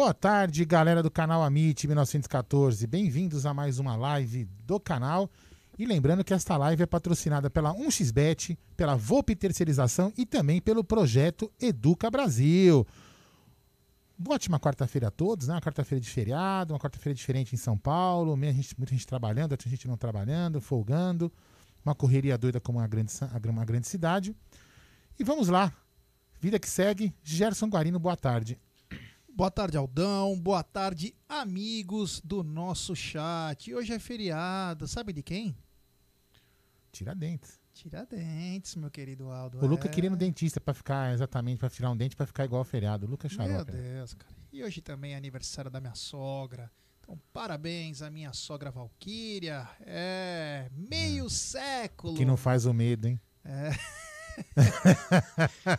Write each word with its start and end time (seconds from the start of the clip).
Boa 0.00 0.14
tarde, 0.14 0.64
galera 0.64 1.02
do 1.02 1.10
canal 1.10 1.42
Amit 1.42 1.86
1914. 1.86 2.86
Bem-vindos 2.86 3.44
a 3.44 3.52
mais 3.52 3.78
uma 3.78 3.96
live 3.96 4.46
do 4.64 4.80
canal. 4.80 5.30
E 5.78 5.84
lembrando 5.84 6.24
que 6.24 6.32
esta 6.32 6.56
live 6.56 6.82
é 6.82 6.86
patrocinada 6.86 7.50
pela 7.50 7.74
1xBet, 7.74 8.56
pela 8.74 8.96
Volpe 8.96 9.36
Terceirização 9.36 10.10
e 10.16 10.24
também 10.24 10.58
pelo 10.58 10.82
projeto 10.82 11.52
Educa 11.60 12.10
Brasil. 12.10 12.86
Boa 14.16 14.36
ótima 14.36 14.58
quarta-feira 14.58 15.08
a 15.08 15.10
todos, 15.10 15.48
né? 15.48 15.52
Uma 15.52 15.60
quarta-feira 15.60 16.00
de 16.00 16.08
feriado, 16.08 16.72
uma 16.72 16.80
quarta-feira 16.80 17.14
diferente 17.14 17.54
em 17.54 17.58
São 17.58 17.76
Paulo, 17.76 18.34
muita 18.38 18.54
gente, 18.54 18.74
muita 18.78 18.94
gente 18.94 19.06
trabalhando, 19.06 19.52
outra 19.52 19.68
gente 19.68 19.86
não 19.86 19.98
trabalhando, 19.98 20.62
folgando, 20.62 21.30
uma 21.84 21.94
correria 21.94 22.38
doida 22.38 22.58
como 22.58 22.78
uma 22.78 22.88
grande, 22.88 23.12
uma 23.50 23.66
grande 23.66 23.86
cidade. 23.86 24.34
E 25.18 25.22
vamos 25.22 25.48
lá. 25.48 25.70
Vida 26.40 26.58
que 26.58 26.70
segue. 26.70 27.14
Gerson 27.22 27.66
Guarino, 27.66 27.98
boa 27.98 28.16
tarde. 28.16 28.58
Boa 29.34 29.50
tarde, 29.50 29.76
Aldão. 29.76 30.38
Boa 30.38 30.62
tarde, 30.62 31.14
amigos 31.28 32.20
do 32.20 32.42
nosso 32.42 32.94
chat. 32.94 33.72
Hoje 33.72 33.92
é 33.92 33.98
feriado. 33.98 34.86
Sabe 34.86 35.12
de 35.12 35.22
quem? 35.22 35.56
Tiradentes. 36.92 37.58
Tiradentes, 37.72 38.74
meu 38.76 38.90
querido 38.90 39.30
Aldo. 39.30 39.64
O 39.64 39.66
Luca 39.66 39.88
é... 39.88 39.90
queria 39.90 40.10
no 40.10 40.16
dentista 40.16 40.60
pra 40.60 40.74
ficar, 40.74 41.14
exatamente, 41.14 41.58
pra 41.58 41.70
tirar 41.70 41.90
um 41.90 41.96
dente 41.96 42.14
pra 42.16 42.26
ficar 42.26 42.44
igual 42.44 42.58
ao 42.58 42.64
feriado. 42.64 43.06
O 43.06 43.10
Luca 43.10 43.26
é 43.28 43.30
Meu 43.30 43.46
xarope. 43.46 43.72
né? 43.72 43.80
Deus, 43.94 44.14
cara. 44.14 44.34
E 44.52 44.62
hoje 44.62 44.82
também 44.82 45.14
é 45.14 45.16
aniversário 45.16 45.70
da 45.70 45.80
minha 45.80 45.94
sogra. 45.94 46.70
Então, 47.00 47.18
parabéns 47.32 48.02
à 48.02 48.10
minha 48.10 48.32
sogra 48.32 48.70
Valquíria. 48.70 49.66
É, 49.80 50.68
meio 50.72 51.30
século. 51.30 52.14
Que 52.14 52.24
não 52.24 52.36
faz 52.36 52.66
o 52.66 52.74
medo, 52.74 53.06
hein? 53.08 53.18
É. 53.44 53.70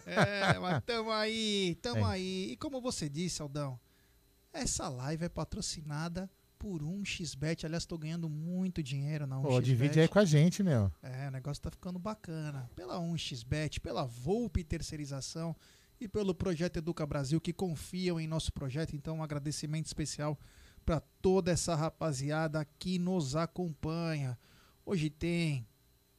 é, 0.06 0.60
mas 0.60 0.84
tamo 0.84 1.12
aí, 1.12 1.76
tamo 1.82 2.02
É. 2.08 2.12
aí. 2.14 2.52
E 2.52 2.58
como 2.58 2.82
você 2.82 3.10
disse, 3.10 3.42
Aldão, 3.42 3.80
essa 4.54 4.88
live 4.90 5.26
é 5.26 5.30
patrocinada 5.30 6.30
por 6.58 6.82
1xBet. 6.84 7.66
Aliás, 7.66 7.86
tô 7.86 7.98
ganhando 7.98 8.30
muito 8.30 8.84
dinheiro 8.84 9.26
na 9.26 9.38
1xBet. 9.38 9.50
Pô, 9.50 9.62
divide 9.62 10.00
aí 10.00 10.08
com 10.08 10.20
a 10.20 10.26
gente, 10.26 10.62
meu. 10.62 10.92
É, 11.02 11.28
o 11.28 11.32
negócio 11.32 11.62
tá 11.62 11.72
ficando 11.72 11.98
bacana. 11.98 12.70
Pela 12.76 12.98
1xBet, 13.00 13.80
pela 13.80 14.06
Volpe 14.06 14.64
Terceirização 14.64 15.56
e 16.00 16.08
pelo 16.08 16.34
Projeto 16.36 16.78
Educa 16.78 17.06
Brasil, 17.06 17.40
que 17.42 17.54
confiam 17.54 18.20
em 18.20 18.28
nosso 18.28 18.52
projeto. 18.54 18.96
Então, 18.96 19.18
um 19.18 19.24
agradecimento 19.24 19.88
especial 19.88 20.38
para 20.86 21.00
toda 21.00 21.52
essa 21.52 21.76
rapaziada 21.76 22.66
que 22.80 22.98
nos 23.00 23.36
acompanha. 23.36 24.38
Hoje 24.86 25.10
tem 25.10 25.66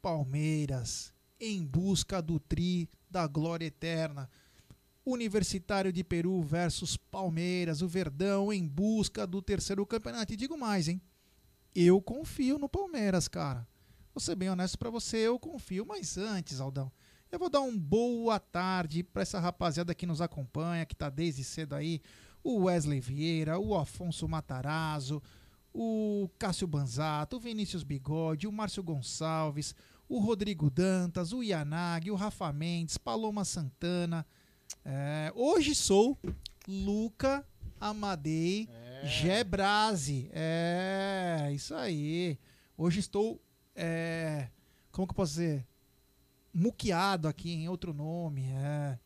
Palmeiras 0.00 1.11
em 1.44 1.64
busca 1.64 2.22
do 2.22 2.38
tri 2.38 2.88
da 3.10 3.26
glória 3.26 3.66
eterna. 3.66 4.30
Universitário 5.04 5.92
de 5.92 6.04
Peru 6.04 6.40
versus 6.40 6.96
Palmeiras, 6.96 7.82
o 7.82 7.88
Verdão 7.88 8.52
em 8.52 8.64
busca 8.64 9.26
do 9.26 9.42
terceiro 9.42 9.84
campeonato. 9.84 10.32
E 10.32 10.36
digo 10.36 10.56
mais, 10.56 10.86
hein? 10.86 11.02
Eu 11.74 12.00
confio 12.00 12.60
no 12.60 12.68
Palmeiras, 12.68 13.26
cara. 13.26 13.66
Vou 14.14 14.20
ser 14.20 14.36
bem 14.36 14.50
honesto 14.50 14.78
pra 14.78 14.88
você, 14.88 15.16
eu 15.16 15.36
confio. 15.36 15.84
Mas 15.84 16.16
antes, 16.16 16.60
Aldão, 16.60 16.92
eu 17.32 17.40
vou 17.40 17.50
dar 17.50 17.62
um 17.62 17.76
boa 17.76 18.38
tarde 18.38 19.02
pra 19.02 19.22
essa 19.22 19.40
rapaziada 19.40 19.96
que 19.96 20.06
nos 20.06 20.20
acompanha, 20.20 20.86
que 20.86 20.94
tá 20.94 21.10
desde 21.10 21.42
cedo 21.42 21.74
aí. 21.74 22.00
O 22.44 22.64
Wesley 22.64 23.00
Vieira, 23.00 23.58
o 23.58 23.74
Afonso 23.76 24.28
Matarazzo, 24.28 25.20
o 25.74 26.30
Cássio 26.38 26.68
Banzato, 26.68 27.36
o 27.36 27.40
Vinícius 27.40 27.82
Bigode, 27.82 28.46
o 28.46 28.52
Márcio 28.52 28.82
Gonçalves, 28.82 29.74
o 30.12 30.18
Rodrigo 30.18 30.68
Dantas, 30.68 31.32
o 31.32 31.42
Yanag, 31.42 32.10
o 32.10 32.14
Rafa 32.14 32.52
Mendes, 32.52 32.98
Paloma 32.98 33.46
Santana. 33.46 34.26
É, 34.84 35.32
hoje 35.34 35.74
sou 35.74 36.18
Luca 36.68 37.42
Amadei 37.80 38.68
Gebrase. 39.04 40.28
É, 40.34 41.50
isso 41.54 41.74
aí. 41.74 42.38
Hoje 42.76 43.00
estou, 43.00 43.40
é, 43.74 44.50
como 44.90 45.06
que 45.06 45.12
eu 45.12 45.16
posso 45.16 45.32
dizer? 45.32 45.66
Muqueado 46.52 47.26
aqui 47.26 47.50
em 47.50 47.70
outro 47.70 47.94
nome. 47.94 48.50
É. 48.50 48.98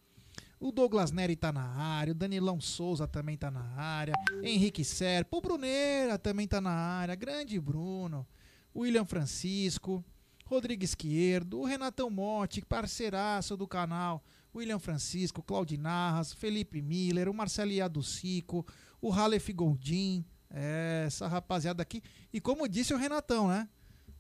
O 0.59 0.73
Douglas 0.73 1.13
Neri 1.13 1.37
tá 1.37 1.53
na 1.53 1.69
área, 1.69 2.11
o 2.11 2.17
Danilão 2.17 2.61
Souza 2.61 3.07
também 3.07 3.37
tá 3.37 3.49
na 3.49 3.63
área, 3.77 4.15
Henrique 4.43 4.83
Serpa, 4.83 5.37
o 5.37 5.41
Bruneira 5.41 6.19
também 6.19 6.49
tá 6.49 6.61
na 6.61 6.73
área, 6.73 7.15
grande 7.15 7.61
Bruno. 7.61 8.27
William 8.75 9.05
Francisco, 9.05 10.05
Rodrigo 10.47 10.85
Esquerdo, 10.85 11.59
o 11.61 11.65
Renatão 11.65 12.09
Motti, 12.09 12.63
parceiraço 12.65 13.57
do 13.57 13.67
canal, 13.67 14.23
William 14.55 14.79
Francisco, 14.79 15.43
Claudinarras, 15.43 16.33
Felipe 16.33 16.81
Miller, 16.81 17.29
o 17.29 17.35
Marcelo 17.35 17.71
Iaducico, 17.73 18.65
o 19.01 19.11
Ralef 19.11 19.53
Goldin, 19.53 20.25
é, 20.49 21.05
essa 21.07 21.27
rapaziada 21.27 21.83
aqui. 21.83 22.01
E 22.33 22.41
como 22.41 22.69
disse 22.69 22.95
o 22.95 22.97
Renatão, 22.97 23.49
né? 23.49 23.69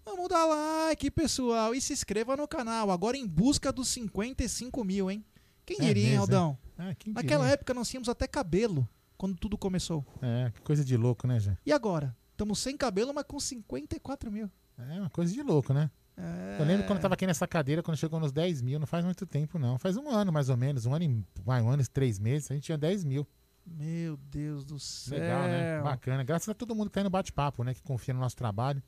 Vamos 0.05 0.28
dar 0.28 0.44
like, 0.44 1.11
pessoal, 1.11 1.75
e 1.75 1.81
se 1.81 1.93
inscreva 1.93 2.37
no 2.37 2.46
canal. 2.46 2.90
Agora 2.90 3.17
em 3.17 3.26
busca 3.26 3.73
dos 3.73 3.88
55 3.88 4.84
mil, 4.84 5.11
hein? 5.11 5.25
Quem 5.64 5.78
É 5.81 5.81
diria, 5.81 6.02
hein, 6.05 6.08
mesmo, 6.11 6.23
Aldão? 6.23 6.58
Ah, 6.76 6.94
quem 6.94 7.12
Naquela 7.12 7.44
diria? 7.44 7.55
época 7.55 7.73
nós 7.75 7.88
tínhamos 7.88 8.08
até 8.08 8.26
cabelo, 8.28 8.88
quando 9.17 9.37
tudo 9.37 9.56
começou. 9.56 10.05
É, 10.23 10.50
que 10.52 10.61
coisa 10.61 10.84
de 10.84 10.96
louco, 10.96 11.26
né, 11.26 11.40
Jé? 11.40 11.56
E 11.64 11.73
agora? 11.73 12.17
Estamos 12.32 12.58
sem 12.58 12.76
cabelo, 12.76 13.12
mas 13.14 13.25
com 13.25 13.40
54 13.40 14.31
mil. 14.31 14.50
É 14.78 15.00
uma 15.00 15.11
coisa 15.11 15.32
de 15.32 15.43
louco, 15.43 15.73
né? 15.73 15.90
É... 16.17 16.57
Eu 16.59 16.65
lembro 16.65 16.87
quando 16.87 16.99
eu 16.99 17.03
tava 17.03 17.15
aqui 17.15 17.27
nessa 17.27 17.47
cadeira, 17.47 17.83
quando 17.83 17.97
chegou 17.97 18.19
nos 18.19 18.33
10 18.33 18.63
mil, 18.63 18.79
não 18.79 18.87
faz 18.87 19.05
muito 19.05 19.27
tempo, 19.27 19.59
não. 19.59 19.79
Faz 19.79 19.97
um 19.97 20.09
ano, 20.09 20.33
mais 20.33 20.49
ou 20.49 20.57
menos. 20.57 20.87
Um 20.87 20.95
ano 20.95 21.05
e, 21.05 21.25
vai, 21.45 21.61
um 21.61 21.69
ano 21.69 21.83
e 21.83 21.87
três 21.87 22.19
meses, 22.19 22.51
a 22.51 22.55
gente 22.55 22.65
tinha 22.65 22.79
10 22.79 23.05
mil. 23.05 23.27
Meu 23.67 24.17
Deus 24.17 24.65
do 24.65 24.79
céu. 24.79 25.19
Legal, 25.19 25.43
né? 25.43 25.81
Bacana. 25.83 26.23
Graças 26.23 26.49
a 26.49 26.55
todo 26.55 26.75
mundo 26.75 26.89
que 26.89 26.95
tá 26.95 27.01
aí 27.01 27.05
no 27.05 27.11
bate-papo, 27.11 27.65
né? 27.65 27.75
Que 27.75 27.83
confia 27.83 28.15
no 28.15 28.21
nosso 28.21 28.37
trabalho. 28.37 28.83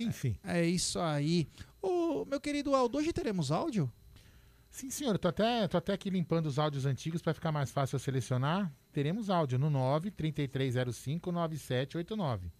Enfim. 0.00 0.36
É 0.42 0.64
isso 0.64 0.98
aí. 0.98 1.48
Ô, 1.82 2.24
meu 2.24 2.40
querido 2.40 2.74
Aldo, 2.74 2.98
hoje 2.98 3.12
teremos 3.12 3.50
áudio? 3.52 3.92
Sim, 4.70 4.90
senhor. 4.90 5.14
Eu 5.14 5.18
tô 5.18 5.28
até, 5.28 5.66
tô 5.68 5.76
até 5.76 5.92
aqui 5.92 6.08
limpando 6.08 6.46
os 6.46 6.58
áudios 6.58 6.86
antigos 6.86 7.20
para 7.20 7.34
ficar 7.34 7.52
mais 7.52 7.70
fácil 7.70 7.96
eu 7.96 8.00
selecionar. 8.00 8.72
Teremos 8.92 9.28
áudio 9.28 9.58
no 9.58 9.68
9 9.68 10.10
3305 10.10 11.30
9789. 11.30 12.50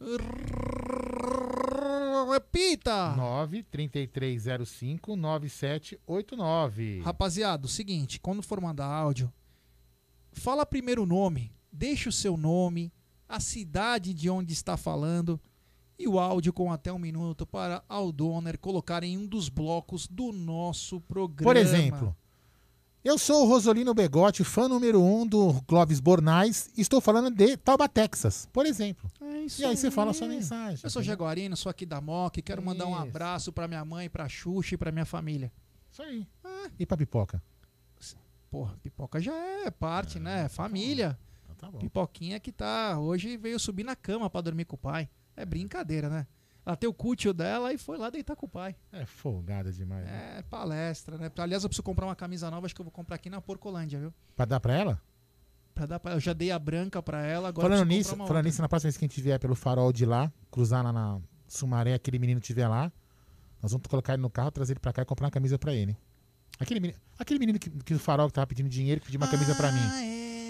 Repita! 2.30 3.14
9 3.16 3.62
3305 3.64 5.16
9789. 5.16 7.00
Rapaziada, 7.00 7.66
o 7.66 7.68
seguinte, 7.68 8.20
quando 8.20 8.42
for 8.42 8.60
mandar 8.60 8.86
áudio, 8.86 9.32
fala 10.32 10.66
primeiro 10.66 11.02
o 11.02 11.06
nome, 11.06 11.52
deixa 11.72 12.08
o 12.08 12.12
seu 12.12 12.36
nome, 12.36 12.92
a 13.28 13.40
cidade 13.40 14.12
de 14.14 14.28
onde 14.30 14.52
está 14.52 14.76
falando 14.76 15.40
e 15.98 16.06
o 16.06 16.18
áudio 16.18 16.52
com 16.52 16.72
até 16.72 16.92
um 16.92 16.98
minuto 16.98 17.44
para 17.44 17.82
Aldoner 17.88 18.58
colocar 18.58 19.02
em 19.02 19.18
um 19.18 19.26
dos 19.26 19.48
blocos 19.48 20.06
do 20.06 20.32
nosso 20.32 21.00
programa. 21.00 21.52
Por 21.52 21.56
exemplo, 21.56 22.16
eu 23.08 23.16
sou 23.16 23.44
o 23.44 23.48
Rosolino 23.48 23.94
Begotti, 23.94 24.44
fã 24.44 24.68
número 24.68 25.00
um 25.02 25.26
do 25.26 25.54
Clóvis 25.62 25.98
Bornais, 25.98 26.70
estou 26.76 27.00
falando 27.00 27.30
de 27.30 27.56
Tauba, 27.56 27.88
Texas, 27.88 28.46
por 28.52 28.66
exemplo. 28.66 29.10
É 29.20 29.40
isso 29.40 29.62
E 29.62 29.64
aí 29.64 29.74
você 29.76 29.90
fala 29.90 30.10
a 30.10 30.14
sua 30.14 30.28
mensagem. 30.28 30.78
Eu 30.82 30.90
sou? 30.90 31.02
Jaguarino, 31.02 31.56
sou 31.56 31.70
aqui 31.70 31.86
da 31.86 32.02
MOC, 32.02 32.42
quero 32.42 32.62
mandar 32.62 32.86
um 32.86 32.92
Isso. 32.92 33.02
abraço 33.02 33.52
para 33.52 33.66
minha 33.66 33.82
mãe, 33.82 34.10
pra 34.10 34.28
Xuxa 34.28 34.74
e 34.74 34.78
pra 34.78 34.92
minha 34.92 35.06
família. 35.06 35.50
Isso 35.90 36.02
aí. 36.02 36.26
E 36.78 36.84
pra 36.84 36.98
pipoca? 36.98 37.42
Porra, 38.50 38.76
pipoca 38.82 39.20
já 39.20 39.34
é 39.34 39.70
parte, 39.70 40.18
né? 40.18 40.48
Família. 40.48 41.18
Então 41.56 41.72
tá. 41.72 41.78
Pipoquinha 41.78 42.38
que 42.38 42.52
tá 42.52 42.98
hoje 42.98 43.36
veio 43.36 43.58
subir 43.58 43.84
na 43.84 43.96
cama 43.96 44.28
pra 44.28 44.40
dormir 44.42 44.66
com 44.66 44.76
o 44.76 44.78
pai. 44.78 45.08
É 45.34 45.46
brincadeira, 45.46 46.08
né? 46.10 46.26
Ela 46.68 46.76
tem 46.76 46.86
o 46.86 46.92
cútil 46.92 47.32
dela 47.32 47.72
e 47.72 47.78
foi 47.78 47.96
lá 47.96 48.10
deitar 48.10 48.36
com 48.36 48.44
o 48.44 48.48
pai. 48.48 48.76
É 48.92 49.06
folgada 49.06 49.72
demais. 49.72 50.04
né? 50.04 50.34
É 50.36 50.42
palestra, 50.42 51.16
né? 51.16 51.32
Aliás, 51.38 51.62
eu 51.64 51.68
preciso 51.70 51.82
comprar 51.82 52.04
uma 52.04 52.14
camisa 52.14 52.50
nova, 52.50 52.66
acho 52.66 52.74
que 52.74 52.80
eu 52.82 52.84
vou 52.84 52.92
comprar 52.92 53.16
aqui 53.16 53.30
na 53.30 53.40
Porcolândia, 53.40 53.98
viu? 53.98 54.12
Pra 54.36 54.44
dar 54.44 54.60
pra 54.60 54.74
ela? 54.74 55.00
Pra 55.74 55.86
dar 55.86 55.98
pra... 55.98 56.12
Eu 56.12 56.20
já 56.20 56.34
dei 56.34 56.50
a 56.50 56.58
branca 56.58 57.02
pra 57.02 57.22
ela, 57.24 57.48
agora 57.48 57.70
falando 57.70 57.88
nisso, 57.88 58.10
falando 58.10 58.20
outra. 58.28 58.42
nisso, 58.42 58.60
na 58.60 58.68
próxima 58.68 58.88
vez 58.88 58.98
que 58.98 59.04
a 59.06 59.08
gente 59.08 59.18
vier 59.18 59.38
pelo 59.40 59.54
farol 59.54 59.90
de 59.90 60.04
lá, 60.04 60.30
cruzar 60.50 60.84
lá 60.84 60.92
na 60.92 61.18
Sumaré, 61.46 61.94
aquele 61.94 62.18
menino 62.18 62.38
estiver 62.38 62.68
lá, 62.68 62.92
nós 63.62 63.72
vamos 63.72 63.86
colocar 63.86 64.12
ele 64.12 64.20
no 64.20 64.28
carro, 64.28 64.50
trazer 64.50 64.74
ele 64.74 64.80
pra 64.80 64.92
cá 64.92 65.00
e 65.00 65.04
comprar 65.06 65.24
uma 65.24 65.30
camisa 65.30 65.58
pra 65.58 65.72
ele. 65.72 65.96
Aquele 66.60 66.80
menino, 66.80 66.98
aquele 67.18 67.40
menino 67.40 67.58
que, 67.58 67.70
que 67.70 67.94
o 67.94 67.98
farol 67.98 68.26
que 68.26 68.34
tava 68.34 68.46
pedindo 68.46 68.68
dinheiro, 68.68 69.00
que 69.00 69.06
pediu 69.06 69.18
uma 69.18 69.30
camisa 69.30 69.54
pra 69.54 69.72
mim. 69.72 69.80
Ah, 69.80 70.04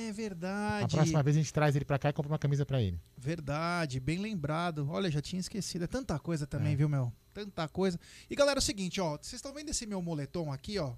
é 0.08 0.12
verdade. 0.12 0.84
A 0.84 0.88
próxima 0.88 1.22
vez 1.22 1.36
a 1.36 1.40
gente 1.40 1.52
traz 1.52 1.76
ele 1.76 1.84
pra 1.84 1.98
cá 1.98 2.10
e 2.10 2.12
compra 2.12 2.32
uma 2.32 2.38
camisa 2.38 2.64
pra 2.66 2.80
ele. 2.82 3.00
Verdade, 3.16 4.00
bem 4.00 4.18
lembrado. 4.18 4.88
Olha, 4.90 5.10
já 5.10 5.20
tinha 5.20 5.40
esquecido. 5.40 5.84
É 5.84 5.86
tanta 5.86 6.18
coisa 6.18 6.46
também, 6.46 6.72
É. 6.72 6.76
viu, 6.76 6.88
meu? 6.88 7.12
Tanta 7.32 7.68
coisa. 7.68 7.98
E 8.28 8.34
galera, 8.34 8.58
é 8.58 8.60
o 8.60 8.62
seguinte, 8.62 9.00
ó. 9.00 9.12
Vocês 9.16 9.34
estão 9.34 9.52
vendo 9.52 9.68
esse 9.70 9.86
meu 9.86 10.02
moletom 10.02 10.52
aqui, 10.52 10.78
ó? 10.78 10.94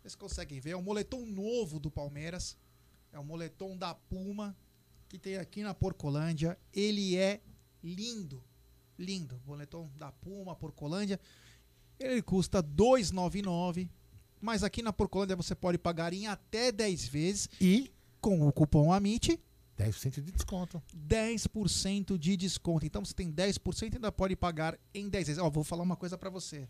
Vocês 0.00 0.14
conseguem 0.14 0.60
ver? 0.60 0.70
É 0.70 0.76
um 0.76 0.82
moletom 0.82 1.26
novo 1.26 1.78
do 1.78 1.90
Palmeiras. 1.90 2.56
É 3.12 3.18
um 3.18 3.24
moletom 3.24 3.76
da 3.76 3.94
Puma 3.94 4.56
que 5.08 5.18
tem 5.18 5.36
aqui 5.36 5.62
na 5.62 5.74
Porcolândia. 5.74 6.58
Ele 6.72 7.16
é 7.16 7.40
lindo. 7.82 8.42
Lindo. 8.98 9.40
Moletom 9.46 9.90
da 9.96 10.10
Puma, 10.12 10.54
Porcolândia. 10.56 11.20
Ele 11.98 12.22
custa 12.22 12.60
R$ 12.60 12.66
2,99. 12.68 13.90
Mas 14.40 14.64
aqui 14.64 14.82
na 14.82 14.92
Porcolândia 14.92 15.36
você 15.36 15.54
pode 15.54 15.78
pagar 15.78 16.12
em 16.12 16.26
até 16.26 16.72
10 16.72 17.08
vezes 17.08 17.48
E 17.60 17.92
com 18.20 18.46
o 18.46 18.52
cupom 18.52 18.92
AMIT 18.92 19.38
10% 19.80 20.22
de 20.22 20.32
desconto. 20.32 20.82
10% 20.94 22.18
de 22.18 22.36
desconto. 22.36 22.84
Então 22.84 23.04
você 23.04 23.14
tem 23.14 23.32
10% 23.32 23.92
e 23.92 23.96
ainda 23.96 24.12
pode 24.12 24.36
pagar 24.36 24.78
em 24.92 25.08
10 25.08 25.26
vezes. 25.26 25.42
Ó, 25.42 25.48
vou 25.48 25.64
falar 25.64 25.82
uma 25.82 25.96
coisa 25.96 26.18
pra 26.18 26.28
você. 26.28 26.68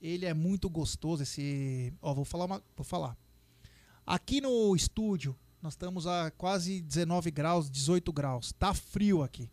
Ele 0.00 0.24
é 0.24 0.32
muito 0.32 0.70
gostoso 0.70 1.22
esse, 1.22 1.92
ó, 2.00 2.14
vou 2.14 2.24
falar 2.24 2.44
uma, 2.44 2.62
vou 2.76 2.84
falar. 2.84 3.16
Aqui 4.06 4.40
no 4.40 4.76
estúdio 4.76 5.36
nós 5.60 5.72
estamos 5.72 6.06
a 6.06 6.30
quase 6.30 6.80
19 6.82 7.30
graus, 7.30 7.70
18 7.70 8.12
graus. 8.12 8.52
Tá 8.52 8.72
frio 8.72 9.22
aqui. 9.22 9.50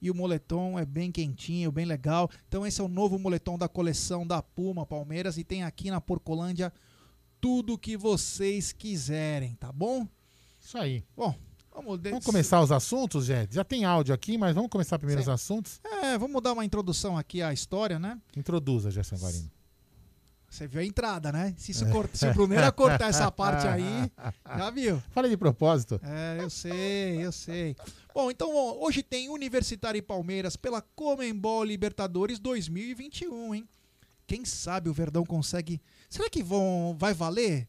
E 0.00 0.10
o 0.10 0.14
moletom 0.14 0.78
é 0.78 0.84
bem 0.84 1.10
quentinho, 1.10 1.72
bem 1.72 1.86
legal. 1.86 2.30
Então 2.46 2.66
esse 2.66 2.80
é 2.80 2.84
o 2.84 2.88
novo 2.88 3.18
moletom 3.18 3.56
da 3.56 3.68
coleção 3.68 4.26
da 4.26 4.42
Puma 4.42 4.84
Palmeiras 4.84 5.38
e 5.38 5.44
tem 5.44 5.64
aqui 5.64 5.90
na 5.90 6.00
Porcolândia 6.00 6.72
tudo 7.44 7.76
que 7.76 7.94
vocês 7.94 8.72
quiserem, 8.72 9.54
tá 9.56 9.70
bom? 9.70 10.08
Isso 10.62 10.78
aí. 10.78 11.04
Bom, 11.14 11.34
vamos, 11.70 12.00
Vamos 12.00 12.24
começar 12.24 12.62
os 12.62 12.72
assuntos, 12.72 13.26
gente? 13.26 13.54
Já 13.54 13.62
tem 13.62 13.84
áudio 13.84 14.14
aqui, 14.14 14.38
mas 14.38 14.54
vamos 14.54 14.70
começar 14.70 14.98
primeiro 14.98 15.22
Sim. 15.22 15.28
os 15.28 15.34
assuntos? 15.34 15.78
É, 15.84 16.16
vamos 16.16 16.40
dar 16.42 16.54
uma 16.54 16.64
introdução 16.64 17.18
aqui 17.18 17.42
à 17.42 17.52
história, 17.52 17.98
né? 17.98 18.18
Introduza, 18.34 18.90
Gerson 18.90 19.16
Guarino. 19.16 19.50
Você 20.48 20.66
viu 20.66 20.80
a 20.80 20.84
entrada, 20.86 21.30
né? 21.30 21.54
Se, 21.58 21.70
É. 21.70 21.72
isso 21.72 21.86
corta, 21.90 22.16
se 22.16 22.26
o 22.26 22.32
Bruneira 22.32 22.72
cortar 22.72 23.10
essa 23.10 23.30
parte 23.30 23.66
aí, 23.68 24.10
já 24.56 24.70
viu? 24.70 25.02
Fala 25.10 25.28
de 25.28 25.36
propósito. 25.36 26.00
É, 26.02 26.38
eu 26.40 26.48
sei, 26.48 27.26
eu 27.26 27.30
sei. 27.30 27.76
Bom, 28.14 28.30
então 28.30 28.56
ó, 28.56 28.86
hoje 28.86 29.02
tem 29.02 29.28
Universitário 29.28 29.98
e 29.98 30.02
Palmeiras 30.02 30.56
pela 30.56 30.80
Comembol 30.80 31.62
Libertadores 31.62 32.38
2021, 32.38 33.54
hein? 33.54 33.68
Quem 34.26 34.44
sabe 34.44 34.88
o 34.88 34.94
Verdão 34.94 35.24
consegue. 35.24 35.80
Será 36.08 36.28
que 36.30 36.42
vão, 36.42 36.96
vai 36.98 37.12
valer 37.12 37.68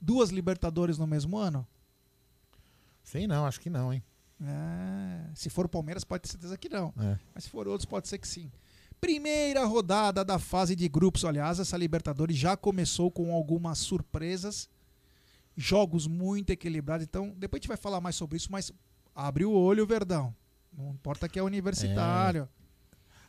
duas 0.00 0.30
Libertadores 0.30 0.98
no 0.98 1.06
mesmo 1.06 1.36
ano? 1.36 1.66
Sei 3.02 3.26
não, 3.26 3.46
acho 3.46 3.60
que 3.60 3.70
não, 3.70 3.92
hein? 3.92 4.02
É, 4.42 5.30
se 5.34 5.48
for 5.48 5.66
o 5.66 5.68
Palmeiras, 5.68 6.04
pode 6.04 6.22
ter 6.22 6.28
certeza 6.30 6.58
que 6.58 6.68
não. 6.68 6.92
É. 6.98 7.18
Mas 7.34 7.44
se 7.44 7.50
for 7.50 7.68
outros, 7.68 7.84
pode 7.84 8.08
ser 8.08 8.18
que 8.18 8.26
sim. 8.26 8.50
Primeira 9.00 9.64
rodada 9.64 10.24
da 10.24 10.38
fase 10.38 10.74
de 10.74 10.88
grupos. 10.88 11.24
Aliás, 11.24 11.60
essa 11.60 11.76
Libertadores 11.76 12.36
já 12.36 12.56
começou 12.56 13.10
com 13.10 13.32
algumas 13.32 13.78
surpresas. 13.78 14.68
Jogos 15.56 16.06
muito 16.06 16.50
equilibrados. 16.50 17.04
Então, 17.04 17.34
depois 17.36 17.60
a 17.60 17.62
gente 17.62 17.68
vai 17.68 17.76
falar 17.76 18.00
mais 18.00 18.16
sobre 18.16 18.36
isso, 18.36 18.50
mas 18.50 18.72
abre 19.14 19.44
o 19.44 19.52
olho, 19.52 19.86
Verdão. 19.86 20.34
Não 20.72 20.90
importa 20.90 21.28
que 21.28 21.38
é 21.38 21.42
universitário. 21.42 22.48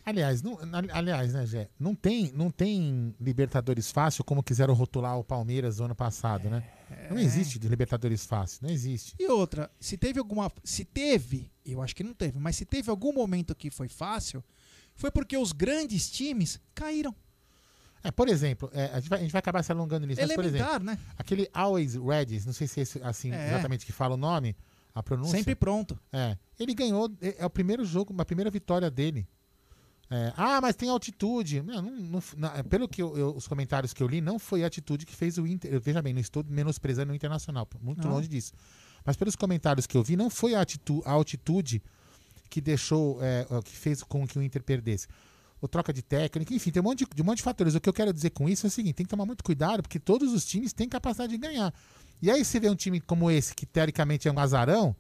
Aliás, 0.06 0.44
não, 0.44 0.60
ali- 0.72 0.90
aliás, 0.92 1.34
né, 1.34 1.46
Gé? 1.48 1.70
Não 1.80 1.96
tem, 1.96 2.32
não 2.32 2.52
tem 2.52 3.16
Libertadores 3.20 3.92
fácil 3.92 4.24
como 4.24 4.44
quiseram 4.44 4.74
rotular 4.76 5.18
o 5.18 5.24
Palmeiras 5.24 5.80
no 5.80 5.86
ano 5.86 5.96
passado, 5.96 6.50
né? 6.50 6.64
Não 7.10 7.18
existe 7.18 7.58
de 7.58 7.68
Libertadores 7.68 8.26
fácil, 8.26 8.60
não 8.64 8.70
existe. 8.70 9.16
E 9.20 9.28
outra, 9.28 9.72
se 9.80 9.98
teve 9.98 10.20
alguma. 10.20 10.52
Se 10.64 10.86
teve, 10.86 11.52
eu 11.66 11.82
acho 11.82 11.96
que 11.96 12.04
não 12.04 12.14
teve, 12.14 12.38
mas 12.38 12.56
se 12.56 12.66
teve 12.66 12.90
algum 12.92 13.12
momento 13.12 13.56
que 13.56 13.72
foi 13.72 13.88
fácil, 13.88 14.44
foi 14.94 15.10
porque 15.10 15.36
os 15.36 15.52
grandes 15.52 16.10
times 16.12 16.60
caíram. 16.76 17.14
É, 18.04 18.12
por 18.12 18.30
exemplo, 18.30 18.70
é, 18.72 18.86
a, 18.94 19.00
gente 19.00 19.10
vai, 19.10 19.18
a 19.20 19.22
gente 19.24 19.32
vai 19.32 19.40
acabar 19.40 19.64
se 19.64 19.72
alongando 19.72 20.06
nisso, 20.06 20.22
mas, 20.22 20.36
por 20.36 20.46
exemplo, 20.46 20.68
Elementar, 20.68 20.84
né? 20.84 21.00
aquele 21.18 21.50
Always 21.52 21.96
Ready, 21.96 22.46
não 22.46 22.54
sei 22.54 22.68
se 22.68 22.80
é 22.80 22.84
esse, 22.84 23.02
assim 23.02 23.32
É. 23.32 23.48
exatamente 23.48 23.84
que 23.84 23.92
fala 23.92 24.14
o 24.14 24.18
nome, 24.18 24.56
a 24.94 25.02
pronúncia. 25.02 25.36
Sempre 25.36 25.56
pronto. 25.56 26.00
É. 26.14 26.38
Ele 26.60 26.76
ganhou, 26.76 27.12
é, 27.20 27.38
é 27.40 27.46
o 27.48 27.50
primeiro 27.50 27.84
jogo, 27.84 28.14
a 28.22 28.24
primeira 28.24 28.52
vitória 28.52 28.92
dele. 28.92 29.28
É, 30.10 30.32
ah, 30.38 30.62
mas 30.62 30.76
tem 30.76 30.88
altitude. 30.90 31.62
Não, 31.64 31.82
não- 31.82 32.24
não- 32.38 32.64
pelo 32.70 32.88
que 32.88 33.02
eu- 33.02 33.18
eu- 33.18 33.36
os 33.36 33.48
comentários 33.48 33.92
que 33.94 34.04
eu 34.04 34.08
li, 34.08 34.22
não 34.22 34.38
foi 34.38 34.64
a 34.64 34.68
atitude 34.68 35.06
que 35.06 35.16
fez 35.16 35.38
o 35.38 35.48
Inter. 35.48 35.80
Veja 35.82 36.02
bem, 36.02 36.14
não 36.14 36.22
estou 36.22 36.44
menosprezando 36.48 37.12
o 37.12 37.16
Internacional, 37.16 37.68
muito 37.82 38.08
longe 38.08 38.28
disso. 38.28 38.54
Mas 39.04 39.16
pelos 39.16 39.36
comentários 39.36 39.88
que 39.88 39.98
eu 39.98 40.04
vi, 40.04 40.16
não 40.16 40.30
foi 40.30 40.54
a, 40.56 40.62
atitu- 40.62 41.02
a 41.06 41.12
altitude 41.12 41.82
que 42.50 42.62
deixou, 42.62 43.18
é, 43.22 43.46
que 43.64 43.76
fez 43.76 44.04
com 44.04 44.28
que 44.28 44.38
o 44.38 44.42
Inter 44.44 44.62
perdesse. 44.64 45.08
O 45.62 45.68
troca 45.68 45.92
de 45.92 46.02
técnica, 46.04 46.54
enfim, 46.54 46.70
tem 46.70 46.82
um 46.82 46.86
monte 46.86 47.00
de, 47.00 47.08
de 47.16 47.22
um 47.22 47.26
monte 47.26 47.38
de 47.38 47.44
fatores. 47.44 47.74
O 47.74 47.82
que 47.82 47.90
eu 47.90 47.94
quero 47.94 48.14
dizer 48.14 48.30
com 48.30 48.48
isso 48.48 48.66
é 48.66 48.70
o 48.70 48.72
seguinte: 48.72 48.94
tem 48.96 49.06
que 49.06 49.10
tomar 49.10 49.26
muito 49.26 49.44
cuidado, 49.44 49.82
porque 49.82 50.00
todos 50.00 50.32
os 50.34 50.46
times 50.46 50.72
têm 50.74 50.88
capacidade 50.88 51.32
de 51.32 51.38
ganhar. 51.40 51.74
E 52.22 52.30
aí 52.30 52.46
você 52.46 52.60
vê 52.60 52.70
um 52.70 52.76
time 52.76 53.00
como 53.02 53.32
esse, 53.32 53.56
que 53.56 53.66
teoricamente 53.66 54.28
é 54.28 54.32
um 54.32 54.38
azarão, 54.40 54.96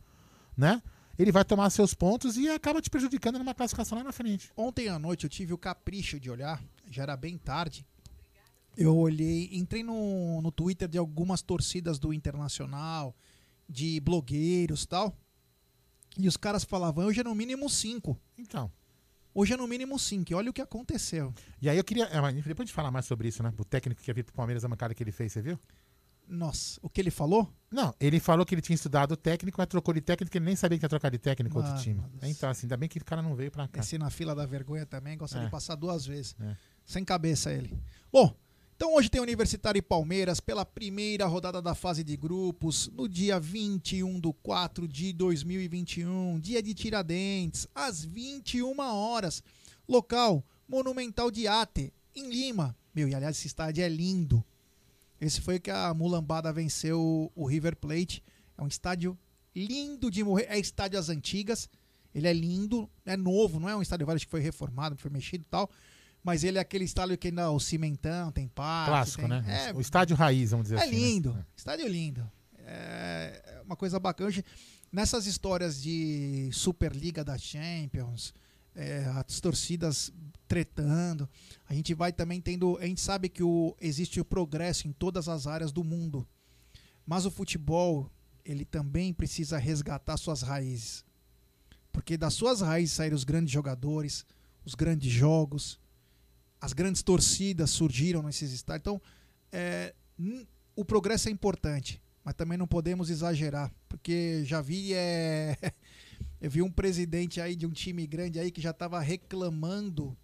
né? 0.57 0.81
Ele 1.17 1.31
vai 1.31 1.45
tomar 1.45 1.69
seus 1.69 1.93
pontos 1.93 2.37
e 2.37 2.49
acaba 2.49 2.81
te 2.81 2.89
prejudicando 2.89 3.37
numa 3.37 3.53
classificação 3.53 3.97
lá 3.97 4.03
na 4.03 4.11
frente. 4.11 4.51
Ontem 4.55 4.89
à 4.89 4.99
noite 4.99 5.23
eu 5.23 5.29
tive 5.29 5.53
o 5.53 5.57
capricho 5.57 6.19
de 6.19 6.29
olhar, 6.29 6.63
já 6.89 7.03
era 7.03 7.15
bem 7.15 7.37
tarde. 7.37 7.85
Eu 8.77 8.95
olhei, 8.95 9.49
entrei 9.53 9.83
no, 9.83 10.41
no 10.41 10.51
Twitter 10.51 10.87
de 10.87 10.97
algumas 10.97 11.41
torcidas 11.41 11.97
do 11.97 12.13
Internacional, 12.13 13.15
de 13.69 13.99
blogueiros 14.01 14.83
e 14.83 14.87
tal. 14.87 15.17
E 16.17 16.27
os 16.27 16.37
caras 16.37 16.63
falavam, 16.63 17.05
hoje 17.05 17.21
é 17.21 17.23
no 17.23 17.33
mínimo 17.33 17.69
cinco. 17.69 18.19
Então. 18.37 18.71
Hoje 19.33 19.53
é 19.53 19.57
no 19.57 19.67
mínimo 19.67 19.99
cinco. 19.99 20.31
E 20.31 20.35
olha 20.35 20.49
o 20.49 20.53
que 20.53 20.61
aconteceu. 20.61 21.33
E 21.61 21.69
aí 21.69 21.77
eu 21.77 21.83
queria. 21.83 22.05
é, 22.05 22.31
Depois 22.31 22.59
a 22.59 22.63
gente 22.63 22.73
falar 22.73 22.91
mais 22.91 23.05
sobre 23.05 23.27
isso, 23.27 23.43
né? 23.43 23.53
O 23.57 23.65
técnico 23.65 24.01
que 24.01 24.09
ia 24.09 24.13
vir 24.13 24.23
pro 24.23 24.33
Palmeiras, 24.33 24.63
a 24.63 24.67
mancada 24.69 24.93
que 24.93 25.03
ele 25.03 25.11
fez, 25.11 25.33
você 25.33 25.41
viu? 25.41 25.59
Nossa, 26.27 26.79
o 26.81 26.89
que 26.89 26.99
ele 27.01 27.11
falou? 27.11 27.51
Não, 27.71 27.93
ele 27.99 28.19
falou 28.19 28.45
que 28.45 28.55
ele 28.55 28.61
tinha 28.61 28.75
estudado 28.75 29.15
técnico, 29.17 29.55
mas 29.59 29.67
trocou 29.67 29.93
de 29.93 30.01
técnico, 30.01 30.31
que 30.31 30.37
ele 30.37 30.45
nem 30.45 30.55
sabia 30.55 30.77
que 30.79 30.85
ia 30.85 30.89
trocar 30.89 31.09
de 31.11 31.17
técnico 31.17 31.57
outro 31.57 31.71
Mano 31.71 31.83
time. 31.83 32.01
céu. 32.19 32.29
Então, 32.29 32.49
assim, 32.49 32.65
ainda 32.65 32.77
bem 32.77 32.87
que 32.89 32.97
o 32.97 33.05
cara 33.05 33.21
não 33.21 33.35
veio 33.35 33.51
pra 33.51 33.67
cá. 33.67 33.81
Esse 33.81 33.97
na 33.97 34.09
fila 34.09 34.33
da 34.33 34.45
vergonha 34.45 34.85
também, 34.85 35.17
gosta 35.17 35.37
É. 35.39 35.45
de 35.45 35.51
passar 35.51 35.75
duas 35.75 36.05
vezes. 36.05 36.35
É. 36.39 36.55
Sem 36.85 37.03
cabeça 37.03 37.51
ele. 37.51 37.77
Bom, 38.11 38.33
então 38.75 38.95
hoje 38.95 39.09
tem 39.09 39.19
Universitário 39.21 39.79
e 39.79 39.81
Palmeiras 39.81 40.39
pela 40.39 40.65
primeira 40.65 41.25
rodada 41.25 41.61
da 41.61 41.75
fase 41.75 42.03
de 42.03 42.15
grupos, 42.15 42.89
no 42.93 43.07
dia 43.09 43.39
21 43.39 44.19
do 44.19 44.33
4 44.33 44.87
de 44.87 45.11
2021, 45.13 46.39
dia 46.39 46.61
de 46.63 46.73
Tiradentes, 46.73 47.67
às 47.75 48.03
21 48.05 48.79
horas. 48.79 49.43
Local, 49.87 50.43
Monumental 50.67 51.29
de 51.29 51.47
Ate, 51.47 51.93
em 52.15 52.29
Lima. 52.29 52.75
Meu, 52.93 53.07
e 53.09 53.13
aliás, 53.15 53.37
esse 53.37 53.47
estádio 53.47 53.83
é 53.83 53.89
lindo. 53.89 54.43
Esse 55.25 55.41
foi 55.41 55.59
que 55.59 55.71
a 55.71 55.93
Mulambada 55.93 56.51
venceu 56.53 57.31
o 57.35 57.45
River 57.45 57.75
Plate. 57.75 58.23
É 58.57 58.61
um 58.61 58.67
estádio 58.67 59.17
lindo 59.55 60.11
de 60.11 60.23
morrer. 60.23 60.45
É 60.49 60.59
estádio 60.59 60.99
às 60.99 61.09
antigas. 61.09 61.69
Ele 62.13 62.27
é 62.27 62.33
lindo, 62.33 62.89
é 63.05 63.17
novo, 63.17 63.59
não 63.59 63.67
é 63.67 63.75
um 63.75 63.81
estádio 63.81 64.05
velho 64.05 64.19
que 64.19 64.27
foi 64.27 64.39
reformado, 64.39 64.95
que 64.95 65.01
foi 65.01 65.11
mexido 65.11 65.43
e 65.43 65.49
tal. 65.49 65.69
Mas 66.23 66.43
ele 66.43 66.57
é 66.57 66.61
aquele 66.61 66.85
estádio 66.85 67.17
que 67.17 67.27
ainda 67.27 67.51
o 67.51 67.59
cimentão, 67.59 68.31
tem 68.31 68.47
parte. 68.47 68.89
Clássico, 68.89 69.21
tem- 69.21 69.29
né? 69.29 69.67
É, 69.69 69.73
o 69.73 69.81
estádio 69.81 70.15
raiz, 70.15 70.51
vamos 70.51 70.65
dizer 70.65 70.75
é 70.77 70.83
assim. 70.83 70.91
né? 70.91 70.97
lindo. 70.97 71.45
Estádio 71.55 71.87
lindo. 71.87 72.31
É 72.59 73.61
uma 73.65 73.75
coisa 73.75 73.99
bacana. 73.99 74.29
Hoje, 74.29 74.43
Nessas 74.91 75.25
histórias 75.25 75.81
de 75.81 76.49
Superliga 76.53 77.21
da 77.21 77.37
Champions, 77.37 78.33
é, 78.73 79.03
as 79.13 79.41
torcidas 79.41 80.09
tretando, 80.47 81.29
a 81.67 81.73
gente 81.73 81.93
vai 81.93 82.11
também 82.11 82.39
tendo. 82.39 82.77
A 82.77 82.85
gente 82.85 83.01
sabe 83.01 83.29
que 83.29 83.43
o, 83.43 83.75
existe 83.79 84.19
o 84.19 84.25
progresso 84.25 84.87
em 84.87 84.91
todas 84.91 85.27
as 85.27 85.47
áreas 85.47 85.71
do 85.71 85.83
mundo. 85.83 86.27
Mas 87.05 87.25
o 87.25 87.31
futebol, 87.31 88.11
ele 88.43 88.65
também 88.65 89.13
precisa 89.13 89.57
resgatar 89.57 90.17
suas 90.17 90.41
raízes. 90.41 91.05
Porque 91.91 92.17
das 92.17 92.33
suas 92.33 92.61
raízes 92.61 92.95
saíram 92.95 93.15
os 93.15 93.23
grandes 93.23 93.53
jogadores, 93.53 94.25
os 94.65 94.75
grandes 94.75 95.11
jogos, 95.11 95.79
as 96.59 96.73
grandes 96.73 97.03
torcidas 97.03 97.69
surgiram 97.69 98.23
nesses 98.23 98.51
estádios. 98.51 98.81
Então, 98.81 99.01
é, 99.51 99.93
o 100.75 100.83
progresso 100.83 101.29
é 101.29 101.31
importante, 101.31 102.01
mas 102.23 102.33
também 102.33 102.57
não 102.57 102.67
podemos 102.67 103.09
exagerar, 103.09 103.71
porque 103.87 104.43
já 104.43 104.61
vi 104.61 104.93
é, 104.93 105.55
eu 106.41 106.49
vi 106.49 106.61
um 106.61 106.71
presidente 106.71 107.39
aí 107.39 107.55
de 107.55 107.65
um 107.65 107.71
time 107.71 108.05
grande 108.07 108.39
aí 108.39 108.51
que 108.51 108.61
já 108.61 108.71
estava 108.71 108.99
reclamando 108.99 110.17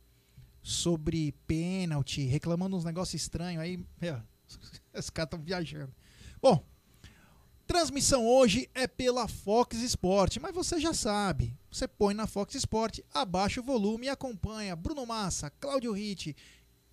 sobre 0.62 1.32
pênalti, 1.48 2.26
reclamando 2.26 2.76
uns 2.76 2.84
negócios 2.84 3.22
estranhos 3.22 3.62
aí, 3.62 3.84
meu, 4.00 4.22
os 4.94 5.10
caras 5.10 5.28
estão 5.28 5.42
viajando. 5.42 5.94
Bom, 6.42 6.64
transmissão 7.66 8.28
hoje 8.28 8.70
é 8.74 8.88
pela 8.88 9.28
Fox 9.28 9.78
Sport, 9.78 10.38
mas 10.38 10.54
você 10.54 10.80
já 10.80 10.94
sabe. 10.94 11.58
Você 11.72 11.88
põe 11.88 12.14
na 12.14 12.28
Fox 12.28 12.56
Sport, 12.56 13.00
abaixa 13.14 13.62
o 13.62 13.64
volume 13.64 14.08
e 14.08 14.10
acompanha 14.10 14.76
Bruno 14.76 15.06
Massa, 15.06 15.50
Cláudio 15.50 15.94
Ritt 15.94 16.36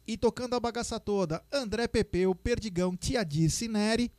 e 0.07 0.17
tocando 0.17 0.55
a 0.55 0.61
bagaça 0.61 0.99
toda, 0.99 1.45
André 1.53 1.87
Pepeu, 1.87 2.35
Perdigão, 2.35 2.97
Tia 2.97 3.23
Dirce 3.23 3.69
Neri, 3.69 4.11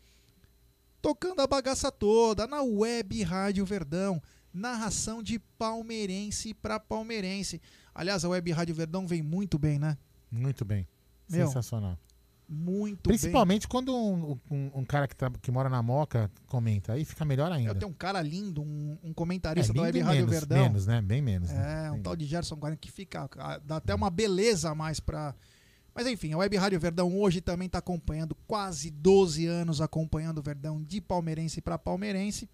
tocando 1.02 1.40
a 1.40 1.48
bagaça 1.48 1.92
toda 1.92 2.46
na 2.46 2.62
Web 2.62 3.24
Rádio 3.24 3.66
Verdão, 3.66 4.22
narração 4.54 5.24
de 5.24 5.40
palmeirense 5.58 6.54
para 6.54 6.80
palmeirense. 6.80 7.62
Aliás, 8.00 8.24
a 8.24 8.30
Web 8.30 8.52
Rádio 8.52 8.74
Verdão 8.76 9.06
vem 9.06 9.22
muito 9.22 9.60
bem, 9.60 9.78
né? 9.78 9.98
Muito 10.32 10.64
bem. 10.64 10.88
Meu, 11.30 11.48
Sensacional. 11.48 11.98
Muito 12.48 13.04
Principalmente 13.04 13.68
quando 13.68 13.96
um, 13.96 14.40
um- 14.50 14.72
um 14.76 14.86
cara 14.86 15.08
que, 15.08 15.16
tá- 15.16 15.30
que 15.42 15.52
mora 15.52 15.70
na 15.70 15.84
Moca 15.84 16.32
comenta, 16.48 16.94
aí 16.94 17.06
fica 17.06 17.24
melhor 17.24 17.50
bem. 17.52 17.60
ainda. 17.60 17.72
Eu 17.72 17.76
tenho 17.76 17.92
um 17.92 17.96
cara 17.96 18.22
lindo, 18.22 18.62
um, 18.62 18.98
um 19.04 19.12
É, 19.12 19.14
comentarista 19.14 19.72
da 19.74 19.82
lindo 19.82 19.86
Web 19.86 20.00
Rádio 20.00 20.26
menos, 20.26 20.32
Verdão. 20.40 20.64
menos, 20.64 20.88
né? 20.88 21.02
Bem 21.02 21.22
menos. 21.22 21.50
né? 21.52 21.86
É, 21.88 21.92
um 21.92 21.96
Bem 21.96 22.02
tal 22.04 22.16
de 22.16 22.26
Gerson 22.26 22.56
Guarani 22.56 22.78
que 22.80 22.92
fica. 22.92 23.30
ah, 23.38 23.60
Dá 23.64 23.76
até 23.76 23.94
uma 23.94 24.10
beleza 24.10 24.72
a 24.72 24.76
mais 24.76 25.00
pra. 25.00 25.36
Mas 25.94 26.08
enfim, 26.08 26.32
a 26.34 26.38
Web 26.38 26.56
Rádio 26.58 26.80
Verdão 26.80 27.14
hoje 27.20 27.42
também 27.42 27.66
está 27.66 27.80
acompanhando, 27.80 28.34
quase 28.48 28.90
12 28.90 29.46
anos 29.46 29.82
acompanhando 29.82 30.38
o 30.40 30.42
Verdão 30.42 30.82
de 30.82 31.02
palmeirense 31.02 31.62
para 31.62 31.78
palmeirense. 31.78 32.50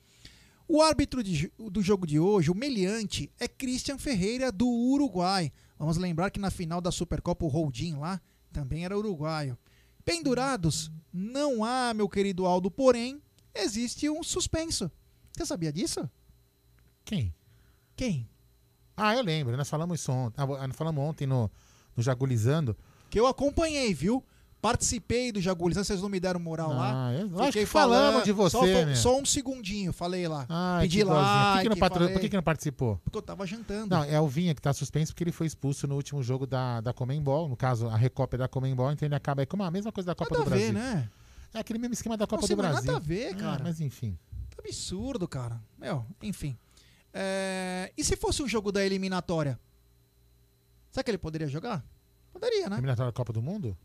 O 0.67 0.81
árbitro 0.81 1.23
de 1.23 1.51
do 1.57 1.81
jogo 1.81 2.07
de 2.07 2.19
hoje, 2.19 2.49
o 2.49 2.55
meliante, 2.55 3.31
é 3.39 3.47
Christian 3.47 3.97
Ferreira 3.97 4.51
do 4.51 4.67
Uruguai. 4.67 5.51
Vamos 5.77 5.97
lembrar 5.97 6.31
que 6.31 6.39
na 6.39 6.49
final 6.49 6.81
da 6.81 6.91
Supercopa 6.91 7.45
o 7.45 7.49
Roldin 7.49 7.95
lá 7.97 8.19
também 8.51 8.85
era 8.85 8.97
uruguaio. 8.97 9.57
Pendurados, 10.03 10.91
não 11.11 11.63
há, 11.63 11.93
meu 11.93 12.07
querido 12.07 12.45
Aldo, 12.45 12.71
porém, 12.71 13.21
existe 13.53 14.09
um 14.09 14.23
suspenso. 14.23 14.89
Você 15.33 15.45
sabia 15.45 15.73
disso? 15.73 16.09
Quem? 17.03 17.33
Quem? 17.95 18.27
Ah, 18.95 19.15
eu 19.15 19.21
lembro. 19.21 19.57
Nós 19.57 19.69
falamos 19.69 19.99
isso 19.99 20.11
ontem. 20.11 20.41
Ah, 20.41 20.67
nós 20.67 20.75
falamos 20.75 21.03
ontem 21.03 21.27
no, 21.27 21.51
no 21.95 22.01
Jagulizando. 22.01 22.75
que 23.09 23.19
eu 23.19 23.27
acompanhei, 23.27 23.93
viu? 23.93 24.23
Participei 24.65 25.31
do 25.31 25.39
Jagulhos, 25.39 25.77
vocês 25.77 26.01
não 26.01 26.09
me 26.09 26.19
deram 26.19 26.39
moral 26.39 26.69
lá. 26.69 27.07
Ah, 27.09 27.13
eu, 27.13 27.29
Fiquei 27.29 27.43
acho 27.43 27.51
que 27.59 27.65
falamos 27.67 28.05
falando- 28.07 28.23
de 28.25 28.31
você, 28.31 28.57
só, 28.57 28.65
né? 28.65 28.95
só 28.95 29.19
um 29.19 29.23
segundinho, 29.25 29.93
falei 29.93 30.27
lá. 30.27 30.45
Ai, 30.49 30.81
Pedi 30.85 31.01
igualzinho. 31.01 31.45
Por 31.45 31.57
que, 31.57 31.61
que, 31.63 31.69
não 31.69 31.77
patro- 31.77 32.09
por 32.09 32.19
que, 32.21 32.29
que 32.29 32.35
não 32.35 32.43
participou? 32.43 32.99
Porque 33.03 33.17
eu 33.17 33.21
tava 33.21 33.45
jantando. 33.45 33.95
Não, 33.95 34.03
é 34.03 34.19
o 34.19 34.27
Vinha 34.27 34.55
que 34.55 34.61
tá 34.61 34.73
suspenso 34.73 35.11
porque 35.13 35.23
ele 35.23 35.31
foi 35.31 35.45
expulso 35.45 35.85
no 35.87 35.93
último 35.95 36.23
jogo 36.23 36.47
da, 36.47 36.81
da 36.81 36.91
Comembol. 36.93 37.47
No 37.47 37.55
caso, 37.55 37.87
a 37.89 37.95
recópia 37.95 38.39
da 38.39 38.47
Comembol, 38.47 38.91
então 38.91 39.05
ele 39.07 39.13
acaba 39.13 39.43
aí 39.43 39.45
como 39.45 39.61
a 39.63 39.69
mesma 39.69 39.91
coisa 39.91 40.07
da 40.07 40.15
Copa 40.15 40.35
nada 40.35 40.49
do 40.49 40.53
a 40.53 40.57
ver, 40.57 40.71
Brasil. 40.73 40.93
né? 40.95 41.09
É 41.53 41.59
aquele 41.59 41.77
mesmo 41.77 41.93
esquema 41.93 42.17
da 42.17 42.25
Copa 42.25 42.41
Nossa, 42.41 42.53
do 42.55 42.57
Brasil. 42.57 42.85
nada 42.91 42.97
a 42.97 42.99
ver, 42.99 43.33
Ah, 43.33 43.37
cara. 43.37 43.63
mas 43.63 43.79
enfim. 43.79 44.17
Tá 44.49 44.63
absurdo, 44.65 45.27
cara. 45.27 45.61
Meu, 45.77 46.03
enfim. 46.23 46.57
É, 47.13 47.93
E 47.95 48.03
se 48.03 48.15
fosse 48.17 48.41
um 48.41 48.47
jogo 48.47 48.71
da 48.71 48.83
eliminatória? 48.83 49.59
Será 50.89 51.03
que 51.03 51.11
ele 51.11 51.17
poderia 51.19 51.47
jogar? 51.47 51.85
Poderia, 52.33 52.67
né? 52.67 52.77
Eliminatória 52.77 53.11
da 53.11 53.15
Copa 53.15 53.31
do 53.31 53.41
Mundo? 53.43 53.77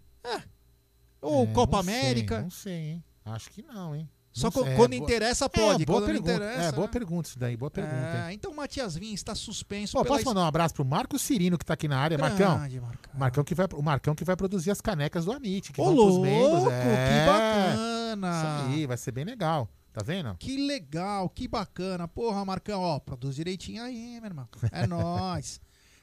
Ou 1.21 1.45
É, 1.45 1.47
Copa 1.49 1.77
não 1.79 1.85
sei, 1.85 1.95
América. 2.01 2.43
não 2.43 2.51
sei, 2.51 2.73
hein? 2.75 3.05
Acho 3.25 3.51
que 3.51 3.63
não, 3.63 3.95
hein? 3.95 4.09
Só 4.33 4.47
Não 4.47 4.63
sei. 4.63 4.73
É, 4.73 4.77
quando 4.77 4.91
boa- 4.97 5.03
interessa, 5.03 5.49
pode. 5.51 5.83
É, 5.83 5.87
boa 5.87 6.03
pergunta. 6.03 6.33
interessa. 6.35 6.63
é, 6.63 6.73
boa 6.73 6.87
né? 6.87 6.93
pergunta 6.93 7.29
isso 7.29 7.39
daí, 7.39 7.57
boa 7.57 7.71
pergunta. 7.71 7.97
É, 8.29 8.33
então, 8.33 8.55
Matias 8.55 8.95
Vinha 8.95 9.13
está 9.13 9.35
suspenso 9.35 9.97
Pô, 9.99 10.05
posso 10.05 10.25
mandar 10.25 10.43
um 10.43 10.47
abraço 10.47 10.73
pro 10.73 10.85
Marco 10.85 11.19
Cirino, 11.19 11.59
que 11.59 11.65
tá 11.65 11.75
aqui 11.75 11.89
na 11.89 11.99
área. 11.99 12.17
Marcão, 12.17 12.57
Grande, 12.59 12.81
Marcão. 12.81 13.13
Marcão 13.19 13.45
que 13.45 13.55
vai, 13.57 13.67
o 13.75 13.83
Marcão 13.83 14.15
que 14.15 14.25
vai 14.25 14.37
produzir 14.37 14.71
as 14.71 14.81
canecas 14.81 15.25
do 15.25 15.33
Amit, 15.33 15.73
que 15.73 15.81
Ô, 15.81 15.91
louco, 15.91 16.21
membros. 16.23 16.63
que 16.63 16.71
É, 16.71 17.27
bacana. 17.27 18.31
Isso 18.31 18.73
aí, 18.73 18.87
vai 18.87 18.97
ser 18.97 19.11
bem 19.11 19.25
legal. 19.25 19.69
Tá 19.93 20.01
vendo? 20.05 20.37
Que 20.39 20.57
legal, 20.65 21.29
que 21.29 21.49
bacana. 21.49 22.07
Porra, 22.07 22.45
Marcão, 22.45 22.81
ó, 22.81 23.01
produz 23.01 23.35
direitinho 23.35 23.83
aí, 23.83 24.21
meu 24.21 24.27
irmão. 24.27 24.49
É 24.71 24.87
nóis. 24.87 25.61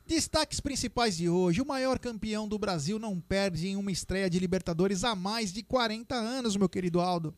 Destaques 0.08 0.60
principais 0.62 1.18
de 1.18 1.28
hoje. 1.28 1.62
O 1.62 1.66
maior 1.66 2.00
campeão 2.00 2.48
do 2.48 2.58
Brasil 2.58 2.98
não 2.98 3.20
perde 3.20 3.68
em 3.68 3.76
uma 3.76 3.92
estreia 3.92 4.30
de 4.30 4.40
Libertadores 4.40 5.04
há 5.04 5.14
mais 5.14 5.52
de 5.52 5.62
40 5.62 6.16
anos, 6.16 6.56
meu 6.56 6.70
querido 6.70 7.02
Aldo. 7.02 7.36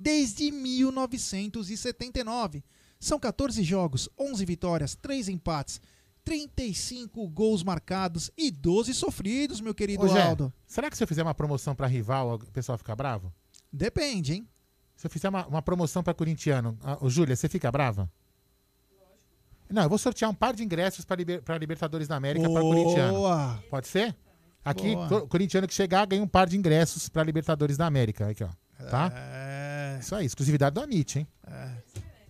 Desde 0.00 0.50
1979. 0.50 2.64
São 2.98 3.18
14 3.18 3.62
jogos, 3.62 4.08
11 4.18 4.44
vitórias, 4.46 4.94
3 4.94 5.28
empates, 5.28 5.78
35 6.24 7.28
gols 7.28 7.62
marcados 7.62 8.30
e 8.36 8.50
12 8.50 8.94
sofridos, 8.94 9.60
meu 9.60 9.74
querido 9.74 10.06
Ô, 10.06 10.18
Aldo. 10.18 10.50
será 10.66 10.88
que 10.88 10.96
se 10.96 11.02
eu 11.02 11.08
fizer 11.08 11.22
uma 11.22 11.34
promoção 11.34 11.74
pra 11.74 11.86
rival, 11.86 12.36
o 12.36 12.52
pessoal 12.52 12.78
fica 12.78 12.96
bravo? 12.96 13.30
Depende, 13.70 14.32
hein? 14.34 14.48
Se 14.96 15.06
eu 15.06 15.10
fizer 15.10 15.28
uma, 15.28 15.46
uma 15.46 15.60
promoção 15.60 16.02
pra 16.02 16.14
corintiano, 16.14 16.78
Júlia, 17.08 17.36
você 17.36 17.46
fica 17.48 17.70
brava? 17.70 18.10
Não, 19.72 19.82
eu 19.82 19.88
vou 19.88 19.98
sortear 19.98 20.30
um 20.30 20.34
par 20.34 20.54
de 20.54 20.62
ingressos 20.62 21.04
pra, 21.04 21.16
liber, 21.16 21.42
Libertadores 21.58 22.06
da 22.08 22.16
América 22.16 22.48
pra 22.50 22.60
corintiano. 22.60 23.12
Boa! 23.14 23.64
Pode 23.70 23.88
ser? 23.88 24.14
Aqui, 24.64 24.94
Boa. 24.94 25.26
corintiano 25.26 25.66
que 25.66 25.74
chegar 25.74 26.06
ganha 26.06 26.22
um 26.22 26.28
par 26.28 26.48
de 26.48 26.56
ingressos 26.56 27.08
pra 27.08 27.22
Libertadores 27.24 27.76
da 27.76 27.86
América. 27.86 28.28
Aqui, 28.28 28.44
ó. 28.44 28.48
Tá? 28.90 29.12
É, 29.14 29.98
Isso 30.00 30.14
aí, 30.14 30.26
exclusividade 30.26 30.74
do 30.74 30.80
Amit, 30.80 31.18
hein? 31.20 31.26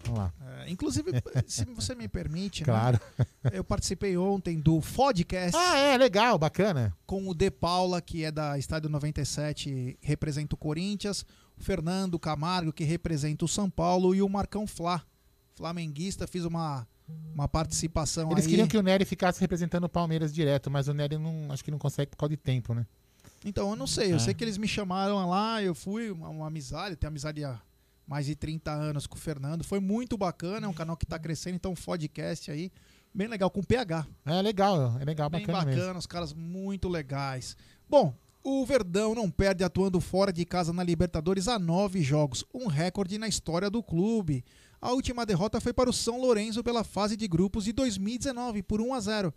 Vamos 0.05 0.19
lá. 0.19 0.33
é, 0.67 0.71
inclusive, 0.71 1.11
se 1.47 1.65
você 1.67 1.95
me 1.95 2.09
permite, 2.09 2.63
né, 2.63 2.65
Claro. 2.67 3.01
eu 3.53 3.63
participei 3.63 4.17
ontem 4.17 4.59
do 4.59 4.81
Podcast 4.81 5.57
Ah, 5.57 5.77
é, 5.79 5.97
legal, 5.97 6.39
bacana. 6.39 6.93
com 7.07 7.29
o 7.29 7.35
De 7.35 7.51
Paula, 7.51 8.01
que 8.03 8.25
é 8.25 8.31
da 8.33 8.59
Estádio 8.59 8.91
97, 8.91 9.97
representa 10.01 10.55
o 10.55 10.59
Corinthians, 10.59 11.25
o 11.57 11.63
Fernando 11.63 12.19
Camargo, 12.19 12.73
que 12.73 12.85
representa 12.85 13.45
o 13.45 13.49
São 13.49 13.71
Paulo, 13.71 14.15
e 14.15 14.21
o 14.23 14.29
Marcão 14.29 14.67
Flá, 14.67 15.03
flamenguista, 15.55 16.27
fiz 16.27 16.45
uma, 16.45 16.87
uma 17.35 17.49
participação 17.49 18.31
Eles 18.31 18.45
aí. 18.45 18.51
queriam 18.51 18.69
que 18.69 18.77
o 18.77 18.83
Nery 18.83 19.05
ficasse 19.05 19.41
representando 19.41 19.85
o 19.85 19.89
Palmeiras 19.89 20.33
direto, 20.33 20.71
mas 20.71 20.89
o 20.89 20.95
Nery 20.95 21.19
não, 21.19 21.51
acho 21.51 21.65
que 21.65 21.71
não 21.71 21.79
consegue 21.79 22.11
por 22.11 22.17
causa 22.19 22.31
de 22.31 22.37
tempo, 22.37 22.75
né? 22.75 22.87
Então, 23.45 23.71
eu 23.71 23.77
não 23.77 23.87
sei. 23.87 24.13
Eu 24.13 24.17
É. 24.17 24.19
sei 24.19 24.35
que 24.35 24.45
eles 24.45 24.57
me 24.59 24.69
chamaram 24.69 25.29
lá, 25.29 25.63
eu 25.63 25.75
fui, 25.75 26.11
uma, 26.11 26.29
uma 26.29 26.47
amizade, 26.47 26.95
tenho 26.97 27.09
amizade 27.09 27.43
há 27.45 27.61
mais 28.07 28.27
de 28.27 28.37
30 28.37 28.71
anos 28.71 29.07
com 29.07 29.17
o 29.17 29.19
Fernando. 29.21 29.65
Foi 29.65 29.81
muito 29.81 30.17
bacana, 30.17 30.67
é 30.67 30.69
um 30.71 30.73
canal 30.75 30.97
que 30.97 31.07
tá 31.07 31.19
crescendo, 31.19 31.57
então 31.57 31.73
um 31.73 31.75
podcast 31.75 32.51
aí, 32.51 32.71
bem 33.15 33.27
legal, 33.29 33.51
com 33.51 33.63
PH. 33.63 34.07
É 34.27 34.43
legal, 34.43 34.97
é 35.01 35.05
legal, 35.05 35.29
Bem 35.31 35.41
bacana, 35.41 35.59
bacana, 35.65 35.85
mesmo. 35.87 35.99
os 35.99 36.07
caras 36.07 36.33
muito 36.33 36.89
legais. 36.89 37.57
Bom, 37.89 38.15
o 38.45 38.65
Verdão 38.67 39.15
não 39.15 39.31
perde 39.31 39.65
atuando 39.65 40.01
fora 40.01 40.33
de 40.33 40.45
casa 40.45 40.73
na 40.73 40.83
Libertadores 40.85 41.49
há 41.49 41.59
nove 41.59 42.03
jogos, 42.03 42.45
um 42.55 42.67
recorde 42.67 43.19
na 43.19 43.27
história 43.29 43.69
do 43.71 43.83
clube. 43.83 44.45
A 44.83 44.91
última 44.91 45.25
derrota 45.25 45.61
foi 45.61 45.73
para 45.73 45.89
o 45.89 45.93
São 45.93 46.21
Lourenço 46.21 46.65
pela 46.65 46.83
fase 46.83 47.17
de 47.17 47.29
grupos 47.29 47.63
de 47.63 47.73
2019 47.73 48.65
por 48.65 48.81
1 48.81 48.95
a 48.95 49.01
0 49.01 49.35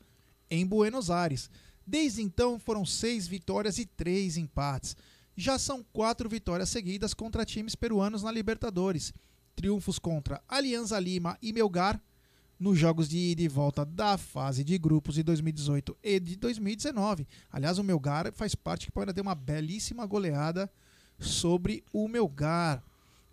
em 0.49 0.65
Buenos 0.65 1.11
Aires. 1.11 1.51
Desde 1.85 2.23
então 2.23 2.57
foram 2.57 2.83
seis 2.83 3.27
vitórias 3.27 3.77
e 3.77 3.85
três 3.85 4.37
empates. 4.37 4.97
Já 5.37 5.59
são 5.59 5.85
quatro 5.93 6.27
vitórias 6.27 6.69
seguidas 6.69 7.13
contra 7.13 7.45
times 7.45 7.75
peruanos 7.75 8.23
na 8.23 8.31
Libertadores. 8.31 9.13
Triunfos 9.55 9.99
contra 9.99 10.41
Alianza 10.49 10.99
Lima 10.99 11.37
e 11.39 11.53
Melgar 11.53 12.01
nos 12.59 12.79
jogos 12.79 13.07
de 13.07 13.19
ida 13.19 13.43
e 13.43 13.47
volta 13.47 13.85
da 13.85 14.17
fase 14.17 14.63
de 14.63 14.79
grupos 14.79 15.13
de 15.13 15.21
2018 15.21 15.95
e 16.01 16.19
de 16.19 16.37
2019. 16.37 17.27
Aliás, 17.51 17.77
o 17.77 17.83
Melgar 17.83 18.33
faz 18.33 18.55
parte 18.55 18.87
que 18.87 18.91
pode 18.91 19.13
ter 19.13 19.21
uma 19.21 19.35
belíssima 19.35 20.07
goleada 20.07 20.67
sobre 21.19 21.83
o 21.93 22.07
Melgar. 22.07 22.83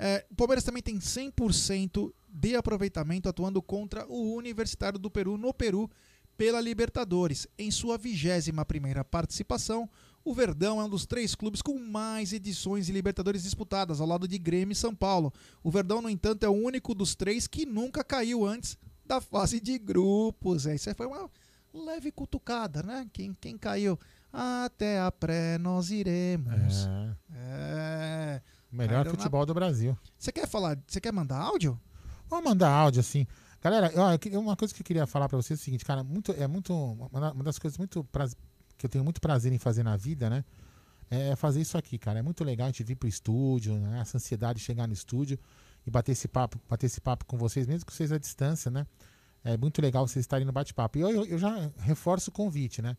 É, 0.04 0.26
o 0.28 0.34
Palmeiras 0.34 0.64
também 0.64 0.82
tem 0.82 0.98
100% 0.98 2.12
de 2.28 2.56
aproveitamento 2.56 3.28
atuando 3.28 3.62
contra 3.62 4.04
o 4.08 4.34
Universitário 4.34 4.98
do 4.98 5.08
Peru 5.08 5.38
no 5.38 5.54
Peru 5.54 5.88
pela 6.36 6.60
Libertadores. 6.60 7.46
Em 7.56 7.70
sua 7.70 7.96
21ª 7.96 9.04
participação, 9.04 9.88
o 10.24 10.34
Verdão 10.34 10.80
é 10.80 10.84
um 10.84 10.88
dos 10.88 11.06
três 11.06 11.36
clubes 11.36 11.62
com 11.62 11.78
mais 11.78 12.32
edições 12.32 12.86
de 12.86 12.92
Libertadores 12.92 13.44
disputadas, 13.44 14.00
ao 14.00 14.06
lado 14.08 14.26
de 14.26 14.38
Grêmio 14.38 14.72
e 14.72 14.74
São 14.74 14.92
Paulo. 14.92 15.32
O 15.62 15.70
Verdão, 15.70 16.02
no 16.02 16.10
entanto, 16.10 16.42
é 16.42 16.48
o 16.48 16.52
único 16.52 16.96
dos 16.96 17.14
três 17.14 17.46
que 17.46 17.64
nunca 17.64 18.02
caiu 18.02 18.44
antes 18.44 18.76
da 19.06 19.20
fase 19.20 19.60
de 19.60 19.78
grupos. 19.78 20.66
É, 20.66 20.74
isso 20.74 20.92
foi 20.96 21.06
uma 21.06 21.30
leve 21.72 22.10
cutucada, 22.10 22.82
né? 22.82 23.08
Quem, 23.12 23.36
quem 23.40 23.56
caiu? 23.56 23.96
Até 24.32 24.98
a 24.98 25.12
pré 25.12 25.58
nós 25.58 25.92
iremos. 25.92 26.52
É, 26.52 27.16
É. 27.36 28.42
melhor 28.72 29.04
na- 29.04 29.10
futebol 29.10 29.44
do 29.46 29.54
Brasil. 29.54 29.96
Você 30.18 30.32
quer 30.32 30.48
falar? 30.48 30.78
Você 30.86 31.00
quer 31.00 31.12
mandar 31.12 31.38
áudio? 31.38 31.78
Vamos 32.28 32.44
mandar 32.44 32.70
áudio 32.70 33.00
assim. 33.00 33.26
Galera, 33.60 33.92
ó, 33.94 34.38
uma 34.40 34.56
coisa 34.56 34.74
que 34.74 34.80
eu 34.80 34.84
queria 34.84 35.06
falar 35.06 35.28
pra 35.28 35.36
vocês 35.36 35.58
é 35.58 35.60
o 35.60 35.64
seguinte, 35.64 35.84
cara, 35.84 36.02
muito, 36.02 36.32
é 36.32 36.46
muito. 36.48 36.72
Uma 36.74 37.44
das 37.44 37.58
coisas 37.58 37.78
muito 37.78 38.04
que 38.76 38.86
eu 38.86 38.90
tenho 38.90 39.04
muito 39.04 39.20
prazer 39.20 39.52
em 39.52 39.58
fazer 39.58 39.82
na 39.82 39.96
vida, 39.96 40.28
né? 40.28 40.44
É 41.10 41.36
fazer 41.36 41.60
isso 41.60 41.76
aqui, 41.76 41.98
cara. 41.98 42.18
É 42.18 42.22
muito 42.22 42.42
legal 42.42 42.66
a 42.66 42.70
gente 42.70 42.82
vir 42.82 42.96
pro 42.96 43.08
estúdio, 43.08 43.74
né? 43.78 44.00
Essa 44.00 44.16
ansiedade 44.16 44.58
de 44.58 44.64
chegar 44.64 44.86
no 44.88 44.94
estúdio 44.94 45.38
e 45.86 45.90
bater 45.90 46.12
esse 46.12 46.26
papo, 46.26 46.58
bater 46.68 46.86
esse 46.86 47.00
papo 47.00 47.24
com 47.26 47.36
vocês, 47.36 47.66
mesmo 47.66 47.84
que 47.86 47.92
vocês 47.92 48.10
à 48.10 48.18
distância, 48.18 48.70
né? 48.70 48.86
É 49.44 49.56
muito 49.56 49.82
legal 49.82 50.08
vocês 50.08 50.22
estarem 50.22 50.46
no 50.46 50.52
bate-papo. 50.52 50.98
E 50.98 51.02
eu, 51.02 51.24
eu 51.26 51.38
já 51.38 51.70
reforço 51.78 52.30
o 52.30 52.32
convite, 52.32 52.80
né? 52.80 52.96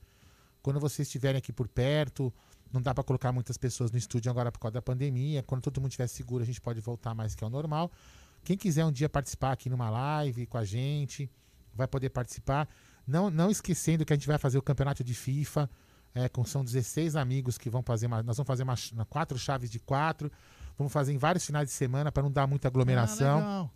Quando 0.62 0.80
vocês 0.80 1.08
estiverem 1.08 1.40
aqui 1.40 1.52
por 1.52 1.68
perto, 1.68 2.32
não 2.74 2.82
dá 2.82 2.94
pra 2.94 3.04
colocar 3.04 3.32
muitas 3.32 3.58
pessoas 3.58 3.92
no 3.92 3.98
estúdio 3.98 4.30
agora 4.32 4.52
por 4.52 4.60
causa 4.60 4.74
da 4.74 4.82
pandemia. 4.82 5.44
Quando 5.44 5.62
todo 5.62 5.80
mundo 5.80 5.92
estiver 5.92 6.08
seguro, 6.08 6.44
a 6.44 6.46
gente 6.46 6.60
pode 6.60 6.82
voltar 6.82 7.14
mais 7.14 7.36
que 7.36 7.44
ao 7.44 7.50
normal. 7.50 7.92
Quem 8.44 8.58
quiser 8.58 8.84
um 8.84 8.92
dia 8.92 9.08
participar 9.08 9.52
aqui 9.54 9.70
numa 9.70 9.90
live 9.90 10.46
com 10.48 10.58
a 10.58 10.66
gente, 10.66 11.30
vai 11.74 11.88
poder 11.88 12.10
participar. 12.10 12.68
Não, 13.08 13.30
não 13.30 13.50
esquecendo 13.52 14.04
que 14.04 14.12
a 14.12 14.16
gente 14.16 14.28
vai 14.28 14.38
fazer 14.38 14.58
o 14.58 14.62
campeonato 14.62 15.04
de 15.04 15.14
FIFA. 15.14 15.70
É, 16.16 16.30
com, 16.30 16.44
são 16.46 16.64
16 16.64 17.16
amigos 17.16 17.58
que 17.58 17.70
vão 17.70 17.82
fazer. 17.82 18.08
Uma, 18.08 18.22
nós 18.22 18.38
vamos 18.38 18.48
fazer 18.48 18.64
uma, 18.64 18.76
quatro 19.06 19.38
chaves 19.38 19.70
de 19.70 19.80
quatro. 19.80 20.32
Vamos 20.78 20.92
fazer 20.92 21.14
em 21.14 21.18
vários 21.18 21.46
finais 21.46 21.68
de 21.68 21.74
semana 21.74 22.12
para 22.12 22.24
não 22.24 22.32
dar 22.32 22.48
muita 22.48 22.68
aglomeração 22.68 23.40
Ah, 23.40 23.70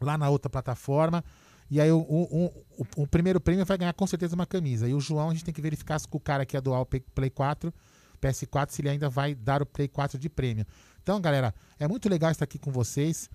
lá 0.00 0.16
na 0.18 0.28
outra 0.28 0.48
plataforma. 0.50 1.24
E 1.70 1.80
aí 1.80 1.90
o, 1.90 1.98
o, 2.00 2.46
o- 2.78 2.86
o 3.02 3.06
primeiro 3.06 3.40
prêmio 3.40 3.64
vai 3.64 3.76
ganhar 3.78 3.92
com 3.94 4.06
certeza 4.06 4.34
uma 4.34 4.46
camisa. 4.46 4.86
E 4.88 4.94
o 4.94 5.00
João, 5.00 5.30
a 5.30 5.32
gente 5.32 5.44
tem 5.44 5.52
que 5.54 5.62
verificar 5.62 5.98
se 5.98 6.06
o 6.10 6.20
cara 6.20 6.44
que 6.46 6.56
ia 6.56 6.60
doar 6.60 6.80
o 6.82 6.86
Play 6.86 7.30
4, 7.30 7.72
PS4, 8.28 8.70
se 8.70 8.80
ele 8.82 8.88
ainda 8.90 9.08
vai 9.08 9.34
dar 9.34 9.62
o 9.62 9.66
Play 9.66 9.88
4 9.88 10.18
de 10.18 10.28
prêmio. 10.28 10.66
Então, 11.02 11.20
galera, 11.20 11.54
é 11.78 11.86
muito 11.86 12.08
legal 12.08 12.30
estar 12.30 12.44
aqui 12.44 12.58
com 12.58 12.70
vocês. 12.72 13.28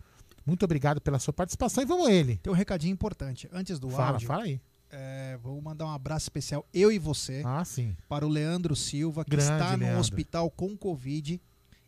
Muito 0.45 0.63
obrigado 0.63 0.99
pela 0.99 1.19
sua 1.19 1.33
participação. 1.33 1.83
E 1.83 1.85
vamos 1.85 2.07
a 2.07 2.11
ele. 2.11 2.37
Tem 2.37 2.51
um 2.51 2.55
recadinho 2.55 2.91
importante. 2.93 3.47
Antes 3.51 3.77
do 3.79 3.89
Fala, 3.89 4.11
áudio, 4.13 4.27
fala 4.27 4.43
aí. 4.43 4.59
é, 4.89 5.37
vou 5.37 5.61
mandar 5.61 5.85
um 5.85 5.91
abraço 5.91 6.25
especial, 6.25 6.65
eu 6.73 6.91
e 6.91 6.97
você, 6.97 7.43
Ah, 7.45 7.63
para 8.07 8.25
o 8.25 8.29
Leandro 8.29 8.75
Silva, 8.75 9.23
que 9.23 9.29
Grande 9.31 9.51
está 9.51 9.73
no 9.77 9.83
Leandro. 9.83 9.99
hospital 9.99 10.49
com 10.49 10.75
Covid 10.75 11.39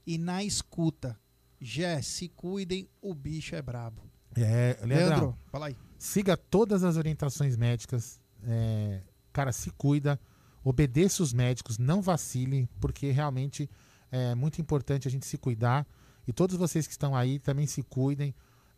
e 0.05 0.17
na 0.19 0.43
escuta. 0.43 1.17
Jé, 1.59 2.01
se 2.01 2.27
cuidem, 2.29 2.87
o 3.01 3.13
bicho 3.15 3.55
é 3.55 3.61
brabo. 3.61 4.01
É, 4.35 4.77
Leandrão, 4.83 5.07
Leandro, 5.09 5.37
fala 5.51 5.67
aí. 5.67 5.75
siga 5.97 6.37
todas 6.37 6.83
as 6.83 6.95
orientações 6.97 7.57
médicas. 7.57 8.19
É, 8.43 9.01
cara, 9.33 9.51
se 9.51 9.69
cuida, 9.71 10.19
obedeça 10.63 11.23
os 11.23 11.33
médicos, 11.33 11.77
não 11.77 12.01
vacile, 12.01 12.67
porque 12.79 13.11
realmente 13.11 13.69
é 14.11 14.35
muito 14.35 14.59
importante 14.61 15.07
a 15.07 15.11
gente 15.11 15.25
se 15.25 15.37
cuidar. 15.37 15.85
E 16.27 16.33
todos 16.33 16.55
vocês 16.55 16.85
que 16.85 16.93
estão 16.93 17.15
aí 17.15 17.39
também 17.39 17.65
se 17.67 17.81
cuidem. 17.83 18.33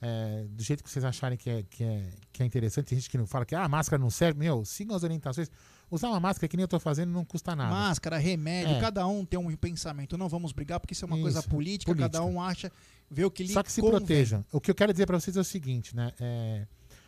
é, 0.05 0.43
do 0.49 0.61
jeito 0.61 0.83
que 0.83 0.89
vocês 0.89 1.05
acharem 1.05 1.37
que 1.37 1.49
é, 1.49 1.63
que, 1.63 1.81
é, 1.81 2.09
que 2.33 2.43
é 2.43 2.45
interessante. 2.45 2.87
Tem 2.87 2.97
gente 2.99 3.09
que 3.09 3.17
não 3.17 3.25
fala 3.25 3.45
que 3.45 3.55
ah, 3.55 3.63
a 3.63 3.69
máscara 3.69 3.97
não 4.01 4.09
serve. 4.09 4.37
Meu, 4.37 4.65
sigam 4.65 4.93
as 4.97 5.01
orientações. 5.03 5.49
Usar 5.89 6.09
uma 6.09 6.19
máscara 6.19 6.45
que 6.49 6.57
nem 6.57 6.63
eu 6.65 6.67
tô 6.67 6.77
fazendo 6.77 7.09
não 7.09 7.23
custa 7.23 7.55
nada. 7.55 7.69
Máscara, 7.73 8.17
remédio, 8.17 8.75
É. 8.75 8.81
cada 8.81 9.07
um 9.07 9.23
tem 9.23 9.39
um 9.39 9.55
pensamento. 9.55 10.17
Não 10.17 10.27
vamos 10.27 10.51
brigar 10.51 10.77
porque 10.81 10.91
isso 10.93 11.05
é 11.05 11.07
uma 11.07 11.17
coisa 11.17 11.39
Isso, 11.39 11.47
política, 11.49 11.89
política. 11.93 12.09
cada 12.19 12.25
um 12.25 12.41
acha, 12.41 12.69
vê 13.09 13.23
o 13.23 13.31
que 13.31 13.43
lhe 13.43 13.53
Só 13.53 13.63
que 13.63 13.71
se 13.71 13.79
convém. 13.79 13.99
protejam. 13.99 14.43
O 14.51 14.59
que 14.59 14.69
eu 14.71 14.75
quero 14.75 14.91
dizer 14.91 15.05
pra 15.05 15.17
vocês 15.17 15.37
é 15.37 15.39
o 15.39 15.43
seguinte, 15.43 15.95
né? 15.95 16.11
É, 16.19 16.67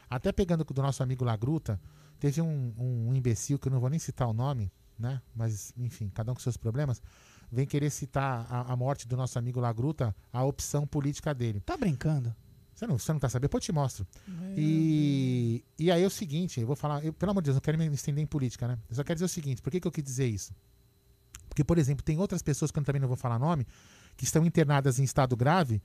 até 0.09 0.31
pegando 0.31 0.63
do 0.63 0.81
nosso 0.81 1.03
amigo 1.03 1.25
Lagruta, 1.25 1.77
teve 2.19 2.41
um, 2.41 2.73
um 2.77 3.13
imbecil, 3.13 3.59
que 3.59 3.67
eu 3.67 3.71
não 3.71 3.79
vou 3.79 3.89
nem 3.89 3.99
citar 3.99 4.27
o 4.27 4.33
nome, 4.33 4.71
né? 4.97 5.21
Mas, 5.35 5.73
enfim, 5.77 6.09
cada 6.13 6.31
um 6.31 6.35
com 6.35 6.41
seus 6.41 6.57
problemas, 6.57 7.01
vem 7.51 7.65
querer 7.65 7.89
citar 7.89 8.45
a, 8.49 8.73
a 8.73 8.75
morte 8.75 9.07
do 9.07 9.15
nosso 9.15 9.37
amigo 9.37 9.59
Lagruta, 9.59 10.15
a 10.31 10.43
opção 10.43 10.85
política 10.87 11.33
dele. 11.33 11.59
Tá 11.59 11.77
brincando? 11.77 12.35
Você 12.73 12.85
não, 12.85 12.97
você 12.97 13.13
não 13.13 13.19
tá 13.19 13.29
sabendo? 13.29 13.43
Depois 13.43 13.63
eu 13.63 13.65
te 13.65 13.71
mostro. 13.71 14.05
E, 14.57 15.63
e 15.79 15.89
aí 15.89 16.03
é 16.03 16.05
o 16.05 16.09
seguinte, 16.09 16.59
eu 16.59 16.67
vou 16.67 16.75
falar, 16.75 17.03
eu, 17.05 17.13
pelo 17.13 17.31
amor 17.31 17.41
de 17.41 17.45
Deus, 17.45 17.55
não 17.55 17.61
quero 17.61 17.77
me 17.77 17.87
estender 17.87 18.21
em 18.21 18.27
política, 18.27 18.67
né? 18.67 18.77
Eu 18.89 18.95
só 18.95 19.03
quero 19.03 19.15
dizer 19.15 19.25
o 19.25 19.29
seguinte, 19.29 19.61
por 19.61 19.71
que, 19.71 19.79
que 19.79 19.87
eu 19.87 19.91
quis 19.91 20.03
dizer 20.03 20.27
isso? 20.27 20.53
Porque, 21.47 21.63
por 21.63 21.77
exemplo, 21.77 22.03
tem 22.03 22.19
outras 22.19 22.41
pessoas, 22.41 22.69
que 22.69 22.77
eu 22.77 22.83
também 22.83 22.99
não 22.99 23.07
vou 23.07 23.15
falar 23.15 23.39
nome, 23.39 23.65
que 24.17 24.25
estão 24.25 24.45
internadas 24.45 24.99
em 24.99 25.03
estado 25.03 25.37
grave, 25.37 25.81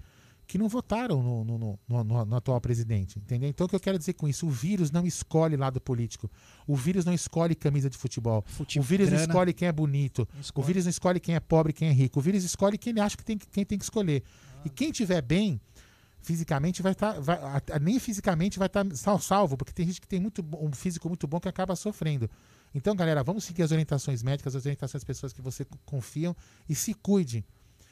que 0.50 0.58
não 0.58 0.68
votaram 0.68 1.22
no, 1.22 1.44
no, 1.44 1.58
no- 1.58 1.78
no- 2.04 2.24
no- 2.24 2.34
atual 2.36 2.60
presidente, 2.60 3.18
entendeu? 3.20 3.48
Então, 3.48 3.66
o 3.66 3.68
que 3.68 3.76
eu 3.76 3.80
quero 3.80 3.96
dizer 3.98 4.14
com 4.14 4.26
isso? 4.26 4.46
O 4.46 4.50
vírus 4.50 4.90
não 4.90 5.06
escolhe 5.06 5.56
lado 5.56 5.80
político. 5.80 6.28
O 6.66 6.74
vírus 6.74 7.04
não 7.04 7.12
escolhe 7.14 7.54
camisa 7.54 7.88
de 7.88 7.96
futebol. 7.96 8.42
Fute- 8.46 8.80
o 8.80 8.82
vírus 8.82 9.06
não 9.08 9.16
grana. 9.16 9.30
escolhe 9.32 9.52
quem 9.52 9.68
é 9.68 9.72
bonito. 9.72 10.28
Não 10.34 10.42
O 10.56 10.62
vírus 10.66 10.84
não 10.86 10.90
escolhe 10.90 11.20
quem 11.20 11.36
é 11.36 11.40
pobre, 11.40 11.72
quem 11.72 11.88
é 11.88 11.92
rico. 11.92 12.18
O 12.18 12.22
vírus 12.22 12.42
escolhe 12.42 12.76
quem 12.76 12.90
ele 12.90 13.00
acha 13.00 13.16
que 13.16 13.24
tem, 13.24 13.38
que- 13.38 13.46
quem 13.46 13.64
tem 13.64 13.78
que 13.78 13.84
escolher. 13.84 14.24
E 14.64 14.68
quem 14.68 14.90
tiver 14.90 15.22
bem, 15.22 15.60
fisicamente 16.20 16.82
vai 16.82 16.92
estar. 16.92 17.14
nem 17.80 17.98
fisicamente 17.98 18.58
vai 18.58 18.66
estar 18.66 18.84
salvo, 19.20 19.56
porque 19.56 19.72
tem 19.72 19.86
gente 19.86 20.00
que 20.00 20.08
tem 20.08 20.20
muito, 20.20 20.44
um 20.60 20.72
físico 20.72 21.08
muito 21.08 21.26
bom 21.26 21.38
que 21.40 21.48
acaba 21.48 21.76
sofrendo. 21.76 22.28
Então, 22.74 22.94
galera, 22.94 23.22
vamos 23.22 23.44
seguir 23.44 23.62
as 23.62 23.70
orientações 23.70 24.22
médicas, 24.22 24.54
as 24.54 24.64
orientações 24.64 25.00
das 25.02 25.04
pessoas 25.04 25.32
que 25.32 25.40
você 25.40 25.64
co- 25.64 25.78
confiam 25.84 26.34
e 26.68 26.74
se 26.74 26.92
cuide. 26.94 27.44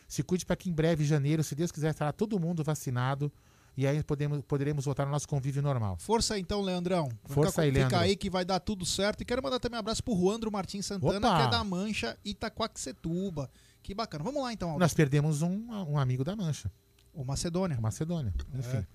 Se 0.08 0.22
cuide 0.22 0.44
para 0.46 0.56
que 0.56 0.68
em 0.70 0.72
breve, 0.72 1.04
janeiro, 1.04 1.44
se 1.44 1.54
Deus 1.54 1.70
quiser, 1.70 1.90
estará 1.90 2.12
todo 2.12 2.40
mundo 2.40 2.64
vacinado 2.64 3.30
e 3.78 3.86
aí 3.86 4.02
podemos, 4.02 4.40
poderemos 4.40 4.84
voltar 4.86 5.04
ao 5.04 5.10
nosso 5.10 5.28
convívio 5.28 5.62
normal. 5.62 5.96
Força 5.98 6.36
então, 6.36 6.60
Leandrão. 6.60 7.08
Força 7.26 7.52
fica, 7.52 7.62
aí, 7.62 7.68
Fica 7.68 7.78
Leandro. 7.78 7.98
aí 7.98 8.16
que 8.16 8.28
vai 8.28 8.44
dar 8.44 8.58
tudo 8.58 8.84
certo. 8.84 9.20
E 9.20 9.24
quero 9.24 9.40
mandar 9.40 9.60
também 9.60 9.76
um 9.76 9.78
abraço 9.78 10.02
pro 10.02 10.16
Juandro 10.16 10.50
Martins 10.50 10.84
Santana, 10.84 11.28
Opa! 11.28 11.36
que 11.36 11.42
é 11.46 11.50
da 11.50 11.62
Mancha 11.62 12.18
Itaquaquecetuba. 12.24 13.48
Que 13.80 13.94
bacana. 13.94 14.24
Vamos 14.24 14.42
lá, 14.42 14.52
então, 14.52 14.70
Aldo. 14.70 14.80
Nós 14.80 14.94
perdemos 14.94 15.42
um, 15.42 15.68
um 15.88 15.96
amigo 15.96 16.24
da 16.24 16.34
Mancha, 16.34 16.68
O 17.14 17.24
Macedônia. 17.24 17.76
a 17.76 17.80
Macedônia. 17.80 18.34
Enfim. 18.52 18.78
É. 18.78 18.86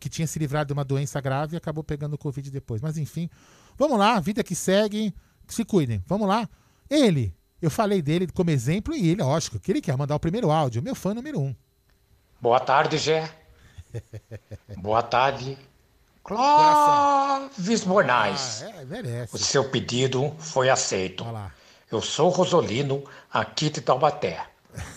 Que 0.00 0.08
tinha 0.08 0.26
se 0.26 0.38
livrado 0.40 0.66
de 0.66 0.72
uma 0.72 0.84
doença 0.84 1.20
grave 1.20 1.54
e 1.54 1.56
acabou 1.56 1.84
pegando 1.84 2.14
o 2.14 2.18
Covid 2.18 2.50
depois. 2.50 2.82
Mas 2.82 2.98
enfim, 2.98 3.30
vamos 3.78 3.96
lá, 3.96 4.18
vida 4.18 4.42
que 4.42 4.56
segue, 4.56 5.14
se 5.46 5.64
cuidem. 5.64 6.02
Vamos 6.04 6.26
lá. 6.26 6.48
Ele, 6.90 7.32
eu 7.60 7.70
falei 7.70 8.02
dele 8.02 8.26
como 8.26 8.50
exemplo 8.50 8.94
e 8.94 9.10
ele, 9.10 9.22
lógico, 9.22 9.58
que 9.58 9.72
ele 9.72 9.80
quer 9.80 9.96
mandar 9.96 10.14
o 10.14 10.20
primeiro 10.20 10.50
áudio, 10.50 10.82
meu 10.82 10.94
fã 10.94 11.14
número 11.14 11.40
um. 11.40 11.54
Boa 12.40 12.60
tarde, 12.60 12.98
Gé. 12.98 13.30
Boa 14.76 15.02
tarde, 15.02 15.56
Clóvis 16.26 17.84
Bornais. 17.84 18.64
Ah, 18.64 18.82
é. 19.08 19.28
O 19.32 19.38
seu 19.38 19.70
pedido 19.70 20.34
foi 20.40 20.68
aceito. 20.68 21.24
Eu 21.90 22.02
sou 22.02 22.30
Rosolino, 22.30 23.04
aqui 23.32 23.70
de 23.70 23.80
Taubaté. 23.80 24.44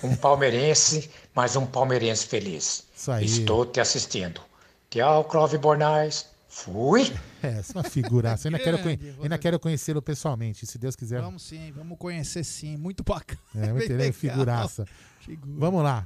Um 0.04 0.16
palmeirense, 0.18 1.10
mas 1.36 1.56
um 1.56 1.68
palmeirense 1.68 2.26
feliz. 2.26 2.84
Isso 2.96 3.12
aí. 3.12 3.26
Estou 3.26 3.64
te 3.64 3.80
assistindo. 3.80 4.42
Tchau, 4.90 5.24
Clóvis 5.26 5.60
Bornais. 5.60 6.28
Fui. 6.50 7.04
É, 7.42 7.48
é 7.48 7.62
uma 7.74 7.84
figuraça. 7.86 8.50
Eu 8.50 8.52
ainda 8.54 8.62
quero, 8.62 8.80
conhe- 8.80 8.98
Grande, 8.98 9.22
ainda 9.22 9.38
quero 9.38 9.58
conhecê-lo 9.58 10.02
pessoalmente, 10.02 10.66
se 10.66 10.78
Deus 10.78 10.94
quiser. 10.94 11.22
Vamos 11.22 11.44
sim, 11.44 11.72
vamos 11.72 11.98
conhecer 11.98 12.44
sim. 12.44 12.76
Muito 12.76 13.02
bacana. 13.02 13.40
É, 13.56 13.72
muito 13.72 13.88
legal. 13.94 14.12
figuraça. 14.12 14.86
Figura. 15.22 15.54
Vamos 15.58 15.82
lá. 15.84 16.06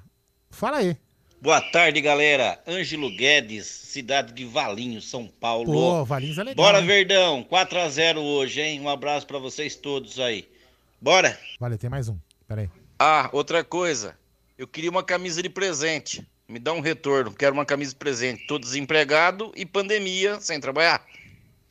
Fala 0.52 0.78
aí. 0.78 0.96
Boa 1.42 1.60
tarde, 1.60 2.00
galera. 2.02 2.62
Ângelo 2.68 3.10
Guedes, 3.10 3.66
cidade 3.66 4.32
de 4.32 4.46
Valinho, 4.46 5.02
São 5.02 5.26
Paulo. 5.28 5.66
Pô, 5.74 6.06
Valinhos 6.06 6.38
é 6.38 6.44
legal. 6.44 6.64
Bora, 6.64 6.80
hein? 6.82 6.86
Verdão. 6.86 7.44
4 7.44 7.80
a 7.80 7.90
0 7.90 8.22
hoje, 8.22 8.62
hein? 8.62 8.80
Um 8.80 8.88
abraço 8.88 9.26
pra 9.26 9.40
vocês 9.40 9.76
todos 9.76 10.20
aí. 10.20 10.48
Bora. 11.02 11.36
Vale, 11.60 11.78
tem 11.80 11.90
mais 11.90 12.08
um. 12.10 12.18
Pera 12.48 12.62
aí. 12.62 12.70
Ah, 13.00 13.28
outra 13.34 13.64
coisa. 13.64 14.16
Eu 14.56 14.68
queria 14.68 14.92
uma 14.92 15.04
camisa 15.04 15.42
de 15.42 15.50
presente. 15.50 16.26
Me 16.54 16.60
dá 16.60 16.72
um 16.72 16.82
retorno. 16.82 17.34
Quero 17.34 17.56
uma 17.56 17.66
camisa 17.66 17.90
de 17.90 17.96
presente. 17.98 18.46
Tô 18.46 18.60
desempregado 18.60 19.52
e 19.56 19.66
pandemia 19.66 20.40
sem 20.40 20.60
trabalhar. 20.60 21.04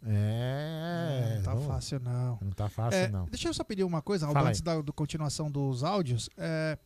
É. 0.04 1.36
Não 1.36 1.42
tá 1.44 1.56
fácil, 1.68 2.00
não. 2.00 2.38
Não 2.42 2.50
tá 2.50 2.68
fácil, 2.68 2.98
É, 2.98 3.08
não. 3.08 3.26
Deixa 3.26 3.48
eu 3.48 3.54
só 3.54 3.62
pedir 3.62 3.84
uma 3.84 4.02
coisa, 4.02 4.26
Aldo, 4.26 4.40
antes 4.40 4.60
da 4.60 4.80
do 4.80 4.92
continuação 4.92 5.48
dos 5.48 5.84
áudios. 5.84 6.28
É, 6.36 6.76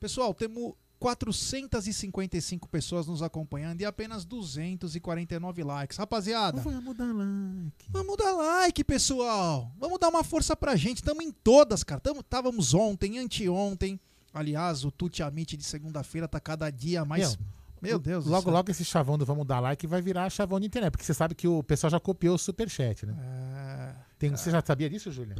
pessoal, 0.00 0.32
temos 0.32 0.72
455 0.98 2.68
pessoas 2.70 3.06
nos 3.06 3.22
acompanhando 3.22 3.82
e 3.82 3.84
apenas 3.84 4.24
249 4.24 5.62
likes. 5.62 5.98
Rapaziada, 5.98 6.62
Vamos 6.62 6.96
dar 6.96 7.12
like. 7.12 7.86
vamos 7.90 8.16
dar 8.16 8.32
like, 8.32 8.82
pessoal. 8.84 9.70
Vamos 9.78 9.98
dar 9.98 10.08
uma 10.08 10.24
força 10.24 10.56
pra 10.56 10.74
gente. 10.74 10.98
Estamos 10.98 11.22
em 11.22 11.30
todas, 11.30 11.84
cara. 11.84 12.00
Tamo, 12.00 12.22
távamos 12.22 12.72
ontem, 12.72 13.18
anteontem. 13.18 14.00
Aliás, 14.32 14.84
o 14.84 14.90
Tuti 14.90 15.22
Amit 15.22 15.56
de 15.56 15.64
segunda-feira 15.64 16.26
tá 16.26 16.40
cada 16.40 16.70
dia 16.70 17.04
mais. 17.04 17.38
Meu, 17.80 17.98
Deus 17.98 18.24
do 18.24 18.30
Logo, 18.30 18.48
logo 18.50 18.70
esse 18.70 18.84
chavão 18.84 19.18
do 19.18 19.26
Vamos 19.26 19.44
Dar 19.44 19.58
Like 19.58 19.86
vai 19.88 20.00
virar 20.00 20.30
chavão 20.30 20.60
de 20.60 20.66
internet, 20.66 20.92
porque 20.92 21.04
você 21.04 21.12
sabe 21.12 21.34
que 21.34 21.48
o 21.48 21.64
pessoal 21.64 21.90
já 21.90 21.98
copiou 21.98 22.36
o 22.36 22.38
superchat, 22.38 23.04
né? 23.04 23.14
É, 23.18 23.94
Tem, 24.18 24.30
Você 24.30 24.52
já 24.52 24.62
sabia 24.64 24.88
disso, 24.88 25.10
Júlia? 25.10 25.34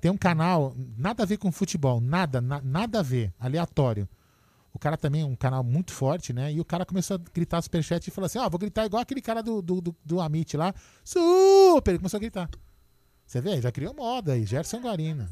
Tem 0.00 0.10
um 0.10 0.16
canal, 0.16 0.74
nada 0.96 1.22
a 1.22 1.26
ver 1.26 1.36
com 1.36 1.50
futebol, 1.52 2.00
nada, 2.00 2.40
na- 2.40 2.60
nada 2.60 2.98
a 2.98 3.02
ver, 3.02 3.32
aleatório. 3.38 4.08
O 4.72 4.78
cara 4.80 4.96
também 4.96 5.22
é 5.22 5.24
um 5.24 5.36
canal 5.36 5.62
muito 5.64 5.92
forte, 5.92 6.32
né? 6.32 6.52
E 6.52 6.60
o 6.60 6.64
cara 6.64 6.84
começou 6.84 7.14
a 7.14 7.20
gritar 7.32 7.62
superchat 7.62 8.06
e 8.06 8.10
falou 8.10 8.26
assim: 8.26 8.38
Ó, 8.38 8.50
vou 8.50 8.58
gritar 8.58 8.84
igual 8.84 9.00
aquele 9.00 9.22
cara 9.22 9.42
do, 9.42 9.62
do, 9.62 9.80
do, 9.80 9.96
do 10.04 10.20
Amit 10.20 10.54
lá. 10.56 10.74
Super! 11.02 11.92
Ele 11.92 11.98
começou 11.98 12.18
a 12.18 12.20
gritar. 12.20 12.50
Você 13.24 13.40
vê? 13.40 13.60
Já 13.62 13.72
criou 13.72 13.94
moda 13.94 14.32
aí, 14.32 14.44
Gerson 14.44 14.80
Guarina. 14.80 15.30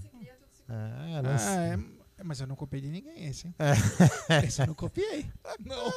É, 0.69 1.21
lança- 1.21 1.51
é, 1.51 1.75
é, 1.75 1.79
mas 2.25 2.41
eu 2.41 2.47
não 2.47 2.57
copiei 2.57 2.81
de 2.81 2.89
ninguém 2.89 3.27
esse, 3.27 3.47
hein? 3.47 3.55
É. 3.59 3.75
Esse 4.47 4.63
eu 4.63 4.67
não 4.67 4.75
copiei. 4.75 5.27
Não. 5.65 5.93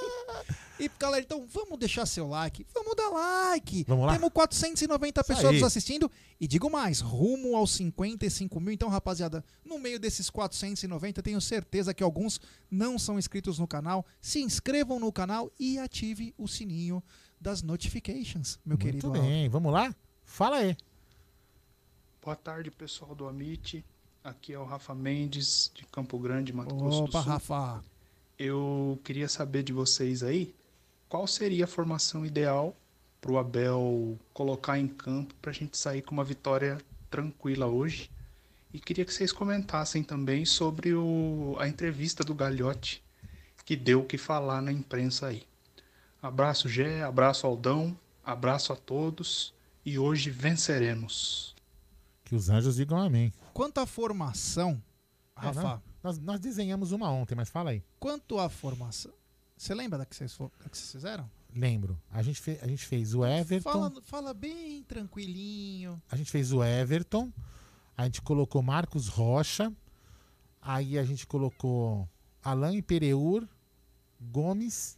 E 0.79 0.89
galera, 0.99 1.23
então 1.23 1.47
vamos 1.47 1.79
deixar 1.79 2.05
seu 2.05 2.27
like. 2.27 2.65
Vamos 2.73 2.95
dar 2.95 3.09
like. 3.09 3.83
Vamos 3.87 4.05
lá? 4.05 4.13
Temos 4.13 4.29
490 4.31 5.21
Isso 5.21 5.27
pessoas 5.27 5.47
aí. 5.47 5.53
nos 5.55 5.63
assistindo. 5.63 6.11
E 6.39 6.47
digo 6.47 6.69
mais, 6.69 6.99
rumo 6.99 7.55
aos 7.55 7.71
55 7.71 8.59
mil. 8.59 8.73
Então, 8.73 8.89
rapaziada, 8.89 9.43
no 9.65 9.79
meio 9.79 9.99
desses 9.99 10.29
490, 10.29 11.23
tenho 11.23 11.41
certeza 11.41 11.93
que 11.93 12.03
alguns 12.03 12.39
não 12.69 12.99
são 12.99 13.17
inscritos 13.17 13.57
no 13.57 13.67
canal. 13.67 14.05
Se 14.21 14.39
inscrevam 14.41 14.99
no 14.99 15.11
canal 15.11 15.51
e 15.59 15.79
ative 15.79 16.33
o 16.37 16.47
sininho 16.47 17.01
das 17.39 17.61
notifications, 17.61 18.59
meu 18.65 18.77
querido. 18.77 19.07
Muito 19.07 19.17
Aldo. 19.19 19.29
bem, 19.29 19.49
vamos 19.49 19.71
lá? 19.71 19.95
Fala 20.23 20.57
aí. 20.57 20.77
Boa 22.21 22.35
tarde, 22.35 22.69
pessoal 22.69 23.15
do 23.15 23.27
Amit. 23.27 23.83
Aqui 24.27 24.51
é 24.51 24.59
o 24.59 24.65
Rafa 24.65 24.93
Mendes, 24.93 25.71
de 25.73 25.85
Campo 25.85 26.19
Grande, 26.19 26.51
Mato 26.51 26.75
Grosso 26.75 26.97
do 27.03 27.03
Opa, 27.05 27.23
Sul. 27.23 27.31
Rafa. 27.31 27.83
Eu 28.37 28.99
queria 29.01 29.29
saber 29.29 29.63
de 29.63 29.71
vocês 29.71 30.21
aí, 30.21 30.53
qual 31.07 31.25
seria 31.25 31.63
a 31.63 31.67
formação 31.67 32.25
ideal 32.25 32.75
para 33.21 33.31
o 33.31 33.37
Abel 33.37 34.19
colocar 34.33 34.77
em 34.77 34.85
campo 34.85 35.33
para 35.41 35.51
a 35.51 35.53
gente 35.53 35.77
sair 35.77 36.01
com 36.01 36.11
uma 36.11 36.25
vitória 36.25 36.77
tranquila 37.09 37.67
hoje? 37.67 38.11
E 38.73 38.81
queria 38.81 39.05
que 39.05 39.13
vocês 39.13 39.31
comentassem 39.31 40.03
também 40.03 40.43
sobre 40.43 40.93
o- 40.93 41.55
a 41.57 41.65
entrevista 41.69 42.21
do 42.21 42.35
Galhote, 42.35 43.01
que 43.63 43.77
deu 43.77 44.01
o 44.01 44.05
que 44.05 44.17
falar 44.17 44.61
na 44.61 44.73
imprensa 44.73 45.27
aí. 45.27 45.43
Abraço, 46.21 46.67
Gé, 46.67 47.01
abraço, 47.01 47.47
Aldão, 47.47 47.97
abraço 48.25 48.73
a 48.73 48.75
todos 48.75 49.53
e 49.85 49.97
hoje 49.97 50.29
venceremos. 50.29 51.55
Que 52.27 52.35
os 52.35 52.49
anjos 52.49 52.75
digam 52.75 52.97
amém. 52.99 53.31
Quanto 53.53 53.79
à 53.79 53.85
formação, 53.85 54.81
É, 55.35 55.39
Rafa, 55.45 55.61
não, 55.63 55.81
nós, 56.03 56.19
nós 56.19 56.39
desenhamos 56.41 56.91
uma 56.91 57.09
ontem, 57.09 57.35
mas 57.35 57.49
fala 57.49 57.69
aí. 57.69 57.81
quanto 57.99 58.37
à 58.37 58.49
formação. 58.49 59.13
Você 59.55 59.73
lembra 59.73 59.97
da 59.97 60.05
que 60.05 60.15
vocês, 60.15 60.37
da 60.37 60.69
que 60.69 60.77
vocês 60.77 60.91
fizeram? 60.91 61.29
Lembro. 61.55 61.97
A 62.11 62.21
gente, 62.21 62.39
fe- 62.41 62.59
a 62.61 62.67
gente 62.67 62.85
fez 62.85 63.13
o 63.15 63.25
Everton. 63.25 63.71
Fala, 63.71 63.93
fala 64.03 64.33
bem 64.33 64.83
tranquilinho. 64.83 66.01
A 66.11 66.15
gente 66.17 66.29
fez 66.29 66.51
o 66.51 66.61
Everton. 66.63 67.31
A 67.95 68.03
gente 68.03 68.21
colocou 68.21 68.61
Marcos 68.61 69.07
Rocha. 69.07 69.71
Aí 70.61 70.97
a 70.99 71.03
gente 71.05 71.25
colocou 71.25 72.07
Alain 72.43 72.81
Pereur, 72.81 73.47
Gomes 74.19 74.97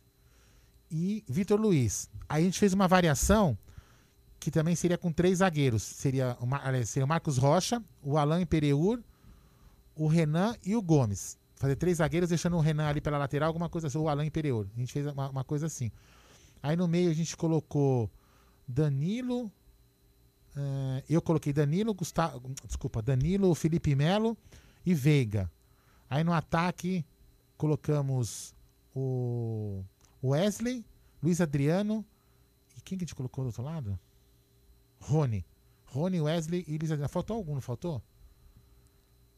e 0.90 1.24
Vitor 1.28 1.60
Luiz. 1.62 2.10
Aí 2.28 2.42
a 2.42 2.46
gente 2.46 2.60
fez 2.60 2.74
uma 2.74 2.88
variação 2.88 3.58
que 4.50 4.52
também 4.52 4.76
seria 4.76 4.98
com 4.98 5.12
três 5.12 5.38
zagueiros. 5.38 5.84
Seria 5.84 6.36
o, 6.42 6.86
seria 6.86 7.06
o 7.06 7.08
Marcos 7.08 7.38
Rocha, 7.38 7.84
o 8.02 8.18
Alain 8.18 8.48
Pereur, 8.48 9.00
o 9.96 10.08
Renan 10.08 10.56
e 10.66 10.76
o 10.76 10.82
Gomes. 10.82 11.38
Fazer 11.56 11.76
três 11.76 11.98
zagueiros, 11.98 12.30
deixando 12.30 12.58
o 12.58 12.60
Renan 12.60 12.88
ali 12.88 13.00
pela 13.00 13.20
lateral, 13.20 13.48
alguma 13.48 13.70
coisa 13.70 13.88
assim, 13.88 14.00
o 14.00 14.10
Alain 14.10 14.32
Pereur. 14.32 14.66
A 14.76 14.80
gente 14.80 14.92
fez 14.92 15.06
uma, 15.06 15.30
uma 15.30 15.44
coisa 15.44 15.68
assim. 15.68 15.92
Aí 16.64 16.76
no 16.76 16.88
meio 16.88 17.12
a 17.12 17.14
gente 17.14 17.38
colocou 17.38 18.10
Danilo, 18.68 19.52
eh, 20.58 21.04
eu 21.08 21.22
coloquei 21.22 21.54
Danilo, 21.54 21.94
Gustavo, 21.94 22.42
desculpa, 22.66 23.04
Danilo, 23.04 23.54
Felipe 23.54 23.94
Melo 23.94 24.36
e 24.84 24.96
Veiga. 24.96 25.50
Aí 26.10 26.24
no 26.24 26.34
ataque 26.34 27.06
colocamos 27.56 28.56
o 28.96 29.84
Wesley, 30.24 30.84
Luiz 31.22 31.40
Adriano 31.40 32.04
e 32.76 32.82
quem 32.82 32.98
que 32.98 33.04
a 33.04 33.06
gente 33.06 33.16
colocou 33.16 33.44
do 33.44 33.48
outro 33.48 33.62
lado? 33.62 34.00
Rony. 35.00 35.46
Rony, 35.86 36.22
Wesley 36.22 36.64
e 36.68 36.76
Adriano. 36.76 37.08
Faltou 37.10 37.36
algum, 37.38 37.54
não 37.56 37.62
faltou? 37.62 38.02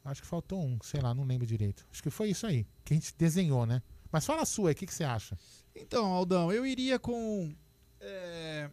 Acho 0.03 0.21
que 0.21 0.27
faltou 0.27 0.59
um, 0.63 0.77
sei 0.81 0.99
lá, 0.99 1.13
não 1.13 1.23
lembro 1.23 1.45
direito. 1.45 1.85
Acho 1.91 2.01
que 2.01 2.09
foi 2.09 2.29
isso 2.29 2.47
aí, 2.47 2.65
que 2.83 2.93
a 2.93 2.97
gente 2.97 3.13
desenhou, 3.17 3.65
né? 3.65 3.81
Mas 4.11 4.25
fala 4.25 4.41
a 4.41 4.45
sua 4.45 4.69
aí, 4.69 4.73
o 4.73 4.75
que, 4.75 4.85
que 4.87 4.93
você 4.93 5.03
acha? 5.03 5.37
Então, 5.75 6.05
Aldão, 6.07 6.51
eu 6.51 6.65
iria 6.65 6.97
com 6.99 7.53
é, 7.99 8.69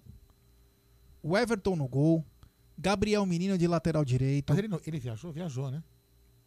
o 1.22 1.36
Everton 1.36 1.76
no 1.76 1.86
gol, 1.86 2.24
Gabriel 2.76 3.24
Menino 3.26 3.58
de 3.58 3.66
lateral 3.68 4.04
direito. 4.04 4.48
Mas 4.50 4.58
ele, 4.58 4.68
não- 4.68 4.80
ele 4.86 4.98
viajou? 4.98 5.30
Viajou, 5.30 5.70
né? 5.70 5.84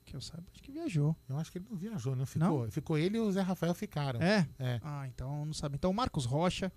Que 0.04 0.16
eu 0.16 0.22
saiba, 0.22 0.44
acho 0.52 0.64
que 0.64 0.72
viajou. 0.72 1.16
Eu 1.30 1.38
acho 1.38 1.52
que 1.52 1.60
ele 1.60 1.68
não 1.70 1.78
viajou, 1.78 2.16
não 2.16 2.26
ficou. 2.26 2.70
Ficou 2.72 2.98
ele 2.98 3.18
e 3.18 3.20
o 3.20 3.32
Zé 3.32 3.42
Rafael 3.42 3.74
ficaram. 3.76 4.20
É? 4.20 4.50
É. 4.58 4.80
Ah, 4.84 5.08
então 5.08 5.46
não 5.46 5.54
sabe. 5.54 5.76
Então, 5.76 5.94
Marcos 5.94 6.26
Rocha. 6.26 6.72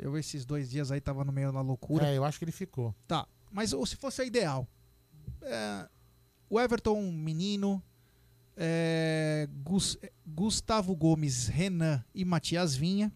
Eu 0.00 0.16
esses 0.16 0.44
dois 0.44 0.70
dias 0.70 0.90
aí 0.90 1.00
tava 1.00 1.24
no 1.24 1.30
meio 1.32 1.52
da 1.52 1.60
loucura. 1.60 2.06
É, 2.06 2.16
eu 2.16 2.24
acho 2.24 2.38
que 2.38 2.44
ele 2.44 2.52
ficou. 2.52 2.94
Tá, 3.06 3.26
mas 3.52 3.72
ou 3.72 3.84
se 3.84 3.96
fosse 3.96 4.22
a 4.22 4.24
ideal, 4.24 4.66
é, 5.42 5.88
o 6.48 6.58
Everton 6.60 7.12
Menino, 7.12 7.82
é, 8.56 9.48
Gus- 9.62 9.98
Gustavo 10.26 10.94
Gomes, 10.96 11.48
Renan 11.48 12.02
e 12.14 12.24
Matias 12.24 12.74
Vinha, 12.74 13.12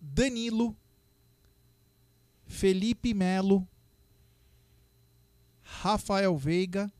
Danilo, 0.00 0.74
Felipe 2.46 3.12
Melo, 3.12 3.66
Rafael 5.62 6.36
Veiga 6.36 6.90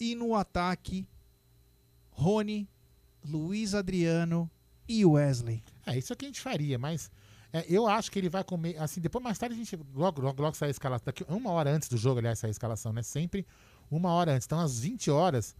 e 0.00 0.14
no 0.14 0.34
ataque 0.34 1.06
Rony, 2.10 2.68
Luiz 3.24 3.74
Adriano 3.74 4.50
e 4.88 5.04
Wesley. 5.04 5.62
É, 5.86 5.98
isso 5.98 6.12
é 6.12 6.14
o 6.14 6.16
que 6.16 6.24
a 6.24 6.28
gente 6.28 6.40
faria, 6.40 6.78
mas 6.78 7.10
é, 7.52 7.64
eu 7.68 7.86
acho 7.86 8.10
que 8.10 8.18
ele 8.18 8.28
vai 8.28 8.42
comer. 8.42 8.76
Assim, 8.78 9.00
depois 9.00 9.22
mais 9.22 9.38
tarde 9.38 9.54
a 9.54 9.58
gente. 9.58 9.78
Logo, 9.94 10.22
logo, 10.22 10.40
logo 10.40 10.56
sai 10.56 10.68
a 10.68 10.70
escalação. 10.70 11.04
Daqui, 11.04 11.24
uma 11.28 11.50
hora 11.50 11.70
antes 11.70 11.88
do 11.88 11.96
jogo, 11.96 12.18
aliás, 12.18 12.38
sai 12.38 12.48
a 12.48 12.52
escalação, 12.52 12.92
né? 12.92 13.02
Sempre 13.02 13.46
uma 13.90 14.10
hora 14.10 14.32
antes. 14.32 14.46
Então, 14.46 14.58
às 14.58 14.80
20 14.80 15.10
horas, 15.10 15.54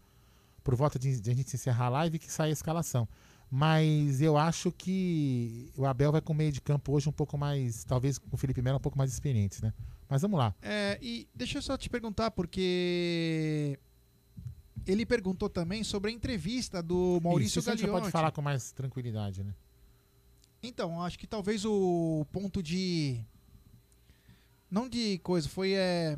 por 0.64 0.74
volta 0.74 0.98
de, 0.98 1.20
de 1.20 1.30
a 1.30 1.34
gente 1.34 1.54
encerrar 1.54 1.86
a 1.86 1.90
live, 1.90 2.18
que 2.18 2.32
sai 2.32 2.48
a 2.48 2.52
escalação. 2.52 3.06
Mas 3.50 4.22
eu 4.22 4.38
acho 4.38 4.72
que 4.72 5.70
o 5.76 5.84
Abel 5.84 6.10
vai 6.10 6.22
com 6.22 6.32
o 6.32 6.36
meio 6.36 6.50
de 6.50 6.62
campo 6.62 6.92
hoje 6.92 7.06
um 7.10 7.12
pouco 7.12 7.36
mais. 7.36 7.84
Talvez 7.84 8.16
com 8.16 8.28
o 8.32 8.38
Felipe 8.38 8.62
Melo 8.62 8.78
um 8.78 8.80
pouco 8.80 8.96
mais 8.96 9.12
experientes, 9.12 9.60
né? 9.60 9.74
Mas 10.08 10.22
vamos 10.22 10.38
lá. 10.38 10.54
É, 10.62 10.98
e 11.02 11.28
deixa 11.34 11.58
eu 11.58 11.62
só 11.62 11.76
te 11.76 11.90
perguntar, 11.90 12.30
porque 12.30 13.78
ele 14.86 15.04
perguntou 15.04 15.50
também 15.50 15.84
sobre 15.84 16.10
a 16.10 16.14
entrevista 16.14 16.82
do 16.82 17.20
Maurício 17.22 17.58
isso, 17.58 17.60
isso 17.60 17.70
a 17.70 17.76
gente 17.76 17.90
pode 17.90 18.10
falar 18.10 18.30
com 18.30 18.40
mais 18.40 18.72
tranquilidade, 18.72 19.44
né? 19.44 19.54
Então, 20.62 21.02
acho 21.02 21.18
que 21.18 21.26
talvez 21.26 21.64
o 21.64 22.24
ponto 22.30 22.62
de. 22.62 23.20
Não 24.70 24.88
de 24.88 25.18
coisa, 25.18 25.48
foi 25.48 25.72
é, 25.72 26.16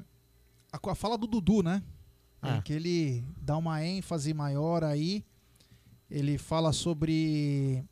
a, 0.70 0.90
a 0.90 0.94
fala 0.94 1.16
do 1.16 1.26
Dudu, 1.26 1.62
né? 1.62 1.82
Ah. 2.42 2.56
Em 2.56 2.60
que 2.60 2.72
ele 2.72 3.24
dá 3.38 3.56
uma 3.56 3.84
ênfase 3.84 4.34
maior 4.34 4.84
aí. 4.84 5.24
Ele 6.10 6.36
fala 6.36 6.72
sobre. 6.72 7.82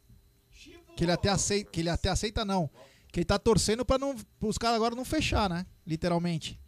Que 0.95 1.05
ele 1.05 1.13
até 1.13 1.31
aceita. 1.31 1.71
Que 1.71 1.81
ele 1.81 1.89
até 1.89 2.11
aceita, 2.11 2.45
não. 2.45 2.69
Que 3.11 3.21
ele 3.21 3.25
tá 3.25 3.39
torcendo 3.39 3.85
para 3.85 3.99
não, 3.99 4.15
os 4.41 4.59
caras 4.59 4.77
agora 4.77 4.95
não 4.95 5.05
fechar, 5.05 5.49
né? 5.49 5.67
Literalmente. 5.87 6.61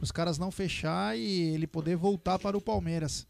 Os 0.00 0.10
caras 0.10 0.38
não 0.38 0.50
fechar 0.50 1.16
e 1.16 1.40
ele 1.54 1.66
poder 1.66 1.94
voltar 1.94 2.38
para 2.38 2.56
o 2.56 2.60
Palmeiras. 2.60 3.26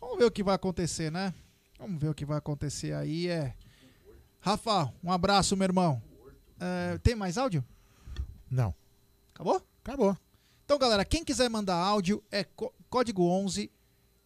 Vamos 0.00 0.18
ver 0.18 0.24
o 0.24 0.30
que 0.30 0.42
vai 0.42 0.54
acontecer, 0.54 1.12
né? 1.12 1.34
Vamos 1.78 2.00
ver 2.00 2.08
o 2.08 2.14
que 2.14 2.24
vai 2.24 2.38
acontecer 2.38 2.94
aí. 2.94 3.28
É. 3.28 3.54
Rafa, 4.50 4.92
um 5.02 5.10
abraço, 5.10 5.56
meu 5.56 5.64
irmão. 5.64 6.00
É, 6.60 6.98
tem 6.98 7.16
mais 7.16 7.36
áudio? 7.36 7.64
Não. 8.48 8.72
Acabou? 9.34 9.60
Acabou. 9.82 10.16
Então, 10.64 10.78
galera, 10.78 11.04
quem 11.04 11.24
quiser 11.24 11.50
mandar 11.50 11.74
áudio 11.74 12.22
é 12.30 12.44
có- 12.44 12.72
código 12.88 13.24
11 13.28 13.72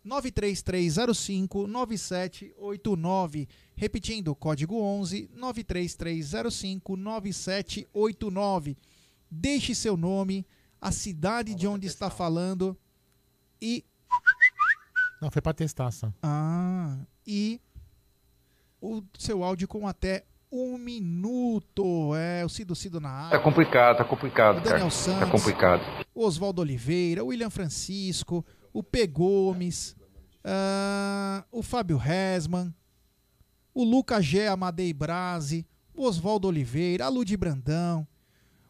93305 0.04 1.66
9789. 1.66 3.48
Repetindo, 3.74 4.34
código 4.34 4.78
11 4.78 5.30
93305 5.32 6.96
9789. 6.98 8.76
Deixe 9.30 9.74
seu 9.74 9.96
nome, 9.96 10.46
a 10.78 10.92
cidade 10.92 11.54
de 11.54 11.66
onde 11.66 11.86
está 11.86 12.10
falando 12.10 12.76
e 13.58 13.86
Não, 15.22 15.30
foi 15.30 15.40
pra 15.40 15.54
testar 15.54 15.90
só. 15.92 16.12
ah, 16.22 16.98
e 17.26 17.58
o 18.80 19.02
seu 19.18 19.42
áudio 19.44 19.68
com 19.68 19.86
até 19.86 20.24
um 20.50 20.76
minuto. 20.78 22.14
É, 22.16 22.44
o 22.44 22.48
Cido 22.48 22.74
Cido 22.74 23.00
na 23.00 23.10
área. 23.10 23.38
Tá 23.38 23.44
complicado, 23.44 23.96
tá 23.98 24.04
complicado, 24.04 24.58
O 24.58 24.60
Daniel 24.60 24.78
cara. 24.78 24.90
Santos. 24.90 25.20
Tá 25.20 25.26
complicado. 25.30 25.82
o 26.14 26.24
Oswaldo 26.24 26.60
Oliveira, 26.62 27.22
o 27.24 27.28
William 27.28 27.50
Francisco, 27.50 28.44
o 28.72 28.82
P. 28.82 29.06
Gomes, 29.06 29.96
ah, 30.44 31.44
o 31.52 31.62
Fábio 31.62 31.96
Resman, 31.96 32.74
o 33.74 33.84
Lucas 33.84 34.24
G. 34.24 34.46
Amadei 34.48 34.92
Brasi, 34.92 35.66
o 35.94 36.04
Oswaldo 36.04 36.48
Oliveira, 36.48 37.06
a 37.06 37.08
Ludi 37.08 37.36
Brandão, 37.36 38.06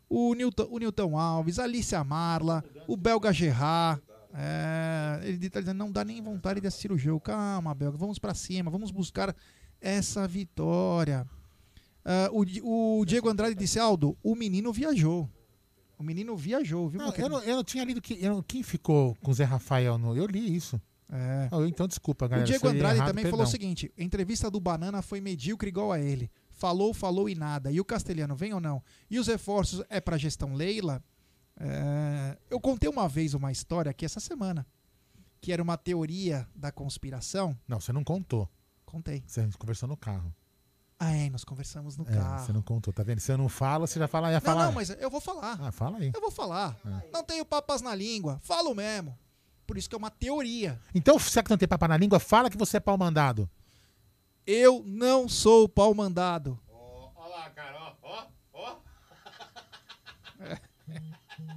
o 0.08 0.34
Nilton, 0.34 0.66
o 0.70 0.78
Nilton 0.78 1.16
Alves, 1.18 1.58
a 1.58 1.64
Alicia 1.64 2.02
Marla, 2.04 2.64
o 2.86 2.96
Belga 2.96 3.32
Gerard. 3.32 4.02
É, 4.32 5.20
ele 5.24 5.50
tá 5.50 5.60
dizendo, 5.60 5.78
não 5.78 5.90
dá 5.90 6.04
nem 6.04 6.20
vontade 6.22 6.60
de 6.60 6.66
assistir 6.66 6.92
o 6.92 6.98
jogo. 6.98 7.20
Calma, 7.20 7.74
Belga, 7.74 7.96
vamos 7.96 8.18
pra 8.18 8.34
cima, 8.34 8.70
vamos 8.70 8.90
buscar 8.90 9.34
essa 9.80 10.26
vitória. 10.28 11.26
Ah, 12.04 12.28
o, 12.32 13.00
o 13.00 13.04
Diego 13.04 13.28
Andrade 13.28 13.54
disse, 13.54 13.78
Aldo, 13.78 14.16
o 14.22 14.34
menino 14.34 14.72
viajou. 14.72 15.28
O 15.98 16.02
menino 16.02 16.34
viajou, 16.36 16.88
viu? 16.88 16.98
Não, 16.98 17.14
eu, 17.14 17.28
não, 17.28 17.42
eu 17.42 17.56
não 17.56 17.64
tinha 17.64 17.84
lido 17.84 18.00
que. 18.00 18.14
eu 18.24 18.42
quem 18.42 18.62
ficou 18.62 19.14
com 19.22 19.30
o 19.30 19.34
Zé 19.34 19.44
Rafael 19.44 19.98
no. 19.98 20.16
Eu 20.16 20.26
li 20.26 20.56
isso. 20.56 20.80
É. 21.12 21.48
Ah, 21.52 21.66
então, 21.66 21.86
desculpa, 21.86 22.26
galera. 22.26 22.46
o 22.46 22.48
Diego 22.48 22.68
li 22.68 22.76
Andrade 22.76 22.96
errado, 22.96 23.08
também 23.08 23.24
perdão. 23.24 23.38
falou 23.38 23.46
o 23.46 23.50
seguinte: 23.50 23.92
a 23.98 24.02
entrevista 24.02 24.50
do 24.50 24.58
Banana 24.58 25.02
foi 25.02 25.20
medíocre 25.20 25.68
igual 25.68 25.92
a 25.92 26.00
ele. 26.00 26.30
Falou, 26.48 26.94
falou 26.94 27.28
e 27.28 27.34
nada. 27.34 27.70
E 27.70 27.78
o 27.80 27.84
Castelhano, 27.84 28.34
vem 28.34 28.54
ou 28.54 28.60
não? 28.60 28.82
E 29.10 29.18
os 29.18 29.26
reforços 29.26 29.82
é 29.90 30.00
pra 30.00 30.16
gestão 30.16 30.54
Leila? 30.54 31.02
É, 31.58 32.38
Eu 32.48 32.58
contei 32.58 32.88
uma 32.88 33.06
vez 33.06 33.34
uma 33.34 33.52
história 33.52 33.90
aqui 33.90 34.06
essa 34.06 34.20
semana, 34.20 34.66
que 35.40 35.52
era 35.52 35.62
uma 35.62 35.76
teoria 35.76 36.48
da 36.54 36.72
conspiração. 36.72 37.54
Não, 37.68 37.78
você 37.78 37.92
não 37.92 38.02
contou. 38.04 38.48
Contei. 38.90 39.22
Você 39.26 39.48
conversou 39.58 39.88
no 39.88 39.96
carro. 39.96 40.34
Ah, 40.98 41.12
é, 41.14 41.30
nós 41.30 41.44
conversamos 41.44 41.96
no 41.96 42.04
É, 42.08 42.12
carro. 42.12 42.44
você 42.44 42.52
não 42.52 42.60
contou, 42.60 42.92
tá 42.92 43.02
vendo? 43.02 43.20
Se 43.20 43.32
eu 43.32 43.38
não 43.38 43.48
falo, 43.48 43.86
você 43.86 43.98
já 43.98 44.06
fala, 44.06 44.28
ia 44.28 44.34
Não, 44.34 44.40
falar. 44.40 44.66
não, 44.66 44.72
mas 44.72 44.90
eu 44.90 45.08
vou 45.10 45.20
falar. 45.20 45.58
Ah, 45.60 45.72
fala 45.72 45.96
aí. 45.98 46.10
Eu 46.14 46.20
vou 46.20 46.30
falar. 46.30 46.76
É. 46.84 47.10
Não 47.12 47.24
tenho 47.24 47.44
papas 47.44 47.80
na 47.80 47.94
língua. 47.94 48.38
Falo 48.42 48.74
mesmo. 48.74 49.18
Por 49.66 49.78
isso 49.78 49.88
que 49.88 49.94
é 49.94 49.98
uma 49.98 50.10
teoria. 50.10 50.78
Então, 50.94 51.18
se 51.18 51.42
que 51.42 51.48
não 51.50 51.56
tem 51.56 51.68
papo 51.68 51.86
na 51.88 51.96
língua, 51.96 52.18
fala 52.20 52.50
que 52.50 52.56
você 52.58 52.76
é 52.76 52.80
pau 52.80 52.98
mandado. 52.98 53.48
Eu 54.46 54.82
não 54.84 55.28
sou 55.28 55.68
pau 55.68 55.94
mandado. 55.94 56.58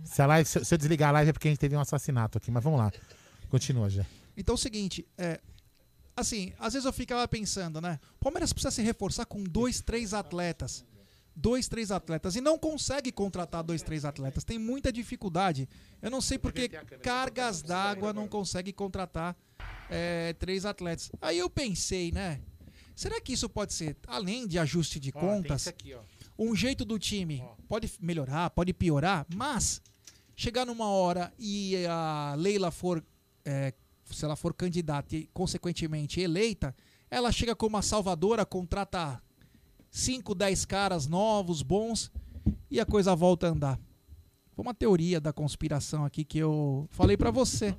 Se, 0.06 0.22
a 0.22 0.26
live, 0.28 0.48
se, 0.48 0.63
se 0.63 0.74
eu 0.74 0.78
desligar 0.78 1.10
a 1.10 1.13
live 1.13 1.30
é 1.30 1.34
porque 1.34 1.48
a 1.48 1.52
gente 1.52 1.60
teve 1.60 1.76
um 1.76 1.80
assassinato 1.80 2.38
aqui, 2.38 2.52
mas 2.52 2.63
vamos 2.63 2.80
lá. 2.80 2.91
Continua, 3.50 3.89
já. 3.89 4.06
Então 4.38 4.54
é 4.54 4.56
o 4.56 4.58
seguinte, 4.58 5.08
é, 5.17 5.41
assim, 6.15 6.54
às 6.60 6.73
vezes 6.73 6.86
eu 6.86 6.93
ficava 6.93 7.28
pensando, 7.28 7.82
né? 7.82 7.99
O 8.15 8.23
Palmeiras 8.23 8.54
precisa 8.54 8.71
se 8.71 8.82
reforçar 8.82 9.26
com 9.26 9.43
dois, 9.43 9.82
três 9.82 10.13
atletas. 10.13 10.86
Dois, 11.36 11.67
três 11.67 11.89
atletas. 11.89 12.36
E 12.36 12.41
não 12.41 12.60
consegue 12.60 13.12
contratar 13.12 13.63
dois, 13.63 13.82
três 13.82 14.06
atletas. 14.06 14.43
Tem 14.43 14.60
muita 14.60 14.91
dificuldade. 14.91 15.67
Eu 15.99 16.12
não 16.12 16.21
sei 16.21 16.38
porque 16.38 16.69
cargas 17.02 17.63
d'água 17.63 18.13
não 18.13 18.28
consegue 18.28 18.71
contratar 18.71 19.36
é, 19.89 20.34
três 20.34 20.63
atletas. 20.63 21.12
Aí 21.19 21.39
eu 21.39 21.49
pensei, 21.49 22.12
né? 22.12 22.39
Será 22.95 23.19
que 23.19 23.34
isso 23.34 23.49
pode 23.49 23.73
ser, 23.73 23.97
além 24.06 24.47
de 24.47 24.60
ajuste 24.60 24.99
de 24.99 25.12
contas, 25.12 25.73
um 26.38 26.56
jeito 26.56 26.86
do 26.86 26.99
time 26.99 27.43
pode 27.67 27.91
melhorar, 27.99 28.49
pode 28.52 28.73
piorar, 28.73 29.26
mas 29.34 29.82
chegar 30.36 30.65
numa 30.65 30.88
hora 30.89 31.34
e 31.39 31.86
a 31.88 32.36
Leila 32.38 32.71
for, 32.71 33.04
é, 33.43 33.73
se 34.06 34.24
ela 34.26 34.36
for 34.36 34.54
candidata 34.54 35.16
e 35.16 35.30
consequentemente 35.34 36.20
eleita, 36.22 36.76
ela 37.10 37.32
chega 37.32 37.56
como 37.56 37.76
uma 37.76 37.82
salvadora, 37.82 38.46
contrata 38.46 39.22
5, 39.92 40.34
10 40.34 40.66
caras 40.66 41.08
novos, 41.08 41.62
bons, 41.62 42.12
e 42.70 42.80
a 42.80 42.86
coisa 42.86 43.16
volta 43.16 43.48
a 43.48 43.52
andar. 43.52 43.80
Foi 44.54 44.63
uma 44.63 44.74
teoria 44.74 45.20
da 45.20 45.32
conspiração 45.34 46.06
aqui 46.06 46.24
que 46.24 46.38
eu 46.38 46.88
falei 46.92 47.16
pra 47.18 47.32
você. 47.32 47.76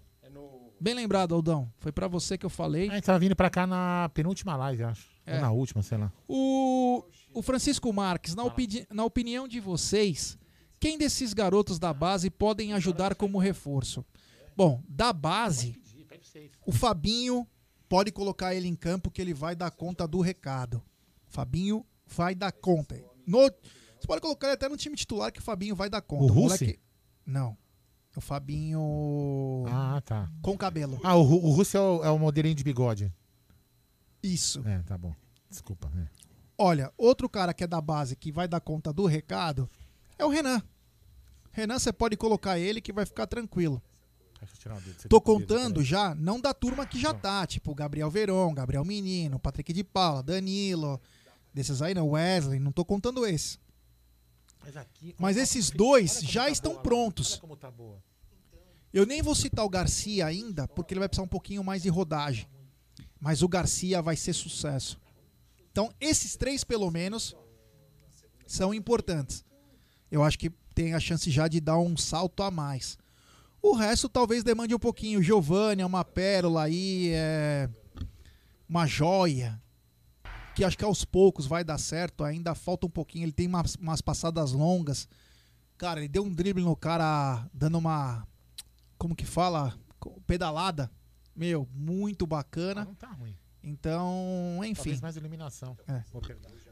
Bem 0.81 0.95
lembrado, 0.95 1.35
Aldão. 1.35 1.71
Foi 1.79 1.93
pra 1.93 2.09
você 2.09 2.37
que 2.37 2.45
eu 2.45 2.51
falei. 2.51 2.91
A 2.91 2.95
gente 2.95 3.05
tava 3.05 3.19
vindo 3.19 3.35
pra 3.37 3.49
cá 3.49 3.67
na 3.67 4.11
penúltima 4.13 4.57
live, 4.57 4.83
acho. 4.85 5.09
É. 5.25 5.37
Ou 5.37 5.41
na 5.41 5.51
última, 5.51 5.83
sei 5.83 5.99
lá. 5.99 6.13
O, 6.29 7.05
o 7.33 7.43
Francisco 7.43 7.93
Marques, 7.93 8.35
na, 8.35 8.45
opini- 8.45 8.87
na 8.93 9.05
opinião 9.05 9.47
de 9.49 9.61
vocês, 9.61 10.37
quem 10.81 10.99
desses 10.99 11.33
garotos 11.33 11.79
da 11.79 11.93
base 11.93 12.29
podem 12.29 12.73
ajudar 12.75 13.15
como 13.15 13.39
reforço? 13.39 14.05
Bom, 14.57 14.83
da 14.89 15.13
base, 15.13 15.81
o 16.67 16.73
Fabinho 16.73 17.47
pode 17.89 18.11
colocar 18.13 18.55
ele 18.55 18.69
em 18.69 18.75
campo 18.75 19.11
que 19.11 19.21
ele 19.21 19.35
vai 19.35 19.55
dar 19.55 19.71
conta 19.71 20.07
do 20.07 20.21
recado. 20.21 20.83
Fabinho 21.27 21.85
vai 22.07 22.35
dar 22.35 22.53
conta. 22.53 22.97
No- 23.27 23.41
você 23.99 24.07
pode 24.07 24.21
colocar 24.21 24.49
ele 24.49 24.55
até 24.55 24.69
no 24.69 24.77
time 24.77 24.97
titular 24.97 25.33
que 25.33 25.41
o 25.41 25.43
Fabinho 25.43 25.75
vai 25.75 25.89
dar 25.89 26.03
conta. 26.03 26.25
O 26.25 26.27
Russi? 26.27 26.79
Não. 27.25 27.57
O 28.17 28.21
Fabinho 28.21 29.65
Ah, 29.69 30.01
tá. 30.05 30.31
com 30.43 30.57
cabelo. 30.57 31.01
Ah, 31.03 31.17
o, 31.17 31.21
o 31.23 31.51
Russo 31.51 31.77
é 31.77 31.81
o, 31.81 32.05
é 32.05 32.11
o 32.11 32.19
modelinho 32.19 32.55
de 32.55 32.63
bigode. 32.63 33.13
Isso. 34.23 34.63
É, 34.67 34.83
tá 34.83 34.97
bom. 34.97 35.15
Desculpa. 35.51 35.91
É. 35.97 36.07
Olha, 36.57 36.93
outro 36.97 37.29
cara 37.29 37.53
que 37.53 37.65
é 37.65 37.67
da 37.67 37.81
base 37.81 38.15
que 38.17 38.31
vai 38.31 38.47
dar 38.47 38.61
conta 38.61 38.93
do 38.93 39.07
recado 39.07 39.69
é 40.19 40.25
o 40.25 40.29
Renan. 40.29 40.63
Renan, 41.51 41.79
você 41.79 41.93
pode 41.93 42.17
colocar 42.17 42.59
ele 42.59 42.81
que 42.81 42.93
vai 42.93 43.05
ficar 43.07 43.27
tranquilo. 43.27 43.83
Dedo. 44.45 45.09
Tô 45.09 45.21
tá 45.21 45.25
dedo, 45.27 45.47
contando 45.47 45.75
peraí. 45.75 45.87
já, 45.87 46.15
não 46.15 46.41
da 46.41 46.53
turma 46.55 46.87
que 46.87 46.99
já 47.01 47.13
tá, 47.15 47.47
tipo 47.47 47.75
Gabriel 47.75 48.11
Veron, 48.11 48.53
Gabriel 48.55 48.85
Menino, 48.85 49.39
Patrick 49.39 49.73
de 49.73 49.83
Paula, 49.85 50.23
Danilo, 50.23 51.01
desses 51.53 51.81
aí 51.83 51.95
não, 51.95 52.11
Wesley, 52.11 52.59
não 52.59 52.73
tô 52.73 52.85
contando 52.85 53.27
esse. 53.27 53.59
Mas, 54.63 54.77
aqui, 54.77 55.15
Mas 55.19 55.37
olha 55.37 55.43
esses 55.43 55.67
como- 55.71 55.79
dois 55.79 56.21
já 56.23 56.45
tá 56.45 56.51
estão 56.51 56.73
boa, 56.73 56.83
prontos. 56.83 57.39
Tá. 57.61 57.73
Eu 58.93 59.05
nem 59.05 59.21
vou 59.21 59.35
citar 59.35 59.65
o 59.65 59.69
Garcia 59.69 60.25
ainda, 60.25 60.67
porque 60.69 60.95
ele 60.95 61.01
vai 61.01 61.09
precisar 61.09 61.25
um 61.25 61.29
pouquinho 61.29 61.63
mais 61.65 61.83
de 61.83 61.89
rodagem. 61.89 62.47
Mas 63.21 63.43
o 63.43 63.49
Garcia 63.49 64.01
vai 64.01 64.17
ser 64.17 64.33
sucesso. 64.33 65.01
Então, 65.71 65.93
esses 66.01 66.37
três, 66.37 66.63
pelo 66.63 66.91
menos, 66.91 67.35
são 68.47 68.73
importantes. 68.73 69.45
Eu 70.11 70.23
acho 70.23 70.39
que 70.39 70.51
tem 70.75 70.95
a 70.95 71.01
chance 71.01 71.29
já 71.31 71.49
de 71.49 71.61
dar 71.61 71.79
um 71.79 71.97
salto 71.97 72.43
a 72.43 72.51
mais. 72.51 72.97
O 73.67 73.73
resto 73.75 74.11
talvez 74.11 74.45
demande 74.45 74.75
um 74.75 74.79
pouquinho. 74.79 75.23
Giovanni 75.23 75.81
é 75.81 75.87
uma 75.87 76.05
pérola 76.05 76.65
aí, 76.65 77.09
é 77.15 77.67
uma 78.69 78.87
joia. 78.87 79.59
Que 80.55 80.63
acho 80.63 80.77
que 80.77 80.85
aos 80.85 81.03
poucos 81.03 81.47
vai 81.47 81.65
dar 81.65 81.79
certo. 81.79 82.23
Ainda 82.25 82.55
falta 82.55 82.87
um 82.87 82.91
pouquinho. 82.91 83.25
Ele 83.25 83.33
tem 83.33 83.47
umas, 83.47 83.75
umas 83.77 84.03
passadas 84.03 84.53
longas. 84.53 85.09
Cara, 85.79 86.01
ele 86.01 86.09
deu 86.09 86.23
um 86.23 86.31
drible 86.33 86.63
no 86.63 86.77
cara, 86.77 87.49
dando 87.55 87.79
uma. 87.79 88.29
Como 88.99 89.17
que 89.17 89.25
fala? 89.25 89.75
Pedalada. 90.27 90.91
Meu, 91.35 91.67
muito 91.73 92.27
Ah, 92.27 92.29
bacana. 92.29 92.85
não 92.85 92.95
tá 92.95 93.13
ruim. 93.13 93.35
Então, 93.63 94.61
enfim. 94.63 94.75
Talvez 94.75 95.01
mais 95.01 95.17
iluminação. 95.17 95.75
É. 95.89 96.03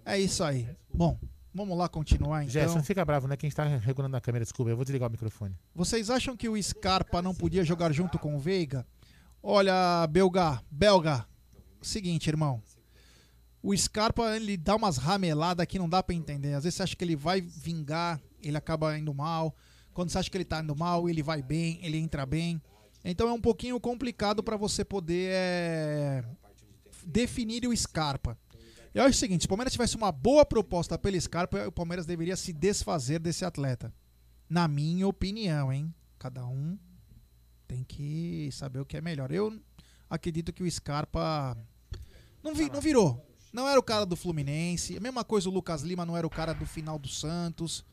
É 0.05 0.19
isso 0.21 0.45
aí. 0.45 0.69
Bom, 0.93 1.19
vamos 1.55 1.77
lá 1.77 1.89
continuar 1.89 2.43
então. 2.43 2.53
Gerson, 2.53 2.77
não 2.77 2.85
fica 2.85 3.05
bravo, 3.05 3.29
né? 3.29 3.37
Quem 3.37 3.49
está 3.49 3.65
regulando 3.65 4.17
a 4.17 4.21
câmera, 4.21 4.45
desculpa, 4.45 4.71
eu 4.71 4.77
vou 4.77 4.85
desligar 4.85 5.09
o 5.09 5.13
microfone. 5.13 5.55
Vocês 5.75 6.11
acham 6.11 6.37
que 6.37 6.49
o 6.49 6.61
Scarpa 6.63 7.21
não 7.21 7.35
podia 7.35 7.65
jogar 7.65 7.93
junto 7.93 8.19
com 8.19 8.35
o 8.35 8.39
Veiga? 8.39 8.87
Olha, 9.43 10.07
Belga, 10.07 10.63
Belga, 10.71 11.27
seguinte, 11.81 12.29
irmão. 12.29 12.63
O 13.63 13.77
Scarpa, 13.77 14.35
ele 14.37 14.57
dá 14.57 14.75
umas 14.75 14.97
rameladas 14.97 15.67
que 15.67 15.79
não 15.79 15.89
dá 15.89 16.03
pra 16.03 16.15
entender. 16.15 16.55
Às 16.55 16.65
vezes 16.65 16.77
você 16.77 16.83
acha 16.83 16.97
que 16.97 17.05
ele 17.05 17.15
vai 17.15 17.41
vingar, 17.41 18.21
ele 18.43 18.57
acaba 18.57 18.99
indo 18.99 19.15
mal. 19.15 19.55
Quando 19.93 20.11
você 20.11 20.19
acha 20.19 20.31
que 20.31 20.37
ele 20.37 20.45
tá 20.45 20.63
indo 20.63 20.75
mal, 20.75 21.09
ele 21.09 21.23
vai 21.23 21.43
bem, 21.43 21.79
ele 21.83 21.99
entra 21.99 22.27
bem. 22.27 22.61
Então 23.05 23.29
é 23.29 23.33
um 23.33 23.41
pouquinho 23.41 23.79
complicado 23.79 24.43
pra 24.43 24.57
você 24.57 24.85
poder 24.85 25.31
é, 25.33 26.25
definir 27.05 27.67
o 27.67 27.77
Scarpa. 27.77 28.39
Eu 28.95 29.05
acho 29.05 29.17
o 29.17 29.21
seguinte: 29.21 29.43
se 29.43 29.47
o 29.47 29.49
Palmeiras 29.49 29.73
tivesse 29.73 29.97
uma 29.97 30.13
boa 30.13 30.45
proposta 30.45 30.99
pelo 30.99 31.21
Scarpa, 31.21 31.67
o 31.67 31.73
Palmeiras 31.73 32.07
deveria 32.07 32.37
se 32.37 32.53
desfazer 32.53 33.19
desse 33.19 33.45
atleta. 33.45 33.93
Na 34.49 34.69
minha 34.69 35.09
opinião, 35.09 35.73
hein? 35.73 35.95
Cada 36.19 36.47
um 36.47 36.79
tem 37.67 37.83
que 37.83 38.51
saber 38.53 38.81
o 38.81 38.87
que 38.87 38.97
é 38.97 39.01
melhor. 39.01 39.33
Eu 39.33 39.59
acredito 40.09 40.53
que 40.53 40.63
o 40.63 40.71
Scarpa 40.71 41.57
não, 42.43 42.55
vi, 42.55 42.69
não 42.71 42.81
virou. 42.81 43.27
Não 43.53 43.69
era 43.69 43.81
o 43.81 43.83
cara 43.83 44.05
do 44.05 44.17
Fluminense. 44.17 44.97
A 44.97 45.01
mesma 45.01 45.25
coisa 45.25 45.49
o 45.49 45.53
Lucas 45.53 45.83
Lima 45.83 46.05
não 46.05 46.17
era 46.17 46.27
o 46.27 46.31
cara 46.31 46.53
do 46.53 46.67
final 46.67 46.99
do 46.99 47.09
Santos. 47.09 47.85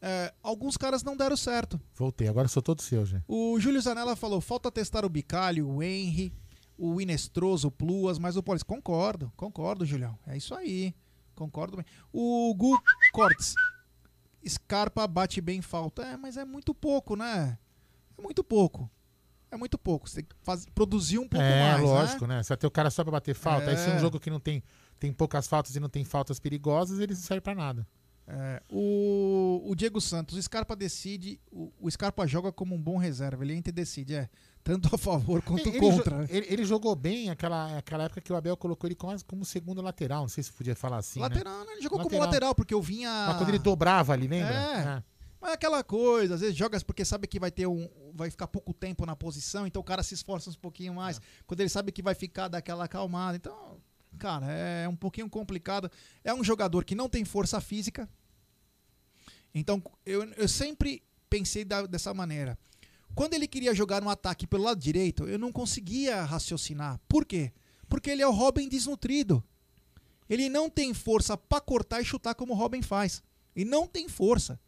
É, 0.00 0.32
alguns 0.42 0.76
caras 0.76 1.02
não 1.02 1.16
deram 1.16 1.36
certo. 1.36 1.80
Voltei, 1.94 2.26
agora 2.26 2.48
sou 2.48 2.60
todo 2.62 2.82
seu, 2.82 3.06
já. 3.06 3.22
O 3.28 3.60
Júlio 3.60 3.80
Zanella 3.80 4.16
falou: 4.16 4.40
falta 4.40 4.70
testar 4.70 5.04
o 5.04 5.08
Bicalho, 5.08 5.68
o 5.68 5.82
Henry, 5.82 6.32
o 6.76 7.00
Inestroso, 7.00 7.68
o 7.68 7.70
Pluas, 7.70 8.18
mas 8.18 8.36
o 8.36 8.42
Paulista. 8.42 8.66
Concordo, 8.66 9.32
concordo, 9.36 9.84
Julião. 9.84 10.18
É 10.26 10.36
isso 10.36 10.54
aí. 10.54 10.94
Concordo 11.34 11.76
bem. 11.76 11.86
O 12.12 12.54
Gu 12.54 12.78
Cortes. 13.12 13.54
Scarpa 14.46 15.06
bate 15.06 15.40
bem 15.40 15.62
falta. 15.62 16.02
É, 16.02 16.16
mas 16.16 16.36
é 16.36 16.44
muito 16.44 16.74
pouco, 16.74 17.14
né? 17.16 17.58
É 18.18 18.22
muito 18.22 18.42
pouco. 18.42 18.90
É 19.50 19.56
muito 19.56 19.78
pouco. 19.78 20.08
Você 20.08 20.16
tem 20.16 20.24
que 20.24 20.34
faz, 20.42 20.66
produzir 20.74 21.18
um 21.18 21.28
pouco 21.28 21.44
é, 21.44 21.72
mais. 21.72 21.82
lógico, 21.82 22.26
né? 22.26 22.36
né? 22.36 22.42
Você 22.42 22.48
vai 22.48 22.56
ter 22.56 22.66
o 22.66 22.70
cara 22.70 22.90
só 22.90 23.04
pra 23.04 23.12
bater 23.12 23.34
falta. 23.34 23.70
Aí 23.70 23.76
se 23.76 23.88
é 23.88 23.92
um 23.92 23.96
É. 23.96 23.98
jogo 24.00 24.18
que 24.18 24.30
não 24.30 24.40
tem, 24.40 24.62
tem 24.98 25.12
poucas 25.12 25.46
faltas 25.46 25.76
e 25.76 25.80
não 25.80 25.88
tem 25.88 26.04
faltas 26.04 26.40
perigosas, 26.40 26.98
ele 26.98 27.12
não 27.12 27.20
serve 27.20 27.40
pra 27.40 27.54
nada. 27.54 27.86
É, 28.26 28.62
o, 28.70 29.62
o 29.66 29.74
Diego 29.74 30.00
Santos, 30.00 30.38
o 30.38 30.42
Scarpa 30.42 30.74
decide, 30.76 31.40
o, 31.50 31.72
o 31.80 31.90
Scarpa 31.90 32.26
joga 32.26 32.52
como 32.52 32.74
um 32.74 32.80
bom 32.80 32.96
reserva, 32.96 33.44
ele 33.44 33.52
entra 33.52 33.70
e 33.70 33.74
decide, 33.74 34.14
é, 34.14 34.30
tanto 34.64 34.94
a 34.94 34.98
favor 34.98 35.42
quanto 35.42 35.68
Ele, 35.68 35.78
contra. 35.80 36.24
jo- 36.26 36.32
ele- 36.34 36.46
ele 36.48 36.64
jogou 36.64 36.94
bem 36.94 37.30
aquela, 37.30 37.78
aquela 37.78 38.04
época 38.04 38.20
que 38.20 38.32
o 38.32 38.36
Abel 38.36 38.56
colocou 38.56 38.88
ele 38.88 38.94
como, 38.94 39.16
como 39.24 39.44
segundo 39.44 39.82
lateral. 39.82 40.22
Não 40.22 40.28
sei 40.28 40.42
se 40.44 40.52
podia 40.52 40.74
falar 40.76 40.98
assim. 40.98 41.20
né? 41.20 41.28
lateral, 41.28 41.64
né? 41.64 41.72
ele 41.72 41.82
jogou 41.82 41.98
como 41.98 42.10
Lateral. 42.10 42.26
lateral, 42.26 42.54
porque 42.54 42.72
eu 42.74 42.80
vinha... 42.82 43.10
Mas 43.28 43.36
quando 43.38 43.48
ele 43.48 43.58
dobrava 43.58 44.12
ali, 44.12 44.28
lembra? 44.28 44.54
É. 44.54 45.02
Mas 45.40 45.50
é 45.50 45.54
aquela 45.54 45.82
coisa, 45.82 46.34
às 46.36 46.40
vezes 46.40 46.54
joga 46.56 46.80
porque 46.84 47.04
sabe 47.04 47.26
que 47.26 47.40
vai 47.40 47.50
ter 47.50 47.66
um. 47.66 47.88
Vai 48.14 48.30
ficar 48.30 48.46
pouco 48.46 48.72
tempo 48.72 49.04
na 49.04 49.16
posição, 49.16 49.66
então 49.66 49.80
o 49.82 49.84
cara 49.84 50.00
se 50.04 50.14
esforça 50.14 50.48
um 50.48 50.52
pouquinho 50.54 50.94
mais. 50.94 51.20
Quando 51.48 51.58
ele 51.58 51.68
sabe 51.68 51.90
que 51.90 52.00
vai 52.00 52.14
ficar 52.14 52.46
daquela 52.46 52.84
acalmada. 52.84 53.36
Então, 53.36 53.76
cara, 54.20 54.46
é 54.52 54.86
um 54.88 54.94
pouquinho 54.94 55.28
complicado. 55.28 55.90
É 56.22 56.32
um 56.32 56.44
jogador 56.44 56.84
que 56.84 56.94
não 56.94 57.08
tem 57.08 57.24
força 57.24 57.60
física. 57.60 58.08
Então, 59.52 59.82
eu, 60.06 60.22
eu 60.34 60.48
sempre 60.48 61.02
pensei 61.28 61.64
da- 61.64 61.86
dessa 61.86 62.14
maneira. 62.14 62.56
Quando 63.14 63.34
ele 63.34 63.46
queria 63.46 63.74
jogar 63.74 64.00
no 64.00 64.10
ataque 64.10 64.46
pelo 64.46 64.64
lado 64.64 64.80
direito, 64.80 65.24
eu 65.24 65.38
não 65.38 65.52
conseguia 65.52 66.22
raciocinar. 66.24 67.00
Por 67.08 67.24
quê? 67.24 67.52
Porque 67.88 68.10
ele 68.10 68.22
é 68.22 68.26
o 68.26 68.32
Robin 68.32 68.68
desnutrido. 68.68 69.42
Ele 70.28 70.48
não 70.48 70.70
tem 70.70 70.94
força 70.94 71.36
pra 71.36 71.60
cortar 71.60 72.00
e 72.00 72.04
chutar 72.04 72.34
como 72.34 72.54
o 72.54 72.56
Robin 72.56 72.80
faz. 72.80 73.22
E 73.54 73.64
não 73.64 73.86
tem 73.86 74.08
força. 74.08 74.58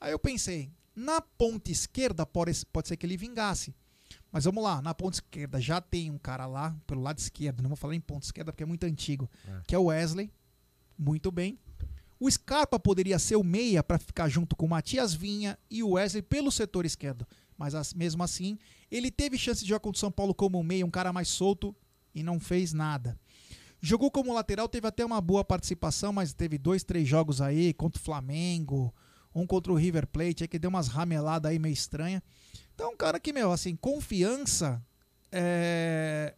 Aí 0.00 0.12
eu 0.12 0.18
pensei, 0.18 0.70
na 0.94 1.20
ponta 1.20 1.72
esquerda 1.72 2.24
pode, 2.24 2.64
pode 2.66 2.88
ser 2.88 2.96
que 2.96 3.04
ele 3.06 3.16
vingasse. 3.16 3.74
Mas 4.30 4.44
vamos 4.44 4.62
lá, 4.62 4.80
na 4.80 4.94
ponta 4.94 5.16
esquerda 5.16 5.60
já 5.60 5.80
tem 5.80 6.10
um 6.10 6.18
cara 6.18 6.46
lá, 6.46 6.74
pelo 6.86 7.02
lado 7.02 7.18
esquerdo, 7.18 7.62
não 7.62 7.68
vou 7.68 7.76
falar 7.76 7.94
em 7.94 8.00
ponta 8.00 8.24
esquerda 8.24 8.52
porque 8.52 8.62
é 8.62 8.66
muito 8.66 8.84
antigo, 8.84 9.30
que 9.66 9.74
é 9.74 9.78
o 9.78 9.84
Wesley. 9.84 10.32
Muito 10.96 11.30
bem. 11.30 11.58
O 12.18 12.30
Scarpa 12.30 12.78
poderia 12.78 13.18
ser 13.18 13.36
o 13.36 13.42
meia 13.42 13.82
para 13.82 13.98
ficar 13.98 14.28
junto 14.28 14.54
com 14.54 14.66
o 14.66 14.68
Matias 14.68 15.12
Vinha 15.12 15.58
e 15.68 15.82
o 15.82 15.90
Wesley 15.90 16.22
pelo 16.22 16.52
setor 16.52 16.86
esquerdo. 16.86 17.26
Mas 17.62 17.76
as- 17.76 17.94
mesmo 17.94 18.24
assim, 18.24 18.58
ele 18.90 19.08
teve 19.08 19.38
chance 19.38 19.62
de 19.62 19.68
jogar 19.68 19.78
contra 19.78 19.96
o 19.96 20.00
São 20.00 20.10
Paulo 20.10 20.34
como 20.34 20.60
meia, 20.64 20.84
um 20.84 20.90
cara 20.90 21.12
mais 21.12 21.28
solto 21.28 21.72
e 22.12 22.20
não 22.20 22.40
fez 22.40 22.72
nada. 22.72 23.16
Jogou 23.80 24.10
como 24.10 24.34
lateral, 24.34 24.68
teve 24.68 24.88
até 24.88 25.04
uma 25.04 25.20
boa 25.20 25.44
participação, 25.44 26.12
mas 26.12 26.34
teve 26.34 26.58
dois, 26.58 26.82
três 26.82 27.06
jogos 27.06 27.40
aí 27.40 27.72
contra 27.72 28.00
o 28.00 28.04
Flamengo, 28.04 28.92
um 29.32 29.46
contra 29.46 29.72
o 29.72 29.76
River 29.76 30.08
Plate, 30.08 30.42
aí 30.42 30.48
que 30.48 30.58
deu 30.58 30.70
umas 30.70 30.88
rameladas 30.88 31.52
aí 31.52 31.58
meio 31.60 31.72
estranha. 31.72 32.20
Então, 32.74 32.90
um 32.92 32.96
cara 32.96 33.20
que, 33.20 33.32
meu, 33.32 33.52
assim, 33.52 33.76
confiança. 33.76 34.84
É... 35.30 36.34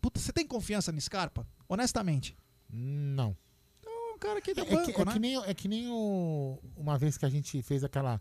Puta, 0.00 0.18
você 0.18 0.32
tem 0.32 0.46
confiança 0.46 0.90
no 0.90 0.98
Scarpa? 1.00 1.46
Honestamente. 1.68 2.34
Não. 2.70 3.36
É 3.84 4.14
um 4.14 4.18
cara 4.18 4.40
que 4.40 4.54
deu 4.54 4.64
É, 4.64 4.70
banco, 4.70 4.90
que, 4.92 5.00
é 5.00 5.04
né? 5.04 5.12
que 5.12 5.18
nem, 5.18 5.36
é 5.44 5.54
que 5.54 5.68
nem 5.68 5.88
o, 5.90 6.58
uma 6.76 6.96
vez 6.96 7.18
que 7.18 7.26
a 7.26 7.30
gente 7.30 7.62
fez 7.62 7.84
aquela 7.84 8.20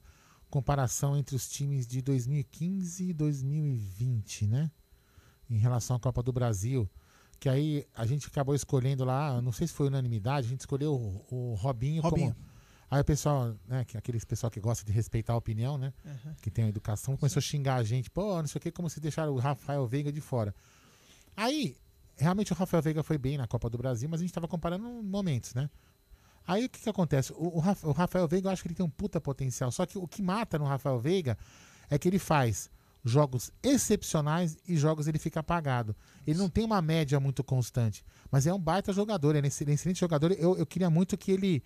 comparação 0.53 1.17
entre 1.17 1.35
os 1.35 1.49
times 1.49 1.87
de 1.87 1.99
2015 1.99 3.09
e 3.09 3.11
2020, 3.11 4.45
né? 4.45 4.69
Em 5.49 5.57
relação 5.57 5.95
à 5.95 5.99
Copa 5.99 6.21
do 6.21 6.31
Brasil. 6.31 6.87
Que 7.39 7.49
aí 7.49 7.87
a 7.95 8.05
gente 8.05 8.27
acabou 8.27 8.53
escolhendo 8.53 9.03
lá, 9.03 9.41
não 9.41 9.51
sei 9.51 9.65
se 9.65 9.73
foi 9.73 9.87
unanimidade, 9.87 10.45
a 10.45 10.49
gente 10.51 10.59
escolheu 10.59 10.93
o, 10.93 11.25
o 11.35 11.53
Robinho, 11.55 12.03
Robinho. 12.03 12.35
como. 12.35 12.45
Aí 12.87 13.01
o 13.01 13.03
pessoal, 13.03 13.55
né, 13.67 13.83
que 13.83 13.97
aqueles 13.97 14.23
pessoal 14.23 14.51
que 14.51 14.59
gosta 14.59 14.85
de 14.85 14.91
respeitar 14.91 15.33
a 15.33 15.37
opinião, 15.37 15.75
né? 15.75 15.91
Uhum. 16.05 16.35
Que 16.39 16.51
tem 16.51 16.65
a 16.65 16.69
educação, 16.69 17.17
começou 17.17 17.39
a 17.39 17.41
xingar 17.41 17.77
a 17.77 17.83
gente, 17.83 18.11
pô, 18.11 18.39
não 18.39 18.47
sei 18.47 18.59
o 18.59 18.61
que, 18.61 18.71
como 18.71 18.87
se 18.91 18.99
deixaram 18.99 19.33
o 19.33 19.39
Rafael 19.39 19.87
Veiga 19.87 20.11
de 20.11 20.21
fora. 20.21 20.53
Aí, 21.35 21.75
realmente 22.15 22.53
o 22.53 22.55
Rafael 22.55 22.83
Veiga 22.83 23.01
foi 23.01 23.17
bem 23.17 23.39
na 23.39 23.47
Copa 23.47 23.71
do 23.71 23.77
Brasil, 23.79 24.07
mas 24.07 24.19
a 24.19 24.23
gente 24.23 24.31
tava 24.31 24.47
comparando 24.47 24.87
momentos, 25.01 25.55
né? 25.55 25.67
Aí 26.47 26.65
o 26.65 26.69
que, 26.69 26.79
que 26.81 26.89
acontece? 26.89 27.31
O, 27.33 27.57
o 27.57 27.59
Raf- 27.59 27.83
o 27.85 27.91
Rafael 27.91 28.27
Veiga, 28.27 28.47
eu 28.49 28.51
acho 28.53 28.61
que 28.61 28.67
ele 28.67 28.75
tem 28.75 28.85
um 28.85 28.89
puta 28.89 29.19
potencial. 29.21 29.71
Só 29.71 29.85
que 29.85 29.97
o 29.97 30.07
que 30.07 30.21
mata 30.21 30.57
no 30.59 30.65
Rafael 30.65 30.99
Veiga 30.99 31.37
é 31.89 31.97
que 31.97 32.07
ele 32.07 32.19
faz 32.19 32.69
jogos 33.05 33.51
excepcionais 33.61 34.57
e 34.67 34.77
jogos 34.77 35.07
ele 35.07 35.19
fica 35.19 35.39
apagado. 35.41 35.95
Ele 36.25 36.37
não 36.39 36.49
tem 36.49 36.63
uma 36.63 36.81
média 36.81 37.19
muito 37.19 37.43
constante, 37.43 38.03
mas 38.31 38.47
é 38.47 38.53
um 38.53 38.59
baita 38.59 38.93
jogador, 38.93 39.35
é 39.35 39.41
um 39.41 39.45
excelente 39.45 39.75
excelente 39.79 39.99
jogador. 39.99 40.31
Eu, 40.33 40.57
eu 40.57 40.65
queria 40.65 40.89
muito 40.89 41.17
que 41.17 41.31
ele, 41.31 41.63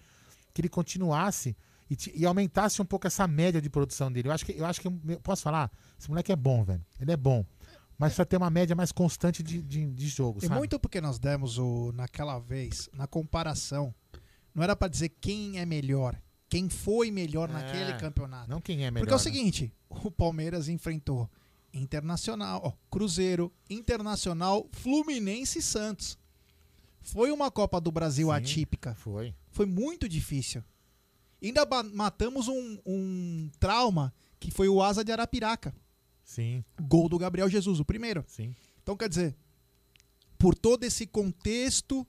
que 0.54 0.62
ele 0.62 0.70
continuasse 0.70 1.56
e, 1.90 1.96
ti- 1.96 2.12
e 2.16 2.26
aumentasse 2.26 2.82
um 2.82 2.86
pouco 2.86 3.06
essa 3.08 3.28
média 3.28 3.62
de 3.62 3.70
produção 3.70 4.12
dele. 4.12 4.28
Eu 4.30 4.32
acho 4.34 4.46
que, 4.46 4.52
eu 4.58 4.66
acho 4.66 4.82
que 4.82 4.88
eu 4.88 5.20
posso 5.22 5.44
falar, 5.44 5.72
esse 6.00 6.10
moleque 6.10 6.32
é 6.32 6.36
bom, 6.36 6.64
velho. 6.64 6.84
Ele 7.00 7.12
é 7.12 7.18
bom. 7.18 7.46
Mas 8.00 8.10
precisa 8.10 8.26
ter 8.28 8.38
uma 8.38 8.50
média 8.52 8.76
mais 8.76 8.92
constante 8.92 9.42
de, 9.42 9.60
de, 9.62 9.86
de 9.92 10.08
jogo, 10.08 10.38
E 10.40 10.48
sabe? 10.48 10.56
muito 10.60 10.80
porque 10.80 11.02
nós 11.02 11.18
demos 11.18 11.58
o 11.58 11.92
naquela 11.94 12.38
vez, 12.38 12.88
na 12.94 13.08
comparação, 13.08 13.92
não 14.58 14.64
era 14.64 14.76
pra 14.76 14.88
dizer 14.88 15.10
quem 15.22 15.60
é 15.60 15.66
melhor, 15.68 16.20
quem 16.50 16.68
foi 16.68 17.12
melhor 17.12 17.48
naquele 17.48 17.94
campeonato. 17.94 18.50
Não 18.50 18.60
quem 18.60 18.84
é 18.84 18.90
melhor. 18.90 19.02
Porque 19.06 19.14
é 19.14 19.16
o 19.16 19.20
né? 19.20 19.24
seguinte, 19.24 19.72
o 19.88 20.10
Palmeiras 20.10 20.68
enfrentou 20.68 21.30
Internacional, 21.72 22.62
ó, 22.64 22.74
Cruzeiro, 22.90 23.54
Internacional, 23.70 24.68
Fluminense 24.72 25.60
e 25.60 25.62
Santos. 25.62 26.18
Foi 27.02 27.32
uma 27.32 27.52
Copa 27.52 27.80
do 27.80 27.92
Brasil 27.92 28.30
Sim, 28.30 28.34
atípica. 28.34 28.96
Foi. 28.96 29.36
Foi 29.52 29.68
muito 29.68 30.10
difícil. 30.10 30.64
Ainda 31.40 31.64
matamos 31.94 32.48
um, 32.48 32.80
um 32.84 33.52
trauma 33.60 34.12
que 34.40 34.50
foi 34.50 34.68
o 34.68 34.82
Asa 34.82 35.04
de 35.04 35.12
Arapiraca. 35.12 35.72
Sim, 36.24 36.66
Gol 36.82 37.08
do 37.08 37.20
Gabriel 37.20 37.48
Jesus, 37.48 37.80
o 37.80 37.86
primeiro. 37.86 38.26
sim. 38.28 38.56
Então, 38.82 38.98
quer 38.98 39.10
dizer, 39.10 39.36
por 40.38 40.56
todo 40.56 40.84
esse 40.84 41.06
contexto 41.06 42.08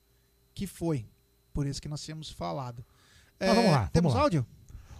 que 0.54 0.64
foi, 0.66 1.04
por 1.58 1.66
isso 1.66 1.82
que 1.82 1.88
nós 1.88 2.00
tínhamos 2.00 2.30
falado. 2.30 2.86
Mas 3.40 3.48
vamos 3.48 3.64
lá, 3.72 3.78
vamos 3.78 3.90
Temos 3.90 4.14
lá. 4.14 4.20
áudio? 4.20 4.46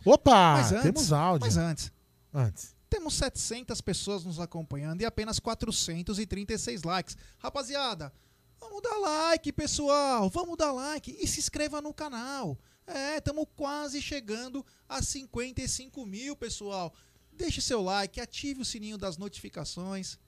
Opa! 0.05 0.55
Mas 0.55 0.73
antes, 0.73 0.83
temos 0.83 1.13
áudio. 1.13 1.47
Mas 1.47 1.57
antes, 1.57 1.93
Antes. 2.35 2.75
temos 2.91 3.15
700 3.15 3.81
pessoas 3.81 4.25
nos 4.25 4.41
acompanhando 4.41 5.01
e 5.01 5.05
apenas 5.05 5.39
436 5.39 6.83
likes. 6.83 7.17
Rapaziada, 7.39 8.13
vamos 8.59 8.83
dar 8.83 8.99
like, 8.99 9.53
pessoal. 9.53 10.29
Vamos 10.31 10.57
dar 10.57 10.73
like 10.73 11.17
e 11.21 11.29
se 11.29 11.39
inscreva 11.39 11.81
no 11.81 11.95
canal. 11.95 12.59
É, 12.85 13.19
estamos 13.19 13.47
quase 13.55 14.03
chegando 14.03 14.67
a 14.89 15.01
55 15.01 16.05
mil, 16.05 16.35
pessoal. 16.35 16.93
Deixe 17.33 17.61
seu 17.61 17.81
like, 17.81 18.21
ative 18.21 18.63
o 18.63 18.65
sininho 18.65 18.99
das 18.99 19.17
notificações 19.17 20.19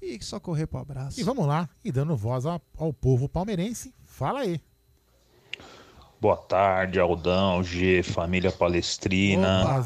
e 0.00 0.18
só 0.24 0.40
correr 0.40 0.66
pro 0.66 0.78
abraço. 0.78 1.20
E 1.20 1.22
vamos 1.22 1.46
lá, 1.46 1.68
e 1.84 1.92
dando 1.92 2.16
voz 2.16 2.46
ao, 2.46 2.58
ao 2.74 2.90
povo 2.90 3.28
palmeirense, 3.28 3.94
fala 4.06 4.40
aí. 4.40 4.58
Boa 6.20 6.36
tarde, 6.36 6.98
Aldão, 6.98 7.62
G, 7.62 8.02
família 8.02 8.50
palestrina. 8.50 9.62
Opa. 9.62 9.84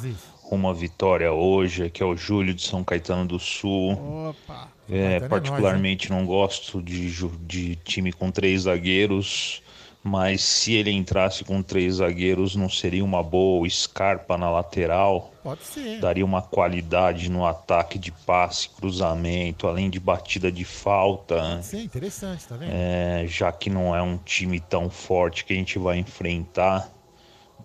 Uma 0.50 0.72
vitória 0.72 1.30
hoje, 1.30 1.84
aqui 1.84 2.02
é 2.02 2.06
o 2.06 2.16
Júlio 2.16 2.54
de 2.54 2.62
São 2.62 2.82
Caetano 2.82 3.26
do 3.26 3.38
Sul. 3.38 3.92
Opa! 4.30 4.68
É, 4.88 5.18
Caetano 5.18 5.24
é 5.24 5.28
particularmente 5.28 6.10
não 6.10 6.24
gosto 6.24 6.82
de, 6.82 7.10
de 7.40 7.76
time 7.76 8.12
com 8.14 8.30
três 8.30 8.62
zagueiros, 8.62 9.62
mas 10.04 10.42
se 10.42 10.74
ele 10.74 10.90
entrasse 10.90 11.44
com 11.44 11.62
três 11.62 11.96
zagueiros, 11.96 12.56
não 12.56 12.68
seria 12.68 13.04
uma 13.04 13.22
boa 13.22 13.68
Scarpa 13.70 14.36
na 14.36 14.50
lateral? 14.50 15.32
Pode 15.44 15.62
ser. 15.62 16.00
Daria 16.00 16.24
uma 16.24 16.42
qualidade 16.42 17.30
no 17.30 17.46
ataque 17.46 17.98
de 17.98 18.10
passe, 18.10 18.68
cruzamento, 18.68 19.68
além 19.68 19.88
de 19.88 20.00
batida 20.00 20.50
de 20.50 20.64
falta. 20.64 21.36
Pode 21.36 21.66
ser 21.66 21.82
interessante, 21.82 22.46
tá 22.48 22.56
vendo? 22.56 22.72
É, 22.72 23.24
já 23.28 23.52
que 23.52 23.70
não 23.70 23.94
é 23.94 24.02
um 24.02 24.16
time 24.18 24.58
tão 24.58 24.90
forte 24.90 25.44
que 25.44 25.52
a 25.52 25.56
gente 25.56 25.78
vai 25.78 25.98
enfrentar, 25.98 26.90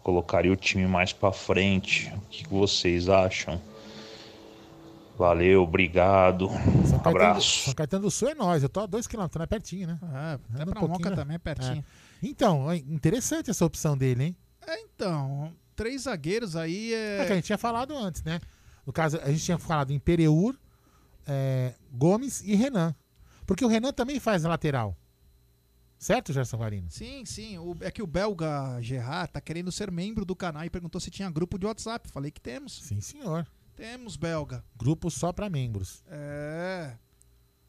colocaria 0.03 0.51
o 0.51 0.55
time 0.55 0.85
mais 0.85 1.11
pra 1.11 1.31
frente. 1.31 2.13
O 2.15 2.21
que 2.29 2.47
vocês 2.47 3.09
acham? 3.09 3.59
Valeu, 5.17 5.63
obrigado. 5.63 6.49
São 6.85 6.99
Caetano, 6.99 7.09
Abraço. 7.09 7.63
São 7.63 7.73
Caetano 7.73 8.03
do 8.03 8.11
Sul 8.11 8.29
é 8.29 8.35
nós, 8.35 8.61
eu 8.61 8.69
tô 8.69 8.81
a 8.81 8.85
dois 8.85 9.07
quilômetros, 9.07 9.41
é 9.41 9.47
pertinho, 9.47 9.87
né? 9.87 9.97
É, 10.03 10.33
até 10.33 10.61
Anda 10.61 10.63
um 10.63 10.73
pra 10.73 10.79
pouquinho, 10.81 10.89
Moca 10.99 11.09
né? 11.09 11.15
também 11.15 11.35
é 11.35 11.39
pertinho. 11.39 11.83
É. 12.03 12.06
Então, 12.21 12.69
é 12.71 12.77
interessante 12.77 13.49
essa 13.49 13.65
opção 13.65 13.97
dele, 13.97 14.23
hein? 14.23 14.37
É, 14.65 14.79
então, 14.81 15.53
três 15.75 16.03
zagueiros 16.03 16.55
aí 16.55 16.93
É 16.93 17.25
que 17.25 17.31
a 17.31 17.33
é. 17.33 17.35
gente 17.35 17.45
tinha 17.45 17.57
falado 17.57 17.95
antes, 17.95 18.23
né? 18.23 18.39
No 18.85 18.93
caso, 18.93 19.19
a 19.21 19.29
gente 19.31 19.43
tinha 19.43 19.57
falado 19.57 19.91
em 19.91 19.99
Pereur, 19.99 20.55
é, 21.25 21.73
Gomes 21.91 22.41
e 22.41 22.55
Renan. 22.55 22.95
Porque 23.45 23.63
o 23.63 23.67
Renan 23.67 23.91
também 23.93 24.19
faz 24.19 24.43
lateral. 24.43 24.97
Certo, 25.99 26.31
Gerson 26.31 26.57
Guarino? 26.57 26.89
Sim, 26.91 27.25
sim. 27.25 27.57
O- 27.57 27.75
é 27.81 27.89
que 27.89 28.03
o 28.03 28.07
belga 28.07 28.79
Gerard 28.81 29.31
tá 29.33 29.41
querendo 29.41 29.71
ser 29.71 29.89
membro 29.91 30.23
do 30.23 30.35
canal 30.35 30.63
e 30.63 30.69
perguntou 30.69 31.01
se 31.01 31.09
tinha 31.09 31.29
grupo 31.29 31.57
de 31.57 31.65
WhatsApp. 31.65 32.07
Falei 32.09 32.29
que 32.29 32.39
temos. 32.39 32.83
Sim, 32.83 33.01
senhor. 33.01 33.47
Temos, 33.75 34.15
belga. 34.15 34.63
Grupo 34.75 35.09
só 35.09 35.31
para 35.33 35.49
membros. 35.49 36.03
É. 36.07 36.93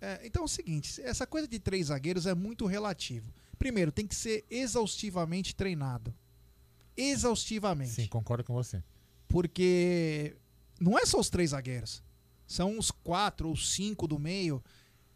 É, 0.01 0.20
Então 0.24 0.42
é 0.42 0.44
o 0.44 0.49
seguinte: 0.49 1.01
essa 1.03 1.26
coisa 1.26 1.49
de 1.49 1.59
três 1.59 1.86
zagueiros 1.86 2.26
é 2.26 2.34
muito 2.34 2.66
relativo. 2.66 3.32
Primeiro, 3.59 3.90
tem 3.90 4.06
que 4.06 4.14
ser 4.14 4.44
exaustivamente 4.50 5.54
treinado. 5.54 6.14
Exaustivamente. 6.96 7.92
Sim, 7.92 8.06
concordo 8.06 8.44
com 8.44 8.54
você. 8.54 8.82
Porque 9.26 10.36
não 10.80 10.98
é 10.98 11.04
só 11.04 11.18
os 11.18 11.28
três 11.28 11.50
zagueiros. 11.50 12.02
São 12.46 12.78
os 12.78 12.90
quatro 12.90 13.48
ou 13.48 13.56
cinco 13.56 14.06
do 14.06 14.18
meio. 14.18 14.62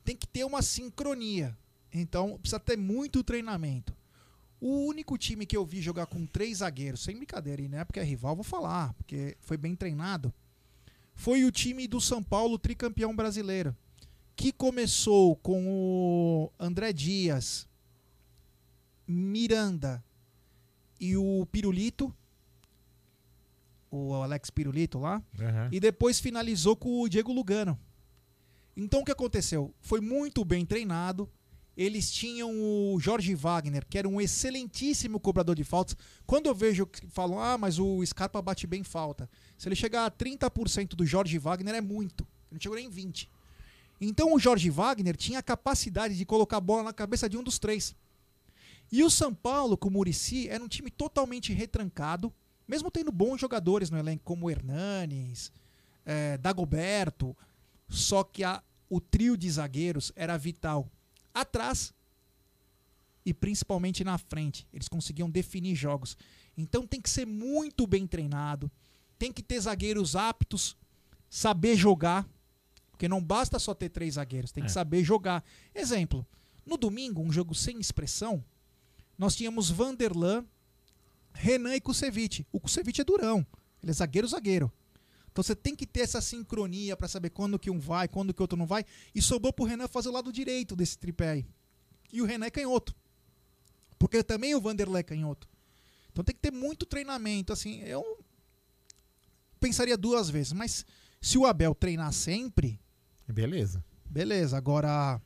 Tem 0.04 0.16
que 0.16 0.26
ter 0.26 0.44
uma 0.44 0.62
sincronia. 0.62 1.56
Então 1.92 2.38
precisa 2.38 2.60
ter 2.60 2.76
muito 2.76 3.22
treinamento. 3.22 3.96
O 4.60 4.86
único 4.86 5.18
time 5.18 5.44
que 5.44 5.56
eu 5.56 5.66
vi 5.66 5.82
jogar 5.82 6.06
com 6.06 6.24
três 6.24 6.58
zagueiros, 6.58 7.02
sem 7.02 7.16
brincadeira, 7.16 7.60
e 7.60 7.68
não 7.68 7.78
é 7.78 7.84
porque 7.84 7.98
é 7.98 8.04
rival, 8.04 8.36
vou 8.36 8.44
falar, 8.44 8.94
porque 8.94 9.36
foi 9.40 9.56
bem 9.56 9.74
treinado, 9.74 10.32
foi 11.16 11.44
o 11.44 11.50
time 11.50 11.88
do 11.88 12.00
São 12.00 12.22
Paulo, 12.22 12.56
tricampeão 12.56 13.14
brasileiro. 13.14 13.76
Que 14.36 14.52
começou 14.52 15.34
com 15.36 15.66
o 15.66 16.52
André 16.58 16.92
Dias, 16.92 17.66
Miranda 19.12 20.02
e 21.00 21.16
o 21.16 21.46
Pirulito, 21.50 22.14
o 23.90 24.14
Alex 24.14 24.50
Pirulito 24.50 24.98
lá, 24.98 25.22
Aham. 25.38 25.68
e 25.70 25.78
depois 25.78 26.18
finalizou 26.18 26.74
com 26.74 27.00
o 27.02 27.08
Diego 27.08 27.32
Lugano. 27.32 27.78
Então 28.76 29.00
o 29.00 29.04
que 29.04 29.12
aconteceu? 29.12 29.74
Foi 29.80 30.00
muito 30.00 30.44
bem 30.44 30.64
treinado. 30.64 31.28
Eles 31.76 32.10
tinham 32.10 32.50
o 32.50 32.98
Jorge 33.00 33.34
Wagner, 33.34 33.86
que 33.88 33.96
era 33.98 34.08
um 34.08 34.20
excelentíssimo 34.20 35.18
cobrador 35.18 35.54
de 35.54 35.64
faltas. 35.64 35.96
Quando 36.26 36.46
eu 36.46 36.54
vejo 36.54 36.86
que 36.86 37.06
falam, 37.06 37.40
ah, 37.40 37.56
mas 37.56 37.78
o 37.78 38.04
Scarpa 38.04 38.42
bate 38.42 38.66
bem 38.66 38.82
falta. 38.82 39.28
Se 39.56 39.68
ele 39.68 39.74
chegar 39.76 40.04
a 40.04 40.10
30% 40.10 40.94
do 40.94 41.04
Jorge 41.06 41.38
Wagner, 41.38 41.74
é 41.74 41.80
muito. 41.80 42.24
Ele 42.50 42.52
não 42.52 42.60
chegou 42.60 42.76
nem 42.76 42.90
20%. 42.90 43.26
Então 44.00 44.34
o 44.34 44.38
Jorge 44.38 44.68
Wagner 44.68 45.16
tinha 45.16 45.38
a 45.38 45.42
capacidade 45.42 46.16
de 46.16 46.24
colocar 46.26 46.56
a 46.58 46.60
bola 46.60 46.82
na 46.82 46.92
cabeça 46.92 47.28
de 47.28 47.38
um 47.38 47.42
dos 47.42 47.58
três. 47.58 47.94
E 48.92 49.02
o 49.02 49.08
São 49.10 49.34
Paulo, 49.34 49.76
com 49.76 49.88
o 49.88 49.90
Murici, 49.90 50.48
era 50.50 50.62
um 50.62 50.68
time 50.68 50.90
totalmente 50.90 51.50
retrancado, 51.52 52.30
mesmo 52.68 52.90
tendo 52.90 53.10
bons 53.10 53.40
jogadores 53.40 53.88
no 53.90 53.96
elenco, 53.98 54.22
como 54.22 54.46
o 54.46 54.50
Hernanes, 54.50 55.50
eh, 56.04 56.36
Dagoberto. 56.36 57.34
Só 57.88 58.22
que 58.22 58.44
a- 58.44 58.62
o 58.90 59.00
trio 59.00 59.34
de 59.36 59.50
zagueiros 59.50 60.12
era 60.14 60.36
vital 60.36 60.90
atrás 61.32 61.94
e 63.24 63.32
principalmente 63.32 64.04
na 64.04 64.18
frente. 64.18 64.66
Eles 64.72 64.88
conseguiam 64.88 65.30
definir 65.30 65.74
jogos. 65.74 66.16
Então 66.56 66.86
tem 66.86 67.00
que 67.00 67.08
ser 67.08 67.26
muito 67.26 67.86
bem 67.86 68.06
treinado, 68.06 68.70
tem 69.18 69.32
que 69.32 69.42
ter 69.42 69.58
zagueiros 69.60 70.14
aptos, 70.16 70.76
saber 71.30 71.76
jogar, 71.76 72.28
porque 72.90 73.08
não 73.08 73.22
basta 73.22 73.58
só 73.58 73.72
ter 73.72 73.88
três 73.88 74.14
zagueiros, 74.14 74.52
tem 74.52 74.62
que 74.62 74.68
É. 74.70 74.72
saber 74.72 75.02
jogar. 75.02 75.42
Exemplo, 75.74 76.26
no 76.66 76.76
domingo, 76.76 77.22
um 77.22 77.32
jogo 77.32 77.54
sem 77.54 77.80
expressão, 77.80 78.44
nós 79.22 79.36
tínhamos 79.36 79.70
Vanderlan, 79.70 80.44
Renan 81.32 81.76
e 81.76 81.80
Kusevich. 81.80 82.44
O 82.50 82.58
Kusevich 82.58 83.00
é 83.00 83.04
durão, 83.04 83.46
ele 83.80 83.92
é 83.92 83.94
zagueiro 83.94 84.26
zagueiro. 84.26 84.72
Então 85.30 85.44
você 85.44 85.54
tem 85.54 85.76
que 85.76 85.86
ter 85.86 86.00
essa 86.00 86.20
sincronia 86.20 86.96
para 86.96 87.06
saber 87.06 87.30
quando 87.30 87.56
que 87.56 87.70
um 87.70 87.78
vai, 87.78 88.08
quando 88.08 88.34
que 88.34 88.40
o 88.40 88.42
outro 88.42 88.58
não 88.58 88.66
vai. 88.66 88.84
E 89.14 89.22
sobrou 89.22 89.52
pro 89.52 89.64
Renan 89.64 89.86
fazer 89.86 90.08
o 90.08 90.12
lado 90.12 90.32
direito 90.32 90.74
desse 90.74 90.98
tripé 90.98 91.30
aí. 91.30 91.46
E 92.12 92.20
o 92.20 92.24
Renan 92.24 92.46
é 92.46 92.50
canhoto. 92.50 92.96
Porque 93.96 94.24
também 94.24 94.56
o 94.56 94.60
Vanderlei 94.60 94.98
é 94.98 95.04
canhoto. 95.04 95.48
Então 96.10 96.24
tem 96.24 96.34
que 96.34 96.42
ter 96.42 96.50
muito 96.50 96.84
treinamento. 96.84 97.52
Assim, 97.52 97.80
eu 97.82 98.02
pensaria 99.60 99.96
duas 99.96 100.28
vezes. 100.28 100.52
Mas 100.52 100.84
se 101.20 101.38
o 101.38 101.46
Abel 101.46 101.76
treinar 101.76 102.12
sempre, 102.12 102.80
Beleza. 103.28 103.84
beleza. 104.04 104.56
Agora, 104.56 105.22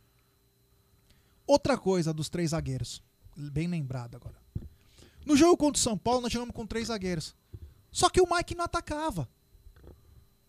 outra 1.47 1.79
coisa 1.79 2.13
dos 2.13 2.29
três 2.29 2.51
zagueiros. 2.51 3.06
Bem 3.37 3.69
lembrado 3.69 4.17
agora. 4.17 4.37
No 5.25 5.37
jogo 5.37 5.57
contra 5.57 5.79
o 5.79 5.83
São 5.83 5.99
Paulo, 5.99 6.23
nós 6.23 6.33
jogamos 6.33 6.55
com 6.55 6.67
três 6.67 6.89
zagueiros. 6.89 7.35
Só 7.93 8.09
que 8.09 8.21
o 8.21 8.29
Mike 8.35 8.55
não 8.55 8.65
atacava. 8.65 9.29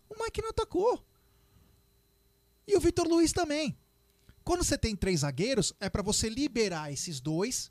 O 0.08 0.22
Mike 0.22 0.40
não 0.40 0.50
atacou. 0.50 1.04
E 2.66 2.76
o 2.76 2.80
Vitor 2.80 3.06
Luiz 3.06 3.32
também. 3.32 3.76
Quando 4.44 4.64
você 4.64 4.78
tem 4.78 4.96
três 4.96 5.20
zagueiros, 5.20 5.72
é 5.80 5.90
para 5.90 6.02
você 6.02 6.28
liberar 6.28 6.90
esses 6.92 7.20
dois, 7.20 7.70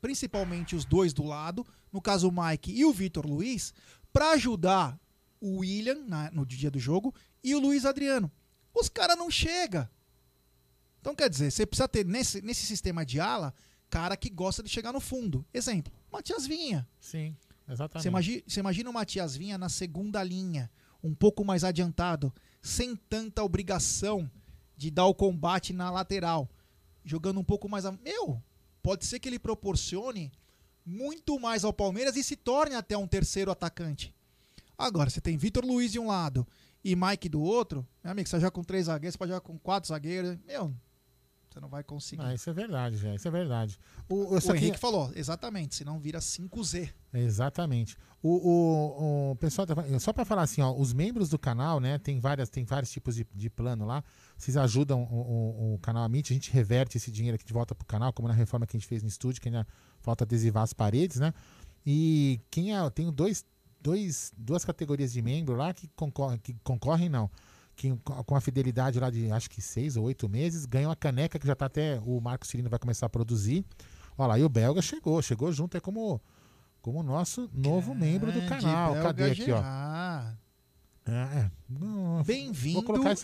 principalmente 0.00 0.74
os 0.74 0.84
dois 0.84 1.12
do 1.12 1.24
lado, 1.24 1.66
no 1.92 2.00
caso 2.00 2.28
o 2.28 2.32
Mike 2.32 2.72
e 2.72 2.84
o 2.84 2.92
Vitor 2.92 3.26
Luiz, 3.26 3.74
para 4.12 4.30
ajudar 4.32 4.98
o 5.40 5.58
William 5.58 6.04
na- 6.06 6.30
no 6.30 6.46
dia 6.46 6.70
do 6.70 6.78
jogo 6.78 7.14
e 7.42 7.54
o 7.54 7.58
Luiz 7.60 7.84
Adriano. 7.84 8.30
Os 8.72 8.88
caras 8.88 9.16
não 9.18 9.30
chegam. 9.30 9.88
Então 11.00 11.14
quer 11.14 11.28
dizer, 11.28 11.50
você 11.50 11.66
precisa 11.66 11.88
ter 11.88 12.04
nesse, 12.06 12.40
nesse 12.42 12.64
sistema 12.66 13.04
de 13.04 13.18
ala, 13.20 13.54
cara 13.90 14.16
que 14.16 14.30
gosta 14.30 14.62
de 14.62 14.70
chegar 14.70 14.92
no 14.92 15.00
fundo. 15.00 15.44
Exemplo, 15.52 15.92
Matias 16.10 16.46
Vinha. 16.46 16.88
Sim, 17.00 17.36
exatamente. 17.68 18.04
Você 18.04 18.08
imagina, 18.08 18.42
você 18.46 18.60
imagina 18.60 18.90
o 18.90 18.94
Matias 18.94 19.36
Vinha 19.36 19.58
na 19.58 19.68
segunda 19.68 20.22
linha, 20.22 20.70
um 21.02 21.14
pouco 21.14 21.44
mais 21.44 21.64
adiantado, 21.64 22.32
sem 22.62 22.94
tanta 22.94 23.42
obrigação 23.42 24.30
de 24.76 24.90
dar 24.90 25.06
o 25.06 25.14
combate 25.14 25.72
na 25.72 25.90
lateral, 25.90 26.48
jogando 27.04 27.40
um 27.40 27.44
pouco 27.44 27.68
mais. 27.68 27.84
A... 27.84 27.92
Meu, 27.92 28.42
pode 28.82 29.04
ser 29.04 29.18
que 29.18 29.28
ele 29.28 29.38
proporcione 29.38 30.30
muito 30.86 31.38
mais 31.38 31.64
ao 31.64 31.72
Palmeiras 31.72 32.16
e 32.16 32.24
se 32.24 32.36
torne 32.36 32.74
até 32.74 32.96
um 32.96 33.06
terceiro 33.06 33.50
atacante. 33.50 34.14
Agora, 34.78 35.10
você 35.10 35.20
tem 35.20 35.36
Vitor 35.36 35.64
Luiz 35.64 35.92
de 35.92 35.98
um 35.98 36.06
lado 36.06 36.46
e 36.82 36.96
Mike 36.96 37.28
do 37.28 37.42
outro, 37.42 37.86
meu 38.02 38.12
amigo, 38.12 38.28
você 38.28 38.40
joga 38.40 38.50
com 38.50 38.64
três 38.64 38.86
zagueiros, 38.86 39.12
você 39.12 39.18
pode 39.18 39.30
jogar 39.30 39.42
com 39.42 39.58
quatro 39.58 39.88
zagueiros. 39.88 40.38
Meu, 40.46 40.74
você 41.52 41.60
não 41.60 41.68
vai 41.68 41.82
conseguir. 41.82 42.22
Ah, 42.22 42.32
isso 42.32 42.48
é 42.48 42.52
verdade, 42.52 42.96
já. 42.96 43.14
Isso 43.14 43.26
é 43.26 43.30
verdade. 43.30 43.78
O, 44.08 44.36
o 44.36 44.54
Henrique 44.54 44.78
falou, 44.78 45.10
exatamente, 45.14 45.74
senão 45.74 45.98
vira 45.98 46.20
5Z. 46.20 46.92
Exatamente. 47.12 47.96
O, 48.22 48.28
o, 48.28 49.30
o 49.32 49.36
pessoal 49.36 49.66
tá 49.66 49.74
só 49.98 50.12
para 50.12 50.24
falar 50.24 50.42
assim, 50.42 50.60
ó, 50.60 50.72
os 50.72 50.92
membros 50.92 51.28
do 51.28 51.38
canal, 51.38 51.80
né, 51.80 51.98
tem 51.98 52.20
várias, 52.20 52.48
tem 52.48 52.64
vários 52.64 52.90
tipos 52.90 53.16
de, 53.16 53.26
de 53.34 53.50
plano 53.50 53.84
lá. 53.84 54.04
Vocês 54.36 54.56
ajudam 54.56 55.02
o, 55.04 55.16
o, 55.16 55.74
o 55.74 55.78
canal 55.78 56.04
Amit, 56.04 56.32
a 56.32 56.34
gente 56.34 56.52
reverte 56.52 56.98
esse 56.98 57.10
dinheiro 57.10 57.34
aqui 57.34 57.44
de 57.44 57.52
volta 57.52 57.74
pro 57.74 57.86
canal, 57.86 58.12
como 58.12 58.28
na 58.28 58.34
reforma 58.34 58.66
que 58.66 58.76
a 58.76 58.78
gente 58.78 58.88
fez 58.88 59.02
no 59.02 59.08
estúdio, 59.08 59.40
que 59.40 59.48
ainda 59.48 59.66
falta 60.00 60.24
adesivar 60.24 60.62
as 60.62 60.72
paredes, 60.72 61.18
né? 61.18 61.34
E 61.84 62.40
quem 62.50 62.76
é, 62.76 62.90
tem 62.90 63.10
dois, 63.10 63.44
dois, 63.80 64.32
duas 64.36 64.64
categorias 64.64 65.12
de 65.12 65.22
membro 65.22 65.56
lá 65.56 65.72
que 65.72 65.88
concorrem, 65.96 66.38
que 66.38 66.54
concorrem 66.62 67.08
não, 67.08 67.30
que 67.80 67.96
co- 68.04 68.22
com 68.24 68.36
a 68.36 68.40
fidelidade 68.42 69.00
lá 69.00 69.08
de 69.08 69.30
acho 69.32 69.48
que 69.48 69.62
seis 69.62 69.96
ou 69.96 70.04
oito 70.04 70.28
meses, 70.28 70.66
ganham 70.66 70.90
a 70.90 70.96
caneca 70.96 71.38
que 71.38 71.46
já 71.46 71.54
tá 71.54 71.64
até 71.64 71.98
o 72.04 72.20
Marcos 72.20 72.50
Cirino 72.50 72.68
vai 72.68 72.78
começar 72.78 73.06
a 73.06 73.08
produzir. 73.08 73.64
Olha 74.18 74.28
lá, 74.28 74.38
e 74.38 74.44
o 74.44 74.48
Belga 74.50 74.82
chegou, 74.82 75.22
chegou 75.22 75.50
junto 75.50 75.78
é 75.78 75.80
como 75.80 76.20
como 76.82 77.02
nosso 77.02 77.48
novo 77.54 77.94
membro 77.94 78.30
do 78.30 78.38
Grande 78.40 78.48
canal. 78.48 78.92
Belga 78.92 79.08
Cadê 79.08 79.30
aqui, 79.30 79.42
ó? 79.44 79.56
Gerard. 79.56 80.38
É, 81.06 81.38
é. 81.38 81.50
Não, 81.68 82.22
Bem-vindo 82.22 82.78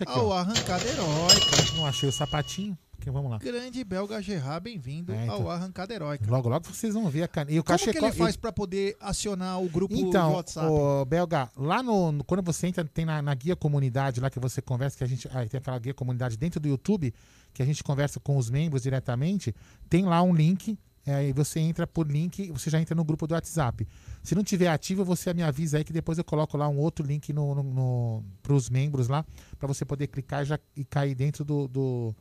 ao 0.09 0.28
ó. 0.28 0.38
Arrancada 0.38 0.84
Heróica. 0.84 1.74
Não 1.76 1.86
achei 1.86 2.09
o 2.09 2.12
sapatinho. 2.12 2.76
Vamos 3.11 3.30
lá. 3.30 3.38
Grande 3.38 3.82
belga 3.84 4.20
Gerard, 4.20 4.62
bem-vindo 4.64 5.12
É, 5.12 5.24
então. 5.24 5.34
ao 5.36 5.50
Arrancada 5.50 5.94
Heróica. 5.94 6.30
Logo, 6.30 6.48
logo 6.48 6.66
vocês 6.66 6.94
vão 6.94 7.09
ver 7.09 7.22
a 7.22 7.28
caneta. 7.28 7.52
E 7.54 7.59
o 7.59 7.64
Como 7.64 7.78
que 7.78 7.90
ele 7.96 8.12
faz 8.12 8.36
pra 8.36 8.52
poder 8.52 8.96
acionar 9.00 9.61
o 9.62 9.68
grupo 9.68 9.94
Então, 9.94 10.32
WhatsApp? 10.34 10.66
o 10.68 11.04
Belga, 11.04 11.50
lá 11.57 11.82
no, 11.82 12.12
no- 12.12 12.24
quando 12.24 12.42
você 12.42 12.66
entra, 12.66 12.84
tem 12.84 13.04
na, 13.04 13.22
na 13.22 13.34
guia 13.34 13.54
comunidade 13.57 14.20
lá 14.20 14.28
que 14.30 14.40
você 14.40 14.61
conversa, 14.61 14.96
que 14.98 15.04
a 15.04 15.07
gente. 15.07 15.28
ah, 15.32 15.46
tem 15.46 15.59
aquela 15.59 15.78
guia 15.78 15.94
comunidade 15.94 16.36
dentro 16.36 16.59
do 16.61 16.68
YouTube, 16.68 17.12
que 17.54 17.62
a 17.62 17.66
gente 17.66 17.82
conversa 17.84 18.18
com 18.20 18.36
os 18.36 18.50
membros 18.50 18.82
diretamente, 18.82 19.54
tem 19.88 20.04
lá 20.04 20.22
um 20.22 20.34
link. 20.34 20.78
é, 21.07 21.14
Aí 21.14 21.32
você 21.32 21.61
entra 21.61 21.86
por 21.86 22.07
link, 22.11 22.50
você 22.50 22.68
já 22.68 22.80
entra 22.80 22.94
no 22.94 23.04
grupo 23.04 23.26
do 23.26 23.32
WhatsApp. 23.34 23.86
Se 24.22 24.34
não 24.34 24.42
tiver 24.42 24.66
ativo, 24.68 25.04
você 25.04 25.32
me 25.32 25.42
avisa 25.42 25.78
aí 25.78 25.84
que 25.84 25.92
depois 25.92 26.18
eu 26.18 26.24
coloco 26.24 26.57
lá 26.57 26.68
um 26.68 26.78
outro 26.78 27.07
link 27.07 27.32
no, 27.32 27.54
no, 27.54 27.62
no, 27.62 28.24
para 28.42 28.52
os 28.52 28.68
membros 28.68 29.07
lá, 29.09 29.24
para 29.59 29.68
você 29.68 29.84
poder 29.84 30.09
clicar 30.09 30.42
e, 30.42 30.46
já, 30.46 30.59
e 30.76 30.84
cair 30.84 31.14
dentro 31.14 31.44
do, 31.44 31.68
do, 31.68 32.14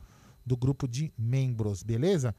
do 0.46 0.56
grupo 0.56 0.86
de 0.86 1.12
membros, 1.18 1.82
beleza? 1.82 2.34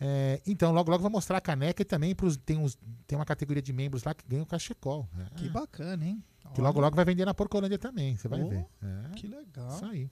É, 0.00 0.42
então, 0.44 0.72
logo, 0.72 0.90
logo 0.90 1.00
vou 1.00 1.10
mostrar 1.10 1.38
a 1.38 1.40
caneca 1.40 1.80
e 1.80 1.84
também 1.84 2.12
pros, 2.12 2.36
tem, 2.36 2.58
uns, 2.58 2.76
tem 3.06 3.16
uma 3.16 3.24
categoria 3.24 3.62
de 3.62 3.72
membros 3.72 4.02
lá 4.02 4.12
que 4.12 4.26
ganha 4.26 4.42
o 4.42 4.46
cachecol. 4.46 5.08
É, 5.16 5.34
Que 5.36 5.48
bacana, 5.48 6.04
hein? 6.04 6.24
Que 6.52 6.60
logo 6.60 6.80
logo 6.80 6.96
vai 6.96 7.04
vender 7.04 7.24
na 7.24 7.32
Porcolândia 7.32 7.78
também, 7.78 8.16
você 8.16 8.26
vai 8.26 8.42
Oh, 8.42 8.48
ver. 8.48 8.66
É, 8.82 9.14
Que 9.14 9.28
legal. 9.28 9.76
isso 9.76 9.84
aí. 9.84 10.10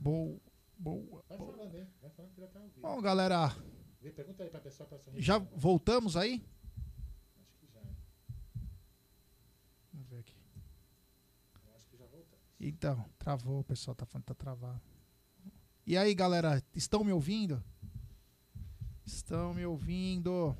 Boa, 0.00 0.40
boa. 0.78 1.24
boa. 1.36 1.58
Bom, 2.80 3.02
galera, 3.02 3.52
Pergunta 4.14 4.42
aí 4.44 4.50
pra 4.50 4.60
pessoa 4.60 4.88
pra 4.88 4.98
já 5.16 5.38
voltamos 5.38 6.16
aí? 6.16 6.44
Vamos 9.92 10.08
ver 10.08 10.18
aqui. 10.20 10.36
Então, 12.60 13.04
travou, 13.18 13.60
o 13.60 13.64
pessoal 13.64 13.94
tá 13.96 14.06
falando 14.06 14.22
que 14.24 14.28
tá 14.28 14.34
travado. 14.34 14.80
E 15.84 15.96
aí, 15.96 16.14
galera, 16.14 16.62
estão 16.74 17.02
me 17.02 17.12
ouvindo? 17.12 17.62
Estão 19.04 19.52
me 19.52 19.66
ouvindo? 19.66 20.56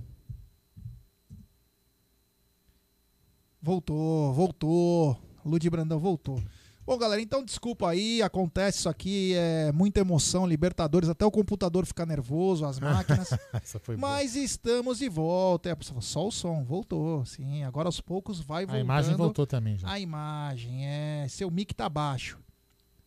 Voltou, 3.61 4.33
voltou. 4.33 5.17
Lud 5.45 5.71
Brandão 5.71 6.01
voltou. 6.01 6.43
Bom, 6.85 6.99
galera, 6.99 7.23
então 7.23 7.45
desculpa 7.45 7.89
aí, 7.89 8.21
acontece 8.21 8.81
isso 8.81 8.89
aqui, 8.89 9.35
é 9.37 9.71
muita 9.71 10.01
emoção, 10.01 10.45
Libertadores, 10.45 11.09
até 11.09 11.25
o 11.25 11.31
computador 11.31 11.87
fica 11.87 12.05
nervoso, 12.05 12.67
as 12.67 12.81
máquinas. 12.81 13.31
Foi 13.83 13.97
boa. 13.97 14.15
Mas 14.15 14.35
estamos 14.35 14.99
de 14.99 15.09
volta. 15.09 15.71
É, 15.71 15.77
só 16.01 16.27
o 16.27 16.33
som, 16.33 16.65
voltou, 16.65 17.25
sim. 17.25 17.63
Agora 17.63 17.87
aos 17.87 18.01
poucos 18.01 18.41
vai 18.41 18.67
voltando. 18.67 18.81
A 18.81 18.85
imagem 18.85 19.15
voltou 19.15 19.47
também 19.47 19.79
já. 19.79 19.89
A 19.89 20.01
imagem, 20.01 20.85
é. 20.85 21.27
Seu 21.29 21.49
mic 21.49 21.73
tá 21.73 21.89
baixo. 21.89 22.41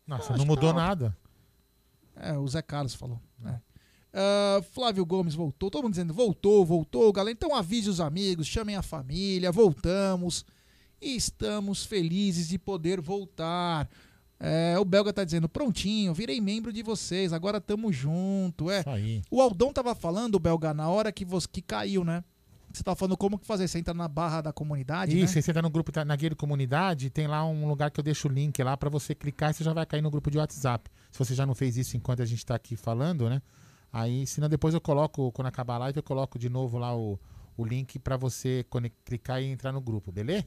Nossa, 0.08 0.34
acho 0.34 0.38
não 0.38 0.46
mudou 0.46 0.74
tá 0.74 0.80
nada. 0.80 1.18
É, 2.16 2.38
o 2.38 2.48
Zé 2.48 2.62
Carlos 2.62 2.96
falou. 2.96 3.20
né? 3.40 3.60
Ah, 4.14 4.62
Flávio 4.72 5.06
Gomes 5.06 5.36
voltou. 5.36 5.70
Todo 5.70 5.84
mundo 5.84 5.92
dizendo 5.94 6.14
voltou, 6.14 6.66
voltou, 6.66 7.12
galera. 7.12 7.34
Então 7.34 7.54
avise 7.54 7.90
os 7.90 8.00
amigos, 8.00 8.48
chamem 8.48 8.76
a 8.76 8.82
família, 8.82 9.52
voltamos. 9.52 10.46
E 11.02 11.16
estamos 11.16 11.86
felizes 11.86 12.48
de 12.48 12.58
poder 12.58 13.02
voltar. 13.02 13.90
É, 14.40 14.78
o 14.80 14.86
Belga 14.86 15.14
tá 15.14 15.24
dizendo, 15.24 15.48
prontinho, 15.48 16.14
virei 16.14 16.42
membro 16.42 16.72
de 16.72 16.82
vocês, 16.84 17.32
agora 17.34 17.60
tamo 17.62 17.92
junto. 17.92 18.70
É. 18.72 18.84
O 19.30 19.42
Aldão 19.42 19.72
tava 19.74 19.94
falando, 19.96 20.40
Belga, 20.40 20.74
na 20.74 20.90
hora 20.90 21.12
que, 21.12 21.24
você, 21.26 21.48
que 21.48 21.62
caiu, 21.62 22.04
né? 22.04 22.24
Você 22.72 22.84
tava 22.84 22.96
falando 22.96 23.16
como 23.16 23.40
que 23.40 23.46
fazer. 23.46 23.68
Você 23.68 23.80
entra 23.80 23.94
na 23.94 24.08
barra 24.08 24.42
da 24.42 24.52
comunidade, 24.52 25.18
Isso, 25.18 25.36
né? 25.36 25.42
você 25.42 25.54
tá 25.54 25.62
no 25.62 25.70
grupo, 25.70 25.92
tá 25.92 26.04
naquele 26.04 26.36
comunidade, 26.36 27.10
tem 27.10 27.28
lá 27.28 27.46
um 27.46 27.68
lugar 27.68 27.90
que 27.90 28.00
eu 28.00 28.04
deixo 28.04 28.28
o 28.28 28.32
link 28.32 28.62
lá 28.64 28.76
pra 28.76 28.90
você 28.90 29.16
clicar 29.16 29.52
e 29.52 29.54
você 29.54 29.64
já 29.64 29.74
vai 29.74 29.86
cair 29.86 30.02
no 30.02 30.12
grupo 30.12 30.30
de 30.30 30.38
WhatsApp. 30.38 30.90
Se 31.16 31.20
você 31.20 31.34
já 31.34 31.46
não 31.46 31.56
fez 31.56 31.78
isso 31.78 31.96
enquanto 31.96 32.22
a 32.22 32.26
gente 32.26 32.46
tá 32.46 32.56
aqui 32.56 32.76
falando, 32.76 33.30
né? 33.30 33.42
Aí, 33.92 34.28
senão 34.28 34.50
depois 34.50 34.74
eu 34.74 34.82
coloco, 34.82 35.32
quando 35.32 35.48
acabar 35.48 35.76
a 35.76 35.78
live, 35.78 35.96
eu 35.96 36.04
coloco 36.04 36.38
de 36.38 36.50
novo 36.50 36.78
lá 36.78 36.94
o, 36.94 37.18
o 37.56 37.64
link 37.64 37.98
pra 38.00 38.18
você 38.18 38.66
clicar 39.06 39.42
e 39.42 39.46
entrar 39.46 39.72
no 39.72 39.80
grupo, 39.80 40.12
beleza? 40.12 40.46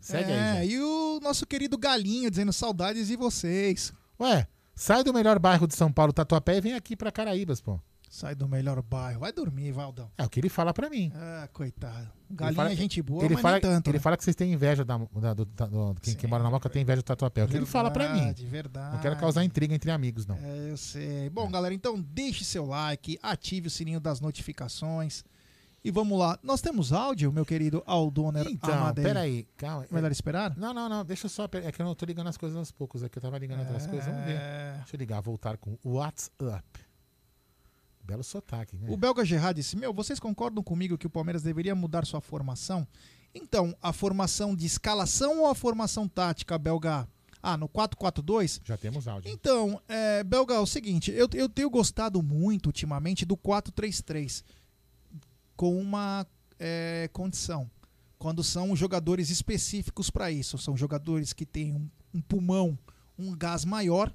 Segue 0.00 0.32
é, 0.32 0.52
aí, 0.52 0.68
Zé. 0.68 0.74
e 0.74 0.80
o 0.80 1.20
nosso 1.20 1.46
querido 1.46 1.76
Galinho 1.76 2.30
dizendo 2.30 2.50
saudades 2.50 3.08
de 3.08 3.16
vocês. 3.16 3.92
Ué, 4.18 4.48
sai 4.74 5.04
do 5.04 5.12
melhor 5.12 5.38
bairro 5.38 5.66
de 5.66 5.74
São 5.74 5.92
Paulo, 5.92 6.14
Tatuapé, 6.14 6.56
e 6.56 6.60
vem 6.62 6.72
aqui 6.72 6.96
pra 6.96 7.12
Caraíbas, 7.12 7.60
pô. 7.60 7.78
Sai 8.12 8.34
do 8.34 8.48
melhor 8.48 8.82
bairro. 8.82 9.20
Vai 9.20 9.32
dormir, 9.32 9.70
Valdão. 9.70 10.10
É 10.18 10.24
o 10.24 10.28
que 10.28 10.40
ele 10.40 10.48
fala 10.48 10.74
pra 10.74 10.90
mim. 10.90 11.12
Ah, 11.14 11.48
coitado. 11.52 12.10
Ele 12.28 12.36
Galinho 12.36 12.56
fala- 12.56 12.72
é 12.72 12.74
gente 12.76 13.00
boa, 13.00 13.24
ele 13.24 13.34
mas 13.34 13.42
fala, 13.42 13.52
nem 13.54 13.60
tanto. 13.62 13.86
Ele 13.88 13.98
né? 13.98 14.02
fala 14.02 14.16
que 14.16 14.24
vocês 14.24 14.34
têm 14.34 14.52
inveja 14.52 14.84
da, 14.84 14.98
da- 14.98 15.32
do, 15.32 15.44
da- 15.44 15.66
do- 15.66 15.94
quem, 16.02 16.14
quem 16.16 16.28
mora 16.28 16.42
na 16.42 16.50
Moca 16.50 16.68
tem 16.68 16.82
inveja 16.82 16.96
do 17.02 17.04
Tatuapé. 17.04 17.42
É 17.42 17.44
o 17.44 17.48
que 17.48 17.56
ele 17.56 17.66
fala 17.66 17.88
pra 17.88 18.08
mim. 18.12 18.18
Verdade, 18.18 18.46
Verdade. 18.46 18.94
Não 18.96 19.00
quero 19.00 19.16
causar 19.16 19.44
intriga 19.44 19.72
entre 19.76 19.92
amigos, 19.92 20.26
não. 20.26 20.34
É, 20.36 20.70
eu 20.72 20.76
sei. 20.76 21.30
Bom, 21.30 21.48
galera, 21.48 21.72
então 21.72 22.00
deixe 22.00 22.44
seu 22.44 22.66
like, 22.66 23.16
ative 23.22 23.68
o 23.68 23.70
sininho 23.70 24.00
das 24.00 24.20
notificações. 24.20 25.22
E 25.84 25.90
vamos 25.92 26.18
lá. 26.18 26.36
Nós 26.42 26.60
temos 26.60 26.92
áudio, 26.92 27.32
meu 27.32 27.46
querido 27.46 27.80
Aldoner 27.86 28.44
Então, 28.48 28.74
Amadei. 28.74 29.04
peraí, 29.04 29.46
calma. 29.56 29.86
Melhor 29.90 30.10
esperar? 30.10 30.54
Não, 30.56 30.74
não, 30.74 30.88
não, 30.88 31.04
deixa 31.04 31.28
só. 31.28 31.44
É 31.52 31.70
que 31.72 31.80
eu 31.80 31.86
não 31.86 31.94
tô 31.94 32.04
ligando 32.04 32.26
as 32.26 32.36
coisas 32.36 32.58
aos 32.58 32.72
poucos 32.72 33.02
aqui. 33.04 33.16
Eu 33.18 33.22
tava 33.22 33.38
ligando 33.38 33.60
outras 33.60 33.86
coisas. 33.86 34.04
Vamos 34.06 34.24
ver. 34.26 34.38
Deixa 34.78 34.96
eu 34.96 34.98
ligar, 34.98 35.20
voltar 35.22 35.56
com 35.56 35.78
o 35.84 35.92
WhatsApp. 35.92 36.64
Belo 38.10 38.24
sotaque, 38.24 38.76
né? 38.76 38.88
O 38.90 38.96
Belga 38.96 39.24
Gerard 39.24 39.54
disse: 39.54 39.76
Meu, 39.76 39.94
vocês 39.94 40.18
concordam 40.18 40.64
comigo 40.64 40.98
que 40.98 41.06
o 41.06 41.10
Palmeiras 41.10 41.44
deveria 41.44 41.76
mudar 41.76 42.04
sua 42.04 42.20
formação? 42.20 42.84
Então, 43.32 43.72
a 43.80 43.92
formação 43.92 44.56
de 44.56 44.66
escalação 44.66 45.42
ou 45.42 45.46
a 45.46 45.54
formação 45.54 46.08
tática, 46.08 46.58
Belga? 46.58 47.08
Ah, 47.40 47.56
no 47.56 47.68
4-4-2? 47.68 48.62
Já 48.64 48.76
temos 48.76 49.06
áudio. 49.06 49.30
Então, 49.30 49.80
é, 49.88 50.24
Belga, 50.24 50.54
é 50.54 50.58
o 50.58 50.66
seguinte: 50.66 51.12
eu, 51.12 51.28
eu 51.34 51.48
tenho 51.48 51.70
gostado 51.70 52.20
muito 52.20 52.66
ultimamente 52.66 53.24
do 53.24 53.36
4-3-3 53.36 54.42
com 55.54 55.80
uma 55.80 56.26
é, 56.58 57.08
condição. 57.12 57.70
Quando 58.18 58.42
são 58.42 58.74
jogadores 58.74 59.30
específicos 59.30 60.10
para 60.10 60.32
isso. 60.32 60.58
São 60.58 60.76
jogadores 60.76 61.32
que 61.32 61.46
têm 61.46 61.72
um, 61.72 61.88
um 62.12 62.20
pulmão, 62.20 62.76
um 63.16 63.36
gás 63.36 63.64
maior, 63.64 64.12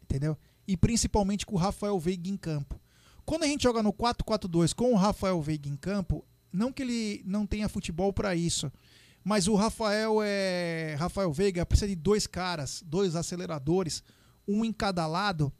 entendeu? 0.00 0.38
E 0.64 0.76
principalmente 0.76 1.44
com 1.44 1.56
o 1.56 1.58
Rafael 1.58 1.98
Veiga 1.98 2.30
em 2.30 2.36
campo. 2.36 2.80
Quando 3.24 3.44
a 3.44 3.46
gente 3.46 3.62
joga 3.62 3.82
no 3.82 3.92
4-4-2 3.92 4.74
com 4.74 4.92
o 4.92 4.96
Rafael 4.96 5.40
Veiga 5.40 5.68
em 5.68 5.76
campo, 5.76 6.24
não 6.52 6.72
que 6.72 6.82
ele 6.82 7.22
não 7.24 7.46
tenha 7.46 7.68
futebol 7.68 8.12
para 8.12 8.34
isso, 8.34 8.70
mas 9.22 9.46
o 9.46 9.54
Rafael 9.54 10.18
é 10.22 10.96
Rafael 10.98 11.32
Veiga 11.32 11.64
precisa 11.66 11.88
de 11.88 11.96
dois 11.96 12.26
caras, 12.26 12.82
dois 12.84 13.14
aceleradores, 13.14 14.02
um 14.48 14.64
em 14.64 14.72
cada 14.72 15.06
lado, 15.06 15.52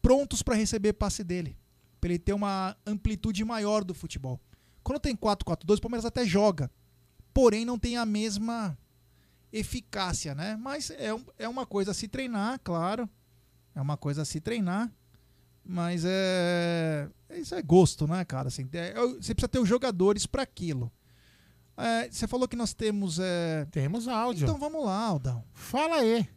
prontos 0.00 0.42
para 0.42 0.54
receber 0.54 0.92
passe 0.92 1.24
dele, 1.24 1.56
para 2.00 2.10
ele 2.10 2.18
ter 2.18 2.32
uma 2.32 2.76
amplitude 2.86 3.44
maior 3.44 3.82
do 3.84 3.94
futebol. 3.94 4.40
Quando 4.82 5.00
tem 5.00 5.16
4-4-2, 5.16 5.78
o 5.78 5.80
Palmeiras 5.80 6.04
até 6.04 6.24
joga, 6.24 6.70
porém 7.32 7.64
não 7.64 7.78
tem 7.78 7.96
a 7.96 8.06
mesma 8.06 8.78
eficácia, 9.52 10.34
né? 10.34 10.56
Mas 10.56 10.90
é, 10.90 11.08
é 11.38 11.48
uma 11.48 11.66
coisa 11.66 11.90
a 11.90 11.94
se 11.94 12.08
treinar, 12.08 12.60
claro. 12.62 13.08
É 13.74 13.80
uma 13.80 13.96
coisa 13.96 14.22
a 14.22 14.24
se 14.24 14.40
treinar. 14.40 14.90
Mas 15.72 16.02
é. 16.04 17.08
Isso 17.30 17.54
é 17.54 17.62
gosto, 17.62 18.04
né, 18.08 18.24
cara? 18.24 18.48
Assim, 18.48 18.68
é- 18.72 18.88
é- 18.88 18.94
você 18.94 19.32
precisa 19.32 19.46
ter 19.48 19.60
os 19.60 19.68
jogadores 19.68 20.26
para 20.26 20.42
aquilo. 20.42 20.90
É, 21.76 22.10
você 22.10 22.26
falou 22.26 22.48
que 22.48 22.56
nós 22.56 22.74
temos. 22.74 23.20
É... 23.20 23.66
Temos 23.70 24.08
áudio. 24.08 24.46
Então 24.46 24.58
vamos 24.58 24.84
lá, 24.84 24.98
Aldão. 25.06 25.44
Fala 25.54 25.96
aí. 25.96 26.28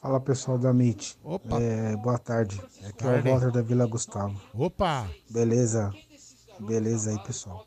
Fala 0.00 0.18
pessoal 0.18 0.58
da 0.58 0.70
MIT. 0.70 1.18
Opa. 1.22 1.60
É, 1.60 1.94
boa 1.96 2.18
tarde. 2.18 2.58
Aqui 2.84 3.04
é 3.06 3.20
o. 3.20 3.22
Walter 3.22 3.52
da 3.52 3.60
Vila 3.62 3.86
Gustavo. 3.86 4.40
Opa! 4.54 5.08
Beleza? 5.30 5.92
Beleza 6.58 7.10
aí, 7.10 7.18
pessoal. 7.22 7.66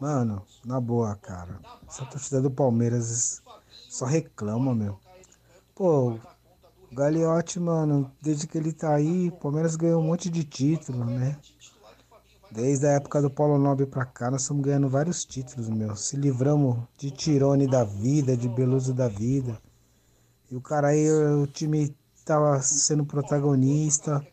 Mano, 0.00 0.44
na 0.64 0.80
boa, 0.80 1.14
cara. 1.14 1.60
Essa 1.88 2.04
torcida 2.04 2.42
do 2.42 2.50
Palmeiras 2.50 3.40
só 3.88 4.04
reclama, 4.04 4.74
meu. 4.74 4.98
Pô, 5.74 6.18
Gagliotti, 6.96 7.60
mano, 7.60 8.10
desde 8.22 8.46
que 8.46 8.56
ele 8.56 8.72
tá 8.72 8.94
aí, 8.94 9.28
o 9.28 9.32
Palmeiras 9.32 9.76
ganhou 9.76 10.00
um 10.00 10.06
monte 10.06 10.30
de 10.30 10.42
título, 10.42 11.04
né? 11.04 11.36
Desde 12.50 12.86
a 12.86 12.92
época 12.92 13.20
do 13.20 13.28
Paulo 13.28 13.58
Nobre 13.58 13.84
pra 13.84 14.06
cá, 14.06 14.30
nós 14.30 14.40
estamos 14.40 14.64
ganhando 14.64 14.88
vários 14.88 15.22
títulos, 15.22 15.68
meu. 15.68 15.94
Se 15.94 16.16
livramos 16.16 16.78
de 16.96 17.10
Tirone 17.10 17.66
da 17.66 17.84
vida, 17.84 18.34
de 18.34 18.48
Beluso 18.48 18.94
da 18.94 19.08
vida. 19.08 19.60
E 20.50 20.56
o 20.56 20.60
cara 20.60 20.88
aí, 20.88 21.06
o 21.10 21.46
time 21.46 21.94
tava 22.24 22.62
sendo 22.62 23.04
protagonista, 23.04 24.26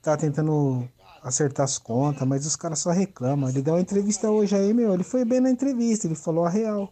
tá 0.00 0.16
tentando 0.16 0.88
acertar 1.22 1.64
as 1.64 1.76
contas, 1.76 2.26
mas 2.26 2.46
os 2.46 2.56
caras 2.56 2.78
só 2.78 2.90
reclamam. 2.90 3.50
Ele 3.50 3.60
deu 3.60 3.74
uma 3.74 3.80
entrevista 3.80 4.30
hoje 4.30 4.56
aí, 4.56 4.72
meu, 4.72 4.94
ele 4.94 5.04
foi 5.04 5.22
bem 5.26 5.40
na 5.40 5.50
entrevista, 5.50 6.06
ele 6.06 6.14
falou 6.14 6.46
a 6.46 6.48
real. 6.48 6.90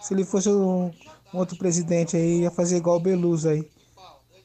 Se 0.00 0.12
ele 0.12 0.24
fosse 0.24 0.48
um, 0.48 0.90
um 1.32 1.38
outro 1.38 1.56
presidente 1.56 2.16
aí, 2.16 2.40
ia 2.40 2.50
fazer 2.50 2.78
igual 2.78 2.96
o 2.96 3.00
Beluso 3.00 3.48
aí. 3.48 3.70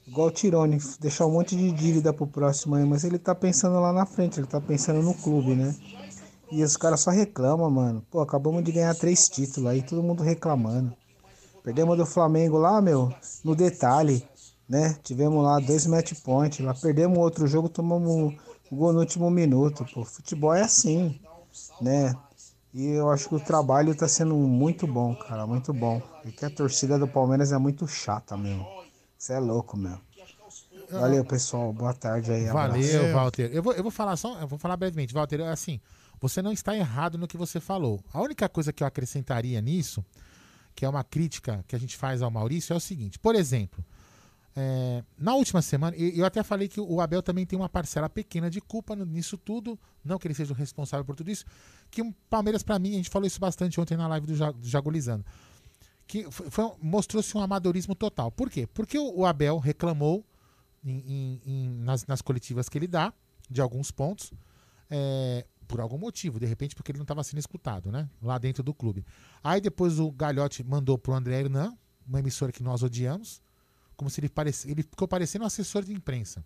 Igual 0.09 0.29
o 0.29 0.31
Tirone, 0.31 0.79
deixar 0.99 1.27
um 1.27 1.31
monte 1.33 1.55
de 1.55 1.71
dívida 1.71 2.11
pro 2.11 2.25
próximo 2.25 2.73
aí, 2.73 2.83
mas 2.83 3.03
ele 3.03 3.19
tá 3.19 3.35
pensando 3.35 3.79
lá 3.79 3.93
na 3.93 4.07
frente, 4.07 4.39
ele 4.39 4.47
tá 4.47 4.59
pensando 4.59 5.03
no 5.03 5.13
clube, 5.13 5.53
né? 5.53 5.75
E 6.51 6.63
os 6.63 6.75
caras 6.75 7.01
só 7.01 7.11
reclamam, 7.11 7.69
mano. 7.69 8.03
Pô, 8.09 8.19
acabamos 8.19 8.63
de 8.63 8.71
ganhar 8.71 8.95
três 8.95 9.29
títulos 9.29 9.69
aí, 9.69 9.83
todo 9.83 10.01
mundo 10.01 10.23
reclamando. 10.23 10.91
Perdemos 11.63 11.95
do 11.95 12.07
Flamengo 12.07 12.57
lá, 12.57 12.81
meu, 12.81 13.13
no 13.43 13.55
detalhe, 13.55 14.27
né? 14.67 14.97
Tivemos 15.03 15.43
lá 15.43 15.59
dois 15.59 15.85
match 15.85 16.13
point, 16.23 16.63
lá 16.63 16.73
perdemos 16.73 17.19
outro 17.19 17.45
jogo, 17.45 17.69
tomamos 17.69 18.09
um 18.09 18.35
gol 18.75 18.91
no 18.91 19.01
último 19.01 19.29
minuto. 19.29 19.85
Pô, 19.93 20.03
futebol 20.03 20.55
é 20.55 20.63
assim, 20.63 21.19
né? 21.79 22.15
E 22.73 22.83
eu 22.87 23.11
acho 23.11 23.29
que 23.29 23.35
o 23.35 23.39
trabalho 23.39 23.93
tá 23.93 24.07
sendo 24.07 24.33
muito 24.33 24.87
bom, 24.87 25.13
cara, 25.13 25.45
muito 25.45 25.71
bom. 25.71 26.01
E 26.25 26.31
que 26.31 26.45
a 26.45 26.49
torcida 26.49 26.97
do 26.97 27.07
Palmeiras 27.07 27.51
é 27.51 27.59
muito 27.59 27.87
chata, 27.87 28.35
meu. 28.35 28.88
Você 29.19 29.33
é 29.33 29.39
louco, 29.39 29.75
meu. 29.77 29.99
Valeu, 30.89 31.23
pessoal. 31.25 31.73
Boa 31.73 31.93
tarde 31.93 32.31
aí. 32.31 32.47
abraço. 32.47 32.71
Valeu, 32.71 33.13
Walter. 33.13 33.49
Eu 33.53 33.61
vou, 33.61 33.73
eu 33.73 33.83
vou 33.83 33.91
falar 33.91 34.15
só, 34.15 34.39
eu 34.39 34.47
vou 34.47 34.57
falar 34.57 34.77
brevemente. 34.77 35.13
Walter, 35.13 35.41
é 35.41 35.49
assim, 35.49 35.79
você 36.21 36.41
não 36.41 36.51
está 36.53 36.75
errado 36.75 37.17
no 37.17 37.27
que 37.27 37.37
você 37.37 37.59
falou. 37.59 38.01
A 38.13 38.21
única 38.21 38.47
coisa 38.47 38.71
que 38.73 38.81
eu 38.81 38.87
acrescentaria 38.87 39.59
nisso, 39.61 40.03
que 40.73 40.85
é 40.85 40.89
uma 40.89 41.03
crítica 41.03 41.63
que 41.67 41.75
a 41.75 41.79
gente 41.79 41.97
faz 41.97 42.21
ao 42.21 42.31
Maurício, 42.31 42.73
é 42.73 42.77
o 42.77 42.79
seguinte: 42.79 43.19
por 43.19 43.35
exemplo, 43.35 43.83
É, 44.55 45.03
na 45.17 45.35
última 45.35 45.61
semana, 45.61 45.95
eu 45.95 46.25
até 46.25 46.41
falei 46.41 46.67
que 46.67 46.81
o 46.81 46.99
Abel 46.99 47.21
também 47.21 47.45
tem 47.45 47.57
uma 47.57 47.69
parcela 47.69 48.09
pequena 48.09 48.49
de 48.49 48.59
culpa 48.59 48.95
nisso 48.95 49.37
tudo, 49.37 49.77
não 50.03 50.17
que 50.17 50.27
ele 50.27 50.33
seja 50.33 50.51
o 50.53 50.55
responsável 50.55 51.05
por 51.05 51.15
tudo 51.15 51.29
isso, 51.29 51.45
que 51.91 52.01
o 52.01 52.11
Palmeiras, 52.29 52.63
pra 52.63 52.79
mim, 52.79 52.93
a 52.93 52.97
gente 52.97 53.09
falou 53.11 53.27
isso 53.27 53.39
bastante 53.39 53.79
ontem 53.79 53.95
na 53.95 54.07
live 54.07 54.25
do, 54.25 54.35
Ja- 54.35 54.51
do 54.51 54.67
que 56.09 56.25
mostrou-se 56.81 57.37
um 57.37 57.39
amadorismo 57.39 57.93
total. 57.93 58.31
Por 58.31 58.49
quê? 58.49 58.65
Porque 58.65 58.97
o, 58.97 59.19
o 59.19 59.25
Abel 59.27 59.59
reclamou 59.59 60.25
em- 60.83 61.03
em- 61.07 61.41
em- 61.45 61.69
nas, 61.83 62.07
nas 62.07 62.19
coletivas 62.19 62.67
que 62.67 62.79
ele 62.79 62.87
dá, 62.87 63.13
de 63.47 63.61
alguns 63.61 63.91
pontos, 63.91 64.33
é, 64.89 65.45
por 65.67 65.79
algum 65.79 65.99
motivo, 65.99 66.39
de 66.39 66.47
repente 66.47 66.73
porque 66.75 66.91
ele 66.91 66.97
não 66.97 67.03
estava 67.03 67.23
sendo 67.23 67.37
escutado, 67.37 67.91
né? 67.91 68.09
Lá 68.23 68.39
dentro 68.39 68.63
do 68.63 68.73
clube. 68.73 69.05
Aí 69.43 69.61
depois 69.61 69.99
o 69.99 70.09
Galhote 70.11 70.63
mandou 70.63 70.97
pro 70.97 71.13
André 71.13 71.41
Hernan, 71.41 71.77
uma 72.07 72.17
emissora 72.19 72.51
que 72.51 72.63
nós 72.63 72.81
odiamos, 72.81 73.39
como 73.95 74.09
se 74.09 74.19
ele 74.19 74.29
parecesse. 74.29 74.71
Ele 74.71 74.81
ficou 74.81 75.07
parecendo 75.07 75.43
um 75.43 75.47
assessor 75.47 75.83
de 75.83 75.93
imprensa. 75.93 76.43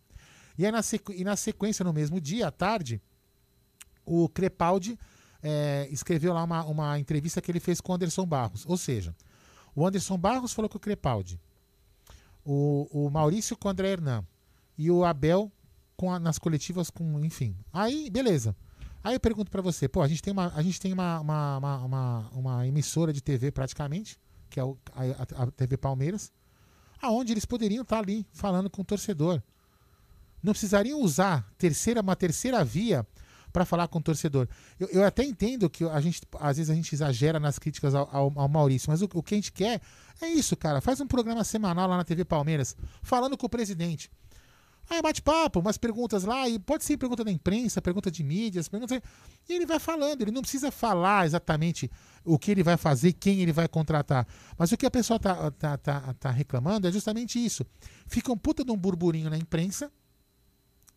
E 0.57 0.66
aí 0.66 0.72
na, 0.74 0.82
sequ- 0.84 1.14
e 1.16 1.24
na 1.24 1.38
sequência, 1.38 1.86
no 1.86 1.93
mesmo 1.93 2.20
dia, 2.20 2.47
à 2.49 2.51
tarde, 2.51 3.01
o 4.05 4.28
Crepaldi 4.28 4.99
é, 5.41 5.88
escreveu 5.89 6.34
lá 6.34 6.43
uma, 6.43 6.66
uma 6.66 6.99
entrevista 6.99 7.41
que 7.41 7.49
ele 7.49 7.61
fez 7.61 7.80
com 7.80 7.93
o 7.93 7.95
Anderson 7.95 8.26
Barros. 8.26 8.66
Ou 8.68 8.76
seja, 8.78 9.16
o 9.76 9.86
Anderson 9.86 10.17
Barros 10.17 10.53
falou 10.53 10.69
com 10.69 10.78
o 10.78 10.82
Crepaldi, 10.82 11.39
o, 12.45 12.88
o 12.91 13.09
Maurício 13.09 13.55
com 13.57 13.67
o 13.67 13.71
André 13.71 13.89
Hernan 13.91 14.26
e 14.78 14.89
o 14.91 15.03
Abel 15.05 15.51
com 15.95 16.11
a- 16.11 16.19
nas 16.19 16.38
coletivas 16.38 16.89
com, 16.89 17.19
enfim. 17.24 17.55
Aí, 17.71 18.09
beleza. 18.09 18.55
Aí 19.03 19.15
eu 19.15 19.19
pergunto 19.19 19.51
pra 19.51 19.61
você, 19.61 19.88
pô, 19.88 20.01
a 20.01 20.07
gente 20.07 20.21
tem 20.21 20.32
uma, 20.34 20.51
a 20.55 20.61
gente 20.61 20.80
tem 20.80 20.93
uma, 20.93 21.19
uma, 21.19 21.57
uma, 21.57 21.78
uma- 21.86 22.30
uma 22.34 22.67
emissora 22.67 23.11
de 23.13 23.21
TV 23.21 23.51
praticamente, 23.51 24.19
que 24.49 24.59
é 24.59 24.63
o- 24.63 24.78
a, 24.93 25.43
a- 25.43 25.51
TV 25.51 25.78
Palmeiras, 25.78 26.32
aonde 27.01 27.34
eles 27.34 27.45
poderiam 27.45 27.84
estar 27.84 27.99
ali 27.99 28.26
falando 28.32 28.69
com 28.69 28.82
o 28.82 28.86
torcedor. 28.86 29.41
Não 30.41 30.51
precisariam 30.53 31.01
usar 31.01 31.49
terceira, 31.57 32.01
uma 32.01 32.15
terceira 32.15 32.63
via 32.65 33.05
para 33.54 33.64
falar 33.64 33.88
com 33.88 33.99
o 33.99 34.01
torcedor. 34.01 34.47
Eu, 34.80 34.88
eu 34.89 35.04
até 35.06 35.24
entendo 35.24 35.70
que 35.70 35.86
a 35.86 36.01
gente, 36.01 36.22
às 36.39 36.58
vezes 36.58 36.70
a 36.72 36.76
gente 36.76 36.93
exagera 36.93 37.39
nas 37.39 37.58
críticas 37.60 37.93
ao, 37.95 38.10
ao- 38.12 38.34
ao 38.36 38.49
Maurício, 38.49 38.89
mas 38.89 39.01
o, 39.01 39.10
o 39.14 39.22
que 39.24 39.36
a 39.36 39.38
gente 39.38 39.51
quer 39.54 39.80
é 40.20 40.28
isso, 40.28 40.58
cara. 40.58 40.82
Faz 40.82 40.99
um 40.99 41.08
programa 41.08 41.43
semanal 41.43 41.88
lá 41.88 41.95
na 41.95 42.04
TV 42.04 42.26
Palmeiras, 42.26 42.76
falando 43.04 43.38
com 43.38 43.45
o 43.45 43.49
presidente. 43.49 44.10
Aí 44.89 45.01
bate 45.01 45.22
papo, 45.22 45.62
umas 45.62 45.78
perguntas 45.78 46.26
lá, 46.26 46.49
e 46.49 46.60
pode 46.60 46.84
ser 46.84 46.97
pergunta 46.97 47.24
da 47.24 47.32
imprensa, 47.32 47.82
pergunta 47.82 48.12
de 48.12 48.22
mídias, 48.22 48.68
pergunta. 48.68 49.01
E 49.47 49.54
ele 49.54 49.66
vai 49.66 49.80
falando, 49.80 50.22
ele 50.24 50.32
não 50.32 50.41
precisa 50.41 50.72
falar 50.72 51.26
exatamente 51.26 51.89
o 52.26 52.38
que 52.38 52.51
ele 52.51 52.64
vai 52.64 52.76
fazer, 52.76 53.14
quem 53.14 53.39
ele 53.41 53.54
vai 53.54 53.66
contratar. 53.70 54.28
Mas 54.58 54.74
o 54.74 54.78
que 54.78 54.86
a 54.86 54.91
pessoa 54.91 55.18
tá, 55.18 55.49
tá, 55.51 55.78
tá, 55.78 56.14
tá 56.20 56.32
reclamando 56.32 56.86
é 56.86 56.91
justamente 56.91 57.43
isso. 57.43 57.66
Fica 58.08 58.30
um 58.32 58.38
puta 58.38 58.66
de 58.66 58.72
um 58.72 58.78
burburinho 58.78 59.30
na 59.30 59.38
imprensa, 59.38 59.89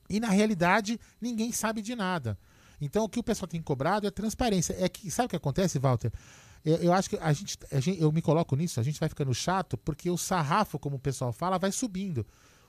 e 0.08 0.20
na 0.20 0.28
realidade 0.28 0.98
ninguém 1.20 1.52
sabe 1.52 1.82
de 1.82 1.94
nada. 1.94 2.38
Então 2.80 3.04
o 3.04 3.08
que 3.08 3.18
o 3.18 3.22
pessoal 3.22 3.48
tem 3.48 3.62
cobrado 3.62 4.06
é 4.06 4.10
transparência. 4.10 4.76
É 4.78 4.88
que 4.88 5.10
sabe 5.10 5.26
o 5.26 5.30
que 5.30 5.36
acontece, 5.36 5.78
Walter? 5.78 6.12
Eu, 6.64 6.76
eu 6.76 6.92
acho 6.92 7.10
que 7.10 7.16
a 7.16 7.32
gente, 7.32 7.58
a 7.70 7.80
gente- 7.80 8.00
eu 8.00 8.10
me 8.12 8.20
coloco 8.20 8.54
nisso, 8.56 8.80
a 8.80 8.82
gente 8.82 8.98
vai 9.00 9.08
ficando 9.08 9.32
chato 9.34 9.78
porque 9.78 10.10
o 10.10 10.18
sarrafo, 10.18 10.78
como 10.78 10.96
o 10.96 11.00
pessoal 11.00 11.32
fala, 11.32 11.58
vai 11.58 11.72
subindo. 11.72 12.26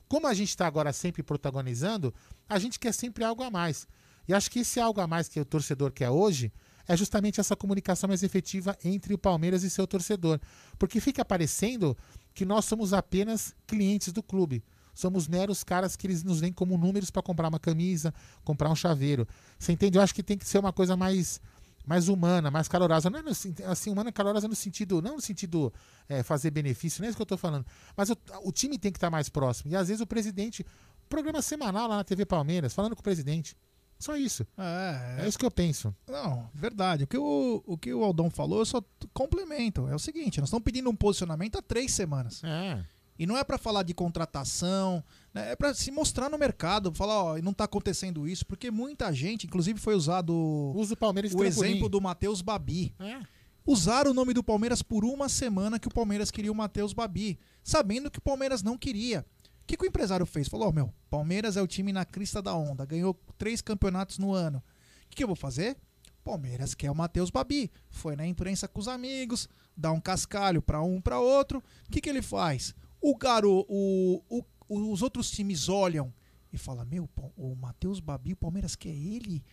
Como 0.08 0.26
a 0.28 0.34
gente 0.34 0.50
está 0.50 0.66
agora 0.66 0.94
sempre 0.94 1.22
protagonizando, 1.22 2.14
a 2.48 2.58
gente 2.60 2.80
quer 2.80 2.94
sempre 2.94 3.24
algo 3.24 3.44
a 3.44 3.52
mais. 3.52 3.88
E 4.28 4.34
acho 4.34 4.50
que 4.52 4.60
esse 4.60 4.80
algo 4.80 5.02
a 5.02 5.08
mais 5.08 5.28
que 5.28 5.40
o 5.40 5.46
torcedor 5.46 5.92
quer 5.92 6.10
hoje 6.10 6.52
é 6.88 6.96
justamente 6.96 7.40
essa 7.42 7.56
comunicação 7.56 8.08
mais 8.08 8.24
efetiva 8.24 8.78
entre 8.84 9.14
o 9.14 9.18
Palmeiras 9.18 9.64
e 9.64 9.70
seu 9.70 9.86
torcedor. 9.86 10.40
Porque 10.80 11.02
fica 11.02 11.26
parecendo 11.26 11.98
que 12.34 12.46
nós 12.46 12.64
somos 12.66 12.94
apenas 12.94 13.54
clientes 13.66 14.14
do 14.14 14.24
clube. 14.24 14.64
Somos 14.98 15.28
meros 15.28 15.64
caras 15.64 15.96
que 15.96 16.08
eles 16.08 16.24
nos 16.24 16.40
veem 16.40 16.52
como 16.52 16.76
números 16.76 17.12
para 17.12 17.22
comprar 17.22 17.50
uma 17.50 17.60
camisa, 17.60 18.12
comprar 18.44 18.68
um 18.68 18.76
chaveiro. 18.76 19.28
Você 19.60 19.72
entende? 19.72 19.96
Eu 19.96 20.02
acho 20.02 20.14
que 20.14 20.24
tem 20.24 20.36
que 20.36 20.48
ser 20.48 20.58
uma 20.58 20.74
coisa 20.74 20.98
mais 20.98 21.40
mais 21.86 22.10
humana, 22.10 22.50
mais 22.50 22.68
calorosa. 22.68 23.08
Não 23.08 23.20
é 23.20 23.22
no 23.22 23.30
assim, 23.30 23.92
humana 23.92 24.10
e 24.10 24.12
calorosa 24.12 24.48
no 24.48 24.56
sentido, 24.56 25.00
não 25.00 25.18
no 25.18 25.22
sentido 25.22 25.72
é, 26.10 26.24
fazer 26.24 26.50
benefício, 26.50 27.00
não 27.00 27.06
é 27.06 27.10
isso 27.10 27.16
que 27.16 27.22
eu 27.22 27.26
estou 27.26 27.38
falando. 27.38 27.66
Mas 27.96 28.10
o, 28.10 28.18
o 28.44 28.52
time 28.52 28.80
tem 28.80 28.92
que 28.92 28.98
estar 28.98 29.12
mais 29.12 29.30
próximo. 29.30 29.72
E 29.72 29.76
às 29.76 29.88
vezes 29.88 30.02
o 30.02 30.08
presidente, 30.08 30.66
programa 31.08 31.44
semanal 31.44 31.88
lá 31.88 31.98
na 31.98 32.04
TV 32.04 32.26
Palmeiras, 32.26 32.74
falando 32.74 32.96
com 32.96 33.02
o 33.02 33.04
presidente. 33.04 33.56
Só 34.00 34.18
isso. 34.18 34.46
É, 34.58 35.24
É 35.24 35.28
isso 35.28 35.38
que 35.38 35.46
eu 35.46 35.52
penso. 35.52 35.96
Não, 36.08 36.50
verdade. 36.56 37.04
O 37.04 37.08
que 37.08 37.18
o, 37.18 37.64
o 37.66 37.78
que 37.78 37.94
o 37.94 38.04
Aldão 38.04 38.32
falou, 38.32 38.60
eu 38.60 38.66
só 38.66 38.84
complemento. 39.14 39.88
É 39.88 39.96
o 39.96 40.00
seguinte, 40.00 40.40
nós 40.40 40.50
estamos 40.50 40.64
pedindo 40.64 40.90
um 40.90 40.96
posicionamento 40.96 41.58
há 41.58 41.62
três 41.62 41.94
semanas. 41.94 42.44
É. 42.44 42.84
E 43.18 43.26
não 43.26 43.38
é 43.38 43.44
pra 43.44 43.58
falar 43.58 43.84
de 43.84 43.94
contratação, 43.94 45.04
né? 45.34 45.52
é 45.52 45.56
pra 45.56 45.74
se 45.74 45.92
mostrar 45.92 46.30
no 46.30 46.38
mercado, 46.38 46.94
falar, 46.94 47.24
ó, 47.24 47.38
não 47.40 47.54
tá 47.54 47.64
acontecendo 47.64 48.28
isso, 48.28 48.46
porque 48.46 48.70
muita 48.70 49.12
gente, 49.12 49.48
inclusive 49.48 49.80
foi 49.80 49.96
usado 49.96 50.34
Usa 50.76 50.94
o 50.94 50.98
Palmeiras 50.98 51.34
o 51.34 51.38
trampolim. 51.38 51.70
exemplo 51.70 51.90
do 51.90 52.00
Matheus 52.02 52.42
Babi. 52.42 52.94
É. 53.00 53.20
Usaram 53.66 54.12
o 54.12 54.14
nome 54.14 54.34
do 54.34 54.44
Palmeiras 54.44 54.82
por 54.82 55.04
uma 55.04 55.28
semana 55.28 55.78
que 55.80 55.88
o 55.88 55.94
Palmeiras 55.94 56.32
queria 56.32 56.52
o 56.52 56.56
Matheus 56.56 56.94
Babi, 56.94 57.38
sabendo 57.64 58.10
que 58.10 58.20
o 58.20 58.22
Palmeiras 58.22 58.64
não 58.64 58.78
queria. 58.78 59.26
O 59.64 59.68
que, 59.68 59.76
que 59.76 59.84
o 59.84 59.88
empresário 59.88 60.26
fez? 60.26 60.48
Falou, 60.48 60.70
ó, 60.70 60.72
meu, 60.72 60.94
Palmeiras 61.10 61.58
é 61.58 61.62
o 61.62 61.68
time 61.68 61.92
na 61.92 62.06
crista 62.06 62.42
da 62.42 62.56
onda, 62.56 62.86
ganhou 62.86 63.20
três 63.38 63.62
campeonatos 63.62 64.18
no 64.18 64.34
ano. 64.34 64.60
O 64.60 65.10
que, 65.10 65.18
que 65.18 65.24
eu 65.24 65.28
vou 65.28 65.36
fazer? 65.36 65.76
Palmeiras 66.24 66.74
quer 66.76 66.92
o 66.92 66.96
Matheus 66.96 67.30
Babi. 67.30 67.72
Foi 67.90 68.16
na 68.16 68.26
imprensa 68.28 68.68
com 68.68 68.80
os 68.80 68.88
amigos, 68.88 69.48
dá 69.76 69.92
um 69.92 70.00
cascalho 70.00 70.62
pra 70.62 70.82
um 70.82 71.02
pra 71.02 71.20
outro. 71.20 71.60
O 71.60 71.92
que, 71.92 72.02
que 72.02 72.10
ele 72.10 72.22
faz? 72.22 72.76
O 73.02 73.16
garo, 73.16 73.66
o, 73.70 74.22
o- 74.30 74.46
os 74.92 75.02
outros 75.02 75.30
times 75.32 75.70
olham 75.70 76.14
e 76.52 76.58
falam: 76.58 76.86
Meu, 76.86 77.10
o 77.36 77.56
Matheus 77.56 78.00
Babi, 78.00 78.34
o 78.34 78.38
Palmeiras 78.38 78.76
quer 78.76 78.90
ele? 78.96 79.44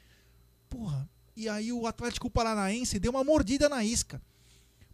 Porra. 0.68 1.08
E 1.36 1.48
aí 1.48 1.72
o 1.72 1.86
Atlético 1.86 2.30
Paranaense 2.30 2.98
deu 2.98 3.10
uma 3.10 3.24
mordida 3.24 3.68
na 3.68 3.84
isca. 3.84 4.22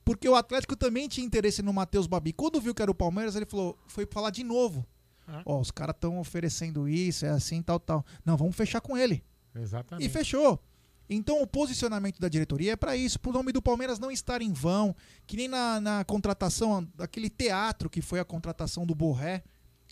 Porque 0.05 0.29
o 0.29 0.35
Atlético 0.35 0.75
também 0.75 1.07
tinha 1.09 1.27
interesse 1.27 1.63
no 1.63 1.73
Matheus 1.73 2.07
Babi. 2.07 2.33
Quando 2.33 2.61
viu 2.61 2.75
que 2.75 2.81
era 2.83 2.91
o 2.91 2.95
Palmeiras, 2.95 3.37
ele 3.37 3.45
falou, 3.47 3.79
foi 3.87 4.07
falar 4.07 4.31
de 4.31 4.43
novo. 4.43 4.85
Ó, 5.45 5.61
os 5.61 5.71
caras 5.71 5.95
estão 5.95 6.19
oferecendo 6.19 6.89
isso, 6.89 7.25
é 7.27 7.29
assim, 7.31 7.63
tal, 7.63 7.79
tal. 7.79 8.05
Não, 8.25 8.37
vamos 8.37 8.57
fechar 8.57 8.81
com 8.81 8.97
ele. 8.97 9.23
Exatamente. 9.55 10.07
E 10.07 10.09
fechou. 10.09 10.59
Então 11.13 11.43
o 11.43 11.47
posicionamento 11.47 12.21
da 12.21 12.29
diretoria 12.29 12.73
é 12.73 12.77
para 12.77 12.97
isso, 12.97 13.19
pro 13.19 13.33
nome 13.33 13.51
do 13.51 13.61
Palmeiras 13.61 13.99
não 13.99 14.13
estar 14.13 14.41
em 14.41 14.53
vão, 14.53 14.95
que 15.27 15.37
nem 15.37 15.49
na, 15.49 15.81
na 15.81 16.05
contratação, 16.05 16.87
daquele 16.95 17.29
teatro 17.29 17.91
que 17.91 18.01
foi 18.01 18.21
a 18.21 18.25
contratação 18.25 18.87
do 18.87 18.95
Borré, 18.95 19.43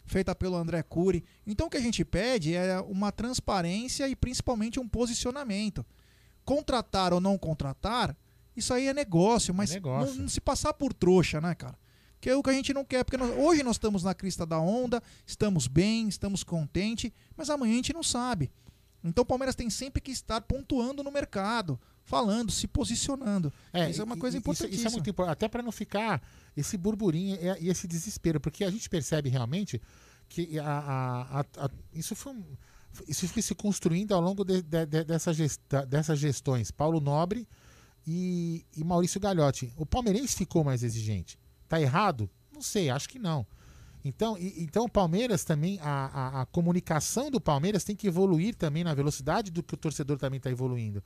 feita 0.07 0.33
pelo 0.35 0.55
André 0.57 0.81
Cury. 0.83 1.25
Então 1.45 1.67
o 1.67 1.71
que 1.71 1.77
a 1.77 1.81
gente 1.81 2.05
pede 2.05 2.55
é 2.55 2.79
uma 2.83 3.11
transparência 3.11 4.09
e 4.09 4.15
principalmente 4.15 4.79
um 4.79 4.89
posicionamento. 4.89 5.85
Contratar 6.45 7.13
ou 7.13 7.21
não 7.21 7.37
contratar, 7.37 8.17
isso 8.57 8.73
aí 8.73 8.87
é 8.87 8.95
negócio, 8.95 9.53
mas 9.53 9.71
negócio. 9.71 10.15
Não, 10.15 10.23
não 10.23 10.29
se 10.29 10.41
passar 10.41 10.73
por 10.73 10.93
trouxa, 10.95 11.41
né, 11.41 11.55
cara? 11.55 11.77
Que 12.21 12.31
é 12.31 12.37
o 12.37 12.43
que 12.43 12.51
a 12.51 12.53
gente 12.53 12.73
não 12.73 12.85
quer, 12.85 13.05
porque 13.05 13.17
nós- 13.17 13.37
hoje 13.37 13.63
nós 13.63 13.75
estamos 13.77 14.03
na 14.03 14.15
crista 14.15 14.47
da 14.47 14.59
onda, 14.59 15.03
estamos 15.27 15.67
bem, 15.69 16.09
estamos 16.09 16.43
contentes, 16.43 17.11
mas 17.37 17.51
amanhã 17.51 17.75
a 17.75 17.77
gente 17.77 17.93
não 17.93 18.03
sabe. 18.03 18.51
Então 19.03 19.23
o 19.23 19.27
Palmeiras 19.27 19.55
tem 19.55 19.71
sempre 19.71 20.01
que 20.03 20.11
estar 20.11 20.41
pontuando 20.41 21.03
no 21.05 21.11
mercado, 21.11 21.79
falando, 22.05 22.51
se 22.51 22.67
posicionando. 22.67 23.53
isso 23.91 24.01
é 24.01 24.05
uma 24.05 24.17
coisa 24.17 24.37
importante. 24.39 24.71
Isso, 24.71 24.81
isso 24.81 24.89
é 24.89 24.91
muito 24.97 25.11
importante, 25.11 25.33
até 25.33 25.49
para 25.49 25.63
não 25.63 25.71
ficar 25.73 26.23
esse 26.57 26.77
burburinho 26.77 27.37
e, 27.37 27.67
e 27.67 27.69
esse 27.69 27.87
desespero, 27.87 28.41
porque 28.41 28.65
a 28.65 28.71
gente 28.71 28.89
percebe 28.89 29.29
realmente 29.29 29.81
que 30.29 30.59
a- 30.59 30.65
a- 31.41 31.65
a- 31.65 31.71
isso 31.93 32.15
foi 32.17 32.33
um- 32.33 32.45
isso 33.07 33.29
foi 33.29 33.41
se 33.43 33.55
construindo 33.55 34.13
ao 34.13 34.21
longo 34.21 34.45
de- 34.45 34.63
de- 34.63 34.87
de- 34.87 35.05
dessa 35.05 35.33
gesta- 35.33 35.87
dessas 35.87 36.19
gestões. 36.19 36.71
Paulo 36.71 37.01
Nobre 37.01 37.47
e, 38.07 38.65
e 38.77 38.83
Maurício 38.85 39.21
Gagliotti. 39.21 39.73
O 39.77 39.87
palmeirense 39.87 40.35
ficou 40.37 40.65
mais 40.65 40.83
exigente. 40.83 41.39
Tá 41.69 41.81
errado? 41.81 42.29
Não 42.53 42.63
sei, 42.63 42.91
acho 42.91 43.09
que 43.09 43.19
não. 43.19 43.47
Então, 44.09 44.39
e- 44.39 44.63
então 44.63 44.85
o 44.85 44.89
Palmeiras 44.89 45.45
também, 45.45 45.79
a, 45.81 46.07
a- 46.39 46.41
a 46.43 46.47
comunicação 46.47 47.31
do 47.31 47.39
Palmeiras 47.41 47.85
tem 47.85 47.95
que 47.95 48.07
evoluir 48.07 48.55
também 48.55 48.83
na 48.83 48.95
velocidade 48.95 49.51
do 49.51 49.63
que 49.63 49.75
o 49.75 49.77
torcedor 49.77 50.17
também 50.19 50.39
está 50.39 50.51
evoluindo. 50.51 51.03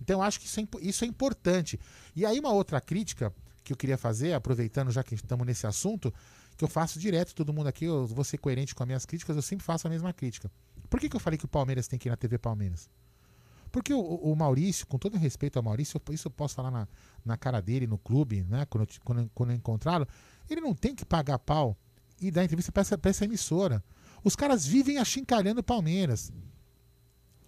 Então 0.00 0.20
acho 0.20 0.40
que 0.40 0.46
isso 0.46 0.58
é, 0.60 0.66
isso 0.80 1.04
é 1.04 1.06
importante. 1.06 1.78
E 2.16 2.26
aí 2.26 2.40
uma 2.40 2.52
outra 2.52 2.80
crítica 2.80 3.32
que 3.62 3.72
eu 3.72 3.76
queria 3.76 3.96
fazer, 3.96 4.32
aproveitando 4.32 4.90
já 4.90 5.02
que 5.04 5.14
estamos 5.14 5.46
nesse 5.46 5.64
assunto, 5.66 6.12
que 6.56 6.64
eu 6.64 6.68
faço 6.68 6.98
direto, 6.98 7.34
todo 7.34 7.52
mundo 7.52 7.68
aqui, 7.68 7.84
eu 7.84 8.06
vou 8.06 8.24
ser 8.24 8.38
coerente 8.38 8.74
com 8.74 8.82
as 8.82 8.86
minhas 8.86 9.06
críticas, 9.06 9.36
eu 9.36 9.42
sempre 9.42 9.64
faço 9.64 9.86
a 9.86 9.90
mesma 9.90 10.12
crítica. 10.12 10.50
Por 10.88 10.98
que, 10.98 11.08
que 11.08 11.14
eu 11.14 11.20
falei 11.20 11.38
que 11.38 11.44
o 11.44 11.48
Palmeiras 11.48 11.86
tem 11.86 11.98
que 11.98 12.08
ir 12.08 12.10
na 12.10 12.16
TV 12.16 12.36
Palmeiras? 12.36 12.90
Porque 13.70 13.94
o, 13.94 14.00
o 14.00 14.34
Maurício, 14.34 14.84
com 14.88 14.98
todo 14.98 15.16
respeito 15.16 15.56
ao 15.56 15.62
Maurício, 15.62 16.00
isso 16.10 16.26
eu 16.26 16.32
posso 16.32 16.56
falar 16.56 16.72
na, 16.72 16.88
na 17.24 17.36
cara 17.36 17.60
dele, 17.62 17.86
no 17.86 17.96
clube, 17.96 18.42
né? 18.42 18.66
Quando, 18.68 18.88
eu- 19.06 19.30
quando 19.32 19.50
eu 19.50 19.56
encontrá-lo, 19.56 20.08
ele 20.48 20.60
não 20.60 20.74
tem 20.74 20.92
que 20.94 21.04
pagar 21.04 21.38
pau 21.38 21.76
e 22.20 22.30
dar 22.30 22.44
entrevista 22.44 22.70
para 22.70 22.82
essa, 22.82 22.98
pra 22.98 23.10
essa 23.10 23.24
emissora. 23.24 23.82
Os 24.22 24.36
caras 24.36 24.66
vivem 24.66 24.98
achincalhando 24.98 25.60
o 25.60 25.64
Palmeiras. 25.64 26.32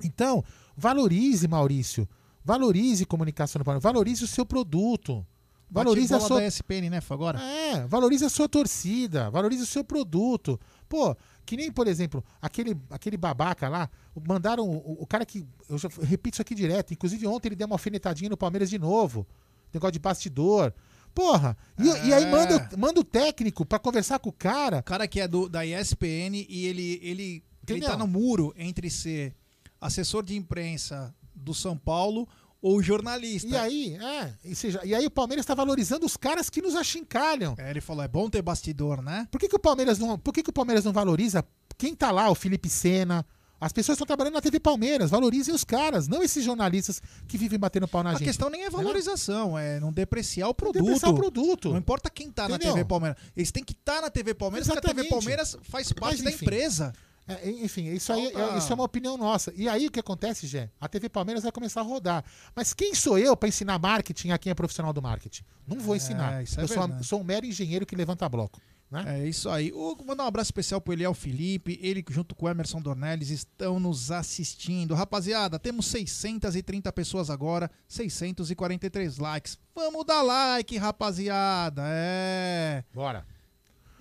Então, 0.02 0.42
valorize, 0.76 1.46
Maurício. 1.46 2.08
Valorize 2.44 3.04
comunicação 3.04 3.58
no 3.60 3.64
Palmeiras. 3.64 3.82
Valorize 3.82 4.24
o 4.24 4.28
seu 4.28 4.44
produto. 4.44 5.24
Valorize 5.72 6.14
a 6.14 6.20
sua 6.20 6.40
da 6.40 6.46
ESPN, 6.46 6.90
né? 6.90 7.00
Agora? 7.08 7.40
É, 7.40 7.86
valorize 7.86 8.24
a 8.24 8.28
sua 8.28 8.46
torcida, 8.46 9.30
valorize 9.30 9.62
o 9.62 9.66
seu 9.66 9.82
produto. 9.82 10.60
Pô, 10.86 11.16
que 11.46 11.56
nem, 11.56 11.72
por 11.72 11.86
exemplo, 11.86 12.22
aquele, 12.42 12.76
aquele 12.90 13.16
babaca 13.16 13.70
lá, 13.70 13.88
mandaram 14.28 14.68
o, 14.68 15.02
o 15.02 15.06
cara 15.06 15.24
que. 15.24 15.46
Eu 15.68 15.78
já 15.78 15.88
repito 16.02 16.34
isso 16.34 16.42
aqui 16.42 16.54
direto. 16.54 16.92
Inclusive, 16.92 17.26
ontem 17.26 17.48
ele 17.48 17.56
deu 17.56 17.66
uma 17.66 17.76
alfinetadinha 17.76 18.28
no 18.28 18.36
Palmeiras 18.36 18.68
de 18.68 18.78
novo. 18.78 19.26
Negócio 19.72 19.92
de 19.92 19.98
bastidor. 19.98 20.74
Porra, 21.14 21.56
e, 21.78 21.84
e 22.08 22.12
aí 22.14 22.24
É. 22.24 22.30
manda, 22.30 22.70
manda 22.78 23.00
o 23.00 23.04
técnico 23.04 23.64
pra 23.66 23.78
conversar 23.78 24.18
com 24.18 24.30
o 24.30 24.32
cara. 24.32 24.78
O 24.78 24.82
cara 24.82 25.06
que 25.06 25.20
é 25.20 25.28
do, 25.28 25.48
da 25.48 25.64
ESPN 25.64 26.46
e 26.48 26.66
ele, 26.66 26.98
ele, 27.02 27.44
ele 27.68 27.80
tá 27.80 27.96
no 27.96 28.06
muro 28.06 28.52
entre 28.56 28.88
ser 28.90 29.34
assessor 29.80 30.22
de 30.22 30.34
imprensa 30.36 31.14
do 31.34 31.52
São 31.54 31.76
Paulo 31.76 32.26
ou 32.62 32.80
jornalista. 32.82 33.48
E 33.48 33.56
aí, 33.56 33.96
é, 33.96 34.32
e, 34.44 34.54
seja, 34.54 34.80
e 34.84 34.94
aí 34.94 35.04
o 35.04 35.10
Palmeiras 35.10 35.44
tá 35.44 35.54
valorizando 35.54 36.06
os 36.06 36.16
caras 36.16 36.48
que 36.48 36.62
nos 36.62 36.76
achincalham. 36.76 37.54
É, 37.58 37.70
ele 37.70 37.80
falou, 37.80 38.04
é 38.04 38.08
bom 38.08 38.30
ter 38.30 38.40
bastidor, 38.40 39.02
né? 39.02 39.26
Por 39.30 39.38
que, 39.40 39.48
que 39.48 39.56
o 39.56 39.58
Palmeiras 39.58 39.98
não, 39.98 40.16
por 40.18 40.32
que, 40.32 40.42
que 40.42 40.50
o 40.50 40.52
Palmeiras 40.52 40.84
não 40.84 40.92
valoriza 40.92 41.44
quem 41.76 41.94
tá 41.94 42.10
lá, 42.12 42.30
o 42.30 42.34
Felipe 42.34 42.68
Sena? 42.68 43.26
As 43.62 43.72
pessoas 43.72 43.94
estão 43.94 44.04
trabalhando 44.04 44.34
na 44.34 44.40
TV 44.40 44.58
Palmeiras, 44.58 45.10
valorizem 45.10 45.54
os 45.54 45.62
caras, 45.62 46.08
não 46.08 46.20
esses 46.20 46.44
jornalistas 46.44 47.00
que 47.28 47.38
vivem 47.38 47.56
batendo 47.56 47.86
pau 47.86 48.02
na 48.02 48.10
A 48.10 48.12
gente. 48.14 48.24
questão 48.24 48.50
nem 48.50 48.64
é 48.64 48.70
valorização, 48.70 49.56
é 49.56 49.78
não 49.78 49.92
depreciar 49.92 50.48
o 50.48 50.54
produto. 50.54 50.82
depreciar 50.82 51.10
o 51.10 51.14
produto. 51.14 51.70
Não 51.70 51.78
importa 51.78 52.10
quem 52.10 52.28
tá 52.28 52.48
na? 52.48 52.58
TV 52.58 52.84
Palmeiras. 52.84 53.16
Eles 53.36 53.52
têm 53.52 53.62
que 53.62 53.72
estar 53.72 54.00
na 54.00 54.10
TV 54.10 54.34
Palmeiras, 54.34 54.66
porque 54.66 54.78
a 54.78 54.82
TV 54.82 55.02
Exatamente. 55.02 55.10
Palmeiras 55.14 55.56
faz 55.62 55.92
parte 55.92 56.24
Mas, 56.24 56.24
da 56.24 56.30
empresa. 56.32 56.92
É, 57.28 57.48
enfim, 57.48 57.84
isso 57.86 58.12
aí 58.12 58.32
é, 58.34 58.58
isso 58.58 58.72
é 58.72 58.74
uma 58.74 58.82
opinião 58.82 59.16
nossa. 59.16 59.52
E 59.54 59.68
aí 59.68 59.86
o 59.86 59.92
que 59.92 60.00
acontece, 60.00 60.48
Gé? 60.48 60.68
A 60.80 60.88
TV 60.88 61.08
Palmeiras 61.08 61.44
vai 61.44 61.52
começar 61.52 61.82
a 61.82 61.84
rodar. 61.84 62.24
Mas 62.56 62.74
quem 62.74 62.96
sou 62.96 63.16
eu 63.16 63.36
para 63.36 63.48
ensinar 63.48 63.78
marketing 63.78 64.30
a 64.30 64.38
quem 64.38 64.50
é 64.50 64.54
profissional 64.54 64.92
do 64.92 65.00
marketing? 65.00 65.44
Não 65.68 65.78
vou 65.78 65.94
ensinar. 65.94 66.42
isso 66.42 66.58
é 66.58 66.64
eu 66.64 66.68
sou, 66.68 66.90
sou 67.02 67.20
um 67.20 67.24
mero 67.24 67.46
engenheiro 67.46 67.86
que 67.86 67.94
levanta 67.94 68.28
bloco. 68.28 68.60
Né? 68.92 69.22
É 69.22 69.26
isso 69.26 69.48
aí. 69.48 69.72
O, 69.72 69.96
mandar 70.06 70.24
um 70.24 70.26
abraço 70.26 70.48
especial 70.48 70.78
pro 70.78 70.92
Eliel 70.92 71.14
Felipe. 71.14 71.80
Ele, 71.80 72.04
junto 72.10 72.34
com 72.34 72.44
o 72.44 72.48
Emerson 72.50 72.78
Dornelles, 72.78 73.30
estão 73.30 73.80
nos 73.80 74.10
assistindo. 74.10 74.94
Rapaziada, 74.94 75.58
temos 75.58 75.86
630 75.86 76.92
pessoas 76.92 77.30
agora, 77.30 77.70
643 77.88 79.16
likes. 79.16 79.58
Vamos 79.74 80.04
dar 80.04 80.20
like, 80.20 80.76
rapaziada. 80.76 81.82
É. 81.86 82.84
Bora. 82.92 83.26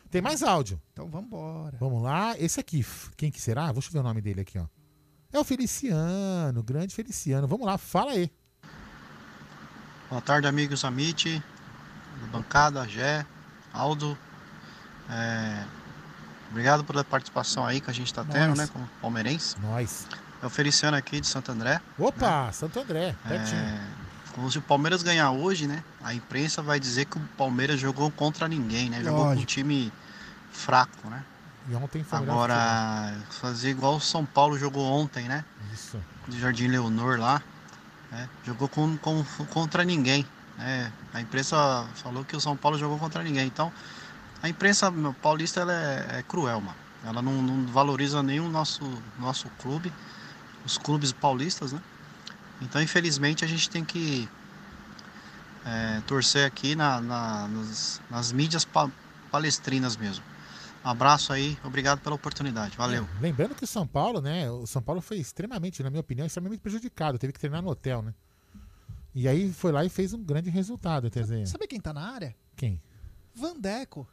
Tem 0.09 0.21
mais 0.21 0.43
áudio. 0.43 0.81
Então 0.91 1.09
vambora. 1.09 1.77
Vamos 1.79 2.03
lá. 2.03 2.37
Esse 2.37 2.59
aqui, 2.59 2.85
quem 3.15 3.31
que 3.31 3.39
será? 3.39 3.71
Deixa 3.71 3.87
eu 3.87 3.93
ver 3.93 3.99
o 3.99 4.03
nome 4.03 4.19
dele 4.19 4.41
aqui, 4.41 4.59
ó. 4.59 4.65
É 5.31 5.39
o 5.39 5.45
Feliciano, 5.45 6.61
grande 6.61 6.93
Feliciano. 6.93 7.47
Vamos 7.47 7.65
lá, 7.65 7.77
fala 7.77 8.11
aí. 8.11 8.29
Boa 10.09 10.21
tarde, 10.21 10.47
amigos 10.47 10.83
Amit, 10.83 11.41
bancada, 12.29 12.85
Gé, 12.85 13.25
Aldo. 13.71 14.17
É, 15.11 15.63
Obrigado 16.49 16.83
pela 16.83 17.01
participação 17.03 17.65
aí 17.65 17.79
que 17.79 17.89
a 17.89 17.93
gente 17.93 18.07
está 18.07 18.25
tendo, 18.25 18.57
né, 18.57 18.67
como 18.73 18.85
palmeirense. 19.01 19.55
Nós. 19.61 20.05
É 20.43 20.45
o 20.45 20.49
Feliciano 20.49 20.97
aqui 20.97 21.21
de 21.21 21.27
Santo 21.27 21.49
André. 21.51 21.79
Opa, 21.97 22.51
Santo 22.51 22.79
André, 22.79 23.15
pertinho. 23.25 23.61
É, 23.61 23.79
como 24.33 24.51
se 24.51 24.57
o 24.57 24.61
Palmeiras 24.61 25.01
ganhar 25.01 25.31
hoje, 25.31 25.65
né, 25.67 25.81
a 26.03 26.13
imprensa 26.13 26.61
vai 26.61 26.77
dizer 26.79 27.05
que 27.05 27.17
o 27.17 27.21
Palmeiras 27.37 27.79
jogou 27.79 28.11
contra 28.11 28.47
ninguém, 28.49 28.89
né? 28.89 29.01
Jogou 29.01 29.19
com 29.19 29.25
um 29.25 29.29
Lógico. 29.29 29.45
time 29.47 29.93
fraco, 30.51 31.09
né? 31.09 31.23
E 31.69 31.75
ontem 31.75 32.03
foi 32.03 32.19
Agora, 32.19 33.13
fazer 33.29 33.69
igual 33.69 33.95
o 33.95 34.01
São 34.01 34.25
Paulo 34.25 34.57
jogou 34.57 34.83
ontem, 34.91 35.27
né? 35.29 35.45
Isso. 35.73 35.97
De 36.27 36.37
Jardim 36.39 36.67
Leonor 36.67 37.17
lá. 37.19 37.41
né? 38.11 38.27
Jogou 38.45 38.67
com, 38.67 38.97
com- 38.97 39.23
contra 39.53 39.83
ninguém. 39.85 40.25
né? 40.57 40.91
A 41.13 41.21
imprensa 41.21 41.85
falou 41.95 42.25
que 42.25 42.35
o 42.35 42.41
São 42.41 42.57
Paulo 42.57 42.77
jogou 42.77 42.97
contra 42.99 43.23
ninguém. 43.23 43.47
Então, 43.47 43.71
a 44.41 44.49
imprensa 44.49 44.89
meu, 44.91 45.13
paulista 45.13 45.61
ela 45.61 45.73
é, 45.73 46.19
é 46.19 46.23
cruel, 46.23 46.61
mano. 46.61 46.77
Ela 47.03 47.21
não, 47.21 47.41
não 47.41 47.65
valoriza 47.67 48.19
o 48.19 48.49
nosso, 48.49 48.83
nosso 49.19 49.49
clube, 49.59 49.91
os 50.65 50.77
clubes 50.77 51.11
paulistas, 51.11 51.73
né? 51.73 51.81
Então, 52.61 52.81
infelizmente, 52.81 53.43
a 53.43 53.47
gente 53.47 53.69
tem 53.69 53.83
que 53.83 54.29
é, 55.65 56.01
torcer 56.07 56.45
aqui 56.45 56.75
na, 56.75 57.01
na- 57.01 57.47
nas, 57.47 58.01
nas 58.09 58.31
mídias 58.31 58.65
pa- 58.65 58.89
palestrinas 59.31 59.95
mesmo. 59.97 60.23
Abraço 60.83 61.31
aí, 61.31 61.57
obrigado 61.63 61.99
pela 62.01 62.15
oportunidade. 62.15 62.75
Valeu. 62.75 63.07
É, 63.17 63.21
lembrando 63.21 63.53
que 63.53 63.63
o 63.63 63.67
São 63.67 63.85
Paulo, 63.85 64.19
né? 64.19 64.49
O 64.49 64.65
São 64.65 64.81
Paulo 64.81 64.99
foi 65.01 65.17
extremamente, 65.17 65.83
na 65.83 65.89
minha 65.91 66.01
opinião, 66.01 66.25
extremamente 66.25 66.59
prejudicado. 66.59 67.19
Teve 67.19 67.33
que 67.33 67.39
treinar 67.39 67.61
no 67.61 67.69
hotel, 67.69 68.01
né? 68.01 68.13
E 69.13 69.27
aí 69.27 69.51
foi 69.53 69.71
lá 69.71 69.83
e 69.85 69.89
fez 69.89 70.13
um 70.13 70.23
grande 70.23 70.49
resultado, 70.49 71.09
quer 71.11 71.21
dizer. 71.23 71.45
Sabe 71.47 71.67
quem 71.67 71.79
tá 71.79 71.93
na 71.93 72.11
área? 72.11 72.35
Quem? 72.55 72.81
Vandeco. 73.35 74.07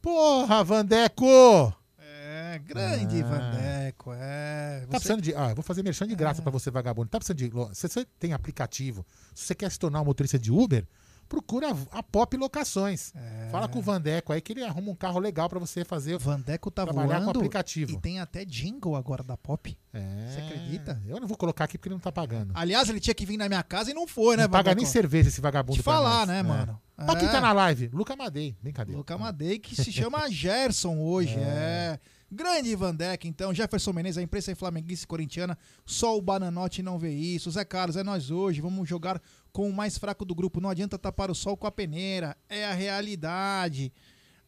Porra, 0.00 0.62
Vandeco! 0.62 1.74
É, 1.98 2.58
grande 2.64 3.22
Ah. 3.22 3.26
Vandeco. 3.26 4.12
É. 4.14 4.80
Tá 4.80 4.86
Você- 4.86 4.90
precisando 4.90 5.22
de. 5.22 5.34
Ah, 5.34 5.50
eu 5.50 5.54
vou 5.54 5.64
fazer 5.64 5.82
merchan 5.82 6.06
de 6.06 6.14
graça 6.14 6.40
pra 6.42 6.50
você, 6.50 6.70
vagabundo. 6.70 7.08
Tá 7.08 7.18
precisando 7.18 7.38
de. 7.38 7.74
Se 7.74 7.88
você 7.88 8.04
tem 8.18 8.32
aplicativo, 8.32 9.04
se 9.34 9.46
você 9.46 9.54
quer 9.54 9.70
se 9.70 9.78
tornar 9.78 10.00
um 10.00 10.04
motorista 10.04 10.38
de 10.38 10.52
Uber, 10.52 10.86
procura 11.28 11.70
a, 11.72 11.98
a 11.98 12.02
Pop 12.02 12.36
Locações. 12.36 13.12
Fala 13.56 13.68
com 13.68 13.78
o 13.78 13.82
Vandeco 13.82 14.32
aí 14.32 14.40
que 14.40 14.52
ele 14.52 14.62
arruma 14.64 14.90
um 14.90 14.94
carro 14.94 15.18
legal 15.18 15.48
pra 15.48 15.58
você 15.58 15.84
fazer. 15.84 16.18
Vandeco 16.18 16.70
tá 16.70 16.84
trabalhar 16.84 17.18
voando 17.20 17.32
com 17.32 17.38
aplicativo. 17.38 17.92
E 17.92 18.00
tem 18.00 18.20
até 18.20 18.44
jingle 18.44 18.94
agora 18.96 19.22
da 19.22 19.36
Pop. 19.36 19.76
É, 19.92 20.26
Você 20.28 20.40
acredita? 20.40 21.02
Eu 21.06 21.18
não 21.20 21.26
vou 21.26 21.36
colocar 21.36 21.64
aqui 21.64 21.78
porque 21.78 21.88
ele 21.88 21.94
não 21.94 22.00
tá 22.00 22.12
pagando. 22.12 22.52
Aliás, 22.54 22.88
ele 22.88 23.00
tinha 23.00 23.14
que 23.14 23.24
vir 23.26 23.36
na 23.36 23.48
minha 23.48 23.62
casa 23.62 23.90
e 23.90 23.94
não 23.94 24.06
foi, 24.06 24.36
né, 24.36 24.42
não 24.44 24.50
paga 24.50 24.74
nem 24.74 24.84
cerveja 24.84 25.28
esse 25.28 25.40
vagabundo 25.40 25.78
Te 25.78 25.82
falar, 25.82 26.26
né, 26.26 26.40
É. 26.40 26.42
mano? 26.42 26.80
Pra 26.96 27.16
quem 27.16 27.28
É. 27.28 27.30
tá 27.32 27.40
na 27.40 27.52
live? 27.52 27.90
Luca 27.92 28.14
Madei. 28.16 28.56
Brincadeira. 28.62 28.96
Luca 28.98 29.18
Madei, 29.18 29.58
que 29.58 29.74
se 29.76 29.92
chama 29.92 30.28
Gerson 30.30 30.98
hoje. 30.98 31.34
É. 31.38 31.98
Grande 32.30 32.74
Vandeck, 32.74 33.28
então. 33.28 33.54
Jefferson 33.54 33.92
Menezes, 33.92 34.18
a 34.18 34.22
imprensa 34.22 34.52
é 34.52 34.54
flamenguista 34.54 35.04
e 35.04 35.06
corintiana. 35.08 35.56
Só 35.84 36.16
o 36.16 36.22
Bananote 36.22 36.82
não 36.82 36.98
vê 36.98 37.12
isso. 37.12 37.50
Zé 37.50 37.64
Carlos, 37.64 37.96
é 37.96 38.02
nós 38.02 38.30
hoje. 38.30 38.60
Vamos 38.60 38.88
jogar 38.88 39.20
com 39.52 39.68
o 39.68 39.72
mais 39.72 39.96
fraco 39.96 40.24
do 40.24 40.34
grupo. 40.34 40.60
Não 40.60 40.70
adianta 40.70 40.98
tapar 40.98 41.30
o 41.30 41.34
sol 41.34 41.56
com 41.56 41.66
a 41.66 41.72
peneira. 41.72 42.36
É 42.48 42.64
a 42.66 42.72
realidade. 42.74 43.92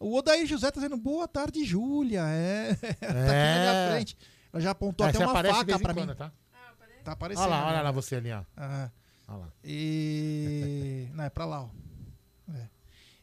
O 0.00 0.16
Odair 0.16 0.46
José 0.46 0.70
tá 0.70 0.80
dizendo 0.80 0.96
boa 0.96 1.26
tarde, 1.28 1.64
Júlia. 1.64 2.22
É. 2.26 2.74
tá 2.74 2.88
aqui 2.88 3.06
na 3.06 3.12
minha 3.12 3.90
frente. 3.92 4.18
Ela 4.52 4.62
já 4.62 4.70
apontou 4.70 5.06
É, 5.06 5.10
até 5.10 5.18
uma 5.18 5.34
faca 5.42 5.78
pra 5.78 5.94
quando, 5.94 6.10
mim. 6.10 6.14
tá? 6.16 6.32
Tá 7.04 7.12
aparecendo. 7.12 7.44
Olha 7.44 7.50
lá, 7.56 7.66
olha 7.66 7.76
né? 7.76 7.82
lá 7.82 7.90
você 7.90 8.16
ali, 8.16 8.32
ó. 8.32 8.42
Ah. 8.56 8.90
Olha 9.28 9.38
lá. 9.38 9.52
E. 9.64 11.08
Não, 11.14 11.24
é 11.24 11.30
pra 11.30 11.44
lá, 11.44 11.62
ó. 11.62 11.68
É. 12.54 12.68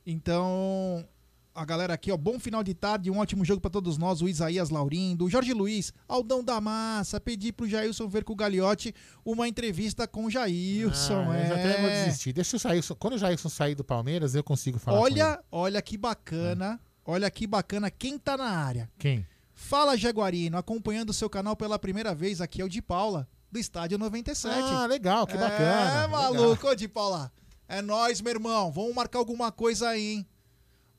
Então, 0.05 1.07
a 1.55 1.63
galera 1.63 1.93
aqui, 1.93 2.11
ó. 2.11 2.17
Bom 2.17 2.37
final 2.37 2.61
de 2.61 2.73
tarde, 2.73 3.09
um 3.09 3.17
ótimo 3.17 3.45
jogo 3.45 3.61
pra 3.61 3.71
todos 3.71 3.97
nós. 3.97 4.21
O 4.21 4.27
Isaías 4.27 4.69
Laurindo, 4.69 5.25
o 5.25 5.29
Jorge 5.29 5.53
Luiz, 5.53 5.93
Aldão 6.07 6.43
da 6.43 6.59
Massa. 6.59 7.19
Pedi 7.19 7.53
pro 7.53 7.67
Jailson 7.67 8.09
ver 8.09 8.25
com 8.25 8.33
o 8.33 8.35
Galiote 8.35 8.93
uma 9.23 9.47
entrevista 9.47 10.05
com 10.05 10.25
o 10.25 10.29
Jailson. 10.29 11.31
Ah, 11.31 11.39
eu 11.39 11.47
já 11.47 11.55
até 11.55 11.81
vou 11.81 11.89
é. 11.89 12.05
desistir. 12.05 12.33
Deixa 12.33 12.57
o 12.57 12.59
Jailson. 12.59 12.95
Quando 12.95 13.13
o 13.13 13.17
Jailson 13.17 13.47
sair 13.47 13.73
do 13.73 13.85
Palmeiras, 13.85 14.35
eu 14.35 14.43
consigo 14.43 14.77
falar. 14.77 14.99
Olha, 14.99 15.39
olha 15.49 15.81
que 15.81 15.97
bacana. 15.97 16.79
Olha 17.05 17.31
que 17.31 17.47
bacana 17.47 17.89
quem 17.89 18.19
tá 18.19 18.35
na 18.35 18.49
área. 18.49 18.89
Quem? 18.99 19.25
Fala, 19.53 19.95
Jaguarino, 19.95 20.57
acompanhando 20.57 21.11
o 21.11 21.13
seu 21.13 21.29
canal 21.29 21.55
pela 21.55 21.79
primeira 21.79 22.13
vez. 22.13 22.41
Aqui 22.41 22.61
é 22.61 22.65
o 22.65 22.69
de 22.69 22.81
Paula, 22.81 23.27
do 23.49 23.57
Estádio 23.57 23.97
97. 23.97 24.53
Ah, 24.53 24.85
legal, 24.85 25.25
que 25.25 25.37
bacana. 25.37 26.03
É, 26.03 26.07
maluco, 26.07 26.67
ô 26.67 26.75
de 26.75 26.89
Paula. 26.89 27.31
É 27.67 27.81
nóis, 27.81 28.19
meu 28.19 28.33
irmão. 28.33 28.71
Vamos 28.71 28.93
marcar 28.93 29.19
alguma 29.19 29.51
coisa 29.51 29.89
aí, 29.89 30.15
hein? 30.15 30.27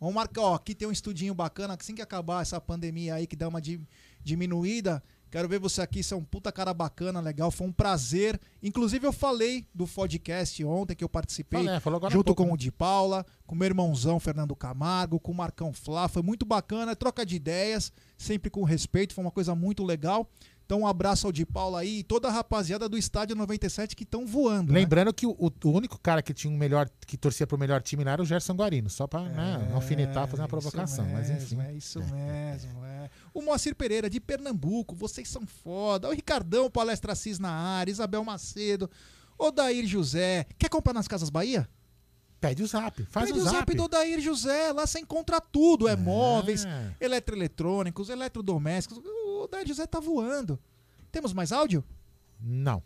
Vamos 0.00 0.14
marcar, 0.14 0.42
ó. 0.42 0.54
Aqui 0.54 0.74
tem 0.74 0.86
um 0.86 0.92
estudinho 0.92 1.34
bacana. 1.34 1.76
Assim 1.78 1.94
que 1.94 2.02
acabar 2.02 2.42
essa 2.42 2.60
pandemia 2.60 3.14
aí, 3.14 3.26
que 3.26 3.36
dá 3.36 3.48
uma 3.48 3.60
di- 3.60 3.80
diminuída. 4.22 5.02
Quero 5.30 5.48
ver 5.48 5.58
você 5.58 5.82
aqui. 5.82 6.02
Você 6.02 6.14
é 6.14 6.16
um 6.16 6.22
puta 6.24 6.52
cara 6.52 6.72
bacana, 6.72 7.20
legal. 7.20 7.50
Foi 7.50 7.66
um 7.66 7.72
prazer. 7.72 8.40
Inclusive, 8.62 9.06
eu 9.06 9.12
falei 9.12 9.66
do 9.74 9.86
podcast 9.86 10.62
ontem 10.64 10.94
que 10.94 11.02
eu 11.02 11.08
participei. 11.08 11.64
Falei, 11.80 11.98
há 12.06 12.10
junto 12.10 12.26
pouco, 12.26 12.42
com 12.42 12.48
né? 12.48 12.54
o 12.54 12.56
de 12.56 12.70
Paula, 12.70 13.24
com 13.46 13.54
o 13.54 13.58
meu 13.58 13.66
irmãozão 13.66 14.20
Fernando 14.20 14.54
Camargo, 14.54 15.18
com 15.18 15.32
o 15.32 15.34
Marcão 15.34 15.72
Flá. 15.72 16.08
Foi 16.08 16.22
muito 16.22 16.46
bacana. 16.46 16.94
Troca 16.94 17.24
de 17.26 17.36
ideias, 17.36 17.92
sempre 18.16 18.50
com 18.50 18.62
respeito. 18.62 19.14
Foi 19.14 19.24
uma 19.24 19.30
coisa 19.32 19.54
muito 19.54 19.82
legal. 19.84 20.28
Então, 20.66 20.80
um 20.80 20.86
abraço 20.86 21.28
ao 21.28 21.32
de 21.32 21.46
Paula 21.46 21.78
aí 21.78 22.00
e 22.00 22.02
toda 22.02 22.26
a 22.26 22.30
rapaziada 22.32 22.88
do 22.88 22.98
Estádio 22.98 23.36
97 23.36 23.94
que 23.94 24.02
estão 24.02 24.26
voando. 24.26 24.72
né? 24.72 24.80
Lembrando 24.80 25.14
que 25.14 25.24
o, 25.24 25.30
o- 25.38 25.70
único 25.70 25.96
cara 25.96 26.20
que 26.20 26.34
tinha 26.34 26.52
um 26.52 26.56
melhor, 26.56 26.90
que 27.06 27.16
torcia 27.16 27.46
pro 27.46 27.56
melhor 27.56 27.80
time 27.80 28.02
lá 28.02 28.10
era 28.10 28.22
o 28.22 28.26
Gerson 28.26 28.52
Guarino, 28.54 28.90
só 28.90 29.06
pra 29.06 29.20
né, 29.22 29.70
alfinetar, 29.72 30.26
fazer 30.26 30.42
uma 30.42 30.48
provocação. 30.48 31.04
É, 31.06 31.08
Isso 31.08 31.16
mas 31.16 31.28
mesmo, 31.30 31.44
enfim. 31.62 31.68
É 31.68 31.72
isso 31.76 31.98
mesmo, 32.00 32.84
é. 32.84 33.08
O 33.32 33.42
Moacir 33.42 33.76
Pereira, 33.76 34.10
de 34.10 34.18
Pernambuco, 34.20 34.96
vocês 34.96 35.28
são 35.28 35.46
foda. 35.46 36.08
O 36.08 36.12
Ricardão, 36.12 36.68
Palestra 36.68 37.12
Assis 37.12 37.38
na 37.38 37.50
área, 37.50 37.92
Isabel 37.92 38.24
Macedo, 38.24 38.90
Odair 39.38 39.86
José. 39.86 40.46
Quer 40.58 40.68
comprar 40.68 40.92
nas 40.94 41.06
Casas 41.06 41.30
Bahia? 41.30 41.68
Pede 42.48 42.62
o 42.62 42.66
zap, 42.66 43.04
faz 43.06 43.26
Pede 43.26 43.38
o 43.38 43.42
o 43.42 43.44
zap 43.44 43.56
zap. 43.56 43.74
do 43.74 43.84
Odair 43.84 44.20
José, 44.20 44.72
lá 44.72 44.86
você 44.86 45.00
encontra 45.00 45.40
tudo. 45.40 45.88
É, 45.88 45.96
móveis, 45.96 46.64
eletroeletrônicos, 47.00 48.08
eletrodomésticos. 48.08 48.98
O 48.98 49.42
Odair 49.44 49.66
José 49.66 49.86
tá 49.86 49.98
voando. 49.98 50.58
Temos 51.10 51.32
mais 51.32 51.50
áudio? 51.50 51.82
Não. 52.40 52.82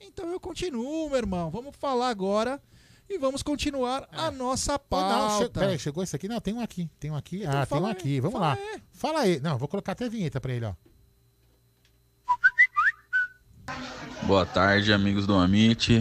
Então 0.00 0.30
eu 0.30 0.38
continuo, 0.38 1.08
meu 1.08 1.18
irmão. 1.18 1.50
Vamos 1.50 1.74
falar 1.76 2.08
agora 2.08 2.60
E 3.08 3.18
vamos 3.18 3.42
continuar 3.42 4.08
a 4.12 4.30
nossa 4.30 4.78
Pô, 4.78 5.00
não, 5.00 5.08
che... 5.08 5.44
pauta. 5.44 5.60
peraí, 5.60 5.78
chegou 5.80 6.02
esse 6.04 6.14
aqui? 6.14 6.28
Não, 6.28 6.40
tem 6.40 6.54
um 6.54 6.60
aqui. 6.60 6.88
Tem 7.00 7.10
um 7.10 7.16
aqui. 7.16 7.42
Então 7.42 7.60
ah, 7.60 7.66
tem 7.66 7.80
um 7.80 7.86
aí, 7.86 7.92
aqui. 7.92 8.20
Vamos 8.20 8.38
fala 8.38 8.46
lá. 8.46 8.52
aí. 8.54 8.82
Fala 8.92 9.20
aí. 9.20 9.40
Não, 9.40 9.58
vou 9.58 9.66
colocar 9.66 9.92
até 9.92 10.04
a 10.04 10.08
vinheta 10.08 10.40
pra 10.40 10.52
ele, 10.52 10.66
ó. 10.66 10.74
Boa 14.22 14.46
tarde, 14.46 14.92
amigos 14.92 15.26
do 15.26 15.34
Amit. 15.34 16.00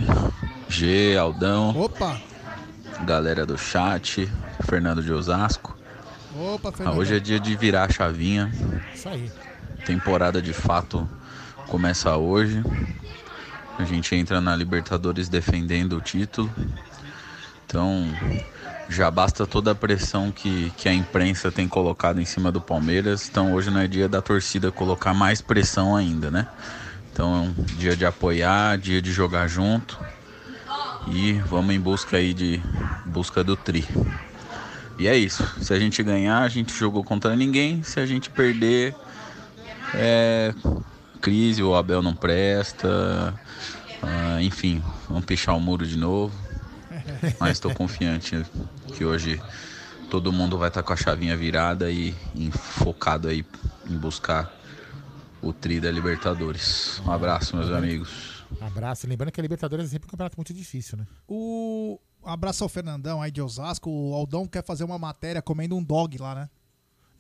G, 0.68 1.18
Aldão. 1.18 1.76
Opa! 1.76 2.22
Galera 3.06 3.46
do 3.46 3.58
chat. 3.58 4.30
Fernando 4.68 5.02
de 5.02 5.12
Osasco. 5.12 5.78
Opa, 6.38 6.70
Ah, 6.70 6.72
Fernando. 6.72 6.98
hoje 6.98 7.16
é 7.16 7.20
dia 7.20 7.40
de 7.40 7.56
virar 7.56 7.86
a 7.86 7.90
chavinha. 7.92 8.52
Isso 8.94 9.10
aí. 9.10 9.32
Temporada 9.86 10.42
de 10.42 10.54
fato 10.54 11.08
começa 11.68 12.16
hoje. 12.18 12.64
A 13.78 13.84
gente 13.84 14.14
entra 14.16 14.42
na 14.42 14.56
Libertadores 14.56 15.30
defendendo 15.30 15.94
o 15.98 16.02
título. 16.02 16.52
Então 17.66 18.08
já 18.90 19.10
basta 19.10 19.46
toda 19.48 19.72
a 19.72 19.76
pressão 19.76 20.32
que, 20.32 20.72
que 20.76 20.90
a 20.90 20.94
imprensa 20.94 21.52
tem 21.52 21.68
colocado 21.68 22.20
em 22.20 22.26
cima 22.26 22.52
do 22.52 22.60
Palmeiras. 22.60 23.28
Então 23.30 23.54
hoje 23.54 23.70
não 23.72 23.80
é 23.80 23.88
dia 23.88 24.10
da 24.10 24.22
torcida 24.22 24.72
colocar 24.72 25.14
mais 25.14 25.42
pressão 25.42 25.96
ainda, 25.96 26.30
né? 26.30 26.48
Então 27.14 27.36
é 27.36 27.40
um 27.40 27.52
dia 27.78 27.96
de 27.96 28.06
apoiar, 28.06 28.78
dia 28.78 29.02
de 29.02 29.12
jogar 29.12 29.48
junto. 29.48 29.98
E 31.08 31.34
vamos 31.34 31.74
em 31.74 31.80
busca 31.80 32.18
aí 32.18 32.34
de 32.34 32.62
busca 33.06 33.44
do 33.44 33.56
tri. 33.56 33.86
E 34.98 35.08
é 35.08 35.18
isso. 35.18 35.44
Se 35.62 35.74
a 35.74 35.80
gente 35.80 36.04
ganhar, 36.04 36.42
a 36.42 36.50
gente 36.50 36.74
jogou 36.74 37.04
contra 37.04 37.36
ninguém. 37.36 37.82
Se 37.84 38.00
a 38.00 38.06
gente 38.06 38.30
perder, 38.30 38.94
é 39.94 40.54
crise, 41.22 41.64
o 41.64 41.76
Abel 41.76 42.02
não 42.02 42.14
presta. 42.14 43.34
ah, 44.02 44.42
enfim, 44.42 44.84
vamos 45.08 45.26
pichar 45.26 45.56
o 45.56 45.60
muro 45.60 45.86
de 45.86 45.98
novo. 45.98 46.36
Mas 47.40 47.52
estou 47.52 47.74
confiante 47.74 48.46
que 48.94 49.06
hoje 49.06 49.42
todo 50.10 50.32
mundo 50.32 50.58
vai 50.58 50.70
estar 50.70 50.84
com 50.84 50.94
a 50.94 50.98
chavinha 50.98 51.36
virada 51.36 51.90
e, 51.90 52.14
e 52.36 52.52
focado 52.52 53.28
aí 53.28 53.46
em 53.90 53.98
buscar 53.98 54.52
o 55.42 55.54
tri 55.54 55.80
da 55.80 55.92
Libertadores. 55.92 57.02
Um 57.06 57.12
abraço, 57.12 57.56
meus 57.56 57.72
amigos. 57.72 58.39
Abraço. 58.62 59.08
Lembrando 59.08 59.32
que 59.32 59.40
a 59.40 59.44
Libertadores 59.44 59.86
é 59.86 59.90
sempre 59.90 60.08
um 60.08 60.12
campeonato 60.12 60.38
muito 60.38 60.54
difícil, 60.54 60.98
né? 60.98 61.06
O 61.28 62.00
abraço 62.24 62.64
ao 62.64 62.70
Fernandão 62.70 63.22
aí 63.22 63.32
de 63.32 63.42
Osasco. 63.42 63.90
O 63.90 64.14
Aldão 64.14 64.46
quer 64.48 64.64
fazer 64.64 64.84
uma 64.84 64.98
matéria 64.98 65.42
comendo 65.42 65.76
um 65.76 65.84
dog 65.84 66.18
lá, 66.18 66.36
né? 66.36 66.50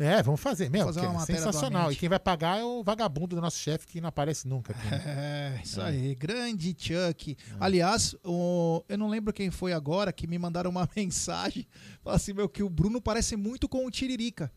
É, 0.01 0.23
vamos 0.23 0.39
fazer. 0.39 0.69
Meu, 0.69 0.85
Fazer 0.85 1.01
uma 1.01 1.09
é 1.09 1.13
matéria 1.13 1.41
sensacional. 1.41 1.91
E 1.91 1.95
quem 1.97 2.07
vai 2.07 2.19
pagar 2.19 2.57
é 2.57 2.63
o 2.63 2.81
vagabundo 2.81 3.35
do 3.35 3.41
nosso 3.41 3.57
chefe 3.59 3.85
que 3.85 3.99
não 3.99 4.07
aparece 4.07 4.47
nunca. 4.47 4.71
aqui, 4.71 4.87
né? 4.89 5.03
É, 5.05 5.61
isso 5.61 5.81
aí. 5.81 6.15
Grande 6.15 6.73
Chuck. 6.77 7.35
Aliás, 7.59 8.15
o- 8.23 8.81
eu 8.87 8.97
não 8.97 9.09
lembro 9.09 9.33
quem 9.33 9.51
foi 9.51 9.73
agora 9.73 10.13
que 10.13 10.25
me 10.25 10.39
mandaram 10.39 10.69
uma 10.71 10.87
mensagem. 10.95 11.67
Falaram 12.01 12.15
assim, 12.15 12.31
meu, 12.31 12.47
que 12.47 12.63
o 12.63 12.69
Bruno 12.69 13.01
parece 13.01 13.35
muito 13.35 13.67
com 13.67 13.85
o 13.85 13.91
Tiririca. 13.91 14.49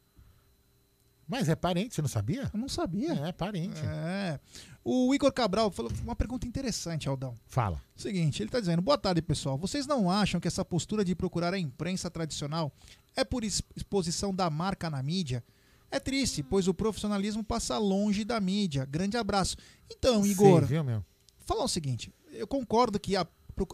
Mas 1.26 1.48
é 1.48 1.56
parente, 1.56 1.94
você 1.94 2.02
não 2.02 2.08
sabia? 2.08 2.48
Eu 2.52 2.60
não 2.60 2.68
sabia. 2.68 3.12
É, 3.14 3.32
parente. 3.32 3.80
É. 3.84 4.38
O 4.84 5.14
Igor 5.14 5.32
Cabral 5.32 5.70
falou 5.70 5.92
uma 6.02 6.16
pergunta 6.16 6.46
interessante, 6.46 7.08
Aldão. 7.08 7.36
Fala. 7.46 7.80
Seguinte, 7.96 8.42
ele 8.42 8.48
está 8.48 8.58
dizendo: 8.58 8.82
boa 8.82 8.98
tarde, 8.98 9.22
pessoal. 9.22 9.56
Vocês 9.56 9.86
não 9.86 10.10
acham 10.10 10.40
que 10.40 10.48
essa 10.48 10.64
postura 10.64 11.04
de 11.04 11.14
procurar 11.14 11.54
a 11.54 11.58
imprensa 11.58 12.10
tradicional 12.10 12.72
é 13.14 13.24
por 13.24 13.44
ex- 13.44 13.62
exposição 13.76 14.34
da 14.34 14.50
marca 14.50 14.90
na 14.90 15.00
mídia? 15.02 15.44
É 15.90 16.00
triste, 16.00 16.42
pois 16.42 16.66
o 16.66 16.74
profissionalismo 16.74 17.44
passa 17.44 17.78
longe 17.78 18.24
da 18.24 18.40
mídia. 18.40 18.84
Grande 18.84 19.16
abraço. 19.16 19.56
Então, 19.90 20.26
Igor, 20.26 20.60
Sei, 20.60 20.68
viu, 20.68 20.82
meu? 20.84 21.04
falar 21.44 21.62
o 21.64 21.68
seguinte: 21.68 22.12
eu 22.32 22.46
concordo 22.46 22.98
que 22.98 23.14
a, 23.14 23.24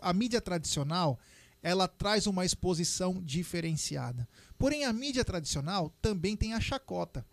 a 0.03 0.13
mídia 0.13 0.41
tradicional 0.43 1.19
ela 1.63 1.89
traz 1.89 2.27
uma 2.27 2.45
exposição 2.45 3.23
diferenciada. 3.25 4.29
Porém, 4.59 4.85
a 4.85 4.93
mídia 4.93 5.25
tradicional 5.25 5.91
também 6.03 6.37
tem 6.37 6.53
a 6.53 6.61
chacota. 6.61 7.25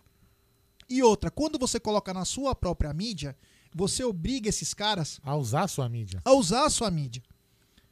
E 0.88 1.02
outra, 1.04 1.30
quando 1.30 1.60
você 1.60 1.80
coloca 1.80 2.14
na 2.14 2.24
sua 2.26 2.56
própria 2.56 2.94
mídia, 2.94 3.36
você 3.76 4.04
obriga 4.06 4.48
esses 4.48 4.74
caras 4.74 5.20
A 5.22 5.36
usar 5.36 5.64
a 5.64 5.68
sua 5.68 5.90
mídia. 5.90 6.22
a 6.24 6.32
usar 6.32 6.66
a 6.66 6.70
sua 6.70 6.90
mídia. 6.90 7.22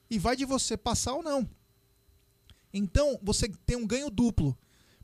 E 0.10 0.18
vai 0.18 0.36
de 0.36 0.46
você 0.46 0.78
passar 0.78 1.14
ou 1.14 1.22
não. 1.22 1.48
Então, 2.74 3.20
você 3.22 3.50
tem 3.66 3.76
um 3.76 3.86
ganho 3.86 4.10
duplo. 4.10 4.58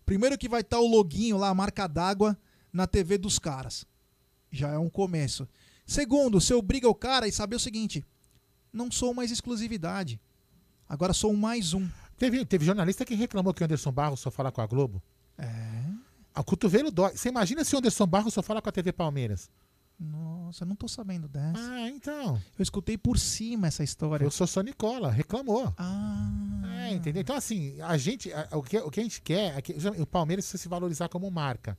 Primeiro 0.05 0.37
que 0.37 0.47
vai 0.49 0.61
estar 0.61 0.79
o 0.79 0.87
loginho 0.87 1.37
lá, 1.37 1.49
a 1.49 1.53
marca 1.53 1.85
d'água, 1.87 2.37
na 2.71 2.87
TV 2.87 3.17
dos 3.17 3.37
caras. 3.37 3.85
Já 4.51 4.69
é 4.69 4.77
um 4.77 4.89
começo. 4.89 5.47
Segundo, 5.85 6.39
você 6.39 6.53
obriga 6.53 6.87
o 6.87 6.95
cara 6.95 7.25
a 7.25 7.31
saber 7.31 7.55
o 7.57 7.59
seguinte: 7.59 8.03
não 8.71 8.89
sou 8.91 9.13
mais 9.13 9.31
exclusividade. 9.31 10.19
Agora 10.87 11.13
sou 11.13 11.33
mais 11.35 11.73
um. 11.73 11.87
Teve, 12.17 12.43
teve 12.45 12.65
jornalista 12.65 13.05
que 13.05 13.13
reclamou 13.15 13.53
que 13.53 13.61
o 13.61 13.65
Anderson 13.65 13.91
Barros 13.91 14.19
só 14.19 14.31
fala 14.31 14.51
com 14.51 14.61
a 14.61 14.65
Globo. 14.67 15.01
É. 15.37 15.49
O 16.39 16.43
cotovelo 16.43 16.89
dói. 16.89 17.15
Você 17.15 17.29
imagina 17.29 17.63
se 17.63 17.75
o 17.75 17.77
Anderson 17.79 18.07
Barros 18.07 18.33
só 18.33 18.41
fala 18.41 18.61
com 18.61 18.69
a 18.69 18.71
TV 18.71 18.91
Palmeiras? 18.91 19.49
Nossa, 19.99 20.63
eu 20.63 20.67
não 20.67 20.75
tô 20.75 20.87
sabendo 20.87 21.27
dessa. 21.27 21.59
Ah, 21.59 21.89
então. 21.89 22.35
Eu 22.57 22.63
escutei 22.63 22.97
por 22.97 23.19
cima 23.19 23.67
essa 23.67 23.83
história. 23.83 24.23
Eu 24.23 24.31
sou 24.31 24.47
só 24.47 24.61
Nicola, 24.61 25.11
reclamou. 25.11 25.73
Ah. 25.77 26.61
É, 26.87 26.93
entendeu? 26.93 27.21
Então, 27.21 27.35
assim, 27.35 27.79
a 27.81 27.97
gente. 27.97 28.31
a- 28.31 28.47
o, 28.53 28.63
que, 28.63 28.77
o 28.77 28.89
que 28.89 28.99
a 29.01 29.03
gente 29.03 29.21
quer 29.21 29.57
é 29.57 29.61
que 29.61 29.73
o 29.99 30.05
Palmeiras 30.05 30.45
precisa 30.45 30.61
se 30.63 30.69
valorizar 30.69 31.09
como 31.09 31.29
marca. 31.29 31.77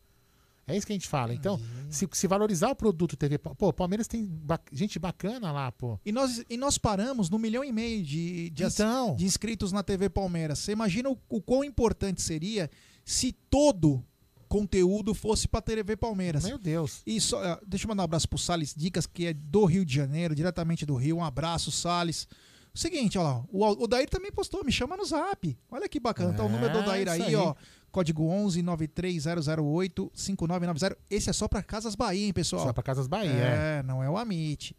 É 0.67 0.77
isso 0.77 0.87
que 0.87 0.93
a 0.93 0.95
gente 0.95 1.09
fala. 1.09 1.35
Então, 1.35 1.59
se, 1.89 2.07
se 2.13 2.27
valorizar 2.29 2.69
o 2.71 2.77
produto 2.77 3.17
TV. 3.17 3.39
Pô, 3.39 3.69
o 3.69 3.73
Palmeiras 3.73 4.07
tem 4.07 4.25
ba- 4.27 4.61
gente 4.71 4.99
bacana 5.01 5.51
lá, 5.51 5.73
pô. 5.73 5.99
E 6.05 6.13
nós, 6.13 6.45
e 6.49 6.57
nós 6.57 6.79
paramos 6.79 7.29
no 7.29 7.39
milhão 7.41 7.65
e 7.65 7.73
meio 7.73 8.05
de, 8.05 8.51
de, 8.51 8.65
Então. 8.65 9.17
de 9.17 9.25
inscritos 9.25 9.73
na 9.73 9.83
TV 9.83 10.09
Palmeiras. 10.11 10.61
Você 10.61 10.71
imagina 10.73 11.09
o, 11.11 11.19
o 11.29 11.41
quão 11.41 11.65
importante 11.65 12.23
seria 12.23 12.71
se 13.05 13.33
todo 13.33 14.05
conteúdo 14.51 15.15
fosse 15.15 15.47
para 15.47 15.63
TV 15.63 15.97
Palmeiras. 15.97 16.43
Meu 16.45 16.59
Deus. 16.59 17.03
E 17.07 17.21
só, 17.21 17.41
ah, 17.43 17.61
deixa 17.65 17.85
eu 17.85 17.89
mandar 17.89 18.03
um 18.03 18.05
abraço 18.05 18.29
pro 18.29 18.37
Salles 18.37 18.75
Dicas, 18.77 19.07
que 19.07 19.27
é 19.27 19.33
do 19.33 19.65
Rio 19.65 19.85
de 19.87 19.95
Janeiro, 19.95 20.35
diretamente 20.35 20.85
do 20.85 20.97
Rio. 20.97 21.19
Um 21.19 21.25
abraço, 21.25 21.71
Salles. 21.71 22.27
Seguinte, 22.75 23.17
ó 23.17 23.23
lá, 23.23 23.45
o, 23.53 23.87
Dair 23.87 24.09
também 24.11 24.31
postou, 24.33 24.65
me 24.65 24.73
chama 24.73 24.97
no 24.97 25.05
zap. 25.05 25.57
Olha 25.71 25.89
que 25.89 26.01
bacana. 26.01 26.33
Tá 26.35 26.43
o 26.45 26.49
número 26.49 26.73
do 26.73 26.81
É, 26.81 26.85
Dair 26.85 27.09
aí, 27.09 27.23
aí. 27.23 27.35
ó. 27.37 27.55
Código 27.93 28.25
11 28.25 28.61
93008 28.63 30.11
5990. 30.15 30.99
Esse 31.09 31.31
é 31.31 31.33
só 31.33 31.47
para 31.49 31.63
Casas 31.63 31.95
Bahia, 31.95 32.27
hein, 32.27 32.33
pessoal? 32.33 32.65
Só 32.67 32.73
pra 32.73 32.83
Casas 32.83 33.07
Bahia, 33.07 33.31
É, 33.31 33.83
não 33.85 34.03
é 34.03 34.11
o 34.11 34.17
Amit. 34.19 34.77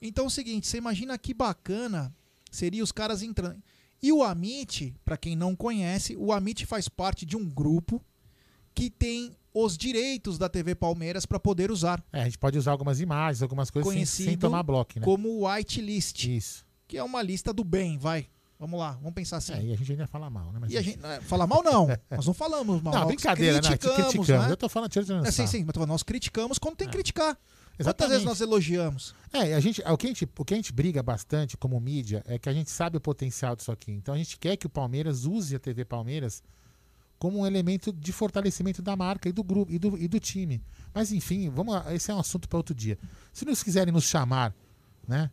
Então 0.00 0.24
é 0.24 0.28
o 0.28 0.30
seguinte, 0.30 0.66
você 0.66 0.76
imagina 0.78 1.16
que 1.18 1.32
bacana 1.34 2.14
seria 2.50 2.84
os 2.84 2.92
caras 2.92 3.22
entrando. 3.22 3.62
E 4.02 4.12
o 4.12 4.22
Amit, 4.22 4.94
para 5.04 5.16
quem 5.16 5.34
não 5.34 5.56
conhece, 5.56 6.14
o 6.16 6.32
Amit 6.32 6.64
faz 6.66 6.86
parte 6.88 7.24
de 7.26 7.34
um 7.36 7.48
grupo 7.48 8.02
que 8.76 8.90
tem 8.90 9.34
os 9.54 9.74
direitos 9.74 10.36
da 10.36 10.50
TV 10.50 10.74
Palmeiras 10.74 11.24
para 11.24 11.40
poder 11.40 11.70
usar. 11.70 12.04
É, 12.12 12.20
a 12.20 12.24
gente 12.26 12.36
pode 12.38 12.58
usar 12.58 12.72
algumas 12.72 13.00
imagens, 13.00 13.42
algumas 13.42 13.70
coisas 13.70 13.90
sem, 13.90 14.00
Conhecido 14.00 14.28
sem 14.28 14.38
tomar 14.38 14.62
bloco, 14.62 14.92
né? 15.00 15.04
como 15.04 15.48
Whitelist. 15.48 16.28
Isso. 16.28 16.66
Que 16.86 16.98
é 16.98 17.02
uma 17.02 17.22
lista 17.22 17.54
do 17.54 17.64
bem, 17.64 17.96
vai. 17.96 18.28
Vamos 18.58 18.78
lá, 18.78 18.92
vamos 18.92 19.14
pensar 19.14 19.38
assim. 19.38 19.54
É, 19.54 19.62
e 19.64 19.72
a 19.72 19.76
gente 19.76 19.92
ainda 19.92 20.06
fala 20.06 20.28
mal, 20.28 20.52
né? 20.52 20.58
Mas 20.60 20.72
E 20.72 20.76
a 20.76 20.82
gente, 20.82 20.98
é, 21.04 21.20
fala 21.22 21.46
mal 21.46 21.62
não, 21.62 21.88
nós 22.10 22.26
não 22.26 22.34
falamos 22.34 22.82
mal. 22.82 22.92
Não, 22.92 23.00
nós 23.00 23.08
brincadeira, 23.08 23.54
né? 23.54 23.60
criticamos, 23.62 24.12
Criticamos. 24.12 24.46
né? 24.46 24.52
Eu 24.52 24.56
tô 24.56 24.68
falando 24.68 24.90
tirando 24.90 25.26
É, 25.26 25.30
sim, 25.30 25.46
sim, 25.46 25.64
mas 25.64 25.86
nós 25.86 26.02
criticamos 26.02 26.58
quando 26.58 26.76
tem 26.76 26.86
que 26.86 26.92
criticar. 26.92 27.34
Quantas 27.34 27.78
Exatamente. 27.78 28.10
vezes 28.12 28.24
nós 28.24 28.40
elogiamos? 28.40 29.14
É, 29.32 29.54
a 29.54 29.60
gente, 29.60 29.82
o, 29.82 29.96
que 29.98 30.06
a 30.06 30.08
gente, 30.08 30.28
o 30.38 30.44
que 30.44 30.54
a 30.54 30.56
gente 30.56 30.72
briga 30.72 31.02
bastante 31.02 31.56
como 31.58 31.78
mídia 31.78 32.22
é 32.26 32.38
que 32.38 32.48
a 32.48 32.52
gente 32.52 32.70
sabe 32.70 32.96
o 32.96 33.00
potencial 33.00 33.54
disso 33.54 33.70
aqui. 33.70 33.92
Então 33.92 34.14
a 34.14 34.18
gente 34.18 34.38
quer 34.38 34.56
que 34.56 34.66
o 34.66 34.70
Palmeiras 34.70 35.24
use 35.24 35.54
a 35.54 35.58
TV 35.58 35.84
Palmeiras 35.84 36.42
como 37.18 37.40
um 37.40 37.46
elemento 37.46 37.92
de 37.92 38.12
fortalecimento 38.12 38.82
da 38.82 38.96
marca 38.96 39.28
e 39.28 39.32
do 39.32 39.42
grupo 39.42 39.72
e 39.72 39.78
do, 39.78 39.96
e 39.98 40.06
do 40.08 40.20
time. 40.20 40.62
Mas 40.94 41.12
enfim, 41.12 41.48
vamos 41.48 41.74
lá, 41.74 41.94
esse 41.94 42.10
é 42.10 42.14
um 42.14 42.18
assunto 42.18 42.48
para 42.48 42.58
outro 42.58 42.74
dia. 42.74 42.98
Se 43.32 43.44
nos 43.44 43.62
quiserem 43.62 43.92
nos 43.92 44.04
chamar, 44.04 44.54
né, 45.06 45.30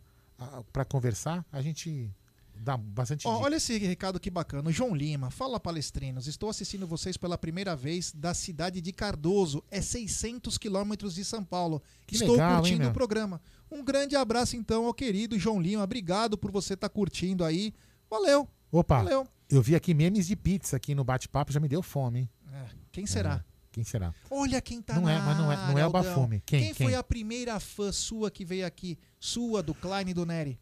para 0.71 0.85
conversar, 0.85 1.45
a 1.51 1.61
gente 1.61 2.11
dá 2.55 2.77
bastante 2.77 3.19
dica. 3.19 3.29
olha 3.29 3.55
esse 3.55 3.77
recado 3.77 4.19
que 4.19 4.29
bacana. 4.29 4.71
João 4.71 4.95
Lima, 4.95 5.29
fala 5.29 5.59
palestrinos. 5.59 6.27
Estou 6.27 6.49
assistindo 6.49 6.87
vocês 6.87 7.17
pela 7.17 7.37
primeira 7.37 7.75
vez 7.75 8.11
da 8.13 8.33
cidade 8.33 8.81
de 8.81 8.91
Cardoso. 8.91 9.63
É 9.69 9.81
600 9.81 10.57
quilômetros 10.57 11.15
de 11.15 11.25
São 11.25 11.43
Paulo. 11.43 11.81
Que 12.05 12.15
Estou 12.15 12.31
legal, 12.31 12.51
hein, 12.51 12.57
curtindo 12.57 12.81
meu? 12.81 12.89
o 12.89 12.93
programa. 12.93 13.41
Um 13.71 13.83
grande 13.83 14.15
abraço 14.15 14.55
então 14.55 14.85
ao 14.85 14.93
querido 14.93 15.37
João 15.37 15.61
Lima. 15.61 15.83
Obrigado 15.83 16.37
por 16.37 16.51
você 16.51 16.73
estar 16.73 16.89
curtindo 16.89 17.43
aí. 17.43 17.73
Valeu. 18.09 18.47
Opa, 18.71 18.97
Valeu. 19.03 19.27
Eu 19.53 19.61
vi 19.61 19.75
aqui 19.75 19.93
memes 19.93 20.27
de 20.27 20.35
pizza 20.35 20.75
aqui 20.77 20.93
no 20.95 21.03
bate-papo, 21.03 21.51
já 21.51 21.59
me 21.59 21.67
deu 21.67 21.81
fome, 21.81 22.19
hein? 22.21 22.29
É, 22.53 22.65
quem 22.91 23.05
será? 23.05 23.35
É, 23.35 23.43
quem 23.71 23.83
será? 23.83 24.13
Olha 24.29 24.61
quem 24.61 24.81
tá 24.81 24.95
Não 24.95 25.07
é, 25.09 25.17
mas 25.19 25.37
não 25.37 25.51
é- 25.51 25.55
não 25.55 25.63
é 25.63 25.67
o 25.67 25.69
área, 25.71 25.83
Aldão. 25.85 26.03
Bafume. 26.03 26.41
Quem, 26.45 26.73
foi 26.73 26.87
quem? 26.87 26.95
a 26.95 27.03
primeira 27.03 27.59
fã 27.59 27.91
sua 27.91 28.29
que 28.29 28.45
veio 28.45 28.65
aqui? 28.65 28.97
Sua, 29.19 29.63
do 29.63 29.73
Klein 29.73 30.09
e 30.09 30.13
do 30.13 30.25
Nery? 30.25 30.59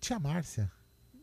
Tia 0.00 0.18
Márcia. 0.18 0.70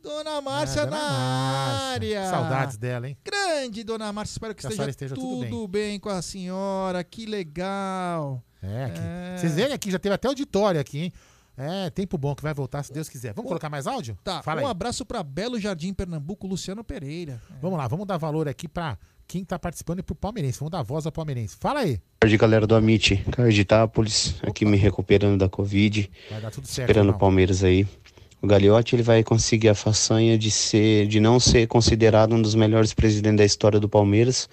Dona 0.01 0.41
Márcia 0.41 0.81
Ah, 0.81 0.85
Dona 0.85 0.97
na 0.97 1.09
Márcia. 1.09 1.85
área. 2.19 2.29
Saudades 2.29 2.77
dela, 2.77 3.07
hein? 3.07 3.17
Grande, 3.23 3.83
Dona 3.85 4.11
Márcia. 4.11 4.33
Espero 4.33 4.53
que, 4.53 4.61
Que 4.61 4.67
esteja, 4.73 4.89
esteja 4.89 5.15
tudo, 5.15 5.47
tudo 5.47 5.67
bem. 5.69 5.97
com 5.97 6.09
a 6.09 6.21
senhora. 6.21 7.01
Que 7.05 7.25
legal. 7.25 8.43
É, 8.61 8.85
aqui. 8.85 8.99
É. 9.01 9.37
Vocês 9.37 9.53
verem 9.55 9.73
aqui, 9.73 9.89
já 9.91 9.99
teve 9.99 10.13
até 10.15 10.27
auditório 10.27 10.79
aqui, 10.81 10.99
hein? 10.99 11.13
É, 11.55 11.89
tempo 11.91 12.17
bom 12.17 12.33
que 12.33 12.41
vai 12.41 12.53
voltar, 12.53 12.81
se 12.83 12.91
Deus 12.91 13.07
quiser. 13.07 13.33
Vamos 13.33 13.47
colocar 13.49 13.69
mais 13.69 13.85
áudio? 13.85 14.17
Tá, 14.23 14.41
Fala 14.41 14.61
um 14.61 14.65
aí. 14.65 14.71
abraço 14.71 15.05
pra 15.05 15.21
Belo 15.21 15.59
Jardim, 15.59 15.93
Pernambuco, 15.93 16.47
Luciano 16.47 16.83
Pereira. 16.83 17.39
Vamos 17.61 17.77
lá, 17.77 17.87
vamos 17.87 18.07
dar 18.07 18.17
valor 18.17 18.47
aqui 18.47 18.67
pra 18.67 18.97
quem 19.27 19.45
tá 19.45 19.59
participando 19.59 19.99
e 19.99 20.03
pro 20.03 20.15
palmeirense. 20.15 20.59
Vamos 20.59 20.71
dar 20.71 20.81
voz 20.81 21.05
ao 21.05 21.11
palmeirense. 21.11 21.55
Fala 21.59 21.81
aí. 21.81 21.97
Boa 21.97 22.01
tarde, 22.21 22.37
galera 22.37 22.65
do 22.65 22.75
Amit. 22.75 23.17
Caio 23.31 23.51
de 23.51 23.61
Itápolis, 23.61 24.35
aqui 24.41 24.65
me 24.65 24.77
recuperando 24.77 25.37
da 25.37 25.47
Covid. 25.47 26.09
Vai 26.31 26.41
dar 26.41 26.49
tudo 26.51 26.65
certo. 26.67 26.89
Esperando 26.89 27.05
o 27.05 27.09
irmão. 27.09 27.19
Palmeiras 27.19 27.63
aí. 27.63 27.87
O 28.43 28.47
Gagliotti 28.47 28.93
ele 28.93 29.03
vai 29.03 29.23
conseguir 29.23 29.69
a 29.69 29.73
façanha 29.73 30.37
de 30.37 30.51
ser, 30.51 31.07
de 31.07 31.17
não 31.17 31.39
ser 31.39 31.65
considerado 31.65 32.35
um 32.35 32.41
dos 32.41 32.55
melhores 32.55 32.93
presidentes 32.93 33.37
da 33.37 33.45
história 33.45 33.79
do 33.79 33.87
Palmeiras, 33.87 34.49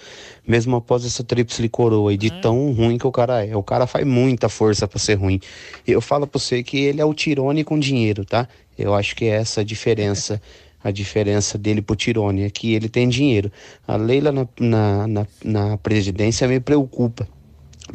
mesmo 0.46 0.76
após 0.76 1.04
essa 1.04 1.24
tríplice 1.24 1.68
coroa 1.68 2.14
e 2.14 2.16
de 2.16 2.30
tão 2.40 2.72
ruim 2.72 2.96
que 2.96 3.06
o 3.08 3.10
cara 3.10 3.44
é. 3.44 3.56
O 3.56 3.64
cara 3.64 3.88
faz 3.88 4.06
muita 4.06 4.48
força 4.48 4.86
pra 4.86 5.00
ser 5.00 5.14
ruim. 5.14 5.40
Eu 5.84 6.00
falo 6.00 6.24
pra 6.24 6.38
você 6.38 6.62
que 6.62 6.78
ele 6.78 7.00
é 7.00 7.04
o 7.04 7.12
Tirone 7.12 7.64
com 7.64 7.76
dinheiro, 7.80 8.24
tá? 8.24 8.46
Eu 8.78 8.94
acho 8.94 9.16
que 9.16 9.24
é 9.24 9.30
essa 9.30 9.62
a 9.62 9.64
diferença. 9.64 10.40
A 10.84 10.92
diferença 10.92 11.58
dele 11.58 11.82
pro 11.82 11.96
Tirone 11.96 12.44
é 12.44 12.48
que 12.48 12.74
ele 12.74 12.88
tem 12.88 13.08
dinheiro. 13.08 13.50
A 13.88 13.96
Leila 13.96 14.30
na, 14.30 14.46
na, 14.60 15.06
na, 15.08 15.26
na 15.42 15.76
presidência 15.78 16.46
me 16.46 16.60
preocupa. 16.60 17.26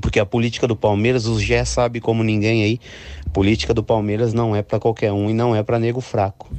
Porque 0.01 0.19
a 0.19 0.25
política 0.25 0.67
do 0.67 0.75
Palmeiras, 0.75 1.25
o 1.25 1.39
Gé 1.39 1.63
sabe 1.63 2.01
como 2.01 2.21
ninguém 2.21 2.63
aí, 2.63 2.79
política 3.35 3.73
do 3.73 3.83
Palmeiras 3.83 4.33
não 4.33 4.55
é 4.55 4.61
pra 4.61 4.79
qualquer 4.79 5.11
um 5.11 5.29
e 5.29 5.33
não 5.33 5.53
é 5.53 5.61
pra 5.61 5.77
nego 5.77 5.99
fraco. 5.99 6.49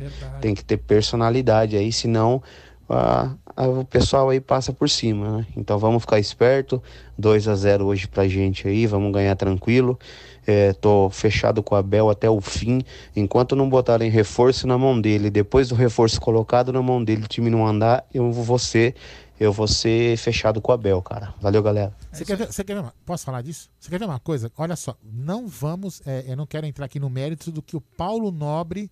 Tem 0.43 0.55
que 0.55 0.63
ter 0.63 0.77
personalidade 0.77 1.75
aí, 1.75 1.91
senão 1.91 2.43
ah, 2.87 3.31
o 3.57 3.83
pessoal 3.83 4.29
aí 4.29 4.43
passa 4.43 4.75
por 4.75 4.91
cima, 4.91 5.39
né? 5.39 5.47
Então 5.57 5.79
vamos 5.79 6.03
ficar 6.03 6.21
esperto, 6.21 6.83
2 7.17 7.49
a 7.49 7.55
0 7.55 7.87
hoje 7.87 8.07
pra 8.07 8.29
gente 8.29 8.69
aí, 8.69 8.87
vamos 8.87 9.11
ganhar 9.11 9.35
tranquilo. 9.37 9.99
É, 10.47 10.75
tô 10.75 11.09
fechado 11.09 11.63
com 11.63 11.75
o 11.75 11.79
Abel 11.79 12.11
até 12.11 12.29
o 12.29 12.43
fim. 12.43 12.83
Enquanto 13.17 13.57
não 13.57 13.71
botarem 13.71 14.11
reforço 14.11 14.67
na 14.67 14.77
mão 14.77 15.01
dele, 15.01 15.31
depois 15.31 15.71
do 15.71 15.75
reforço 15.75 16.21
colocado 16.21 16.75
na 16.75 16.83
mão 16.83 17.03
dele, 17.03 17.25
o 17.25 17.29
time 17.29 17.49
não 17.49 17.67
andar, 17.67 18.05
eu 18.13 18.31
vou 18.31 18.59
ser, 18.59 18.95
eu 19.39 19.53
vou 19.53 19.69
ser 19.69 20.17
fechado 20.19 20.61
com 20.61 20.73
o 20.73 20.75
Abel, 20.75 21.01
cara. 21.03 21.35
Valeu, 21.41 21.63
galera. 21.63 21.95
Você 22.13 22.25
quer, 22.25 22.37
ver, 22.37 22.47
você 22.53 22.65
quer 22.65 22.75
ver 22.75 22.81
uma, 22.81 22.95
Posso 23.05 23.25
falar 23.25 23.43
disso? 23.43 23.71
Você 23.79 23.91
quer 23.91 23.99
ver 23.99 24.07
uma 24.07 24.19
coisa? 24.21 24.51
Olha 24.57 24.77
só, 24.77 24.97
não 25.03 25.47
vamos. 25.47 26.01
é, 26.07 26.25
eu 26.27 26.37
não 26.37 26.47
quero 26.47 26.67
entrar 26.67 26.87
aqui 26.87 26.99
no 26.99 27.11
mérito 27.11 27.53
do 27.53 27.61
que 27.63 27.77
o 27.77 27.81
Paulo 27.81 28.31
Nobre 28.31 28.91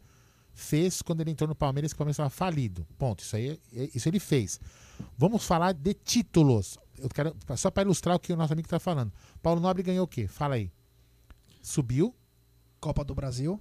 fez 0.53 1.03
quando 1.03 1.20
ele 1.22 1.30
entrou 1.30 1.49
no 1.49 1.55
Palmeiras, 1.55 1.92
que 1.92 1.97
o 1.97 1.99
Palmeiras 1.99 2.14
estava 2.16 2.30
falido. 2.30 2.86
Ponto. 2.99 3.20
Isso 3.22 3.34
aí, 3.36 3.59
é- 3.74 3.90
isso 3.95 4.09
ele 4.09 4.20
fez. 4.20 4.61
Vamos 5.18 5.45
falar 5.45 5.72
de 5.72 5.95
títulos. 5.95 6.78
Eu 6.99 7.09
quero, 7.09 7.34
só 7.57 7.70
para 7.70 7.82
ilustrar 7.82 8.14
o 8.14 8.20
que 8.20 8.32
o 8.32 8.36
nosso 8.36 8.53
amigo 8.53 8.66
está 8.66 8.78
falando. 8.78 9.12
Paulo 9.42 9.61
Nobre 9.61 9.82
ganhou 9.82 10.05
o 10.05 10.09
quê? 10.09 10.28
Fala 10.28 10.55
aí. 10.55 10.70
Subiu. 11.62 12.14
Copa 12.80 13.03
do 13.03 13.14
Brasil 13.14 13.59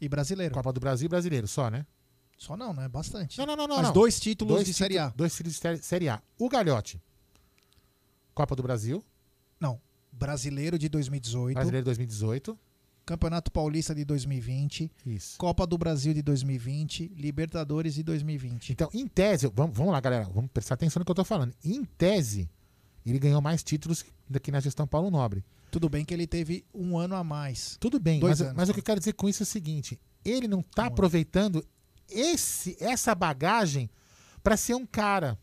e 0.00 0.08
Brasileiro. 0.08 0.54
Copa 0.54 0.72
do 0.72 0.78
Brasil 0.78 1.06
e 1.06 1.08
Brasileiro, 1.08 1.48
só, 1.48 1.70
né? 1.70 1.86
Só 2.40 2.56
não, 2.56 2.72
né? 2.72 2.88
Bastante. 2.88 3.36
Não, 3.36 3.44
não, 3.44 3.54
não, 3.54 3.68
não. 3.68 3.76
Mas 3.76 3.86
não. 3.88 3.92
dois 3.92 4.18
títulos 4.18 4.54
Dois 4.54 4.66
de 4.66 4.72
Série 4.72 4.96
A. 4.96 5.10
Dois 5.10 5.36
títulos 5.36 5.60
de 5.60 5.84
série- 5.84 6.08
A. 6.08 6.22
O 6.38 6.48
Galhote. 6.48 6.98
Copa 8.34 8.56
do 8.56 8.62
Brasil. 8.62 9.04
Não. 9.60 9.78
Brasileiro 10.10 10.78
de 10.78 10.88
2018. 10.88 11.54
Brasileiro 11.54 11.84
2018. 11.84 12.58
Campeonato 13.04 13.52
Paulista 13.52 13.94
de 13.94 14.06
2020. 14.06 14.90
Isso. 15.04 15.36
Copa 15.36 15.66
do 15.66 15.76
Brasil 15.76 16.14
de 16.14 16.22
2020. 16.22 17.12
Libertadores 17.14 17.92
de 17.94 18.02
2020. 18.02 18.70
Então, 18.72 18.88
em 18.94 19.06
tese, 19.06 19.46
vamos, 19.54 19.76
vamos 19.76 19.92
lá, 19.92 20.00
galera, 20.00 20.24
vamos 20.32 20.50
prestar 20.50 20.74
atenção 20.74 21.00
no 21.00 21.04
que 21.04 21.10
eu 21.10 21.16
tô 21.16 21.24
falando. 21.24 21.52
Em 21.62 21.84
tese, 21.84 22.48
ele 23.04 23.18
ganhou 23.18 23.42
mais 23.42 23.62
títulos 23.62 24.02
daqui 24.26 24.50
na 24.50 24.60
gestão 24.60 24.86
Paulo 24.86 25.10
Nobre. 25.10 25.44
Tudo 25.70 25.90
bem 25.90 26.06
que 26.06 26.14
ele 26.14 26.26
teve 26.26 26.64
um 26.72 26.96
ano 26.96 27.14
a 27.16 27.22
mais. 27.22 27.76
Tudo 27.78 28.00
bem, 28.00 28.18
mas, 28.18 28.40
anos, 28.40 28.54
mas 28.56 28.68
o 28.70 28.72
que 28.72 28.80
eu 28.80 28.84
quero 28.84 28.98
dizer 28.98 29.12
com 29.12 29.28
isso 29.28 29.42
é 29.42 29.44
o 29.44 29.46
seguinte: 29.46 30.00
ele 30.24 30.48
não 30.48 30.62
tá 30.62 30.86
aproveitando 30.86 31.62
esse, 32.10 32.76
essa 32.80 33.14
bagagem 33.14 33.90
para 34.42 34.56
ser 34.56 34.74
um 34.74 34.86
cara. 34.86 35.38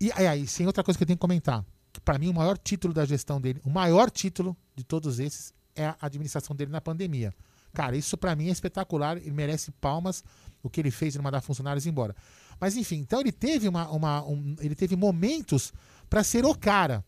E 0.00 0.10
aí, 0.12 0.46
sem 0.46 0.66
outra 0.66 0.82
coisa 0.82 0.98
que 0.98 1.02
eu 1.02 1.06
tenho 1.06 1.16
que 1.16 1.20
comentar, 1.20 1.64
que 1.92 2.00
para 2.00 2.18
mim 2.18 2.28
o 2.28 2.34
maior 2.34 2.58
título 2.58 2.92
da 2.92 3.04
gestão 3.04 3.40
dele, 3.40 3.60
o 3.64 3.70
maior 3.70 4.10
título 4.10 4.56
de 4.74 4.84
todos 4.84 5.18
esses 5.18 5.54
é 5.74 5.86
a 5.86 5.96
administração 6.00 6.54
dele 6.54 6.70
na 6.70 6.80
pandemia. 6.80 7.32
Cara, 7.72 7.96
isso 7.96 8.16
para 8.16 8.36
mim 8.36 8.48
é 8.48 8.52
espetacular, 8.52 9.16
ele 9.16 9.32
merece 9.32 9.72
palmas 9.72 10.22
o 10.62 10.70
que 10.70 10.80
ele 10.80 10.90
fez 10.90 11.14
não 11.16 11.22
mandar 11.22 11.40
funcionários 11.40 11.86
embora. 11.86 12.14
Mas 12.60 12.76
enfim, 12.76 12.96
então 12.96 13.20
ele 13.20 13.32
teve 13.32 13.68
uma, 13.68 13.88
uma 13.90 14.24
um- 14.24 14.54
ele 14.60 14.74
teve 14.74 14.94
momentos 14.94 15.72
para 16.08 16.22
ser 16.22 16.44
o 16.44 16.54
cara. 16.54 17.04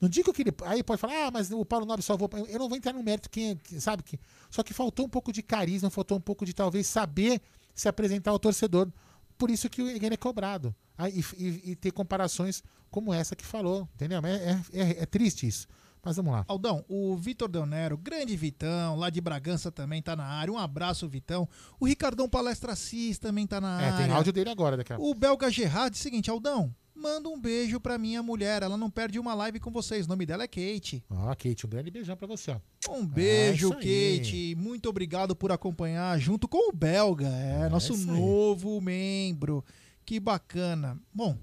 Não 0.00 0.08
digo 0.08 0.32
que 0.32 0.42
ele. 0.42 0.52
Aí 0.66 0.82
pode 0.82 1.00
falar, 1.00 1.26
ah, 1.26 1.30
mas 1.30 1.50
o 1.50 1.64
Paulo 1.64 1.86
Nobre 1.86 2.04
salvou. 2.04 2.28
Eu 2.48 2.58
não 2.58 2.68
vou 2.68 2.76
entrar 2.76 2.92
no 2.92 3.02
mérito, 3.02 3.28
quem, 3.30 3.52
é- 3.72 3.80
sabe? 3.80 4.02
que 4.02 4.18
Só 4.50 4.62
que 4.62 4.72
faltou 4.74 5.06
um 5.06 5.08
pouco 5.08 5.32
de 5.32 5.42
carisma, 5.42 5.90
faltou 5.90 6.16
um 6.16 6.20
pouco 6.20 6.44
de 6.44 6.52
talvez 6.52 6.86
saber 6.86 7.40
se 7.74 7.88
apresentar 7.88 8.30
ao 8.30 8.38
torcedor. 8.38 8.90
Por 9.36 9.50
isso 9.50 9.68
que 9.68 9.82
ele 9.82 10.14
é 10.14 10.16
cobrado. 10.16 10.74
Ah, 10.96 11.08
e, 11.10 11.20
e- 11.36 11.70
e 11.72 11.76
ter 11.76 11.90
comparações 11.90 12.62
como 12.90 13.12
essa 13.12 13.34
que 13.34 13.44
falou, 13.44 13.88
entendeu? 13.94 14.20
É, 14.24 14.32
é- 14.72 14.80
é- 14.80 15.02
é 15.02 15.06
triste 15.06 15.46
isso. 15.46 15.66
Mas 16.04 16.16
vamos 16.16 16.32
lá. 16.32 16.44
Aldão, 16.46 16.84
o 16.86 17.16
Vitor 17.16 17.48
Del 17.48 17.64
Nero, 17.66 17.96
grande 17.96 18.36
Vitão, 18.36 18.94
lá 18.94 19.08
de 19.08 19.20
Bragança 19.22 19.72
também 19.72 20.02
tá 20.02 20.14
na 20.14 20.24
área. 20.24 20.52
Um 20.52 20.58
abraço, 20.58 21.08
Vitão. 21.08 21.48
O 21.80 21.86
Ricardão 21.86 22.28
Palestra 22.28 22.72
Assis 22.72 23.18
também 23.18 23.46
tá 23.46 23.58
na 23.60 23.80
É, 23.80 23.86
área. 23.90 24.04
tem 24.06 24.14
áudio 24.14 24.32
dele 24.32 24.50
agora 24.50 24.76
daqui 24.76 24.92
a. 24.92 24.98
O 24.98 25.14
Belga 25.14 25.50
Gerard, 25.50 25.96
seguinte, 25.96 26.30
Aldão, 26.30 26.74
manda 26.94 27.28
um 27.28 27.38
beijo 27.40 27.80
pra 27.80 27.98
minha 27.98 28.22
mulher. 28.22 28.62
Ela 28.62 28.76
não 28.76 28.88
perde 28.90 29.18
uma 29.18 29.34
live 29.34 29.58
com 29.60 29.70
vocês. 29.70 30.06
O 30.06 30.08
nome 30.08 30.24
dela 30.24 30.44
é 30.44 30.46
Kate. 30.48 31.04
Ó, 31.10 31.28
Kate, 31.34 31.66
um 31.66 31.68
grande 31.68 31.90
beijão 31.90 32.16
pra 32.16 32.26
você, 32.26 32.52
ó. 32.52 32.92
Um 32.92 33.04
beijo, 33.06 33.72
É. 33.72 33.76
Kate. 33.76 34.54
Muito 34.56 34.88
obrigado 34.88 35.34
por 35.34 35.50
acompanhar 35.52 36.18
junto 36.18 36.46
com 36.48 36.70
o 36.70 36.72
Belga. 36.72 37.26
É, 37.28 37.68
nosso 37.68 37.94
isso 37.94 38.10
aí. 38.10 38.16
novo 38.18 38.80
membro. 38.80 39.64
Que 40.06 40.20
bacana. 40.20 40.98
Bom, 41.12 41.36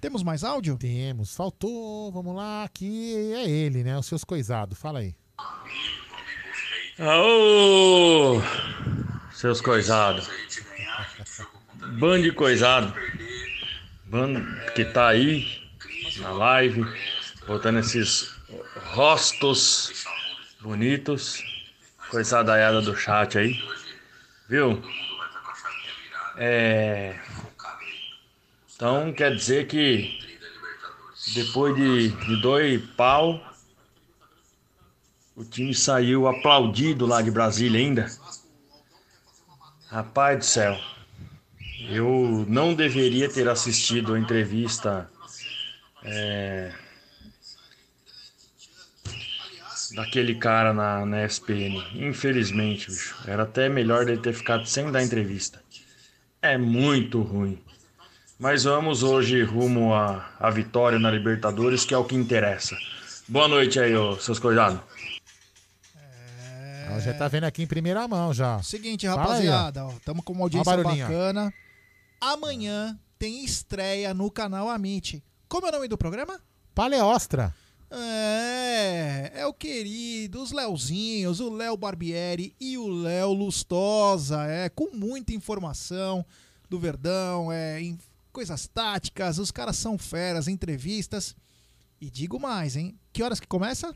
temos 0.00 0.22
mais 0.22 0.44
áudio? 0.44 0.76
Temos. 0.78 1.34
Faltou, 1.34 2.12
vamos 2.12 2.34
lá, 2.36 2.64
aqui 2.64 3.14
é 3.34 3.48
ele, 3.48 3.82
né? 3.82 3.98
Os 3.98 4.06
seus 4.06 4.22
coisados. 4.24 4.78
Fala 4.78 4.98
aí. 5.00 5.14
Aô! 6.98 8.40
Seus 9.32 9.60
coisados. 9.60 10.28
Bando 11.98 12.22
de 12.22 12.32
coisado. 12.32 12.94
Bando 14.12 14.44
que 14.74 14.84
tá 14.84 15.08
aí 15.08 15.42
na 16.18 16.32
live, 16.32 16.84
botando 17.46 17.78
esses 17.78 18.30
rostos 18.92 20.04
bonitos. 20.60 21.42
Coisadaiada 22.10 22.82
do 22.82 22.94
chat 22.94 23.38
aí. 23.38 23.58
Viu? 24.50 24.82
É. 26.36 27.18
Então 28.76 29.14
quer 29.14 29.34
dizer 29.34 29.66
que 29.66 30.20
depois 31.34 31.74
de, 31.74 32.08
de 32.10 32.42
dois 32.42 32.84
pau, 32.90 33.42
o 35.34 35.42
time 35.42 35.74
saiu 35.74 36.28
aplaudido 36.28 37.06
lá 37.06 37.22
de 37.22 37.30
Brasília 37.30 37.80
ainda. 37.80 38.14
Rapaz 39.88 40.36
do 40.36 40.44
céu. 40.44 40.78
Não 42.52 42.74
deveria 42.74 43.30
ter 43.30 43.48
assistido 43.48 44.12
a 44.12 44.18
entrevista 44.20 45.08
é, 46.04 46.70
daquele 49.94 50.34
cara 50.34 50.74
na, 50.74 51.06
na 51.06 51.24
SPN. 51.24 51.82
Infelizmente, 51.94 52.90
bicho. 52.90 53.16
Era 53.26 53.44
até 53.44 53.70
melhor 53.70 54.06
ele 54.06 54.20
ter 54.20 54.34
ficado 54.34 54.66
sem 54.66 54.92
dar 54.92 55.02
entrevista. 55.02 55.62
É 56.42 56.58
muito 56.58 57.22
ruim. 57.22 57.58
Mas 58.38 58.64
vamos 58.64 59.02
hoje 59.02 59.42
rumo 59.42 59.94
à, 59.94 60.30
à 60.38 60.50
vitória 60.50 60.98
na 60.98 61.10
Libertadores, 61.10 61.86
que 61.86 61.94
é 61.94 61.96
o 61.96 62.04
que 62.04 62.14
interessa. 62.14 62.76
Boa 63.26 63.48
noite 63.48 63.80
aí, 63.80 63.96
ô, 63.96 64.20
seus 64.20 64.38
coisados. 64.38 64.78
Ó, 66.90 67.00
Já 67.00 67.14
tá 67.14 67.28
vendo 67.28 67.44
aqui 67.44 67.62
em 67.62 67.66
primeira 67.66 68.06
mão 68.06 68.34
já. 68.34 68.62
Seguinte, 68.62 69.06
rapaziada, 69.06 69.86
ó, 69.86 69.92
tamo 70.04 70.22
com 70.22 70.34
uma 70.34 70.42
audiência 70.42 70.76
bacana. 70.76 71.50
Amanhã 72.24 72.96
tem 73.18 73.44
estreia 73.44 74.14
no 74.14 74.30
canal 74.30 74.68
Amit. 74.68 75.20
Como 75.48 75.66
é 75.66 75.70
o 75.70 75.72
nome 75.72 75.88
do 75.88 75.98
programa? 75.98 76.40
Paleostra. 76.72 77.52
É, 77.90 79.32
é 79.34 79.44
o 79.44 79.52
querido, 79.52 80.40
os 80.40 80.52
Leozinhos, 80.52 81.40
o 81.40 81.50
Léo 81.50 81.76
Barbieri 81.76 82.54
e 82.60 82.78
o 82.78 82.86
Léo 82.86 83.32
Lustosa, 83.32 84.44
é, 84.46 84.68
com 84.68 84.94
muita 84.94 85.34
informação 85.34 86.24
do 86.70 86.78
Verdão, 86.78 87.50
é, 87.50 87.82
em 87.82 87.98
coisas 88.32 88.68
táticas, 88.68 89.38
os 89.40 89.50
caras 89.50 89.76
são 89.76 89.98
feras, 89.98 90.46
entrevistas. 90.46 91.34
E 92.00 92.08
digo 92.08 92.38
mais, 92.38 92.76
hein? 92.76 92.96
Que 93.12 93.24
horas 93.24 93.40
que 93.40 93.48
começa? 93.48 93.92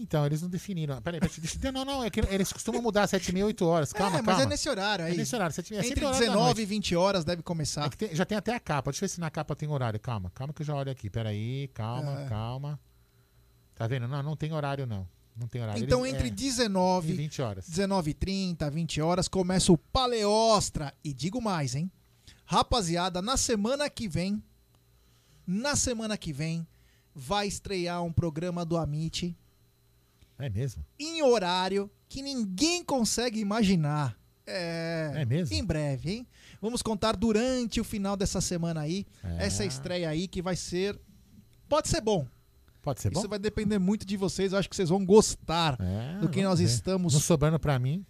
Então, 0.00 0.24
eles 0.24 0.40
não 0.42 0.48
definiram. 0.48 1.00
Peraí, 1.02 1.18
peraí, 1.18 1.36
deixa, 1.40 1.58
não, 1.72 1.84
não, 1.84 1.94
não. 1.96 2.04
É 2.04 2.10
que 2.10 2.20
eles 2.20 2.52
costumam 2.52 2.80
mudar 2.80 3.06
7 3.08 3.36
e 3.36 3.42
8 3.42 3.64
horas. 3.66 3.92
Calma, 3.92 4.18
é, 4.18 4.22
mas 4.22 4.26
calma. 4.36 4.42
é 4.42 4.46
nesse 4.46 4.68
horário 4.68 5.04
aí. 5.04 5.12
É 5.12 5.16
nesse 5.16 5.34
horário. 5.34 5.54
7 5.54 5.74
é 5.74 5.78
Entre 5.78 6.04
horário 6.04 6.12
da 6.14 6.18
19 6.26 6.44
noite. 6.44 6.60
e 6.62 6.64
20 6.64 6.96
horas 6.96 7.24
deve 7.24 7.42
começar. 7.42 7.86
É 7.86 7.88
tem- 7.90 8.14
já 8.14 8.24
tem 8.24 8.38
até 8.38 8.54
a 8.54 8.60
capa. 8.60 8.90
Deixa 8.92 9.04
eu 9.04 9.08
ver 9.08 9.14
se 9.14 9.20
na 9.20 9.28
capa 9.30 9.56
tem 9.56 9.68
horário. 9.68 9.98
Calma, 9.98 10.30
calma 10.34 10.52
que 10.54 10.62
eu 10.62 10.66
já 10.66 10.74
olho 10.74 10.90
aqui. 10.92 11.10
Peraí, 11.10 11.68
calma, 11.74 12.20
É. 12.22 12.28
calma. 12.28 12.78
Tá 13.74 13.86
vendo? 13.88 14.06
Não, 14.06 14.22
não 14.22 14.36
tem 14.36 14.52
horário, 14.52 14.86
não. 14.86 15.06
Não 15.36 15.46
tem 15.48 15.62
horário. 15.62 15.82
Então, 15.82 16.04
Eles- 16.06 16.14
entre 16.14 16.28
é, 16.28 16.30
19 16.32 17.12
e 17.12 17.16
20 17.16 17.42
horas. 17.42 17.68
19h30, 17.68 18.70
20 18.70 19.00
horas, 19.00 19.28
começa 19.28 19.72
o 19.72 19.78
Paleostra. 19.78 20.92
E 21.04 21.12
digo 21.12 21.40
mais, 21.40 21.74
hein? 21.74 21.90
Rapaziada, 22.44 23.20
na 23.22 23.36
semana 23.36 23.88
que 23.90 24.08
vem, 24.08 24.42
na 25.46 25.76
semana 25.76 26.16
que 26.16 26.32
vem, 26.32 26.66
vai 27.14 27.46
estrear 27.46 28.02
um 28.02 28.12
programa 28.12 28.64
do 28.64 28.76
Amit 28.76 29.36
É 30.38 30.48
mesmo? 30.48 30.84
em 30.98 31.22
horário 31.22 31.90
que 32.08 32.22
ninguém 32.22 32.84
consegue 32.84 33.40
imaginar. 33.40 34.16
É, 34.46 35.12
É 35.16 35.24
mesmo? 35.26 35.54
Em 35.54 35.62
breve, 35.64 36.10
hein? 36.10 36.26
Vamos 36.60 36.80
contar 36.80 37.14
durante 37.16 37.80
o 37.80 37.84
final 37.84 38.16
dessa 38.16 38.40
semana 38.40 38.80
aí, 38.80 39.04
É. 39.22 39.46
essa 39.46 39.64
estreia 39.64 40.08
aí 40.08 40.26
que 40.26 40.40
vai 40.40 40.56
ser. 40.56 40.98
Pode 41.68 41.88
ser 41.88 42.00
bom. 42.00 42.26
Pode 42.80 43.02
ser 43.02 43.10
bom? 43.10 43.20
Isso 43.20 43.28
vai 43.28 43.38
depender 43.38 43.78
muito 43.78 44.06
de 44.06 44.16
vocês. 44.16 44.52
Eu 44.52 44.58
acho 44.58 44.68
que 44.70 44.74
vocês 44.76 44.88
vão 44.88 45.04
gostar 45.04 45.76
É, 45.80 46.18
do 46.20 46.28
que 46.30 46.42
nós 46.42 46.60
ver. 46.60 46.64
estamos. 46.64 47.12
Não 47.12 47.20
sobrando 47.20 47.58
pra 47.58 47.78
mim. 47.78 48.06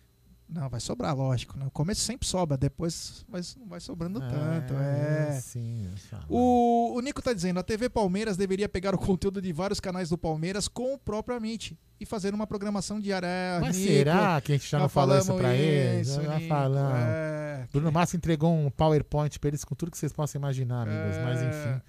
Não, 0.48 0.66
vai 0.68 0.80
sobrar, 0.80 1.14
lógico. 1.14 1.58
No 1.58 1.70
começo 1.70 2.00
sempre 2.00 2.26
sobra, 2.26 2.56
depois 2.56 3.22
vai, 3.28 3.42
não 3.58 3.66
vai 3.66 3.80
sobrando 3.80 4.18
Ah, 4.22 4.28
tanto. 4.30 4.74
É. 4.80 5.38
Sim. 5.42 5.90
O, 6.26 6.94
o 6.96 7.00
Nico 7.00 7.20
tá 7.20 7.34
dizendo, 7.34 7.60
a 7.60 7.62
TV 7.62 7.90
Palmeiras 7.90 8.36
deveria 8.36 8.66
pegar 8.68 8.94
o 8.94 8.98
conteúdo 8.98 9.42
de 9.42 9.52
vários 9.52 9.78
canais 9.78 10.08
do 10.08 10.16
Palmeiras 10.16 10.66
com 10.66 10.94
o 10.94 10.98
próprio 10.98 11.36
Amit 11.36 11.78
e 12.00 12.06
fazer 12.06 12.32
uma 12.32 12.46
programação 12.46 12.98
diária. 12.98 13.26
É, 13.26 13.60
Mas 13.60 13.76
Nico, 13.76 13.88
será 13.92 14.40
que 14.40 14.52
a 14.52 14.56
gente 14.56 14.70
já 14.70 14.78
não 14.78 14.88
falou 14.88 15.18
isso 15.18 15.34
pra 15.34 15.54
eles? 15.54 16.08
isso, 16.08 16.22
Já 16.22 16.40
falamos. 16.48 16.98
é. 16.98 17.66
Bruno 17.70 17.92
Massa 17.92 18.16
entregou 18.16 18.50
um 18.54 18.70
PowerPoint 18.70 19.38
pra 19.38 19.48
eles 19.48 19.64
com 19.64 19.74
tudo 19.74 19.90
que 19.90 19.98
vocês 19.98 20.12
possam 20.14 20.38
imaginar, 20.38 20.88
amigos. 20.88 21.18
Mas 21.22 21.42
É. 21.42 21.48
enfim, 21.48 21.82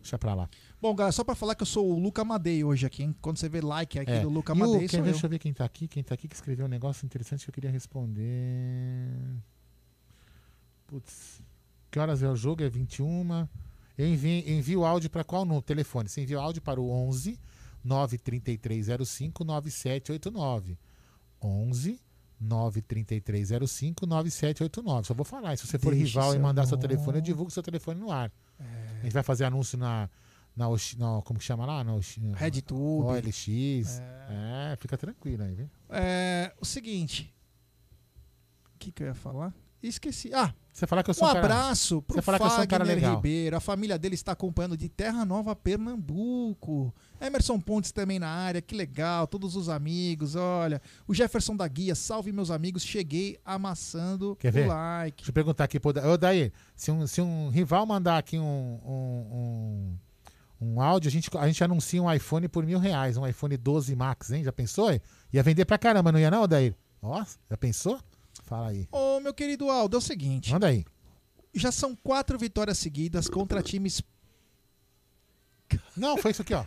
deixa 0.00 0.16
pra 0.18 0.32
lá. 0.34 0.48
Bom, 0.80 0.94
galera, 0.94 1.10
só 1.12 1.24
pra 1.24 1.34
falar 1.34 1.54
que 1.56 1.62
eu 1.62 1.66
sou 1.66 1.90
o 1.92 1.98
Luca 1.98 2.24
Madei 2.24 2.62
hoje 2.62 2.86
aqui, 2.86 3.02
hein? 3.02 3.14
Quando 3.20 3.36
você 3.38 3.48
vê 3.48 3.60
like 3.60 3.98
aqui 3.98 4.12
É. 4.12 4.20
do 4.20 4.28
Luca 4.28 4.52
o- 4.52 4.56
Madei, 4.56 4.80
quem- 4.80 4.88
sou 4.88 4.98
eu. 5.00 5.04
deixa 5.04 5.26
eu 5.26 5.30
ver 5.30 5.38
quem 5.40 5.52
tá 5.52 5.64
aqui. 5.64 5.88
Quem 5.88 6.04
tá 6.04 6.14
aqui 6.14 6.28
que 6.28 6.34
escreveu 6.36 6.66
um 6.66 6.68
negócio 6.68 7.04
interessante 7.04 7.44
que 7.44 7.50
eu 7.50 7.54
queria 7.54 7.70
responder. 7.70 9.10
Putz. 10.86 11.42
Que 11.90 11.98
horas 11.98 12.22
é 12.22 12.28
o 12.28 12.36
jogo? 12.36 12.62
É 12.62 12.68
21. 12.68 13.48
Eu 13.96 14.06
envio, 14.06 14.30
envio 14.48 14.80
o 14.80 14.84
áudio 14.86 15.10
para 15.10 15.24
qual 15.24 15.44
no 15.44 15.60
telefone? 15.60 16.08
Você 16.08 16.20
envia 16.22 16.38
o 16.38 16.40
áudio 16.42 16.62
para 16.62 16.80
o 16.80 16.88
11 16.90 17.38
93305 17.84 19.44
9789. 19.44 20.78
11 21.42 22.00
93305 22.40 24.06
9789. 24.06 25.06
Só 25.08 25.14
vou 25.14 25.24
falar. 25.24 25.56
Se 25.58 25.66
você 25.66 25.78
for 25.78 25.92
rival 25.92 26.30
e 26.30 26.32
seu 26.34 26.40
mandar 26.40 26.66
seu 26.66 26.76
nome. 26.76 26.88
telefone, 26.88 27.18
eu 27.18 27.22
divulgo 27.22 27.50
seu 27.50 27.62
telefone 27.64 27.98
no 27.98 28.12
ar. 28.12 28.30
A 28.60 29.02
gente 29.02 29.12
vai 29.12 29.22
fazer 29.24 29.44
anúncio 29.44 29.76
na. 29.76 30.08
Na, 30.58 30.68
Ox- 30.68 30.96
na 30.96 31.22
como 31.22 31.38
que 31.38 31.44
chama 31.44 31.64
lá? 31.64 31.84
Na 31.84 31.94
Ox- 31.94 32.18
RedTube. 32.34 33.04
OLX. 33.06 33.48
É. 34.28 34.76
fica 34.80 34.98
tranquilo 34.98 35.44
aí, 35.44 35.54
viu? 35.54 35.70
É, 35.88 36.52
o 36.60 36.64
seguinte. 36.64 37.32
O 38.74 38.78
que, 38.78 38.90
que 38.90 39.02
eu 39.04 39.06
ia 39.06 39.14
falar? 39.14 39.54
Esqueci. 39.80 40.32
Ah, 40.34 40.52
Você 40.72 40.88
falar 40.88 41.04
que 41.04 41.10
eu 41.10 41.12
um 41.12 41.14
sou 41.14 41.28
um 41.28 41.32
cara- 41.32 41.44
abraço 41.44 42.02
pro 42.02 42.16
Você 42.16 42.22
falar 42.22 42.38
que 42.38 42.44
eu 42.44 42.50
sou 42.50 42.64
um 42.64 42.66
cara 42.66 42.84
Fagner 42.84 42.96
legal. 42.96 43.14
Ribeiro. 43.16 43.56
A 43.56 43.60
família 43.60 43.96
dele 43.96 44.16
está 44.16 44.32
acompanhando 44.32 44.76
de 44.76 44.88
Terra 44.88 45.24
Nova, 45.24 45.54
Pernambuco. 45.54 46.92
Emerson 47.20 47.60
Pontes 47.60 47.92
também 47.92 48.18
na 48.18 48.28
área, 48.28 48.60
que 48.60 48.74
legal. 48.74 49.28
Todos 49.28 49.54
os 49.54 49.68
amigos, 49.68 50.34
olha. 50.34 50.82
O 51.06 51.14
Jefferson 51.14 51.54
da 51.54 51.68
Guia, 51.68 51.94
salve 51.94 52.32
meus 52.32 52.50
amigos. 52.50 52.82
Cheguei 52.82 53.38
amassando 53.44 54.34
Quer 54.34 54.50
ver? 54.50 54.64
o 54.66 54.68
like. 54.68 55.18
Deixa 55.18 55.30
eu 55.30 55.34
perguntar 55.34 55.62
aqui 55.64 55.78
pro 55.78 55.92
Da- 55.92 56.08
Ô, 56.10 56.16
Daí, 56.18 56.52
se 56.74 56.90
um, 56.90 57.06
se 57.06 57.20
um 57.20 57.48
rival 57.48 57.86
mandar 57.86 58.18
aqui 58.18 58.36
um, 58.36 58.80
um, 58.84 58.90
um, 59.32 59.98
um 60.60 60.80
áudio, 60.80 61.08
a 61.08 61.12
gente, 61.12 61.30
a 61.36 61.46
gente 61.46 61.62
anuncia 61.62 62.02
um 62.02 62.12
iPhone 62.12 62.48
por 62.48 62.64
mil 62.66 62.78
reais, 62.78 63.16
um 63.16 63.26
iPhone 63.26 63.56
12 63.56 63.94
Max, 63.94 64.30
hein? 64.32 64.42
Já 64.42 64.52
pensou? 64.52 64.90
Ia 65.32 65.42
vender 65.42 65.64
pra 65.64 65.78
caramba, 65.78 66.10
não 66.10 66.18
ia 66.18 66.30
não, 66.30 66.48
Daí? 66.48 66.74
Nossa, 67.00 67.38
já 67.48 67.56
pensou? 67.56 67.98
Fala 68.42 68.68
aí. 68.68 68.88
Ô, 68.90 69.20
meu 69.20 69.32
querido 69.32 69.70
Aldo, 69.70 69.96
é 69.96 69.98
o 69.98 70.02
seguinte. 70.02 70.52
Manda 70.52 70.66
aí. 70.66 70.84
Já 71.54 71.70
são 71.70 71.94
quatro 71.94 72.38
vitórias 72.38 72.78
seguidas 72.78 73.28
contra 73.28 73.62
times. 73.62 74.02
Não, 75.96 76.16
foi 76.16 76.32
isso 76.32 76.42
aqui, 76.42 76.54
ó. 76.54 76.64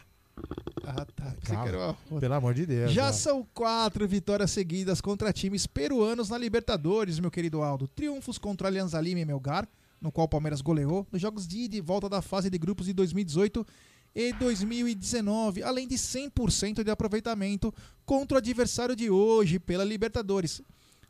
Ah, 0.84 1.05
tá. 1.05 1.35
Calma. 1.43 1.97
Pelo 2.19 2.34
amor 2.34 2.53
de 2.53 2.65
Deus. 2.65 2.91
Já 2.91 3.09
ó. 3.09 3.11
são 3.11 3.47
quatro 3.53 4.07
vitórias 4.07 4.51
seguidas 4.51 5.01
contra 5.01 5.34
times 5.34 5.68
peruanos 5.68 6.30
na 6.30 6.38
Libertadores, 6.38 7.19
meu 7.19 7.31
querido 7.31 7.61
Aldo. 7.61 7.88
Triunfos 7.88 8.38
contra 8.38 8.68
Alianza 8.68 8.99
Lima 8.99 9.22
e 9.22 9.26
Melgar, 9.26 9.68
no 10.01 10.11
qual 10.11 10.25
o 10.25 10.29
Palmeiras 10.29 10.61
goleou, 10.61 11.07
nos 11.11 11.21
jogos 11.21 11.47
de 11.47 11.79
volta 11.79 12.09
da 12.09 12.21
fase 12.21 12.49
de 12.49 12.57
grupos 12.57 12.87
de 12.87 12.93
2018 12.93 13.65
e 14.13 14.33
2019, 14.33 15.63
além 15.63 15.87
de 15.87 15.95
100% 15.95 16.83
de 16.83 16.91
aproveitamento 16.91 17.73
contra 18.05 18.35
o 18.35 18.37
adversário 18.39 18.95
de 18.95 19.09
hoje 19.09 19.59
pela 19.59 19.83
Libertadores. 19.83 20.61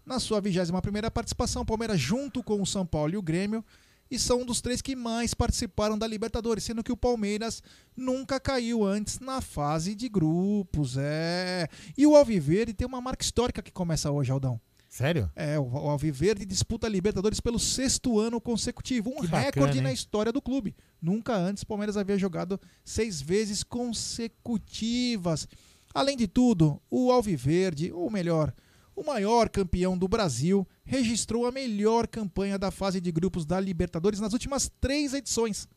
Na 0.06 0.20
sua 0.20 0.42
21ª 0.42 1.10
participação, 1.10 1.62
o 1.62 1.66
Palmeiras 1.66 2.00
junto 2.00 2.44
com 2.44 2.62
o 2.62 2.66
São 2.66 2.86
Paulo 2.86 3.14
e 3.14 3.18
o 3.18 3.22
Grêmio 3.22 3.64
e 4.12 4.20
são 4.20 4.42
um 4.42 4.46
dos 4.46 4.60
três 4.60 4.82
que 4.82 4.94
mais 4.94 5.34
participaram 5.34 5.98
da 5.98 6.06
Libertadores, 6.06 6.66
sendo 6.66 6.84
que 6.84 6.92
o 6.92 6.98
Palmeiras 6.98 7.64
nunca 7.96 8.42
caiu 8.42 8.84
antes 8.84 9.20
na 9.20 9.40
fase 9.40 9.96
de 9.96 10.10
grupos. 10.10 10.98
É. 10.98 11.70
E 11.98 12.06
o 12.06 12.16
Alviverde 12.16 12.74
tem 12.74 12.86
uma 12.86 13.00
marca 13.00 13.24
histórica 13.24 13.62
que 13.62 13.72
começa 13.72 14.12
hoje, 14.12 14.30
Aldão. 14.30 14.60
Sério? 14.92 15.32
É, 15.38 15.58
o 15.58 15.64
o 15.64 15.90
Alviverde 15.90 16.46
disputa 16.46 16.86
a 16.86 16.90
Libertadores 16.90 17.40
pelo 17.40 17.58
sexto 17.58 18.20
ano 18.20 18.42
consecutivo, 18.42 19.10
um 19.10 19.22
Que 19.22 19.28
bacana, 19.28 19.46
recorde 19.46 19.80
na 19.80 19.88
hein? 19.88 19.96
história 19.96 20.34
do 20.34 20.42
clube. 20.42 20.76
Nunca 21.02 21.34
antes 21.34 21.64
o 21.64 21.66
Palmeiras 21.66 21.96
havia 21.96 22.18
jogado 22.18 22.60
seis 22.84 23.22
vezes 23.22 23.64
consecutivas. 23.64 25.48
Além 25.94 26.18
de 26.18 26.28
tudo, 26.28 26.82
o 26.90 27.10
Alviverde, 27.10 27.90
ou 27.94 28.12
melhor, 28.12 28.54
o 28.94 29.02
maior 29.02 29.48
campeão 29.48 29.98
do 29.98 30.10
Brasil, 30.10 30.68
registrou 30.84 31.46
a 31.46 31.54
melhor 31.54 32.06
campanha 32.06 32.60
da 32.60 32.70
fase 32.70 33.00
de 33.00 33.14
grupos 33.14 33.46
da 33.46 33.62
Libertadores 33.62 34.20
nas 34.20 34.34
últimas 34.34 34.70
três 34.82 35.14
edições. 35.14 35.70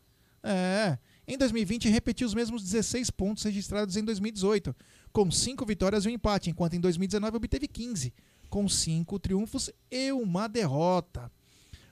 É. 0.43 0.99
Em 1.27 1.39
2020, 1.39 1.89
repetiu 1.89 2.27
os 2.27 2.35
mesmos 2.35 2.65
16 2.65 3.11
pontos 3.11 3.45
registrados 3.45 3.97
em 3.97 4.05
2018, 4.05 4.75
com 5.13 5.31
5 5.31 5.65
vitórias 5.65 6.05
e 6.05 6.09
um 6.09 6.11
empate, 6.11 6.51
enquanto 6.51 6.75
em 6.75 6.81
2019 6.81 7.37
obteve 7.37 7.69
15, 7.69 8.13
com 8.55 8.69
5 8.69 9.19
triunfos 9.19 9.69
e 9.91 10.13
uma 10.13 10.49
derrota. 10.49 11.29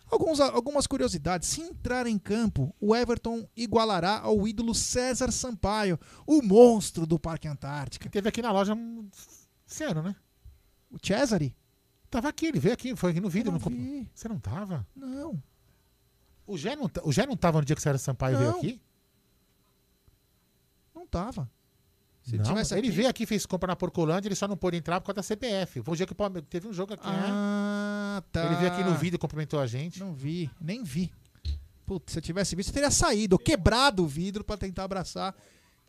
Alguns, 0.08 0.38
algumas 0.38 0.86
curiosidades. 0.86 1.48
Se 1.48 1.60
entrar 1.60 2.06
em 2.06 2.16
campo, 2.16 2.72
o 2.80 2.94
Everton 2.94 3.48
igualará 3.56 4.20
ao 4.20 4.46
ídolo 4.46 4.72
César 4.72 5.32
Sampaio, 5.32 5.98
o 6.24 6.40
monstro 6.40 7.04
do 7.04 7.18
Parque 7.18 7.48
Antártica. 7.48 8.08
Teve 8.08 8.28
aqui 8.28 8.40
na 8.40 8.52
loja 8.52 8.74
um- 8.74 9.08
esse 9.68 9.82
ano, 9.82 10.02
né? 10.04 10.14
O 10.88 11.04
Cesare? 11.04 11.52
Tava 12.08 12.28
aqui, 12.28 12.46
ele 12.46 12.60
veio 12.60 12.74
aqui, 12.74 12.94
foi 12.94 13.10
aqui 13.10 13.20
no 13.20 13.28
vídeo. 13.28 13.50
não 13.50 13.58
no. 13.58 14.06
Você 14.14 14.28
não 14.28 14.38
tava? 14.38 14.86
Não. 14.94 15.42
O 16.46 16.56
Gé 16.56 16.76
não, 16.76 16.88
o 17.02 17.10
Gé 17.12 17.26
não 17.26 17.36
tava 17.36 17.58
no 17.58 17.64
dia 17.64 17.74
que 17.74 17.80
o 17.80 17.82
Sérgio 17.82 17.98
Sampaio 18.04 18.38
veio 18.38 18.50
Não. 18.52 18.58
aqui? 18.58 18.80
Não 20.94 21.06
tava. 21.08 21.50
Se 22.22 22.36
não, 22.36 22.44
tivesse 22.44 22.74
ele 22.74 22.86
aqui- 22.88 22.96
veio 22.96 23.08
aqui, 23.08 23.26
fez 23.26 23.44
compra 23.44 23.68
na 23.68 23.76
Porcolândia, 23.76 24.28
ele 24.28 24.34
só 24.36 24.46
não 24.46 24.56
pôde 24.56 24.76
entrar 24.76 25.00
por 25.00 25.06
causa 25.06 25.16
da 25.16 25.22
CPF. 25.22 25.82
Foi 25.82 25.94
o 25.94 25.96
dia 25.96 26.06
que 26.06 26.12
o 26.12 26.16
Palmeiras 26.16 26.48
teve 26.48 26.68
um 26.68 26.72
jogo 26.72 26.94
aqui, 26.94 27.02
Ah, 27.06 28.20
né? 28.20 28.24
tá. 28.30 28.46
Ele 28.46 28.54
veio 28.56 28.72
aqui 28.72 28.84
no 28.84 28.94
vídeo, 28.94 29.18
cumprimentou 29.18 29.58
a 29.58 29.66
gente. 29.66 29.98
Não 29.98 30.12
vi, 30.14 30.48
nem 30.60 30.84
vi. 30.84 31.10
Putz, 31.84 32.12
se 32.12 32.18
eu 32.18 32.22
tivesse 32.22 32.54
visto, 32.54 32.68
eu 32.68 32.74
teria 32.74 32.90
saído, 32.92 33.36
quebrado 33.38 34.04
o 34.04 34.06
vidro 34.06 34.44
pra 34.44 34.56
tentar 34.56 34.84
abraçar 34.84 35.34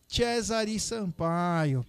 Cesare 0.07 0.80
Sampaio. 0.80 1.85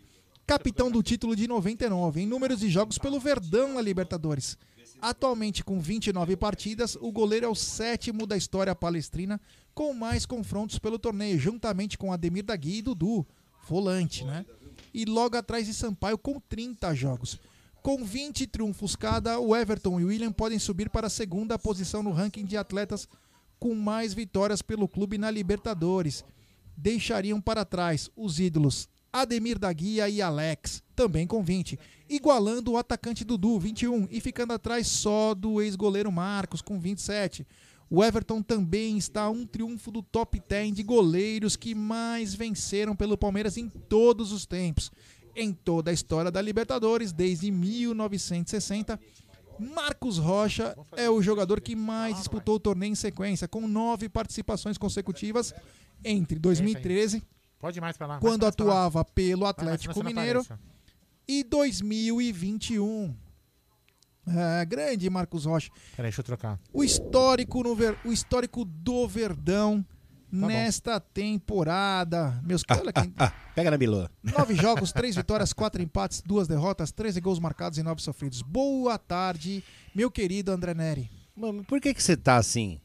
Capitão 0.46 0.90
do 0.90 1.02
título 1.02 1.34
de 1.34 1.48
99, 1.48 2.20
em 2.20 2.26
números 2.26 2.60
de 2.60 2.68
jogos 2.68 2.98
pelo 2.98 3.18
Verdão 3.18 3.74
na 3.74 3.80
Libertadores. 3.80 4.58
Atualmente 5.00 5.64
com 5.64 5.80
29 5.80 6.36
partidas, 6.36 6.96
o 7.00 7.10
goleiro 7.10 7.46
é 7.46 7.48
o 7.48 7.54
sétimo 7.54 8.26
da 8.26 8.36
história 8.36 8.74
palestrina 8.74 9.40
com 9.74 9.92
mais 9.94 10.24
confrontos 10.26 10.78
pelo 10.78 10.98
torneio, 10.98 11.38
juntamente 11.38 11.96
com 11.98 12.12
Ademir 12.12 12.44
da 12.44 12.54
Guia 12.56 12.78
e 12.78 12.82
Dudu, 12.82 13.26
volante, 13.69 14.24
né? 14.24 14.45
E 14.93 15.05
logo 15.05 15.36
atrás 15.36 15.66
de 15.66 15.74
Sampaio 15.74 16.16
com 16.16 16.41
30 16.41 16.95
jogos. 16.95 17.39
Com 17.82 18.05
20 18.05 18.47
triunfos 18.47 18.97
cada, 18.97 19.39
o 19.39 19.55
Everton 19.55 20.01
e 20.01 20.05
o 20.05 20.09
William 20.09 20.32
podem 20.32 20.59
subir 20.59 20.89
para 20.89 21.09
a 21.09 21.11
segunda 21.11 21.59
posição 21.59 22.03
no 22.03 22.12
ranking 22.12 22.45
de 22.45 22.57
atletas 22.57 23.09
com 23.59 23.74
mais 23.74 24.15
vitórias 24.15 24.62
pelo 24.62 24.89
clube 24.89 25.19
na 25.19 25.31
Libertadores. 25.31 26.24
Deixariam 26.77 27.41
para 27.41 27.65
trás 27.65 28.11
os 28.16 28.41
ídolos 28.41 28.89
Ademir 29.15 29.61
da 29.61 29.73
Guia 29.73 30.09
e 30.09 30.20
Alex, 30.20 30.82
também 30.97 31.24
com 31.24 31.41
20, 31.41 31.78
igualando 32.09 32.73
o 32.73 32.77
atacante 32.77 33.24
Dudu, 33.24 33.61
21, 33.61 34.09
e 34.11 34.20
ficando 34.20 34.53
atrás 34.53 34.89
só 34.89 35.35
do 35.35 35.62
ex-goleiro 35.62 36.11
Marcos, 36.11 36.61
com 36.61 36.81
27. 36.81 37.47
O 37.94 38.02
Everton 38.02 38.42
também 38.42 38.98
está 38.98 39.22
a 39.22 39.30
um 39.30 39.46
triunfo 39.46 39.88
do 39.92 40.02
top 40.02 40.42
10 40.48 40.74
de 40.74 40.82
goleiros 40.82 41.54
que 41.54 41.76
mais 41.76 42.34
venceram 42.34 42.96
pelo 42.96 43.16
Palmeiras 43.16 43.56
em 43.56 43.68
todos 43.68 44.32
os 44.32 44.46
tempos. 44.46 44.90
Em 45.36 45.52
toda 45.52 45.92
a 45.92 45.94
história 45.94 46.28
da 46.28 46.42
Libertadores, 46.42 47.12
desde 47.12 47.52
1960, 47.52 48.98
Marcos 49.60 50.18
Rocha 50.18 50.76
é 50.96 51.08
o 51.08 51.22
jogador 51.22 51.60
que 51.60 51.76
mais 51.76 52.16
disputou 52.16 52.56
o 52.56 52.60
torneio 52.60 52.90
em 52.90 52.96
sequência, 52.96 53.46
com 53.46 53.68
nove 53.68 54.08
participações 54.08 54.76
consecutivas 54.76 55.54
entre 56.04 56.40
2013, 56.40 57.22
Pode 57.60 57.78
ir 57.78 57.80
mais 57.80 57.96
pra 57.96 58.08
lá. 58.08 58.14
mais 58.14 58.20
quando 58.20 58.44
atuava 58.44 59.04
pelo 59.04 59.46
Atlético 59.46 60.02
Mineiro, 60.02 60.44
e 61.28 61.44
2021. 61.44 63.14
É, 64.26 64.64
grande 64.64 65.09
Marcos 65.10 65.44
Rocha. 65.44 65.70
Peraí, 65.96 66.10
deixa 66.10 66.20
eu 66.20 66.24
trocar. 66.24 66.59
O 66.72 66.82
histórico, 66.82 67.62
no 67.62 67.74
ver- 67.74 67.98
o 68.05 68.12
histórico 68.12 68.64
do 68.64 69.06
Verdão 69.06 69.82
Tá 70.30 70.40
bom. 70.40 70.46
nesta 70.46 70.98
temporada. 70.98 72.40
Meus 72.42 72.62
olha 72.70 72.92
quem- 72.92 73.12
Pega 73.55 73.70
na 73.70 73.76
bilô. 73.76 74.09
Nove 74.22 74.55
jogos, 74.56 74.92
três 74.92 75.14
vitórias, 75.14 75.52
quatro 75.52 75.82
empates, 75.82 76.22
duas 76.24 76.48
derrotas, 76.48 76.90
13 76.90 77.20
gols 77.20 77.38
marcados 77.38 77.78
e 77.78 77.82
nove 77.82 78.01
sofridos. 78.02 78.42
Boa 78.42 78.98
tarde, 78.98 79.62
meu 79.94 80.10
querido 80.10 80.51
André 80.51 80.74
Neri. 80.74 81.10
Mano, 81.36 81.62
por 81.64 81.80
que, 81.80 81.92
que 81.92 82.02
você 82.02 82.16
tá 82.16 82.36
assim, 82.36 82.80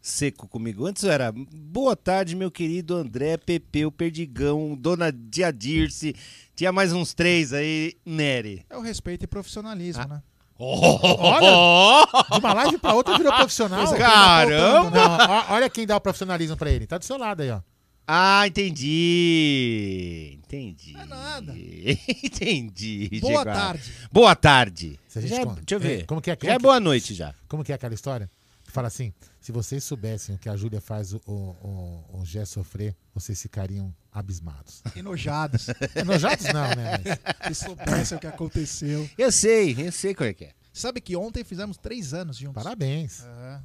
seco 0.00 0.46
comigo? 0.48 0.86
Antes 0.86 1.04
era 1.04 1.32
boa 1.32 1.96
tarde, 1.96 2.36
meu 2.36 2.50
querido 2.50 2.94
André, 2.94 3.36
Pepeu, 3.36 3.90
Perdigão, 3.90 4.76
Dona 4.76 5.10
Diadirce. 5.12 6.14
Tinha 6.54 6.70
mais 6.72 6.92
uns 6.92 7.14
três 7.14 7.52
aí, 7.52 7.94
Nery. 8.04 8.64
É 8.70 8.76
o 8.76 8.80
respeito 8.80 9.24
e 9.24 9.26
profissionalismo, 9.26 10.06
né? 10.06 10.22
Olha, 10.58 12.06
de 12.32 12.38
uma 12.38 12.52
live 12.54 12.78
pra 12.78 12.94
outra 12.94 13.16
virou 13.16 13.32
profissional. 13.32 13.94
É, 13.94 13.98
caramba! 13.98 14.90
não. 14.90 15.34
Ó, 15.50 15.54
Olha 15.54 15.68
quem 15.70 15.86
dá 15.86 15.96
o 15.96 16.00
profissionalismo 16.00 16.56
pra 16.56 16.70
ele. 16.70 16.86
Tá 16.86 16.98
do 16.98 17.04
seu 17.04 17.16
lado 17.18 17.42
aí, 17.42 17.50
ó. 17.50 17.60
Ah, 18.08 18.46
entendi. 18.46 20.38
Entendi. 20.44 20.92
Não 20.92 21.00
é 21.02 21.06
nada. 21.06 21.52
entendi. 22.22 23.18
Boa 23.20 23.42
Diego. 23.44 23.58
tarde. 23.58 23.92
Boa 24.12 24.34
tarde. 24.36 25.00
Se 25.08 25.18
a 25.18 25.22
gente 25.22 25.30
Já 25.30 25.40
é- 25.40 25.44
con- 25.44 25.54
deixa 25.54 25.74
eu 25.74 25.80
ver. 25.80 26.06
Como 26.06 26.20
que 26.22 26.30
é, 26.30 26.38
Já 26.42 26.52
é 26.52 26.58
boa 26.58 26.78
noite 26.80 27.14
já. 27.14 27.34
Como 27.48 27.64
que 27.64 27.72
é 27.72 27.74
aquela 27.74 27.94
história? 27.94 28.30
Fala 28.76 28.88
assim: 28.88 29.10
se 29.40 29.52
vocês 29.52 29.82
soubessem 29.82 30.34
o 30.34 30.38
que 30.38 30.50
a 30.50 30.54
Júlia 30.54 30.82
faz 30.82 31.14
o, 31.14 31.22
o, 31.26 31.32
o, 31.32 32.20
o 32.20 32.26
Gé 32.26 32.44
sofrer, 32.44 32.94
vocês 33.14 33.40
ficariam 33.40 33.90
abismados. 34.12 34.82
Enojados. 34.94 35.68
Enojados 35.96 36.44
não, 36.52 36.68
né? 36.76 36.98
Mas... 37.42 37.56
Se 37.56 37.64
soubessem 37.64 38.18
o 38.18 38.20
que 38.20 38.26
aconteceu. 38.26 39.08
Eu 39.16 39.32
sei, 39.32 39.74
eu 39.78 39.90
sei 39.90 40.14
qual 40.14 40.28
é 40.28 40.34
que 40.34 40.44
é. 40.44 40.52
Sabe 40.74 41.00
que 41.00 41.16
ontem 41.16 41.42
fizemos 41.42 41.78
três 41.78 42.12
anos 42.12 42.36
juntos. 42.36 42.62
Parabéns. 42.62 43.24
É. 43.24 43.60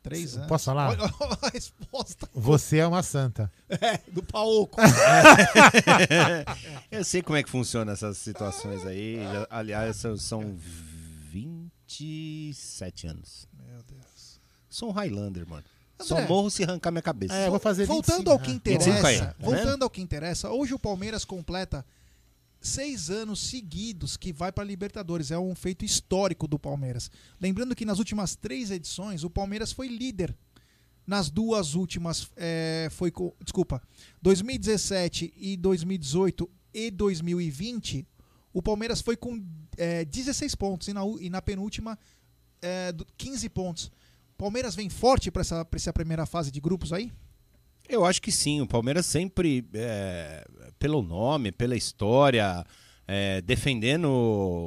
Três 0.00 0.36
anos. 0.36 0.46
Posso 0.46 0.66
falar? 0.66 0.90
Olha 0.90 1.12
a 1.42 1.48
resposta. 1.48 2.28
Você 2.32 2.78
é 2.78 2.86
uma 2.86 3.02
santa. 3.02 3.50
É, 3.68 3.98
do 4.12 4.22
Paoco. 4.22 4.80
eu 6.88 7.02
sei 7.02 7.20
como 7.20 7.36
é 7.36 7.42
que 7.42 7.50
funciona 7.50 7.90
essas 7.90 8.16
situações 8.18 8.86
aí. 8.86 9.18
Aliás, 9.50 9.96
são- 9.96 10.16
são 10.16 10.56
27 11.32 13.08
anos. 13.08 13.48
Sou 14.74 14.88
um 14.88 14.92
Highlander, 14.92 15.46
mano. 15.48 15.64
Só 16.00 16.16
André. 16.16 16.28
morro 16.28 16.50
se 16.50 16.64
arrancar 16.64 16.90
minha 16.90 17.00
cabeça. 17.02 17.32
É, 17.34 17.48
vou 17.48 17.60
fazer 17.60 17.86
Voltando 17.86 18.30
25, 18.30 18.30
ao 18.32 18.38
que 18.40 18.50
interessa, 18.50 18.84
25 18.90 19.06
aí, 19.06 19.18
tá 19.20 19.34
voltando 19.38 19.82
ao 19.84 19.90
que 19.90 20.00
interessa, 20.00 20.50
hoje 20.50 20.74
o 20.74 20.78
Palmeiras 20.78 21.24
completa 21.24 21.86
seis 22.60 23.10
anos 23.10 23.38
seguidos 23.38 24.16
que 24.16 24.32
vai 24.32 24.50
para 24.50 24.64
Libertadores. 24.64 25.30
É 25.30 25.38
um 25.38 25.54
feito 25.54 25.84
histórico 25.84 26.48
do 26.48 26.58
Palmeiras. 26.58 27.10
Lembrando 27.40 27.76
que 27.76 27.84
nas 27.84 27.98
últimas 28.00 28.34
três 28.34 28.72
edições 28.72 29.22
o 29.22 29.30
Palmeiras 29.30 29.70
foi 29.70 29.86
líder. 29.86 30.34
Nas 31.06 31.30
duas 31.30 31.74
últimas 31.74 32.28
é, 32.36 32.88
foi 32.90 33.10
com, 33.12 33.32
desculpa, 33.42 33.80
2017 34.22 35.32
e 35.36 35.56
2018 35.56 36.50
e 36.72 36.90
2020 36.90 38.06
o 38.52 38.62
Palmeiras 38.62 39.00
foi 39.00 39.16
com 39.16 39.44
é, 39.76 40.04
16 40.04 40.54
pontos 40.54 40.88
e 40.88 40.92
na, 40.92 41.02
e 41.20 41.28
na 41.28 41.42
penúltima 41.42 41.98
é, 42.62 42.90
do- 42.92 43.06
15 43.16 43.48
pontos. 43.50 43.92
Palmeiras 44.36 44.74
vem 44.74 44.88
forte 44.88 45.30
para 45.30 45.42
essa, 45.42 45.64
pra 45.64 45.76
essa 45.76 45.92
primeira 45.92 46.26
fase 46.26 46.50
de 46.50 46.60
grupos 46.60 46.92
aí? 46.92 47.12
Eu 47.88 48.04
acho 48.04 48.20
que 48.20 48.32
sim. 48.32 48.60
O 48.60 48.66
Palmeiras 48.66 49.06
sempre, 49.06 49.66
é, 49.74 50.46
pelo 50.78 51.02
nome, 51.02 51.52
pela 51.52 51.76
história, 51.76 52.64
é, 53.06 53.40
defendendo 53.42 54.08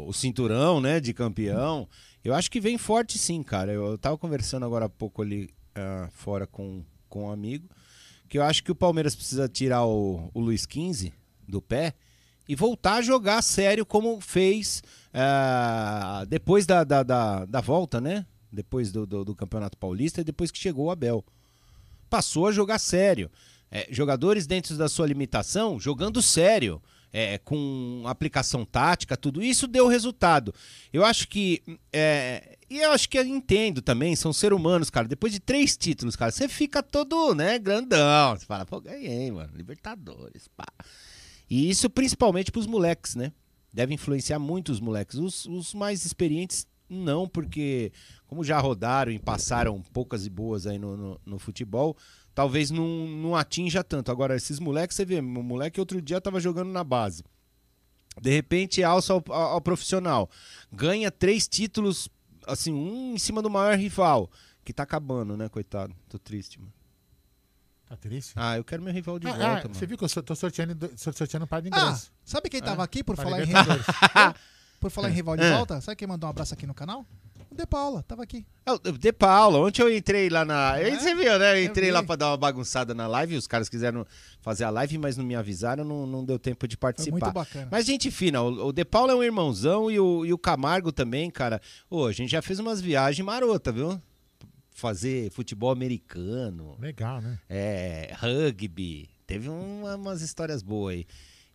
o 0.07 0.13
cinturão 0.13 0.79
né, 0.79 0.99
de 0.99 1.13
campeão, 1.13 1.87
eu 2.23 2.33
acho 2.33 2.51
que 2.51 2.59
vem 2.59 2.77
forte 2.77 3.17
sim, 3.17 3.41
cara. 3.43 3.71
Eu, 3.71 3.85
eu 3.87 3.97
tava 3.97 4.17
conversando 4.17 4.65
agora 4.65 4.85
há 4.85 4.89
pouco 4.89 5.21
ali 5.21 5.49
ah, 5.75 6.09
fora 6.11 6.45
com, 6.45 6.83
com 7.07 7.25
um 7.25 7.31
amigo, 7.31 7.69
que 8.27 8.37
eu 8.37 8.43
acho 8.43 8.63
que 8.63 8.71
o 8.71 8.75
Palmeiras 8.75 9.15
precisa 9.15 9.47
tirar 9.47 9.85
o, 9.85 10.29
o 10.33 10.39
Luiz 10.39 10.65
15 10.65 11.13
do 11.47 11.61
pé 11.61 11.93
e 12.47 12.55
voltar 12.55 12.95
a 12.95 13.01
jogar 13.01 13.41
sério 13.41 13.85
como 13.85 14.19
fez 14.19 14.81
ah, 15.13 16.25
depois 16.27 16.65
da, 16.65 16.83
da, 16.83 17.03
da, 17.03 17.45
da 17.45 17.61
volta, 17.61 18.01
né? 18.01 18.25
Depois 18.51 18.91
do, 18.91 19.05
do, 19.05 19.25
do 19.25 19.35
Campeonato 19.35 19.77
Paulista 19.77 20.21
e 20.21 20.23
depois 20.23 20.51
que 20.51 20.57
chegou 20.57 20.85
o 20.85 20.91
Abel 20.91 21.23
passou 22.09 22.47
a 22.47 22.51
jogar 22.51 22.79
sério. 22.79 23.29
É, 23.69 23.87
jogadores 23.91 24.47
dentro 24.47 24.77
da 24.77 24.87
sua 24.87 25.05
limitação, 25.05 25.77
jogando 25.77 26.21
sério, 26.21 26.81
é, 27.11 27.37
com 27.37 28.03
aplicação 28.05 28.63
tática, 28.63 29.17
tudo 29.17 29.43
isso 29.43 29.67
deu 29.67 29.87
resultado. 29.87 30.53
Eu 30.91 31.03
acho 31.03 31.27
que. 31.27 31.61
é, 31.91 32.57
e 32.69 32.79
eu 32.79 32.91
acho 32.91 33.09
que 33.09 33.17
eu 33.17 33.25
entendo 33.25 33.81
também, 33.81 34.15
são 34.15 34.31
seres 34.31 34.57
humanos, 34.57 34.89
cara. 34.89 35.07
Depois 35.07 35.33
de 35.33 35.39
três 35.39 35.75
títulos, 35.75 36.15
cara, 36.15 36.31
você 36.31 36.47
fica 36.47 36.81
todo, 36.83 37.33
né, 37.33 37.59
grandão. 37.59 38.37
Você 38.37 38.45
fala, 38.45 38.65
pô, 38.65 38.79
ganhei, 38.79 39.31
mano. 39.31 39.51
Libertadores, 39.55 40.47
pá. 40.49 40.65
E 41.49 41.69
isso 41.69 41.89
principalmente 41.89 42.51
pros 42.51 42.67
moleques, 42.67 43.15
né? 43.15 43.31
Deve 43.73 43.93
influenciar 43.93 44.39
muito 44.39 44.71
os 44.71 44.79
moleques. 44.79 45.15
Os, 45.17 45.45
os 45.45 45.73
mais 45.73 46.05
experientes, 46.05 46.67
não, 46.89 47.27
porque 47.27 47.91
como 48.27 48.43
já 48.43 48.59
rodaram 48.59 49.11
e 49.11 49.19
passaram 49.19 49.81
poucas 49.93 50.25
e 50.25 50.29
boas 50.29 50.65
aí 50.67 50.77
no, 50.77 50.95
no, 50.97 51.21
no 51.25 51.39
futebol, 51.39 51.95
talvez 52.33 52.71
não, 52.71 52.87
não 53.07 53.35
atinja 53.35 53.83
tanto. 53.83 54.11
Agora, 54.11 54.35
esses 54.35 54.59
moleques, 54.59 54.95
você 54.95 55.05
vê, 55.05 55.19
o 55.19 55.23
moleque 55.23 55.79
outro 55.79 56.01
dia 56.01 56.21
tava 56.21 56.39
jogando 56.39 56.71
na 56.71 56.83
base. 56.83 57.23
De 58.21 58.29
repente, 58.31 58.83
alça 58.83 59.13
ao, 59.13 59.23
ao- 59.29 59.51
ao 59.53 59.61
profissional. 59.61 60.29
Ganha 60.71 61.11
três 61.11 61.47
títulos, 61.47 62.09
assim, 62.47 62.73
um 62.73 63.13
em 63.13 63.17
cima 63.17 63.41
do 63.41 63.49
maior 63.49 63.77
rival. 63.77 64.29
Que 64.63 64.73
tá 64.73 64.83
acabando, 64.83 65.37
né, 65.37 65.47
coitado? 65.49 65.95
Tô 66.09 66.17
triste, 66.19 66.59
mano. 66.59 66.73
Tá 67.87 67.95
triste? 67.95 68.33
Ah, 68.35 68.57
eu 68.57 68.65
quero 68.65 68.81
meu 68.83 68.91
rival 68.93 69.17
de 69.17 69.27
Ah, 69.27 69.31
volta, 69.31 69.45
ah, 69.45 69.55
mano. 69.63 69.75
Você 69.75 69.85
viu 69.85 69.97
que 69.97 70.03
eu 70.03 70.09
sou- 70.09 70.21
tô 70.21 70.35
sorteando, 70.35 70.75
do- 70.75 70.91
sor- 70.97 71.13
sorteando 71.13 71.45
um 71.45 71.47
par 71.47 71.61
de 71.61 71.69
Ah, 71.71 71.79
ingressos. 71.79 72.11
sabe 72.25 72.49
quem 72.49 72.61
tava 72.61 72.81
É, 72.81 72.85
aqui 72.85 73.01
por 73.03 73.15
falar 73.15 73.37
em 73.41 73.45
Libertadores. 73.45 73.85
Por 74.79 74.91
falar 74.91 75.09
em 75.09 75.13
rival 75.13 75.35
de 75.35 75.43
É. 75.43 75.51
volta, 75.53 75.81
sabe 75.81 75.95
quem 75.95 76.07
mandou 76.07 76.27
um 76.27 76.31
abraço 76.31 76.53
aqui 76.53 76.67
no 76.67 76.73
canal? 76.73 77.05
O 77.49 77.55
De 77.55 77.65
Paula, 77.65 78.03
tava 78.03 78.23
aqui. 78.23 78.45
É, 78.65 78.71
o 78.73 78.77
De 78.97 79.11
Paula, 79.13 79.59
ontem 79.59 79.81
eu 79.81 79.95
entrei 79.95 80.29
lá 80.29 80.43
na. 80.43 80.77
É? 80.77 80.91
Você 80.99 81.15
viu, 81.15 81.39
né? 81.39 81.53
Eu 81.53 81.57
Eu 81.57 81.63
entrei 81.63 81.85
vi. 81.87 81.91
lá 81.91 82.03
pra 82.03 82.15
dar 82.15 82.27
uma 82.29 82.37
bagunçada 82.37 82.93
na 82.93 83.07
live. 83.07 83.35
Os 83.37 83.47
caras 83.47 83.69
quiseram 83.69 84.05
fazer 84.41 84.65
a 84.65 84.69
live, 84.69 84.97
mas 84.97 85.15
não 85.17 85.23
me 85.25 85.33
avisaram, 85.33 85.83
não, 85.83 86.05
não 86.05 86.25
deu 86.25 86.37
tempo 86.37 86.67
de 86.67 86.75
participar. 86.77 87.11
muito 87.11 87.31
bacana. 87.31 87.67
Mas, 87.71 87.85
gente 87.85 88.11
fina, 88.11 88.41
o, 88.41 88.67
o 88.67 88.73
De 88.73 88.83
Paula 88.85 89.13
é 89.13 89.15
um 89.15 89.23
irmãozão 89.23 89.89
e 89.89 89.99
o, 89.99 90.25
e 90.25 90.33
o 90.33 90.37
Camargo 90.37 90.91
também, 90.91 91.31
cara. 91.31 91.61
Ô, 91.89 92.05
a 92.05 92.11
gente 92.11 92.29
já 92.31 92.41
fez 92.41 92.59
umas 92.59 92.81
viagens 92.81 93.25
marotas, 93.25 93.73
viu? 93.73 93.99
Fazer 94.69 95.31
futebol 95.31 95.71
americano. 95.71 96.75
Legal, 96.79 97.19
né? 97.21 97.39
É, 97.49 98.13
rugby. 98.19 99.09
Teve 99.25 99.49
uma- 99.49 99.95
umas 99.95 100.21
histórias 100.21 100.61
boas 100.61 100.93
aí. 100.95 101.05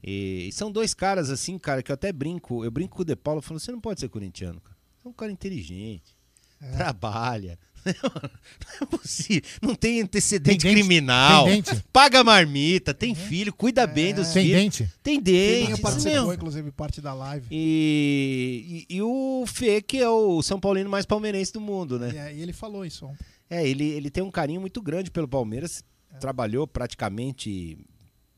E, 0.02 0.46
e 0.48 0.52
são 0.52 0.70
dois 0.70 0.94
caras 0.94 1.30
assim, 1.30 1.58
cara, 1.58 1.82
que 1.82 1.90
eu 1.92 1.94
até 1.94 2.12
brinco. 2.12 2.64
Eu 2.64 2.70
brinco 2.70 2.96
com 2.96 3.02
o 3.02 3.04
De 3.04 3.16
Paula 3.16 3.40
falando: 3.40 3.60
você 3.60 3.72
não 3.72 3.80
pode 3.80 4.00
ser 4.00 4.08
corintiano, 4.08 4.60
cara. 4.60 4.76
Você 5.00 5.08
é 5.08 5.10
um 5.10 5.14
cara 5.14 5.32
inteligente. 5.32 6.16
É. 6.60 6.70
Trabalha. 6.76 7.58
Não 7.84 8.82
é 8.82 8.86
possível. 8.86 9.42
Não 9.60 9.74
tem 9.74 10.00
antecedente 10.02 10.62
Tem 10.62 10.72
criminal. 10.72 11.46
Tem? 11.46 11.62
Paga 11.92 12.22
marmita, 12.22 12.94
tem 12.94 13.12
filho, 13.12 13.52
cuida 13.52 13.84
bem 13.86 14.14
dos 14.14 14.28
Tem 14.28 14.44
filhos. 14.44 14.60
dente? 14.62 14.90
Tem 15.02 15.20
dente. 15.20 15.80
participou, 15.80 16.26
meu. 16.26 16.32
inclusive, 16.34 16.70
parte 16.70 17.00
da 17.00 17.12
live. 17.12 17.44
E, 17.50 18.86
e, 18.88 18.96
e 18.96 19.02
o 19.02 19.44
Fê, 19.48 19.82
que 19.82 19.98
é 19.98 20.08
o 20.08 20.40
São 20.42 20.60
Paulino 20.60 20.88
mais 20.88 21.04
palmeirense 21.04 21.52
do 21.52 21.60
mundo, 21.60 21.98
né? 21.98 22.12
E 22.14 22.18
aí 22.20 22.40
ele 22.40 22.52
falou 22.52 22.86
isso 22.86 23.06
ontem. 23.06 23.24
É, 23.50 23.66
ele, 23.66 23.84
ele 23.84 24.10
tem 24.10 24.22
um 24.22 24.30
carinho 24.30 24.60
muito 24.60 24.80
grande 24.80 25.10
pelo 25.10 25.26
Palmeiras. 25.26 25.82
Trabalhou 26.20 26.68
praticamente 26.68 27.78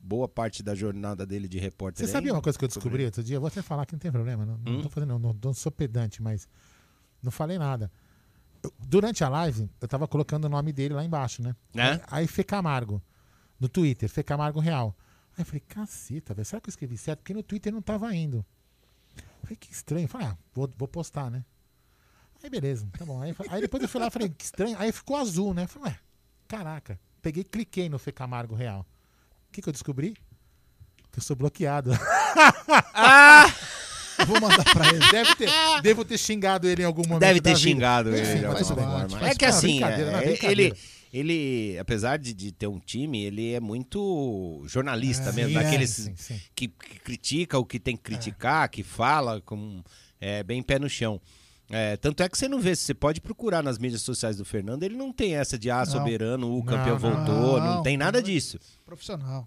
boa 0.05 0.27
parte 0.27 0.61
da 0.61 0.75
jornada 0.75 1.25
dele 1.25 1.47
de 1.47 1.57
repórter. 1.57 2.05
Você 2.05 2.11
sabia 2.11 2.31
uma 2.31 2.41
coisa 2.41 2.57
que 2.59 2.63
eu 2.63 2.69
descobri 2.69 3.03
outro 3.05 3.23
dia? 3.23 3.37
Eu 3.37 3.41
vou 3.41 3.47
até 3.47 3.61
falar 3.61 3.85
que 3.85 3.93
não 3.93 3.99
tem 3.99 4.11
problema. 4.11 4.45
Não, 4.45 4.53
Hum? 4.65 4.81
tô 4.81 4.89
fazendo, 4.89 5.09
não, 5.17 5.19
não, 5.19 5.39
não 5.43 5.53
sou 5.53 5.71
pedante, 5.71 6.21
mas 6.21 6.47
não 7.23 7.31
falei 7.31 7.57
nada. 7.57 7.91
Eu- 8.63 8.71
durante 8.79 9.23
a 9.23 9.29
live, 9.29 9.67
eu 9.81 9.87
tava 9.87 10.07
colocando 10.07 10.45
o 10.45 10.49
nome 10.49 10.71
dele 10.71 10.93
lá 10.93 11.03
embaixo, 11.03 11.41
né? 11.41 11.55
É? 11.73 11.81
Aí, 11.83 12.01
aí 12.11 12.27
Fê 12.27 12.43
Camargo, 12.43 13.01
no 13.59 13.67
Twitter, 13.67 14.07
Fê 14.07 14.21
Camargo 14.23 14.59
Real. 14.59 14.95
Aí 15.37 15.41
eu 15.41 15.45
falei, 15.45 15.59
caceta, 15.67 16.33
velho, 16.33 16.45
será 16.45 16.61
que 16.61 16.69
eu 16.69 16.71
escrevi 16.71 16.97
certo? 16.97 17.19
Porque 17.19 17.33
no 17.33 17.43
Twitter 17.43 17.73
não 17.73 17.81
tava 17.81 18.13
indo. 18.15 18.45
Eu 19.17 19.23
falei, 19.41 19.55
que 19.57 19.71
estranho. 19.71 20.05
Eu 20.05 20.09
falei, 20.09 20.27
ah, 20.27 20.37
vou, 20.53 20.71
vou 20.77 20.87
postar, 20.87 21.29
né? 21.31 21.43
Aí 22.43 22.49
beleza, 22.49 22.87
tá 22.97 23.03
bom. 23.05 23.21
Aí, 23.21 23.35
aí 23.49 23.61
depois 23.61 23.81
eu 23.81 23.89
fui 23.89 23.99
lá 23.99 24.07
e 24.07 24.11
falei, 24.11 24.29
que 24.29 24.43
estranho. 24.45 24.77
Aí 24.77 24.91
ficou 24.91 25.17
azul, 25.17 25.53
né? 25.53 25.63
Eu 25.63 25.67
falei, 25.67 25.89
ué, 25.91 25.99
caraca. 26.47 26.99
Peguei 27.21 27.43
cliquei 27.43 27.89
no 27.89 27.97
Fê 27.97 28.11
Camargo 28.11 28.53
Real. 28.53 28.85
O 29.55 29.57
que, 29.57 29.61
que 29.61 29.69
eu 29.69 29.73
descobri? 29.73 30.13
Que 31.13 31.19
eu 31.19 31.23
sou 31.23 31.35
bloqueado. 31.35 31.91
Ah! 32.93 33.45
Vou 34.27 34.41
mandar 34.41 34.65
pra 34.65 34.89
ele. 34.89 34.99
Deve 35.09 35.35
ter, 35.35 35.49
devo 35.81 36.03
ter 36.03 36.17
xingado 36.17 36.67
ele 36.67 36.81
em 36.81 36.85
algum 36.85 37.03
momento. 37.03 37.21
Deve 37.21 37.39
ter 37.39 37.55
vida. 37.55 37.59
xingado 37.59 38.09
Enfim, 38.09 38.31
ele 38.31 38.41
faz 38.41 38.71
parte, 38.71 39.11
faz 39.11 39.31
É 39.31 39.35
que 39.35 39.45
assim, 39.45 39.81
é, 39.81 40.11
não, 40.11 40.49
ele, 40.49 40.73
ele, 41.13 41.77
apesar 41.79 42.17
de, 42.17 42.33
de 42.33 42.51
ter 42.51 42.67
um 42.67 42.79
time, 42.79 43.23
ele 43.23 43.53
é 43.53 43.61
muito 43.61 44.61
jornalista 44.67 45.29
É, 45.29 45.31
mesmo, 45.31 45.57
é, 45.57 45.63
daqueles 45.63 45.89
sim, 45.91 46.13
sim. 46.17 46.41
Que, 46.53 46.67
que 46.67 46.99
critica 46.99 47.57
o 47.57 47.65
que 47.65 47.79
tem 47.79 47.95
que 47.95 48.03
criticar, 48.03 48.67
que 48.67 48.83
fala 48.83 49.39
com 49.41 49.81
é, 50.19 50.43
bem 50.43 50.61
pé 50.61 50.77
no 50.77 50.89
chão. 50.89 51.21
É, 51.69 51.97
tanto 51.97 52.21
é 52.21 52.29
que 52.29 52.37
você 52.37 52.47
não 52.47 52.59
vê, 52.59 52.75
você 52.75 52.93
pode 52.93 53.19
procurar 53.19 53.63
nas 53.63 53.77
mídias 53.79 54.01
sociais 54.03 54.37
do 54.37 54.45
Fernando, 54.45 54.83
ele 54.83 54.95
não 54.95 55.11
tem 55.11 55.35
essa 55.35 55.57
de 55.57 55.71
ah, 55.71 55.79
Não. 55.79 55.85
soberano, 55.85 56.55
o 56.57 56.63
campeão 56.63 56.99
não, 56.99 56.99
voltou, 56.99 57.59
não, 57.59 57.75
não, 57.75 57.83
tem 57.83 57.97
nada 57.97 58.21
disso. 58.21 58.59
Profissional. 58.85 59.45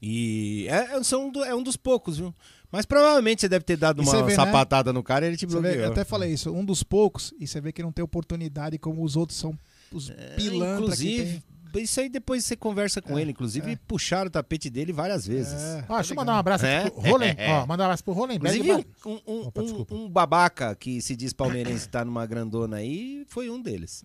E 0.00 0.66
é, 0.68 0.96
é- 0.96 1.02
são 1.02 1.32
é 1.44 1.54
um 1.54 1.62
dos 1.62 1.76
poucos, 1.76 2.18
viu? 2.18 2.34
Mas 2.70 2.84
provavelmente 2.84 3.40
você 3.40 3.48
deve 3.48 3.64
ter 3.64 3.76
dado 3.76 4.02
uma 4.02 4.12
vê, 4.12 4.22
né? 4.22 4.34
sapatada 4.34 4.92
no 4.92 5.02
cara 5.02 5.24
e 5.24 5.28
ele 5.28 5.36
te 5.36 5.46
vê, 5.46 5.52
bloqueou. 5.52 5.74
eu 5.74 5.90
até 5.90 6.04
falei 6.04 6.32
isso, 6.32 6.52
um 6.52 6.64
dos 6.64 6.82
poucos, 6.82 7.32
e 7.38 7.46
você 7.46 7.60
vê 7.60 7.72
que 7.72 7.82
não 7.82 7.92
tem 7.92 8.04
oportunidade 8.04 8.78
como 8.78 9.02
os 9.02 9.16
outros 9.16 9.38
são 9.38 9.58
os 9.92 10.10
É, 10.10 10.36
Inclusive, 10.38 11.24
tem. 11.24 11.42
Isso 11.74 12.00
aí 12.00 12.08
depois 12.08 12.44
você 12.44 12.56
conversa 12.56 13.02
com 13.02 13.18
ele. 13.18 13.30
Inclusive, 13.32 13.76
puxaram 13.86 14.28
o 14.28 14.30
tapete 14.30 14.70
dele 14.70 14.92
várias 14.92 15.26
vezes. 15.26 15.54
Ó, 15.88 15.94
deixa 15.96 16.12
eu 16.12 16.16
mandar 16.16 16.34
um 16.34 16.38
abraço 16.38 16.64
É? 16.66 16.78
aqui 16.84 16.90
pro 16.90 17.00
Rolen, 17.10 17.36
ó, 17.50 17.66
mandar 17.66 17.84
um 17.84 17.86
abraço 17.86 18.04
pro 18.04 18.12
Rolenberg. 18.14 18.58
Inclusive, 18.58 18.86
um, 19.04 19.20
um- 19.26 19.50
um- 19.92 20.04
um 20.04 20.08
babaca 20.10 20.74
que 20.74 21.00
se 21.02 21.14
diz 21.16 21.32
palmeirense 21.32 21.88
tá 21.88 22.04
numa 22.04 22.24
grandona 22.26 22.76
aí 22.76 23.24
foi 23.28 23.50
um 23.50 23.60
deles. 23.60 24.04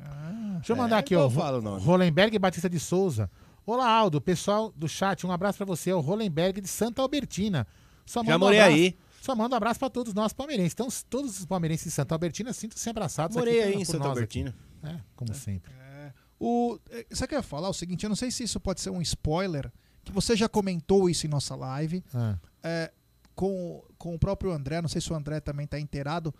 Deixa 0.57 0.73
eu 0.73 0.75
mandar 0.75 0.97
É, 0.97 0.99
aqui, 0.99 1.13
então 1.15 1.25
ó. 1.65 1.77
Rolenberg 1.77 2.37
Batista 2.39 2.69
de 2.69 2.79
Souza. 2.79 3.29
Olá, 3.65 3.87
Aldo, 3.89 4.19
pessoal 4.19 4.73
do 4.75 4.87
chat, 4.89 5.25
um 5.25 5.31
abraço 5.31 5.57
pra 5.57 5.65
você. 5.65 5.91
É 5.91 5.95
o 5.95 5.99
Rolenberg 5.99 6.59
de 6.61 6.67
Santa 6.67 7.01
Albertina. 7.01 7.67
Só 8.05 8.23
Já 8.23 8.35
um 8.35 8.39
morei 8.39 8.59
abraço- 8.59 8.77
aí. 8.77 8.97
Só 9.21 9.35
manda 9.35 9.53
um 9.53 9.57
abraço 9.57 9.79
pra 9.79 9.87
todos 9.87 10.15
nós 10.15 10.33
palmeirenses. 10.33 10.73
Então, 10.73 10.87
todos 11.07 11.37
os 11.39 11.45
palmeirenses 11.45 11.85
de 11.85 11.91
Santa 11.91 12.15
Albertina 12.15 12.51
sintam-se 12.53 12.89
abraçados 12.89 13.37
Morei 13.37 13.59
aqui 13.59 13.67
aí 13.67 13.73
por 13.75 13.81
em 13.81 13.85
Santa 13.85 14.07
Albertina. 14.07 14.49
aqui. 14.81 14.95
É, 14.95 14.99
como 15.15 15.31
sempre. 15.35 15.71
O, 16.43 16.79
você 17.07 17.27
quer 17.27 17.43
falar 17.43 17.69
o 17.69 17.73
seguinte? 17.73 18.03
Eu 18.03 18.09
não 18.09 18.15
sei 18.15 18.31
se 18.31 18.43
isso 18.43 18.59
pode 18.59 18.81
ser 18.81 18.89
um 18.89 18.99
spoiler, 19.01 19.71
que 20.03 20.11
você 20.11 20.35
já 20.35 20.49
comentou 20.49 21.07
isso 21.07 21.27
em 21.27 21.29
nossa 21.29 21.55
live. 21.55 22.03
Ah. 22.15 22.35
é, 22.63 22.91
com, 23.35 23.83
com 23.97 24.15
o 24.15 24.19
próprio 24.19 24.51
André, 24.51 24.81
não 24.81 24.89
sei 24.89 24.99
se 24.99 25.13
o 25.13 25.15
André 25.15 25.39
também 25.39 25.65
está 25.65 25.79
inteirado, 25.79 26.33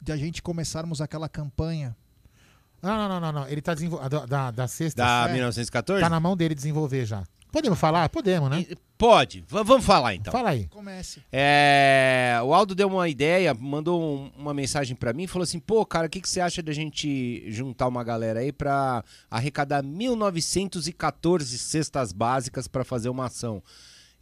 de 0.00 0.12
a 0.12 0.16
gente 0.16 0.40
começarmos 0.42 1.00
aquela 1.00 1.28
campanha. 1.28 1.96
Não, 2.80 2.96
não, 2.96 3.08
não, 3.08 3.20
não, 3.20 3.32
não. 3.32 3.48
Ele 3.48 3.60
tá 3.60 3.74
desenvolvendo. 3.74 4.10
Da, 4.10 4.26
da, 4.26 4.50
da 4.52 4.68
sexta. 4.68 5.02
Da 5.02 5.28
É. 5.28 5.32
1914? 5.32 6.00
Tá 6.00 6.08
na 6.08 6.20
mão 6.20 6.36
dele 6.36 6.54
desenvolver 6.54 7.04
já. 7.04 7.24
Podemos 7.50 7.78
falar? 7.78 8.08
Podemos, 8.08 8.50
né? 8.50 8.66
Pode. 8.98 9.40
V- 9.42 9.62
vamos 9.64 9.84
falar 9.86 10.14
então. 10.14 10.32
Fala 10.32 10.50
aí. 10.50 10.66
Comece. 10.68 11.22
É, 11.32 12.38
o 12.44 12.52
Aldo 12.52 12.74
deu 12.74 12.88
uma 12.88 13.08
ideia, 13.08 13.54
mandou 13.54 14.02
um- 14.02 14.30
uma 14.36 14.52
mensagem 14.52 14.94
pra 14.96 15.12
mim, 15.12 15.26
falou 15.26 15.44
assim: 15.44 15.58
pô, 15.60 15.86
cara, 15.86 16.06
o 16.06 16.10
que, 16.10 16.20
que 16.20 16.28
você 16.28 16.40
acha 16.40 16.62
da 16.62 16.72
gente 16.72 17.44
juntar 17.50 17.86
uma 17.88 18.02
galera 18.04 18.40
aí 18.40 18.52
pra 18.52 19.04
arrecadar 19.30 19.82
1914 19.82 21.58
cestas 21.58 22.12
básicas 22.12 22.66
pra 22.68 22.84
fazer 22.84 23.08
uma 23.08 23.26
ação? 23.26 23.62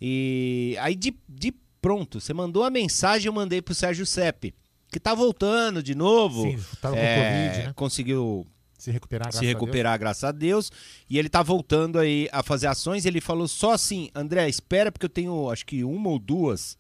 E 0.01 0.77
aí 0.81 0.95
de, 0.95 1.15
de 1.29 1.55
pronto, 1.81 2.21
você 2.21 2.33
mandou 2.35 2.65
a 2.65 2.71
mensagem, 2.71 3.27
eu 3.27 3.33
mandei 3.33 3.63
pro 3.63 3.75
Sérgio 3.75 4.05
Sepp, 4.05 4.53
que 4.91 5.01
tá 5.01 5.15
voltando 5.15 5.83
de 5.83 5.95
novo. 5.95 6.43
Sim, 6.43 6.59
tava 6.81 6.95
com 6.97 7.01
É, 7.03 7.15
Covid, 7.49 7.67
né? 7.69 7.73
Conseguiu 7.75 8.47
Se 8.87 8.91
recuperar, 8.93 9.27
se 9.27 9.33
graças 9.33 9.43
a 9.49 9.53
recuperar, 9.53 9.99
graças 9.99 10.25
a 10.25 10.31
Deus. 10.33 10.71
E 11.11 11.19
ele 11.19 11.29
tá 11.29 11.43
voltando 11.43 11.99
aí 11.99 12.29
a 12.31 12.41
fazer 12.43 12.69
ações. 12.69 13.05
Ele 13.05 13.21
falou 13.21 13.49
só 13.49 13.73
assim, 13.73 14.09
André, 14.15 14.49
espera 14.49 14.93
porque 14.93 15.07
eu 15.07 15.11
tenho 15.11 15.51
acho 15.51 15.67
que 15.67 15.83
uma 15.83 16.09
ou 16.09 16.19
duas 16.21 16.79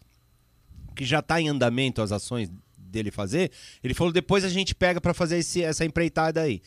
que 0.95 1.05
já 1.05 1.21
tá 1.21 1.41
em 1.41 1.49
andamento 1.49 2.01
as 2.01 2.13
ações 2.13 2.49
dele 2.79 3.11
fazer. 3.11 3.51
Ele 3.83 3.93
falou 3.93 4.13
depois 4.13 4.45
a 4.45 4.49
gente 4.49 4.75
pega 4.75 5.01
pra 5.01 5.13
fazer 5.13 5.39
esse- 5.39 5.63
essa 5.63 5.85
empreitada 5.85 6.41
aí. 6.41 6.63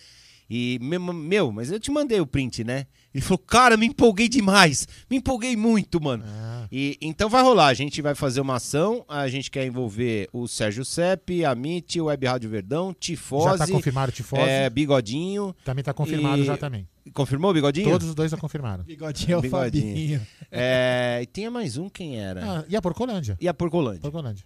E 0.49 0.77
meu, 0.81 1.51
mas 1.51 1.71
eu 1.71 1.79
te 1.79 1.89
mandei 1.89 2.19
o 2.19 2.27
print, 2.27 2.63
né? 2.63 2.85
Ele 3.13 3.23
falou, 3.23 3.39
cara, 3.39 3.75
me 3.75 3.87
empolguei 3.87 4.29
demais, 4.29 4.87
me 5.09 5.17
empolguei 5.17 5.55
muito, 5.55 5.99
mano. 5.99 6.23
Ah. 6.27 6.67
E 6.71 6.95
então 7.01 7.27
vai 7.27 7.41
rolar, 7.41 7.67
a 7.67 7.73
gente 7.73 8.01
vai 8.03 8.13
fazer 8.13 8.39
uma 8.41 8.57
ação, 8.57 9.03
a 9.07 9.27
gente 9.27 9.49
quer 9.49 9.65
envolver 9.65 10.29
o 10.31 10.47
Sérgio 10.47 10.85
Sepp, 10.85 11.43
a 11.43 11.53
MIT, 11.53 11.99
o 12.01 12.05
Web 12.05 12.27
Rádio 12.27 12.49
Verdão, 12.49 12.93
Tifose. 12.93 13.45
Já 13.45 13.57
tá 13.57 13.67
confirmado 13.67 14.11
o 14.11 14.15
Tifose. 14.15 14.43
É, 14.43 14.69
Bigodinho. 14.69 15.55
Também 15.65 15.83
tá 15.83 15.93
confirmado 15.93 16.43
E- 16.43 16.45
já 16.45 16.55
também. 16.55 16.87
Confirmou 17.11 17.49
o 17.49 17.53
Bigodinho? 17.55 17.89
Todos 17.89 18.09
os 18.09 18.13
dois 18.13 18.29
já 18.29 18.37
confirmaram. 18.37 18.83
Bigodinho 18.83 19.33
é 19.33 19.37
o 19.37 19.49
Fabinho. 19.49 20.21
É, 20.51 21.19
e 21.23 21.25
tinha 21.25 21.49
mais 21.49 21.77
um, 21.77 21.89
quem 21.89 22.19
era? 22.19 22.59
Ah, 22.59 22.65
e 22.69 22.75
a 22.75 22.81
Porcolândia? 22.81 23.35
E 23.41 23.47
a 23.47 23.53
Porcolândia. 23.53 24.01
Porcolândia. 24.01 24.45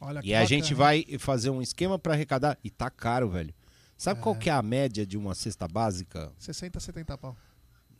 Olha 0.00 0.20
E 0.24 0.34
a 0.34 0.44
gente 0.44 0.74
vai 0.74 1.04
fazer 1.18 1.50
um 1.50 1.62
esquema 1.62 1.96
pra 1.98 2.14
arrecadar. 2.14 2.58
E 2.64 2.70
tá 2.70 2.90
caro, 2.90 3.28
velho. 3.28 3.54
Sabe 3.96 4.20
qual 4.20 4.34
que 4.34 4.48
é 4.48 4.52
a 4.52 4.62
média 4.62 5.06
de 5.06 5.16
uma 5.18 5.34
cesta 5.34 5.68
básica? 5.68 6.32
60, 6.38 6.80
70 6.80 7.18
pau. 7.18 7.36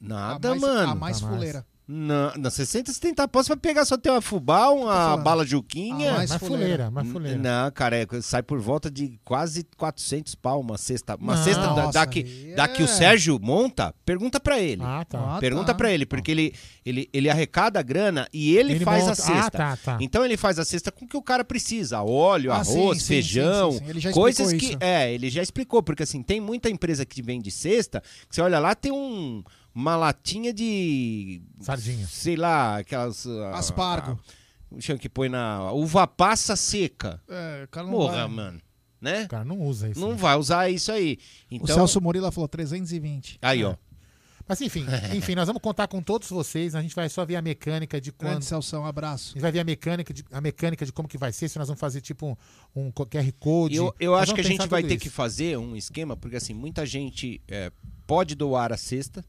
Nada, 0.01 0.49
a 0.49 0.51
mais, 0.53 0.63
mano. 0.63 0.93
A 0.93 0.95
mais 0.95 1.21
fuleira. 1.21 1.67
Na, 1.93 2.33
na 2.39 2.51
60, 2.51 2.93
70 2.93 3.27
pau, 3.27 3.43
você 3.43 3.49
vai 3.49 3.57
pegar 3.57 3.85
só 3.85 3.97
ter 3.97 4.11
uma 4.11 4.21
fubá, 4.21 4.69
uma 4.71 5.17
bala 5.17 5.45
juquinha. 5.45 6.13
A 6.13 6.17
mais 6.19 6.31
Mais 6.31 6.41
fuleira, 6.41 6.65
fuleira. 6.65 6.91
mais 6.93 7.09
fuleira. 7.11 7.37
Não, 7.37 7.69
cara, 7.73 7.97
é, 7.97 8.07
sai 8.23 8.45
por 8.45 8.61
volta 8.61 8.89
de 8.89 9.19
quase 9.25 9.67
400 9.77 10.37
pau 10.37 10.61
uma 10.61 10.79
cesta. 10.79 11.17
Uma 11.17 11.35
Não. 11.35 11.43
cesta 11.43 11.67
da, 11.75 11.91
da 11.91 12.07
que, 12.07 12.55
da 12.55 12.69
que 12.69 12.81
o 12.83 12.85
é- 12.85 12.87
Sérgio 12.87 13.41
monta, 13.43 13.93
pergunta 14.07 14.39
pra 14.39 14.61
ele. 14.61 14.81
Ah, 14.85 15.05
tá. 15.05 15.37
Ah, 15.37 15.39
pergunta 15.41 15.67
tá. 15.67 15.75
pra 15.75 15.91
ele, 15.91 16.07
porque 16.07 16.31
ele, 16.31 16.55
ele, 16.87 17.09
ele 17.13 17.29
arrecada 17.29 17.81
a 17.81 17.83
grana 17.83 18.29
e 18.33 18.57
ele, 18.57 18.75
Ele 18.75 18.85
faz 18.85 19.01
monta- 19.01 19.13
a 19.13 19.17
cesta. 19.17 19.41
Ah, 19.43 19.51
tá, 19.51 19.77
tá. 19.77 19.99
Então 20.01 20.25
ele 20.25 20.37
faz 20.37 20.61
a 20.61 20.65
cesta 20.65 20.93
com 20.93 21.07
o 21.07 21.09
que 21.09 21.17
o 21.17 21.23
cara 21.23 21.45
precisa: 21.45 22.01
óleo, 22.05 22.53
Ah, 22.53 22.59
arroz, 22.59 22.99
sim, 22.99 23.01
sim, 23.01 23.07
feijão, 23.09 23.73
sim, 23.73 23.79
sim, 23.79 23.85
sim. 23.85 23.91
Ele 23.91 23.99
já 24.01 24.13
coisas 24.13 24.47
explicou 24.47 24.69
que 24.69 24.75
isso. 24.77 24.79
é, 24.93 25.13
ele 25.13 25.29
já 25.29 25.43
explicou, 25.43 25.83
porque 25.83 26.05
assim, 26.05 26.23
tem 26.23 26.41
muita 26.41 26.71
empresa 26.71 27.05
que 27.05 27.21
vende 27.21 27.51
cesta, 27.51 28.01
que 28.29 28.37
você 28.37 28.41
olha 28.41 28.61
lá, 28.61 28.77
tem 28.77 28.93
um 28.93 29.43
uma 29.75 29.97
latinha 29.97 30.53
de 30.53 31.43
Sardinha. 31.61 32.07
Sei 32.07 32.37
lá, 32.37 32.79
aquelas 32.79 33.27
ah, 33.27 33.51
Aspargo. 33.59 34.19
ah, 34.21 34.81
chama 34.81 34.99
que 34.99 35.09
põe 35.09 35.29
na 35.29 35.71
uva 35.73 36.07
passa 36.07 36.57
seca. 36.57 37.21
É, 37.29 37.65
o 37.65 37.69
cara 37.69 37.87
não 37.87 37.93
Porra, 37.93 38.13
vai. 38.19 38.29
mano, 38.29 38.61
né? 39.01 39.25
O 39.25 39.29
cara 39.29 39.45
não 39.45 39.59
usa 39.61 39.89
isso. 39.89 40.01
Não 40.01 40.11
né? 40.11 40.17
vai 40.17 40.37
usar 40.37 40.69
isso 40.71 40.91
aí. 40.93 41.19
O 41.51 41.55
Então, 41.57 41.75
Celso 41.77 42.01
Murila 42.01 42.31
falou 42.31 42.49
320. 42.49 43.39
aí, 43.43 43.65
ó. 43.65 43.75
Mas 44.49 44.61
enfim, 44.63 44.85
enfim, 45.15 45.37
nós 45.37 45.47
vamos 45.47 45.63
contar 45.63 45.87
com 45.87 46.03
todos 46.03 46.29
vocês. 46.29 46.75
A 46.75 46.83
gente 46.83 46.93
vai 46.93 47.09
só 47.09 47.25
ver 47.25 47.37
a 47.37 47.43
mecânica 47.43 48.01
de 48.01 48.11
quando. 48.11 48.31
Grande 48.31 48.47
Celso, 48.47 48.79
um 48.79 48.85
abraço. 48.85 49.29
A 49.31 49.33
gente 49.35 49.43
vai 49.43 49.53
ver 49.53 49.61
a 49.61 49.65
mecânica 49.65 50.13
de, 50.13 50.25
a 50.33 50.41
mecânica 50.41 50.85
de 50.85 50.93
como 50.93 51.07
que 51.07 51.17
vai 51.17 51.33
ser, 51.33 51.49
se 51.49 51.57
nós 51.57 51.69
vamos 51.69 51.79
fazer 51.79 52.01
tipo 52.01 52.37
um, 52.75 52.87
um 52.89 52.91
QR 52.91 53.31
Code. 53.39 53.77
Eu, 53.77 53.95
eu 54.01 54.17
acho 54.17 54.35
que 54.35 54.41
a 54.41 54.45
gente 54.45 54.67
vai 54.67 54.83
ter 54.83 54.95
isso. 54.95 55.03
que 55.05 55.09
fazer 55.09 55.57
um 55.57 55.77
esquema, 55.77 56.17
porque 56.17 56.35
assim, 56.35 56.53
muita 56.53 56.85
gente 56.85 57.41
é, 57.47 57.71
pode 58.09 58.35
doar 58.35 58.73
a 58.73 58.77
cesta. 58.77 59.25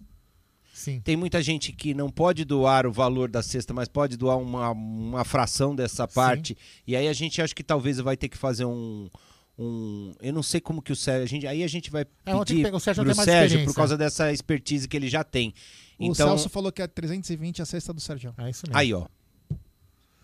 Sim. 0.74 1.02
Tem 1.02 1.16
muita 1.18 1.42
gente 1.42 1.72
que 1.74 1.94
não 1.94 2.10
pode 2.10 2.46
doar 2.46 2.88
o 2.88 2.92
valor 2.92 3.30
da 3.30 3.44
cesta, 3.44 3.74
mas 3.74 3.88
pode 3.88 4.16
doar 4.18 4.38
uma, 4.38 4.72
uma 4.72 5.24
fração 5.26 5.76
dessa 5.76 6.08
parte. 6.08 6.58
E 6.88 6.96
aí 6.96 7.08
a 7.08 7.14
gente 7.14 7.42
acha 7.42 7.54
que 7.54 7.64
talvez 7.64 7.98
vai 8.00 8.16
ter 8.18 8.30
que 8.30 8.38
fazer 8.38 8.66
um. 8.66 9.10
um 9.60 10.14
eu 10.22 10.34
não 10.34 10.42
sei 10.42 10.60
como 10.62 10.82
que 10.82 10.92
o 10.92 10.96
Sérgio. 10.96 11.24
a 11.24 11.28
gente- 11.28 11.46
aí 11.48 11.64
a 11.64 11.68
gente 11.68 11.92
vai 11.92 12.04
É, 12.26 12.38
pedir 12.40 12.64
pegar- 12.64 12.78
o 12.78 12.80
Sérgio 12.80 13.04
pro 13.04 13.14
Sérgio 13.16 13.66
por 13.66 13.76
causa 13.76 13.98
dessa 13.98 14.32
expertise 14.32 14.88
que 14.88 14.96
ele 14.98 15.10
já 15.10 15.24
tem. 15.24 15.54
O 16.00 16.06
Então, 16.06 16.30
Celso 16.30 16.50
falou 16.50 16.72
que 16.72 16.82
é 16.82 16.88
320 16.88 17.62
a 17.62 17.66
cesta 17.66 17.94
do 17.94 18.00
Sérgio. 18.02 18.34
É 18.38 18.50
isso 18.50 18.64
mesmo. 18.66 18.78
aí 18.78 18.94
ó. 18.94 19.06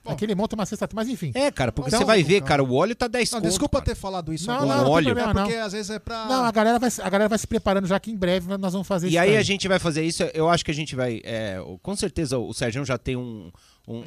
Aqui 0.08 0.26
ele 0.26 0.36
monta 0.36 0.56
uma 0.56 0.66
cesta, 0.66 0.88
mas 0.94 1.08
enfim. 1.10 1.32
É, 1.34 1.52
cara, 1.52 1.72
porque 1.72 1.90
Então- 1.90 2.00
você 2.00 2.06
vai 2.06 2.24
ver, 2.24 2.42
cara, 2.42 2.64
o 2.64 2.74
óleo 2.74 2.96
tá 2.96 3.08
10 3.08 3.32
Não, 3.32 3.40
conto, 3.40 3.50
desculpa 3.50 3.78
cara. 3.80 3.86
ter 3.86 3.96
falado 3.96 4.34
isso 4.34 4.48
Não, 4.48 4.56
agora. 4.56 4.76
não, 4.78 4.84
não 4.86 4.92
óleo. 4.92 5.06
problema, 5.08 5.32
É 5.32 5.34
não. 5.34 5.42
porque 5.44 5.56
às 5.58 5.74
vezes 5.74 5.90
é 5.92 6.00
pra... 6.00 6.26
Não, 6.26 6.44
a 6.46 6.52
galera, 6.52 6.80
vai, 6.80 6.90
a 7.02 7.10
galera 7.10 7.30
vai 7.30 7.38
se 7.38 7.48
preparando 7.48 7.88
já 7.88 8.00
que 8.00 8.12
em 8.12 8.16
breve 8.16 8.58
nós 8.58 8.74
vamos 8.74 8.88
fazer 8.88 9.08
E 9.08 9.12
isso. 9.12 9.20
aí 9.20 9.30
daí. 9.30 9.38
a 9.38 9.44
gente 9.44 9.68
vai 9.68 9.80
fazer 9.80 10.04
isso. 10.04 10.24
Eu 10.34 10.50
acho 10.50 10.64
que 10.66 10.72
a 10.72 10.74
gente 10.74 10.96
vai. 10.96 11.22
é, 11.24 11.58
com 11.82 11.96
certeza 11.96 12.38
o 12.38 12.54
Sérgio 12.54 12.84
já 12.86 12.98
tem 12.98 13.16
um. 13.16 13.52
um- 13.88 14.04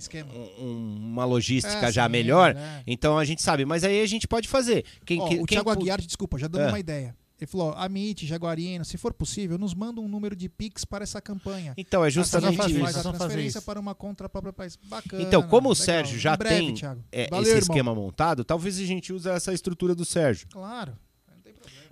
um- 0.61 0.97
uma 1.13 1.25
logística 1.25 1.87
É, 1.87 1.93
já 1.93 2.05
sim, 2.05 2.11
melhor, 2.13 2.55
né? 2.55 2.83
então 2.87 3.17
a 3.19 3.25
gente 3.25 3.41
sabe, 3.41 3.65
mas 3.65 3.83
aí 3.83 4.03
a 4.03 4.07
gente 4.07 4.29
pode 4.29 4.47
fazer. 4.47 4.85
Quem, 5.07 5.19
Ó, 5.21 5.27
que- 5.27 5.35
o 5.37 5.47
quem 5.47 5.57
Thiago 5.57 5.71
Aguiar, 5.71 6.01
desculpa, 6.01 6.39
já 6.39 6.47
dando 6.49 6.65
É. 6.65 6.69
uma 6.69 6.79
ideia. 6.79 7.15
Ele 7.41 7.47
falou, 7.51 7.73
Amit, 7.75 8.27
Jaguarino, 8.27 8.85
se 8.85 8.99
for 8.99 9.15
possível, 9.15 9.57
nos 9.57 9.73
manda 9.73 9.99
um 9.99 10.07
número 10.07 10.37
de 10.37 10.47
Pix 10.47 10.85
para 10.85 11.03
essa 11.05 11.23
campanha. 11.23 11.73
Então, 11.77 12.05
é 12.05 12.09
Assim 12.09 12.15
justamente 12.17 12.61
a 12.61 12.69
gente 12.69 12.73
isso. 12.75 12.81
faz 12.85 12.97
a 12.99 13.03
vamos 13.03 13.17
fazer 13.19 13.29
transferência 13.29 13.59
isso. 13.59 13.67
para 13.67 13.81
uma 13.81 13.95
conta 13.95 14.29
própria 14.29 14.53
país. 14.53 14.77
Bacana. 14.77 15.23
Então, 15.23 15.43
como 15.43 15.71
o 15.71 15.73
legal. 15.73 15.85
Sérgio 15.87 16.19
já 16.19 16.37
breve, 16.37 16.75
tem 16.75 16.99
é, 17.11 17.29
Valeu, 17.31 17.43
esse 17.45 17.51
irmão. 17.53 17.63
esquema 17.77 17.95
montado, 17.95 18.45
talvez 18.45 18.79
a 18.79 18.85
gente 18.85 19.11
use 19.11 19.27
essa 19.27 19.55
estrutura 19.55 19.95
do 19.95 20.05
Sérgio. 20.05 20.49
Claro. 20.51 20.93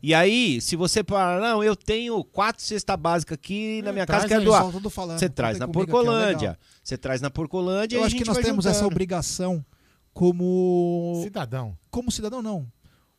E 0.02 0.14
aí, 0.14 0.60
se 0.60 0.76
você 0.76 1.02
falar, 1.02 1.40
não, 1.40 1.64
eu 1.64 1.74
tenho 1.74 2.22
quatro 2.22 2.62
cesta 2.62 2.96
básica 2.96 3.34
aqui 3.34 3.80
na 3.82 3.90
minha 3.92 4.06
casa, 4.06 4.32
É, 4.32 4.36
aí, 4.36 4.44
doar. 4.44 4.62
só 4.64 4.70
tudo 4.70 4.90
falando, 4.90 5.18
Você 5.18 5.28
traz 5.28 5.58
na 5.58 5.66
Porcolândia. 5.66 6.56
Você 6.84 6.96
traz 6.98 7.20
na 7.20 7.30
Porcolândia 7.30 7.96
Eu 7.96 8.00
e 8.00 8.02
a 8.02 8.06
acho 8.06 8.14
que 8.14 8.18
gente 8.18 8.28
nós 8.28 8.38
temos 8.44 8.64
essa 8.66 8.74
juntando. 8.80 8.92
obrigação 8.92 9.64
como... 10.12 11.20
Cidadão. 11.24 11.76
Como 11.90 12.12
cidadão, 12.12 12.42
não. 12.42 12.66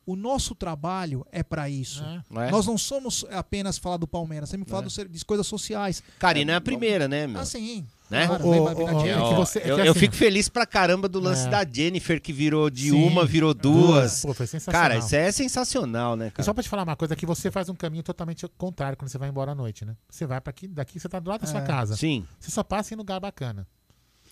O 0.10 0.16
nosso 0.16 0.56
trabalho 0.56 1.24
é 1.32 1.44
pra 1.44 1.70
isso. 1.70 2.04
É. 2.04 2.50
Nós 2.50 2.66
não 2.66 2.78
somos 2.80 3.24
apenas 3.30 3.78
falar 3.78 3.98
do 3.98 4.08
Palmeiras, 4.08 4.50
temos 4.50 4.66
que 4.66 4.72
falar 4.72 4.88
É. 4.88 5.04
de 5.06 5.24
coisas 5.26 5.46
sociais. 5.46 6.02
Cara, 6.18 6.40
e 6.40 6.46
não 6.46 6.54
é 6.54 6.58
a 6.58 6.62
primeira, 6.62 7.08
né, 7.08 7.28
meu? 7.28 7.40
Ah, 7.40 7.46
sim. 7.46 7.86
Né? 8.10 8.26
Brinadinho. 8.28 8.70
é 9.08 9.14
que 9.14 9.20
Ó, 9.20 9.36
você- 9.36 9.60
é 9.60 9.62
que 9.62 9.70
eu, 9.70 9.78
eu 9.78 9.92
assim- 9.92 10.00
fico 10.00 10.16
feliz 10.16 10.50
pra 10.50 10.66
caramba 10.66 11.08
do 11.08 11.20
lance 11.20 11.46
É. 11.46 11.50
da 11.52 11.64
Jennifer, 11.64 12.20
que 12.20 12.34
virou 12.34 12.68
de 12.72 12.90
Sim. 12.90 13.04
uma, 13.08 13.24
virou 13.24 13.54
duas. 13.54 14.22
Pô, 14.24 14.34
foi 14.34 14.48
sensacional. 14.48 14.82
Cara, 14.82 14.98
isso 14.98 15.16
é 15.16 15.32
sensacional, 15.32 16.16
né, 16.16 16.30
E 16.30 16.32
cara? 16.32 16.44
só 16.44 16.52
pra 16.56 16.64
te 16.64 16.70
falar 16.70 16.82
uma 16.82 16.96
coisa, 16.96 17.16
que 17.16 17.28
você 17.28 17.52
faz 17.52 17.70
um 17.70 17.76
caminho 17.76 18.02
totalmente 18.02 18.48
contrário 18.58 18.98
quando 18.98 19.10
você 19.12 19.18
vai 19.20 19.30
embora 19.30 19.52
à 19.52 19.56
noite, 19.56 19.86
né? 19.86 19.96
Você 20.10 20.26
vai 20.26 20.42
para 20.42 20.50
aqui, 20.50 20.68
daqui 20.68 21.00
você 21.00 21.08
tá 21.08 21.20
do 21.20 21.30
lado 21.30 21.42
da 21.42 21.48
sua 21.48 21.62
É. 21.62 21.68
casa. 21.68 21.96
Sim. 21.96 22.26
Você 22.40 22.50
só 22.50 22.64
passa 22.64 22.96
em 22.96 22.98
lugar 22.98 23.20
bacana. 23.20 23.68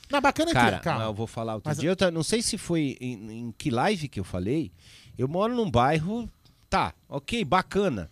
Não, 0.10 0.22
bacana 0.22 0.52
é 0.52 0.54
Cara, 0.54 0.78
que, 0.78 0.84
calma. 0.86 1.04
eu 1.04 1.14
vou 1.14 1.28
falar 1.28 1.56
outro 1.56 1.70
Mas- 1.70 1.78
dia, 1.80 1.94
eu 1.99 2.12
não 2.12 2.24
sei 2.24 2.41
se 2.41 2.58
foi 2.58 2.98
em, 3.02 3.40
em 3.40 3.52
que 3.58 3.70
live 3.70 4.08
que 4.08 4.20
eu 4.20 4.24
falei. 4.24 4.72
Eu 5.18 5.27
moro 5.27 5.56
num 5.56 5.69
bairro, 5.69 6.30
tá, 6.69 6.94
ok, 7.10 7.44
bacana. 7.44 8.10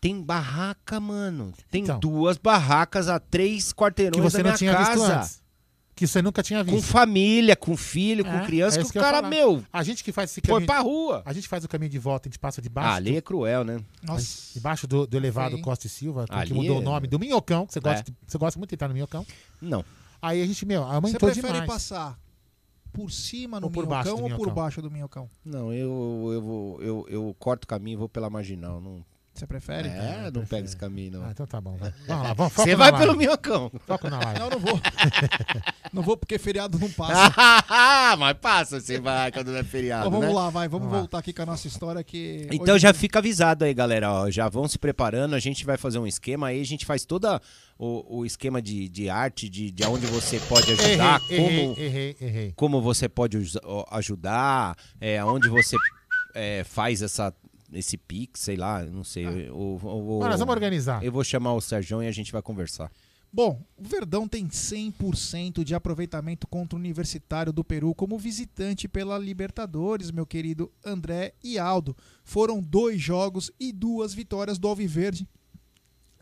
Tem 0.00 0.20
barraca, 0.20 0.98
mano. 0.98 1.52
Tem 1.70 1.84
duas 2.00 2.38
barracas 2.38 3.08
a 3.08 3.18
três 3.20 3.72
quarteirões 3.72 4.16
Então. 4.16 4.24
que 4.26 4.30
você 4.30 4.38
da 4.38 4.42
não 4.44 4.50
minha 4.50 4.58
tinha 4.58 4.72
casa. 4.74 4.90
visto 4.92 5.04
antes. 5.04 5.40
Que 5.94 6.06
você 6.06 6.22
nunca 6.22 6.42
tinha 6.42 6.64
visto. 6.64 6.76
Com 6.76 6.82
família, 6.82 7.54
com 7.54 7.76
filho, 7.76 8.26
É, 8.26 8.30
com 8.40 8.46
criança, 8.46 8.80
é 8.80 8.82
que 8.82 8.88
o 8.88 8.92
cara, 9.02 9.20
meu, 9.20 9.62
A 9.70 9.82
gente 9.82 10.02
que 10.02 10.10
faz 10.10 10.30
esse 10.30 10.40
foi 10.40 10.48
caminho. 10.54 10.66
pra 10.66 10.80
rua. 10.80 11.20
A 11.26 11.32
gente 11.34 11.46
faz 11.46 11.62
o 11.62 11.68
caminho 11.68 11.90
de 11.90 11.98
volta, 11.98 12.26
a 12.26 12.30
gente 12.30 12.38
passa 12.38 12.62
debaixo. 12.62 12.88
Ah, 12.88 12.94
ali 12.94 13.16
é 13.16 13.20
cruel, 13.20 13.62
né? 13.64 13.78
Nossa. 14.02 14.54
Debaixo 14.54 14.86
do, 14.86 15.06
do 15.06 15.14
elevado 15.18 15.56
Sim. 15.56 15.62
Costa 15.62 15.86
e 15.86 15.90
Silva, 15.90 16.24
que 16.46 16.54
mudou 16.54 16.76
é- 16.76 16.78
o 16.78 16.82
nome 16.82 17.06
do 17.06 17.18
Minhocão, 17.18 17.66
que 17.66 17.74
você 17.74 17.80
gosta, 17.80 18.10
É. 18.10 18.14
você 18.26 18.38
gosta 18.38 18.58
muito 18.58 18.70
de 18.70 18.76
entrar 18.76 18.88
no 18.88 18.94
Minhocão. 18.94 19.26
Não. 19.60 19.84
Aí 20.22 20.40
a 20.42 20.46
gente, 20.46 20.64
meu, 20.64 20.82
Você 20.84 20.94
aumentou 20.94 21.20
prefere 21.28 21.52
demais. 21.52 21.66
passar 21.70 22.18
por 22.92 23.10
cima 23.10 23.58
no 23.60 23.66
Ou 23.66 23.70
por 23.72 23.86
minhocão 23.86 24.12
ou 24.14 24.18
por 24.20 24.24
minhocão? 24.28 24.54
baixo 24.54 24.82
do 24.82 24.90
minhocão? 24.90 25.28
Não, 25.44 25.72
eu, 25.72 26.30
eu, 26.32 26.42
vou, 26.42 26.82
eu, 26.82 27.06
eu 27.08 27.36
corto 27.38 27.64
o 27.64 27.68
caminho 27.68 27.94
e 27.94 27.98
vou 27.98 28.08
pela 28.08 28.28
marginal. 28.30 28.80
Não... 28.80 29.04
Você 29.32 29.46
prefere? 29.46 29.88
É, 29.88 30.28
não 30.30 30.44
pega 30.44 30.66
esse 30.66 30.76
caminho, 30.76 31.12
não. 31.12 31.22
Ah, 31.24 31.30
então 31.30 31.46
tá 31.46 31.60
bom. 31.60 31.76
Vai. 31.76 31.94
Vamos 32.06 32.22
lá, 32.24 32.34
vamos 32.34 32.52
Você 32.52 32.74
vai 32.76 32.90
live. 32.90 33.06
pelo 33.06 33.16
minhocão. 33.16 33.70
Foco 33.86 34.10
na 34.10 34.18
live. 34.18 34.40
Não, 34.40 34.50
não 34.50 34.58
vou. 34.58 34.80
não 35.94 36.02
vou 36.02 36.16
porque 36.16 36.36
feriado 36.36 36.78
não 36.78 36.90
passa. 36.90 37.32
Mas 38.18 38.36
passa, 38.38 38.80
você 38.80 38.98
vai 39.00 39.30
quando 39.32 39.52
não 39.52 39.58
é 39.58 39.64
feriado, 39.64 40.08
Então 40.08 40.10
vamos 40.20 40.34
né? 40.34 40.40
lá, 40.40 40.50
vai. 40.50 40.68
Vamos, 40.68 40.82
Vamos 40.84 40.92
lá. 40.94 40.98
voltar 41.00 41.18
aqui 41.18 41.32
com 41.32 41.42
a 41.42 41.46
nossa 41.46 41.66
história 41.68 42.02
que. 42.02 42.48
Então 42.50 42.74
hoje- 42.74 42.82
já 42.82 42.92
fica 42.92 43.20
avisado 43.20 43.64
aí, 43.64 43.72
galera. 43.72 44.12
ó, 44.12 44.30
já 44.30 44.48
vão 44.48 44.66
se 44.68 44.78
preparando. 44.78 45.34
A 45.34 45.38
gente 45.40 45.64
vai 45.64 45.76
fazer 45.76 45.98
um 46.00 46.06
esquema 46.08 46.48
aí. 46.48 46.60
A 46.60 46.66
gente 46.66 46.84
faz 46.84 47.04
todo 47.04 47.40
o, 47.82 48.18
o 48.18 48.26
esquema 48.26 48.60
de, 48.60 48.90
de 48.90 49.08
arte, 49.08 49.48
de, 49.48 49.70
de 49.70 49.84
onde 49.86 50.04
você 50.06 50.38
pode 50.40 50.70
ajudar, 50.72 51.18
Errei, 51.30 51.38
como, 51.64 51.80
errei, 51.80 52.16
errei, 52.20 52.52
como 52.54 52.82
você 52.82 53.08
pode 53.08 53.38
ajudar, 53.90 54.76
é, 55.00 55.24
onde 55.24 55.48
você 55.48 55.76
é, 56.34 56.62
faz 56.62 57.00
essa, 57.00 57.32
esse 57.72 57.96
pix, 57.96 58.40
sei 58.40 58.56
lá, 58.56 58.82
não 58.84 59.02
sei. 59.02 59.24
eu- 59.24 59.30
eu- 59.30 59.46
eu 59.52 59.78
vou- 59.78 60.20
Mas 60.20 60.30
nós 60.30 60.38
vamos 60.40 60.54
organizar. 60.54 61.02
Eu 61.02 61.10
vou 61.10 61.24
chamar 61.24 61.54
o 61.54 61.60
Sérgio 61.60 62.02
e 62.02 62.06
a 62.06 62.12
gente 62.12 62.30
vai 62.32 62.42
conversar. 62.42 62.90
Bom, 63.32 63.62
o 63.76 63.84
Verdão 63.84 64.26
tem 64.26 64.48
100% 64.48 65.62
de 65.64 65.72
aproveitamento 65.74 66.48
contra 66.48 66.76
o 66.76 66.80
Universitário 66.80 67.52
do 67.52 67.62
Peru 67.64 67.94
como 67.94 68.18
visitante 68.18 68.88
pela 68.88 69.16
Libertadores, 69.18 70.10
meu 70.10 70.26
querido 70.26 70.70
André 70.84 71.32
e 71.42 71.56
Aldo. 71.58 71.96
Foram 72.24 72.60
dois 72.60 73.00
jogos 73.00 73.50
e 73.58 73.72
duas 73.72 74.12
vitórias 74.12 74.58
do 74.58 74.66
Alviverde 74.66 75.28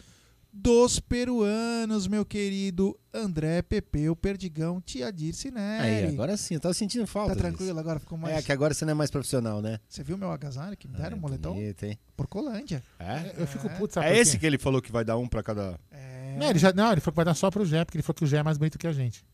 dos 0.58 1.02
peruanos, 1.02 2.08
meu 2.08 2.24
querido 2.26 2.98
André 3.14 3.62
Pepeu 3.62 4.16
Perdigão 4.16 4.80
Tia 4.80 5.12
Dirce 5.12 5.52
Neri. 5.52 5.84
Aí, 5.84 6.06
agora 6.08 6.38
sim, 6.38 6.54
eu 6.54 6.60
tava 6.62 6.74
sentindo 6.74 7.06
falta. 7.06 7.36
Tá 7.36 7.42
tranquilo 7.42 7.68
disso. 7.72 7.80
agora? 7.80 8.00
Ficou 8.00 8.18
mais... 8.18 8.38
É 8.38 8.42
que 8.42 8.52
agora 8.54 8.74
você 8.74 8.86
não 8.86 8.92
é 8.92 8.94
mais 8.94 9.12
profissional, 9.12 9.62
né? 9.62 9.80
Você 9.88 10.02
viu 10.02 10.18
meu 10.18 10.32
agasalho 10.32 10.78
que 10.78 10.88
me 10.88 10.96
deram, 10.96 11.18
É, 11.18 11.20
moletom? 11.20 11.54
bonito, 11.54 11.84
hein? 11.84 12.00
Porcolândia. 12.16 12.82
É? 12.98 13.34
Eu 13.38 13.46
fico 13.46 13.70
puto, 13.72 13.96
sabe 13.96 14.08
É 14.08 14.18
esse 14.18 14.40
que 14.40 14.46
ele 14.46 14.58
falou 14.58 14.82
que 14.82 14.92
vai 14.92 15.04
dar 15.04 15.18
um 15.18 15.28
pra 15.28 15.44
cada. 15.44 15.78
Não, 16.38 16.50
ele 16.50 16.60
já, 16.60 16.72
não, 16.74 16.92
ele 16.92 17.02
falou 17.02 17.14
que 17.14 17.18
vai 17.18 17.26
dar 17.26 17.34
só 17.36 17.52
pro 17.52 17.66
Gé, 17.66 17.84
porque 17.84 17.98
ele 17.98 18.04
falou 18.04 18.16
que 18.16 18.24
o 18.24 18.28
Gé 18.28 18.38
é 18.38 18.44
mais 18.44 18.58
bonito 18.58 18.78
que 18.78 18.88
a 18.88 18.94
gente. 18.94 19.26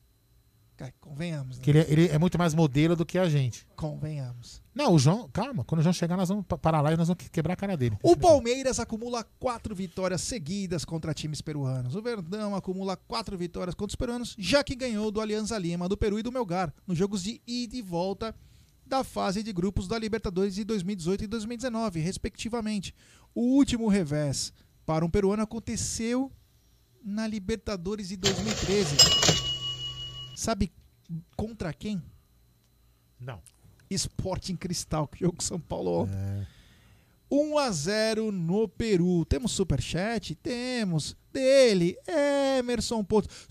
Convenhamos, 0.99 1.57
né? 1.57 1.63
Que 1.63 1.69
ele, 1.69 1.79
ele 1.87 2.07
é 2.07 2.17
muito 2.17 2.39
mais 2.39 2.55
modelo 2.55 2.95
do 2.95 3.05
que 3.05 3.17
a 3.19 3.29
gente. 3.29 3.67
Convenhamos. 3.75 4.63
Não, 4.73 4.93
o 4.93 4.97
João, 4.99 5.29
calma, 5.31 5.63
quando 5.63 5.79
o 5.79 5.83
João 5.83 5.93
chegar, 5.93 6.17
nós 6.17 6.29
vamos 6.29 6.43
pa- 6.45 6.57
parar 6.57 6.81
lá 6.81 6.91
e 6.91 6.97
nós 6.97 7.07
vamos 7.07 7.23
quebrar 7.29 7.53
a 7.53 7.55
cara 7.55 7.77
dele. 7.77 7.97
O 8.01 8.17
Palmeiras 8.17 8.79
acumula 8.79 9.23
quatro 9.39 9.75
vitórias 9.75 10.21
seguidas 10.21 10.83
contra 10.83 11.13
times 11.13 11.39
peruanos. 11.39 11.95
O 11.95 12.01
Verdão 12.01 12.55
acumula 12.55 12.97
quatro 12.97 13.37
vitórias 13.37 13.75
contra 13.75 13.91
os 13.91 13.95
peruanos, 13.95 14.35
já 14.39 14.63
que 14.63 14.73
ganhou 14.75 15.11
do 15.11 15.21
Alianza 15.21 15.55
Lima, 15.57 15.87
do 15.87 15.95
Peru 15.95 16.17
e 16.17 16.23
do 16.23 16.31
Melgar, 16.31 16.73
nos 16.87 16.97
jogos 16.97 17.21
de 17.21 17.39
ida 17.45 17.75
e 17.75 17.81
volta 17.83 18.33
da 18.83 19.03
fase 19.03 19.43
de 19.43 19.53
grupos 19.53 19.87
da 19.87 19.99
Libertadores 19.99 20.55
de 20.55 20.63
2018 20.63 21.25
e 21.25 21.27
2019, 21.27 21.99
respectivamente. 21.99 22.95
O 23.35 23.41
último 23.55 23.87
revés 23.87 24.51
para 24.85 25.05
um 25.05 25.09
peruano 25.09 25.43
aconteceu 25.43 26.31
na 27.03 27.27
Libertadores 27.27 28.09
de 28.09 28.17
2013. 28.17 29.40
Sabe 30.41 30.71
contra 31.37 31.71
quem? 31.71 32.01
Não. 33.19 33.39
Sporting 33.91 34.55
Cristal, 34.55 35.07
que 35.07 35.19
jogo 35.19 35.43
São 35.43 35.59
Paulo 35.59 36.01
ontem. 36.01 36.47
1 37.29 37.57
a 37.59 37.69
0 37.69 38.31
no 38.31 38.67
Peru. 38.67 39.23
Temos 39.25 39.51
superchat? 39.51 40.33
Temos. 40.33 41.15
Dele, 41.31 41.95
Emerson 42.57 43.03
Pontes. 43.03 43.45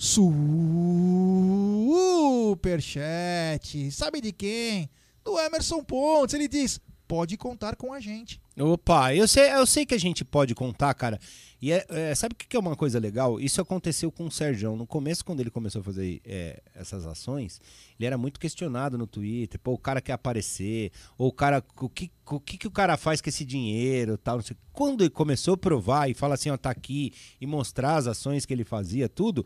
Superchat. 2.58 3.92
Sabe 3.92 4.20
de 4.20 4.32
quem? 4.32 4.90
Do 5.22 5.38
Emerson 5.38 5.84
Pontes. 5.84 6.34
Ele 6.34 6.48
diz: 6.48 6.80
pode 7.06 7.36
contar 7.36 7.74
com 7.76 7.92
a 7.92 7.98
gente. 7.98 8.40
Opa, 8.56 9.14
eu 9.14 9.28
sei, 9.28 9.52
eu 9.52 9.66
sei 9.66 9.86
que 9.86 9.94
a 9.94 9.98
gente 9.98 10.24
pode 10.24 10.56
contar, 10.56 10.92
cara. 10.94 11.20
E 11.62 11.72
é, 11.72 11.84
é, 11.90 12.14
sabe 12.14 12.32
o 12.32 12.36
que 12.36 12.56
é 12.56 12.60
uma 12.60 12.74
coisa 12.74 12.98
legal? 12.98 13.38
Isso 13.38 13.60
aconteceu 13.60 14.10
com 14.10 14.26
o 14.26 14.30
Sérgio. 14.30 14.74
No 14.76 14.86
começo, 14.86 15.24
quando 15.24 15.40
ele 15.40 15.50
começou 15.50 15.80
a 15.80 15.84
fazer 15.84 16.20
é, 16.24 16.62
essas 16.74 17.06
ações, 17.06 17.60
ele 17.98 18.06
era 18.06 18.16
muito 18.16 18.40
questionado 18.40 18.96
no 18.96 19.06
Twitter. 19.06 19.60
Pô, 19.60 19.72
o 19.72 19.78
cara 19.78 20.00
quer 20.00 20.12
aparecer, 20.12 20.90
ou 21.18 21.28
o 21.28 21.32
cara. 21.32 21.62
O 21.78 21.88
que, 21.88 22.10
o 22.26 22.40
que, 22.40 22.56
que 22.56 22.66
o 22.66 22.70
cara 22.70 22.96
faz 22.96 23.20
com 23.20 23.28
esse 23.28 23.44
dinheiro 23.44 24.16
tal, 24.16 24.36
não 24.36 24.42
sei. 24.42 24.56
Quando 24.72 25.02
ele 25.02 25.10
começou 25.10 25.54
a 25.54 25.58
provar 25.58 26.08
e 26.08 26.14
fala 26.14 26.34
assim, 26.34 26.48
ó, 26.48 26.56
tá 26.56 26.70
aqui, 26.70 27.12
e 27.38 27.46
mostrar 27.46 27.96
as 27.96 28.06
ações 28.06 28.46
que 28.46 28.54
ele 28.54 28.64
fazia, 28.64 29.08
tudo, 29.08 29.44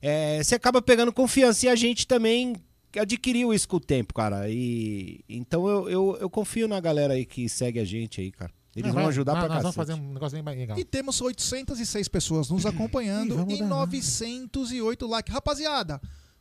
é, 0.00 0.42
você 0.42 0.54
acaba 0.54 0.80
pegando 0.80 1.12
confiança 1.12 1.66
e 1.66 1.68
a 1.68 1.74
gente 1.74 2.06
também 2.06 2.54
adquiriu 2.96 3.52
isso 3.52 3.68
com 3.68 3.76
o 3.76 3.80
tempo, 3.80 4.14
cara. 4.14 4.48
E 4.48 5.20
então 5.28 5.66
eu, 5.66 5.88
eu, 5.88 6.18
eu 6.20 6.30
confio 6.30 6.68
na 6.68 6.78
galera 6.78 7.14
aí 7.14 7.26
que 7.26 7.48
segue 7.48 7.80
a 7.80 7.84
gente 7.84 8.20
aí, 8.20 8.30
cara. 8.30 8.52
Eles 8.76 8.88
Não, 8.88 8.94
vão 8.94 9.02
vai- 9.04 9.08
ajudar 9.10 9.32
nós- 9.32 9.44
pra 9.44 9.48
Nós 9.48 9.62
cacete. 9.62 9.74
vamos 9.74 9.74
fazer 9.76 9.94
um 9.94 10.12
negócio 10.12 10.42
bem 10.42 10.56
legal. 10.58 10.78
E 10.78 10.84
temos 10.84 11.18
806 11.20 12.08
pessoas 12.08 12.50
nos 12.50 12.66
acompanhando 12.66 13.50
e 13.50 13.58
dar 13.58 13.66
908 13.66 15.06
likes. 15.06 15.32
Rapaziada, 15.32 16.00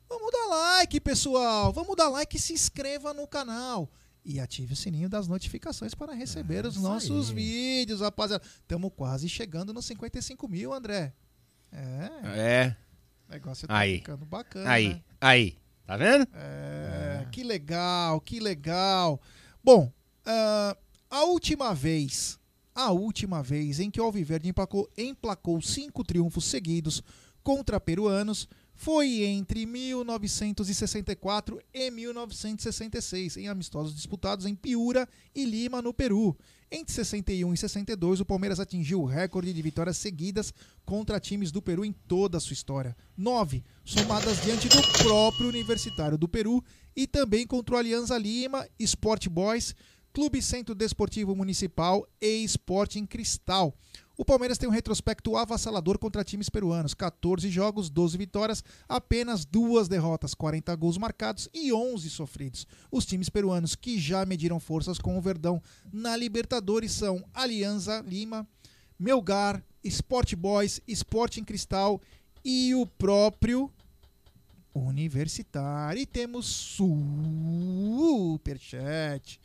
vamos 0.10 0.32
dar 0.32 0.46
like, 0.48 1.00
pessoal. 1.00 1.72
Vamos 1.72 1.96
dar 1.96 2.10
like 2.10 2.36
e 2.36 2.40
se 2.40 2.52
inscreva 2.54 3.14
no 3.14 3.26
canal. 3.26 3.90
E 4.24 4.40
ative 4.40 4.74
o 4.74 4.76
sininho 4.76 5.08
das 5.08 5.28
notificações 5.28 5.94
para 5.96 6.14
receber 6.14 6.66
os 6.66 6.76
nossos 6.78 7.30
vídeos, 7.30 8.02
rapaziada. 8.02 8.44
Estamos 8.60 8.92
quase 8.96 9.30
chegando 9.30 9.72
nos 9.72 9.86
55 9.86 10.48
mil, 10.48 10.74
André. 10.74 11.14
É. 11.72 12.10
É. 12.24 12.76
O 13.30 13.32
negócio 13.32 13.68
tá 13.68 13.78
Aí. 13.78 13.98
ficando 13.98 14.26
bacana. 14.26 14.70
Aí, 14.70 14.90
né? 14.90 15.04
aí. 15.22 15.58
Tá 15.86 15.96
vendo? 15.98 16.28
É, 16.34 17.28
que 17.32 17.44
legal, 17.44 18.20
que 18.20 18.40
legal. 18.40 19.22
Bom, 19.64 19.92
ah, 20.26 20.76
a 21.16 21.24
última 21.24 21.74
vez, 21.74 22.38
a 22.76 22.92
última 22.92 23.42
vez 23.42 23.80
em 23.80 23.90
que 23.90 24.02
o 24.02 24.04
Alviverde 24.04 24.50
emplacou, 24.50 24.92
emplacou 24.98 25.62
cinco 25.62 26.04
triunfos 26.04 26.44
seguidos 26.44 27.02
contra 27.42 27.80
peruanos 27.80 28.50
foi 28.74 29.24
entre 29.24 29.66
1964 29.66 31.58
e 31.74 31.90
1966, 31.90 33.38
em 33.38 33.48
amistosos 33.48 33.96
disputados 33.96 34.46
em 34.46 34.54
Piura 34.54 35.08
e 35.34 35.46
Lima, 35.46 35.82
no 35.82 35.94
Peru. 35.94 36.38
Entre 36.70 36.94
61 36.94 37.54
e 37.54 37.58
62, 37.58 38.20
o 38.20 38.26
Palmeiras 38.26 38.60
atingiu 38.60 39.02
o 39.02 39.06
recorde 39.06 39.54
de 39.54 39.62
vitórias 39.62 39.96
seguidas 39.98 40.54
contra 40.86 41.18
times 41.18 41.50
do 41.50 41.62
Peru 41.62 41.86
em 41.86 41.94
toda 41.94 42.38
a 42.38 42.42
sua 42.42 42.54
história. 42.54 42.94
Nove, 43.16 43.64
somadas 43.86 44.42
diante 44.42 44.68
do 44.68 44.82
próprio 44.98 45.48
Universitário 45.48 46.18
do 46.18 46.28
Peru 46.28 46.62
e 46.94 47.08
também 47.08 47.48
contra 47.48 47.76
o 47.76 47.78
Alianza 47.78 48.18
Lima, 48.18 48.68
Sport 48.78 49.30
Boys, 49.30 49.74
Clube 50.16 50.42
Centro 50.42 50.74
Desportivo 50.74 51.36
Municipal 51.36 52.08
e 52.22 52.42
Sporting 52.46 53.06
Cristal. 53.06 53.76
O 54.16 54.24
Palmeiras 54.24 54.58
tem 54.58 54.70
um 54.70 54.72
retrospecto 54.72 55.36
avassalador 55.36 56.00
contra 56.00 56.24
times 56.24 56.48
peruanos: 56.48 56.94
14 56.94 57.50
jogos, 57.50 57.90
12 57.90 58.18
vitórias, 58.18 58.64
apenas 58.88 59.44
duas 59.44 59.90
derrotas, 59.90 60.34
40 60.34 60.74
gols 60.78 60.98
marcados 60.98 61.50
e 61.54 61.74
11 61.74 62.10
sofridos. 62.10 62.66
Os 62.90 63.06
times 63.06 63.28
peruanos 63.28 63.76
que 63.76 64.00
já 64.00 64.26
mediram 64.26 64.58
forças 64.58 64.98
com 64.98 65.18
o 65.18 65.22
Verdão 65.22 65.62
na 65.92 66.16
Libertadores 66.16 66.94
são 66.94 67.22
Alianza 67.34 68.02
Lima, 68.08 68.48
Melgar, 68.98 69.62
Sport 69.84 70.34
Boys, 70.36 70.80
Sporting 70.88 71.44
Cristal 71.44 72.00
e 72.42 72.74
o 72.74 72.86
próprio 72.86 73.70
Universitário. 74.74 76.02
E 76.02 76.06
temos 76.06 76.46
superchat 78.38 79.42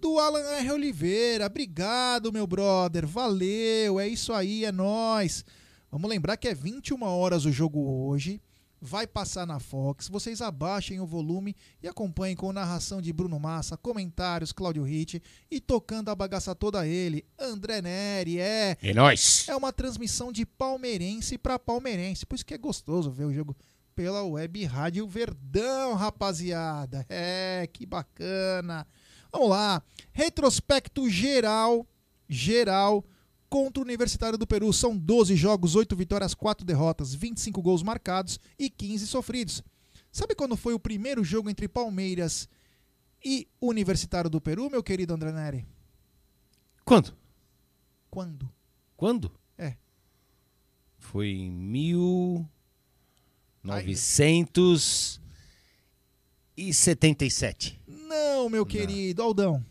do 0.00 0.18
Alan 0.18 0.42
R. 0.58 0.72
Oliveira. 0.72 1.46
Obrigado, 1.46 2.32
meu 2.32 2.46
brother. 2.46 3.06
Valeu. 3.06 3.98
É 3.98 4.06
isso 4.08 4.32
aí, 4.32 4.64
é 4.64 4.72
nós. 4.72 5.44
Vamos 5.90 6.10
lembrar 6.10 6.36
que 6.36 6.48
é 6.48 6.54
21 6.54 7.02
horas 7.02 7.44
o 7.44 7.52
jogo 7.52 7.80
hoje. 7.80 8.40
Vai 8.80 9.06
passar 9.06 9.46
na 9.46 9.58
Fox. 9.58 10.08
Vocês 10.08 10.42
abaixem 10.42 11.00
o 11.00 11.06
volume 11.06 11.56
e 11.82 11.88
acompanhem 11.88 12.36
com 12.36 12.52
narração 12.52 13.00
de 13.00 13.12
Bruno 13.12 13.40
Massa, 13.40 13.76
comentários, 13.76 14.52
Cláudio 14.52 14.82
Ritt 14.82 15.22
e 15.50 15.60
tocando 15.60 16.10
a 16.10 16.14
bagaça 16.14 16.54
toda 16.54 16.86
ele, 16.86 17.24
André 17.38 17.80
Neri. 17.80 18.38
É. 18.38 18.76
É 18.82 18.92
nóis. 18.92 19.48
É 19.48 19.56
uma 19.56 19.72
transmissão 19.72 20.30
de 20.30 20.44
palmeirense 20.44 21.38
para 21.38 21.58
palmeirense. 21.58 22.26
Por 22.26 22.34
isso 22.34 22.44
que 22.44 22.54
é 22.54 22.58
gostoso 22.58 23.10
ver 23.10 23.24
o 23.24 23.32
jogo 23.32 23.56
pela 23.94 24.22
web 24.22 24.62
Rádio 24.66 25.08
Verdão, 25.08 25.94
rapaziada. 25.94 27.06
É, 27.08 27.66
que 27.72 27.86
bacana. 27.86 28.86
Vamos 29.32 29.50
lá. 29.50 29.82
Retrospecto 30.12 31.08
geral, 31.08 31.86
geral 32.28 33.04
contra 33.48 33.80
o 33.80 33.84
Universitário 33.84 34.38
do 34.38 34.46
Peru. 34.46 34.72
São 34.72 34.96
12 34.96 35.36
jogos, 35.36 35.74
8 35.74 35.94
vitórias, 35.96 36.34
4 36.34 36.64
derrotas, 36.64 37.14
25 37.14 37.62
gols 37.62 37.82
marcados 37.82 38.38
e 38.58 38.68
15 38.68 39.06
sofridos. 39.06 39.62
Sabe 40.10 40.34
quando 40.34 40.56
foi 40.56 40.74
o 40.74 40.80
primeiro 40.80 41.22
jogo 41.22 41.50
entre 41.50 41.68
Palmeiras 41.68 42.48
e 43.24 43.48
Universitário 43.60 44.30
do 44.30 44.40
Peru, 44.40 44.70
meu 44.70 44.82
querido 44.82 45.12
André 45.12 45.32
Neri? 45.32 45.66
Quando? 46.84 47.16
Quando? 48.10 48.50
Quando? 48.96 49.32
É. 49.58 49.76
Foi 50.98 51.28
em 51.28 51.50
1977. 56.56 57.78
Não, 57.86 58.48
meu 58.48 58.64
querido 58.64 59.22
Aldão. 59.22 59.64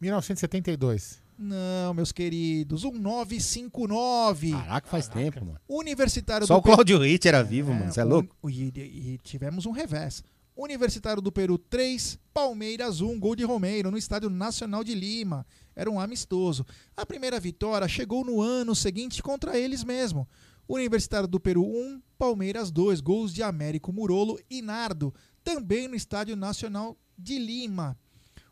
1972. 0.00 1.20
Não, 1.40 1.94
meus 1.94 2.10
queridos, 2.10 2.82
um 2.84 2.92
959. 2.92 4.50
Caraca, 4.52 4.88
faz 4.88 5.06
tempo, 5.08 5.44
mano. 5.44 5.60
Universitário 5.68 6.46
Só 6.46 6.54
do 6.54 6.60
o 6.60 6.62
Cláudio 6.62 6.98
Ritt 6.98 7.28
era 7.28 7.42
vivo, 7.44 7.72
mano. 7.72 7.92
Você 7.92 8.00
é 8.00 8.04
um- 8.04 8.08
louco? 8.08 8.50
E, 8.50 8.72
e 8.74 9.18
tivemos 9.22 9.64
um 9.66 9.70
revés. 9.70 10.22
Universitário 10.56 11.22
do 11.22 11.30
Peru 11.30 11.56
3, 11.56 12.18
Palmeiras 12.34 13.00
1, 13.00 13.20
gol 13.20 13.36
de 13.36 13.44
Romeiro 13.44 13.92
no 13.92 13.96
Estádio 13.98 14.28
Nacional 14.28 14.82
de 14.82 14.92
Lima. 14.94 15.46
Era 15.76 15.88
um 15.88 16.00
amistoso. 16.00 16.66
A 16.96 17.06
primeira 17.06 17.38
vitória 17.38 17.86
chegou 17.86 18.24
no 18.24 18.40
ano 18.40 18.74
seguinte 18.74 19.22
contra 19.22 19.56
eles 19.56 19.84
mesmo. 19.84 20.26
Universitário 20.68 21.26
do 21.26 21.40
Peru 21.40 21.64
1, 21.64 22.02
Palmeiras 22.18 22.70
2, 22.70 23.00
gols 23.00 23.32
de 23.32 23.42
Américo 23.42 23.90
Murolo 23.92 24.38
e 24.50 24.60
Nardo, 24.60 25.14
também 25.42 25.88
no 25.88 25.94
Estádio 25.94 26.36
Nacional 26.36 26.94
de 27.16 27.38
Lima. 27.38 27.96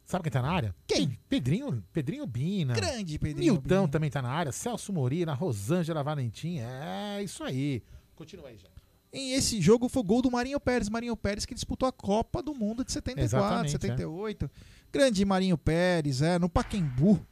sabe 0.05 0.25
quem 0.25 0.33
tá 0.33 0.43
na 0.43 0.53
área? 0.53 0.77
Quem? 0.87 1.19
Pedrinho, 1.29 1.83
Pedrinho 1.93 2.27
Bina. 2.27 2.75
Grande 2.75 3.19
Pedrinho 3.19 3.55
Milton 3.55 3.69
Bina. 3.69 3.89
também 3.89 4.11
tá 4.11 4.21
na 4.23 4.31
área. 4.31 4.53
Celso 4.53 4.93
Morina, 4.93 5.35
Rosângela 5.35 6.05
Valentim. 6.05 6.59
É, 6.59 7.21
isso 7.23 7.43
aí. 7.43 7.83
Continua 8.15 8.49
aí, 8.49 8.59
já. 8.59 8.69
Em 9.13 9.33
esse 9.33 9.61
jogo 9.61 9.89
foi 9.89 10.01
o 10.01 10.05
gol 10.05 10.23
do 10.23 10.31
Marinho 10.31 10.61
Pérez. 10.61 10.89
Marinho 10.89 11.17
Pérez 11.17 11.47
que 11.47 11.55
disputou 11.55 11.89
a 11.89 11.93
Copa 11.93 12.43
do 12.43 12.55
Mundo 12.55 12.85
de 12.85 12.93
74, 12.93 13.25
Exatamente, 13.25 13.71
78. 13.73 14.51
Grande 14.93 15.25
Marinho 15.25 15.57
Pérez, 15.57 16.23
é, 16.23 16.39
no 16.39 16.49
Paquembu. 16.49 17.25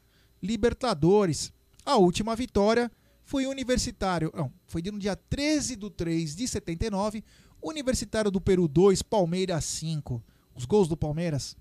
Libertadores. 0.43 1.53
A 1.85 1.97
última 1.97 2.35
vitória 2.35 2.91
foi 3.25 3.47
Universitário. 3.47 4.33
Não, 4.35 4.53
foi 4.67 4.83
no 4.83 4.99
dia 4.99 5.17
13 5.17 5.77
de 5.77 5.91
3 5.91 6.37
de 6.37 6.49
79. 6.49 7.23
Universitário 7.63 8.31
do 8.31 8.41
Peru 8.41 8.69
2, 8.69 9.03
Palmeiras 9.03 9.65
5. 9.65 10.23
Os 10.55 10.65
gols 10.65 10.89
do 10.89 10.97
Palmeiras. 10.97 11.57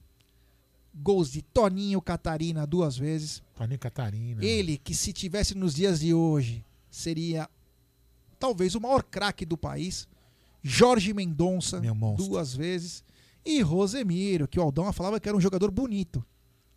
Gols 0.94 1.30
de 1.30 1.42
Toninho 1.42 2.02
Catarina 2.02 2.66
duas 2.66 2.98
vezes. 2.98 3.44
Toninho 3.56 3.80
Catarina. 3.80 4.44
Ele 4.46 4.78
que 4.78 4.94
se 4.94 5.12
tivesse 5.12 5.56
nos 5.56 5.74
dias 5.74 6.00
de 6.00 6.14
hoje 6.14 6.64
seria 6.90 7.50
talvez 8.40 8.76
o 8.76 8.82
maior 8.82 9.04
craque 9.04 9.46
do 9.46 9.58
país. 9.58 10.08
Jorge 10.64 11.14
Mendonça 11.14 11.80
duas 12.18 12.56
vezes 12.56 13.04
e 13.46 13.62
Rosemiro, 13.62 14.48
que 14.48 14.60
o 14.60 14.64
Aldão 14.64 14.92
falava 14.92 15.20
que 15.20 15.30
era 15.30 15.38
um 15.38 15.42
jogador 15.42 15.70
bonito. 15.70 16.26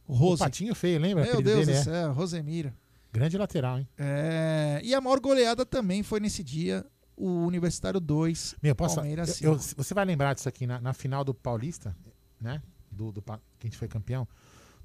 O 0.06 0.12
O 0.12 0.16
Rose. 0.16 0.38
patinho 0.40 0.74
feio, 0.74 1.00
lembra? 1.00 1.24
Meu 1.24 1.40
Deus 1.42 1.66
dele, 1.66 1.72
do 1.72 1.78
é. 1.78 1.82
céu, 1.84 2.12
Rosemiro. 2.12 2.72
Grande 3.10 3.38
lateral, 3.38 3.78
hein? 3.78 3.88
É, 3.96 4.80
e 4.84 4.94
a 4.94 5.00
maior 5.00 5.18
goleada 5.20 5.64
também 5.64 6.02
foi 6.02 6.20
nesse 6.20 6.44
dia, 6.44 6.84
o 7.16 7.26
Universitário 7.46 7.98
2, 7.98 8.56
Meu, 8.62 8.74
posso 8.76 8.96
Palmeiras 8.96 9.40
eu- 9.40 9.52
eu- 9.54 9.58
5. 9.58 9.82
Você 9.82 9.94
vai 9.94 10.04
lembrar 10.04 10.34
disso 10.34 10.48
aqui 10.48 10.66
na, 10.66 10.78
na 10.80 10.92
final 10.92 11.24
do 11.24 11.32
Paulista, 11.32 11.96
né? 12.40 12.62
Do, 12.90 13.10
do, 13.10 13.22
que 13.22 13.30
a 13.32 13.66
gente 13.66 13.78
foi 13.78 13.88
campeão. 13.88 14.28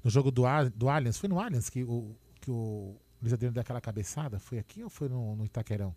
No 0.02 0.10
jogo 0.10 0.30
do, 0.30 0.42
do 0.74 0.88
Allianz. 0.88 1.18
Foi 1.18 1.28
no 1.28 1.38
Allianz 1.38 1.68
que 1.68 1.84
o, 1.84 2.14
que 2.40 2.50
o 2.50 2.96
Luiz 3.20 3.32
Adriano 3.32 3.52
deu 3.54 3.60
aquela 3.60 3.80
cabeçada? 3.80 4.38
Foi 4.38 4.58
aqui 4.58 4.82
ou 4.82 4.88
foi 4.90 5.08
no, 5.08 5.36
no 5.36 5.44
Itaquerão? 5.44 5.94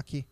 Aqui. 0.00 0.26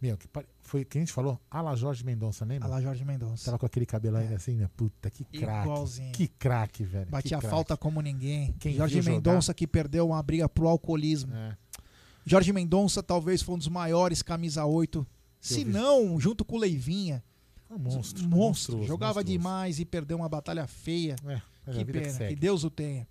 Meu, 0.00 0.16
que 0.16 0.26
foi 0.62 0.84
que 0.84 0.98
a 0.98 1.00
gente 1.00 1.12
falou? 1.12 1.40
Ala 1.48 1.76
Jorge 1.76 2.04
Mendonça, 2.04 2.44
lembra? 2.44 2.66
Ala 2.68 2.82
Jorge 2.82 3.04
Mendonça. 3.04 3.44
Tava 3.44 3.58
com 3.58 3.66
aquele 3.66 3.86
cabelo 3.86 4.16
ainda 4.16 4.34
assim, 4.34 4.56
né? 4.56 4.68
Puta, 4.76 5.08
que 5.08 5.22
craque. 5.24 5.68
Igualzinho. 5.68 6.12
Que 6.12 6.26
craque, 6.26 6.82
velho. 6.82 7.06
Batia 7.08 7.28
que 7.28 7.34
a 7.36 7.38
craque. 7.38 7.50
falta 7.54 7.76
como 7.76 8.00
ninguém. 8.00 8.52
Quem 8.58 8.74
Jorge 8.74 8.94
viu 8.94 9.02
jogar? 9.04 9.14
Mendonça 9.16 9.54
que 9.54 9.64
perdeu 9.64 10.08
uma 10.08 10.20
briga 10.20 10.48
pro 10.48 10.66
alcoolismo. 10.66 11.32
É. 11.32 11.56
Jorge 12.26 12.52
Mendonça 12.52 13.00
talvez 13.00 13.42
foi 13.42 13.54
um 13.54 13.58
dos 13.58 13.68
maiores 13.68 14.22
camisa 14.22 14.64
8. 14.64 15.06
Se 15.40 15.64
não, 15.64 16.18
junto 16.18 16.44
com 16.44 16.56
o 16.56 16.58
Leivinha. 16.58 17.22
Um 17.70 17.78
monstro. 17.78 17.94
Monstro. 17.98 18.28
monstruoso, 18.28 18.86
Jogava 18.86 19.20
monstruoso. 19.20 19.38
demais 19.38 19.78
e 19.78 19.84
perdeu 19.84 20.16
uma 20.16 20.28
batalha 20.28 20.66
feia. 20.66 21.14
É, 21.26 21.40
que 21.72 21.84
que 21.84 21.92
pena. 21.92 22.10
segue. 22.10 22.34
Que 22.34 22.40
Deus 22.40 22.64
o 22.64 22.70
tenha. 22.70 23.06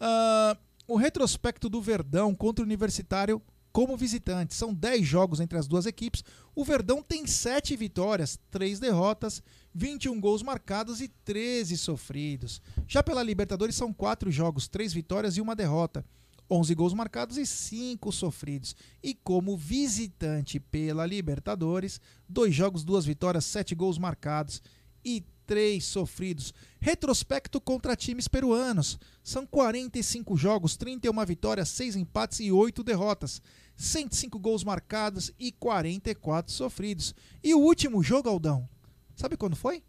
Ah, 0.00 0.56
o 0.88 0.96
retrospecto 0.96 1.68
do 1.68 1.80
Verdão 1.82 2.34
contra 2.34 2.62
o 2.62 2.66
Universitário 2.66 3.40
como 3.72 3.96
visitante. 3.96 4.54
São 4.54 4.74
10 4.74 5.06
jogos 5.06 5.40
entre 5.40 5.58
as 5.58 5.66
duas 5.66 5.86
equipes. 5.86 6.24
O 6.54 6.64
Verdão 6.64 7.02
tem 7.02 7.26
7 7.26 7.76
vitórias, 7.76 8.38
3 8.50 8.78
derrotas, 8.78 9.42
21 9.74 10.20
gols 10.20 10.42
marcados 10.42 11.00
e 11.00 11.08
13 11.08 11.76
sofridos. 11.76 12.60
Já 12.86 13.02
pela 13.02 13.22
Libertadores 13.22 13.74
são 13.74 13.92
4 13.92 14.30
jogos, 14.30 14.68
3 14.68 14.92
vitórias 14.92 15.36
e 15.36 15.40
uma 15.40 15.54
derrota. 15.54 16.04
11 16.50 16.74
gols 16.74 16.94
marcados 16.94 17.38
e 17.38 17.46
5 17.46 18.10
sofridos. 18.10 18.74
E 19.02 19.14
como 19.14 19.56
visitante 19.56 20.58
pela 20.58 21.06
Libertadores, 21.06 22.00
2 22.28 22.52
jogos, 22.54 22.82
2 22.82 23.04
vitórias, 23.04 23.44
7 23.44 23.74
gols 23.74 23.98
marcados 23.98 24.60
e 25.04 25.24
3 25.46 25.84
sofridos. 25.84 26.52
Retrospecto 26.80 27.60
contra 27.60 27.96
times 27.96 28.26
peruanos. 28.26 28.98
São 29.22 29.46
45 29.46 30.36
jogos, 30.36 30.76
31 30.76 31.24
vitórias, 31.24 31.68
6 31.70 31.96
empates 31.96 32.40
e 32.40 32.50
8 32.52 32.82
derrotas. 32.82 33.40
105 33.80 34.38
gols 34.38 34.62
marcados 34.62 35.32
e 35.38 35.50
44 35.50 36.52
sofridos. 36.52 37.14
E 37.42 37.54
o 37.54 37.60
último 37.60 38.02
jogo, 38.02 38.28
Aldão, 38.28 38.68
sabe 39.16 39.38
quando 39.38 39.56
foi? 39.56 39.82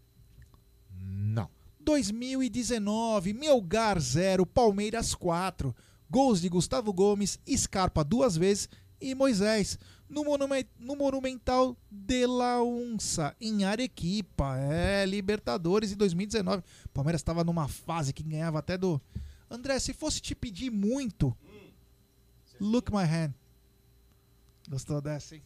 Não. 0.97 1.49
2019, 1.81 3.33
Melgar 3.33 3.99
0, 3.99 4.45
Palmeiras 4.45 5.13
4. 5.13 5.75
Gols 6.09 6.39
de 6.39 6.47
Gustavo 6.47 6.93
Gomes, 6.93 7.37
Scarpa 7.53 8.01
duas 8.01 8.37
vezes 8.37 8.69
e 9.01 9.13
Moisés. 9.13 9.77
No, 10.07 10.23
no 10.79 10.95
Monumental 10.95 11.75
de 11.89 12.25
la 12.27 12.63
Unça, 12.63 13.35
em 13.41 13.65
Arequipa. 13.65 14.57
É, 14.57 15.05
Libertadores 15.05 15.89
de 15.89 15.97
2019. 15.97 16.63
Palmeiras 16.93 17.19
estava 17.19 17.43
numa 17.43 17.67
fase 17.67 18.13
que 18.13 18.23
ganhava 18.23 18.59
até 18.59 18.77
do. 18.77 19.01
André, 19.49 19.79
se 19.79 19.93
fosse 19.93 20.21
te 20.21 20.33
pedir 20.33 20.69
muito. 20.69 21.35
Look 22.57 22.89
my 22.89 23.03
hand. 23.03 23.33
Gostou 24.69 25.01
dessa, 25.01 25.35
hein? 25.35 25.41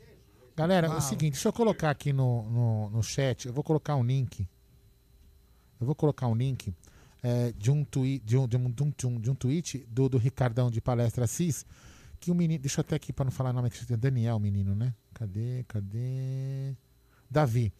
Galera, 0.56 0.88
é 0.88 0.90
o 0.90 1.02
seguinte, 1.02 1.34
deixa 1.34 1.50
eu 1.50 1.54
colocar 1.54 1.90
aqui 1.90 2.14
no, 2.14 2.50
no, 2.50 2.90
no 2.90 3.04
chat, 3.04 3.46
eu 3.46 3.54
vou 3.54 3.64
colocar 3.64 3.96
um 3.98 4.04
link. 4.04 4.48
Eu 5.80 5.86
vou 5.86 5.94
colocar 5.94 6.28
um 6.28 6.36
link 6.36 6.74
é, 7.22 7.52
de, 7.58 7.70
um 7.70 7.84
twi 7.84 8.20
de, 8.20 8.38
um, 8.38 8.48
de, 8.48 8.56
um, 8.56 8.70
de, 8.72 9.08
um, 9.08 9.20
de 9.20 9.32
um 9.32 9.36
tweet 9.36 9.86
do, 9.90 10.08
do 10.08 10.18
Ricardão 10.18 10.72
de 10.72 10.80
Palestra 10.80 11.26
Assis, 11.26 11.66
que 12.20 12.32
o 12.32 12.36
menino. 12.36 12.62
Deixa 12.62 12.80
eu 12.80 12.84
até 12.84 12.96
aqui 12.96 13.12
para 13.12 13.26
não 13.26 13.32
falar 13.32 13.52
nome 13.52 13.70
que 13.70 13.86
tem 13.86 13.98
Daniel, 13.98 14.40
menino, 14.40 14.74
né? 14.74 14.94
Cadê? 15.14 15.66
Cadê? 15.68 16.74
Davi. 17.30 17.74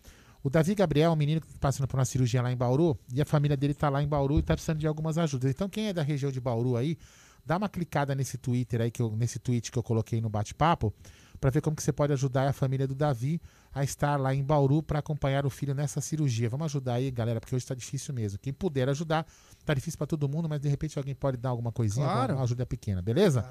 O 0.44 0.50
Davi 0.50 0.76
Gabriel 0.76 1.12
é 1.12 1.14
um 1.14 1.16
menino 1.16 1.42
que 1.42 1.48
está 1.48 1.60
passando 1.60 1.88
por 1.88 1.98
uma 1.98 2.06
cirurgia 2.06 2.42
lá 2.42 2.52
em 2.52 2.58
Bauru 2.58 2.98
e 3.14 3.22
a 3.22 3.26
família 3.26 3.56
dele 3.56 3.72
está 3.72 3.90
lá 3.90 4.04
em 4.04 4.08
Bauru 4.08 4.36
e 4.36 4.40
está 4.42 4.54
precisando 4.54 4.80
de 4.80 4.86
algumas 4.86 5.18
ajudas. 5.18 5.50
Então, 5.50 5.68
quem 5.70 5.88
é 5.88 5.94
da 5.94 6.04
região 6.04 6.32
de 6.32 6.40
Bauru 6.40 6.76
aí, 6.76 6.98
dá 7.46 7.58
uma 7.58 7.70
clicada 7.70 8.14
nesse 8.14 8.38
Twitter 8.38 8.82
aí, 8.82 8.92
que 8.92 9.02
eu, 9.02 9.16
nesse 9.16 9.40
tweet 9.40 9.72
que 9.72 9.80
eu 9.80 9.82
coloquei 9.84 10.22
no 10.22 10.30
bate-papo, 10.30 10.94
para 11.40 11.50
ver 11.50 11.62
como 11.62 11.76
que 11.76 11.84
você 11.84 11.92
pode 11.92 12.14
ajudar 12.14 12.48
a 12.48 12.54
família 12.54 12.88
do 12.88 12.96
Davi 12.96 13.42
a 13.74 13.84
estar 13.84 14.20
lá 14.20 14.34
em 14.34 14.44
Bauru 14.44 14.82
para 14.82 15.00
acompanhar 15.00 15.46
o 15.46 15.50
filho 15.50 15.74
nessa 15.74 16.00
cirurgia. 16.02 16.50
Vamos 16.50 16.66
ajudar 16.66 16.94
aí, 16.96 17.12
galera, 17.12 17.40
porque 17.40 17.56
hoje 17.56 17.64
está 17.64 17.76
difícil 17.76 18.14
mesmo. 18.14 18.40
Quem 18.40 18.54
puder 18.54 18.88
ajudar, 18.90 19.26
tá 19.66 19.74
difícil 19.74 19.98
para 19.98 20.08
todo 20.08 20.28
mundo, 20.30 20.48
mas 20.50 20.60
de 20.62 20.70
repente 20.70 20.98
alguém 20.98 21.14
pode 21.16 21.38
dar 21.38 21.50
alguma 21.50 21.72
coisinha, 21.72 22.06
Claro. 22.06 22.34
uma 22.36 22.44
ajuda 22.44 22.66
pequena, 22.66 23.02
beleza? 23.02 23.46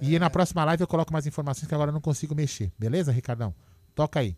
E 0.00 0.18
na 0.18 0.30
próxima 0.30 0.64
live 0.64 0.82
eu 0.82 0.86
coloco 0.88 1.12
mais 1.12 1.26
informações 1.26 1.68
que 1.68 1.74
agora 1.74 1.90
eu 1.90 1.94
não 1.94 2.00
consigo 2.00 2.34
mexer, 2.34 2.72
beleza, 2.78 3.12
Ricardão? 3.12 3.54
Toca 3.94 4.20
aí. 4.20 4.36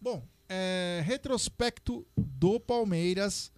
Bom, 0.00 0.22
é, 0.48 1.00
retrospecto 1.04 2.04
do 2.16 2.58
Palmeiras 2.58 3.52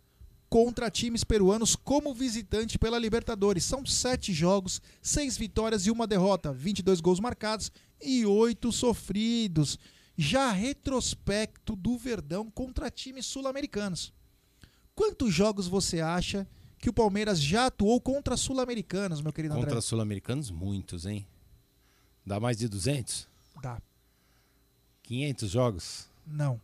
contra 0.48 0.90
times 0.90 1.24
peruanos 1.24 1.74
como 1.74 2.14
visitante 2.14 2.78
pela 2.78 2.98
Libertadores. 2.98 3.64
São 3.64 3.84
sete 3.84 4.32
jogos, 4.32 4.80
seis 5.02 5.36
vitórias 5.36 5.86
e 5.86 5.90
uma 5.90 6.06
derrota, 6.06 6.52
22 6.52 7.00
gols 7.00 7.20
marcados 7.20 7.72
e 8.00 8.24
oito 8.24 8.70
sofridos. 8.70 9.78
Já 10.16 10.52
retrospecto 10.52 11.74
do 11.74 11.98
Verdão 11.98 12.50
contra 12.50 12.90
times 12.90 13.26
sul-americanos. 13.26 14.12
Quantos 14.94 15.34
jogos 15.34 15.66
você 15.66 16.00
acha 16.00 16.46
que 16.78 16.88
o 16.88 16.92
Palmeiras 16.92 17.40
já 17.40 17.66
atuou 17.66 18.00
contra 18.00 18.36
sul-americanos, 18.36 19.20
meu 19.20 19.32
querido 19.32 19.54
André? 19.54 19.66
Contra 19.66 19.80
sul-americanos, 19.80 20.50
muitos, 20.50 21.04
hein? 21.04 21.26
Dá 22.24 22.38
mais 22.38 22.58
de 22.58 22.68
200? 22.68 23.26
Dá. 23.60 23.82
500 25.02 25.50
jogos? 25.50 26.06
Não. 26.26 26.60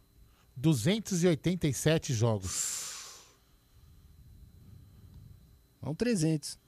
287 0.57 2.15
jogos. 2.15 2.90
Vão 5.81 5.95
300. 5.95 6.59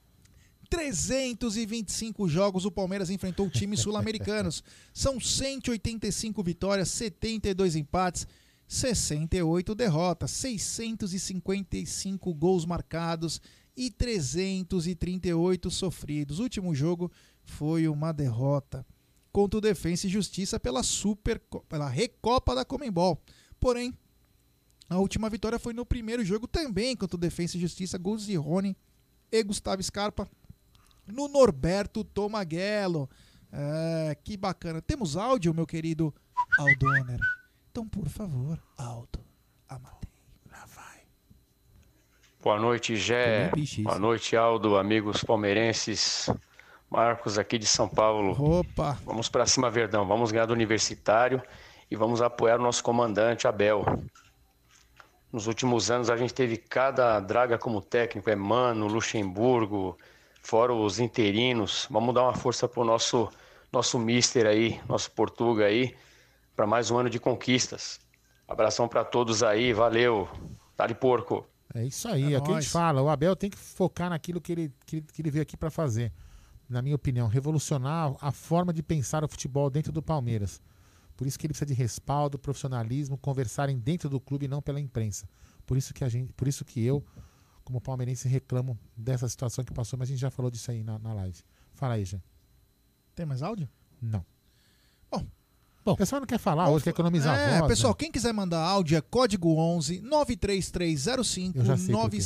325 0.69 2.27
jogos 2.27 2.65
o 2.65 2.71
Palmeiras 2.71 3.11
enfrentou 3.11 3.49
times 3.49 3.81
sul-americanos. 3.81 4.63
São 4.91 5.19
185 5.19 6.41
vitórias, 6.41 6.89
72 6.89 7.75
empates, 7.75 8.25
68 8.67 9.75
derrotas, 9.75 10.31
655 10.31 12.33
gols 12.33 12.65
marcados 12.65 13.39
e 13.77 13.91
338 13.91 15.69
sofridos. 15.69 16.39
O 16.39 16.43
último 16.43 16.73
jogo 16.73 17.11
foi 17.43 17.87
uma 17.87 18.11
derrota 18.11 18.83
contra 19.31 19.57
o 19.57 19.61
Defensa 19.61 20.07
e 20.07 20.09
Justiça 20.09 20.59
pela 20.59 20.81
Super 20.81 21.39
pela 21.69 21.87
Recopa 21.87 22.55
da 22.55 22.65
Comembol. 22.65 23.21
Porém, 23.59 23.93
a 24.89 24.97
última 24.97 25.29
vitória 25.29 25.59
foi 25.59 25.73
no 25.73 25.85
primeiro 25.85 26.25
jogo 26.25 26.47
também 26.47 26.95
contra 26.95 27.15
o 27.15 27.19
Defensa 27.19 27.57
e 27.57 27.61
Justiça, 27.61 27.97
gols 27.97 28.25
de 28.25 28.35
Rony 28.35 28.75
e 29.33 29.43
Gustavo 29.43 29.81
Scarpa 29.81 30.29
no 31.07 31.27
Norberto 31.27 32.03
Tomaguelo. 32.03 33.09
É, 33.51 34.15
que 34.23 34.37
bacana. 34.37 34.81
Temos 34.81 35.17
áudio, 35.17 35.53
meu 35.53 35.65
querido 35.65 36.13
Aldoner. 36.57 37.19
Então, 37.71 37.87
por 37.87 38.07
favor, 38.07 38.59
Aldo. 38.77 39.23
Boa 42.43 42.59
noite, 42.59 42.97
Gé. 42.97 43.49
Boa 43.83 43.97
noite, 43.97 44.35
Aldo, 44.35 44.75
amigos 44.75 45.23
palmeirenses. 45.23 46.29
Marcos 46.89 47.37
aqui 47.37 47.57
de 47.57 47.65
São 47.65 47.87
Paulo. 47.87 48.35
Opa! 48.59 48.97
Vamos 49.05 49.29
para 49.29 49.45
cima, 49.45 49.69
Verdão. 49.69 50.05
Vamos 50.05 50.29
ganhar 50.29 50.45
do 50.45 50.53
Universitário 50.53 51.41
e 51.89 51.95
vamos 51.95 52.21
apoiar 52.21 52.59
o 52.59 52.61
nosso 52.61 52.83
comandante, 52.83 53.47
Abel. 53.47 53.85
Nos 55.33 55.47
últimos 55.47 55.89
anos 55.89 56.09
a 56.11 56.15
gente 56.15 56.33
teve 56.33 56.57
cada 56.57 57.19
draga 57.19 57.57
como 57.57 57.81
técnico, 57.81 58.29
é 58.29 58.35
Mano, 58.35 58.85
Luxemburgo, 58.87 59.97
fora 60.43 60.71
os 60.73 60.99
interinos. 60.99 61.87
Vamos 61.89 62.13
dar 62.13 62.21
uma 62.23 62.35
força 62.35 62.67
pro 62.67 62.83
nosso 62.85 63.27
nosso 63.71 63.97
mister 63.97 64.45
aí, 64.45 64.79
nosso 64.87 65.09
Portuga 65.09 65.65
aí, 65.65 65.95
para 66.55 66.67
mais 66.67 66.91
um 66.91 66.97
ano 66.99 67.09
de 67.09 67.19
conquistas. 67.19 67.99
Abração 68.47 68.87
para 68.87 69.03
todos 69.03 69.41
aí, 69.41 69.73
valeu. 69.73 70.29
Tá 70.77 70.85
de 70.85 70.93
porco. 70.93 71.43
É 71.73 71.83
isso 71.83 72.07
aí, 72.07 72.33
é, 72.33 72.35
É 72.35 72.37
o 72.37 72.43
que 72.43 72.51
a 72.51 72.59
gente 72.61 72.69
fala. 72.69 73.01
O 73.01 73.09
Abel 73.09 73.35
tem 73.35 73.49
que 73.49 73.57
focar 73.57 74.11
naquilo 74.11 74.39
que 74.39 74.51
ele, 74.51 74.71
que, 74.85 74.97
ele- 74.97 75.05
que 75.11 75.21
ele 75.23 75.31
veio 75.31 75.41
aqui 75.41 75.57
para 75.57 75.71
fazer. 75.71 76.11
Na 76.69 76.83
minha 76.83 76.95
opinião, 76.95 77.27
revolucionar 77.27 78.13
a 78.21 78.31
forma 78.31 78.71
de 78.71 78.83
pensar 78.83 79.23
o 79.23 79.27
futebol 79.27 79.71
dentro 79.71 79.91
do 79.91 80.03
Palmeiras. 80.03 80.61
Por 81.15 81.27
isso 81.27 81.37
que 81.37 81.45
ele 81.45 81.53
precisa 81.53 81.65
de 81.67 81.73
respaldo, 81.73 82.37
profissionalismo, 82.39 83.17
conversarem 83.17 83.77
dentro 83.77 84.09
do 84.09 84.19
clube 84.19 84.45
e 84.45 84.47
não 84.47 84.61
pela 84.61 84.79
imprensa. 84.79 85.27
Por 85.65 85.77
isso 85.77 85.93
que 85.93 86.03
a 86.03 86.09
gente, 86.09 86.33
por 86.33 86.47
isso 86.47 86.65
que 86.65 86.83
eu, 86.83 87.03
como 87.63 87.79
palmeirense, 87.79 88.27
reclamo 88.27 88.77
dessa 88.97 89.27
situação 89.29 89.63
que 89.63 89.71
passou, 89.73 89.97
mas 89.97 90.09
a 90.09 90.11
gente 90.11 90.19
já 90.21 90.31
falou 90.31 90.49
disso 90.51 90.69
aí 90.71 90.83
na, 90.83 90.97
na 90.99 91.13
live. 91.13 91.39
Fala 91.73 91.93
aí, 91.95 92.03
já. 92.05 92.19
Tem 93.15 93.25
mais 93.25 93.41
áudio? 93.43 93.69
Não. 94.01 94.25
Bom. 95.85 95.91
O 95.91 95.97
pessoal 95.97 96.21
não 96.21 96.25
quer 96.27 96.37
falar 96.39 96.69
hoje, 96.69 96.85
quer 96.85 96.91
economizar 96.91 97.37
É, 97.37 97.59
voz. 97.59 97.67
pessoal, 97.73 97.91
né? 97.91 97.97
quem 97.99 98.09
quiser 98.09 98.31
mandar 98.31 98.63
áudio 98.63 98.97
é 98.97 99.01
código 99.01 99.53
11 99.57 99.99
93305 99.99 101.57
Eu 101.59 101.65
já 101.65 101.75
sei 101.75 101.87
por 101.87 101.91
quê. 102.09 102.17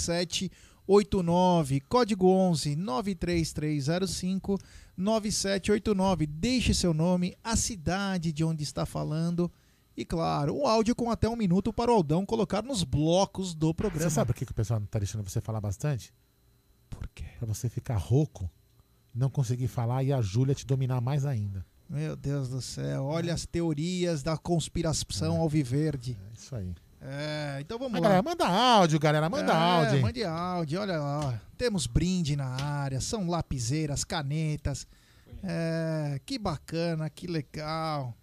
9789. 0.86 1.80
Código 1.90 2.28
11 2.30 2.76
93305 2.76 4.60
9789. 4.98 6.26
Deixe 6.26 6.74
seu 6.74 6.94
nome, 6.94 7.36
a 7.44 7.56
cidade 7.56 8.34
de 8.34 8.44
onde 8.44 8.64
está 8.64 8.86
falando. 8.86 9.52
E 9.96 10.04
claro, 10.04 10.56
um 10.56 10.68
áudio 10.68 10.96
com 10.96 11.10
até 11.10 11.30
um 11.30 11.36
minuto 11.36 11.72
para 11.72 11.92
o 11.92 11.96
Aldão 11.96 12.26
colocar 12.26 12.64
nos 12.64 12.84
blocos 12.84 13.56
do 13.56 13.74
programa. 13.74 14.10
Você 14.10 14.14
sabe 14.14 14.28
por 14.28 14.36
que, 14.38 14.46
que 14.46 14.52
o 14.52 14.56
pessoal 14.56 14.80
não 14.80 14.88
tá 14.88 15.00
deixando 15.00 15.28
você 15.28 15.42
falar 15.42 15.62
bastante? 15.62 16.14
Por 16.90 17.08
quê? 17.10 17.26
Pra 17.38 17.48
você 17.48 17.70
ficar 17.70 17.98
rouco, 17.98 18.50
não 19.14 19.30
conseguir 19.30 19.68
falar 19.68 20.04
e 20.04 20.14
a 20.14 20.22
Júlia 20.22 20.54
te 20.54 20.66
dominar 20.66 21.02
mais 21.02 21.26
ainda. 21.26 21.66
Meu 21.90 22.16
Deus 22.16 22.50
do 22.50 22.62
céu, 22.62 23.06
olha 23.06 23.34
as 23.34 23.46
teorias 23.46 24.22
da 24.22 24.38
conspiração 24.38 25.40
alviverde. 25.40 26.18
É 26.30 26.34
isso 26.34 26.56
aí. 26.56 26.76
É, 27.02 27.58
então 27.62 27.78
vamos 27.78 27.94
Mas, 27.94 28.02
lá. 28.02 28.08
galera, 28.10 28.24
manda 28.24 28.48
áudio, 28.48 29.00
galera, 29.00 29.30
manda 29.30 29.54
É, 29.54 29.56
áudio. 29.56 29.96
hein? 29.98 30.02
Mande 30.02 30.24
áudio, 30.24 30.82
olha 30.82 30.98
lá. 31.00 31.42
Temos 31.58 31.86
brinde 31.88 32.36
na 32.36 32.48
área, 32.48 33.00
são 33.00 33.28
lapiseiras, 33.28 34.04
canetas. 34.04 34.88
É, 35.44 36.20
que 36.26 36.40
bacana, 36.40 37.10
que 37.10 37.28
legal. 37.28 38.14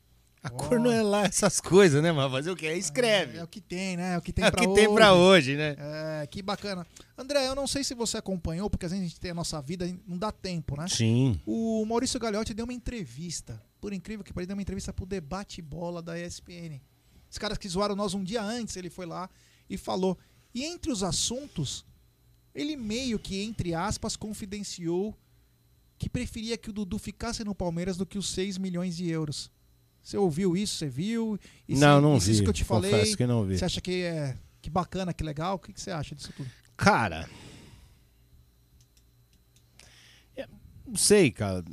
A 0.43 0.51
cor 0.51 0.79
não 0.79 0.91
é 0.93 1.01
lá 1.03 1.23
essas 1.25 1.59
coisas, 1.59 2.03
né, 2.03 2.13
mas 2.13 2.31
fazer 2.31 2.51
o 2.51 2.57
que? 2.57 2.71
Escreve. 2.71 3.39
É, 3.39 3.43
o 3.45 3.47
que 3.47 3.63
tem, 3.63 3.97
né? 3.97 4.15
É 4.15 4.19
o 4.19 4.21
que 4.21 4.31
tem 4.33 4.45
É 4.45 4.49
o 4.49 4.51
pra 4.51 4.61
que 4.61 4.67
hoje. 4.69 4.81
tem 4.85 4.95
pra 4.95 5.15
hoje, 5.15 5.57
né? 5.57 5.75
É, 5.79 6.27
que 6.27 6.43
bacana. 6.43 6.87
André, 7.17 7.47
eu 7.49 7.55
não 7.55 7.67
sei 7.67 7.83
se 7.83 7.95
você 7.95 8.19
acompanhou, 8.19 8.69
porque 8.69 8.85
às 8.85 8.93
vezes 8.93 9.07
a 9.07 9.09
gente 9.09 9.19
tem 9.21 9.31
a 9.31 9.35
nossa 9.35 9.63
vida, 9.63 9.89
não 10.07 10.19
dá 10.19 10.31
tempo, 10.31 10.77
né? 10.77 10.87
Sim. 10.89 11.41
O 11.47 11.87
Maurício 11.87 12.21
Gagliotti 12.21 12.53
deu 12.53 12.65
uma 12.65 12.75
entrevista, 12.75 13.59
por 13.81 13.93
incrível 13.95 14.23
que 14.23 14.35
pareça, 14.35 14.49
deu 14.49 14.57
uma 14.57 14.61
entrevista 14.63 14.93
pro 14.93 15.07
debate 15.07 15.63
bola 15.63 16.03
da 16.03 16.19
ESPN. 16.19 16.79
Os 17.35 17.39
caras 17.39 17.59
que 17.59 17.69
zoaram 17.69 17.97
nós 17.97 18.15
um 18.15 18.23
dia 18.23 18.41
antes, 18.41 18.77
ele 18.77 18.89
foi 18.89 19.07
lá 19.07 19.29
e 19.69 19.77
falou. 19.77 20.17
E 20.55 20.63
entre 20.63 20.93
os 20.93 21.03
assuntos, 21.03 21.85
ele 22.55 22.77
meio 22.77 23.19
que, 23.19 23.43
entre 23.43 23.75
aspas, 23.75 24.15
confidenciou 24.15 25.13
que 25.99 26.09
preferia 26.09 26.57
que 26.57 26.71
o 26.71 26.73
Dudu 26.73 26.97
ficasse 26.97 27.43
no 27.43 27.53
Palmeiras 27.57 27.97
do 27.97 28.07
que 28.07 28.17
os 28.19 28.29
6 28.31 28.57
milhões 28.57 28.97
de 28.97 29.09
euros. 29.09 29.51
Você 30.01 30.17
ouviu 30.17 30.57
isso? 30.57 30.77
Você 30.77 30.89
viu? 30.89 31.37
E 31.69 31.75
Não, 31.75 31.97
se- 31.99 32.03
não 32.03 32.21
se 32.21 32.31
Isso 32.31 32.39
vi. 32.39 32.45
que 32.45 32.51
eu 32.51 32.55
te 32.55 32.63
falei. 32.63 32.93
Confesso 32.93 33.17
que 33.17 33.27
não 33.27 33.45
vi. 33.45 33.59
Você 33.59 33.65
acha 33.65 33.81
que 33.81 34.03
é 34.05 34.37
que 34.63 34.71
bacana, 34.71 35.13
que 35.13 35.25
legal? 35.25 35.57
O 35.57 35.59
que, 35.59 35.73
que 35.73 35.81
você 35.81 35.91
acha 35.91 36.15
disso 36.15 36.33
tudo? 36.37 36.49
Cara. 36.77 37.29
é, 40.37 40.47
Não 40.87 40.95
sei, 40.97 41.33
cara. 41.33 41.65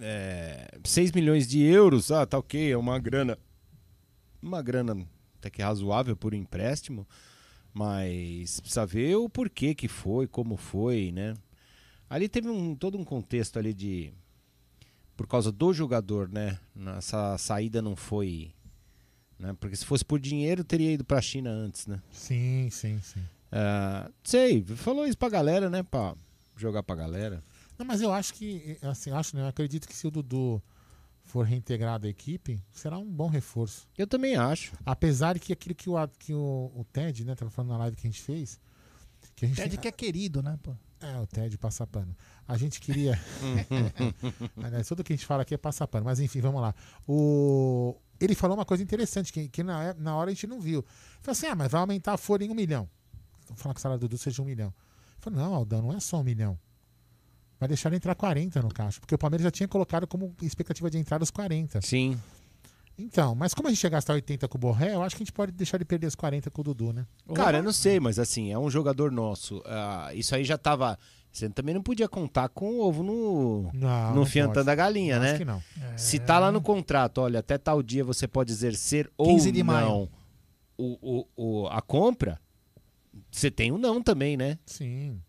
É, 0.00 0.78
6 0.84 1.10
milhões 1.10 1.48
de 1.48 1.60
euros, 1.62 2.12
ah, 2.12 2.24
tá 2.24 2.38
ok, 2.38 2.70
é 2.70 2.76
uma 2.76 2.96
grana. 3.00 3.36
Uma 4.42 4.62
grana 4.62 5.06
até 5.38 5.50
que 5.50 5.62
razoável 5.62 6.16
por 6.16 6.34
empréstimo. 6.34 7.06
Mas 7.72 8.60
precisa 8.60 8.86
ver 8.86 9.16
o 9.16 9.28
porquê 9.28 9.74
que 9.74 9.88
foi, 9.88 10.26
como 10.26 10.56
foi, 10.56 11.12
né? 11.12 11.34
Ali 12.08 12.28
teve 12.28 12.48
um, 12.48 12.74
todo 12.74 12.98
um 12.98 13.04
contexto 13.04 13.58
ali 13.58 13.74
de. 13.74 14.12
Por 15.16 15.26
causa 15.26 15.52
do 15.52 15.72
jogador, 15.72 16.28
né? 16.28 16.58
Essa 16.96 17.36
saída 17.38 17.82
não 17.82 17.94
foi. 17.94 18.52
Né? 19.38 19.54
Porque 19.60 19.76
se 19.76 19.84
fosse 19.84 20.04
por 20.04 20.18
dinheiro, 20.18 20.64
teria 20.64 20.92
ido 20.92 21.04
pra 21.04 21.20
China 21.20 21.50
antes, 21.50 21.86
né? 21.86 22.00
Sim, 22.10 22.68
sim, 22.70 23.00
sim. 23.02 23.20
Ah, 23.50 24.10
sei, 24.22 24.62
falou 24.62 25.06
isso 25.06 25.18
pra 25.18 25.28
galera, 25.28 25.68
né? 25.68 25.82
Pra 25.82 26.14
jogar 26.56 26.82
pra 26.82 26.96
galera. 26.96 27.42
Não, 27.78 27.86
mas 27.86 28.00
eu 28.00 28.12
acho 28.12 28.34
que, 28.34 28.76
assim, 28.82 29.10
acho, 29.10 29.36
não, 29.36 29.42
eu 29.42 29.48
acredito 29.48 29.86
que 29.86 29.94
se 29.94 30.06
o 30.06 30.10
Dudu 30.10 30.62
for 31.28 31.44
reintegrado 31.44 32.06
à 32.06 32.10
equipe, 32.10 32.60
será 32.72 32.98
um 32.98 33.04
bom 33.04 33.28
reforço. 33.28 33.86
Eu 33.96 34.06
também 34.06 34.36
acho. 34.36 34.72
Apesar 34.84 35.34
de 35.34 35.40
que 35.40 35.52
aquilo 35.52 35.74
que 35.74 35.90
o, 35.90 36.08
que 36.18 36.32
o, 36.32 36.72
o 36.74 36.84
Ted, 36.92 37.24
né, 37.24 37.34
tava 37.34 37.50
falando 37.50 37.72
na 37.72 37.78
live 37.78 37.96
que 37.96 38.06
a 38.06 38.10
gente 38.10 38.22
fez, 38.22 38.58
que 39.36 39.44
a 39.44 39.48
gente 39.48 39.56
Ted 39.56 39.76
que 39.78 39.88
é 39.88 39.92
querido, 39.92 40.42
né, 40.42 40.58
pô? 40.62 40.74
É, 41.00 41.16
o 41.20 41.26
Ted 41.26 41.56
passa 41.58 41.86
pano. 41.86 42.16
A 42.46 42.56
gente 42.56 42.80
queria. 42.80 43.18
Aliás, 44.62 44.88
tudo 44.88 45.04
que 45.04 45.12
a 45.12 45.16
gente 45.16 45.26
fala 45.26 45.42
aqui 45.42 45.54
é 45.54 45.58
passar 45.58 45.86
pano, 45.86 46.06
mas 46.06 46.18
enfim, 46.18 46.40
vamos 46.40 46.60
lá. 46.60 46.74
O... 47.06 47.96
Ele 48.20 48.34
falou 48.34 48.56
uma 48.56 48.64
coisa 48.64 48.82
interessante 48.82 49.32
que, 49.32 49.48
que 49.48 49.62
na, 49.62 49.94
na 49.94 50.16
hora 50.16 50.30
a 50.30 50.34
gente 50.34 50.46
não 50.46 50.60
viu. 50.60 50.80
Ele 50.80 50.86
falou 51.22 51.32
assim: 51.32 51.46
ah, 51.46 51.54
mas 51.54 51.70
vai 51.70 51.80
aumentar 51.80 52.14
a 52.14 52.16
folha 52.16 52.44
em 52.44 52.50
um 52.50 52.54
milhão. 52.54 52.88
Vamos 53.46 53.62
falar 53.62 53.74
que 53.74 53.78
o 53.78 53.82
salário 53.82 54.00
do 54.00 54.08
Dudu 54.08 54.18
seja 54.18 54.42
um 54.42 54.44
milhão. 54.44 54.68
Ele 54.68 55.20
falou: 55.20 55.38
não, 55.38 55.54
Aldão, 55.54 55.82
não 55.82 55.92
é 55.92 56.00
só 56.00 56.18
um 56.18 56.24
milhão. 56.24 56.58
Vai 57.58 57.68
deixar 57.68 57.88
ele 57.88 57.96
entrar 57.96 58.14
40 58.14 58.62
no 58.62 58.68
caixa. 58.68 59.00
Porque 59.00 59.14
o 59.14 59.18
Palmeiras 59.18 59.42
já 59.44 59.50
tinha 59.50 59.66
colocado 59.68 60.06
como 60.06 60.34
expectativa 60.42 60.88
de 60.90 60.98
entrada 60.98 61.24
os 61.24 61.30
40. 61.30 61.80
Sim. 61.82 62.16
Então, 62.96 63.34
mas 63.34 63.54
como 63.54 63.68
a 63.68 63.70
gente 63.70 63.82
ia 63.84 63.90
gastar 63.90 64.14
80 64.14 64.48
com 64.48 64.58
o 64.58 64.60
Borré, 64.60 64.94
eu 64.94 65.02
acho 65.02 65.14
que 65.16 65.22
a 65.22 65.24
gente 65.24 65.32
pode 65.32 65.52
deixar 65.52 65.76
ele 65.76 65.84
perder 65.84 66.08
os 66.08 66.14
40 66.16 66.50
com 66.50 66.60
o 66.60 66.64
Dudu, 66.64 66.92
né? 66.92 67.06
Cara, 67.32 67.58
eu 67.58 67.62
não 67.62 67.72
sei, 67.72 68.00
mas 68.00 68.18
assim, 68.18 68.50
é 68.52 68.58
um 68.58 68.68
jogador 68.68 69.12
nosso. 69.12 69.62
Ah, 69.66 70.10
isso 70.14 70.34
aí 70.34 70.42
já 70.44 70.58
tava. 70.58 70.98
Você 71.30 71.48
também 71.48 71.74
não 71.74 71.82
podia 71.82 72.08
contar 72.08 72.48
com 72.48 72.70
o 72.76 72.80
ovo 72.80 73.02
no, 73.04 73.70
Não, 73.72 74.14
no 74.16 74.26
fiantão 74.26 74.64
da 74.64 74.74
galinha, 74.74 75.14
Eu 75.16 75.20
né? 75.20 75.28
acho 75.30 75.38
que 75.38 75.44
não. 75.44 75.62
Se 75.96 76.18
tá 76.18 76.38
lá 76.40 76.50
no 76.50 76.60
contrato, 76.60 77.18
olha, 77.18 77.38
até 77.38 77.56
tal 77.58 77.82
dia 77.82 78.02
você 78.02 78.26
pode 78.26 78.50
exercer 78.50 79.08
ou 79.16 79.26
15 79.28 79.52
de 79.52 79.62
maio. 79.62 79.86
não 79.88 80.08
o, 80.76 81.20
o, 81.36 81.62
o- 81.62 81.66
a 81.68 81.82
compra, 81.82 82.40
você 83.30 83.50
tem 83.50 83.70
o 83.72 83.78
não 83.78 84.02
também, 84.02 84.36
né? 84.36 84.58
Sim. 84.64 85.20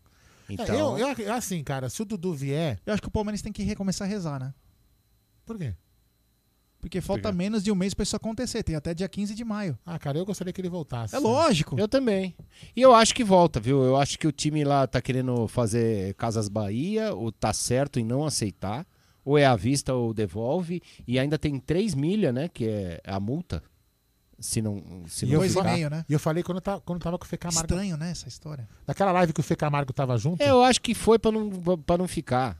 Então, 0.50 0.98
É, 0.98 1.02
eu, 1.02 1.08
eu- 1.18 1.32
assim, 1.34 1.62
cara, 1.62 1.88
se 1.88 2.00
o 2.02 2.04
Dudu 2.04 2.32
vier. 2.34 2.80
Eu 2.84 2.92
acho 2.92 3.02
que 3.02 3.08
o 3.08 3.10
Palmeiras 3.10 3.42
tem 3.42 3.52
que 3.52 3.62
recomeçar 3.62 4.06
a 4.06 4.10
rezar, 4.10 4.38
né? 4.40 4.52
Por 5.46 5.56
quê? 5.58 5.74
Porque 6.80 7.00
falta 7.02 7.30
menos 7.30 7.62
de 7.62 7.70
um 7.70 7.74
mês 7.74 7.92
pra 7.92 8.02
isso 8.04 8.16
acontecer. 8.16 8.62
Tem 8.62 8.74
até 8.74 8.94
dia 8.94 9.06
15 9.08 9.34
de 9.34 9.44
maio. 9.44 9.78
Ah, 9.84 9.98
cara, 9.98 10.16
eu 10.16 10.24
gostaria 10.24 10.50
que 10.50 10.60
ele 10.60 10.68
voltasse. 10.70 11.14
É 11.14 11.18
lógico. 11.18 11.78
Eu 11.78 11.86
também. 11.86 12.34
E 12.74 12.80
eu 12.80 12.94
acho 12.94 13.14
que 13.14 13.22
volta, 13.22 13.60
viu? 13.60 13.82
Eu 13.84 13.96
acho 13.96 14.18
que 14.18 14.26
o 14.26 14.32
time 14.32 14.64
lá 14.64 14.86
tá 14.86 15.00
querendo 15.02 15.46
fazer 15.46 16.14
Casas 16.14 16.48
Bahia, 16.48 17.12
ou 17.14 17.30
tá 17.30 17.52
certo 17.52 18.00
em 18.00 18.04
não 18.04 18.24
aceitar, 18.24 18.86
ou 19.22 19.36
é 19.36 19.44
à 19.44 19.54
vista 19.56 19.92
ou 19.92 20.14
devolve, 20.14 20.80
e 21.06 21.18
ainda 21.18 21.38
tem 21.38 21.58
3 21.60 21.94
milha, 21.94 22.32
né? 22.32 22.48
Que 22.48 22.66
é 22.66 23.00
a 23.04 23.20
multa. 23.20 23.62
Se 24.40 24.62
não. 24.62 24.82
Se 25.06 25.26
E 25.26 25.28
não 25.28 25.34
eu, 25.34 25.38
Dois 25.40 25.52
e 25.52 25.54
ficar- 25.56 25.72
meio, 25.72 25.90
né? 25.90 26.04
e 26.08 26.12
eu 26.14 26.18
falei 26.18 26.42
quando, 26.42 26.60
tá, 26.62 26.80
quando 26.80 27.00
tava 27.02 27.18
com 27.18 27.24
o 27.24 27.28
Fê 27.28 27.36
Camargo. 27.36 27.60
Estranho, 27.60 27.96
né, 27.98 28.10
essa 28.10 28.26
história. 28.26 28.66
Daquela 28.86 29.12
live 29.12 29.32
que 29.34 29.40
o 29.40 29.42
Fê 29.42 29.54
Camargo 29.54 29.92
tava 29.92 30.16
junto. 30.16 30.40
É, 30.42 30.50
eu 30.50 30.62
acho 30.62 30.80
que 30.80 30.94
foi 30.94 31.18
pra 31.18 31.30
não, 31.30 31.50
pra 31.78 31.98
não 31.98 32.08
ficar. 32.08 32.58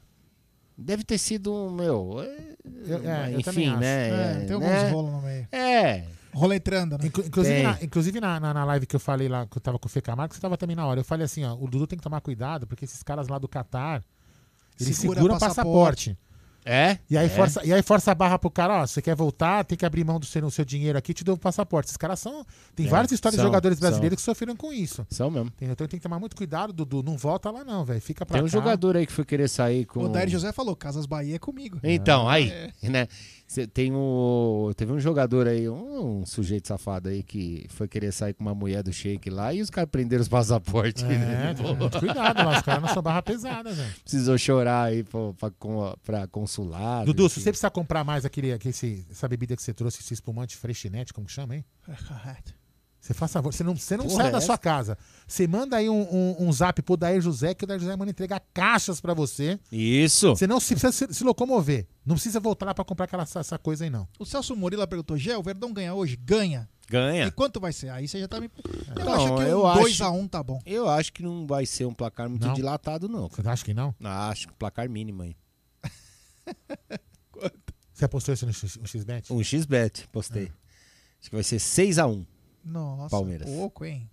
Deve 0.76 1.02
ter 1.04 1.18
sido, 1.18 1.70
meu. 1.70 2.20
é, 2.20 2.54
Eu- 2.86 3.10
é, 3.10 3.34
eu 3.34 3.42
também 3.42 3.64
enfim, 3.64 3.68
acho. 3.70 3.80
né? 3.80 4.08
É, 4.08 4.44
tem 4.44 4.54
alguns 4.54 4.68
né? 4.70 4.90
rolos 4.90 5.12
no 5.12 5.22
meio. 5.22 5.48
É. 5.52 6.04
Roletrando, 6.32 6.96
né? 6.96 7.06
Inclu- 7.06 7.24
inclusive, 7.26 7.62
na, 7.62 7.78
inclusive 7.82 8.20
na, 8.20 8.38
na, 8.40 8.54
na 8.54 8.64
live 8.64 8.86
que 8.86 8.94
eu 8.94 9.00
falei 9.00 9.28
lá, 9.28 9.46
que 9.46 9.56
eu 9.58 9.60
tava 9.60 9.78
com 9.78 9.86
o 9.88 9.90
Fê 9.90 10.00
Camargo, 10.00 10.32
você 10.34 10.40
tava 10.40 10.56
também 10.56 10.76
na 10.76 10.86
hora. 10.86 11.00
Eu 11.00 11.04
falei 11.04 11.24
assim, 11.24 11.44
ó, 11.44 11.54
o 11.54 11.66
Dudu 11.68 11.86
tem 11.86 11.98
que 11.98 12.02
tomar 12.02 12.20
cuidado, 12.20 12.66
porque 12.66 12.84
esses 12.84 13.02
caras 13.02 13.26
lá 13.28 13.36
do 13.38 13.48
Catar, 13.48 14.02
eles 14.78 14.96
Segura 14.96 15.18
seguram 15.18 15.36
o 15.36 15.40
passaporte. 15.40 16.10
passaporte. 16.10 16.29
É? 16.72 16.98
E 17.10 17.18
aí, 17.18 17.26
É. 17.26 17.28
força, 17.28 17.64
e 17.66 17.72
aí 17.72 17.82
força 17.82 18.12
a 18.12 18.14
barra 18.14 18.38
pro 18.38 18.48
cara, 18.48 18.82
ó, 18.82 18.86
você 18.86 19.02
quer 19.02 19.16
voltar, 19.16 19.64
tem 19.64 19.76
que 19.76 19.84
abrir 19.84 20.04
mão 20.04 20.20
do 20.20 20.26
seu, 20.26 20.40
do 20.40 20.50
seu 20.52 20.64
dinheiro 20.64 20.96
aqui, 20.96 21.12
te 21.12 21.24
dou 21.24 21.34
o 21.34 21.38
passaporte. 21.38 21.86
Esses 21.88 21.96
caras 21.96 22.20
são. 22.20 22.46
Tem 22.76 22.86
É, 22.86 22.88
várias 22.88 23.10
histórias 23.10 23.36
são, 23.36 23.44
de 23.44 23.48
jogadores 23.48 23.78
são. 23.78 23.88
brasileiros 23.88 24.16
que 24.16 24.22
sofreram 24.22 24.54
com 24.54 24.72
isso. 24.72 25.04
São 25.10 25.30
mesmo. 25.30 25.48
Entendeu? 25.56 25.72
Então 25.72 25.88
tem 25.88 25.98
que 25.98 26.02
tomar 26.04 26.20
muito 26.20 26.36
cuidado, 26.36 26.72
Dudu. 26.72 27.02
Não 27.02 27.16
volta 27.16 27.50
lá, 27.50 27.64
não, 27.64 27.84
velho. 27.84 28.00
Fica 28.00 28.24
pra 28.24 28.34
Tem 28.34 28.42
um 28.42 28.46
cá. 28.46 28.52
jogador 28.52 28.96
aí 28.96 29.04
que 29.04 29.12
foi 29.12 29.24
querer 29.24 29.48
sair 29.48 29.84
com. 29.84 30.04
O 30.04 30.08
Dair 30.08 30.28
José 30.28 30.52
falou, 30.52 30.76
Casas 30.76 31.06
Bahia 31.06 31.34
é 31.34 31.38
comigo. 31.40 31.80
Então, 31.82 32.28
aí, 32.28 32.50
É. 32.50 32.88
né? 32.88 33.08
Cê 33.50 33.66
tem 33.66 33.92
o, 33.92 34.72
teve 34.76 34.92
um 34.92 35.00
jogador 35.00 35.48
aí, 35.48 35.68
um, 35.68 36.24
sujeito 36.24 36.68
safado 36.68 37.08
aí 37.08 37.20
que 37.20 37.66
foi 37.70 37.88
querer 37.88 38.12
sair 38.12 38.32
com 38.32 38.44
uma 38.44 38.54
mulher 38.54 38.80
do 38.80 38.92
shake 38.92 39.28
lá 39.28 39.52
e 39.52 39.60
os 39.60 39.68
caras 39.68 39.90
prenderam 39.90 40.22
os 40.22 40.28
passaportes. 40.30 41.02
É, 41.02 41.08
né? 41.08 41.56
muito 41.76 41.98
cuidado 41.98 42.44
lá, 42.44 42.58
os 42.58 42.62
caras 42.62 42.80
não 42.80 42.88
são 42.90 43.02
barra 43.02 43.20
pesada, 43.22 43.72
velho. 43.72 43.92
Precisou 44.04 44.38
chorar 44.38 44.84
aí 44.84 45.02
pra, 45.02 45.32
pra, 45.36 45.96
pra 46.04 46.26
consulado. 46.28 47.06
Dudu, 47.06 47.28
se 47.28 47.40
você 47.40 47.50
precisar 47.50 47.70
comprar 47.70 48.04
mais 48.04 48.24
aquele, 48.24 48.52
aquele, 48.52 48.72
essa 49.10 49.26
bebida 49.26 49.56
que 49.56 49.62
você 49.64 49.74
trouxe, 49.74 50.00
esse 50.00 50.14
espumante 50.14 50.56
freshinete, 50.56 51.12
como 51.12 51.26
que 51.26 51.32
chama, 51.32 51.56
hein? 51.56 51.64
Você 53.00 53.14
faz 53.14 53.32
favor, 53.32 53.50
você 53.52 53.64
não, 53.64 53.74
você 53.74 53.96
não 53.96 54.04
Porra, 54.04 54.16
sai 54.18 54.28
é 54.28 54.30
da 54.30 54.36
essa? 54.38 54.46
sua 54.46 54.58
casa. 54.58 54.98
Você 55.26 55.46
manda 55.46 55.76
aí 55.78 55.88
um, 55.88 56.02
um, 56.02 56.36
um 56.48 56.52
zap 56.52 56.82
pro 56.82 56.98
Dair 56.98 57.20
José, 57.22 57.54
que 57.54 57.64
o 57.64 57.66
Dair 57.66 57.80
José 57.80 57.96
manda 57.96 58.10
entregar 58.10 58.40
caixas 58.52 59.00
pra 59.00 59.14
você. 59.14 59.58
Isso. 59.72 60.30
Você 60.36 60.46
não 60.46 60.60
se- 60.60 60.74
precisa 60.76 60.92
se, 61.08 61.14
se 61.14 61.24
locomover. 61.24 61.86
Não 62.04 62.14
precisa 62.16 62.38
voltar 62.38 62.66
lá 62.66 62.74
pra 62.74 62.84
comprar 62.84 63.06
aquela, 63.06 63.22
essa, 63.22 63.40
essa 63.40 63.58
coisa 63.58 63.84
aí, 63.84 63.90
não. 63.90 64.06
O 64.18 64.26
Celso 64.26 64.54
Murila 64.54 64.86
perguntou, 64.86 65.16
Gé, 65.16 65.34
o 65.36 65.42
Verdão 65.42 65.72
ganha 65.72 65.94
hoje? 65.94 66.14
Ganha. 66.16 66.68
Ganha. 66.90 67.26
E 67.28 67.30
quanto 67.30 67.58
vai 67.58 67.72
ser? 67.72 67.88
Aí 67.88 68.06
você 68.06 68.20
já 68.20 68.28
tá 68.28 68.38
me... 68.40 68.50
Eu 68.96 69.04
Não, 69.04 69.12
acho 69.14 69.34
que 69.36 69.42
eu 69.50 69.62
um 69.62 69.66
acho- 69.66 69.82
2x1 70.04 70.28
tá 70.28 70.42
bom. 70.42 70.60
Eu 70.66 70.88
acho 70.88 71.12
que 71.12 71.22
não 71.22 71.46
vai 71.46 71.64
ser 71.64 71.86
um 71.86 71.94
placar 71.94 72.28
muito 72.28 72.46
Não? 72.46 72.52
dilatado, 72.52 73.08
não. 73.08 73.28
Você 73.28 73.48
acha 73.48 73.64
que 73.64 73.72
não? 73.72 73.94
Acho 74.02 74.48
que 74.48 74.54
placar 74.54 74.88
mínimo 74.90 75.22
aí. 75.22 75.34
Você 77.94 78.04
apostou 78.04 78.32
isso 78.34 78.46
no, 78.46 78.52
X, 78.52 78.76
no 78.76 78.86
XBet? 78.86 79.32
Um 79.32 79.42
xbet, 79.42 80.08
postei. 80.08 80.50
Acho 81.20 81.30
que 81.30 81.36
vai 81.36 81.42
ser 81.44 81.56
6x1. 81.58 82.26
Nossa, 82.64 83.10
Palmeiras. 83.10 83.48
pouco, 83.48 83.84
hein? 83.84 84.08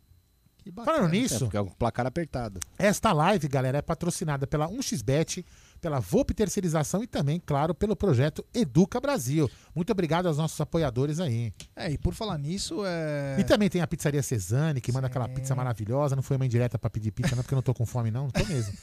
Que 0.58 0.72
bacana. 0.72 0.98
Falando 0.98 1.14
É, 1.16 1.20
nisso, 1.20 1.40
porque 1.40 1.58
é 1.58 1.62
um 1.62 1.70
placar 1.70 2.06
apertado. 2.06 2.60
esta 2.78 3.12
live, 3.14 3.48
galera, 3.48 3.78
é 3.78 3.82
patrocinada 3.82 4.46
pela 4.48 4.68
1xBet, 4.68 5.46
pela 5.80 6.00
Volpe 6.00 6.34
Terceirização 6.34 7.04
e 7.04 7.08
também, 7.08 7.42
claro, 7.44 7.74
pelo 7.74 7.96
projeto 7.96 8.46
Educa 8.54 9.00
Brasil. 9.00 9.50
Muito 9.76 9.92
obrigado 9.92 10.28
aos 10.28 10.38
nossos 10.38 10.60
apoiadores 10.60 11.20
aí. 11.20 11.54
É, 11.76 11.92
e 11.92 11.98
por 11.98 12.14
falar 12.14 12.38
nisso, 12.38 12.82
é... 12.86 13.38
E 13.40 13.44
também 13.44 13.70
tem 13.70 13.82
a 13.82 13.88
pizzaria 13.88 14.22
Cesane, 14.24 14.82
que 14.82 14.92
manda 14.92 15.08
aquela 15.08 15.28
pizza 15.30 15.54
maravilhosa. 15.56 16.16
Não 16.16 16.24
foi 16.24 16.36
uma 16.38 16.46
indireta 16.46 16.78
pra 16.80 16.90
pedir 16.90 17.12
pizza, 17.12 17.36
não, 17.36 17.44
porque 17.44 17.54
eu 17.54 17.58
não 17.58 17.64
tô 17.64 17.74
com 17.74 17.86
fome, 17.86 18.12
não. 18.12 18.24
Não 18.24 18.32
tô 18.32 18.46
mesmo. 18.46 18.74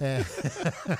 É. 0.00 0.24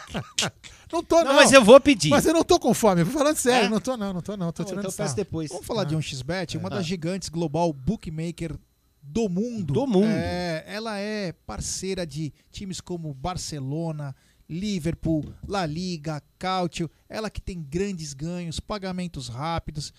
não 0.93 1.03
tô, 1.03 1.17
não. 1.17 1.25
Não, 1.25 1.35
mas 1.35 1.53
eu 1.53 1.65
vou 1.65 1.81
pedir. 1.81 2.11
Mas 2.11 2.27
eu 2.27 2.33
não 2.33 2.45
tô 2.45 2.59
com 2.59 2.73
fome. 2.75 3.05
Falando 3.05 3.37
sério, 3.37 3.67
É? 3.67 3.69
não 3.71 3.81
tô, 3.81 3.97
não, 3.97 4.13
não 4.13 4.21
tô, 4.21 4.37
não. 4.37 4.53
Tô 4.53 4.63
Não, 4.63 4.69
tirando 4.69 4.81
então 4.87 4.91
eu 4.91 4.97
peço 4.97 5.17
depois. 5.17 5.51
Vamos 5.51 5.67
falar 5.67 5.85
de 5.85 5.97
um 5.97 6.03
xbet, 6.03 6.57
uma 6.57 6.69
Ah. 6.69 6.77
das 6.77 6.87
gigantes 6.87 7.29
global 7.29 7.73
bookmaker 7.73 8.57
do 9.03 9.29
mundo. 9.29 9.75
Do 9.75 9.87
mundo. 9.87 10.07
É, 10.09 10.65
ela 10.67 10.99
é 10.99 11.33
parceira 11.47 12.07
de 12.07 12.33
times 12.51 12.81
como 12.81 13.13
Barcelona, 13.13 14.15
Liverpool, 14.49 15.35
La 15.47 15.67
Liga, 15.67 16.23
Cautio. 16.39 16.91
Ela 17.09 17.31
que 17.31 17.41
tem 17.41 17.63
grandes 17.63 18.13
ganhos, 18.13 18.61
pagamentos 18.61 19.29
rápidos. 19.29 19.93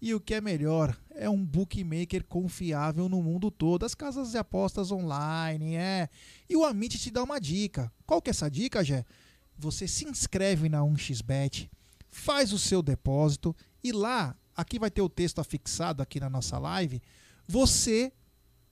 E 0.00 0.12
o 0.12 0.20
que 0.20 0.34
é 0.34 0.40
melhor, 0.40 0.94
é 1.14 1.30
um 1.30 1.42
bookmaker 1.44 2.24
confiável 2.24 3.08
no 3.08 3.22
mundo 3.22 3.50
todo. 3.50 3.86
As 3.86 3.94
casas 3.94 4.32
de 4.32 4.38
apostas 4.38 4.92
online, 4.92 5.76
é. 5.76 6.08
E 6.48 6.56
o 6.56 6.64
Amit 6.64 6.98
te 6.98 7.10
dá 7.10 7.22
uma 7.22 7.40
dica. 7.40 7.90
Qual 8.06 8.20
que 8.20 8.28
é 8.28 8.32
essa 8.32 8.50
dica, 8.50 8.84
Jé? 8.84 9.04
Você 9.56 9.88
se 9.88 10.04
inscreve 10.04 10.68
na 10.68 10.80
1xBet, 10.80 11.70
faz 12.10 12.52
o 12.52 12.58
seu 12.58 12.82
depósito 12.82 13.54
e 13.82 13.92
lá, 13.92 14.36
aqui 14.54 14.78
vai 14.78 14.90
ter 14.90 15.00
o 15.00 15.08
texto 15.08 15.38
afixado 15.38 16.02
aqui 16.02 16.18
na 16.18 16.28
nossa 16.28 16.58
live, 16.58 17.00
você 17.46 18.12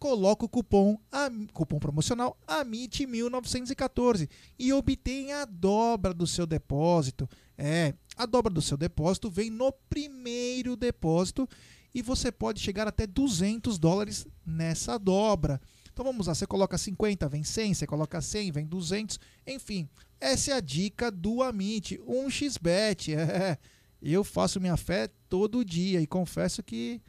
coloca 0.02 0.44
o 0.44 0.48
cupom, 0.48 0.98
am- 1.12 1.46
cupom 1.52 1.78
promocional 1.78 2.36
AMIT1914 2.48 4.28
e 4.58 4.72
obtém 4.72 5.32
a 5.32 5.44
dobra 5.44 6.12
do 6.12 6.26
seu 6.26 6.44
depósito. 6.44 7.28
É, 7.56 7.94
a 8.16 8.26
dobra 8.26 8.52
do 8.52 8.60
seu 8.60 8.76
depósito 8.76 9.30
vem 9.30 9.48
no 9.48 9.70
primeiro 9.88 10.74
depósito 10.74 11.48
e 11.94 12.02
você 12.02 12.32
pode 12.32 12.58
chegar 12.58 12.88
até 12.88 13.06
200 13.06 13.78
dólares 13.78 14.26
nessa 14.44 14.98
dobra. 14.98 15.60
Então 15.92 16.04
vamos 16.04 16.26
lá, 16.26 16.34
você 16.34 16.48
coloca 16.48 16.76
50, 16.76 17.28
vem 17.28 17.44
100, 17.44 17.74
você 17.74 17.86
coloca 17.86 18.20
100, 18.20 18.50
vem 18.50 18.66
200, 18.66 19.20
enfim. 19.46 19.88
Essa 20.18 20.50
é 20.50 20.54
a 20.54 20.60
dica 20.60 21.12
do 21.12 21.44
Amit, 21.44 21.96
1xBet. 21.98 23.14
É, 23.22 23.56
eu 24.02 24.24
faço 24.24 24.60
minha 24.60 24.76
fé 24.76 25.08
todo 25.28 25.64
dia 25.64 26.00
e 26.00 26.08
confesso 26.08 26.60
que 26.60 27.00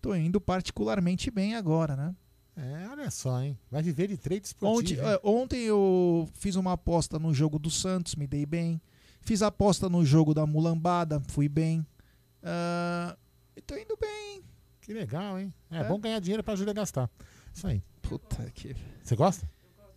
tô 0.00 0.14
indo 0.14 0.40
particularmente 0.40 1.30
bem 1.30 1.54
agora, 1.54 1.94
né? 1.94 2.14
É, 2.56 2.88
olha 2.90 3.10
só, 3.10 3.40
hein? 3.42 3.58
Vai 3.70 3.82
viver 3.82 4.08
de 4.08 4.16
trade 4.16 4.40
Ontem, 4.40 4.46
esportivo. 4.94 5.02
hein? 5.02 5.08
é, 5.08 5.20
ontem 5.22 5.60
eu 5.62 6.28
fiz 6.34 6.56
uma 6.56 6.72
aposta 6.72 7.18
no 7.18 7.32
jogo 7.32 7.58
do 7.58 7.70
Santos, 7.70 8.14
me 8.16 8.26
dei 8.26 8.44
bem. 8.44 8.80
Fiz 9.22 9.42
aposta 9.42 9.88
no 9.88 10.04
jogo 10.04 10.34
da 10.34 10.46
Mulambada, 10.46 11.20
fui 11.28 11.48
bem. 11.48 11.86
E 13.56 13.60
tô 13.62 13.76
indo 13.76 13.96
bem. 14.00 14.42
Que 14.80 14.92
legal, 14.92 15.38
hein? 15.38 15.52
É, 15.70 15.78
É. 15.78 15.84
bom 15.84 15.98
ganhar 16.00 16.18
dinheiro 16.20 16.42
pra 16.42 16.56
Júlia 16.56 16.72
gastar. 16.72 17.08
Isso 17.52 17.66
aí. 17.66 17.82
Puta 18.02 18.50
que. 18.52 18.74
Você 19.02 19.14
gosta? 19.14 19.48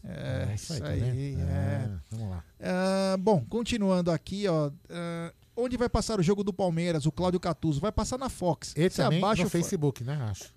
É, 0.04 0.54
isso 0.54 0.74
aí. 0.74 0.80
tá 0.80 0.88
vendo? 0.90 1.42
é. 1.42 2.00
Vamos 2.12 2.30
lá. 2.30 2.44
Ah, 2.60 3.18
bom, 3.18 3.44
continuando 3.46 4.12
aqui, 4.12 4.48
ó. 4.48 4.70
ah, 4.90 5.34
onde 5.56 5.78
vai 5.78 5.88
passar 5.90 6.20
o 6.20 6.24
jogo 6.24 6.44
do 6.44 6.54
Palmeiras, 6.54 7.06
o 7.06 7.12
Cláudio 7.12 7.40
Catuso? 7.40 7.80
Vai 7.80 7.92
passar 7.92 8.18
na 8.18 8.30
Fox. 8.30 8.74
E 8.76 8.90
Você 8.90 9.02
também 9.02 9.20
abaixa 9.20 9.44
no 9.44 9.48
o 9.48 9.52
Facebook, 9.52 10.04
né? 10.04 10.16
Acho. 10.30 10.54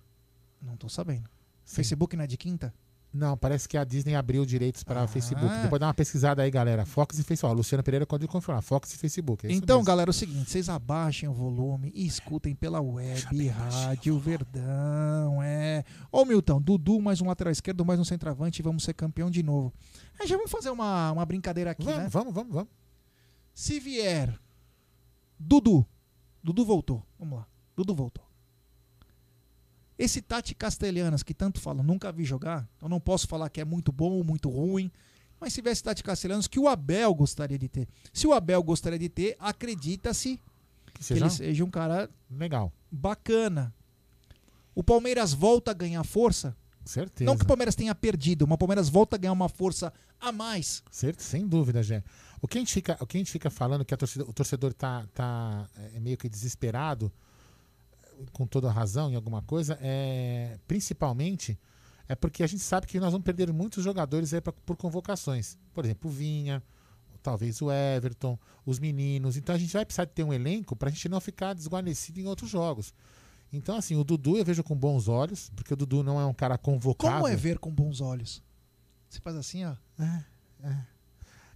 Não 0.61 0.75
tô 0.75 0.89
sabendo. 0.89 1.29
Sim. 1.67 1.75
Facebook 1.75 2.15
não 2.15 2.23
é 2.23 2.27
de 2.27 2.37
quinta? 2.37 2.73
Não, 3.13 3.37
parece 3.37 3.67
que 3.69 3.77
a 3.77 3.83
Disney 3.83 4.15
abriu 4.15 4.45
direitos 4.45 4.83
para 4.83 5.01
Ah. 5.01 5.05
o 5.05 5.07
Facebook. 5.07 5.47
Depois 5.63 5.79
dá 5.79 5.87
uma 5.87 5.93
pesquisada 5.93 6.41
aí, 6.43 6.51
galera. 6.51 6.85
Fox 6.85 7.17
e 7.17 7.23
Facebook. 7.23 7.51
Ó, 7.53 7.55
Luciano 7.57 7.81
Pereira 7.83 8.05
pode 8.05 8.27
confirmar. 8.27 8.61
Fox 8.61 8.93
e 8.93 8.97
Facebook. 8.97 9.47
é 9.47 9.51
Então, 9.51 9.77
mesmo. 9.77 9.85
galera, 9.87 10.09
é 10.09 10.11
o 10.11 10.13
seguinte, 10.13 10.49
vocês 10.51 10.67
abaixem 10.69 11.27
o 11.27 11.33
volume 11.33 11.91
e 11.95 12.05
escutem 12.05 12.53
pela 12.53 12.79
web, 12.81 13.47
rádio 13.47 14.19
Verdão, 14.19 15.41
é. 15.41 15.83
Ô, 16.11 16.25
Milton, 16.25 16.61
Dudu, 16.61 17.01
mais 17.01 17.21
um 17.21 17.27
lateral 17.27 17.51
esquerdo, 17.51 17.83
mais 17.85 17.99
um 17.99 18.03
centroavante 18.03 18.61
e 18.61 18.63
vamos 18.63 18.83
ser 18.83 18.93
campeão 18.93 19.31
de 19.31 19.41
novo. 19.41 19.73
Aí 20.19 20.27
já 20.27 20.35
vamos 20.35 20.51
fazer 20.51 20.69
uma, 20.69 21.11
uma 21.11 21.25
brincadeira 21.25 21.71
aqui, 21.71 21.85
Vamos, 21.85 21.99
né? 22.03 22.09
vamos, 22.09 22.33
vamos, 22.33 22.53
vamos. 22.53 22.69
Se 23.53 23.79
vier 23.79 24.37
Dudu. 25.39 25.85
Dudu 26.43 26.65
voltou. 26.65 27.03
Vamos 27.17 27.39
lá. 27.39 27.47
Dudu 27.75 27.95
voltou. 27.95 28.23
Esse 29.97 30.21
Tati 30.21 30.53
Castelhanas 30.53 31.23
que 31.23 31.33
tanto 31.33 31.59
falam, 31.59 31.83
nunca 31.83 32.11
vi 32.11 32.23
jogar. 32.23 32.67
Eu 32.81 32.87
não 32.87 32.99
posso 32.99 33.27
falar 33.27 33.49
que 33.49 33.59
é 33.59 33.65
muito 33.65 33.91
bom 33.91 34.11
ou 34.11 34.23
muito 34.23 34.49
ruim. 34.49 34.91
Mas 35.39 35.53
se 35.53 35.61
tivesse 35.61 35.83
Tati 35.83 36.03
Castelhanos 36.03 36.47
que 36.47 36.59
o 36.59 36.67
Abel 36.67 37.13
gostaria 37.13 37.57
de 37.57 37.67
ter. 37.67 37.87
Se 38.13 38.27
o 38.27 38.33
Abel 38.33 38.61
gostaria 38.61 38.99
de 38.99 39.09
ter, 39.09 39.35
acredita-se 39.39 40.39
que, 40.93 41.03
seja 41.03 41.25
ele 41.25 41.29
seja 41.29 41.63
um 41.63 41.69
cara 41.69 42.09
legal. 42.29 42.71
Bacana. 42.91 43.73
O 44.75 44.83
Palmeiras 44.83 45.33
volta 45.33 45.71
a 45.71 45.73
ganhar 45.73 46.03
força. 46.03 46.55
Certeza. 46.85 47.29
Não 47.29 47.37
que 47.37 47.43
o 47.43 47.47
Palmeiras 47.47 47.75
tenha 47.75 47.93
perdido, 47.93 48.47
mas 48.47 48.55
o 48.55 48.57
Palmeiras 48.57 48.89
volta 48.89 49.15
a 49.15 49.19
ganhar 49.19 49.33
uma 49.33 49.49
força 49.49 49.91
a 50.19 50.31
mais. 50.31 50.83
Certo, 50.89 51.21
sem 51.21 51.45
dúvida, 51.47 51.83
Gé. 51.83 52.03
O 52.41 52.47
que 52.47 52.57
a 52.57 52.61
gente 52.61 52.73
fica, 52.73 52.97
o 52.99 53.05
que 53.05 53.17
a 53.17 53.19
gente 53.19 53.31
fica 53.31 53.49
falando 53.49 53.83
que 53.83 53.93
a 53.93 53.97
torcida, 53.97 54.23
o 54.23 54.31
torcedor 54.31 54.73
tá, 54.73 55.05
tá 55.13 55.67
é 55.93 55.99
meio 55.99 56.17
que 56.17 56.29
desesperado, 56.29 57.11
com 58.31 58.45
toda 58.45 58.69
a 58.69 58.71
razão 58.71 59.11
em 59.11 59.15
alguma 59.15 59.41
coisa, 59.41 59.77
é 59.81 60.59
principalmente 60.67 61.57
é 62.07 62.15
porque 62.15 62.41
a 62.41 62.47
gente 62.47 62.63
sabe 62.63 62.87
que 62.87 62.99
nós 62.99 63.11
vamos 63.11 63.25
perder 63.25 63.51
muitos 63.51 63.83
jogadores 63.83 64.33
aí 64.33 64.39
pra, 64.39 64.53
por 64.53 64.77
convocações. 64.77 65.57
Por 65.73 65.83
exemplo, 65.83 66.09
o 66.09 66.13
Vinha, 66.13 66.63
talvez 67.21 67.61
o 67.61 67.69
Everton, 67.69 68.39
os 68.65 68.79
meninos. 68.79 69.35
Então 69.35 69.53
a 69.53 69.57
gente 69.57 69.73
vai 69.73 69.85
precisar 69.85 70.05
ter 70.05 70.23
um 70.23 70.33
elenco 70.33 70.75
para 70.75 70.89
a 70.89 70.91
gente 70.91 71.09
não 71.09 71.19
ficar 71.19 71.53
desguarnecido 71.53 72.19
em 72.19 72.25
outros 72.25 72.49
jogos. 72.49 72.93
Então, 73.51 73.75
assim, 73.75 73.95
o 73.95 74.03
Dudu 74.03 74.37
eu 74.37 74.45
vejo 74.45 74.63
com 74.63 74.75
bons 74.75 75.07
olhos, 75.07 75.49
porque 75.55 75.73
o 75.73 75.77
Dudu 75.77 76.03
não 76.03 76.19
é 76.19 76.25
um 76.25 76.33
cara 76.33 76.57
convocado. 76.57 77.15
Como 77.15 77.27
é 77.27 77.35
ver 77.35 77.59
com 77.59 77.71
bons 77.71 78.01
olhos? 78.01 78.43
Você 79.09 79.19
faz 79.21 79.35
assim, 79.35 79.65
ó. 79.65 79.75
É, 79.99 80.25
é. 80.63 80.85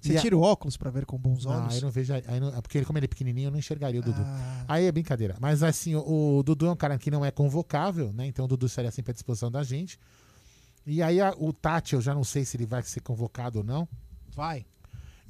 Você 0.02 0.14
E 0.14 0.18
a- 0.18 0.22
tira 0.22 0.36
o 0.36 0.42
óculos 0.42 0.76
pra 0.78 0.90
ver 0.90 1.06
com 1.06 1.16
bons 1.18 1.46
Não, 1.46 1.52
olhos? 1.52 1.74
aí 1.74 1.78
eu 1.78 1.84
não 1.84 1.92
vejo. 1.92 2.12
Aí 2.14 2.40
não- 2.40 2.52
porque 2.62 2.80
ele, 2.80 2.86
como 2.86 2.98
ele 2.98 3.06
é 3.06 3.08
pequenininho, 3.08 3.48
eu 3.48 3.52
não 3.52 3.60
enxergaria 3.60 4.00
o 4.00 4.04
Dudu. 4.04 4.22
Ah. 4.22 4.66
Aí 4.68 4.86
é 4.86 4.92
brincadeira. 4.92 5.36
Mas 5.40 5.62
assim, 5.62 5.94
o, 5.96 6.38
o 6.40 6.44
Dudu 6.44 6.66
é 6.66 6.72
um 6.72 6.76
cara 6.76 6.98
que 6.98 7.12
não 7.12 7.24
é 7.24 7.30
convocável, 7.30 8.12
né? 8.12 8.26
Então 8.26 8.46
o 8.46 8.48
Dudu 8.48 8.66
estaria 8.66 8.90
sempre 8.90 9.12
à 9.12 9.14
disposição 9.14 9.52
da 9.52 9.62
gente. 9.64 10.00
E 10.88 11.04
aí 11.04 11.22
a- 11.22 11.36
o 11.38 11.54
Tati, 11.54 11.94
eu 11.94 12.02
já 12.02 12.16
não 12.16 12.24
sei 12.24 12.44
se 12.44 12.58
ele 12.58 12.66
vai 12.66 12.82
ser 12.82 13.02
convocado 13.02 13.60
ou 13.60 13.64
não. 13.64 13.88
Vai. 14.36 14.66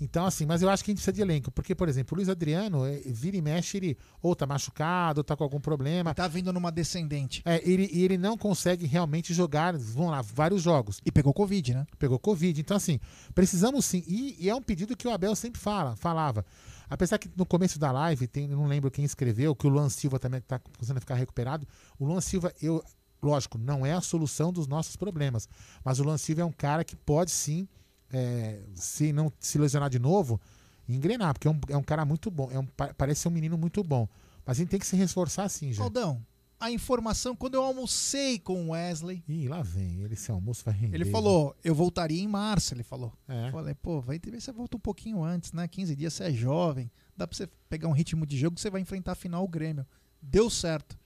Então, 0.02 0.26
assim, 0.26 0.48
mas 0.48 0.64
eu 0.64 0.70
acho 0.70 0.84
que 0.84 0.90
a 0.90 0.94
gente 0.94 0.98
precisa 0.98 1.14
de 1.14 1.22
elenco. 1.22 1.52
Porque, 1.52 1.76
por 1.76 1.88
exemplo, 1.88 2.16
o 2.16 2.18
Luiz 2.18 2.28
Adriano, 2.28 2.88
eh, 2.88 3.04
vira 3.06 3.38
e 3.38 3.42
mexe, 3.42 3.78
ele 3.78 3.96
ou 4.20 4.36
tá 4.36 4.48
machucado, 4.48 5.20
ou 5.20 5.24
tá 5.24 5.38
com 5.38 5.44
algum 5.44 5.60
problema. 5.60 6.12
Tá 6.16 6.28
vindo 6.28 6.52
numa 6.52 6.72
descendente. 6.72 7.44
É, 7.46 7.62
ele, 7.64 7.88
e 7.94 8.04
ele 8.04 8.18
não 8.18 8.36
consegue 8.36 8.88
realmente 8.88 9.32
jogar, 9.32 9.78
vamos 9.78 10.10
lá, 10.10 10.24
vários 10.24 10.64
jogos. 10.64 11.00
E 11.06 11.12
pegou 11.12 11.32
Covid, 11.32 11.76
né? 11.76 11.86
Pegou 12.00 12.18
Covid. 12.18 12.60
Então, 12.60 12.76
assim, 12.76 13.00
precisamos 13.36 13.86
sim. 13.86 14.04
E, 14.08 14.38
e 14.40 14.50
é 14.50 14.56
um 14.56 14.62
pedido 14.62 14.98
que 14.98 15.08
o 15.08 15.12
Abel 15.12 15.36
sempre 15.36 15.62
fala, 15.62 15.96
falava. 15.96 16.44
Apesar 16.90 17.20
que 17.20 17.30
no 17.38 17.46
começo 17.46 17.78
da 17.78 17.92
live, 17.92 18.28
tem, 18.28 18.48
não 18.48 18.66
lembro 18.66 18.90
quem 18.90 19.06
escreveu, 19.06 19.56
que 19.56 19.68
o 19.68 19.70
Luan 19.70 19.88
Silva 19.88 20.18
também 20.18 20.40
está 20.40 20.58
começando 20.58 20.98
a 20.98 21.00
ficar 21.00 21.14
recuperado. 21.14 21.68
O 22.00 22.06
Luan 22.06 22.22
Silva, 22.22 22.52
eu, 22.60 22.84
lógico, 23.22 23.60
não 23.60 23.86
é 23.86 23.94
a 23.94 24.02
solução 24.02 24.52
dos 24.52 24.66
nossos 24.66 24.96
problemas. 24.96 25.48
Mas 25.86 26.00
o 26.00 26.04
Luan 26.04 26.18
Silva 26.18 26.42
é 26.42 26.46
um 26.46 26.52
cara 26.52 26.84
que 26.84 26.96
pode 26.96 27.30
sim, 27.30 27.68
é, 28.12 28.62
se 28.76 29.12
não 29.14 29.32
se 29.40 29.58
lesionar 29.58 29.90
de 29.90 30.00
novo, 30.00 30.40
engrenar, 30.88 31.34
porque 31.34 31.48
é 31.48 31.52
um, 31.52 31.60
é 31.70 31.78
um 31.78 31.84
cara 31.84 32.06
muito 32.06 32.30
bom. 32.32 32.50
É 32.52 32.60
um, 32.60 32.66
pa- 32.66 32.94
parece 32.94 33.22
ser 33.22 33.28
um 33.28 33.32
menino 33.32 33.58
muito 33.58 33.84
bom. 33.84 34.08
Mas 34.46 34.58
a 34.58 34.60
gente 34.60 34.70
tem 34.70 34.80
que 34.80 34.86
se 34.88 34.96
reforçar 34.96 35.48
sim, 35.50 35.72
já. 35.72 35.84
Aldão, 35.84 36.26
a 36.60 36.70
informação, 36.72 37.36
quando 37.36 37.56
eu 37.56 37.64
almocei 37.64 38.38
com 38.40 38.68
o 38.68 38.70
Wesley, 38.72 39.24
Ih, 39.28 39.48
lá 39.48 39.62
vem. 39.62 40.02
Ele, 40.02 40.14
esse 40.14 40.30
almoço 40.32 40.64
vai 40.66 40.74
render. 40.74 40.96
ele 40.96 41.06
falou, 41.06 41.56
eu 41.64 41.74
voltaria 41.74 42.22
em 42.22 42.28
março, 42.28 42.74
ele 42.74 42.84
falou. 42.84 43.14
É. 43.28 43.52
Falei, 43.52 43.74
pô, 43.76 44.02
vai 44.02 44.20
ver 44.20 44.40
se 44.40 44.46
você 44.46 44.52
volta 44.52 44.78
um 44.78 44.80
pouquinho 44.80 45.24
antes, 45.24 45.52
né? 45.54 45.68
15 45.68 45.96
dias, 45.96 46.14
você 46.14 46.26
é 46.26 46.32
jovem, 46.32 46.92
dá 47.16 47.28
pra 47.28 47.36
você 47.38 47.48
pegar 47.70 47.88
um 47.88 47.94
ritmo 47.94 48.26
de 48.26 48.38
jogo 48.38 48.56
que 48.56 48.62
você 48.62 48.70
vai 48.70 48.82
enfrentar 48.82 49.14
a 49.14 49.16
final 49.16 49.44
o 49.44 49.48
Grêmio. 49.48 49.86
Deu 50.22 50.50
certo. 50.50 50.98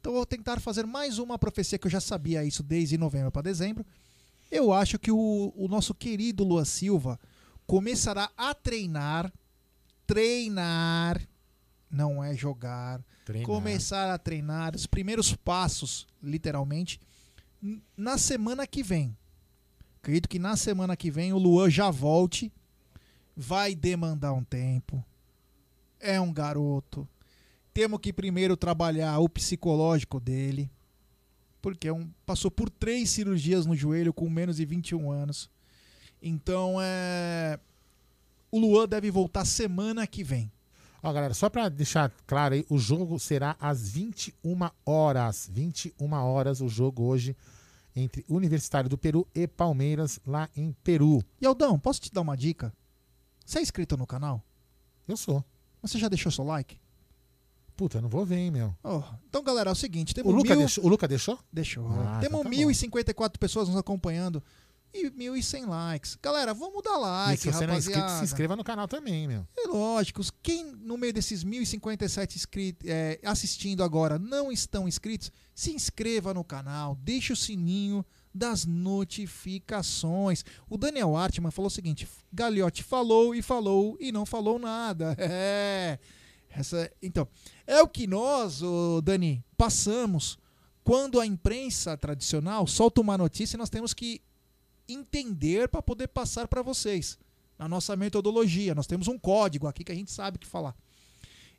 Então 0.00 0.12
eu 0.12 0.16
vou 0.16 0.26
tentar 0.26 0.60
fazer 0.60 0.86
mais 0.86 1.18
uma 1.18 1.38
profecia 1.38 1.78
que 1.78 1.86
eu 1.86 1.90
já 1.90 2.00
sabia 2.00 2.44
isso 2.44 2.62
desde 2.62 2.96
novembro 2.98 3.30
para 3.32 3.42
dezembro. 3.42 3.84
Eu 4.50 4.72
acho 4.72 4.98
que 4.98 5.10
o, 5.10 5.52
o 5.56 5.68
nosso 5.68 5.94
querido 5.94 6.44
Lua 6.44 6.64
Silva 6.64 7.18
começará 7.66 8.30
a 8.36 8.54
treinar, 8.54 9.32
treinar, 10.06 11.20
não 11.90 12.22
é 12.24 12.34
jogar, 12.34 13.02
Treinar. 13.24 13.46
começar 13.46 14.12
a 14.12 14.18
treinar 14.18 14.74
os 14.74 14.86
primeiros 14.86 15.34
passos, 15.34 16.06
literalmente, 16.22 17.00
na 17.96 18.16
semana 18.16 18.66
que 18.66 18.82
vem. 18.82 19.16
Acredito 20.00 20.28
que 20.28 20.38
na 20.38 20.56
semana 20.56 20.96
que 20.96 21.10
vem 21.10 21.32
o 21.32 21.38
Luan 21.38 21.68
já 21.68 21.90
volte, 21.90 22.50
vai 23.36 23.74
demandar 23.74 24.32
um 24.32 24.44
tempo. 24.44 25.04
É 26.00 26.20
um 26.20 26.32
garoto. 26.32 27.06
Temos 27.74 28.00
que 28.00 28.12
primeiro 28.12 28.56
trabalhar 28.56 29.18
o 29.18 29.28
psicológico 29.28 30.18
dele, 30.18 30.70
porque 31.60 31.88
é 31.88 31.92
um, 31.92 32.08
passou 32.24 32.50
por 32.50 32.70
três 32.70 33.10
cirurgias 33.10 33.66
no 33.66 33.74
joelho 33.74 34.12
com 34.12 34.28
menos 34.28 34.56
de 34.56 34.64
21 34.64 35.10
anos. 35.10 35.50
Então 36.22 36.76
é. 36.80 37.58
O 38.50 38.58
Luan 38.58 38.88
deve 38.88 39.10
voltar 39.10 39.44
semana 39.44 40.06
que 40.06 40.24
vem. 40.24 40.50
Ó, 41.02 41.12
galera, 41.12 41.34
só 41.34 41.48
pra 41.48 41.68
deixar 41.68 42.10
claro 42.26 42.54
aí, 42.54 42.64
o 42.68 42.78
jogo 42.78 43.18
será 43.18 43.56
às 43.60 43.88
21 43.88 44.70
horas. 44.84 45.48
21 45.52 46.12
horas 46.12 46.60
o 46.60 46.68
jogo 46.68 47.04
hoje 47.04 47.36
entre 47.94 48.24
Universitário 48.28 48.88
do 48.88 48.96
Peru 48.96 49.26
e 49.34 49.46
Palmeiras 49.46 50.18
lá 50.26 50.48
em 50.56 50.72
Peru. 50.84 51.22
E 51.40 51.46
Aldão, 51.46 51.78
posso 51.78 52.00
te 52.00 52.12
dar 52.12 52.22
uma 52.22 52.36
dica? 52.36 52.72
Você 53.44 53.58
é 53.58 53.62
inscrito 53.62 53.96
no 53.96 54.06
canal? 54.06 54.42
Eu 55.06 55.16
sou. 55.16 55.44
Mas 55.80 55.90
você 55.90 55.98
já 55.98 56.08
deixou 56.08 56.30
seu 56.30 56.44
like? 56.44 56.80
Puta, 57.78 58.00
não 58.00 58.08
vou 58.08 58.26
ver, 58.26 58.38
hein, 58.38 58.50
meu. 58.50 58.74
Oh, 58.82 59.04
então, 59.28 59.40
galera, 59.40 59.70
é 59.70 59.72
o 59.72 59.76
seguinte: 59.76 60.12
temos 60.12 60.32
O 60.32 60.36
Luca, 60.36 60.48
mil... 60.48 60.58
deixou, 60.58 60.84
o 60.84 60.88
Luca 60.88 61.06
deixou? 61.06 61.38
Deixou. 61.52 61.86
Ah, 61.86 62.18
temos 62.20 62.40
então 62.40 62.42
tá 62.42 62.50
bom. 62.50 62.72
1.054 62.72 63.38
pessoas 63.38 63.68
nos 63.68 63.76
acompanhando 63.76 64.42
e 64.92 65.08
1.100 65.08 65.68
likes. 65.68 66.18
Galera, 66.20 66.52
vamos 66.52 66.82
dar 66.82 66.96
e 66.96 67.00
like, 67.00 67.42
se 67.42 67.52
você 67.52 67.68
não 67.68 67.74
é 67.74 67.78
inscrito, 67.78 68.00
rapaziada. 68.00 68.26
se 68.26 68.32
inscreva 68.32 68.56
no 68.56 68.64
canal 68.64 68.88
também, 68.88 69.28
meu. 69.28 69.46
É 69.56 69.68
lógico, 69.68 70.20
quem 70.42 70.72
no 70.72 70.98
meio 70.98 71.12
desses 71.12 71.44
1.057 71.44 72.34
inscritos, 72.34 72.90
é, 72.90 73.20
assistindo 73.22 73.84
agora 73.84 74.18
não 74.18 74.50
estão 74.50 74.88
inscritos, 74.88 75.30
se 75.54 75.72
inscreva 75.72 76.34
no 76.34 76.42
canal, 76.42 76.96
deixe 76.96 77.32
o 77.32 77.36
sininho 77.36 78.04
das 78.34 78.66
notificações. 78.66 80.44
O 80.68 80.76
Daniel 80.76 81.16
Artman 81.16 81.52
falou 81.52 81.68
o 81.68 81.70
seguinte: 81.70 82.08
Gagliotti 82.32 82.82
falou 82.82 83.36
e 83.36 83.40
falou 83.40 83.96
e 84.00 84.10
não 84.10 84.26
falou 84.26 84.58
nada. 84.58 85.16
É. 85.30 86.00
Essa, 86.58 86.90
então, 87.02 87.26
é 87.66 87.80
o 87.80 87.88
que 87.88 88.06
nós, 88.06 88.62
ô 88.62 89.00
Dani, 89.00 89.44
passamos 89.56 90.38
quando 90.82 91.20
a 91.20 91.26
imprensa 91.26 91.96
tradicional 91.96 92.66
solta 92.66 93.00
uma 93.00 93.18
notícia 93.18 93.56
e 93.56 93.58
nós 93.58 93.70
temos 93.70 93.92
que 93.92 94.20
entender 94.88 95.68
para 95.68 95.82
poder 95.82 96.08
passar 96.08 96.48
para 96.48 96.62
vocês. 96.62 97.18
Na 97.58 97.68
nossa 97.68 97.94
metodologia, 97.96 98.74
nós 98.74 98.86
temos 98.86 99.08
um 99.08 99.18
código 99.18 99.66
aqui 99.66 99.84
que 99.84 99.92
a 99.92 99.94
gente 99.94 100.10
sabe 100.10 100.36
o 100.36 100.40
que 100.40 100.46
falar. 100.46 100.74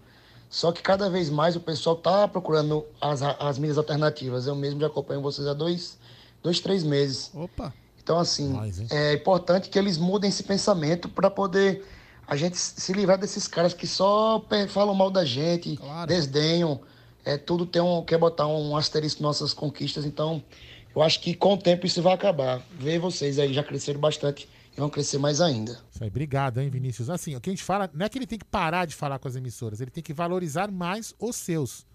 Só 0.55 0.71
que 0.71 0.81
cada 0.81 1.11
vez 1.11 1.29
mais 1.31 1.57
o 1.57 1.61
pessoal 1.61 1.97
tá 1.97 2.29
procurando 2.29 2.87
as, 3.01 3.21
as 3.23 3.59
mídias 3.59 3.77
alternativas. 3.77 4.47
Eu 4.47 4.55
mesmo 4.55 4.81
já 4.81 4.87
acompanho 4.87 5.21
vocês 5.21 5.49
há 5.49 5.53
dois, 5.53 5.99
dois 6.41 6.61
três 6.61 6.85
meses. 6.85 7.33
Opa! 7.35 7.75
Então, 8.01 8.21
assim, 8.21 8.57
é 8.89 9.15
importante 9.15 9.69
que 9.69 9.77
eles 9.77 9.99
mudem 9.99 10.31
esse 10.31 10.45
pensamento 10.45 11.09
para 11.09 11.29
poder 11.29 11.85
a 12.25 12.37
gente 12.37 12.57
se 12.57 12.93
livrar 12.93 13.19
desses 13.19 13.49
caras 13.49 13.75
que 13.75 13.85
só 13.85 14.41
falam 14.69 14.95
mal 14.95 15.11
da 15.11 15.25
gente, 15.25 15.77
desdenham, 16.07 16.81
é, 17.25 17.37
tudo 17.37 17.67
tem 17.67 17.83
um, 17.83 18.05
quer 18.05 18.19
botar 18.19 18.47
um 18.47 18.77
asterisco 18.77 19.25
nas 19.25 19.41
nossas 19.41 19.53
conquistas. 19.53 20.05
Então, 20.05 20.41
eu 20.95 21.03
acho 21.03 21.19
que 21.19 21.35
com 21.35 21.55
o 21.55 21.59
tempo 21.59 21.85
isso 21.85 22.01
vai 22.01 22.13
acabar. 22.13 22.63
Ver 22.79 23.01
vocês 23.01 23.41
aí 23.41 23.53
já 23.53 23.65
cresceram 23.65 23.99
bastante 23.99 24.49
e 24.77 24.81
vão 24.81 24.91
crescer 24.91 25.19
mais 25.19 25.41
ainda. 25.41 25.81
Isso 25.91 26.03
aí, 26.03 26.09
obrigado, 26.09 26.61
hein, 26.61 26.69
Vinícius. 26.69 27.09
Assim, 27.09 27.35
o 27.37 27.41
que 27.41 27.51
a 27.51 27.53
gente 27.53 27.63
fala, 27.63 27.89
não 27.95 28.05
é 28.05 28.09
que 28.09 28.19
ele 28.19 28.27
tem 28.27 28.39
que 28.39 28.45
parar 28.45 28.87
de 28.87 28.95
falar 28.95 29.19
com 29.19 29.29
as 29.29 29.37
emissoras, 29.37 29.81
ele 29.81 29.91
tem 29.91 30.03
que 30.03 30.13
valorizar 30.13 30.71
mais 30.71 31.15
os 31.19 31.37
seus, 31.37 31.87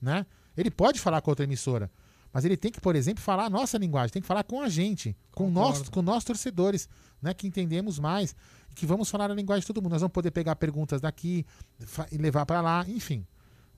né? 0.00 0.26
Ele 0.56 0.70
pode 0.70 1.00
falar 1.00 1.20
com 1.20 1.30
outra 1.30 1.44
emissora, 1.44 1.90
mas 2.32 2.44
ele 2.44 2.56
tem 2.56 2.70
que, 2.70 2.80
por 2.80 2.96
exemplo, 2.96 3.22
falar 3.22 3.44
a 3.44 3.50
nossa 3.50 3.78
linguagem, 3.78 4.12
tem 4.12 4.22
que 4.22 4.28
falar 4.28 4.44
com 4.44 4.60
a 4.60 4.68
gente, 4.68 5.16
com 5.32 5.48
nós, 5.50 5.88
com 5.88 6.02
nós 6.02 6.24
torcedores, 6.24 6.88
né, 7.22 7.32
que 7.32 7.46
entendemos 7.46 7.98
mais, 7.98 8.34
e 8.70 8.74
que 8.74 8.86
vamos 8.86 9.08
falar 9.08 9.30
a 9.30 9.34
linguagem 9.34 9.60
de 9.60 9.66
todo 9.66 9.80
mundo. 9.80 9.92
Nós 9.92 10.00
vamos 10.00 10.12
poder 10.12 10.30
pegar 10.30 10.56
perguntas 10.56 11.00
daqui 11.00 11.46
e 12.10 12.18
levar 12.18 12.44
para 12.44 12.60
lá, 12.60 12.84
enfim. 12.88 13.26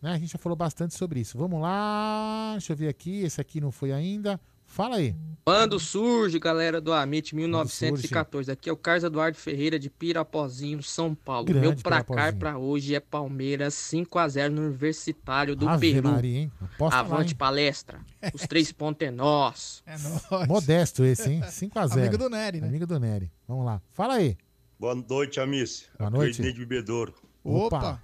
Né? 0.00 0.12
A 0.12 0.18
gente 0.18 0.32
já 0.32 0.38
falou 0.38 0.56
bastante 0.56 0.94
sobre 0.94 1.20
isso. 1.20 1.36
Vamos 1.38 1.60
lá, 1.60 2.52
deixa 2.52 2.72
eu 2.72 2.76
ver 2.76 2.88
aqui, 2.88 3.20
esse 3.20 3.40
aqui 3.40 3.60
não 3.60 3.70
foi 3.70 3.92
ainda. 3.92 4.40
Fala 4.76 4.96
aí. 4.96 5.16
Quando 5.42 5.80
surge, 5.80 6.38
galera 6.38 6.82
do 6.82 6.92
Amit 6.92 7.34
1914? 7.34 8.52
Aqui 8.52 8.68
é 8.68 8.72
o 8.74 8.76
Carlos 8.76 9.04
Eduardo 9.04 9.38
Ferreira 9.38 9.78
de 9.78 9.88
Pirapozinho, 9.88 10.82
São 10.82 11.14
Paulo. 11.14 11.46
Grande 11.46 11.66
Meu 11.66 11.76
placar 11.76 12.36
pra 12.36 12.58
hoje 12.58 12.94
é 12.94 13.00
Palmeiras 13.00 13.72
5x0 13.72 14.50
no 14.50 14.66
Universitário 14.66 15.56
do 15.56 15.66
Ave 15.66 15.94
Peru. 15.94 16.10
Maria, 16.10 16.40
hein? 16.40 16.52
Aposta 16.60 16.98
Avante 16.98 17.30
hein? 17.30 17.38
palestra. 17.38 18.00
Os 18.34 18.42
três 18.42 18.70
pontos 18.70 19.08
é 19.08 19.10
nós. 19.10 19.82
É 19.86 19.96
nóis. 19.96 20.46
Modesto 20.46 21.06
esse, 21.06 21.30
hein? 21.30 21.40
5x0. 21.40 21.92
Amigo 21.96 22.18
do 22.18 22.28
Nery, 22.28 22.60
né? 22.60 22.68
Amigo 22.68 22.86
do 22.86 23.00
Nery. 23.00 23.32
Vamos 23.48 23.64
lá. 23.64 23.80
Fala 23.94 24.16
aí. 24.16 24.36
Boa 24.78 24.94
noite, 24.94 25.40
Amice. 25.40 25.86
Boa 25.98 26.08
é 26.08 26.10
noite. 26.10 26.42
De 26.42 26.52
Bebedouro. 26.52 27.14
Opa. 27.42 27.98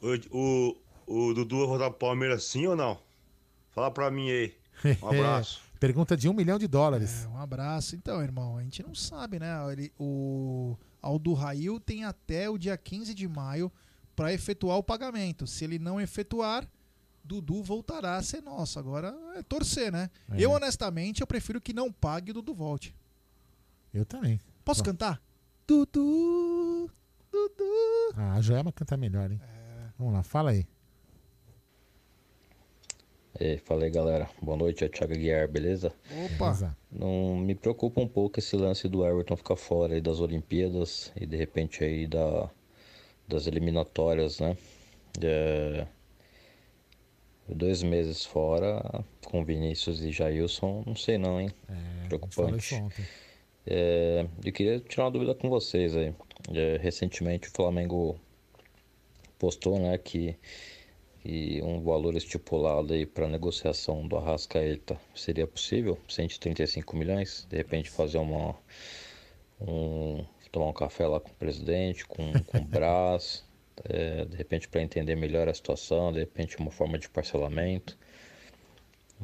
O, 0.00 0.16
o, 0.30 0.76
o 1.06 1.34
Dudu 1.34 1.58
vai 1.58 1.66
rodar 1.66 1.90
pro 1.90 1.98
Palmeiras 1.98 2.44
sim 2.44 2.66
ou 2.66 2.74
não? 2.74 2.98
Fala 3.72 3.90
pra 3.90 4.10
mim 4.10 4.30
aí. 4.30 4.54
Um 5.02 5.08
abraço. 5.08 5.67
É, 5.78 5.80
pergunta 5.80 6.16
de 6.16 6.28
um 6.28 6.32
milhão 6.32 6.58
de 6.58 6.66
dólares. 6.66 7.26
Um 7.26 7.36
abraço. 7.36 7.94
Então, 7.94 8.20
irmão, 8.20 8.56
a 8.58 8.62
gente 8.62 8.82
não 8.82 8.94
sabe, 8.94 9.38
né? 9.38 9.48
Ele, 9.72 9.92
o 9.98 10.76
Aldo 11.00 11.32
Rail 11.32 11.78
tem 11.78 12.04
até 12.04 12.50
o 12.50 12.58
dia 12.58 12.76
15 12.76 13.14
de 13.14 13.28
maio 13.28 13.70
para 14.16 14.32
efetuar 14.32 14.76
o 14.76 14.82
pagamento. 14.82 15.46
Se 15.46 15.64
ele 15.64 15.78
não 15.78 16.00
efetuar, 16.00 16.68
Dudu 17.22 17.62
voltará 17.62 18.16
a 18.16 18.22
ser 18.22 18.42
nosso. 18.42 18.78
Agora 18.78 19.14
é 19.36 19.42
torcer, 19.42 19.92
né? 19.92 20.10
É. 20.30 20.40
Eu, 20.40 20.50
honestamente, 20.50 21.20
eu 21.20 21.26
prefiro 21.26 21.60
que 21.60 21.72
não 21.72 21.92
pague 21.92 22.30
e 22.30 22.32
Dudu 22.32 22.52
volte. 22.52 22.94
Eu 23.94 24.04
também. 24.04 24.40
Posso 24.64 24.82
Bom. 24.82 24.86
cantar? 24.90 25.22
Dudu, 25.66 26.90
Dudu. 27.30 28.14
Ah, 28.16 28.34
a 28.34 28.40
Joelma 28.40 28.72
canta 28.72 28.96
melhor, 28.96 29.30
hein? 29.30 29.40
É. 29.42 29.90
Vamos 29.96 30.12
lá, 30.12 30.22
fala 30.22 30.50
aí. 30.50 30.66
E 33.40 33.44
aí, 33.44 33.90
galera. 33.90 34.28
Boa 34.42 34.56
noite, 34.56 34.82
é 34.82 34.88
o 34.88 34.90
Thiago 34.90 35.14
Guiar, 35.14 35.46
beleza? 35.46 35.92
Opa. 36.24 36.76
Não 36.90 37.36
me 37.36 37.54
preocupa 37.54 38.00
um 38.00 38.08
pouco 38.08 38.40
esse 38.40 38.56
lance 38.56 38.88
do 38.88 39.06
Everton 39.06 39.36
ficar 39.36 39.54
fora 39.54 39.94
aí 39.94 40.00
das 40.00 40.18
Olimpíadas 40.18 41.12
e 41.14 41.24
de 41.24 41.36
repente 41.36 41.84
aí 41.84 42.04
da, 42.08 42.50
das 43.28 43.46
eliminatórias, 43.46 44.40
né? 44.40 44.56
É, 45.22 45.86
dois 47.48 47.80
meses 47.82 48.24
fora 48.24 49.04
com 49.24 49.44
Vinícius 49.44 50.00
e 50.02 50.10
Jailson, 50.10 50.82
não 50.84 50.96
sei 50.96 51.16
não, 51.16 51.40
hein? 51.40 51.50
É, 51.68 52.08
Preocupante. 52.08 52.82
É, 53.64 54.26
eu 54.44 54.52
queria 54.52 54.80
tirar 54.80 55.04
uma 55.04 55.10
dúvida 55.12 55.34
com 55.34 55.48
vocês 55.48 55.94
aí. 55.94 56.12
É, 56.52 56.76
recentemente 56.80 57.48
o 57.48 57.52
Flamengo 57.52 58.18
postou, 59.38 59.78
né, 59.78 59.96
que, 59.96 60.34
que 61.28 61.60
um 61.62 61.82
valor 61.82 62.16
estipulado 62.16 62.94
aí 62.94 63.04
para 63.04 63.28
negociação 63.28 64.08
do 64.08 64.16
Arrascaeta 64.16 64.98
seria 65.14 65.46
possível, 65.46 65.98
135 66.08 66.96
milhões, 66.96 67.46
de 67.50 67.54
repente 67.54 67.90
fazer 67.90 68.16
uma 68.16 68.56
um 69.60 70.24
tomar 70.50 70.68
um 70.68 70.72
café 70.72 71.06
lá 71.06 71.20
com 71.20 71.28
o 71.28 71.34
presidente, 71.34 72.06
com, 72.06 72.32
com 72.44 72.56
o 72.56 72.64
Brás, 72.64 73.44
é, 73.84 74.24
de 74.24 74.36
repente 74.36 74.68
para 74.68 74.80
entender 74.80 75.16
melhor 75.16 75.50
a 75.50 75.52
situação, 75.52 76.10
de 76.14 76.20
repente 76.20 76.56
uma 76.56 76.70
forma 76.70 76.98
de 76.98 77.10
parcelamento 77.10 77.98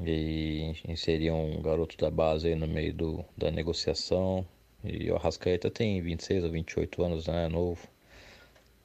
e 0.05 0.75
inserir 0.87 1.31
um 1.31 1.63
garoto 1.63 1.97
da 1.97 2.11
base 2.11 2.49
aí 2.49 2.55
no 2.55 2.69
meio 2.69 2.93
do, 2.93 3.25
da 3.35 3.51
negociação. 3.51 4.47
E 4.85 5.11
o 5.11 5.17
Arrascaeta 5.17 5.71
tem 5.71 6.03
26 6.03 6.45
ou 6.45 6.51
28 6.51 7.03
anos, 7.03 7.27
né? 7.29 7.47
É 7.47 7.49
novo. 7.49 7.89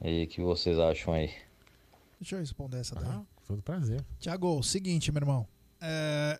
E 0.02 0.24
o 0.24 0.28
que 0.28 0.40
vocês 0.40 0.80
acham 0.80 1.14
aí? 1.14 1.49
Deixa 2.20 2.36
eu 2.36 2.40
responder 2.40 2.78
essa 2.80 2.96
daí. 2.96 3.06
Ah, 3.10 3.24
todo 3.46 3.62
prazer. 3.62 4.04
Tiago, 4.20 4.62
seguinte, 4.64 5.12
meu 5.12 5.22
irmão. 5.22 5.48
É, 5.80 6.40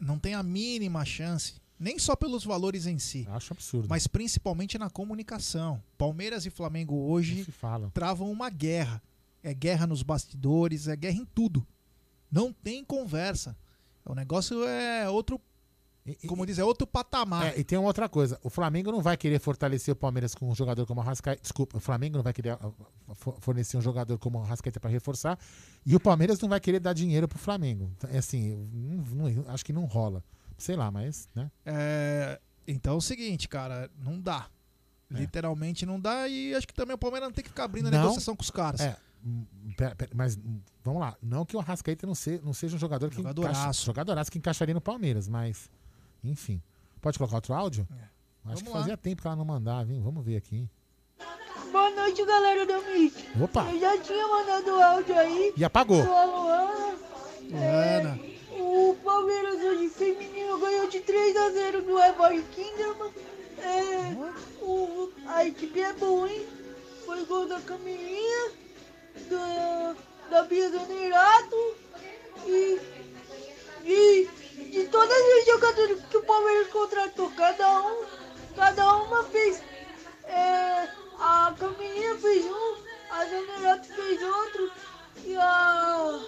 não 0.00 0.18
tem 0.18 0.34
a 0.34 0.42
mínima 0.42 1.04
chance, 1.04 1.54
nem 1.78 1.98
só 1.98 2.16
pelos 2.16 2.44
valores 2.44 2.86
em 2.86 2.98
si, 2.98 3.26
Acho 3.30 3.52
absurdo. 3.52 3.86
mas 3.88 4.06
principalmente 4.06 4.76
na 4.78 4.90
comunicação. 4.90 5.82
Palmeiras 5.96 6.44
e 6.46 6.50
Flamengo 6.50 6.94
hoje 6.96 7.46
travam 7.92 8.30
uma 8.30 8.50
guerra. 8.50 9.00
É 9.42 9.52
guerra 9.54 9.86
nos 9.86 10.02
bastidores, 10.02 10.88
é 10.88 10.96
guerra 10.96 11.18
em 11.18 11.24
tudo. 11.26 11.64
Não 12.30 12.52
tem 12.52 12.82
conversa. 12.84 13.56
O 14.04 14.14
negócio 14.14 14.64
é 14.66 15.08
outro, 15.08 15.40
como 16.26 16.44
diz, 16.44 16.58
é 16.58 16.64
outro 16.64 16.86
patamar. 16.86 17.46
É, 17.46 17.58
e 17.58 17.64
tem 17.64 17.78
uma 17.78 17.86
outra 17.86 18.08
coisa. 18.08 18.38
O 18.42 18.50
Flamengo 18.50 18.92
não 18.92 19.00
vai 19.00 19.16
querer 19.16 19.38
fortalecer 19.38 19.92
o 19.92 19.96
Palmeiras 19.96 20.34
com 20.34 20.50
um 20.50 20.54
jogador 20.54 20.84
como 20.86 21.00
o 21.00 21.02
Arrascaeta. 21.02 21.40
Desculpa, 21.40 21.78
o 21.78 21.80
Flamengo 21.80 22.16
não 22.16 22.22
vai 22.22 22.32
querer 22.32 22.50
ah, 22.50 22.70
fo- 23.14 23.36
fornecer 23.40 23.76
um 23.76 23.80
jogador 23.80 24.18
como 24.18 24.38
o 24.38 24.42
Arrascaeta 24.42 24.78
para 24.78 24.90
reforçar. 24.90 25.38
E 25.86 25.96
o 25.96 26.00
Palmeiras 26.00 26.38
não 26.40 26.48
vai 26.48 26.60
querer 26.60 26.78
dar 26.80 26.92
dinheiro 26.92 27.26
pro 27.26 27.38
Flamengo. 27.38 27.90
Então, 27.96 28.10
É 28.10 28.18
assim, 28.18 28.54
não- 28.72 29.30
não- 29.30 29.44
acho 29.50 29.64
que 29.64 29.72
não 29.72 29.84
rola. 29.86 30.22
Sei 30.58 30.76
lá, 30.76 30.90
mas, 30.90 31.28
né? 31.34 31.50
É, 31.64 32.38
então 32.68 32.94
é 32.94 32.96
o 32.96 33.00
seguinte, 33.00 33.48
cara, 33.48 33.90
não 33.98 34.20
dá. 34.20 34.46
Literalmente 35.10 35.86
não 35.86 36.00
dá 36.00 36.26
e 36.28 36.54
acho 36.54 36.66
que 36.66 36.74
também 36.74 36.94
o 36.94 36.98
Palmeiras 36.98 37.28
não 37.28 37.34
tem 37.34 37.42
que 37.44 37.50
ficar 37.50 37.64
abrindo 37.64 37.86
a 37.88 37.90
Não. 37.90 38.00
negociação 38.00 38.34
com 38.34 38.42
os 38.42 38.50
caras. 38.50 38.80
É, 38.80 38.96
hum, 39.24 39.44
pera- 39.76 39.94
pera, 39.94 40.10
mas 40.14 40.36
hum, 40.36 40.60
vamos 40.82 41.00
lá. 41.00 41.16
Não 41.22 41.44
que 41.46 41.56
o 41.56 41.60
Arrascaeta 41.60 42.06
não, 42.06 42.14
se- 42.14 42.40
não 42.42 42.52
seja 42.52 42.74
um 42.76 42.78
jogador 42.78 43.10
que 43.10 43.16
Jogadoraço. 43.16 43.60
encaixa, 43.60 43.84
jogadoraço 43.84 44.30
que 44.32 44.38
encaixaria 44.38 44.74
no 44.74 44.80
Palmeiras, 44.80 45.28
mas 45.28 45.70
enfim. 46.24 46.62
Pode 47.00 47.18
colocar 47.18 47.36
outro 47.36 47.54
áudio? 47.54 47.86
Acho 47.90 48.06
Vamos 48.44 48.62
que 48.62 48.68
lá. 48.68 48.78
fazia 48.78 48.96
tempo 48.96 49.22
que 49.22 49.26
ela 49.28 49.36
não 49.36 49.44
mandava, 49.44 49.92
hein? 49.92 50.00
Vamos 50.02 50.24
ver 50.24 50.36
aqui. 50.36 50.68
Boa 51.70 51.90
noite, 51.90 52.24
galera 52.24 52.64
do 52.66 52.72
MIT. 52.72 53.28
Opa! 53.42 53.64
Eu 53.72 53.80
já 53.80 53.98
tinha 53.98 54.26
mandado 54.28 54.70
áudio 54.82 55.18
aí. 55.18 55.52
E 55.56 55.64
apagou. 55.64 56.02
Sou 56.04 56.14
a 56.16 56.24
Luana. 56.24 56.96
Luana. 57.50 58.20
O 58.52 58.94
Palmeiras 59.04 59.56
hoje 59.62 59.88
feminino 59.88 60.58
ganhou 60.58 60.88
de 60.88 61.00
3 61.00 61.36
a 61.36 61.50
0 61.50 61.82
do 61.82 61.98
Evoy 61.98 62.42
Kinderman. 62.54 63.12
É, 63.58 64.62
o, 64.62 65.10
a 65.26 65.44
equipe 65.46 65.80
é 65.80 65.92
boa, 65.94 66.30
hein? 66.30 66.46
Foi 67.06 67.24
gol 67.26 67.48
da 67.48 67.60
Camilinha, 67.60 68.50
da, 69.30 69.96
da 70.30 70.42
Bia 70.44 70.70
Zanerato 70.70 71.56
e, 72.46 72.80
e 73.84 74.28
de 74.56 74.84
todas 74.88 75.10
as 75.16 75.46
jogadoras 75.46 76.00
que 76.10 76.16
o 76.16 76.22
Palmeiras 76.24 76.68
contratou. 76.68 77.30
Cada 77.32 77.80
um, 77.82 78.04
cada 78.56 78.96
uma 78.96 79.24
fez. 79.24 79.62
É, 80.24 80.88
a 81.18 81.54
Camilinha 81.58 82.16
fez 82.18 82.44
um, 82.46 82.76
a 83.10 83.24
Zanerato 83.26 83.88
fez 83.94 84.22
outro 84.22 84.72
e 85.24 85.36
a. 85.36 86.20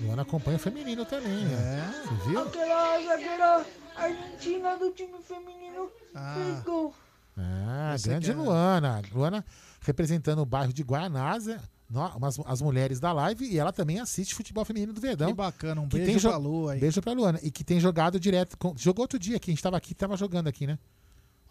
Luana 0.00 0.22
acompanha 0.22 0.56
o 0.56 0.60
feminino 0.60 1.04
também, 1.06 1.44
né? 1.46 2.04
Você 2.06 2.28
viu? 2.28 2.40
Aquela 2.42 3.00
zagueira 3.02 3.66
argentina 3.96 4.76
do 4.76 4.90
time 4.90 5.18
feminino 5.22 5.90
fez 6.34 6.60
gol. 6.64 6.94
Ah, 7.38 7.94
Você 7.96 8.08
grande 8.10 8.26
quer- 8.26 8.36
Luana. 8.36 9.02
Luana 9.12 9.44
representando 9.80 10.40
o 10.40 10.46
bairro 10.46 10.72
de 10.72 10.82
Guaianazes. 10.82 11.56
Umas- 11.90 12.40
as 12.46 12.60
mulheres 12.60 12.98
da 13.00 13.12
live 13.12 13.44
e 13.46 13.58
ela 13.58 13.72
também 13.72 14.00
assiste 14.00 14.34
futebol 14.34 14.64
feminino 14.64 14.92
do 14.92 15.00
Verdão. 15.00 15.28
Que 15.28 15.34
bacana, 15.34 15.80
um 15.80 15.88
que 15.88 15.98
beijo 15.98 16.20
tem 16.20 16.30
pra 16.30 16.36
Lu 16.36 16.68
aí. 16.68 16.80
Beijo 16.80 17.00
pra 17.00 17.12
Luana. 17.12 17.38
E 17.42 17.50
que 17.50 17.62
tem 17.64 17.78
jogado 17.80 18.18
direto. 18.18 18.56
com- 18.58 18.74
jogou 18.76 19.04
outro 19.04 19.18
dia 19.18 19.36
aqui, 19.36 19.50
a 19.50 19.54
gente 19.54 19.62
tava 19.62 19.76
aqui, 19.76 19.94
tava 19.94 20.16
jogando 20.16 20.48
aqui, 20.48 20.66
né? 20.66 20.78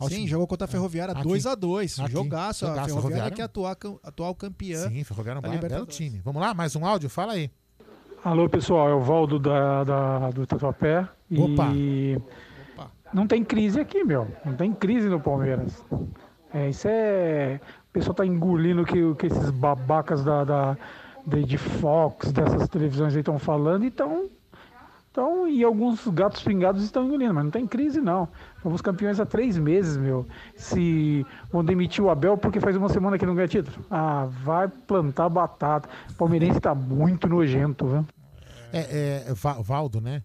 Sim, 0.09 0.27
jogou 0.27 0.45
contra 0.45 0.65
a 0.65 0.67
Ferroviária 0.67 1.13
Aqui. 1.13 1.23
2x2. 1.23 1.99
Aqui. 2.01 2.11
Jogaço. 2.11 2.65
A 2.65 2.69
Jogaço, 2.69 2.87
Ferroviária 2.89 3.01
Ferroviária. 3.31 3.35
que 3.35 3.41
é 3.41 3.45
atual, 3.45 3.77
atual 4.03 4.35
campeã. 4.35 4.89
Sim, 4.89 5.03
Ferroviária 5.05 5.39
é 5.41 5.49
um 5.49 5.59
belo 5.59 5.85
time. 5.85 6.19
Vamos 6.23 6.41
lá, 6.41 6.53
mais 6.53 6.75
um 6.75 6.85
áudio? 6.85 7.09
Fala 7.09 7.31
aí. 7.33 7.49
Alô, 8.21 8.49
pessoal, 8.49 8.89
é 8.89 8.93
o 8.93 9.01
Valdo 9.01 9.39
da, 9.39 9.83
da- 9.85 10.29
do 10.31 10.45
Tatuapé. 10.45 11.07
Opa. 11.37 11.71
E 11.73 12.19
não 13.13 13.25
tem 13.25 13.41
crise 13.43 13.79
aqui, 13.79 14.03
meu. 14.03 14.27
Não 14.43 14.53
tem 14.55 14.73
crise 14.73 15.07
no 15.07 15.19
Palmeiras. 15.21 15.81
É, 16.53 16.69
isso 16.69 16.87
é. 16.89 17.61
Pessoal 17.95 18.13
tá 18.13 18.25
engolindo 18.25 18.83
que, 18.83 19.15
que 19.15 19.27
esses 19.27 19.49
babacas 19.51 20.21
da, 20.21 20.43
da, 20.43 20.77
de, 21.25 21.45
de 21.45 21.57
Fox, 21.57 22.29
dessas 22.33 22.67
televisões 22.67 23.13
aí 23.13 23.21
estão 23.21 23.39
falando 23.39 23.85
e 23.85 23.87
estão. 23.87 24.29
Então, 25.09 25.47
e 25.47 25.63
alguns 25.63 26.05
gatos 26.09 26.43
pingados 26.43 26.83
estão 26.83 27.05
engolindo, 27.05 27.33
mas 27.33 27.45
não 27.45 27.51
tem 27.51 27.65
crise 27.65 28.01
não. 28.01 28.27
Fomos 28.61 28.81
campeões 28.81 29.17
há 29.17 29.25
três 29.25 29.57
meses, 29.57 29.95
meu. 29.95 30.27
Se 30.57 31.25
vão 31.49 31.63
demitir 31.63 32.03
o 32.03 32.09
Abel 32.09 32.37
porque 32.37 32.59
faz 32.59 32.75
uma 32.75 32.89
semana 32.89 33.17
que 33.17 33.25
não 33.25 33.33
ganha 33.33 33.47
título. 33.47 33.85
Ah, 33.89 34.27
vai 34.43 34.67
plantar 34.67 35.29
batata. 35.29 35.87
O 36.09 36.15
palmeirense 36.15 36.59
tá 36.59 36.75
muito 36.75 37.29
nojento, 37.29 37.87
viu? 37.87 38.05
É, 38.73 39.23
é, 39.29 39.33
Va- 39.33 39.61
Valdo, 39.61 40.01
né? 40.01 40.21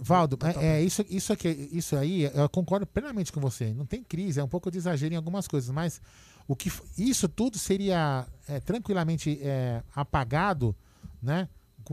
Valdo, 0.00 0.38
é, 0.58 0.78
é 0.78 0.82
isso, 0.82 1.04
isso, 1.10 1.32
aqui, 1.34 1.68
isso 1.70 1.94
aí, 1.94 2.24
eu 2.34 2.48
concordo 2.48 2.86
plenamente 2.86 3.30
com 3.30 3.40
você. 3.40 3.74
Não 3.74 3.84
tem 3.84 4.02
crise, 4.02 4.40
é 4.40 4.42
um 4.42 4.48
pouco 4.48 4.70
de 4.70 4.78
exagero 4.78 5.12
em 5.12 5.18
algumas 5.18 5.46
coisas, 5.46 5.70
mas 5.70 6.00
o 6.48 6.54
que 6.56 6.70
isso 6.98 7.28
tudo 7.28 7.58
seria 7.58 8.26
é, 8.48 8.60
tranquilamente 8.60 9.38
é, 9.42 9.82
apagado, 9.94 10.74
né? 11.22 11.48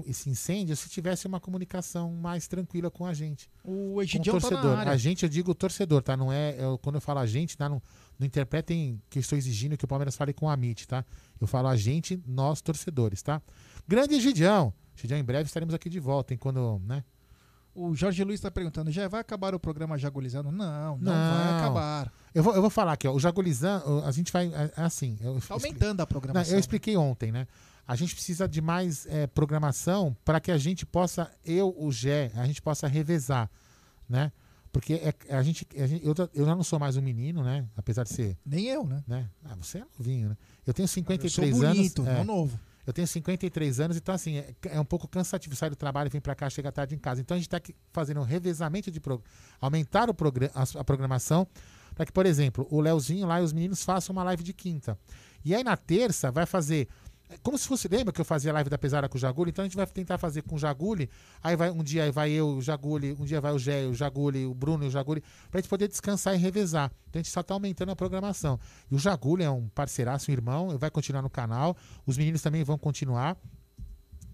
Esse 0.05 0.29
incêndio, 0.29 0.75
se 0.75 0.87
tivesse 0.87 1.25
uma 1.25 1.39
comunicação 1.39 2.13
mais 2.13 2.47
tranquila 2.47 2.91
com 2.91 3.07
a 3.07 3.13
gente. 3.13 3.49
O 3.63 3.69
com 3.71 3.93
o 3.95 4.01
Egidião 4.03 4.39
tá 4.39 4.45
na 4.45 4.49
torcedor. 4.49 4.77
área. 4.77 4.91
a 4.93 4.97
gente, 4.97 5.23
eu 5.23 5.29
digo 5.29 5.53
torcedor, 5.55 6.03
tá? 6.03 6.15
Não 6.15 6.31
é. 6.31 6.55
eu- 6.59 6.77
quando 6.77 6.95
eu 6.95 7.01
falo 7.01 7.19
a 7.19 7.25
gente, 7.25 7.57
tá? 7.57 7.67
Não, 7.67 7.81
não 8.17 8.25
interpretem 8.27 9.01
que 9.09 9.17
eu 9.17 9.21
estou 9.21 9.35
exigindo 9.37 9.75
que 9.75 9.83
o 9.83 9.87
Palmeiras 9.87 10.15
fale 10.15 10.31
com 10.31 10.47
a 10.47 10.53
Amit, 10.53 10.87
tá? 10.87 11.03
Eu 11.41 11.47
falo 11.47 11.67
a 11.69 11.75
gente, 11.75 12.21
nós 12.27 12.61
torcedores, 12.61 13.23
tá? 13.23 13.41
Grande 13.87 14.13
Egidião. 14.13 14.71
Egidião, 14.95 15.19
em 15.19 15.23
breve 15.23 15.45
estaremos 15.47 15.73
aqui 15.73 15.89
de 15.89 15.99
volta, 15.99 16.33
hein? 16.33 16.37
Quando, 16.39 16.79
né? 16.85 17.03
O 17.75 17.95
Jorge 17.95 18.23
Luiz 18.23 18.39
está 18.39 18.49
perguntando, 18.51 18.91
já 18.91 19.07
vai 19.07 19.21
acabar 19.21 19.53
o 19.55 19.59
programa 19.59 19.97
Jagulizando? 19.97 20.51
Não, 20.51 20.97
não, 20.97 21.13
Não. 21.13 21.37
vai 21.37 21.53
acabar. 21.59 22.11
Eu 22.33 22.43
vou, 22.43 22.53
eu 22.55 22.61
vou 22.61 22.69
falar 22.69 22.93
aqui, 22.93 23.07
ó. 23.07 23.13
O 23.13 23.19
Jagulizan, 23.19 23.81
o- 23.85 24.03
a 24.05 24.11
gente 24.11 24.31
vai. 24.33 24.47
É, 24.47 24.71
é 24.77 24.83
assim. 24.83 25.17
Tá 25.47 25.53
aumentando 25.53 26.01
a 26.01 26.03
Não, 26.03 26.07
programação. 26.07 26.53
eu 26.53 26.59
expliquei 26.59 26.97
ontem, 26.97 27.31
né? 27.31 27.47
A 27.87 27.95
gente 27.95 28.13
precisa 28.13 28.47
de 28.47 28.61
mais 28.61 29.05
é, 29.07 29.25
programação 29.27 30.15
para 30.25 30.39
que 30.39 30.51
a 30.51 30.57
gente 30.57 30.85
possa, 30.85 31.31
eu, 31.45 31.73
o 31.77 31.91
Gé, 31.91 32.31
a 32.35 32.45
gente 32.45 32.61
possa 32.61 32.87
revezar, 32.87 33.49
né? 34.07 34.31
Porque 34.71 34.93
é, 34.93 35.13
a 35.35 35.41
gente, 35.41 35.65
a 35.75 35.87
gente- 35.87 36.05
eu, 36.05 36.13
eu 36.35 36.45
já 36.45 36.55
não 36.55 36.63
sou 36.63 36.77
mais 36.79 36.95
um 36.97 37.01
menino, 37.01 37.43
né? 37.43 37.65
Apesar 37.75 38.03
de 38.03 38.09
ser. 38.09 38.37
Nem 38.45 38.67
eu, 38.67 38.85
né? 38.85 39.03
né? 39.07 39.27
Ah, 39.43 39.55
você 39.55 39.79
é 39.79 39.85
novinho, 39.97 40.29
né? 40.29 40.37
Eu 40.67 40.73
tenho 40.73 40.87
53 40.87 41.49
Eu 41.51 41.57
sou 41.57 41.73
bonito, 41.73 42.01
anos. 42.03 42.13
não 42.17 42.23
novo. 42.25 42.59
Eu 42.89 42.93
tenho 42.93 43.07
53 43.07 43.79
anos, 43.79 43.97
então 43.97 44.13
assim, 44.15 44.37
é, 44.37 44.53
é 44.65 44.79
um 44.79 44.85
pouco 44.85 45.07
cansativo 45.07 45.55
sair 45.55 45.69
do 45.69 45.75
trabalho, 45.75 46.09
vir 46.09 46.21
pra 46.21 46.33
cá, 46.35 46.49
chega 46.49 46.71
tarde 46.71 46.95
em 46.95 46.97
casa. 46.97 47.21
Então 47.21 47.35
a 47.35 47.37
gente 47.39 47.47
tá 47.49 47.57
aqui 47.57 47.75
fazendo 47.93 48.19
um 48.19 48.23
revezamento 48.23 48.89
de 48.89 48.99
pro, 48.99 49.23
aumentar 49.61 50.09
o 50.09 50.13
progra- 50.13 50.51
a, 50.55 50.63
a 50.79 50.83
programação 50.83 51.47
para 51.95 52.05
que, 52.05 52.11
por 52.11 52.25
exemplo, 52.25 52.67
o 52.69 52.79
Leozinho 52.81 53.27
lá 53.27 53.41
e 53.41 53.43
os 53.43 53.53
meninos 53.53 53.83
façam 53.83 54.13
uma 54.13 54.23
live 54.23 54.43
de 54.43 54.53
quinta. 54.53 54.97
E 55.43 55.53
aí 55.53 55.63
na 55.63 55.77
terça 55.77 56.31
vai 56.31 56.45
fazer 56.45 56.87
como 57.43 57.57
se 57.57 57.67
fosse, 57.67 57.87
lembra 57.87 58.11
que 58.11 58.19
eu 58.19 58.25
fazia 58.25 58.51
live 58.53 58.69
da 58.69 58.77
pesada 58.77 59.07
com 59.07 59.17
o 59.17 59.19
Jaguli? 59.19 59.51
Então 59.51 59.63
a 59.63 59.67
gente 59.67 59.75
vai 59.77 59.85
tentar 59.85 60.17
fazer 60.17 60.41
com 60.41 60.55
o 60.55 60.57
Jaguli. 60.59 61.09
Aí 61.43 61.55
vai 61.55 61.69
um 61.69 61.83
dia 61.83 62.11
vai 62.11 62.31
eu, 62.31 62.49
o 62.57 62.61
Jaguli, 62.61 63.15
um 63.19 63.25
dia 63.25 63.39
vai 63.39 63.51
o 63.53 63.59
Gé, 63.59 63.85
o 63.85 63.93
Jaguli, 63.93 64.45
o 64.45 64.53
Bruno 64.53 64.83
e 64.83 64.87
o 64.87 64.91
Jaguli, 64.91 65.23
pra 65.51 65.59
gente 65.61 65.69
poder 65.69 65.87
descansar 65.87 66.33
e 66.33 66.37
revezar. 66.37 66.91
Então 67.09 67.19
a 67.19 67.23
gente 67.23 67.31
só 67.31 67.43
tá 67.43 67.53
aumentando 67.53 67.91
a 67.91 67.95
programação. 67.95 68.59
E 68.89 68.95
o 68.95 68.99
Jaguli 68.99 69.43
é 69.43 69.49
um 69.51 69.67
parceiraço, 69.69 70.31
um 70.31 70.33
irmão, 70.33 70.77
vai 70.77 70.89
continuar 70.89 71.21
no 71.21 71.29
canal. 71.29 71.77
Os 72.05 72.17
meninos 72.17 72.41
também 72.41 72.63
vão 72.63 72.77
continuar. 72.77 73.37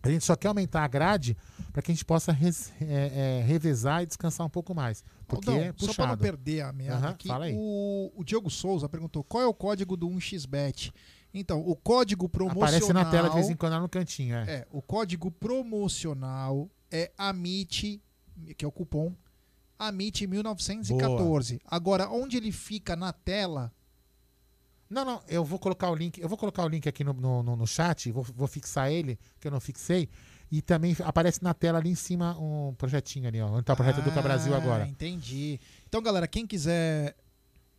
A 0.01 0.09
gente 0.11 0.23
só 0.23 0.35
quer 0.35 0.49
aumentar 0.49 0.83
a 0.83 0.87
grade 0.87 1.35
para 1.73 1.81
que 1.81 1.91
a 1.91 1.93
gente 1.95 2.05
possa 2.05 2.31
res- 2.31 2.71
é, 2.79 3.39
é, 3.39 3.43
revezar 3.43 4.03
e 4.03 4.05
descansar 4.05 4.45
um 4.45 4.49
pouco 4.49 4.75
mais. 4.75 5.03
Porque 5.27 5.49
Aldão, 5.49 5.63
é 5.65 5.71
puxado. 5.73 5.93
Só 5.93 6.03
para 6.03 6.11
não 6.11 6.17
perder 6.17 6.61
a 6.61 6.71
meada 6.71 6.97
Aham, 6.97 7.09
aqui, 7.09 7.27
o, 7.55 8.11
o 8.15 8.23
Diogo 8.23 8.51
Souza 8.51 8.87
perguntou 8.87 9.23
qual 9.23 9.41
é 9.41 9.47
o 9.47 9.53
código 9.53 9.97
do 9.97 10.07
1xBet. 10.07 10.93
Então, 11.39 11.59
o 11.61 11.75
código 11.75 12.27
promocional... 12.29 12.67
Aparece 12.69 12.93
na 12.93 13.05
tela 13.09 13.29
de 13.29 13.35
vez 13.35 13.49
em 13.49 13.55
quando 13.55 13.73
lá 13.73 13.79
no 13.79 13.89
cantinho. 13.89 14.35
É. 14.35 14.43
É, 14.49 14.67
o 14.71 14.81
código 14.81 15.29
promocional 15.31 16.69
é 16.91 17.11
AMIT, 17.17 18.01
que 18.57 18.63
é 18.63 18.67
o 18.67 18.71
cupom, 18.71 19.13
AMIT 19.77 20.25
1914. 20.27 21.59
Agora, 21.65 22.09
onde 22.09 22.37
ele 22.37 22.51
fica 22.51 22.95
na 22.95 23.11
tela, 23.11 23.71
Não, 24.89 25.03
não, 25.03 25.21
eu 25.27 25.43
vou 25.43 25.57
colocar 25.59 25.89
o 25.89 25.95
link, 25.95 26.19
eu 26.21 26.29
vou 26.29 26.37
colocar 26.37 26.63
o 26.63 26.67
link 26.67 26.87
aqui 26.87 27.03
no, 27.03 27.11
no, 27.13 27.55
no- 27.55 27.67
chat, 27.67 28.11
vou, 28.11 28.23
vou 28.23 28.47
fixar 28.47 28.91
ele, 28.91 29.17
que 29.39 29.47
eu 29.47 29.51
não 29.51 29.59
fixei, 29.59 30.07
e 30.51 30.61
também 30.61 30.95
aparece 31.03 31.43
na 31.43 31.53
tela 31.55 31.79
ali 31.79 31.89
em 31.89 31.95
cima 31.95 32.37
um 32.39 32.73
projetinho 32.75 33.27
ali, 33.27 33.41
ó, 33.41 33.47
onde 33.47 33.63
tá 33.63 33.73
o 33.73 33.75
projeto 33.75 33.99
Educa 33.99 34.21
Brasil 34.21 34.53
Ah, 34.53 34.57
agora. 34.57 34.87
Entendi. 34.87 35.59
Então, 35.87 36.01
galera, 36.03 36.27
quem 36.27 36.45
quiser 36.45 37.15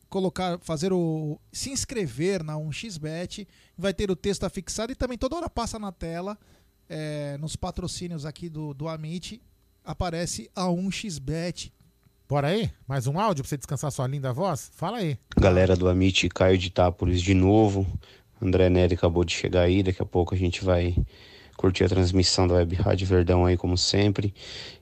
colocar, 0.09 0.59
fazer 0.61 0.93
o. 0.93 1.39
se 1.53 1.71
inscrever 1.71 2.43
na 2.43 2.55
1xBet, 2.55 3.47
vai 3.77 3.93
ter 3.93 4.11
o 4.11 4.17
texto 4.17 4.45
afixado 4.45 4.93
e 4.93 4.95
também 4.95 5.19
toda 5.19 5.37
hora 5.37 5.51
passa 5.51 5.79
na 5.79 5.93
tela, 5.93 6.39
é, 6.89 7.37
nos 7.39 7.57
patrocínios 7.57 8.25
aqui 8.25 8.49
do, 8.49 8.73
do 8.75 8.89
Amit, 8.89 9.41
aparece 9.85 10.51
a 10.55 10.65
1xBet. 10.65 11.73
Bora 12.29 12.49
aí? 12.49 12.71
Mais 12.89 13.07
um 13.07 13.21
áudio 13.21 13.45
pra 13.45 13.49
você 13.49 13.57
descansar 13.57 13.91
sua 13.93 14.07
linda 14.09 14.33
voz? 14.33 14.71
Fala 14.75 14.99
aí. 14.99 15.17
Galera 15.37 15.77
do 15.77 15.89
Amit, 15.89 16.29
Caio 16.29 16.59
de 16.59 16.67
Itápolis 16.67 17.23
de 17.23 17.35
novo. 17.35 17.87
André 18.43 18.69
Nery 18.69 18.95
acabou 18.95 19.25
de 19.25 19.33
chegar 19.33 19.63
aí. 19.63 19.83
Daqui 19.83 20.03
a 20.03 20.05
pouco 20.05 20.35
a 20.35 20.39
gente 20.39 20.65
vai 20.65 20.97
curtir 21.57 21.85
a 21.85 21.89
transmissão 21.89 22.49
da 22.49 22.55
Web 22.55 22.75
Rádio 22.75 23.07
Verdão 23.07 23.47
aí, 23.47 23.57
como 23.57 23.79
sempre. 23.79 24.35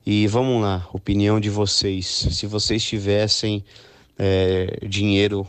E 0.06 0.26
vamos 0.26 0.62
lá, 0.62 0.88
opinião 0.92 1.38
de 1.38 1.51
vocês. 1.51 2.06
Se 2.06 2.46
vocês 2.46 2.82
tivessem 2.82 3.62
é, 4.18 4.78
dinheiro 4.86 5.46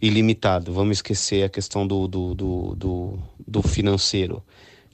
ilimitado, 0.00 0.72
vamos 0.72 0.98
esquecer 0.98 1.44
a 1.44 1.48
questão 1.48 1.86
do, 1.86 2.06
do, 2.06 2.34
do, 2.34 2.74
do, 2.76 3.18
do 3.46 3.62
financeiro. 3.62 4.42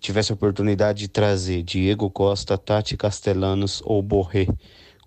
Tivesse 0.01 0.33
a 0.33 0.35
oportunidade 0.35 1.01
de 1.01 1.09
trazer 1.09 1.63
Diego 1.63 2.11
Costa, 2.11 2.59
Tati 2.59 2.97
Castellanos 2.97 3.83
ou 3.85 4.03
Borré, 4.03 4.47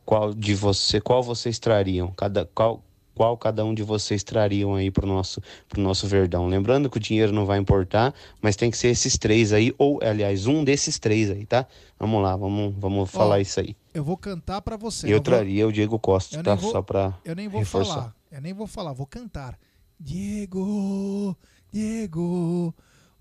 qual 0.06 0.34
de 0.34 0.56
você, 0.56 1.02
qual 1.02 1.22
vocês 1.22 1.60
trariam? 1.60 2.12
Cada, 2.16 2.46
qual, 2.46 2.84
qual 3.18 3.36
cada 3.38 3.66
um 3.66 3.74
de 3.74 3.82
vocês 3.84 4.24
trariam 4.24 4.76
aí 4.76 4.92
pro 4.92 5.08
nosso, 5.08 5.42
pro 5.68 5.82
nosso 5.82 6.08
Verdão? 6.08 6.48
Lembrando 6.48 6.90
que 6.90 6.98
o 6.98 7.00
dinheiro 7.00 7.34
não 7.34 7.46
vai 7.46 7.58
importar, 7.58 8.14
mas 8.42 8.56
tem 8.56 8.70
que 8.72 8.78
ser 8.78 8.90
esses 8.90 9.18
três 9.18 9.52
aí, 9.52 9.74
ou 9.78 10.00
aliás, 10.04 10.46
um 10.46 10.64
desses 10.64 11.00
três 11.00 11.32
aí, 11.32 11.46
tá? 11.46 11.66
Vamos 12.00 12.22
lá, 12.22 12.36
vamos, 12.36 12.74
vamos 12.78 13.10
falar 13.10 13.42
isso 13.42 13.60
aí. 13.60 13.76
Eu 13.94 14.04
vou 14.04 14.16
cantar 14.16 14.62
pra 14.62 14.78
você. 14.78 15.08
Eu 15.08 15.10
não 15.10 15.16
vou- 15.18 15.24
traria 15.24 15.68
o 15.68 15.72
Diego 15.74 15.98
Costa, 16.00 16.38
Eu 16.38 16.44
tá? 16.44 16.54
vou- 16.56 16.72
Só 16.72 16.82
pra 16.82 17.18
Eu 17.26 17.36
nem 17.36 17.48
vou 17.48 17.60
reforçar. 17.60 17.94
falar. 17.94 18.16
Eu 18.32 18.42
nem 18.42 18.54
vou 18.54 18.68
falar, 18.68 18.94
vou 18.94 19.08
cantar. 19.08 19.58
Diego, 20.00 21.36
Diego, 21.74 22.74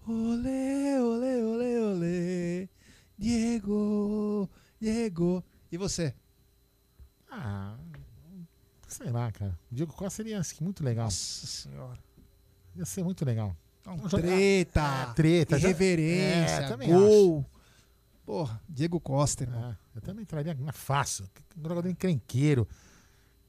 olê, 0.07 0.99
olê, 1.01 1.43
olê, 1.43 1.79
olê. 1.81 2.69
Diego, 3.19 4.49
Diego. 4.79 5.43
E 5.73 5.79
você? 5.79 6.15
Ah, 7.31 7.77
sei 8.97 9.11
lá, 9.11 9.31
cara. 9.33 9.59
Diego 9.71 9.93
Costa 9.93 10.17
seria 10.17 10.41
que, 10.41 10.63
muito 10.63 10.83
legal. 10.85 11.05
Nossa 11.05 11.47
senhora. 11.47 11.99
Ia 12.75 12.85
ser 12.85 13.03
muito 13.05 13.25
legal. 13.25 13.57
Então, 13.81 13.97
jogar- 14.09 14.23
treta, 14.23 14.81
É, 14.81 15.13
treta. 15.15 15.57
irreverência, 15.59 16.55
É, 16.55 16.77
gol. 16.87 17.39
acho. 17.41 17.51
Porra, 18.25 18.61
Diego 18.69 18.99
Costa, 19.01 19.45
irmão. 19.45 19.71
É, 19.71 19.77
eu 19.95 20.01
também 20.01 20.25
traria 20.25 20.53
na 20.55 20.73
fácil. 20.73 21.29
Um 21.57 21.63
jogador 21.69 21.89
encrenqueiro, 21.89 22.67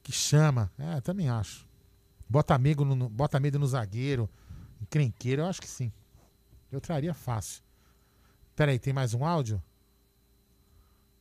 que 0.03 0.11
chama. 0.11 0.71
É, 0.77 0.97
eu 0.97 1.01
também 1.01 1.29
acho. 1.29 1.65
Bota, 2.29 2.53
amigo 2.53 2.85
no, 2.85 3.09
bota 3.09 3.39
medo 3.39 3.57
no 3.57 3.65
zagueiro. 3.67 4.29
Encrenqueiro, 4.81 5.41
eu 5.41 5.45
acho 5.47 5.59
que 5.61 5.67
sim. 5.67 5.91
Eu 6.71 6.79
traria 6.79 7.13
fácil. 7.13 7.63
Pera 8.55 8.71
aí, 8.71 8.77
tem 8.79 8.93
mais 8.93 9.13
um 9.13 9.25
áudio? 9.25 9.61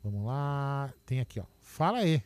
Vamos 0.05 0.27
lá. 0.27 0.93
Tem 1.07 1.20
aqui, 1.20 1.40
ó. 1.40 1.44
Fala 1.62 1.98
aí. 1.98 2.23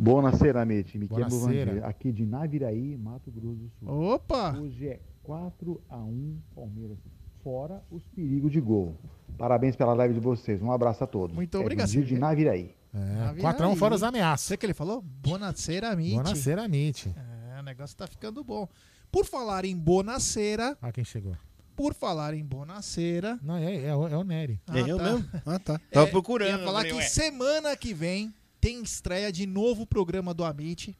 Buonasera, 0.00 0.62
amici. 0.62 0.96
Me. 0.96 1.06
Vandir, 1.08 1.84
aqui 1.84 2.12
de 2.12 2.24
Naviraí, 2.24 2.96
Mato 2.96 3.32
Grosso 3.32 3.56
do 3.56 3.68
Sul. 3.80 3.88
Opa! 4.12 4.56
Hoje 4.56 4.86
é 4.86 5.00
4 5.24 5.82
a 5.90 5.96
1 5.96 6.38
Palmeiras, 6.54 6.98
fora 7.42 7.82
os 7.90 8.06
perigos 8.06 8.52
de 8.52 8.60
gol. 8.60 8.94
Parabéns 9.36 9.74
pela 9.74 9.92
live 9.94 10.14
de 10.14 10.20
vocês. 10.20 10.62
Um 10.62 10.70
abraço 10.70 11.02
a 11.02 11.06
todos. 11.06 11.34
Muito 11.34 11.56
É 11.56 11.60
obrigado. 11.60 11.88
Vandir 11.88 12.04
de 12.04 12.16
Naviraí. 12.16 12.74
É, 12.94 13.34
4x1 13.42 13.76
fora 13.76 13.94
os 13.96 14.02
ameaças. 14.04 14.46
Você 14.46 14.56
que 14.56 14.64
ele 14.66 14.72
falou? 14.74 15.02
Bonacera 15.02 15.90
Amit. 15.90 16.14
Bonacera 16.14 16.62
Amit. 16.64 17.12
É, 17.56 17.58
o 17.58 17.62
negócio 17.64 17.96
tá 17.96 18.06
ficando 18.06 18.42
bom. 18.44 18.68
Por 19.10 19.24
falar 19.24 19.64
em 19.64 19.76
Bonacera, 19.76 20.78
Olha 20.80 20.92
quem 20.92 21.04
chegou. 21.04 21.36
por 21.74 21.92
falar 21.92 22.34
em 22.34 22.44
Bonaceira. 22.44 23.36
Não, 23.42 23.56
é, 23.56 23.84
é, 23.86 23.96
o- 23.96 24.06
é 24.08 24.16
o 24.16 24.22
Nery. 24.22 24.60
É 24.72 24.80
eu 24.80 24.96
mesmo? 24.98 25.24
Ah, 25.44 25.58
tá. 25.58 25.74
É, 25.90 25.94
Tava 25.94 26.06
procurando. 26.06 26.50
Ia 26.50 26.58
falar 26.64 26.78
falei, 26.80 26.92
que 26.92 26.98
ué. 26.98 27.04
semana 27.04 27.76
que 27.76 27.92
vem 27.92 28.32
tem 28.60 28.82
estreia 28.82 29.30
de 29.32 29.46
novo 29.46 29.86
programa 29.86 30.34
do 30.34 30.44
Amit. 30.44 30.96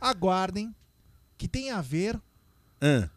Aguardem, 0.00 0.74
que 1.36 1.48
tem 1.48 1.70
a 1.70 1.80
ver 1.80 2.20
Ah, 2.80 3.08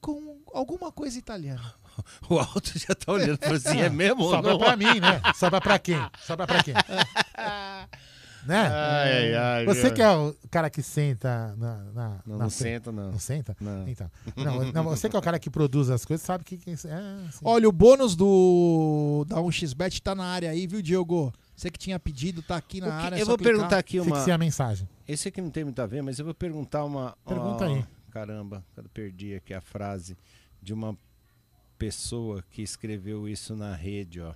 com 0.00 0.38
alguma 0.52 0.92
coisa 0.92 1.18
italiana. 1.18 1.74
o 2.30 2.38
Alto 2.38 2.78
já 2.78 2.94
tá 2.94 3.12
olhando 3.12 3.38
falou 3.38 3.56
assim: 3.56 3.80
é 3.80 3.90
mesmo? 3.90 4.22
Sobra 4.30 4.52
não? 4.52 4.58
pra 4.58 4.76
mim, 4.76 5.00
né? 5.00 5.20
Sobra 5.34 5.60
pra 5.60 5.78
quem? 5.78 5.98
Sobra 6.24 6.46
pra 6.46 6.62
quem? 6.62 6.74
né? 8.46 8.68
Ai, 8.68 9.34
ai, 9.34 9.64
Você 9.66 9.90
que 9.90 10.00
é 10.00 10.10
o 10.10 10.34
cara 10.50 10.70
que 10.70 10.82
senta 10.82 11.54
na. 11.56 11.76
na 11.92 12.08
Não, 12.24 12.36
na 12.36 12.44
não 12.44 12.50
senta, 12.50 12.92
não. 12.92 13.10
Não 13.10 13.18
senta? 13.18 13.56
Não. 13.60 13.88
Então. 13.88 14.10
Não, 14.36 14.72
não, 14.72 14.84
você 14.84 15.08
que 15.08 15.16
é 15.16 15.18
o 15.18 15.22
cara 15.22 15.38
que 15.38 15.50
produz 15.50 15.90
as 15.90 16.04
coisas, 16.04 16.24
sabe 16.24 16.44
que. 16.44 16.56
que 16.58 16.70
é. 16.70 16.76
Olha, 17.42 17.68
o 17.68 17.72
bônus 17.72 18.14
do 18.14 19.24
da 19.26 19.36
1xBet 19.36 20.00
tá 20.00 20.14
na 20.14 20.24
área 20.26 20.50
aí, 20.50 20.66
viu, 20.66 20.80
Diogo? 20.80 21.32
Você 21.56 21.70
que 21.70 21.78
tinha 21.78 21.98
pedido, 21.98 22.42
tá 22.42 22.54
aqui 22.54 22.82
na 22.82 22.94
área. 22.94 23.16
é 23.16 23.20
eu 23.22 23.24
só 23.24 23.30
vou 23.30 23.38
clicar. 23.38 23.54
perguntar 23.54 23.78
aqui 23.78 23.98
uma. 23.98 24.16
Fixe 24.16 24.30
a 24.30 24.36
mensagem. 24.36 24.88
Esse 25.08 25.28
aqui 25.28 25.40
não 25.40 25.50
tem 25.50 25.64
muito 25.64 25.80
a 25.80 25.86
ver, 25.86 26.02
mas 26.02 26.18
eu 26.18 26.24
vou 26.24 26.34
perguntar 26.34 26.84
uma. 26.84 27.16
Pergunta 27.26 27.64
ó, 27.64 27.68
aí. 27.68 27.84
Caramba, 28.10 28.64
eu 28.76 28.84
perdi 28.90 29.34
aqui 29.34 29.54
a 29.54 29.60
frase 29.60 30.16
de 30.60 30.74
uma 30.74 30.96
pessoa 31.78 32.44
que 32.50 32.60
escreveu 32.60 33.26
isso 33.26 33.56
na 33.56 33.74
rede, 33.74 34.20
ó. 34.20 34.34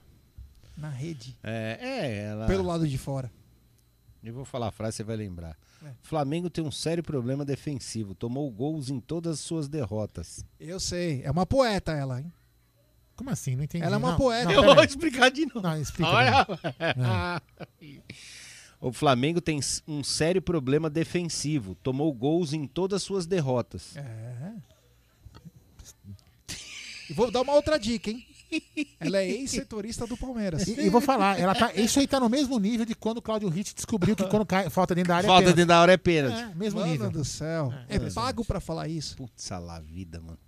Na 0.76 0.88
rede. 0.88 1.36
É, 1.42 1.78
é 1.80 2.18
ela. 2.24 2.46
Pelo 2.46 2.64
lado 2.64 2.88
de 2.88 2.96
fora. 2.96 3.30
Eu 4.22 4.34
vou 4.34 4.44
falar 4.44 4.68
a 4.68 4.70
frase, 4.70 4.98
você 4.98 5.04
vai 5.04 5.16
lembrar. 5.16 5.56
É. 5.84 5.92
Flamengo 6.02 6.48
tem 6.48 6.64
um 6.64 6.70
sério 6.70 7.02
problema 7.02 7.44
defensivo. 7.44 8.14
Tomou 8.14 8.50
gols 8.50 8.90
em 8.90 9.00
todas 9.00 9.34
as 9.34 9.40
suas 9.40 9.68
derrotas. 9.68 10.44
Eu 10.58 10.80
sei. 10.80 11.22
É 11.22 11.30
uma 11.30 11.46
poeta 11.46 11.92
ela, 11.92 12.20
hein? 12.20 12.32
Como 13.20 13.28
assim? 13.28 13.54
Não 13.54 13.62
entendi. 13.64 13.84
Ela 13.84 13.96
é 13.96 13.98
uma 13.98 14.12
Não, 14.12 14.16
poeta. 14.16 14.44
não, 14.50 14.64
Eu 14.64 14.74
vou 14.74 14.82
explicar 14.82 15.30
de 15.30 15.44
novo. 15.44 15.60
Não, 15.60 15.78
explica. 15.78 16.08
Olha. 16.10 16.46
É. 16.78 18.00
O 18.80 18.90
Flamengo 18.94 19.42
tem 19.42 19.60
um 19.86 20.02
sério 20.02 20.40
problema 20.40 20.88
defensivo. 20.88 21.74
Tomou 21.82 22.10
gols 22.14 22.54
em 22.54 22.66
todas 22.66 22.96
as 22.96 23.02
suas 23.02 23.26
derrotas. 23.26 23.94
É. 23.94 24.54
E 27.10 27.12
vou 27.12 27.30
dar 27.30 27.42
uma 27.42 27.52
outra 27.52 27.78
dica, 27.78 28.08
hein? 28.08 28.24
Ela 28.98 29.18
é 29.18 29.28
ex-setorista 29.30 30.06
do 30.06 30.16
Palmeiras. 30.16 30.66
E, 30.66 30.80
e 30.80 30.88
vou 30.88 31.02
falar, 31.02 31.38
ela 31.38 31.54
tá, 31.54 31.74
isso 31.74 32.00
aí 32.00 32.06
tá 32.06 32.18
no 32.18 32.30
mesmo 32.30 32.58
nível 32.58 32.86
de 32.86 32.94
quando 32.94 33.18
o 33.18 33.22
Claudio 33.22 33.50
Ritt 33.50 33.74
descobriu 33.74 34.16
que 34.16 34.24
quando 34.28 34.46
cai, 34.46 34.70
falta 34.70 34.94
dentro 34.94 35.08
da 35.10 35.16
área 35.16 35.26
Falta 35.28 35.42
é 35.42 35.44
pênalti. 35.44 35.56
dentro 35.56 35.68
da 35.68 35.80
hora 35.82 35.92
é 35.92 35.96
pênalti. 35.98 36.40
É, 36.40 36.54
mesmo 36.54 36.80
Mano 36.80 36.90
nível. 36.90 37.10
do 37.10 37.22
céu. 37.22 37.70
É, 37.86 37.98
pago 38.10 38.46
pra 38.46 38.60
falar 38.60 38.88
isso. 38.88 39.14
Putz, 39.14 39.52
a 39.52 39.58
lá 39.58 39.78
vida, 39.78 40.20
mano. 40.22 40.38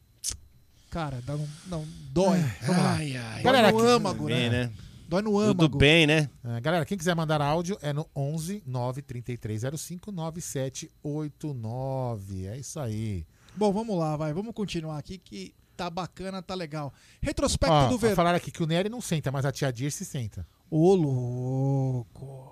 Cara, 0.93 1.21
dá 1.27 1.35
um- 1.35 1.49
não, 1.67 1.85
dói. 2.13 2.39
Vamos 2.61 2.83
lá. 2.83 2.93
Ai, 2.97 3.17
ai. 3.17 3.35
Dói 3.37 3.43
Galera, 3.43 3.73
no 3.73 3.79
aqui- 3.79 3.87
âmago, 3.89 4.27
Bem, 4.27 4.51
né? 4.51 4.67
né? 4.67 4.73
Dói 5.09 5.23
no 5.23 5.31
Tudo 5.31 5.63
âmago. 5.65 5.79
bem, 5.79 6.07
né? 6.07 6.29
É, 6.45 6.61
galera, 6.61 6.85
quem 6.85 6.97
quiser 6.99 7.17
mandar 7.17 7.41
áudio 7.43 7.77
é 7.83 7.93
no 7.93 8.07
11 8.15 8.63
93305 8.67 10.13
9789. 10.13 12.47
É 12.47 12.57
isso 12.59 12.79
aí. 12.79 13.27
Bom, 13.57 13.73
vamos 13.73 13.99
lá, 13.99 14.17
vai. 14.17 14.33
Vamos 14.35 14.55
continuar 14.55 14.99
aqui 14.99 15.19
que 15.19 15.53
tá 15.77 15.89
bacana, 15.91 16.41
tá 16.43 16.55
legal. 16.55 16.93
Retrospecto 17.21 17.75
Ó, 17.75 17.89
do 17.89 17.99
verão. 17.99 18.15
falaram 18.17 18.37
aqui 18.37 18.51
que 18.51 18.63
o 18.63 18.67
Nery 18.67 18.89
não 18.89 19.01
senta, 19.01 19.31
mas 19.33 19.45
a 19.47 19.53
tia 19.53 19.73
Dirce 19.73 20.05
senta. 20.05 20.47
Ô, 20.71 20.95
louco. 20.95 22.52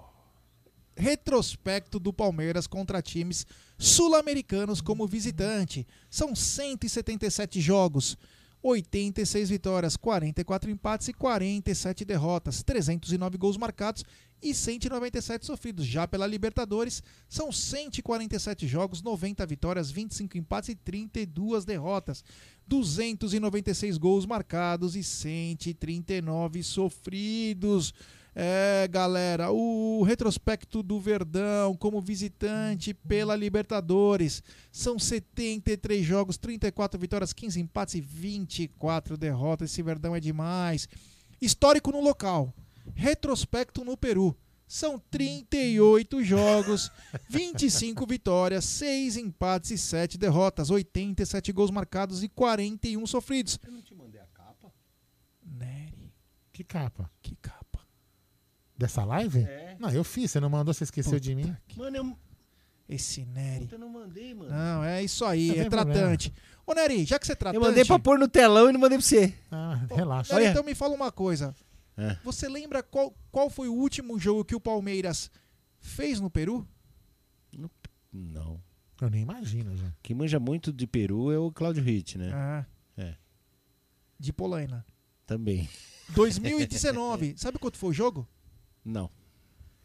Retrospecto 1.01 1.99
do 1.99 2.13
Palmeiras 2.13 2.67
contra 2.67 3.01
times 3.01 3.47
sul-americanos 3.79 4.83
como 4.83 5.07
visitante. 5.07 5.87
São 6.11 6.37
177 6.37 7.59
jogos, 7.59 8.19
86 8.63 9.49
vitórias, 9.49 9.97
44 9.97 10.71
empates 10.71 11.09
e 11.09 11.15
47 11.15 12.05
derrotas, 12.05 12.63
309 12.63 13.39
gols 13.39 13.57
marcados 13.57 14.05
e 14.43 14.53
197 14.53 15.47
sofridos. 15.47 15.87
Já 15.87 16.07
pela 16.07 16.27
Libertadores, 16.27 17.03
são 17.31 17.51
147 17.51 18.69
jogos, 18.69 19.01
90 19.01 19.47
vitórias, 19.47 19.91
25 19.91 20.37
empates 20.37 20.69
e 20.69 20.75
32 20.75 21.65
derrotas, 21.65 22.23
296 22.67 23.97
gols 23.97 24.27
marcados 24.27 24.95
e 24.95 25.03
139 25.03 26.63
sofridos. 26.63 27.95
É, 28.35 28.87
galera, 28.89 29.51
o 29.51 30.03
retrospecto 30.03 30.83
do 30.83 31.01
Verdão 31.01 31.75
como 31.75 32.01
visitante 32.01 32.95
pela 32.95 33.35
Libertadores 33.35 34.43
são 34.71 34.99
73 34.99 36.05
jogos, 36.07 36.39
34 36.39 36.99
vitórias, 36.99 37.33
15 37.33 37.61
empates 37.61 37.95
e 37.97 38.01
24 38.01 39.17
derrotas. 39.17 39.71
Esse 39.71 39.83
Verdão 39.83 40.15
é 40.15 40.21
demais. 40.21 40.89
Histórico 41.41 41.91
no 41.91 42.01
local. 42.01 42.55
Retrospecto 42.95 43.85
no 43.85 43.97
Peru. 43.97 44.37
São 44.67 45.01
38 45.11 46.23
jogos, 46.23 46.93
25 47.29 48.07
vitórias, 48.07 48.65
6 48.67 49.17
empates 49.17 49.73
e 49.73 49.79
7 49.79 50.17
derrotas, 50.17 50.71
87 50.71 51.51
gols 51.51 51.73
marcados 51.73 52.23
e 52.23 52.29
41 52.29 53.05
sofridos. 53.05 53.59
Eu 53.67 53.73
não 53.73 53.83
te 53.83 53.93
mandei 53.97 54.21
a 54.21 54.27
capa? 54.27 54.73
Nery, 55.45 56.13
Que 56.53 56.63
capa? 56.63 57.11
que 57.21 57.35
capa. 57.43 57.60
Dessa 58.81 59.05
live? 59.05 59.41
É. 59.43 59.77
Não, 59.79 59.91
eu 59.91 60.03
fiz, 60.03 60.31
você 60.31 60.41
não 60.41 60.49
mandou, 60.49 60.73
você 60.73 60.85
esqueceu 60.85 61.21
de 61.21 61.35
mim. 61.35 61.55
Mano, 61.77 61.97
eu, 61.99 62.19
Esse 62.89 63.27
Nery. 63.27 63.69
eu 63.71 63.79
não 63.79 63.91
mandei, 63.91 64.33
mano. 64.33 64.51
Não, 64.51 64.83
é 64.83 65.05
isso 65.05 65.23
aí, 65.27 65.49
Não 65.49 65.55
é 65.55 65.59
tem 65.61 65.69
tratante. 65.71 66.33
Ô, 66.67 66.73
Nery, 66.73 67.05
já 67.05 67.19
que 67.19 67.27
você 67.27 67.33
é 67.33 67.35
tratante... 67.35 67.63
Eu 67.63 67.69
mandei 67.69 67.85
pra 67.85 67.99
pôr 67.99 68.19
no 68.19 68.27
telão 68.27 68.71
e 68.71 68.73
não 68.73 68.81
mandei 68.81 68.97
pra 68.97 69.07
você. 69.07 69.35
Ah, 69.51 69.85
relaxa. 69.95 70.33
Nery, 70.33 70.47
Olha. 70.47 70.51
então 70.53 70.65
me 70.65 70.75
fala 70.75 70.95
uma 70.95 71.13
coisa. 71.13 71.55
É. 71.95 72.17
Você 72.25 72.49
lembra 72.49 72.83
qual, 72.83 73.15
qual 73.31 73.51
foi 73.51 73.69
o 73.69 73.75
último 73.75 74.19
jogo 74.19 74.47
que 74.47 74.55
o 74.55 74.61
Palmeiras 74.61 75.31
fez 75.79 76.19
no 76.21 76.31
Peru? 76.31 76.67
Não. 78.11 78.61
Eu 78.99 79.11
nem 79.11 79.21
imagino, 79.23 79.77
já. 79.77 79.93
Quem 80.03 80.17
manja 80.17 80.41
muito 80.41 80.73
de 80.73 80.87
Peru 80.87 81.31
é 81.31 81.39
o 81.39 81.53
Claudio 81.53 81.83
Ritt, 81.85 82.17
né? 82.17 82.31
Ah, 82.33 82.65
É. 82.97 83.15
de 84.19 84.33
Polaina. 84.33 84.85
Também. 85.27 85.69
2019. 86.15 87.35
Sabe 87.39 87.59
quanto 87.59 87.77
foi 87.77 87.91
o 87.91 87.93
jogo? 87.93 88.27
Não. 88.85 89.11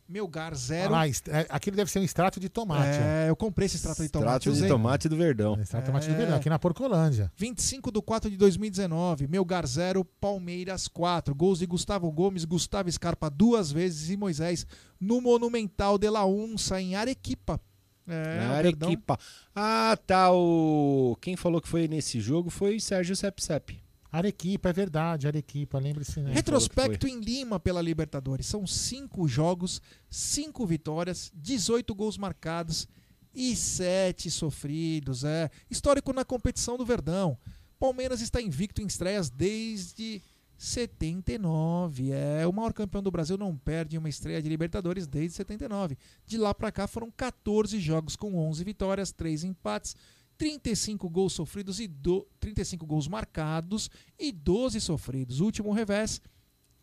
Melgar 0.07 0.49
Olha 0.49 0.55
zero. 0.55 0.95
est- 1.05 1.27
é, 1.29 1.47
aquilo 1.49 1.75
deve 1.75 1.89
ser 1.89 1.97
um 1.97 2.03
extrato 2.03 2.39
de 2.39 2.47
tomate. 2.47 2.99
É, 3.01 3.25
eu 3.27 3.35
comprei 3.35 3.65
esse 3.65 3.75
extrato 3.77 4.03
de 4.03 4.09
tomate. 4.09 4.29
Trato 4.29 4.43
de 4.43 4.49
usei. 4.49 4.67
tomate 4.69 5.09
do 5.09 5.17
Verdão. 5.17 5.53
ó. 5.53 5.59
Extrato 5.59 5.83
de 5.83 5.87
tomate 5.87 6.05
de 6.07 6.13
É. 6.13 6.15
verdade, 6.15 6.39
aqui 6.39 6.47
na 6.49 6.59
Porcolândia. 6.59 7.31
25 7.35 7.91
de 7.91 7.99
4 8.03 8.29
de 8.29 8.37
2019, 8.37 9.27
Melgar 9.27 9.65
0, 9.65 10.05
Palmeiras 10.05 10.87
4. 10.87 11.33
Gols 11.33 11.57
de 11.57 11.65
Gustavo 11.65 12.11
Gomes, 12.11 12.45
Gustavo 12.45 12.91
Scarpa 12.91 13.31
duas 13.31 13.71
vezes 13.71 14.11
e 14.11 14.15
Moisés 14.17 14.67
no 15.01 15.19
Monumental 15.19 15.97
de 15.97 16.07
la 16.07 16.23
Unça, 16.23 16.79
em 16.79 16.93
Arequipa. 16.95 17.59
É, 18.07 18.37
Verdão- 18.61 18.87
Arequipa. 18.89 19.17
Ah, 19.55 19.97
tá. 20.05 20.31
O... 20.31 21.17
Quem 21.19 21.35
falou 21.35 21.59
que 21.59 21.67
foi 21.67 21.87
nesse 21.87 22.19
jogo 22.19 22.51
foi 22.51 22.79
Sérgio 22.79 23.15
Sepsep. 23.15 23.81
Arequipa, 24.17 24.69
é 24.69 24.73
verdade, 24.73 25.27
Arequipa, 25.27 25.77
lembre-se, 25.79 26.21
né? 26.21 26.33
Retrospecto 26.33 27.07
em 27.07 27.19
Lima 27.19 27.59
pela 27.59 27.81
Libertadores. 27.81 28.45
São 28.45 28.65
cinco 28.65 29.27
jogos, 29.27 29.81
cinco 30.09 30.65
vitórias, 30.65 31.31
18 31.35 31.93
gols 31.93 32.17
marcados 32.17 32.87
e 33.33 33.55
sete 33.55 34.31
sofridos. 34.31 35.23
É 35.23 35.49
histórico 35.69 36.13
na 36.13 36.23
competição 36.23 36.77
do 36.77 36.85
Verdão. 36.85 37.37
Palmeiras 37.77 38.21
está 38.21 38.41
invicto 38.41 38.81
em 38.81 38.87
estreias 38.87 39.29
desde 39.29 40.21
79. 40.57 42.11
É 42.11 42.47
o 42.47 42.53
maior 42.53 42.73
campeão 42.73 43.03
do 43.03 43.11
Brasil, 43.11 43.37
não 43.37 43.55
perde 43.57 43.97
uma 43.97 44.09
estreia 44.09 44.41
de 44.41 44.47
Libertadores 44.47 45.05
desde 45.05 45.35
79. 45.35 45.97
De 46.25 46.37
lá 46.37 46.53
para 46.53 46.71
cá 46.71 46.87
foram 46.87 47.11
14 47.11 47.79
jogos 47.79 48.15
com 48.15 48.35
11 48.35 48.63
vitórias, 48.63 49.11
3 49.11 49.43
empates, 49.43 49.95
35 50.37 51.09
gols 51.09 51.33
sofridos 51.33 51.79
e 51.79 51.87
do, 51.87 52.27
35 52.39 52.85
gols 52.85 53.07
marcados 53.07 53.89
e 54.19 54.31
12 54.31 54.79
sofridos. 54.81 55.39
O 55.39 55.45
último 55.45 55.71
revés 55.73 56.21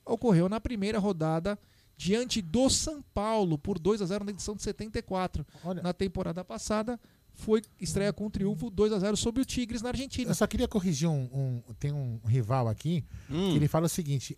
ocorreu 0.04 0.48
na 0.48 0.60
primeira 0.60 0.98
rodada 0.98 1.58
diante 1.96 2.40
do 2.42 2.68
São 2.68 3.02
Paulo 3.14 3.56
por 3.58 3.78
2 3.78 4.02
a 4.02 4.06
0 4.06 4.24
na 4.24 4.30
edição 4.32 4.56
de 4.56 4.62
74. 4.62 5.46
Olha- 5.64 5.82
Na 5.82 5.92
temporada 5.92 6.44
passada 6.44 6.98
foi 7.34 7.62
estreia 7.80 8.12
com 8.12 8.28
triunfo 8.28 8.68
2 8.70 8.92
a 8.92 8.98
0 8.98 9.16
sobre 9.16 9.42
o 9.42 9.44
Tigres 9.44 9.82
na 9.82 9.90
Argentina. 9.90 10.30
Eu 10.30 10.34
só 10.34 10.46
queria 10.46 10.66
corrigir 10.68 11.08
um, 11.08 11.28
um- 11.32 11.62
Tem 11.78 11.92
um 11.92 12.20
rival 12.26 12.68
aqui 12.68 13.04
Hum. 13.30 13.50
que 13.52 13.56
ele 13.56 13.68
fala 13.68 13.86
o 13.86 13.88
seguinte: 13.88 14.36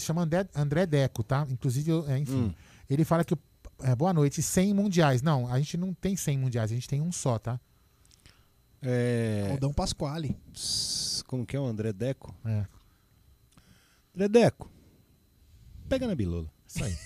chama 0.00 0.22
André, 0.22 0.46
André 0.54 0.86
Deco, 0.86 1.22
tá? 1.22 1.46
Inclusive, 1.48 1.90
é, 2.08 2.18
enfim. 2.18 2.34
Hum. 2.48 2.54
Ele 2.88 3.04
fala 3.04 3.24
que. 3.24 3.34
é, 3.82 3.94
boa 3.96 4.12
noite, 4.12 4.42
100 4.42 4.74
mundiais. 4.74 5.22
Não, 5.22 5.46
a 5.50 5.58
gente 5.58 5.76
não 5.78 5.94
tem 5.94 6.14
100 6.14 6.36
mundiais, 6.38 6.70
a 6.70 6.74
gente 6.74 6.88
tem 6.88 7.00
um 7.00 7.10
só, 7.10 7.38
tá? 7.38 7.58
É... 8.82 9.48
Aldão 9.50 9.72
Pasquale. 9.72 10.36
Como 11.26 11.46
que 11.46 11.56
é 11.56 11.60
o 11.60 11.66
André 11.66 11.92
Deco? 11.92 12.34
É. 12.44 12.64
André 14.14 14.28
Deco. 14.28 14.70
Pega 15.88 16.06
na 16.06 16.14
bilola. 16.14 16.50
Isso 16.66 16.84
aí. 16.84 16.96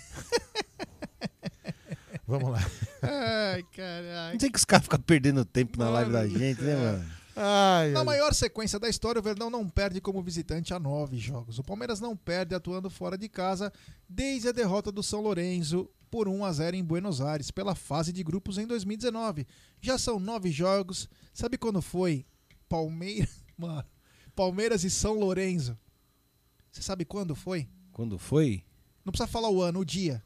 Vamos 2.27 2.51
lá. 2.51 2.61
Ai, 3.03 3.63
caralho. 3.77 4.33
Não 4.35 4.41
sei 4.41 4.51
que 4.51 4.59
os 4.59 4.65
caras 4.65 4.85
ficam 4.85 5.01
perdendo 5.01 5.45
tempo 5.45 5.79
na 5.79 5.91
live 5.91 6.13
da 6.13 6.27
gente, 6.27 6.63
né, 6.63 6.75
mano? 6.75 7.05
Ai, 7.37 7.91
Na 7.91 8.01
ai. 8.01 8.07
maior 8.07 8.33
sequência 8.33 8.79
da 8.79 8.89
história, 8.89 9.19
o 9.19 9.23
Verdão 9.23 9.51
não 9.51 9.69
perde 9.69 10.01
como 10.01 10.23
visitante 10.23 10.73
a 10.73 10.79
nove 10.79 11.19
jogos. 11.19 11.59
O 11.59 11.65
Palmeiras 11.65 12.01
não 12.01 12.17
perde 12.17 12.55
atuando 12.55 12.89
fora 12.89 13.19
de 13.19 13.29
casa 13.29 13.73
desde 14.09 14.49
a 14.49 14.53
derrota 14.53 14.91
do 14.93 15.03
São 15.03 15.21
Lourenço 15.21 15.89
por 16.15 16.29
1 16.29 16.45
a 16.45 16.53
0 16.53 16.77
em 16.77 16.85
Buenos 16.85 17.21
Aires 17.21 17.51
pela 17.51 17.75
fase 17.75 18.13
de 18.13 18.23
grupos 18.23 18.57
em 18.57 18.69
2019. 18.69 19.45
Já 19.81 19.99
são 19.99 20.21
nove 20.21 20.49
jogos. 20.53 21.09
Sabe 21.33 21.59
quando 21.59 21.83
foi 21.83 22.25
Palmeiras, 22.69 23.43
mano, 23.59 23.85
Palmeiras 24.33 24.85
e 24.85 24.91
São 24.91 25.15
Lourenço? 25.19 25.77
Você 26.71 26.83
sabe 26.83 27.05
quando 27.05 27.35
foi? 27.35 27.69
Quando 27.91 28.17
foi? 28.17 28.63
Não 29.05 29.11
precisa 29.11 29.27
falar 29.27 29.51
o 29.51 29.61
ano, 29.61 29.81
o 29.81 29.85
dia. 29.85 30.23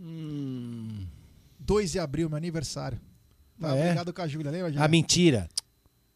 Hum. 0.00 1.06
2 1.60 1.92
de 1.92 2.00
abril, 2.00 2.28
meu 2.28 2.36
aniversário. 2.36 3.00
Tá 3.60 3.70
Ah, 3.70 3.76
é? 3.76 4.12
com 4.12 4.20
a 4.22 4.26
Júlia, 4.26 4.50
lembra? 4.50 4.68
Júlia? 4.72 4.84
Ah, 4.84 4.88
mentira. 4.88 5.48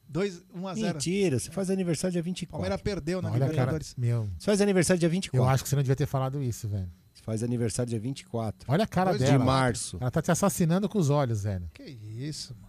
2, 0.08 0.42
1 0.52 0.66
a 0.66 0.74
0. 0.74 0.94
Mentira, 0.94 1.38
você 1.38 1.52
faz 1.52 1.70
aniversário 1.70 2.12
dia 2.14 2.22
24. 2.22 2.50
Palmeiras 2.50 2.80
perdeu 2.82 3.22
na 3.22 3.28
Olha, 3.30 3.38
cara, 3.38 3.50
Libertadores. 3.52 3.94
meu. 3.96 4.28
Você 4.36 4.46
faz 4.46 4.60
aniversário 4.60 4.98
dia 4.98 5.08
24. 5.08 5.38
Eu 5.40 5.48
acho 5.48 5.62
que 5.62 5.68
você 5.68 5.76
não 5.76 5.84
devia 5.84 5.94
ter 5.94 6.06
falado 6.06 6.42
isso, 6.42 6.68
velho. 6.68 6.90
Faz 7.22 7.42
aniversário 7.42 7.90
dia 7.90 8.00
24. 8.00 8.70
Olha 8.72 8.84
a 8.84 8.86
cara 8.86 9.10
Dois 9.10 9.22
dela. 9.22 9.38
De 9.38 9.44
março. 9.44 9.98
Ela 10.00 10.10
tá 10.10 10.22
te 10.22 10.30
assassinando 10.30 10.88
com 10.88 10.98
os 10.98 11.10
olhos, 11.10 11.42
velho. 11.42 11.68
Que 11.74 11.82
isso, 11.84 12.54
mano. 12.60 12.68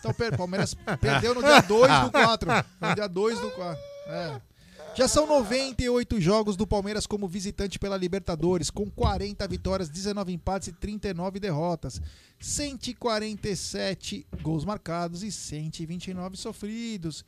Então, 0.00 0.14
per- 0.14 0.36
Palmeiras 0.36 0.74
perdeu 1.00 1.34
no 1.34 1.42
dia 1.42 1.60
2 1.60 2.02
do 2.04 2.10
4. 2.10 2.50
No 2.80 2.94
dia 2.94 3.06
2 3.08 3.40
do 3.40 3.50
4. 3.50 3.82
É. 4.08 4.40
Já 4.94 5.06
são 5.06 5.26
98 5.28 6.20
jogos 6.20 6.56
do 6.56 6.66
Palmeiras 6.66 7.06
como 7.06 7.28
visitante 7.28 7.78
pela 7.78 7.96
Libertadores, 7.96 8.68
com 8.70 8.90
40 8.90 9.46
vitórias, 9.46 9.88
19 9.88 10.32
empates 10.32 10.68
e 10.68 10.72
39 10.72 11.38
derrotas. 11.38 12.00
147 12.40 14.26
gols 14.42 14.64
marcados 14.64 15.22
e 15.22 15.30
129 15.30 16.36
sofridos. 16.36 17.24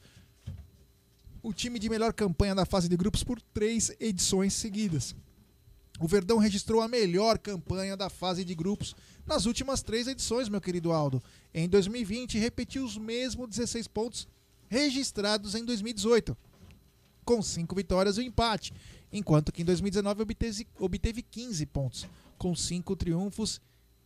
O 1.42 1.52
time 1.52 1.78
de 1.78 1.88
melhor 1.88 2.12
campanha 2.12 2.54
da 2.54 2.64
fase 2.66 2.88
de 2.88 2.96
grupos 2.96 3.22
por 3.22 3.40
três 3.40 3.92
edições 4.00 4.52
seguidas. 4.54 5.14
O 6.00 6.08
Verdão 6.08 6.38
registrou 6.38 6.80
a 6.80 6.88
melhor 6.88 7.38
campanha 7.38 7.94
da 7.94 8.08
fase 8.08 8.42
de 8.42 8.54
grupos 8.54 8.96
nas 9.26 9.44
últimas 9.44 9.82
três 9.82 10.08
edições, 10.08 10.48
meu 10.48 10.60
querido 10.60 10.92
Aldo. 10.92 11.22
Em 11.52 11.68
2020, 11.68 12.38
repetiu 12.38 12.82
os 12.82 12.96
mesmos 12.96 13.50
16 13.50 13.86
pontos 13.86 14.26
registrados 14.66 15.54
em 15.54 15.62
2018, 15.62 16.34
com 17.22 17.42
5 17.42 17.76
vitórias 17.76 18.16
e 18.16 18.22
um 18.22 18.24
empate, 18.24 18.72
enquanto 19.12 19.52
que 19.52 19.60
em 19.60 19.64
2019 19.64 20.22
obteve, 20.22 20.66
obteve 20.78 21.22
15 21.22 21.66
pontos, 21.66 22.06
com 22.38 22.56
5 22.56 22.96
triunfos 22.96 23.60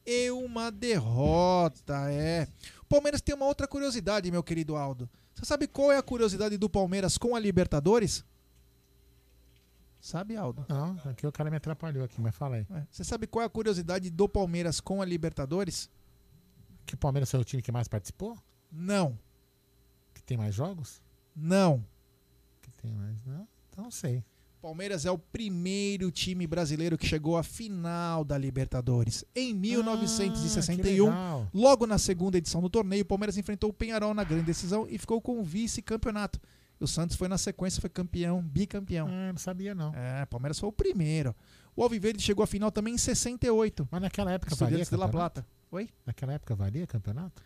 e 0.04 0.32
uma 0.32 0.72
derrota. 0.72 2.10
É. 2.10 2.48
O 2.82 2.86
Palmeiras 2.86 3.20
tem 3.20 3.36
uma 3.36 3.46
outra 3.46 3.68
curiosidade, 3.68 4.30
meu 4.32 4.42
querido 4.42 4.74
Aldo. 4.74 5.08
Você 5.32 5.44
sabe 5.44 5.68
qual 5.68 5.92
é 5.92 5.96
a 5.96 6.02
curiosidade 6.02 6.56
do 6.56 6.68
Palmeiras 6.68 7.16
com 7.16 7.36
a 7.36 7.38
Libertadores? 7.38 8.24
Sabe, 10.04 10.36
Aldo? 10.36 10.66
Não, 10.68 10.98
aqui 11.06 11.26
o 11.26 11.32
cara 11.32 11.50
me 11.50 11.56
atrapalhou 11.56 12.04
aqui, 12.04 12.20
mas 12.20 12.34
fala 12.36 12.56
aí. 12.56 12.66
É. 12.70 12.82
Você 12.90 13.02
sabe 13.02 13.26
qual 13.26 13.42
é 13.42 13.46
a 13.46 13.48
curiosidade 13.48 14.10
do 14.10 14.28
Palmeiras 14.28 14.78
com 14.78 15.00
a 15.00 15.04
Libertadores? 15.06 15.88
Que 16.84 16.92
o 16.94 16.98
Palmeiras 16.98 17.30
foi 17.30 17.40
o 17.40 17.44
time 17.44 17.62
que 17.62 17.72
mais 17.72 17.88
participou? 17.88 18.36
Não, 18.70 19.18
Que 20.12 20.22
tem 20.22 20.36
mais 20.36 20.54
jogos? 20.54 21.00
não. 21.34 21.82
Que 22.60 22.70
tem 22.82 22.92
mais, 22.92 23.24
não? 23.24 23.48
Então 23.70 23.84
não 23.84 23.90
sei. 23.90 24.22
Palmeiras 24.60 25.06
é 25.06 25.10
o 25.10 25.16
primeiro 25.18 26.10
time 26.10 26.46
brasileiro 26.46 26.98
que 26.98 27.06
chegou 27.06 27.38
à 27.38 27.42
final 27.42 28.24
da 28.26 28.36
Libertadores. 28.36 29.24
Em 29.34 29.54
1961, 29.54 31.06
legal. 31.06 31.48
logo 31.54 31.86
na 31.86 31.96
segunda 31.96 32.36
edição 32.36 32.60
do 32.60 32.68
torneio, 32.68 33.04
o 33.04 33.06
Palmeiras 33.06 33.38
enfrentou 33.38 33.70
o 33.70 33.72
Penharol 33.72 34.12
na 34.12 34.22
grande 34.22 34.44
decisão 34.44 34.86
e 34.86 34.98
ficou 34.98 35.18
com 35.22 35.40
o 35.40 35.42
vice-campeonato. 35.42 36.38
O 36.80 36.86
Santos 36.86 37.16
foi 37.16 37.28
na 37.28 37.38
sequência, 37.38 37.80
foi 37.80 37.88
campeão, 37.90 38.42
bicampeão. 38.42 39.06
Ah, 39.08 39.32
não 39.32 39.38
sabia 39.38 39.74
não. 39.74 39.94
É, 39.94 40.26
Palmeiras 40.26 40.58
foi 40.58 40.68
o 40.68 40.72
primeiro. 40.72 41.34
O 41.76 41.82
Alviverde 41.82 42.22
chegou 42.22 42.42
à 42.42 42.46
final 42.46 42.70
também 42.70 42.94
em 42.94 42.98
68. 42.98 43.88
Mas 43.90 44.00
naquela 44.02 44.32
época 44.32 44.54
valia 44.54 44.84
de 44.84 44.96
La? 44.96 45.08
Plata. 45.08 45.46
Oi? 45.70 45.88
Naquela 46.06 46.32
época 46.34 46.54
valia 46.54 46.86
campeonato? 46.86 47.42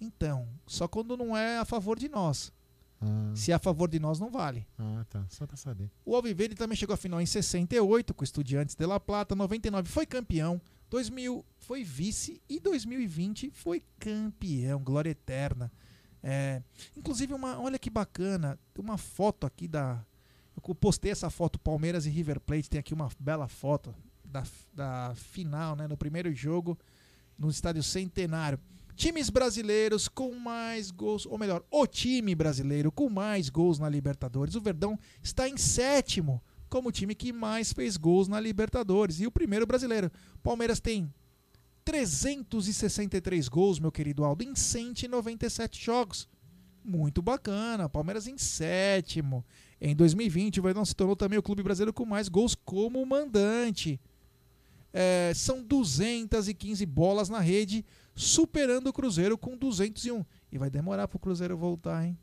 Então, 0.00 0.48
só 0.66 0.88
quando 0.88 1.16
não 1.16 1.36
é 1.36 1.58
a 1.58 1.64
favor 1.64 1.98
de 1.98 2.08
nós. 2.08 2.52
Ah, 3.00 3.32
Se 3.34 3.50
é 3.52 3.54
a 3.54 3.58
favor 3.58 3.88
de 3.88 3.98
nós, 3.98 4.18
não 4.18 4.30
vale. 4.30 4.66
ah, 4.78 5.04
tá. 5.08 5.24
Só 5.28 5.46
pra 5.46 5.56
saber. 5.56 5.90
O 6.04 6.14
Alviverde 6.14 6.54
também 6.54 6.76
chegou 6.76 6.92
à 6.94 6.96
final 6.96 7.20
em 7.20 7.26
68 7.26 8.12
com 8.12 8.22
o 8.22 8.24
Estudiantes 8.24 8.74
de 8.74 8.84
La 8.86 9.00
Plata, 9.00 9.34
99 9.34 9.88
foi 9.88 10.04
campeão, 10.04 10.60
2000 10.90 11.44
foi 11.58 11.82
vice 11.84 12.42
e 12.48 12.60
2020 12.60 13.50
foi 13.54 13.82
campeão, 13.98 14.82
glória 14.82 15.10
eterna. 15.10 15.70
É, 16.22 16.62
inclusive 16.96 17.32
uma, 17.32 17.58
olha 17.60 17.78
que 17.78 17.88
bacana, 17.88 18.58
tem 18.74 18.84
uma 18.84 18.98
foto 18.98 19.46
aqui 19.46 19.66
da 19.66 20.04
eu 20.68 20.74
postei 20.74 21.10
essa 21.10 21.30
foto 21.30 21.58
Palmeiras 21.58 22.04
e 22.04 22.10
River 22.10 22.38
Plate, 22.38 22.68
tem 22.68 22.78
aqui 22.78 22.92
uma 22.92 23.08
bela 23.18 23.48
foto 23.48 23.94
da, 24.22 24.44
da 24.74 25.14
final, 25.14 25.74
né, 25.74 25.88
no 25.88 25.96
primeiro 25.96 26.30
jogo 26.34 26.78
no 27.40 27.48
estádio 27.48 27.82
Centenário. 27.82 28.60
Times 28.94 29.30
brasileiros 29.30 30.06
com 30.08 30.34
mais 30.34 30.90
gols, 30.90 31.24
ou 31.24 31.38
melhor, 31.38 31.64
o 31.70 31.86
time 31.86 32.34
brasileiro 32.34 32.92
com 32.92 33.08
mais 33.08 33.48
gols 33.48 33.78
na 33.78 33.88
Libertadores. 33.88 34.54
O 34.54 34.60
Verdão 34.60 34.98
está 35.22 35.48
em 35.48 35.56
sétimo 35.56 36.42
como 36.68 36.90
o 36.90 36.92
time 36.92 37.14
que 37.14 37.32
mais 37.32 37.72
fez 37.72 37.96
gols 37.96 38.28
na 38.28 38.38
Libertadores. 38.38 39.18
E 39.20 39.26
o 39.26 39.30
primeiro 39.30 39.66
brasileiro. 39.66 40.12
Palmeiras 40.42 40.80
tem 40.80 41.10
363 41.90 43.48
gols, 43.48 43.80
meu 43.80 43.90
querido 43.90 44.24
Aldo, 44.24 44.44
em 44.44 44.54
197 44.54 45.84
jogos. 45.84 46.28
Muito 46.84 47.20
bacana. 47.20 47.88
Palmeiras 47.88 48.28
em 48.28 48.38
sétimo. 48.38 49.44
Em 49.80 49.96
2020, 49.96 50.60
o 50.60 50.62
Verdão 50.62 50.84
se 50.84 50.94
tornou 50.94 51.16
também 51.16 51.36
o 51.36 51.42
clube 51.42 51.64
brasileiro 51.64 51.92
com 51.92 52.04
mais 52.06 52.28
gols 52.28 52.54
como 52.54 53.04
mandante. 53.04 54.00
É, 54.92 55.32
são 55.34 55.64
215 55.64 56.86
bolas 56.86 57.28
na 57.28 57.40
rede, 57.40 57.84
superando 58.14 58.86
o 58.86 58.92
Cruzeiro 58.92 59.36
com 59.36 59.56
201. 59.56 60.24
E 60.52 60.58
vai 60.58 60.70
demorar 60.70 61.08
para 61.08 61.16
o 61.16 61.20
Cruzeiro 61.20 61.58
voltar, 61.58 62.06
hein? 62.06 62.16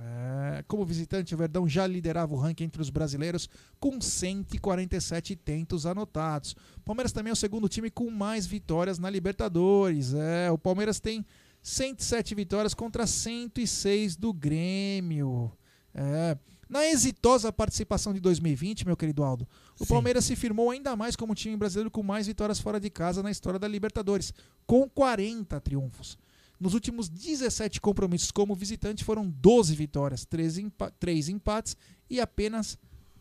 É, 0.00 0.62
como 0.68 0.84
visitante, 0.84 1.34
o 1.34 1.38
Verdão 1.38 1.68
já 1.68 1.86
liderava 1.86 2.32
o 2.32 2.38
ranking 2.38 2.64
entre 2.64 2.80
os 2.80 2.88
brasileiros 2.88 3.48
com 3.80 4.00
147 4.00 5.34
tentos 5.34 5.86
anotados. 5.86 6.54
O 6.76 6.80
Palmeiras 6.84 7.10
também 7.10 7.30
é 7.30 7.32
o 7.32 7.36
segundo 7.36 7.68
time 7.68 7.90
com 7.90 8.08
mais 8.10 8.46
vitórias 8.46 8.98
na 8.98 9.10
Libertadores. 9.10 10.14
É, 10.14 10.50
o 10.52 10.58
Palmeiras 10.58 11.00
tem 11.00 11.26
107 11.62 12.34
vitórias 12.34 12.74
contra 12.74 13.06
106 13.06 14.16
do 14.16 14.32
Grêmio. 14.32 15.50
É, 15.92 16.38
na 16.68 16.86
exitosa 16.86 17.52
participação 17.52 18.12
de 18.12 18.20
2020, 18.20 18.86
meu 18.86 18.96
querido 18.96 19.24
Aldo, 19.24 19.48
o 19.80 19.86
Palmeiras 19.86 20.26
se 20.26 20.36
firmou 20.36 20.70
ainda 20.70 20.94
mais 20.94 21.16
como 21.16 21.32
o 21.32 21.34
time 21.34 21.56
brasileiro 21.56 21.90
com 21.90 22.02
mais 22.02 22.26
vitórias 22.26 22.60
fora 22.60 22.78
de 22.78 22.90
casa 22.90 23.22
na 23.22 23.30
história 23.30 23.58
da 23.58 23.66
Libertadores, 23.66 24.32
com 24.66 24.88
40 24.88 25.60
triunfos. 25.60 26.16
Nos 26.60 26.74
últimos 26.74 27.08
17 27.08 27.80
compromissos 27.80 28.30
como 28.30 28.54
visitante 28.54 29.04
foram 29.04 29.28
12 29.28 29.74
vitórias, 29.76 30.24
3, 30.24 30.58
empa 30.58 30.90
3 30.98 31.28
empates 31.28 31.76
e 32.10 32.20
apenas 32.20 32.76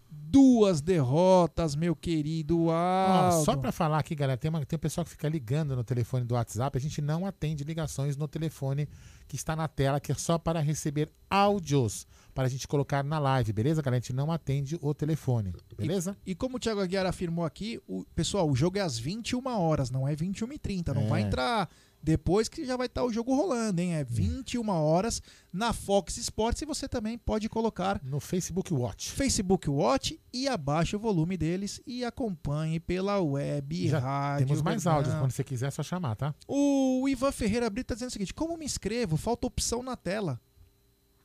duas 0.10 0.82
derrotas, 0.82 1.76
meu 1.76 1.96
querido 1.96 2.66
Ó, 2.66 2.72
Aldo. 2.72 3.46
só 3.46 3.56
pra 3.58 3.72
falar 3.72 4.00
aqui, 4.00 4.16
galera, 4.16 4.38
tem, 4.38 4.50
uma, 4.50 4.66
tem 4.66 4.78
um 4.78 4.80
pessoal 4.80 5.04
que 5.04 5.12
fica 5.12 5.28
ligando 5.28 5.76
no 5.76 5.84
telefone 5.84 6.24
do 6.26 6.34
WhatsApp. 6.34 6.78
A 6.78 6.82
gente 6.82 7.02
não 7.02 7.26
atende 7.26 7.64
ligações 7.64 8.16
no 8.16 8.28
telefone 8.28 8.88
que 9.28 9.36
está 9.36 9.56
na 9.56 9.68
tela, 9.68 10.00
que 10.00 10.12
é 10.12 10.16
só 10.16 10.38
para 10.38 10.60
receber 10.62 11.12
áudios 11.30 12.08
para 12.34 12.46
a 12.46 12.50
gente 12.50 12.68
colocar 12.68 13.04
na 13.04 13.20
live, 13.20 13.52
beleza, 13.52 13.82
galera? 13.82 13.98
A 13.98 14.02
gente 14.02 14.14
não 14.14 14.32
atende 14.32 14.78
o 14.82 14.94
telefone, 14.94 15.54
beleza? 15.78 16.16
E 16.26 16.34
como 16.36 16.58
o 16.58 16.60
Thiago 16.60 16.80
Aguiar 16.82 17.06
afirmou 17.06 17.44
aqui, 17.44 17.80
o, 17.88 18.06
pessoal, 18.16 18.50
o 18.50 18.56
jogo 18.56 18.78
é 18.78 18.82
às 18.82 18.98
21 18.98 19.46
horas, 19.48 19.90
não 19.92 20.08
é 20.08 20.16
21h30. 20.16 20.94
Não 20.94 21.02
É. 21.04 21.08
vai 21.08 21.22
entrar 21.22 21.70
depois 22.08 22.48
que 22.48 22.64
já 22.66 22.78
vai 22.78 22.88
estar 22.88 23.04
o 23.04 23.12
jogo 23.12 23.36
rolando, 23.36 23.82
hein? 23.82 23.96
É 23.96 24.04
21 24.06 24.70
horas 24.70 25.22
na 25.52 25.74
Fox 25.74 26.16
Sports 26.16 26.62
e 26.62 26.66
você 26.66 26.88
também 26.88 27.18
pode 27.18 27.50
colocar 27.50 28.00
no 28.02 28.22
Facebook 28.22 28.74
Watch. 28.74 29.12
Facebook 29.12 29.70
Watch 29.70 30.18
e 30.32 30.48
abaixe 30.48 30.96
o 30.96 31.00
volume 31.00 31.36
deles 31.36 31.82
e 31.86 32.06
acompanhe 32.06 32.80
pela 32.80 33.20
web 33.20 33.90
Já 33.90 34.00
rádio. 34.00 34.48
temos 34.48 34.62
mais 34.62 34.88
áudios, 34.88 35.14
quando 35.16 35.32
você 35.32 35.44
quiser 35.44 35.68
é 35.68 35.72
só 35.72 35.84
chamar, 35.84 36.16
tá? 36.16 36.34
O 36.48 37.06
Ivan 37.10 37.34
Ferreira 37.34 37.70
Brito 37.70 37.88
está 37.88 37.96
dizendo 37.96 38.10
o 38.10 38.14
seguinte: 38.14 38.34
como 38.34 38.56
me 38.56 38.64
inscrevo? 38.64 39.18
Falta 39.18 39.46
opção 39.46 39.84
na 39.84 39.98
tela. 39.98 40.40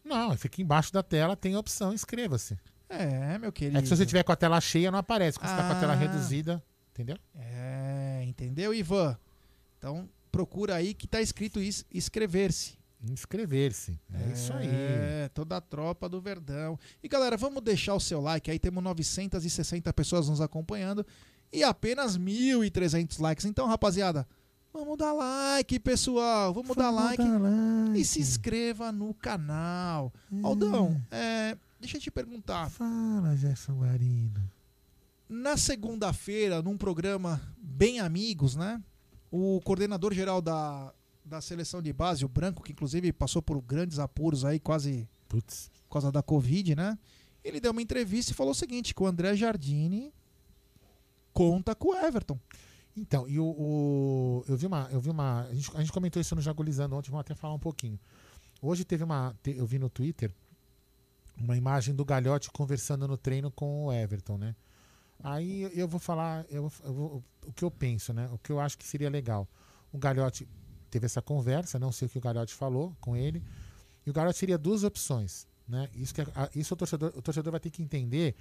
Não, 0.04 0.36
fica 0.36 0.60
embaixo 0.60 0.92
da 0.92 1.00
tela, 1.04 1.36
tem 1.36 1.54
a 1.54 1.60
opção, 1.60 1.94
inscreva-se. 1.94 2.58
É, 2.88 3.38
meu 3.38 3.52
querido. 3.52 3.78
É 3.78 3.82
que 3.82 3.86
se 3.86 3.96
você 3.96 4.04
tiver 4.04 4.24
com 4.24 4.32
a 4.32 4.36
tela 4.36 4.60
cheia, 4.60 4.90
não 4.90 4.98
aparece. 4.98 5.38
Quando 5.38 5.48
você 5.50 5.56
tá 5.56 5.68
com 5.68 5.76
a 5.76 5.80
tela 5.80 5.92
Ah. 5.92 5.96
reduzida, 5.96 6.60
entendeu? 6.90 7.16
É, 7.36 8.24
entendeu, 8.26 8.74
Ivan? 8.74 9.16
Então 9.78 10.08
procura 10.32 10.74
aí 10.76 10.94
que 10.94 11.06
tá 11.06 11.20
escrito 11.20 11.60
is- 11.60 11.84
inscrever-se. 11.92 12.80
Inscrever-se. 13.08 14.00
É, 14.12 14.32
isso 14.32 14.52
aí. 14.52 14.68
É, 14.68 15.30
toda 15.34 15.56
a 15.56 15.60
tropa 15.60 16.08
do 16.08 16.20
Verdão. 16.20 16.78
E 17.02 17.08
galera, 17.08 17.36
vamos 17.36 17.62
deixar 17.62 17.94
o 17.94 18.00
seu 18.00 18.20
like 18.20 18.50
aí. 18.50 18.58
Temos 18.58 18.82
960 18.82 19.92
pessoas 19.92 20.28
nos 20.28 20.40
acompanhando 20.40 21.04
e 21.52 21.62
apenas 21.62 22.16
1.300 22.18 23.20
likes. 23.20 23.44
Então, 23.44 23.66
rapaziada, 23.68 24.26
Vamos 24.74 24.96
dar 24.96 25.12
like, 25.12 25.78
pessoal. 25.80 26.54
Vamos, 26.54 26.74
dar, 26.74 26.90
Vamos 26.90 27.04
like. 27.04 27.22
dar 27.22 27.38
like. 27.38 28.00
E 28.00 28.04
se 28.06 28.20
inscreva 28.22 28.90
no 28.90 29.12
canal. 29.12 30.10
Aldão, 30.42 30.98
é, 31.10 31.58
deixa 31.78 31.98
eu 31.98 32.00
te 32.00 32.10
perguntar. 32.10 32.70
Fala, 32.70 33.36
Gerson 33.36 33.74
Guarino. 33.74 34.40
Na 35.28 35.58
segunda-feira, 35.58 36.62
num 36.62 36.78
programa 36.78 37.38
Bem 37.58 38.00
Amigos, 38.00 38.56
né? 38.56 38.82
O 39.32 39.60
coordenador 39.64 40.12
geral 40.12 40.40
da, 40.42 40.92
da 41.24 41.40
seleção 41.40 41.80
de 41.82 41.92
base, 41.92 42.24
o 42.24 42.28
Branco, 42.28 42.62
que 42.62 42.70
inclusive 42.72 43.12
passou 43.12 43.40
por 43.42 43.60
grandes 43.62 43.98
apuros 43.98 44.44
aí, 44.44 44.60
quase 44.60 45.08
Putz. 45.28 45.70
por 45.88 45.94
causa 45.94 46.12
da 46.12 46.22
Covid, 46.22 46.76
né? 46.76 46.98
Ele 47.42 47.58
deu 47.58 47.72
uma 47.72 47.80
entrevista 47.82 48.30
e 48.30 48.34
falou 48.34 48.52
o 48.52 48.54
seguinte: 48.54 48.94
que 48.94 49.02
o 49.02 49.06
André 49.06 49.34
Jardine 49.34 50.12
conta 51.32 51.74
com 51.74 51.88
o 51.88 51.94
Everton. 51.96 52.38
Então, 52.96 53.26
e 53.26 53.38
o, 53.40 53.44
o- 53.46 54.44
eu 54.46 54.56
vi 54.56 54.66
uma, 54.66 54.86
eu 54.92 55.00
vi 55.00 55.08
uma, 55.08 55.42
a 55.48 55.54
gente, 55.54 55.70
a 55.76 55.80
gente 55.80 55.92
comentou 55.92 56.20
isso 56.20 56.34
no 56.34 56.42
Jagulizando 56.42 56.94
ontem, 56.94 57.10
vamos 57.10 57.22
até 57.22 57.34
falar 57.34 57.54
um 57.54 57.58
pouquinho. 57.58 57.98
Hoje 58.60 58.84
teve 58.84 59.02
uma, 59.02 59.34
eu 59.46 59.64
vi 59.66 59.78
no 59.78 59.88
Twitter 59.88 60.30
uma 61.38 61.56
imagem 61.56 61.94
do 61.94 62.04
Galhote 62.04 62.50
conversando 62.50 63.08
no 63.08 63.16
treino 63.16 63.50
com 63.50 63.86
o 63.86 63.92
Everton, 63.92 64.36
né? 64.36 64.54
Aí 65.22 65.70
eu 65.78 65.86
vou 65.86 66.00
falar, 66.00 66.44
eu 66.50 66.70
eu 66.84 66.92
vou- 66.94 67.24
o 67.46 67.52
que 67.52 67.64
eu 67.64 67.70
penso, 67.70 68.12
né? 68.12 68.28
O 68.32 68.38
que 68.38 68.50
eu 68.50 68.60
acho 68.60 68.76
que 68.78 68.86
seria 68.86 69.08
legal. 69.10 69.48
O 69.92 69.98
Galhote 69.98 70.48
teve 70.90 71.06
essa 71.06 71.22
conversa, 71.22 71.78
não 71.78 71.92
sei 71.92 72.06
o 72.06 72.10
que 72.10 72.18
o 72.18 72.20
Galhote 72.20 72.54
falou 72.54 72.96
com 73.00 73.16
ele, 73.16 73.42
e 74.06 74.10
o 74.10 74.12
Galhote 74.12 74.38
teria 74.40 74.58
duas 74.58 74.84
opções, 74.84 75.46
né? 75.66 75.88
Isso, 75.94 76.14
que, 76.14 76.22
isso 76.54 76.74
o, 76.74 76.76
torcedor, 76.76 77.12
o 77.16 77.22
torcedor 77.22 77.50
vai 77.50 77.60
ter 77.60 77.70
que 77.70 77.82
entender 77.82 78.34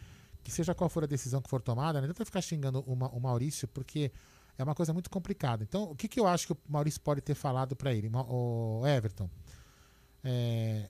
que 0.43 0.51
seja 0.51 0.73
qual 0.73 0.89
for 0.89 1.03
a 1.03 1.07
decisão 1.07 1.41
que 1.41 1.49
for 1.49 1.61
tomada, 1.61 1.99
não 1.99 2.05
adianta 2.05 2.25
ficar 2.25 2.41
xingando 2.41 2.79
o, 2.79 2.93
o 2.93 3.19
Maurício, 3.19 3.67
porque 3.67 4.11
é 4.57 4.63
uma 4.63 4.73
coisa 4.75 4.91
muito 4.91 5.09
complicada. 5.09 5.63
Então, 5.63 5.83
o 5.83 5.95
que, 5.95 6.07
que 6.07 6.19
eu 6.19 6.27
acho 6.27 6.47
que 6.47 6.53
o 6.53 6.57
Maurício 6.67 6.99
pode 7.01 7.21
ter 7.21 7.35
falado 7.35 7.75
para 7.75 7.93
ele? 7.93 8.09
O 8.13 8.81
Everton, 8.85 9.29
é, 10.23 10.89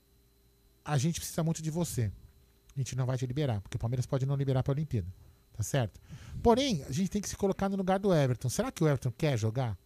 a 0.84 0.98
gente 0.98 1.20
precisa 1.20 1.44
muito 1.44 1.62
de 1.62 1.70
você. 1.70 2.12
A 2.76 2.80
gente 2.80 2.96
não 2.96 3.06
vai 3.06 3.18
te 3.18 3.26
liberar, 3.26 3.62
porque 3.62 3.76
o 3.76 3.80
Palmeiras 3.80 4.06
pode 4.06 4.26
não 4.26 4.36
liberar 4.36 4.64
para 4.64 4.72
a 4.72 4.76
Olimpíada. 4.76 5.08
Tá 5.54 5.64
certo? 5.64 6.00
Porém, 6.42 6.84
a 6.88 6.92
gente 6.92 7.10
tem 7.10 7.22
que 7.22 7.30
se 7.30 7.36
colocar 7.36 7.70
no 7.70 7.76
lugar 7.76 8.00
do 8.00 8.14
Everton. 8.14 8.50
Será 8.50 8.72
que 8.72 8.84
o 8.84 8.88
Everton 8.88 9.12
quer 9.12 9.38
jogar? 9.38 9.78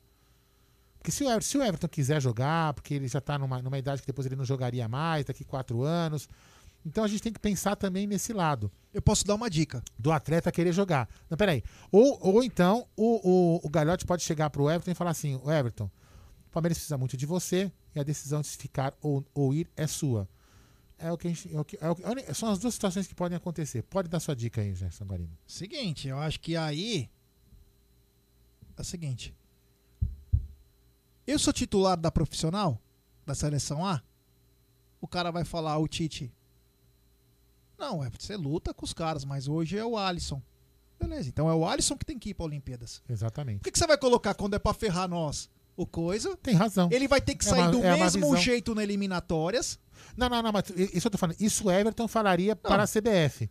Porque 0.98 1.12
se 1.12 1.24
o 1.24 1.28
Everton, 1.28 1.46
se 1.46 1.58
o 1.58 1.64
Everton 1.64 1.88
quiser 1.88 2.22
jogar, 2.22 2.74
porque 2.74 2.94
ele 2.94 3.08
já 3.08 3.20
está 3.20 3.38
numa, 3.38 3.62
numa 3.62 3.78
idade 3.78 4.02
que 4.02 4.08
depois 4.08 4.26
ele 4.26 4.36
não 4.36 4.46
jogaria 4.46 4.88
mais, 4.88 5.26
daqui 5.26 5.44
quatro 5.44 5.84
anos. 5.84 6.28
Então 6.86 7.04
a 7.04 7.08
gente 7.08 7.22
tem 7.22 7.34
que 7.34 7.40
pensar 7.40 7.76
também 7.76 8.06
nesse 8.06 8.32
lado. 8.32 8.72
Eu 8.94 9.02
posso 9.02 9.26
dar 9.26 9.36
uma 9.36 9.50
dica. 9.50 9.84
Do 9.98 10.12
atleta 10.12 10.52
querer 10.52 10.72
jogar. 10.72 11.10
Não, 11.30 11.38
peraí. 11.38 11.64
Ou, 11.92 12.18
ou 12.22 12.44
então 12.44 12.88
o, 12.96 13.22
o, 13.24 13.62
o 13.64 13.70
Galhote 13.70 14.06
pode 14.06 14.24
chegar 14.24 14.50
pro 14.50 14.70
Everton 14.70 14.92
e 14.92 14.96
falar 14.96 15.12
assim: 15.12 15.40
o 15.44 15.52
Everton, 15.52 15.86
o 15.86 16.52
Palmeiras 16.52 16.78
precisa 16.78 16.98
muito 16.98 17.18
de 17.18 17.26
você 17.26 17.72
e 17.96 18.00
a 18.00 18.04
decisão 18.04 18.42
de 18.42 18.48
se 18.48 18.58
ficar 18.58 18.94
ou, 19.02 19.26
ou 19.34 19.54
ir 19.54 19.68
é 19.76 19.88
sua. 19.88 20.28
É 20.98 21.12
o 21.12 21.18
que 21.18 21.28
a 21.28 21.30
gente. 21.30 21.54
É 21.54 21.60
o 21.60 21.66
que, 21.66 21.78
é 21.82 21.90
o 21.90 21.96
que- 21.96 22.34
são 22.34 22.50
as 22.50 22.60
duas 22.60 22.74
situações 22.74 23.06
que 23.08 23.14
podem 23.16 23.36
acontecer. 23.36 23.84
Pode 23.84 24.08
dar 24.08 24.20
sua 24.20 24.36
dica 24.36 24.62
aí, 24.62 24.74
Gerson 24.74 25.06
Guarino. 25.06 25.38
Seguinte, 25.46 26.08
eu 26.08 26.18
acho 26.20 26.40
que 26.40 26.56
aí. 26.56 27.10
É 28.78 28.82
o 28.82 28.84
seguinte. 28.86 29.36
Eu 31.28 31.40
sou 31.40 31.52
titular 31.52 31.98
da 31.98 32.12
profissional, 32.12 32.80
da 33.26 33.34
seleção 33.36 33.86
A. 33.86 34.02
O 35.02 35.08
cara 35.08 35.32
vai 35.32 35.44
falar, 35.44 35.78
o 35.78 35.88
Tite. 35.88 36.32
Não, 37.78 38.04
é, 38.04 38.10
você 38.10 38.38
luta 38.38 38.74
com 38.74 38.86
os 38.86 38.94
caras, 38.94 39.26
mas 39.26 39.48
hoje 39.48 39.78
é 39.78 39.84
o 39.86 39.98
Alisson. 39.98 40.42
Beleza, 41.00 41.28
então 41.28 41.50
é 41.50 41.54
o 41.54 41.68
Alisson 41.68 41.98
que 41.98 42.06
tem 42.06 42.18
que 42.18 42.30
ir 42.30 42.34
para 42.34 42.46
Olimpíadas. 42.46 43.02
Exatamente. 43.10 43.58
Por 43.60 43.64
que, 43.66 43.72
que 43.72 43.80
você 43.80 43.86
vai 43.88 43.98
colocar 43.98 44.34
quando 44.34 44.54
é 44.56 44.60
pra 44.60 44.74
ferrar 44.74 45.10
nós? 45.10 45.50
O 45.77 45.85
coisa. 45.85 46.35
Tem 46.38 46.56
razão. 46.56 46.88
Ele 46.91 47.07
vai 47.07 47.19
ter 47.19 47.35
que 47.35 47.45
É 47.45 47.49
sair 47.49 47.61
uma- 47.64 47.72
do 47.72 47.84
é 47.84 47.97
mesmo 47.97 48.35
jeito 48.38 48.73
na 48.73 48.81
eliminatórias. 48.84 49.77
Não, 50.15 50.30
não, 50.30 50.41
não, 50.41 50.52
mas 50.52 50.65
isso 50.93 51.07
eu 51.07 51.11
tô 51.11 51.18
falando. 51.18 51.35
Isso 51.39 51.68
o 51.68 51.72
Everton 51.72 52.07
falaria 52.07 52.56
para 52.56 52.84
a 52.84 52.88
CBF. 52.88 53.49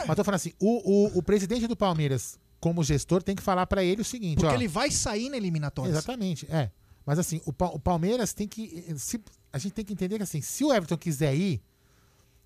Mas 0.00 0.08
eu 0.08 0.16
tô 0.16 0.24
falando 0.24 0.36
assim: 0.36 0.52
o, 0.58 1.06
o, 1.14 1.18
o 1.18 1.22
presidente 1.22 1.66
do 1.66 1.76
Palmeiras, 1.76 2.38
como 2.58 2.82
gestor, 2.82 3.22
tem 3.22 3.36
que 3.36 3.42
falar 3.42 3.66
para 3.66 3.84
ele 3.84 4.02
o 4.02 4.04
seguinte: 4.04 4.36
Porque 4.40 4.52
ó, 4.52 4.54
ele 4.54 4.66
vai 4.68 4.90
sair 4.90 5.28
na 5.30 5.36
eliminatórias. 5.36 5.96
Exatamente, 5.96 6.46
é. 6.50 6.70
Mas 7.06 7.18
assim, 7.18 7.40
o, 7.46 7.50
o 7.50 7.78
Palmeiras 7.78 8.32
tem 8.32 8.46
que. 8.48 8.84
se- 8.98 9.20
a 9.52 9.58
gente 9.58 9.72
tem 9.72 9.84
que 9.84 9.92
entender 9.92 10.16
que 10.16 10.22
assim, 10.22 10.40
se 10.40 10.64
o 10.64 10.72
Everton 10.72 10.96
quiser 10.98 11.34
ir 11.34 11.62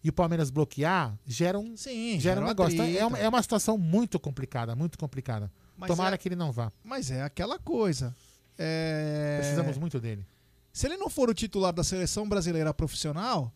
e 0.03 0.09
o 0.11 0.13
Palmeiras 0.13 0.51
bloquear, 0.51 1.19
gera 1.27 1.59
um, 1.59 1.77
Sim, 1.77 2.21
gera 2.21 2.41
um 2.41 2.45
negócio. 2.47 2.75
Então, 2.75 2.87
é, 2.87 3.05
uma, 3.07 3.19
é 3.19 3.29
uma 3.29 3.43
situação 3.43 3.77
muito 3.79 4.19
complicada, 4.21 4.75
muito 4.77 4.99
complicada. 4.99 5.51
Mas 5.77 5.89
Tomara 5.89 6.15
é- 6.15 6.19
que 6.19 6.29
ele 6.29 6.37
não 6.37 6.53
vá. 6.53 6.71
Mas 6.85 7.11
é 7.11 7.23
aquela 7.23 7.59
coisa. 7.59 8.15
É... 8.59 9.39
Precisamos 9.41 9.79
muito 9.79 10.01
dele. 10.01 10.27
Se 10.73 10.87
ele 10.87 10.97
não 10.97 11.09
for 11.09 11.29
o 11.29 11.35
titular 11.35 11.73
da 11.73 11.85
seleção 11.85 12.29
brasileira 12.29 12.75
profissional, 12.75 13.53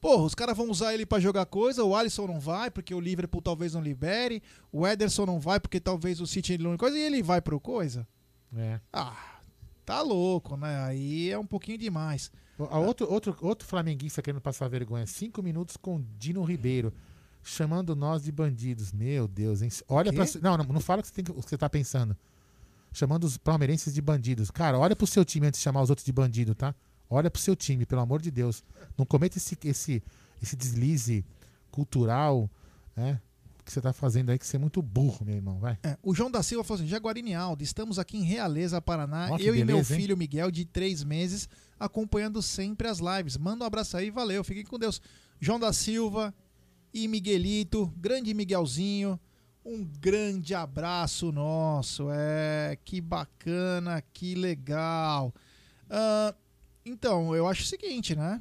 porra, 0.00 0.24
os 0.24 0.34
caras 0.34 0.56
vão 0.56 0.68
usar 0.70 0.92
ele 0.92 1.06
pra 1.06 1.18
jogar 1.18 1.46
coisa, 1.46 1.84
o 1.84 1.96
Alisson 1.96 2.26
não 2.26 2.38
vai, 2.38 2.70
porque 2.70 2.94
o 2.94 3.00
Liverpool 3.00 3.40
talvez 3.40 3.72
não 3.74 3.80
libere, 3.80 4.42
o 4.70 4.86
Ederson 4.86 5.24
não 5.24 5.40
vai, 5.40 5.58
porque 5.58 5.80
talvez 5.80 6.20
o 6.20 6.26
City 6.26 6.58
não 6.58 6.76
coisa, 6.76 6.98
e 6.98 7.02
ele 7.02 7.22
vai 7.22 7.40
pro 7.40 7.58
coisa. 7.58 8.06
É. 8.54 8.80
Ah, 8.92 9.40
tá 9.84 10.02
louco, 10.02 10.56
né? 10.56 10.84
Aí 10.84 11.30
é 11.30 11.38
um 11.38 11.46
pouquinho 11.46 11.78
demais. 11.78 12.30
A 12.58 12.78
outro, 12.78 13.10
outro, 13.10 13.36
outro 13.40 13.66
flamenguista 13.66 14.20
querendo 14.20 14.40
passar 14.40 14.68
vergonha. 14.68 15.06
Cinco 15.06 15.42
minutos 15.42 15.76
com 15.76 16.04
Dino 16.18 16.42
Ribeiro. 16.42 16.92
Chamando 17.42 17.96
nós 17.96 18.22
de 18.22 18.30
bandidos. 18.30 18.92
Meu 18.92 19.26
Deus, 19.26 19.62
hein? 19.62 19.70
Olha. 19.88 20.12
Não, 20.12 20.58
não, 20.58 20.64
não 20.64 20.80
fala 20.80 21.00
o 21.00 21.02
que 21.02 21.08
você, 21.08 21.22
tem, 21.22 21.34
o 21.34 21.42
que 21.42 21.48
você 21.48 21.58
tá 21.58 21.68
pensando. 21.68 22.16
Chamando 22.92 23.24
os 23.24 23.36
palmeirenses 23.36 23.94
de 23.94 24.02
bandidos. 24.02 24.50
Cara, 24.50 24.78
olha 24.78 24.94
pro 24.94 25.06
seu 25.06 25.24
time 25.24 25.46
antes 25.46 25.60
de 25.60 25.64
chamar 25.64 25.82
os 25.82 25.90
outros 25.90 26.04
de 26.04 26.12
bandido, 26.12 26.54
tá? 26.54 26.74
Olha 27.08 27.30
pro 27.30 27.40
seu 27.40 27.54
time, 27.54 27.84
pelo 27.84 28.00
amor 28.00 28.22
de 28.22 28.30
Deus. 28.30 28.64
Não 28.96 29.04
cometa 29.04 29.36
esse, 29.36 29.56
esse, 29.64 30.02
esse 30.42 30.56
deslize 30.56 31.24
cultural, 31.70 32.50
né? 32.96 33.20
Que 33.64 33.72
você 33.72 33.80
tá 33.80 33.92
fazendo 33.92 34.30
aí, 34.30 34.38
que 34.38 34.46
você 34.46 34.56
é 34.56 34.58
muito 34.58 34.82
burro, 34.82 35.24
meu 35.24 35.36
irmão. 35.36 35.58
Vai. 35.58 35.78
É, 35.82 35.96
o 36.02 36.14
João 36.14 36.30
da 36.30 36.42
Silva 36.42 36.64
falou 36.64 36.80
assim: 36.80 36.88
Jaguarine 36.88 37.34
Aldo, 37.34 37.62
estamos 37.62 37.98
aqui 37.98 38.16
em 38.16 38.24
Realeza, 38.24 38.80
Paraná. 38.82 39.36
Que 39.36 39.44
eu 39.44 39.54
e 39.54 39.58
meu 39.58 39.76
beleza, 39.76 39.94
hein? 39.94 40.00
filho 40.00 40.16
Miguel, 40.16 40.50
de 40.50 40.64
três 40.64 41.04
meses, 41.04 41.48
acompanhando 41.78 42.42
sempre 42.42 42.88
as 42.88 42.98
lives. 42.98 43.36
Manda 43.36 43.62
um 43.62 43.66
abraço 43.66 43.96
aí, 43.96 44.10
valeu, 44.10 44.42
fiquem 44.42 44.64
com 44.64 44.78
Deus. 44.78 45.00
João 45.40 45.60
da 45.60 45.72
Silva 45.72 46.34
e 46.92 47.06
Miguelito, 47.06 47.92
grande 47.96 48.34
Miguelzinho, 48.34 49.18
um 49.64 49.84
grande 49.84 50.54
abraço 50.54 51.30
nosso. 51.32 52.08
É, 52.10 52.76
que 52.84 53.00
bacana, 53.00 54.02
que 54.12 54.34
legal. 54.34 55.34
Ah, 55.88 56.34
então, 56.84 57.34
eu 57.34 57.46
acho 57.46 57.62
o 57.62 57.66
seguinte, 57.66 58.16
né? 58.16 58.40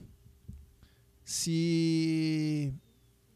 Se. 1.23 2.73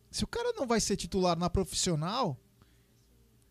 Se 0.09 0.23
o 0.23 0.27
cara 0.27 0.53
não 0.53 0.65
vai 0.65 0.79
ser 0.79 0.95
titular 0.95 1.37
na 1.37 1.49
profissional, 1.49 2.39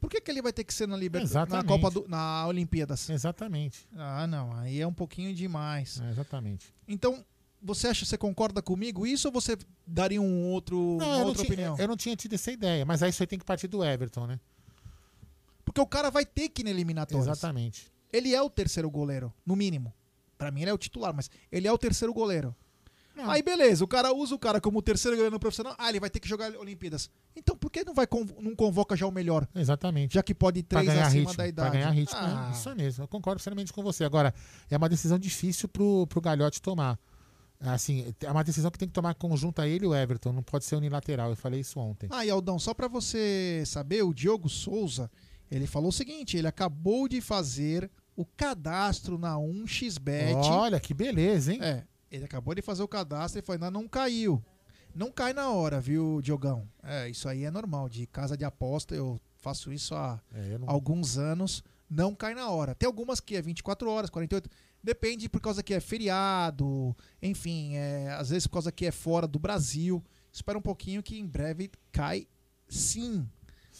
por 0.01 0.09
que, 0.09 0.20
que 0.20 0.31
ele 0.31 0.40
vai 0.40 0.52
ter 0.52 0.65
que 0.65 0.73
ser 0.73 0.89
na 0.89 0.97
Libertadores, 0.97 1.52
na. 1.52 1.62
Copa 1.62 1.90
do, 1.90 2.09
na 2.09 2.47
Olimpíadas? 2.47 3.09
Exatamente. 3.11 3.86
Ah, 3.94 4.27
não, 4.27 4.52
aí 4.56 4.81
é 4.81 4.86
um 4.86 4.93
pouquinho 4.93 5.35
demais. 5.35 6.01
É, 6.01 6.11
exatamente. 6.11 6.74
Então, 6.89 7.24
você 7.65 7.89
acha, 7.89 8.05
você 8.05 8.16
concorda 8.19 8.61
comigo 8.62 9.07
isso 9.07 9.27
ou 9.28 9.32
você 9.32 9.57
daria 9.86 10.20
um 10.20 10.45
outro, 10.51 10.78
uma 10.97 11.05
Não, 11.05 11.19
não 11.20 11.27
outra 11.28 11.43
tinha, 11.43 11.55
opinião? 11.55 11.77
eu 11.78 11.89
não 11.89 11.97
tinha 11.97 12.15
tido 12.15 12.35
essa 12.35 12.53
ideia, 12.53 12.85
mas 12.85 13.03
aí 13.03 13.11
isso 13.11 13.23
aí 13.23 13.27
tem 13.27 13.39
que 13.39 13.45
partir 13.45 13.66
do 13.69 13.82
Everton, 13.85 14.27
né? 14.27 14.39
Porque 15.65 15.81
o 15.81 15.86
cara 15.86 16.11
vai 16.11 16.24
ter 16.27 16.49
que 16.51 16.62
ir 16.62 16.65
na 16.65 16.70
eliminatórias. 16.70 17.27
Exatamente. 17.27 17.91
Ele 18.12 18.35
é 18.35 18.41
o 18.43 18.51
terceiro 18.51 18.91
goleiro, 18.91 19.32
no 19.45 19.57
mínimo. 19.57 19.93
Pra 20.36 20.51
mim 20.51 20.61
ele 20.62 20.70
é 20.70 20.74
o 20.74 20.78
titular, 20.78 21.15
mas 21.15 21.31
ele 21.51 21.66
é 21.66 21.73
o 21.73 21.78
terceiro 21.78 22.12
goleiro. 22.12 22.55
Aí 23.16 23.43
beleza, 23.45 23.85
o 23.85 23.86
cara 23.86 24.12
usa 24.12 24.35
o 24.35 24.39
cara 24.39 24.61
como 24.61 24.82
terceiro 24.82 25.16
goleiro 25.16 25.32
no 25.32 25.39
profissional. 25.39 25.74
Ah, 25.78 25.89
ele 25.89 26.01
vai 26.01 26.11
ter 26.11 26.19
que 26.19 26.28
jogar 26.28 26.53
Olimpíadas. 26.57 27.09
Então 27.36 27.57
por 27.57 27.70
que 27.70 27.85
não 27.85 27.95
vai 27.95 28.09
conv- 28.09 28.32
não 28.41 28.57
convoca 28.57 28.97
já 28.97 29.07
o 29.07 29.11
melhor? 29.12 29.47
Exatamente. 29.55 30.15
Já 30.15 30.23
que 30.23 30.35
pode 30.35 30.59
ir 30.61 30.62
três 30.65 30.89
acima 30.89 31.09
ritmo, 31.31 31.36
da 31.36 31.47
idade. 31.47 31.70
Pra 31.70 31.78
ganhar 31.78 31.91
ritmo, 31.91 32.19
Ah, 32.20 32.51
isso 32.53 32.74
mesmo. 32.74 33.05
Eu 33.05 33.09
concordo 33.09 33.41
plenamente 33.41 33.73
com 33.73 33.85
você. 33.85 34.03
Agora, 34.03 34.35
é 34.69 34.77
uma 34.77 34.89
decisão 34.89 35.16
difícil 35.16 35.69
pro, 35.69 36.09
pro 36.09 36.20
Galhote 36.20 36.61
tomar. 36.61 36.99
Assim, 37.73 38.15
é 38.20 38.31
uma 38.31 38.45
decisão 38.45 38.70
que 38.70 38.78
tem 38.78 38.89
que 38.89 38.95
tomar 38.95 39.15
conjunto 39.15 39.61
a 39.61 39.66
ele 39.69 39.85
e 39.85 39.89
o 39.89 39.95
Everton, 39.95 40.32
não 40.32 40.43
pode 40.43 40.65
ser 40.65 40.77
unilateral. 40.77 41.31
Eu 41.31 41.36
falei 41.36 41.61
isso 41.61 41.78
ontem. 41.81 42.09
Ah, 42.11 42.24
e 42.24 42.31
Aldão, 42.31 42.59
só 42.59 42.74
pra 42.74 42.89
você 42.89 43.62
saber, 43.66 44.03
o 44.03 44.12
Diogo 44.12 44.49
Souza, 44.49 45.11
ele 45.51 45.66
falou 45.66 45.89
o 45.89 45.93
seguinte, 45.93 46.36
ele 46.36 46.47
acabou 46.47 47.09
de 47.09 47.20
fazer 47.20 47.91
o 48.16 48.24
cadastro 48.24 49.19
na 49.19 49.36
1xBet. 49.39 50.35
Olha, 50.36 50.78
que 50.78 50.93
beleza, 50.95 51.53
hein? 51.53 51.59
É, 51.62 51.85
ele 52.11 52.24
acabou 52.24 52.55
de 52.55 52.62
fazer 52.62 52.82
o 52.82 52.89
cadastro 52.89 53.39
e 53.41 53.43
falou, 53.43 53.57
ainda 53.65 53.70
não 53.70 53.89
caiu. 53.89 54.43
Não 54.95 55.11
cai 55.11 55.32
na 55.32 55.51
hora, 55.51 55.81
viu, 55.81 56.20
Diogão? 56.23 56.69
É, 56.82 57.09
isso 57.09 57.28
aí 57.28 57.45
é 57.45 57.51
normal, 57.51 57.89
de 57.89 58.07
casa 58.07 58.36
de 58.36 58.45
aposta, 58.45 58.95
eu 58.95 59.19
faço 59.36 59.73
isso 59.73 59.95
há 59.95 60.20
É, 60.32 60.57
não- 60.59 60.70
alguns 60.70 61.19
anos, 61.19 61.65
não 61.91 62.15
cai 62.15 62.32
na 62.35 62.49
hora. 62.49 62.74
Tem 62.74 62.86
algumas 62.86 63.19
que 63.19 63.35
é 63.35 63.43
24 63.43 63.91
horas, 63.91 64.09
48, 64.11 64.49
depende 64.85 65.28
por 65.28 65.40
causa 65.40 65.62
que 65.62 65.73
é 65.73 65.81
feriado, 65.81 66.94
enfim, 67.23 67.74
é, 67.74 68.11
às 68.12 68.28
vezes 68.28 68.47
por 68.47 68.55
causa 68.55 68.70
que 68.70 68.85
é 68.85 68.93
fora 68.93 69.27
do 69.27 69.39
Brasil. 69.39 70.05
Espera 70.31 70.59
um 70.59 70.62
pouquinho 70.62 71.02
que 71.02 71.19
em 71.19 71.27
breve 71.27 71.70
cai 71.90 72.28
sim. 72.69 73.28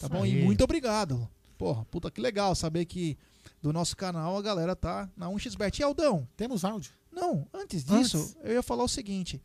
Tá 0.01 0.07
Isso 0.07 0.09
bom? 0.09 0.23
aí. 0.23 0.41
E 0.41 0.45
muito 0.45 0.65
obrigado. 0.65 1.29
Porra, 1.59 1.85
puta 1.85 2.11
que 2.11 2.21
legal 2.21 2.55
saber 2.55 2.87
que 2.87 3.17
do 3.63 3.73
nosso 3.73 3.97
canal, 3.97 4.37
a 4.37 4.43
galera 4.43 4.75
tá 4.75 5.09
na 5.17 5.29
1xBet. 5.29 5.79
E 5.79 5.83
Aldão? 5.83 6.27
Temos 6.37 6.65
áudio. 6.65 6.93
Não, 7.13 7.47
antes 7.53 7.85
disso, 7.85 8.19
Antes. 8.19 8.37
eu 8.43 8.55
ia 8.55 8.63
falar 8.63 8.83
o 8.83 8.89
seguinte. 8.89 9.41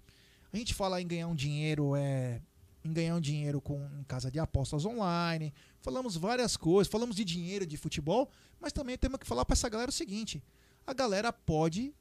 A 0.51 0.57
gente 0.57 0.73
fala 0.73 1.01
em 1.01 1.07
ganhar 1.07 1.27
um 1.27 1.35
dinheiro, 1.35 1.95
é, 1.95 2.41
em 2.83 2.91
ganhar 2.91 3.15
um 3.15 3.21
dinheiro 3.21 3.61
com 3.61 3.79
em 3.99 4.03
casa 4.03 4.31
de 4.31 4.39
apostas 4.39 4.85
online, 4.85 5.53
falamos 5.79 6.15
várias 6.15 6.57
coisas, 6.57 6.91
falamos 6.91 7.15
de 7.15 7.23
dinheiro 7.23 7.65
de 7.65 7.77
futebol, 7.77 8.29
mas 8.59 8.73
também 8.73 8.97
temos 8.97 9.19
que 9.19 9.27
falar 9.27 9.45
para 9.45 9.53
essa 9.53 9.69
galera 9.69 9.89
o 9.89 9.93
seguinte: 9.93 10.41
a 10.85 10.93
galera 10.93 11.31
pode 11.31 11.93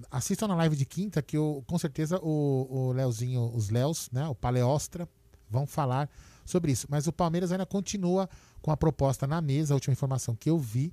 assistam 0.09 0.47
na 0.47 0.55
live 0.55 0.75
de 0.75 0.85
quinta 0.85 1.21
que 1.21 1.37
eu, 1.37 1.63
com 1.67 1.77
certeza 1.77 2.19
o, 2.23 2.67
o 2.69 2.91
Leozinho, 2.91 3.51
os 3.55 3.69
Léos, 3.69 4.09
né? 4.11 4.27
O 4.27 4.33
Paleostra, 4.33 5.07
vão 5.49 5.67
falar 5.67 6.09
sobre 6.43 6.71
isso. 6.71 6.87
Mas 6.89 7.05
o 7.05 7.13
Palmeiras 7.13 7.51
ainda 7.51 7.65
continua 7.65 8.27
com 8.61 8.71
a 8.71 8.77
proposta 8.77 9.27
na 9.27 9.39
mesa, 9.39 9.73
a 9.73 9.75
última 9.75 9.93
informação 9.93 10.35
que 10.35 10.49
eu 10.49 10.57
vi. 10.57 10.91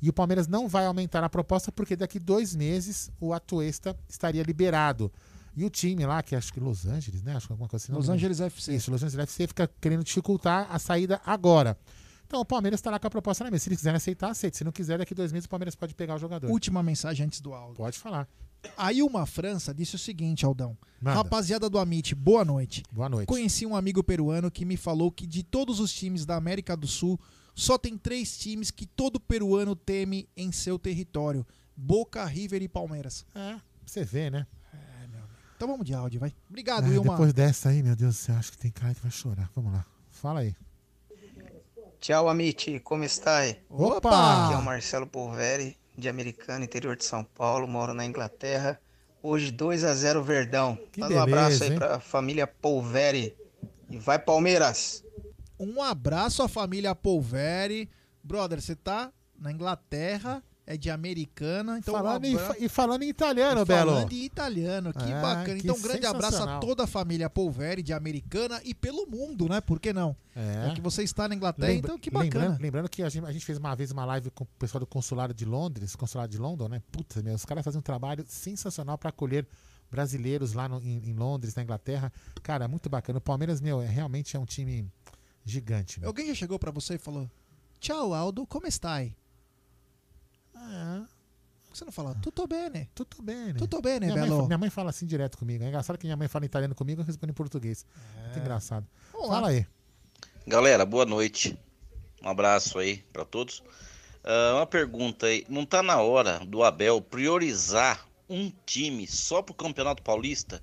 E 0.00 0.08
o 0.08 0.12
Palmeiras 0.12 0.46
não 0.46 0.68
vai 0.68 0.86
aumentar 0.86 1.24
a 1.24 1.28
proposta 1.28 1.72
porque 1.72 1.96
daqui 1.96 2.20
dois 2.20 2.54
meses 2.54 3.10
o 3.20 3.32
Atuesta 3.32 3.98
estaria 4.08 4.44
liberado. 4.44 5.12
E 5.58 5.64
o 5.64 5.70
time 5.70 6.06
lá, 6.06 6.22
que 6.22 6.36
acho 6.36 6.52
que 6.52 6.60
Los 6.60 6.86
Angeles, 6.86 7.20
né? 7.20 7.34
Acho 7.34 7.48
que 7.48 7.52
alguma 7.52 7.68
coisa 7.68 7.84
assim. 7.84 7.92
Los. 7.92 8.08
Angeles 8.08 8.40
FC. 8.40 8.76
Isso, 8.76 8.92
Los 8.92 9.02
Angeles 9.02 9.24
FC 9.24 9.48
fica 9.48 9.68
querendo 9.80 10.04
dificultar 10.04 10.68
a 10.70 10.78
saída 10.78 11.20
agora. 11.26 11.76
Então 12.24 12.40
o 12.40 12.44
Palmeiras 12.44 12.78
está 12.78 12.92
lá 12.92 12.98
com 13.00 13.08
a 13.08 13.10
proposta 13.10 13.42
na 13.42 13.50
mesa. 13.50 13.64
Se 13.64 13.68
eles 13.70 13.78
quiserem 13.78 13.96
aceitar, 13.96 14.30
aceita. 14.30 14.56
Se 14.56 14.62
não 14.62 14.70
quiser, 14.70 14.98
daqui 14.98 15.16
dois 15.16 15.32
meses 15.32 15.46
o 15.46 15.48
Palmeiras 15.48 15.74
pode 15.74 15.96
pegar 15.96 16.14
o 16.14 16.18
jogador. 16.18 16.48
Última 16.48 16.80
mensagem 16.80 17.26
antes 17.26 17.40
do 17.40 17.52
áudio. 17.52 17.74
Pode 17.74 17.98
falar. 17.98 18.28
A 18.76 18.92
Ilma 18.92 19.26
França 19.26 19.74
disse 19.74 19.96
o 19.96 19.98
seguinte, 19.98 20.46
Aldão. 20.46 20.78
Manda. 21.00 21.16
Rapaziada 21.16 21.68
do 21.68 21.76
Amit, 21.76 22.14
boa 22.14 22.44
noite. 22.44 22.84
Boa 22.92 23.08
noite. 23.08 23.26
Conheci 23.26 23.66
um 23.66 23.74
amigo 23.74 24.04
peruano 24.04 24.52
que 24.52 24.64
me 24.64 24.76
falou 24.76 25.10
que 25.10 25.26
de 25.26 25.42
todos 25.42 25.80
os 25.80 25.92
times 25.92 26.24
da 26.24 26.36
América 26.36 26.76
do 26.76 26.86
Sul, 26.86 27.18
só 27.52 27.76
tem 27.76 27.98
três 27.98 28.38
times 28.38 28.70
que 28.70 28.86
todo 28.86 29.18
peruano 29.18 29.74
teme 29.74 30.28
em 30.36 30.52
seu 30.52 30.78
território: 30.78 31.44
Boca, 31.76 32.24
River 32.24 32.62
e 32.62 32.68
Palmeiras. 32.68 33.26
É, 33.34 33.56
você 33.84 34.04
vê, 34.04 34.30
né? 34.30 34.46
Então 35.58 35.66
vamos 35.66 35.84
de 35.84 35.92
áudio, 35.92 36.20
vai. 36.20 36.32
Obrigado, 36.48 36.84
Ah, 36.84 36.88
Ilma. 36.88 37.10
depois 37.14 37.32
dessa 37.32 37.70
aí, 37.70 37.82
meu 37.82 37.96
Deus 37.96 38.14
do 38.14 38.18
céu, 38.18 38.36
acho 38.36 38.52
que 38.52 38.58
tem 38.58 38.70
cara 38.70 38.94
que 38.94 39.00
vai 39.02 39.10
chorar. 39.10 39.50
Vamos 39.56 39.72
lá. 39.72 39.84
Fala 40.08 40.38
aí. 40.38 40.54
Ciao 42.00 42.28
amici, 42.28 42.78
come 42.78 43.06
stai? 43.08 43.58
Opa! 43.68 44.44
Aqui 44.44 44.54
é 44.54 44.56
o 44.56 44.62
Marcelo 44.62 45.04
Polveri, 45.04 45.76
de 45.96 46.08
Americana, 46.08 46.64
interior 46.64 46.94
de 46.96 47.04
São 47.04 47.24
Paulo, 47.24 47.66
moro 47.66 47.92
na 47.92 48.06
Inglaterra. 48.06 48.80
Hoje 49.20 49.50
2 49.50 49.82
a 49.82 49.92
0 49.96 50.22
Verdão. 50.22 50.78
Que 50.92 51.00
Manda 51.00 51.16
um 51.16 51.20
abraço 51.22 51.64
aí 51.64 51.72
hein? 51.72 51.76
pra 51.76 51.98
família 51.98 52.46
Polveri. 52.46 53.36
E 53.90 53.98
vai 53.98 54.16
Palmeiras! 54.16 55.02
Um 55.58 55.82
abraço 55.82 56.40
à 56.40 56.46
família 56.48 56.94
Polveri. 56.94 57.90
Brother, 58.22 58.60
você 58.62 58.76
tá 58.76 59.10
na 59.36 59.50
Inglaterra, 59.50 60.40
é 60.70 60.76
de 60.76 60.90
americana, 60.90 61.78
então 61.78 61.94
falando 61.94 62.26
um 62.26 62.38
abra- 62.38 62.56
e 62.58 62.68
falando 62.68 63.02
em 63.02 63.08
italiano, 63.08 63.62
E 63.62 63.64
Belo. 63.64 63.90
Falando 63.92 64.12
em 64.12 64.22
italiano, 64.24 64.92
que 64.92 65.12
Ah, 65.12 65.22
bacana. 65.22 65.44
que 65.58 65.64
Então, 65.64 65.76
um 65.76 65.80
grande 65.80 66.04
abraço 66.06 66.42
a 66.42 66.58
toda 66.58 66.84
a 66.84 66.86
família 66.86 67.30
Polveri 67.30 67.82
de 67.82 67.92
Americana 67.94 68.60
e 68.64 68.74
pelo 68.74 69.06
mundo, 69.06 69.48
né? 69.48 69.60
Por 69.62 69.80
que 69.80 69.92
não? 69.92 70.14
É. 70.36 70.72
que 70.74 70.80
você 70.80 71.02
está 71.02 71.26
na 71.26 71.34
Inglaterra, 71.34 71.66
Lembra- 71.68 71.88
então 71.88 71.98
que 71.98 72.10
bacana. 72.10 72.44
Lembrando, 72.44 72.60
lembrando 72.62 72.88
que 72.88 73.02
a 73.02 73.08
gente, 73.08 73.24
a 73.26 73.32
gente 73.32 73.44
fez 73.44 73.58
uma 73.58 73.74
vez 73.74 73.90
uma 73.90 74.04
live 74.04 74.30
com 74.30 74.44
o 74.44 74.46
pessoal 74.58 74.78
do 74.80 74.86
consulado 74.86 75.32
de 75.34 75.44
Londres, 75.44 75.96
consulado 75.96 76.30
de 76.30 76.38
London, 76.38 76.68
né? 76.68 76.80
Puta, 76.92 77.20
meu, 77.22 77.34
os 77.34 77.44
caras 77.44 77.64
fazem 77.64 77.78
um 77.78 77.82
trabalho 77.82 78.24
sensacional 78.28 78.96
para 78.98 79.08
acolher 79.08 79.46
brasileiros 79.90 80.52
lá 80.52 80.68
no- 80.68 80.80
em, 80.82 81.08
em 81.08 81.14
Londres, 81.14 81.54
na 81.54 81.62
Inglaterra. 81.62 82.12
Cara, 82.42 82.68
muito 82.68 82.88
bacana. 82.90 83.18
O 83.18 83.22
Palmeiras, 83.22 83.60
meu, 83.60 83.80
é, 83.80 83.86
realmente 83.86 84.36
é 84.36 84.38
um 84.38 84.44
time 84.44 84.86
gigante. 85.44 85.98
Meu. 85.98 86.08
Alguém 86.10 86.26
já 86.28 86.34
chegou 86.34 86.58
pra 86.58 86.70
você 86.70 86.94
e 86.94 86.98
falou: 86.98 87.28
Tchau, 87.80 88.12
Aldo, 88.14 88.46
como 88.46 88.66
stai? 88.68 89.16
Ah. 90.60 91.04
Por 91.64 91.72
que 91.72 91.78
você 91.78 91.84
não 91.84 91.92
fala? 91.92 92.14
Tutto 92.16 92.46
bene. 92.46 92.88
Tutto 92.94 93.22
bene. 93.22 93.54
Tutto 93.54 93.80
bene, 93.80 94.06
minha, 94.06 94.16
mãe, 94.18 94.28
Belo. 94.28 94.40
fa- 94.42 94.46
minha 94.46 94.58
mãe 94.58 94.70
fala 94.70 94.90
assim 94.90 95.06
direto 95.06 95.36
comigo. 95.38 95.62
É 95.64 95.68
engraçado 95.68 95.98
que 95.98 96.06
minha 96.06 96.16
mãe 96.16 96.26
fala 96.28 96.44
italiano 96.46 96.74
comigo, 96.74 97.00
eu 97.02 97.04
respondo 97.04 97.30
em 97.30 97.34
português. 97.34 97.84
Muito 98.24 98.38
engraçado. 98.38 98.86
Vamos 99.12 99.28
lá. 99.28 99.34
Fala 99.36 99.48
aí. 99.48 99.66
Galera, 100.46 100.84
boa 100.86 101.04
noite. 101.04 101.58
Um 102.22 102.28
abraço 102.28 102.78
aí 102.78 102.98
pra 103.12 103.24
todos. 103.24 103.62
Ah, 104.24 104.54
uma 104.56 104.66
pergunta 104.66 105.26
aí, 105.26 105.44
não 105.48 105.64
tá 105.64 105.82
na 105.82 106.00
hora 106.00 106.38
do 106.44 106.62
Abel 106.64 107.00
priorizar 107.00 108.06
um 108.28 108.50
time 108.66 109.06
só 109.06 109.40
pro 109.42 109.54
Campeonato 109.54 110.02
Paulista? 110.02 110.62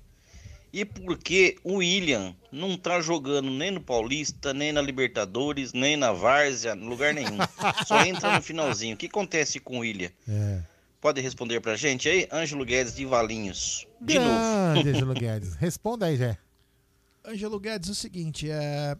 E 0.76 0.84
por 0.84 1.16
que 1.16 1.56
o 1.64 1.76
William 1.76 2.36
não 2.52 2.76
tá 2.76 3.00
jogando 3.00 3.48
nem 3.48 3.70
no 3.70 3.80
Paulista, 3.80 4.52
nem 4.52 4.72
na 4.72 4.82
Libertadores, 4.82 5.72
nem 5.72 5.96
na 5.96 6.12
Várzea, 6.12 6.74
em 6.74 6.86
lugar 6.86 7.14
nenhum? 7.14 7.38
Só 7.88 8.04
entra 8.04 8.36
no 8.36 8.42
finalzinho. 8.42 8.94
O 8.94 8.98
que 8.98 9.06
acontece 9.06 9.58
com 9.58 9.78
o 9.78 9.80
William? 9.80 10.10
É. 10.28 10.60
Pode 11.00 11.22
responder 11.22 11.60
pra 11.60 11.76
gente 11.76 12.10
aí? 12.10 12.28
Ângelo 12.30 12.62
Guedes 12.62 12.94
de 12.94 13.06
Valinhos. 13.06 13.86
De 13.98 14.18
Grande 14.18 14.28
novo. 14.28 14.80
Ângelo 14.86 15.14
Guedes. 15.14 15.54
Responda 15.54 16.04
aí, 16.04 16.18
Jé. 16.18 16.36
Ângelo 17.24 17.58
Guedes, 17.58 17.88
é 17.88 17.92
o 17.92 17.94
seguinte, 17.94 18.50
é... 18.50 18.98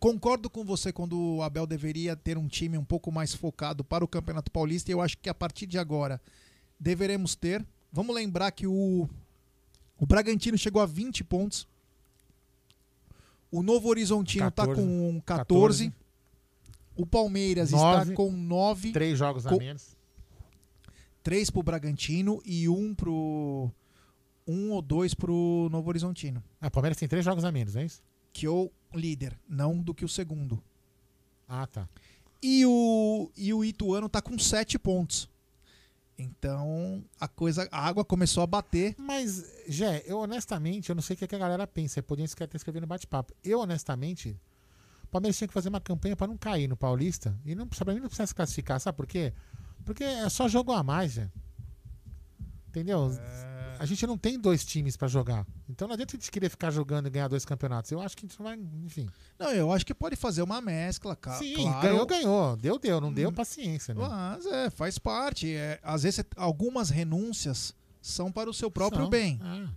concordo 0.00 0.48
com 0.48 0.64
você 0.64 0.90
quando 0.94 1.36
o 1.36 1.42
Abel 1.42 1.66
deveria 1.66 2.16
ter 2.16 2.38
um 2.38 2.48
time 2.48 2.78
um 2.78 2.84
pouco 2.84 3.12
mais 3.12 3.34
focado 3.34 3.84
para 3.84 4.02
o 4.02 4.08
Campeonato 4.08 4.50
Paulista 4.50 4.90
e 4.90 4.94
eu 4.94 5.02
acho 5.02 5.18
que 5.18 5.28
a 5.28 5.34
partir 5.34 5.66
de 5.66 5.78
agora 5.78 6.18
deveremos 6.80 7.34
ter. 7.36 7.62
Vamos 7.92 8.14
lembrar 8.14 8.50
que 8.50 8.66
o, 8.66 9.08
o 9.98 10.06
Bragantino 10.06 10.56
chegou 10.56 10.80
a 10.80 10.86
20 10.86 11.24
pontos. 11.24 11.66
O 13.50 13.62
Novo 13.62 13.88
Horizontino 13.88 14.48
está 14.48 14.66
14. 14.66 14.80
com 14.80 15.20
14. 15.24 15.92
O 16.96 17.06
Palmeiras 17.06 17.70
Nove. 17.70 18.02
está 18.02 18.14
com 18.14 18.30
9. 18.30 18.92
Três 18.92 19.18
jogos 19.18 19.46
a 19.46 19.56
menos. 19.56 19.96
Três 21.22 21.50
pro 21.50 21.62
Bragantino 21.62 22.40
e 22.44 22.68
um 22.68 22.94
pro. 22.94 23.70
Um 24.46 24.70
ou 24.70 24.80
dois 24.80 25.12
pro 25.12 25.68
Novo 25.70 25.88
Horizontino. 25.88 26.42
Ah, 26.60 26.68
o 26.68 26.70
Palmeiras 26.70 26.96
tem 26.96 27.06
três 27.06 27.24
jogos 27.24 27.44
a 27.44 27.52
menos, 27.52 27.76
é 27.76 27.84
isso? 27.84 28.02
Que 28.32 28.46
é 28.46 28.50
o 28.50 28.70
líder, 28.94 29.38
não 29.46 29.76
do 29.78 29.92
que 29.92 30.04
o 30.04 30.08
segundo. 30.08 30.62
Ah, 31.46 31.66
tá. 31.66 31.88
E 32.42 32.64
o, 32.64 33.30
e 33.36 33.52
o 33.52 33.64
Ituano 33.64 34.08
tá 34.08 34.22
com 34.22 34.38
sete 34.38 34.78
pontos. 34.78 35.28
Então 36.18 37.04
a 37.20 37.28
coisa, 37.28 37.68
a 37.70 37.86
água 37.86 38.04
começou 38.04 38.42
a 38.42 38.46
bater. 38.46 38.94
Mas, 38.98 39.44
Jé, 39.68 40.02
eu 40.04 40.18
honestamente, 40.18 40.90
eu 40.90 40.94
não 40.96 41.02
sei 41.02 41.14
o 41.14 41.16
que 41.18 41.28
que 41.28 41.36
a 41.36 41.38
galera 41.38 41.66
pensa. 41.66 42.00
É 42.00 42.02
por 42.02 42.18
isso 42.18 42.36
que 42.36 42.42
até 42.42 42.56
escrever 42.56 42.80
no 42.80 42.86
bate-papo. 42.88 43.32
Eu, 43.44 43.60
honestamente, 43.60 44.36
O 45.08 45.10
Palmeiras 45.10 45.38
tinha 45.38 45.48
que 45.48 45.54
fazer 45.54 45.70
uma 45.70 45.80
campanha 45.80 46.14
para 46.14 46.26
não 46.26 46.36
cair 46.36 46.68
no 46.68 46.76
Paulista. 46.76 47.34
E 47.44 47.54
não, 47.54 47.66
pra 47.66 47.94
mim 47.94 48.00
não 48.00 48.08
precisa 48.08 48.26
se 48.26 48.34
classificar, 48.34 48.78
sabe 48.78 48.96
por 48.96 49.06
quê? 49.06 49.32
Porque 49.84 50.04
é 50.04 50.28
só 50.28 50.46
jogo 50.46 50.70
a 50.70 50.82
mais, 50.82 51.14
velho. 51.14 51.32
Entendeu? 52.68 53.10
A 53.78 53.86
gente 53.86 54.06
não 54.06 54.16
tem 54.18 54.38
dois 54.38 54.64
times 54.64 54.96
para 54.96 55.08
jogar. 55.08 55.46
Então 55.68 55.86
não 55.88 55.94
adianta 55.94 56.16
a 56.16 56.18
gente 56.18 56.30
querer 56.30 56.48
ficar 56.48 56.70
jogando 56.70 57.06
e 57.06 57.10
ganhar 57.10 57.28
dois 57.28 57.44
campeonatos. 57.44 57.90
Eu 57.90 58.00
acho 58.00 58.16
que 58.16 58.26
a 58.26 58.28
gente 58.28 58.42
vai, 58.42 58.58
enfim. 58.84 59.08
Não, 59.38 59.50
eu 59.52 59.72
acho 59.72 59.84
que 59.86 59.94
pode 59.94 60.16
fazer 60.16 60.42
uma 60.42 60.60
mescla, 60.60 61.14
cara. 61.16 61.38
Sim, 61.38 61.54
claro. 61.54 61.80
ganhou, 61.88 62.06
ganhou. 62.06 62.56
Deu, 62.56 62.78
deu. 62.78 63.00
Não 63.00 63.08
Hum. 63.08 63.12
deu, 63.14 63.32
paciência, 63.32 63.94
né? 63.94 64.00
Mas 64.08 64.46
é, 64.46 64.70
faz 64.70 64.98
parte. 64.98 65.54
É, 65.54 65.78
às 65.82 66.02
vezes 66.02 66.24
algumas 66.36 66.90
renúncias 66.90 67.74
são 68.00 68.30
para 68.32 68.48
o 68.50 68.54
seu 68.54 68.70
próprio 68.70 69.02
São, 69.02 69.10
bem. 69.10 69.40
é. 69.42 69.68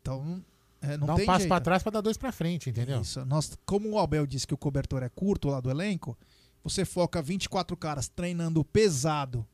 Então, 0.00 0.44
é, 0.82 0.96
não 0.98 1.06
Dá 1.06 1.14
um 1.14 1.24
passo 1.24 1.48
para 1.48 1.60
trás 1.62 1.82
para 1.82 1.92
dar 1.92 2.00
dois 2.02 2.16
para 2.18 2.30
frente, 2.30 2.68
entendeu? 2.68 3.00
Isso. 3.00 3.24
Nós, 3.24 3.56
como 3.64 3.90
o 3.90 3.98
Abel 3.98 4.26
disse 4.26 4.46
que 4.46 4.52
o 4.52 4.58
cobertor 4.58 5.02
é 5.02 5.08
curto 5.08 5.48
lá 5.48 5.60
do 5.60 5.70
elenco, 5.70 6.16
você 6.62 6.84
foca 6.84 7.22
24 7.22 7.74
caras 7.76 8.06
treinando 8.08 8.62
pesado 8.64 9.46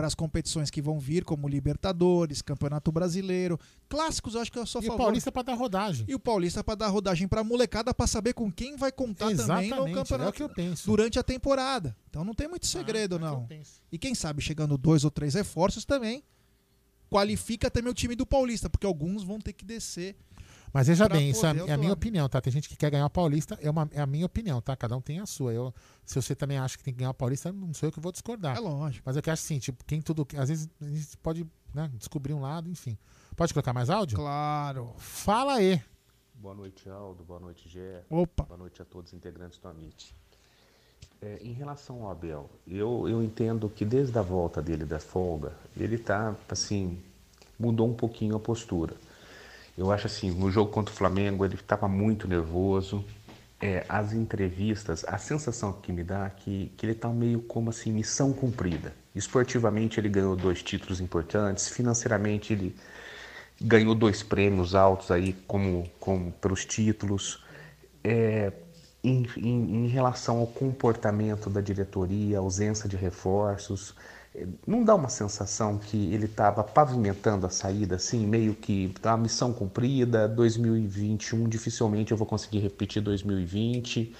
para 0.00 0.06
as 0.06 0.14
competições 0.14 0.70
que 0.70 0.80
vão 0.80 0.98
vir, 0.98 1.26
como 1.26 1.46
Libertadores, 1.46 2.40
Campeonato 2.40 2.90
Brasileiro. 2.90 3.60
Clássicos, 3.86 4.34
eu 4.34 4.40
acho 4.40 4.50
que 4.50 4.58
eu 4.58 4.64
sou 4.64 4.78
a 4.78 4.82
E 4.82 4.86
o 4.86 4.92
favor. 4.92 5.04
Paulista 5.04 5.30
para 5.30 5.42
dar 5.42 5.52
rodagem. 5.52 6.06
E 6.08 6.14
o 6.14 6.18
Paulista 6.18 6.64
para 6.64 6.74
dar 6.74 6.88
rodagem 6.88 7.28
para 7.28 7.44
molecada 7.44 7.92
para 7.92 8.06
saber 8.06 8.32
com 8.32 8.50
quem 8.50 8.76
vai 8.76 8.90
contar 8.90 9.26
também 9.26 9.34
Exatamente, 9.34 9.74
no 9.74 9.88
é 9.88 9.90
o 9.90 9.94
campeonato 9.94 10.48
que 10.48 10.54
penso. 10.54 10.86
durante 10.86 11.18
a 11.18 11.22
temporada. 11.22 11.94
Então 12.08 12.24
não 12.24 12.32
tem 12.32 12.48
muito 12.48 12.66
segredo 12.66 13.18
não. 13.18 13.46
E 13.92 13.98
quem 13.98 14.14
sabe 14.14 14.40
chegando 14.40 14.78
dois 14.78 15.04
ou 15.04 15.10
três 15.10 15.34
reforços 15.34 15.84
também 15.84 16.24
qualifica 17.10 17.70
também 17.70 17.90
o 17.90 17.94
time 17.94 18.16
do 18.16 18.24
Paulista, 18.24 18.70
porque 18.70 18.86
alguns 18.86 19.22
vão 19.22 19.38
ter 19.38 19.52
que 19.52 19.66
descer. 19.66 20.16
Mas 20.72 20.86
veja 20.86 21.08
bem, 21.08 21.30
isso 21.30 21.44
é, 21.44 21.56
é 21.68 21.72
a 21.72 21.76
minha 21.76 21.92
opinião, 21.92 22.28
tá? 22.28 22.40
Tem 22.40 22.52
gente 22.52 22.68
que 22.68 22.76
quer 22.76 22.90
ganhar 22.90 23.06
o 23.06 23.10
Paulista, 23.10 23.58
é, 23.60 23.68
uma, 23.68 23.88
é 23.92 24.00
a 24.00 24.06
minha 24.06 24.24
opinião, 24.24 24.60
tá? 24.60 24.76
Cada 24.76 24.96
um 24.96 25.00
tem 25.00 25.18
a 25.18 25.26
sua. 25.26 25.52
Eu, 25.52 25.74
se 26.04 26.14
você 26.14 26.34
também 26.34 26.58
acha 26.58 26.78
que 26.78 26.84
tem 26.84 26.94
que 26.94 26.98
ganhar 26.98 27.10
o 27.10 27.14
Paulista, 27.14 27.52
não 27.52 27.74
sou 27.74 27.88
eu 27.88 27.92
que 27.92 27.98
vou 27.98 28.12
discordar. 28.12 28.56
É 28.56 28.60
lógico. 28.60 29.02
Mas 29.04 29.16
eu 29.16 29.22
que 29.22 29.30
acho 29.30 29.42
assim, 29.42 29.58
tipo, 29.58 29.84
quem 29.84 30.00
tudo. 30.00 30.26
Às 30.36 30.48
vezes 30.48 30.68
a 30.80 30.84
gente 30.84 31.16
pode 31.18 31.46
né, 31.74 31.90
descobrir 31.94 32.34
um 32.34 32.40
lado, 32.40 32.68
enfim. 32.68 32.96
Pode 33.36 33.52
colocar 33.52 33.72
mais 33.72 33.90
áudio? 33.90 34.16
Claro. 34.16 34.94
Fala 34.98 35.54
aí. 35.54 35.82
Boa 36.34 36.54
noite, 36.54 36.88
Aldo. 36.88 37.24
Boa 37.24 37.40
noite, 37.40 37.68
Gé. 37.68 38.02
Opa. 38.08 38.44
Boa 38.44 38.58
noite 38.58 38.80
a 38.80 38.84
todos 38.84 39.12
os 39.12 39.16
integrantes 39.16 39.58
do 39.58 39.68
Amit. 39.68 40.14
É, 41.20 41.38
em 41.42 41.52
relação 41.52 42.04
ao 42.04 42.10
Abel, 42.12 42.48
eu, 42.66 43.06
eu 43.08 43.22
entendo 43.22 43.68
que 43.68 43.84
desde 43.84 44.18
a 44.18 44.22
volta 44.22 44.62
dele 44.62 44.86
da 44.86 44.98
folga, 44.98 45.52
ele 45.76 45.98
tá, 45.98 46.34
assim, 46.48 46.98
mudou 47.58 47.86
um 47.86 47.92
pouquinho 47.92 48.36
a 48.36 48.40
postura. 48.40 48.96
Eu 49.80 49.90
acho 49.90 50.06
assim, 50.08 50.30
no 50.30 50.50
jogo 50.50 50.70
contra 50.70 50.92
o 50.92 50.96
Flamengo, 50.96 51.42
ele 51.42 51.54
estava 51.54 51.88
muito 51.88 52.28
nervoso. 52.28 53.02
É, 53.58 53.82
as 53.88 54.12
entrevistas, 54.12 55.06
a 55.08 55.16
sensação 55.16 55.72
que 55.72 55.90
me 55.90 56.04
dá 56.04 56.26
é 56.26 56.30
que, 56.30 56.70
que 56.76 56.84
ele 56.84 56.92
está 56.92 57.08
meio 57.08 57.40
como 57.40 57.70
assim, 57.70 57.90
missão 57.90 58.30
cumprida. 58.30 58.92
Esportivamente, 59.14 59.98
ele 59.98 60.10
ganhou 60.10 60.36
dois 60.36 60.62
títulos 60.62 61.00
importantes, 61.00 61.70
financeiramente, 61.70 62.52
ele 62.52 62.76
ganhou 63.58 63.94
dois 63.94 64.22
prêmios 64.22 64.74
altos 64.74 65.10
aí 65.10 65.32
como, 65.46 65.90
como 65.98 66.30
pelos 66.32 66.66
títulos. 66.66 67.42
É, 68.04 68.52
em, 69.02 69.26
em, 69.38 69.86
em 69.86 69.88
relação 69.88 70.40
ao 70.40 70.46
comportamento 70.46 71.48
da 71.48 71.62
diretoria, 71.62 72.38
ausência 72.38 72.86
de 72.86 72.96
reforços, 72.96 73.94
não 74.66 74.84
dá 74.84 74.94
uma 74.94 75.08
sensação 75.08 75.78
que 75.78 76.12
ele 76.14 76.26
estava 76.26 76.62
pavimentando 76.62 77.46
a 77.46 77.50
saída, 77.50 77.96
assim, 77.96 78.26
meio 78.26 78.54
que 78.54 78.94
tá, 79.00 79.16
missão 79.16 79.52
cumprida, 79.52 80.28
2021 80.28 81.48
dificilmente 81.48 82.12
eu 82.12 82.16
vou 82.16 82.26
conseguir 82.26 82.60
repetir 82.60 83.02
2020. 83.02 84.14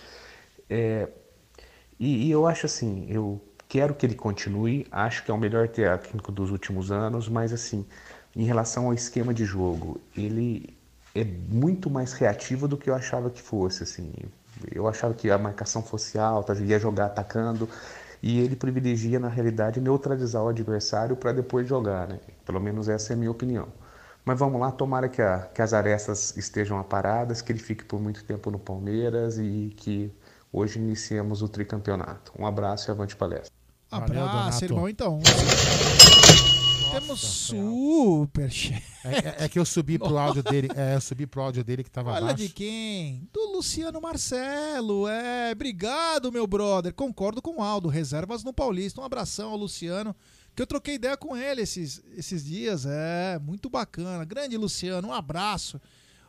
É, 0.69 1.09
e, 1.99 2.27
e 2.27 2.31
eu 2.31 2.47
acho 2.47 2.67
assim, 2.67 3.07
eu 3.09 3.41
quero 3.69 3.95
que 3.95 4.05
ele 4.05 4.15
continue, 4.15 4.87
acho 4.91 5.25
que 5.25 5.31
é 5.31 5.35
o 5.35 5.39
melhor 5.39 5.69
técnico 5.69 6.33
dos 6.33 6.51
últimos 6.51 6.91
anos, 6.91 7.29
mas 7.29 7.53
assim, 7.53 7.87
em 8.35 8.45
relação 8.45 8.87
ao 8.87 8.95
esquema 8.95 9.33
de 9.33 9.45
jogo, 9.45 10.01
ele 10.17 10.77
é 11.15 11.25
muito 11.25 11.89
mais 11.89 12.13
reativo 12.13 12.67
do 12.67 12.77
que 12.77 12.91
eu 12.91 12.95
achava 12.95 13.31
que 13.31 13.41
fosse, 13.41 13.83
assim. 13.85 14.13
Eu 14.73 14.89
achava 14.89 15.15
que 15.15 15.31
a 15.31 15.39
marcação 15.39 15.83
fosse 15.83 16.19
alta, 16.19 16.55
ia 16.55 16.79
jogar 16.79 17.07
atacando, 17.07 17.69
e 18.23 18.39
ele 18.41 18.57
privilegia, 18.57 19.19
na 19.19 19.29
realidade, 19.29 19.81
neutralizar 19.81 20.43
o 20.43 20.49
adversário 20.49 21.17
para 21.17 21.33
depois 21.33 21.67
jogar, 21.67 22.09
né? 22.09 22.21
Pelo 22.45 22.61
menos 22.61 22.89
essa 22.89 23.13
é 23.13 23.15
a 23.15 23.17
minha 23.17 23.31
opinião. 23.31 23.69
Mas 24.25 24.39
vamos 24.39 24.61
lá, 24.61 24.71
tomara 24.71 25.09
que, 25.09 25.23
a, 25.23 25.49
que 25.55 25.63
as 25.63 25.73
arestas 25.73 26.37
estejam 26.37 26.79
aparadas, 26.79 27.41
que 27.41 27.51
ele 27.51 27.59
fique 27.59 27.85
por 27.85 28.01
muito 28.01 28.23
tempo 28.25 28.51
no 28.51 28.59
Palmeiras 28.59 29.39
e 29.39 29.73
que 29.77 30.13
hoje 30.53 30.79
iniciemos 30.79 31.43
o 31.43 31.49
tricampeonato. 31.49 32.33
Um 32.39 32.47
abraço 32.47 32.91
e 32.91 32.93
avante 32.93 33.17
palestra. 33.17 33.53
Abraço, 33.91 34.61
Donato. 34.61 34.65
irmão, 34.65 34.89
então. 34.89 35.21
Temos 36.93 37.21
super 37.21 38.51
É, 39.05 39.09
é- 39.43 39.45
é 39.45 39.49
que 39.49 39.59
eu 39.59 39.65
subi 39.65 39.99
pro 39.99 40.19
áudio 40.19 40.43
dele. 40.43 40.69
É, 40.77 40.95
eu 40.97 41.01
subi 41.01 41.27
pro 41.27 41.43
áudio 41.43 41.63
dele 41.65 41.83
que 41.85 41.91
tava 41.91 42.11
Olha 42.13 42.21
baixo. 42.27 42.37
de 42.37 42.49
quem? 42.49 43.29
Do 43.33 43.53
Luciano 43.53 44.01
Marcelo. 44.01 45.07
É, 45.09 45.53
obrigado, 45.53 46.31
meu 46.33 46.47
brother. 46.47 46.93
Concordo 46.93 47.41
com 47.41 47.59
o 47.59 47.63
Aldo. 47.63 47.89
Reservas 47.89 48.43
no 48.45 48.53
Paulista. 48.53 49.01
Um 49.01 49.05
abração 49.05 49.51
ao 49.51 49.57
Luciano, 49.57 50.15
que 50.55 50.61
eu 50.63 50.67
troquei 50.67 50.95
ideia 50.95 51.17
com 51.17 51.37
ele 51.37 51.63
esses, 51.63 52.03
esses 52.17 52.45
dias. 52.45 52.85
É, 52.87 53.39
muito 53.39 53.71
bacana. 53.71 54.25
Grande 54.25 54.57
Luciano, 54.57 55.09
um 55.09 55.13
abraço. 55.15 55.81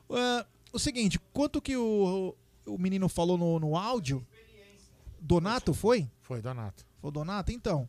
É, 0.10 0.46
o 0.72 0.80
seguinte, 0.80 1.20
quanto 1.34 1.62
que 1.62 1.76
o, 1.76 2.36
o 2.66 2.78
menino 2.78 3.10
falou 3.10 3.38
no, 3.38 3.60
no 3.60 3.76
áudio? 3.76 4.26
Donato 5.20 5.74
foi? 5.74 6.10
Foi, 6.22 6.42
Donato. 6.42 6.86
Foi 7.02 7.12
Donato? 7.12 7.52
Então, 7.52 7.88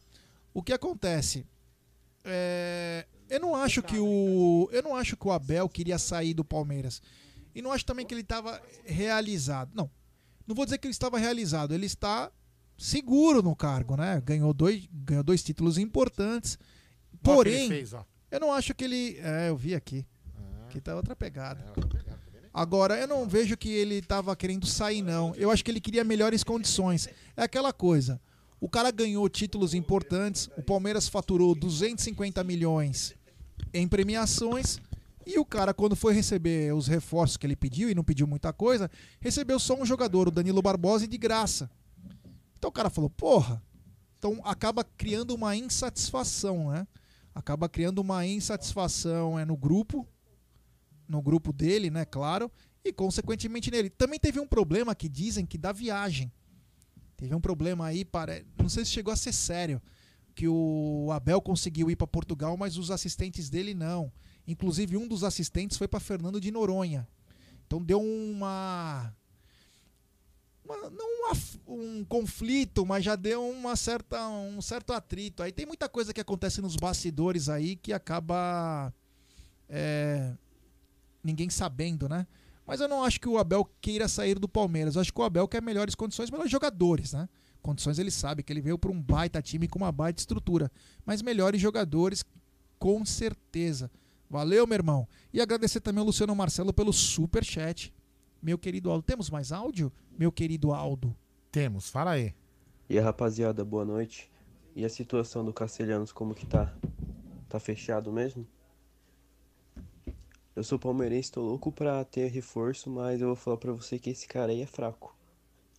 o 0.52 0.62
que 0.62 0.72
acontece? 0.72 1.46
É, 2.24 3.06
eu 3.28 3.40
não 3.40 3.54
acho 3.54 3.82
que 3.82 3.98
o 3.98 4.68
eu 4.72 4.82
não 4.82 4.94
acho 4.94 5.16
que 5.16 5.26
o 5.26 5.32
Abel 5.32 5.68
queria 5.68 5.98
sair 5.98 6.34
do 6.34 6.44
Palmeiras 6.44 7.02
e 7.54 7.60
não 7.60 7.72
acho 7.72 7.84
também 7.84 8.06
que 8.06 8.14
ele 8.14 8.22
estava 8.22 8.60
realizado. 8.84 9.70
Não, 9.74 9.90
não 10.46 10.54
vou 10.54 10.64
dizer 10.64 10.78
que 10.78 10.86
ele 10.86 10.92
estava 10.92 11.18
realizado. 11.18 11.74
Ele 11.74 11.86
está 11.86 12.30
seguro 12.78 13.42
no 13.42 13.54
cargo, 13.54 13.96
né? 13.96 14.20
Ganhou 14.24 14.52
dois 14.52 14.88
ganhou 14.92 15.22
dois 15.22 15.42
títulos 15.42 15.78
importantes. 15.78 16.58
Que 17.10 17.18
Porém, 17.22 17.68
fez, 17.68 17.92
eu 18.30 18.40
não 18.40 18.52
acho 18.52 18.74
que 18.74 18.84
ele 18.84 19.18
é, 19.20 19.48
eu 19.48 19.56
vi 19.56 19.74
aqui. 19.74 20.06
Aqui 20.64 20.80
tá 20.80 20.96
outra 20.96 21.14
pegada. 21.14 21.62
Agora, 22.54 22.98
eu 22.98 23.08
não 23.08 23.26
vejo 23.26 23.56
que 23.56 23.70
ele 23.70 23.96
estava 23.96 24.34
querendo 24.36 24.66
sair, 24.66 25.02
não. 25.02 25.34
Eu 25.36 25.50
acho 25.50 25.64
que 25.64 25.70
ele 25.70 25.80
queria 25.80 26.04
melhores 26.04 26.44
condições. 26.44 27.08
É 27.36 27.42
aquela 27.42 27.72
coisa. 27.72 28.20
O 28.62 28.68
cara 28.68 28.92
ganhou 28.92 29.28
títulos 29.28 29.74
importantes, 29.74 30.48
o 30.56 30.62
Palmeiras 30.62 31.08
faturou 31.08 31.52
250 31.52 32.44
milhões 32.44 33.12
em 33.74 33.88
premiações, 33.88 34.78
e 35.26 35.36
o 35.36 35.44
cara, 35.44 35.74
quando 35.74 35.96
foi 35.96 36.14
receber 36.14 36.72
os 36.72 36.86
reforços 36.86 37.36
que 37.36 37.44
ele 37.44 37.56
pediu, 37.56 37.90
e 37.90 37.94
não 37.94 38.04
pediu 38.04 38.24
muita 38.24 38.52
coisa, 38.52 38.88
recebeu 39.20 39.58
só 39.58 39.74
um 39.74 39.84
jogador, 39.84 40.28
o 40.28 40.30
Danilo 40.30 40.62
Barbosa, 40.62 41.08
de 41.08 41.18
graça. 41.18 41.68
Então 42.56 42.70
o 42.70 42.72
cara 42.72 42.88
falou, 42.88 43.10
porra. 43.10 43.60
Então 44.16 44.40
acaba 44.44 44.84
criando 44.84 45.34
uma 45.34 45.56
insatisfação, 45.56 46.70
né? 46.70 46.86
Acaba 47.34 47.68
criando 47.68 47.98
uma 47.98 48.24
insatisfação 48.24 49.36
é, 49.36 49.44
no 49.44 49.56
grupo, 49.56 50.06
no 51.08 51.20
grupo 51.20 51.52
dele, 51.52 51.90
né, 51.90 52.04
claro, 52.04 52.48
e 52.84 52.92
consequentemente 52.92 53.72
nele. 53.72 53.90
Também 53.90 54.20
teve 54.20 54.38
um 54.38 54.46
problema 54.46 54.94
que 54.94 55.08
dizem 55.08 55.44
que 55.44 55.58
da 55.58 55.72
viagem. 55.72 56.30
Teve 57.22 57.36
um 57.36 57.40
problema 57.40 57.86
aí, 57.86 58.04
para, 58.04 58.44
não 58.58 58.68
sei 58.68 58.84
se 58.84 58.90
chegou 58.90 59.12
a 59.12 59.16
ser 59.16 59.32
sério, 59.32 59.80
que 60.34 60.48
o 60.48 61.08
Abel 61.12 61.40
conseguiu 61.40 61.88
ir 61.88 61.94
para 61.94 62.04
Portugal, 62.04 62.56
mas 62.56 62.76
os 62.76 62.90
assistentes 62.90 63.48
dele 63.48 63.74
não. 63.74 64.12
Inclusive 64.44 64.96
um 64.96 65.06
dos 65.06 65.22
assistentes 65.22 65.76
foi 65.76 65.86
para 65.86 66.00
Fernando 66.00 66.40
de 66.40 66.50
Noronha. 66.50 67.06
Então 67.64 67.80
deu 67.80 68.00
uma, 68.02 69.14
uma- 70.64 70.90
não 70.90 71.06
uma- 71.20 71.38
um 71.68 72.04
conflito, 72.06 72.84
mas 72.84 73.04
já 73.04 73.14
deu 73.14 73.48
uma 73.48 73.76
certa, 73.76 74.28
um 74.28 74.60
certo 74.60 74.92
atrito. 74.92 75.44
Aí 75.44 75.52
tem 75.52 75.64
muita 75.64 75.88
coisa 75.88 76.12
que 76.12 76.20
acontece 76.20 76.60
nos 76.60 76.74
bastidores 76.74 77.48
aí 77.48 77.76
que 77.76 77.92
acaba 77.92 78.92
é, 79.68 80.34
ninguém 81.22 81.48
sabendo, 81.48 82.08
né? 82.08 82.26
Mas 82.66 82.80
eu 82.80 82.88
não 82.88 83.02
acho 83.02 83.20
que 83.20 83.28
o 83.28 83.38
Abel 83.38 83.68
queira 83.80 84.08
sair 84.08 84.38
do 84.38 84.48
Palmeiras. 84.48 84.94
Eu 84.94 85.00
acho 85.00 85.12
que 85.12 85.20
o 85.20 85.24
Abel 85.24 85.48
quer 85.48 85.60
melhores 85.60 85.94
condições, 85.94 86.30
melhores 86.30 86.50
jogadores, 86.50 87.12
né? 87.12 87.28
Condições 87.60 87.98
ele 87.98 88.10
sabe 88.10 88.42
que 88.42 88.52
ele 88.52 88.60
veio 88.60 88.78
para 88.78 88.90
um 88.90 89.00
baita 89.00 89.40
time 89.40 89.68
com 89.68 89.78
uma 89.78 89.92
baita 89.92 90.20
estrutura. 90.20 90.70
Mas 91.04 91.22
melhores 91.22 91.60
jogadores, 91.60 92.24
com 92.78 93.04
certeza. 93.04 93.90
Valeu, 94.28 94.66
meu 94.66 94.76
irmão. 94.76 95.06
E 95.32 95.40
agradecer 95.40 95.80
também 95.80 96.00
ao 96.00 96.06
Luciano 96.06 96.34
Marcelo 96.34 96.72
pelo 96.72 96.92
super 96.92 97.44
chat. 97.44 97.92
Meu 98.40 98.58
querido 98.58 98.90
Aldo. 98.90 99.02
Temos 99.02 99.30
mais 99.30 99.52
áudio? 99.52 99.92
Meu 100.18 100.32
querido 100.32 100.72
Aldo. 100.72 101.14
Temos, 101.50 101.88
fala 101.88 102.12
aí. 102.12 102.34
E 102.88 102.98
aí, 102.98 103.04
rapaziada, 103.04 103.64
boa 103.64 103.84
noite. 103.84 104.30
E 104.74 104.84
a 104.84 104.88
situação 104.88 105.44
do 105.44 105.52
Castelhanos, 105.52 106.12
como 106.12 106.34
que 106.34 106.46
tá? 106.46 106.74
Tá 107.48 107.60
fechado 107.60 108.10
mesmo? 108.10 108.46
Eu 110.54 110.62
sou 110.62 110.78
palmeirense, 110.78 111.32
tô 111.32 111.40
louco 111.40 111.72
pra 111.72 112.04
ter 112.04 112.28
reforço, 112.30 112.90
mas 112.90 113.20
eu 113.20 113.28
vou 113.28 113.36
falar 113.36 113.56
pra 113.56 113.72
você 113.72 113.98
que 113.98 114.10
esse 114.10 114.26
cara 114.28 114.52
aí 114.52 114.60
é 114.60 114.66
fraco. 114.66 115.16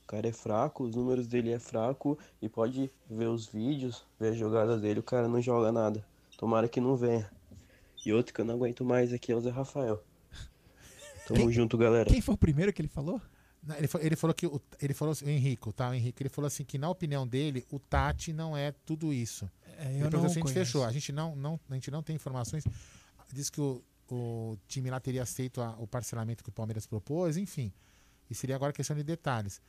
O 0.03 0.07
cara 0.07 0.27
é 0.27 0.31
fraco, 0.31 0.83
os 0.83 0.95
números 0.95 1.27
dele 1.27 1.51
é 1.51 1.59
fraco 1.59 2.17
e 2.41 2.49
pode 2.49 2.91
ver 3.09 3.27
os 3.27 3.47
vídeos, 3.47 4.03
ver 4.19 4.29
a 4.29 4.33
jogada 4.33 4.77
dele, 4.77 4.99
o 4.99 5.03
cara 5.03 5.27
não 5.27 5.41
joga 5.41 5.71
nada. 5.71 6.05
Tomara 6.37 6.67
que 6.67 6.81
não 6.81 6.95
venha. 6.95 7.29
E 8.05 8.11
outro 8.11 8.33
que 8.33 8.41
eu 8.41 8.45
não 8.45 8.55
aguento 8.55 8.83
mais 8.83 9.13
aqui 9.13 9.31
é 9.31 9.35
o 9.35 9.39
Zé 9.41 9.49
Rafael. 9.49 10.03
Tamo 11.27 11.39
Quem- 11.39 11.51
junto, 11.53 11.77
galera. 11.77 12.09
Quem 12.09 12.19
foi 12.19 12.33
o 12.35 12.37
primeiro 12.37 12.73
que 12.73 12.81
ele 12.81 12.89
falou? 12.89 13.21
Não, 13.65 13.77
Ele, 13.77 13.87
ele 14.01 14.15
falou 14.17 14.33
que 14.33 14.45
o, 14.45 14.59
ele 14.81 14.93
falou 14.93 15.13
assim, 15.13 15.23
o 15.25 15.29
Henrico, 15.29 15.71
tá? 15.71 15.89
O 15.89 15.93
Henrique, 15.93 16.21
ele 16.21 16.29
falou 16.29 16.47
assim 16.47 16.65
que 16.65 16.77
na 16.77 16.89
opinião 16.89 17.25
dele, 17.25 17.65
o 17.71 17.79
Tati 17.79 18.33
não 18.33 18.57
é 18.57 18.73
tudo 18.85 19.13
isso. 19.13 19.49
É, 19.77 20.01
eu 20.01 20.07
Ele 20.07 20.09
não 20.17 20.19
se 20.23 20.25
a 20.25 20.27
gente 20.29 20.41
conheço. 20.41 20.53
fechou. 20.53 20.83
A 20.83 20.91
gente 20.91 21.13
não, 21.13 21.33
não, 21.33 21.57
a 21.69 21.73
gente 21.75 21.89
não 21.89 22.03
tem 22.03 22.13
informações. 22.13 22.65
Diz 23.31 23.49
que 23.49 23.61
o, 23.61 23.81
o 24.09 24.57
time 24.67 24.89
lá 24.89 24.99
teria 24.99 25.23
aceito 25.23 25.61
a- 25.61 25.75
o 25.77 25.87
parcelamento 25.87 26.43
que 26.43 26.49
o 26.49 26.53
Palmeiras 26.53 26.85
propôs, 26.85 27.37
enfim. 27.37 27.71
E 28.29 28.35
seria 28.35 28.55
agora 28.55 28.73
questão 28.73 28.95
de 28.95 29.03
detalhes. 29.03 29.61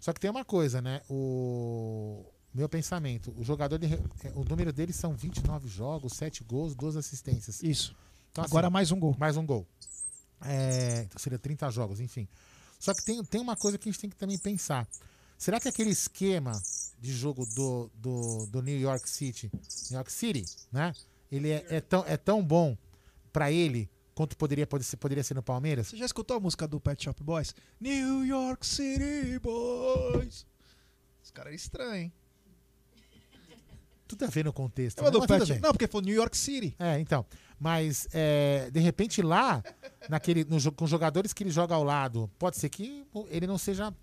Só 0.00 0.12
que 0.12 0.20
tem 0.20 0.30
uma 0.30 0.44
coisa, 0.44 0.80
né? 0.82 1.00
O 1.08 2.24
meu 2.54 2.68
pensamento, 2.68 3.34
o 3.36 3.42
jogador, 3.44 3.82
ele, 3.82 3.94
é, 4.24 4.32
o 4.34 4.44
número 4.44 4.72
dele 4.72 4.92
são 4.92 5.14
29 5.14 5.68
jogos, 5.68 6.12
7 6.14 6.44
gols, 6.44 6.74
2 6.74 6.96
assistências. 6.96 7.62
Isso. 7.62 7.94
Então, 8.30 8.44
Agora 8.44 8.66
assim, 8.66 8.72
mais 8.72 8.90
um 8.90 8.98
gol. 8.98 9.16
Mais 9.18 9.36
um 9.36 9.44
gol. 9.46 9.66
É, 10.44 11.02
então 11.02 11.18
seria 11.18 11.38
30 11.38 11.70
jogos, 11.70 12.00
enfim. 12.00 12.26
Só 12.78 12.92
que 12.92 13.04
tem, 13.04 13.22
tem 13.24 13.40
uma 13.40 13.56
coisa 13.56 13.78
que 13.78 13.88
a 13.88 13.92
gente 13.92 14.00
tem 14.00 14.10
que 14.10 14.16
também 14.16 14.36
pensar. 14.38 14.88
Será 15.38 15.60
que 15.60 15.68
aquele 15.68 15.90
esquema 15.90 16.52
de 17.00 17.12
jogo 17.12 17.46
do, 17.46 17.90
do, 17.94 18.46
do 18.46 18.62
New 18.62 18.78
York 18.78 19.08
City, 19.08 19.50
New 19.90 19.96
York 19.98 20.10
City, 20.12 20.44
né? 20.70 20.92
Ele 21.30 21.50
é, 21.50 21.64
é 21.68 21.80
tão, 21.80 22.04
é 22.06 22.16
tão 22.16 22.44
bom 22.44 22.76
pra 23.32 23.50
ele 23.50 23.90
quanto 24.14 24.36
poderia, 24.36 24.66
poderia 24.66 25.24
ser 25.24 25.34
no 25.34 25.42
Palmeiras? 25.42 25.88
Você 25.88 25.96
já 25.96 26.06
escutou 26.06 26.36
a 26.36 26.40
música 26.40 26.66
do 26.68 26.80
Pet 26.80 27.02
Shop 27.02 27.22
Boys? 27.22 27.54
New 27.80 28.24
York 28.24 28.66
City 28.66 29.38
Boys. 29.40 30.46
Os 31.22 31.30
caras 31.30 31.52
é 31.52 31.56
estranho, 31.56 31.94
hein? 31.94 32.12
Tudo 34.06 34.24
a 34.26 34.28
ver 34.28 34.44
no 34.44 34.52
contexto. 34.52 34.98
Lembra 34.98 35.20
né? 35.20 35.26
tudo 35.26 35.46
Pet? 35.46 35.60
Não, 35.60 35.70
porque 35.70 35.86
foi 35.86 36.02
New 36.02 36.14
York 36.14 36.36
City. 36.36 36.76
É, 36.78 36.98
então. 36.98 37.24
Mas, 37.58 38.08
é, 38.12 38.70
de 38.70 38.80
repente, 38.80 39.22
lá, 39.22 39.62
naquele, 40.08 40.44
no, 40.44 40.72
com 40.72 40.84
os 40.84 40.90
jogadores 40.90 41.32
que 41.32 41.44
ele 41.44 41.50
joga 41.50 41.74
ao 41.74 41.84
lado, 41.84 42.30
pode 42.38 42.58
ser 42.58 42.68
que 42.68 43.06
ele 43.30 43.46
não 43.46 43.56
seja 43.56 43.94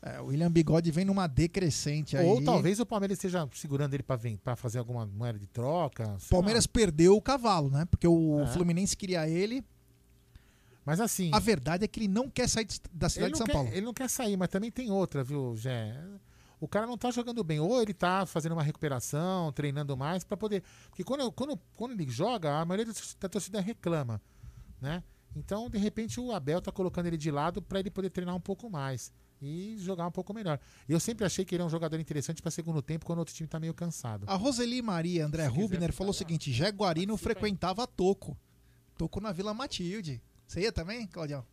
É, 0.02 0.20
o 0.20 0.26
William 0.26 0.52
Bigode 0.52 0.92
vem 0.92 1.06
numa 1.06 1.26
decrescente 1.26 2.18
aí. 2.18 2.28
Ou 2.28 2.44
talvez 2.44 2.78
o 2.82 2.86
Palmeiras 2.86 3.18
esteja 3.18 3.48
segurando 3.54 3.94
ele 3.94 4.04
pra 4.44 4.58
fazer 4.58 4.80
alguma 4.80 5.06
moeda 5.06 5.40
de 5.40 5.48
troca. 5.48 6.18
sei 6.20 6.28
Palmeiras 6.30 6.66
lá. 6.66 6.72
perdeu 6.74 7.16
o 7.16 7.22
cavalo, 7.22 7.70
né? 7.70 7.86
Porque 7.86 8.06
o 8.06 8.42
É. 8.42 8.48
Fluminense 8.48 8.98
queria 8.98 9.30
ele. 9.30 9.64
Mas 10.86 11.00
assim. 11.00 11.32
A 11.34 11.40
verdade 11.40 11.86
é 11.86 11.88
que 11.88 12.00
ele 12.00 12.08
não 12.08 12.30
quer 12.30 12.48
sair 12.50 12.66
de- 12.66 12.82
da 12.92 13.08
cidade 13.10 13.32
de 13.32 13.38
São 13.38 13.48
quer, 13.48 13.54
Paulo. 13.54 13.70
ele 13.70 13.82
não 13.86 13.94
quer 13.94 14.10
sair, 14.10 14.36
mas 14.36 14.50
também 14.50 14.70
tem 14.72 14.92
outra, 14.92 15.24
viu, 15.24 15.56
Jé? 15.56 15.98
O 16.60 16.68
cara 16.68 16.86
não 16.88 16.98
tá 16.98 17.12
jogando 17.12 17.44
bem. 17.44 17.60
Ou 17.60 17.82
ele 17.82 17.94
tá 17.94 18.26
fazendo 18.26 18.54
uma 18.54 18.64
recuperação, 18.64 19.52
treinando 19.52 19.96
mais 19.98 20.24
pra 20.24 20.36
poder. 20.38 20.64
Porque 20.90 21.04
quando, 21.04 21.30
quando, 21.32 21.58
quando 21.76 21.92
ele 21.92 22.10
joga, 22.10 22.60
a 22.60 22.66
maioria 22.66 22.94
da 23.20 23.30
torcida 23.30 23.60
reclama, 23.60 24.22
né? 24.80 25.04
Então, 25.36 25.70
de 25.70 25.78
repente, 25.78 26.20
o 26.20 26.32
Abel 26.32 26.62
tá 26.62 26.72
colocando 26.72 27.08
ele 27.08 27.18
de 27.18 27.32
lado 27.32 27.62
pra 27.62 27.80
ele 27.80 27.90
poder 27.90 28.10
treinar 28.12 28.36
um 28.36 28.40
pouco 28.40 28.70
mais 28.70 29.12
e 29.42 29.76
jogar 29.80 30.08
um 30.08 30.12
pouco 30.12 30.34
melhor. 30.34 30.60
Eu 30.88 31.00
sempre 31.00 31.26
achei 31.26 31.44
que 31.44 31.56
ele 31.56 31.64
é 31.64 31.66
um 31.66 31.70
jogador 31.70 32.00
interessante 32.00 32.42
pra 32.42 32.52
segundo 32.52 32.82
tempo 32.82 33.06
quando 33.06 33.18
o 33.18 33.22
outro 33.22 33.34
time 33.34 33.48
tá 33.48 33.60
meio 33.60 33.74
cansado. 33.74 34.26
A 34.28 34.36
Roseli 34.36 34.82
Maria 34.82 35.26
André 35.26 35.48
Rubner 35.48 35.92
falou 35.92 36.12
o 36.12 36.14
seguinte: 36.14 36.54
Jaguarino 36.54 37.18
frequentava 37.18 37.86
Toco. 37.88 38.38
Toco 38.98 39.20
na 39.20 39.32
Vila 39.32 39.54
Matilde. 39.54 40.22
Você 40.54 40.60
ia 40.60 40.72
também, 40.72 41.08
Claudião? 41.08 41.44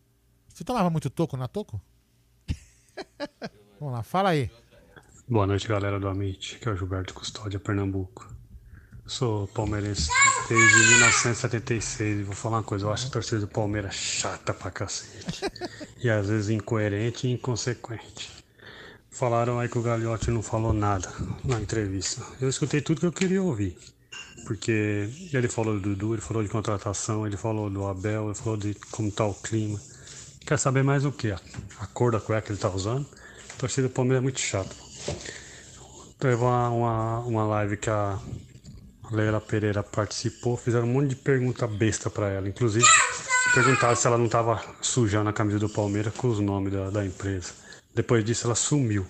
Você 0.47 0.63
tomava 0.63 0.87
muito 0.91 1.09
toco 1.09 1.35
na 1.35 1.47
toco? 1.47 1.81
Vamos 3.79 3.95
lá, 3.95 4.03
fala 4.03 4.29
aí. 4.29 4.51
Boa 5.27 5.47
noite, 5.47 5.67
galera 5.67 5.99
do 5.99 6.07
Amit, 6.07 6.59
que 6.59 6.69
é 6.69 6.71
o 6.71 6.75
Gilberto 6.75 7.11
Custódia, 7.15 7.59
Pernambuco. 7.59 8.31
Sou 9.07 9.47
palmeirense 9.47 10.07
desde 10.47 10.77
1976 10.89 12.19
e 12.19 12.23
vou 12.23 12.35
falar 12.35 12.57
uma 12.57 12.63
coisa, 12.63 12.85
eu 12.85 12.93
acho 12.93 13.07
a 13.07 13.09
torcida 13.09 13.41
do 13.41 13.47
Palmeiras 13.47 13.95
chata 13.95 14.53
pra 14.53 14.69
cacete. 14.69 15.45
E 15.97 16.07
às 16.07 16.27
vezes 16.29 16.51
incoerente 16.51 17.25
e 17.25 17.31
inconsequente. 17.31 18.29
Falaram 19.09 19.59
aí 19.59 19.67
que 19.67 19.79
o 19.79 19.81
Gagliotti 19.81 20.29
não 20.29 20.43
falou 20.43 20.73
nada 20.73 21.11
na 21.43 21.59
entrevista. 21.59 22.23
Eu 22.39 22.49
escutei 22.49 22.81
tudo 22.81 22.99
que 22.99 23.07
eu 23.07 23.11
queria 23.11 23.41
ouvir. 23.41 23.75
Porque 24.45 25.09
ele 25.33 25.47
falou 25.47 25.75
do 25.75 25.79
Dudu, 25.79 26.13
ele 26.15 26.21
falou 26.21 26.43
de 26.43 26.49
contratação, 26.49 27.25
ele 27.25 27.37
falou 27.37 27.69
do 27.69 27.85
Abel, 27.85 28.25
ele 28.25 28.35
falou 28.35 28.57
de 28.57 28.73
como 28.91 29.11
tá 29.11 29.25
o 29.25 29.33
clima. 29.33 29.79
Quer 30.45 30.57
saber 30.57 30.83
mais 30.83 31.05
o 31.05 31.11
que? 31.11 31.31
A, 31.31 31.39
a 31.79 31.87
cor 31.87 32.11
da 32.11 32.19
cueca 32.19 32.47
que 32.47 32.51
ele 32.51 32.59
tá 32.59 32.69
usando? 32.69 33.07
A 33.53 33.57
torcida 33.57 33.87
do 33.87 33.93
Palmeiras 33.93 34.21
é 34.21 34.23
muito 34.23 34.39
chata. 34.39 34.75
Teve 36.19 36.35
uma, 36.35 36.69
uma, 36.69 37.19
uma 37.19 37.43
live 37.45 37.77
que 37.77 37.89
a 37.89 38.19
Leila 39.11 39.41
Pereira 39.41 39.83
participou, 39.83 40.55
fizeram 40.55 40.87
um 40.87 40.93
monte 40.93 41.09
de 41.09 41.15
pergunta 41.15 41.67
besta 41.67 42.09
pra 42.09 42.29
ela. 42.29 42.47
Inclusive, 42.47 42.85
perguntaram 43.53 43.95
se 43.95 44.07
ela 44.07 44.17
não 44.17 44.29
tava 44.29 44.63
sujando 44.81 45.29
a 45.29 45.33
camisa 45.33 45.59
do 45.59 45.69
Palmeiras 45.69 46.13
com 46.13 46.29
os 46.29 46.39
nomes 46.39 46.73
da, 46.73 46.89
da 46.89 47.05
empresa. 47.05 47.53
Depois 47.93 48.23
disso, 48.23 48.47
ela 48.47 48.55
sumiu. 48.55 49.05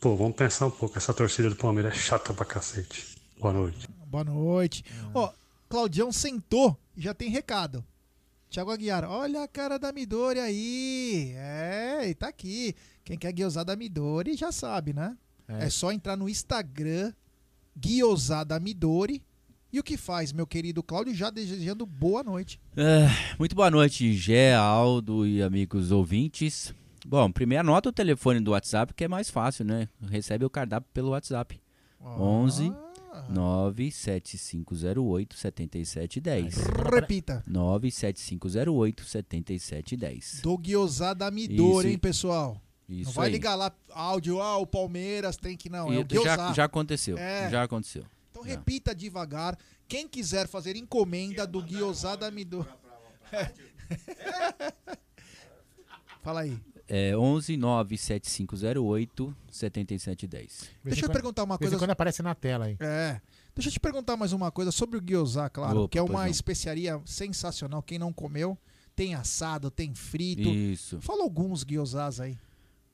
Pô, 0.00 0.16
vamos 0.16 0.36
pensar 0.36 0.66
um 0.66 0.70
pouco. 0.70 0.96
Essa 0.96 1.12
torcida 1.12 1.50
do 1.50 1.56
Palmeiras 1.56 1.94
é 1.94 1.96
chata 1.96 2.32
pra 2.32 2.44
cacete. 2.44 3.16
Boa 3.38 3.52
noite. 3.52 3.95
Boa 4.06 4.24
noite. 4.24 4.84
Ó, 5.12 5.32
Claudião 5.68 6.12
sentou 6.12 6.76
e 6.96 7.02
já 7.02 7.12
tem 7.12 7.28
recado. 7.28 7.84
Tiago 8.48 8.70
Aguiar, 8.70 9.04
olha 9.04 9.42
a 9.42 9.48
cara 9.48 9.78
da 9.78 9.92
Midori 9.92 10.38
aí. 10.38 11.32
É, 11.36 12.08
e 12.08 12.14
tá 12.14 12.28
aqui. 12.28 12.74
Quem 13.04 13.18
quer 13.18 13.32
guiosar 13.32 13.64
da 13.64 13.74
Midori 13.74 14.36
já 14.36 14.52
sabe, 14.52 14.92
né? 14.92 15.16
É. 15.48 15.66
É, 15.66 15.70
só 15.70 15.92
entrar 15.92 16.16
no 16.16 16.28
Instagram, 16.28 17.12
guiosar 17.76 18.44
da 18.44 18.60
Midori. 18.60 19.22
E 19.72 19.80
o 19.80 19.82
que 19.82 19.96
faz, 19.96 20.32
meu 20.32 20.46
querido 20.46 20.82
Cláudio, 20.82 21.14
já 21.14 21.28
desejando 21.28 21.84
boa 21.84 22.22
noite. 22.22 22.60
É, 22.76 23.08
muito 23.38 23.54
boa 23.54 23.70
noite, 23.70 24.12
Gé, 24.14 24.54
Aldo 24.54 25.26
e 25.26 25.42
amigos 25.42 25.90
ouvintes. 25.90 26.72
Bom, 27.04 27.30
primeiro 27.30 27.60
anota 27.60 27.88
o 27.88 27.92
telefone 27.92 28.40
do 28.40 28.52
WhatsApp, 28.52 28.94
que 28.94 29.04
é 29.04 29.08
mais 29.08 29.28
fácil, 29.28 29.64
né? 29.64 29.88
Recebe 30.08 30.44
o 30.44 30.50
cardápio 30.50 30.88
pelo 30.94 31.10
WhatsApp. 31.10 31.60
11 32.00 32.72
97508 33.28 35.36
7710. 35.36 36.54
Repita. 36.92 37.44
97508 37.46 39.04
7710. 39.04 40.40
Do 40.42 40.56
Guiosada 40.56 41.30
Midor, 41.30 41.86
hein, 41.86 41.98
pessoal? 41.98 42.60
não 42.88 42.96
Isso 42.96 43.12
vai 43.12 43.26
aí. 43.26 43.32
ligar 43.32 43.56
lá 43.56 43.72
áudio, 43.90 44.40
ah, 44.40 44.56
o 44.58 44.66
Palmeiras 44.66 45.36
tem 45.36 45.56
que 45.56 45.68
não. 45.68 45.92
É 45.92 45.98
o 45.98 46.06
já, 46.24 46.52
já 46.52 46.64
aconteceu. 46.64 47.18
É. 47.18 47.50
Já 47.50 47.64
aconteceu. 47.64 48.04
Então 48.30 48.42
repita 48.42 48.94
devagar. 48.94 49.58
Quem 49.88 50.08
quiser 50.08 50.48
fazer 50.48 50.76
encomenda 50.76 51.46
do 51.46 51.62
Guiosada 51.62 52.30
Midor. 52.30 52.66
Fala 56.22 56.40
aí. 56.40 56.58
É 56.88 57.16
11 57.16 57.56
97508 57.56 59.36
7710. 59.50 60.70
Deixa 60.84 61.06
eu 61.06 61.10
perguntar 61.10 61.42
uma 61.42 61.58
coisa. 61.58 61.76
quando 61.76 61.90
aparece 61.90 62.22
na 62.22 62.34
tela 62.34 62.66
aí. 62.66 62.76
É. 62.78 63.20
Deixa 63.54 63.68
eu 63.68 63.72
te 63.72 63.80
perguntar 63.80 64.16
mais 64.16 64.32
uma 64.32 64.50
coisa 64.52 64.70
sobre 64.70 64.98
o 64.98 65.00
gyoza, 65.00 65.48
claro, 65.48 65.80
Opa, 65.80 65.88
que 65.88 65.98
é 65.98 66.02
uma 66.02 66.24
não. 66.24 66.30
especiaria 66.30 67.00
sensacional. 67.04 67.82
Quem 67.82 67.98
não 67.98 68.12
comeu, 68.12 68.56
tem 68.94 69.14
assado, 69.14 69.70
tem 69.70 69.94
frito. 69.94 70.48
Isso. 70.48 71.00
Fala 71.00 71.22
alguns 71.22 71.64
gyozas 71.64 72.20
aí. 72.20 72.38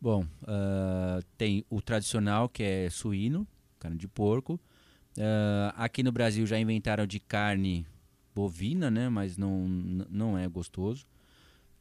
Bom, 0.00 0.24
ah, 0.46 1.20
tem 1.36 1.64
o 1.68 1.82
tradicional 1.82 2.48
que 2.48 2.62
é 2.62 2.90
suíno, 2.90 3.46
carne 3.78 3.98
de 3.98 4.08
porco. 4.08 4.58
Ah, 5.18 5.74
aqui 5.76 6.02
no 6.02 6.12
Brasil 6.12 6.46
já 6.46 6.58
inventaram 6.58 7.06
de 7.06 7.20
carne 7.20 7.84
bovina, 8.34 8.90
né? 8.90 9.08
Mas 9.08 9.36
não, 9.36 9.66
não 10.08 10.38
é 10.38 10.48
gostoso. 10.48 11.04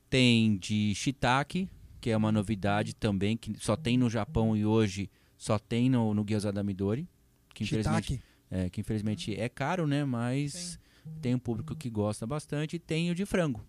Tem 0.09 0.57
de 0.57 0.93
shiitake, 0.93 1.69
que 2.01 2.09
é 2.09 2.17
uma 2.17 2.31
novidade 2.31 2.93
também, 2.95 3.37
que 3.37 3.53
só 3.59 3.75
tem 3.77 3.97
no 3.97 4.09
Japão 4.09 4.57
e 4.57 4.65
hoje 4.65 5.09
só 5.37 5.57
tem 5.59 5.89
no, 5.89 6.13
no 6.13 6.25
Gyoza 6.27 6.51
da 6.51 6.63
Midori. 6.63 7.07
Que 7.53 7.63
infelizmente, 7.63 8.21
é, 8.49 8.69
que 8.69 8.81
infelizmente 8.81 9.39
é 9.39 9.47
caro, 9.47 9.85
né? 9.85 10.03
Mas 10.03 10.79
tem 11.21 11.35
um 11.35 11.39
público 11.39 11.75
que 11.75 11.89
gosta 11.89 12.25
bastante. 12.25 12.75
E 12.75 12.79
tem 12.79 13.11
o 13.11 13.15
de 13.15 13.25
frango. 13.25 13.61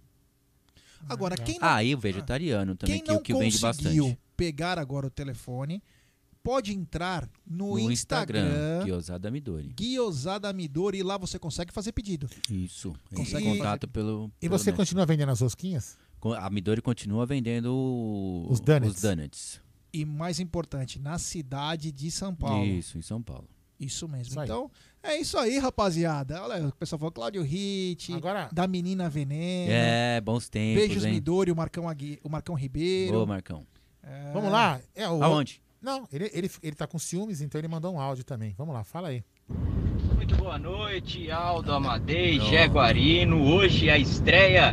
Agora, 1.08 1.36
quem 1.36 1.58
não, 1.58 1.68
Ah, 1.68 1.82
e 1.82 1.94
o 1.94 1.98
vegetariano 1.98 2.76
também, 2.76 2.96
quem 2.96 3.04
que, 3.04 3.10
não 3.10 3.18
o 3.18 3.22
que 3.22 3.32
vende 3.34 3.58
conseguiu 3.60 4.04
bastante. 4.04 4.18
pegar 4.36 4.78
agora 4.78 5.06
o 5.08 5.10
telefone, 5.10 5.82
pode 6.44 6.72
entrar 6.72 7.28
no, 7.44 7.70
No 7.70 7.90
Instagram, 7.90 8.46
Instagram, 8.46 8.84
Gyoza 8.86 9.18
da 9.18 9.30
Midori. 9.30 9.72
Guiosada 9.76 10.52
Midori 10.52 10.98
e 10.98 11.02
lá 11.02 11.18
você 11.18 11.38
consegue 11.40 11.72
fazer 11.72 11.90
pedido. 11.92 12.28
Isso. 12.48 12.92
Consegue 13.10 13.16
Consegue 13.44 13.58
contato 13.58 13.88
pelo. 13.88 14.30
E 14.40 14.48
pelo 14.48 14.58
você 14.58 14.70
nosso- 14.70 14.76
continua 14.80 15.04
vendendo 15.04 15.30
as 15.30 15.40
rosquinhas? 15.40 15.98
A 16.38 16.48
Midori 16.50 16.80
continua 16.80 17.26
vendendo 17.26 18.46
Os 18.48 18.60
donuts. 18.60 18.96
Os 18.96 19.02
donuts. 19.02 19.60
E 19.92 20.04
mais 20.04 20.40
importante, 20.40 20.98
na 20.98 21.18
cidade 21.18 21.92
de 21.92 22.10
São 22.10 22.34
Paulo. 22.34 22.64
Isso, 22.64 22.96
em 22.96 23.02
São 23.02 23.22
Paulo. 23.22 23.48
Isso 23.78 24.08
mesmo. 24.08 24.32
Isso 24.32 24.40
então, 24.42 24.70
é 25.02 25.16
isso 25.16 25.36
aí, 25.36 25.58
rapaziada. 25.58 26.40
Olha, 26.42 26.68
o 26.68 26.72
pessoal 26.72 26.98
falou 26.98 27.12
Cláudio 27.12 27.42
Hit, 27.42 28.12
da 28.52 28.68
menina 28.68 29.10
Veneno. 29.10 29.72
É, 29.72 30.20
bons 30.20 30.48
tempos, 30.48 30.80
Beijos 30.80 31.04
hein? 31.04 31.14
Midori, 31.14 31.50
o 31.50 31.56
Marcão, 31.56 31.88
Agui, 31.88 32.18
o 32.22 32.28
Marcão 32.28 32.54
Ribeiro. 32.54 33.18
Ô, 33.18 33.26
Marcão. 33.26 33.66
É. 34.02 34.32
Vamos 34.32 34.52
lá. 34.52 34.80
É, 34.94 35.08
o... 35.08 35.22
Aonde? 35.22 35.60
Não, 35.80 36.06
ele, 36.12 36.30
ele, 36.32 36.50
ele 36.62 36.76
tá 36.76 36.86
com 36.86 36.98
ciúmes, 36.98 37.40
então 37.40 37.60
ele 37.60 37.66
mandou 37.66 37.92
um 37.92 38.00
áudio 38.00 38.22
também. 38.22 38.54
Vamos 38.56 38.72
lá, 38.72 38.84
fala 38.84 39.08
aí. 39.08 39.24
Muito 40.22 40.36
boa 40.36 40.56
noite, 40.56 41.32
Aldo 41.32 41.72
Amadei, 41.72 42.38
Jaguarino. 42.38 43.42
Hoje 43.42 43.90
a 43.90 43.98
estreia 43.98 44.72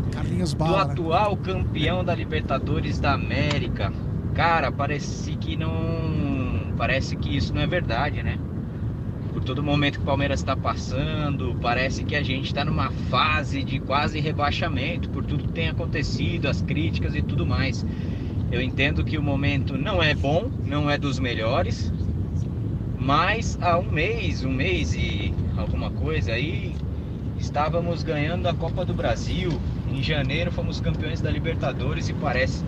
do 0.55 0.75
atual 0.75 1.35
campeão 1.37 2.05
da 2.05 2.13
Libertadores 2.13 2.99
da 2.99 3.13
América. 3.13 3.91
Cara, 4.35 4.71
parece 4.71 5.35
que 5.37 5.55
não. 5.55 6.71
Parece 6.77 7.15
que 7.15 7.35
isso 7.35 7.51
não 7.51 7.63
é 7.63 7.65
verdade, 7.65 8.21
né? 8.21 8.37
Por 9.33 9.43
todo 9.43 9.63
momento 9.63 9.95
que 9.95 10.03
o 10.03 10.05
Palmeiras 10.05 10.39
está 10.39 10.55
passando, 10.55 11.57
parece 11.59 12.03
que 12.03 12.15
a 12.15 12.21
gente 12.21 12.45
está 12.45 12.63
numa 12.63 12.91
fase 13.09 13.63
de 13.63 13.79
quase 13.79 14.19
rebaixamento 14.19 15.09
por 15.09 15.25
tudo 15.25 15.45
que 15.45 15.51
tem 15.51 15.69
acontecido, 15.69 16.47
as 16.47 16.61
críticas 16.61 17.15
e 17.15 17.23
tudo 17.23 17.43
mais. 17.43 17.83
Eu 18.51 18.61
entendo 18.61 19.03
que 19.03 19.17
o 19.17 19.21
momento 19.23 19.75
não 19.75 20.01
é 20.01 20.13
bom, 20.13 20.51
não 20.63 20.87
é 20.91 20.95
dos 20.95 21.17
melhores, 21.17 21.91
mas 22.99 23.57
há 23.61 23.77
um 23.77 23.89
mês, 23.89 24.43
um 24.43 24.51
mês 24.51 24.93
e 24.93 25.33
alguma 25.57 25.89
coisa 25.89 26.33
aí, 26.33 26.75
estávamos 27.37 28.03
ganhando 28.03 28.47
a 28.47 28.53
Copa 28.53 28.83
do 28.83 28.93
Brasil. 28.93 29.49
Em 29.89 30.03
janeiro 30.03 30.51
fomos 30.51 30.81
campeões 30.81 31.21
da 31.21 31.31
Libertadores 31.31 32.09
e 32.09 32.13
parece 32.13 32.63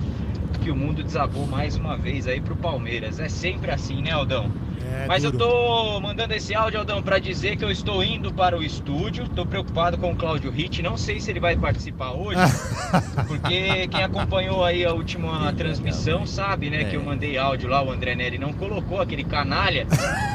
que 0.61 0.69
o 0.71 0.75
mundo 0.75 1.03
desabou 1.03 1.47
mais 1.47 1.75
uma 1.75 1.97
vez 1.97 2.27
aí 2.27 2.39
pro 2.39 2.55
Palmeiras. 2.55 3.19
É 3.19 3.27
sempre 3.27 3.71
assim, 3.71 4.01
né, 4.01 4.11
Aldão? 4.11 4.51
É 4.93 5.05
Mas 5.07 5.23
eu 5.23 5.31
duro. 5.31 5.45
tô 5.45 5.99
mandando 6.01 6.33
esse 6.33 6.53
áudio, 6.53 6.79
Aldão, 6.79 7.01
para 7.01 7.17
dizer 7.17 7.55
que 7.57 7.63
eu 7.65 7.71
estou 7.71 8.03
indo 8.03 8.31
para 8.31 8.57
o 8.57 8.63
estúdio. 8.63 9.27
Tô 9.29 9.45
preocupado 9.45 9.97
com 9.97 10.11
o 10.11 10.15
Cláudio 10.15 10.51
Hit. 10.51 10.81
Não 10.83 10.97
sei 10.97 11.19
se 11.19 11.31
ele 11.31 11.39
vai 11.39 11.55
participar 11.55 12.11
hoje, 12.11 12.39
porque 13.27 13.87
quem 13.87 14.03
acompanhou 14.03 14.63
aí 14.63 14.85
a 14.85 14.93
última 14.93 15.51
transmissão 15.53 16.25
sabe, 16.25 16.69
né, 16.69 16.83
que 16.83 16.95
eu 16.95 17.03
mandei 17.03 17.37
áudio 17.37 17.69
lá. 17.69 17.81
O 17.83 17.91
André 17.91 18.15
Neri 18.15 18.37
não 18.37 18.53
colocou 18.53 19.01
aquele 19.01 19.23
canalha, 19.23 19.87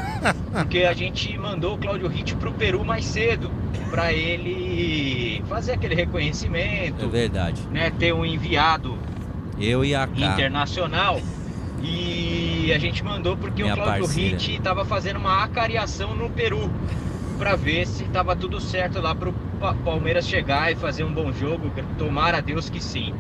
porque 0.53 0.81
a 0.85 0.93
gente 0.93 1.37
mandou 1.39 1.75
o 1.75 1.79
Cláudio 1.79 2.09
Hit 2.09 2.35
pro 2.37 2.53
Peru 2.53 2.85
mais 2.85 3.05
cedo, 3.05 3.51
para 3.91 4.13
ele 4.13 5.43
fazer 5.49 5.73
aquele 5.73 5.95
reconhecimento, 5.95 7.05
É 7.05 7.09
verdade. 7.09 7.61
né, 7.71 7.91
ter 7.91 8.13
um 8.13 8.25
enviado 8.25 8.99
Eu 9.59 9.85
e 9.85 9.95
a 9.95 10.07
K. 10.07 10.25
internacional. 10.27 11.21
E 11.83 12.73
a 12.75 12.79
gente 12.79 13.05
mandou 13.05 13.37
porque 13.37 13.63
Minha 13.63 13.75
o 13.75 13.79
Claudio. 13.79 14.07
Ritt 14.07 14.57
estava 14.57 14.85
fazendo 14.85 15.19
uma 15.19 15.45
acariação 15.45 16.15
no 16.15 16.31
Peru 16.31 16.71
para 17.39 17.55
ver 17.55 17.87
se 17.87 18.05
estava 18.05 18.35
tudo 18.35 18.61
certo 18.61 19.01
lá 19.01 19.15
para 19.15 19.29
o 19.29 19.35
Palmeiras 19.85 20.27
chegar 20.27 20.73
e 20.73 20.75
fazer 20.75 21.05
um 21.05 21.13
bom 21.13 21.33
jogo. 21.33 21.71
Tomara 21.99 22.39
a 22.39 22.41
Deus 22.41 22.69
que 22.71 22.83
sim. 22.83 23.15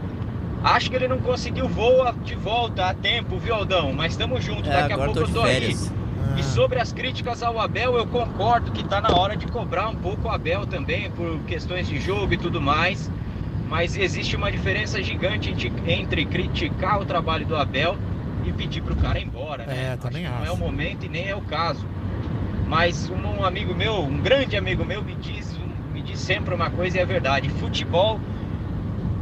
Acho 0.65 0.91
que 0.91 0.97
ele 0.97 1.07
não 1.07 1.19
conseguiu 1.19 1.69
voo 1.69 2.13
de 2.25 2.35
volta 2.35 2.87
a 2.87 2.95
tempo, 2.95 3.39
viu, 3.39 3.55
Aldão? 3.55 3.93
Mas 3.93 4.13
estamos 4.13 4.43
juntos. 4.43 4.69
É, 4.69 4.83
Daqui 4.83 4.93
a 4.95 4.99
pouco 4.99 5.21
eu 5.21 5.29
tô 5.29 5.43
aí. 5.43 5.77
E 6.37 6.43
sobre 6.43 6.79
as 6.81 6.93
críticas 6.93 7.43
ao 7.43 7.59
Abel, 7.59 7.97
eu 7.97 8.07
concordo 8.07 8.71
que 8.73 8.85
tá 8.85 9.01
na 9.01 9.15
hora 9.15 9.37
de 9.37 9.47
cobrar 9.47 9.89
um 9.89 9.95
pouco 9.95 10.29
o 10.29 10.31
Abel 10.31 10.67
também 10.67 11.11
por 11.11 11.39
questões 11.47 11.89
de 11.89 12.01
jogo 12.01 12.35
e 12.35 12.37
tudo 12.37 12.61
mais. 12.61 13.11
Mas 13.69 13.97
existe 13.97 14.37
uma 14.37 14.51
diferença 14.51 15.03
gigante 15.03 15.55
entre- 15.87 16.25
criticar 16.27 17.01
o 17.01 17.05
trabalho 17.05 17.45
do 17.45 17.57
Abel 17.57 17.97
e 18.45 18.53
pedir 18.53 18.81
pro 18.83 18.95
cara 18.97 19.19
ir 19.19 19.27
embora, 19.27 19.67
né? 19.67 19.93
É, 19.93 19.97
também 19.97 20.23
que 20.25 20.29
Não 20.31 20.39
é 20.39 20.43
acho. 20.43 20.55
o 20.55 20.57
momento 20.57 21.05
e 21.05 21.09
nem 21.09 21.29
é 21.29 21.35
o 21.35 21.41
caso. 21.41 21.85
Mas 22.67 23.11
um 23.11 23.45
amigo 23.45 23.75
meu, 23.75 24.01
um 24.03 24.19
grande 24.21 24.57
amigo 24.57 24.85
meu, 24.85 25.03
me 25.03 25.15
diz, 25.17 25.57
me 25.93 26.01
diz 26.03 26.19
sempre 26.21 26.55
uma 26.55 26.71
coisa 26.71 26.99
e 26.99 27.01
é 27.01 27.05
verdade. 27.07 27.49
Futebol 27.49 28.21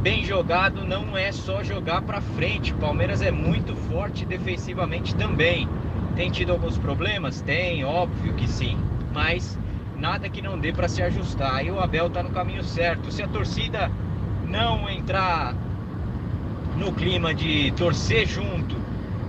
bem 0.01 0.23
jogado 0.23 0.85
não 0.85 1.17
é 1.17 1.31
só 1.31 1.63
jogar 1.63 2.01
pra 2.03 2.21
frente. 2.21 2.73
O 2.73 2.77
Palmeiras 2.77 3.21
é 3.21 3.31
muito 3.31 3.75
forte 3.75 4.25
defensivamente 4.25 5.15
também. 5.15 5.67
Tem 6.15 6.29
tido 6.29 6.51
alguns 6.51 6.77
problemas? 6.77 7.41
Tem, 7.41 7.83
óbvio 7.83 8.33
que 8.35 8.47
sim. 8.47 8.77
Mas 9.13 9.57
nada 9.97 10.29
que 10.29 10.41
não 10.41 10.57
dê 10.59 10.71
pra 10.71 10.87
se 10.87 11.01
ajustar. 11.01 11.65
E 11.65 11.71
o 11.71 11.79
Abel 11.79 12.09
tá 12.09 12.21
no 12.21 12.29
caminho 12.29 12.63
certo. 12.63 13.11
Se 13.11 13.23
a 13.23 13.27
torcida 13.27 13.89
não 14.55 14.89
entrar 14.89 15.53
no 16.77 16.93
clima 16.93 17.33
de 17.33 17.71
torcer 17.73 18.25
junto 18.27 18.75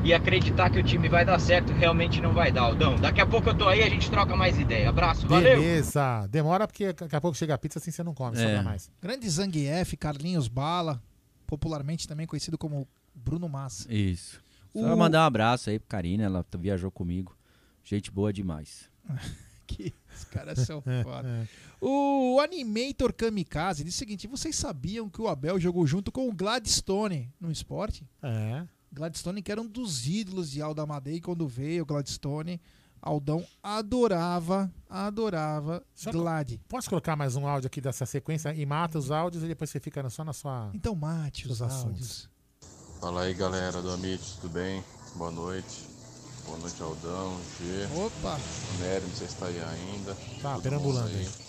e 0.04 0.14
acreditar 0.14 0.70
que 0.70 0.78
o 0.78 0.82
time 0.84 1.08
vai 1.08 1.24
dar 1.24 1.38
certo, 1.40 1.72
realmente 1.72 2.20
não 2.20 2.32
vai 2.32 2.52
dar, 2.52 2.62
Aldão. 2.62 2.96
Daqui 2.96 3.20
a 3.20 3.26
pouco 3.26 3.48
eu 3.50 3.54
tô 3.54 3.66
aí, 3.68 3.82
a 3.82 3.88
gente 3.88 4.08
troca 4.10 4.36
mais 4.36 4.58
ideia. 4.58 4.88
Abraço, 4.88 5.26
valeu! 5.26 5.58
Beleza. 5.58 6.26
Demora 6.30 6.66
porque 6.66 6.92
daqui 6.92 7.16
a 7.16 7.20
pouco 7.20 7.36
chega 7.36 7.54
a 7.54 7.58
pizza 7.58 7.78
assim 7.80 7.90
você 7.90 8.02
não 8.04 8.14
come, 8.14 8.36
É. 8.36 8.40
sobra 8.40 8.62
mais. 8.62 8.90
Grande 9.02 9.28
Zangief, 9.28 9.96
Carlinhos 9.96 10.46
Bala, 10.48 11.02
popularmente 11.46 12.06
também 12.06 12.26
conhecido 12.26 12.56
como 12.56 12.86
Bruno 13.14 13.48
Massa. 13.48 13.92
Isso. 13.92 14.40
Só 14.74 14.94
O- 14.94 14.96
mandar 14.96 15.22
um 15.22 15.26
abraço 15.26 15.70
aí 15.70 15.78
pro 15.78 15.88
Karina, 15.88 16.24
ela 16.24 16.44
viajou 16.58 16.90
comigo. 16.90 17.36
Gente 17.82 18.10
boa 18.10 18.32
demais. 18.32 18.88
que 19.66 19.92
os 20.16 20.24
caras 20.24 20.60
são 20.60 20.80
foda. 21.02 21.48
O 21.80 22.38
Animator 22.40 23.12
Kamikaze 23.12 23.84
diz 23.84 23.94
o 23.94 23.98
seguinte: 23.98 24.26
vocês 24.26 24.56
sabiam 24.56 25.08
que 25.08 25.20
o 25.20 25.28
Abel 25.28 25.58
jogou 25.60 25.86
junto 25.86 26.10
com 26.10 26.28
o 26.28 26.32
Gladstone 26.32 27.32
no 27.40 27.50
esporte? 27.50 28.08
É. 28.22 28.64
Gladstone, 28.92 29.42
que 29.42 29.52
era 29.52 29.60
um 29.60 29.66
dos 29.66 30.06
ídolos 30.06 30.50
de 30.50 30.62
Aldo 30.62 30.80
Amadei 30.80 31.20
quando 31.20 31.46
veio 31.46 31.82
o 31.82 31.86
Gladstone. 31.86 32.60
Aldão 33.02 33.46
adorava, 33.62 34.72
adorava 34.88 35.84
Só- 35.94 36.10
Glad. 36.10 36.54
Posso 36.66 36.88
colocar 36.88 37.14
mais 37.14 37.36
um 37.36 37.46
áudio 37.46 37.66
aqui 37.68 37.80
dessa 37.80 38.06
sequência 38.06 38.52
e 38.54 38.64
mata 38.66 38.98
os 38.98 39.10
áudios 39.10 39.44
e 39.44 39.46
depois 39.48 39.70
você 39.70 39.78
fica 39.78 40.08
só 40.10 40.24
na 40.24 40.32
sua. 40.32 40.70
Então 40.74 40.94
mate 40.96 41.46
os 41.46 41.60
assuntos. 41.62 41.84
áudios. 41.84 42.30
Fala 42.98 43.22
aí 43.22 43.34
galera 43.34 43.80
do 43.82 43.90
Amit, 43.90 44.38
tudo 44.40 44.52
bem? 44.54 44.82
Boa 45.14 45.30
noite. 45.30 45.84
Boa 46.46 46.58
noite 46.58 46.82
Aldão, 46.82 47.36
G. 47.60 47.86
Opa! 47.96 48.40
Nery, 48.80 49.04
não 49.04 49.14
sei 49.14 49.28
se 49.28 49.36
tá 49.36 49.46
aí 49.46 49.60
ainda. 49.62 50.16
Tá, 50.40 50.58
perambulando 50.58 51.08
mundo 51.08 51.18
aí. 51.18 51.45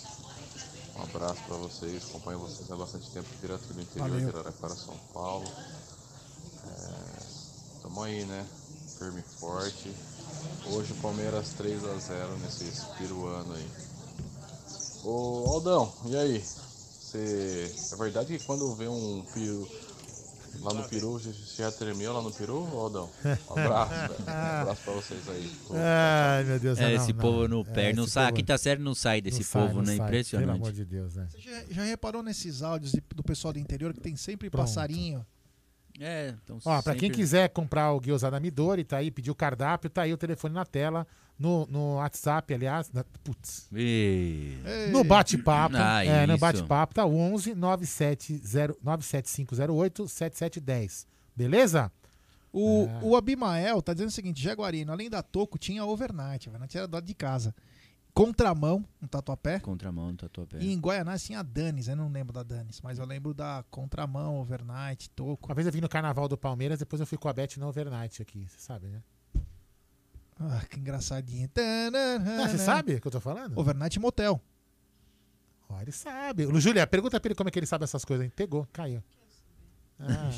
Um 0.97 1.03
abraço 1.03 1.43
pra 1.45 1.57
vocês, 1.57 2.03
acompanho 2.09 2.39
vocês 2.39 2.71
há 2.71 2.75
bastante 2.75 3.09
tempo 3.11 3.27
direto 3.39 3.73
do 3.73 3.81
interior 3.81 4.09
Valeu. 4.09 4.29
de 4.29 4.35
Araraquara, 4.35 4.75
São 4.75 4.95
Paulo. 5.13 5.47
É, 6.65 7.81
tamo 7.83 8.03
aí, 8.03 8.25
né? 8.25 8.45
firme 8.97 9.19
e 9.19 9.39
forte. 9.39 9.93
Hoje 10.71 10.91
o 10.91 10.95
Palmeiras 10.95 11.49
3 11.49 11.85
a 11.85 11.97
0 11.99 12.37
nesse 12.39 12.85
peruano 12.97 13.53
aí. 13.53 13.69
Ô 15.03 15.45
Aldão, 15.49 15.93
e 16.05 16.15
aí? 16.15 16.43
Você... 16.43 17.75
É 17.91 17.95
verdade 17.95 18.37
que 18.37 18.43
quando 18.45 18.73
vê 18.75 18.87
um 18.87 19.23
peru 19.33 19.69
lá 20.61 20.73
no 20.73 20.87
peru, 20.89 21.13
você 21.19 21.31
já 21.61 21.71
tremeu 21.71 22.13
lá 22.13 22.21
no 22.21 22.31
peru, 22.31 22.65
Aldão? 22.77 23.09
Um 23.49 23.53
abraço, 23.59 23.91
velho. 23.93 24.13
Um 24.19 24.61
abraço 24.61 24.81
pra 24.83 24.93
vocês 24.93 25.29
aí. 25.29 25.51
Ai, 25.73 26.43
meu 26.43 26.59
Deus. 26.59 26.79
É, 26.79 26.83
não, 26.83 26.91
esse 27.03 27.13
não. 27.13 27.19
povo 27.19 27.47
não 27.47 27.61
É, 27.61 27.63
perde, 27.63 27.97
não 27.97 28.03
esse 28.03 28.13
sai. 28.13 28.23
A 28.23 28.27
povo- 28.27 28.35
quinta 28.37 28.57
série 28.57 28.81
não 28.81 28.95
sai 28.95 29.21
desse 29.21 29.37
não 29.39 29.45
sai, 29.45 29.61
povo, 29.67 29.73
não 29.75 29.81
né? 29.85 29.95
sai, 29.97 30.05
Impressionante. 30.07 30.45
Pelo 30.47 30.57
amor 30.57 30.71
de 30.71 30.85
Deus, 30.85 31.15
né? 31.15 31.27
Você 31.29 31.39
já, 31.39 31.63
já 31.69 31.83
reparou 31.83 32.21
nesses 32.23 32.61
áudios 32.61 32.91
de- 32.91 33.03
do 33.15 33.23
pessoal 33.23 33.53
do 33.53 33.59
interior 33.59 33.93
que 33.93 33.99
tem 33.99 34.15
sempre 34.15 34.49
Pronto. 34.49 34.65
passarinho? 34.65 35.25
É, 35.99 36.35
então 36.43 36.59
Ó, 36.63 36.81
pra 36.81 36.93
quem 36.93 37.09
sempre- 37.09 37.17
quiser 37.17 37.49
comprar 37.49 37.91
o 37.93 37.99
Gyoza 37.99 38.29
da 38.29 38.39
Midori, 38.39 38.83
tá 38.83 38.97
aí, 38.97 39.09
pediu 39.09 39.33
o 39.33 39.35
cardápio, 39.35 39.89
tá 39.89 40.03
aí 40.03 40.13
o 40.13 40.17
telefone 40.17 40.53
na 40.53 40.63
tela, 40.63 41.07
no, 41.39 41.65
no 41.67 41.95
WhatsApp, 41.95 42.53
aliás, 42.53 42.91
na- 42.91 43.03
putz, 43.23 43.67
Ih. 43.73 44.57
no 44.91 45.03
bate-papo, 45.03 45.75
Ah, 45.77 46.03
é, 46.03 46.25
no 46.25 46.37
bate-papo, 46.37 46.93
tá 46.95 47.05
11 47.05 47.53
970 47.53 48.75
97508 48.83 50.07
7710, 50.07 51.07
beleza? 51.35 51.91
O, 52.51 52.85
É. 52.87 52.99
o 53.03 53.15
Abimael 53.15 53.81
tá 53.81 53.93
dizendo 53.93 54.07
o 54.09 54.11
seguinte: 54.11 54.41
Jaguarino, 54.41 54.91
além 54.91 55.09
da 55.09 55.21
Toco, 55.21 55.57
tinha 55.59 55.85
overnight. 55.85 56.49
Overnight 56.49 56.77
era 56.77 56.87
do 56.87 56.93
lado 56.93 57.05
de 57.05 57.13
casa. 57.13 57.53
Contramão, 58.13 58.83
no 58.99 59.07
Tatuapé. 59.07 59.59
Contramão 59.59 60.09
no 60.11 60.17
Tatuapé. 60.17 60.57
E 60.59 60.73
em 60.73 60.79
Guaianás 60.79 61.23
tinha 61.23 61.39
a 61.39 61.43
Danis, 61.43 61.87
eu 61.87 61.95
não 61.95 62.09
lembro 62.11 62.33
da 62.33 62.41
Danis, 62.41 62.81
mas 62.81 62.97
eu 62.97 63.05
lembro 63.05 63.31
da 63.31 63.63
Contramão, 63.69 64.39
Overnight, 64.39 65.07
Toco. 65.11 65.47
Uma 65.49 65.53
vez 65.53 65.67
eu 65.67 65.73
vim 65.73 65.81
no 65.81 65.89
Carnaval 65.89 66.27
do 66.27 66.35
Palmeiras, 66.35 66.79
depois 66.79 66.99
eu 66.99 67.05
fui 67.05 67.17
com 67.17 67.29
a 67.29 67.33
Beth 67.33 67.57
no 67.57 67.67
Overnight 67.67 68.19
aqui, 68.19 68.47
você 68.49 68.57
sabe, 68.59 68.87
né? 68.87 69.03
Ah, 70.39 70.61
que 70.69 70.79
engraçadinho. 70.79 71.49
Ah, 71.57 72.47
você 72.47 72.57
sabe 72.57 72.95
o 72.95 73.01
que 73.01 73.07
eu 73.07 73.11
tô 73.11 73.19
falando? 73.19 73.57
Overnight 73.57 73.99
Motel. 73.99 74.39
Ó, 75.69 75.81
ele 75.81 75.91
sabe. 75.91 76.45
O 76.45 76.59
Júlia, 76.59 76.85
pergunta 76.87 77.19
pra 77.19 77.27
ele 77.29 77.35
como 77.35 77.49
é 77.49 77.51
que 77.51 77.59
ele 77.59 77.65
sabe 77.65 77.83
essas 77.83 78.05
coisas, 78.05 78.25
hein? 78.25 78.31
Pegou, 78.35 78.67
caiu. 78.71 79.03
Ah, 79.99 80.29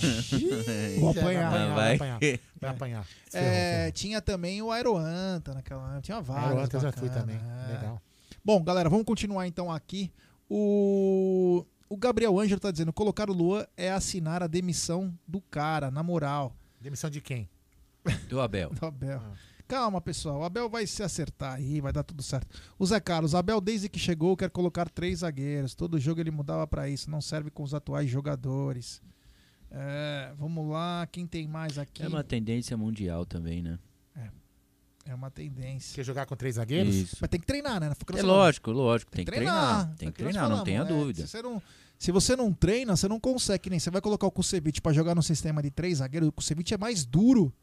Vou 1.00 1.10
apanhar. 1.10 1.52
Vai 1.52 1.64
apanhar, 1.64 1.76
vai 1.76 1.76
Vai. 1.76 1.96
apanhar. 1.96 2.20
Vai 2.62 2.70
apanhar. 2.70 3.04
Ferrou, 3.30 3.48
É, 3.50 3.76
ferrou. 3.80 3.92
tinha 3.92 4.22
também 4.22 4.62
o 4.62 4.72
Aeroanta 4.72 5.54
naquela. 5.54 6.02
Tinha 6.02 6.22
vários. 6.22 6.50
Aeroanta 6.52 6.78
eu 6.78 6.82
já 6.82 6.92
fui 6.94 7.10
também. 7.10 7.36
é. 7.36 7.74
Legal. 7.74 8.02
Bom, 8.44 8.64
galera, 8.64 8.90
vamos 8.90 9.06
continuar 9.06 9.46
então 9.48 9.70
aqui. 9.70 10.12
O, 10.50 11.66
o 11.90 11.98
Gabriel 11.98 12.40
Ângelo 12.40 12.60
tá 12.60 12.72
dizendo: 12.72 12.94
colocar 12.94 13.30
o 13.30 13.34
Luan 13.34 13.66
é 13.76 13.92
assinar 13.92 14.42
a 14.42 14.48
demissão 14.48 15.14
do 15.28 15.42
cara, 15.42 15.92
na 15.92 16.02
moral. 16.02 16.56
Demissão 16.80 17.10
de 17.10 17.20
quem? 17.22 17.50
Do 18.30 18.40
Abel. 18.40 18.70
Do 18.80 18.86
Abel. 18.86 19.22
Calma, 19.70 20.02
pessoal. 20.02 20.40
O 20.40 20.44
Abel 20.44 20.68
vai 20.68 20.88
se 20.88 21.04
acertar 21.04 21.54
aí, 21.54 21.80
vai 21.80 21.94
dar 21.94 22.02
tudo 22.02 22.24
certo. 22.24 22.60
O 22.80 22.86
Zé 22.88 23.00
Carlos, 23.00 23.36
Abel, 23.36 23.62
desde 23.62 23.88
que 23.88 24.00
chegou, 24.00 24.36
quer 24.36 24.50
colocar 24.50 24.90
três 24.90 25.20
zagueiros. 25.20 25.76
Todo 25.76 26.00
jogo 26.00 26.20
ele 26.20 26.32
mudava 26.32 26.66
pra 26.66 26.90
isso. 26.90 27.08
Não 27.08 27.22
serve 27.22 27.52
com 27.52 27.62
os 27.62 27.72
atuais 27.72 28.10
jogadores. 28.10 29.00
É, 29.70 30.34
vamos 30.40 30.68
lá, 30.68 31.08
quem 31.12 31.28
tem 31.28 31.48
mais 31.48 31.78
aqui? 31.78 32.02
É 32.02 32.08
uma 32.08 32.24
tendência 32.24 32.76
mundial 32.76 33.28
também, 33.28 33.62
né? 33.62 33.78
É 35.06 35.14
uma 35.14 35.30
tendência. 35.30 35.96
Quer 35.96 36.04
jogar 36.04 36.26
com 36.26 36.36
três 36.36 36.56
zagueiros? 36.56 36.94
Isso. 36.94 37.18
Mas 37.22 37.30
tem 37.30 37.40
que 37.40 37.46
treinar, 37.46 37.80
né? 37.80 37.92
É 38.16 38.22
lógico, 38.24 38.72
lógico. 38.72 39.12
Tem 39.12 39.24
que 39.24 39.32
treinar. 39.32 39.88
Tem 39.96 40.08
Foi 40.08 40.08
o 40.08 40.14
que 40.14 40.24
treinar, 40.24 40.44
não 40.44 40.50
falamos, 40.50 40.66
tenha 40.66 40.82
é. 40.82 40.86
dúvida. 40.86 41.22
Se 41.22 41.28
você 41.28 41.42
não, 41.42 41.62
se 41.98 42.12
você 42.12 42.36
não 42.36 42.54
treina, 42.54 42.96
você 42.96 43.08
não 43.08 43.20
consegue. 43.20 43.60
que 43.64 43.70
Nem 43.70 43.80
você 43.80 43.90
vai 43.90 44.02
colocar 44.02 44.28
o 44.28 44.32
Kusevich 44.32 44.82
pra 44.82 44.94
jogar 44.94 45.14
no 45.14 45.24
sistema 45.24 45.62
de 45.62 45.72
três 45.72 46.00
zagueiros. 46.00 46.30
O 46.30 46.32
Kusevich 46.32 46.74
é 46.74 46.78
mais 46.78 47.06
duro. 47.06 47.54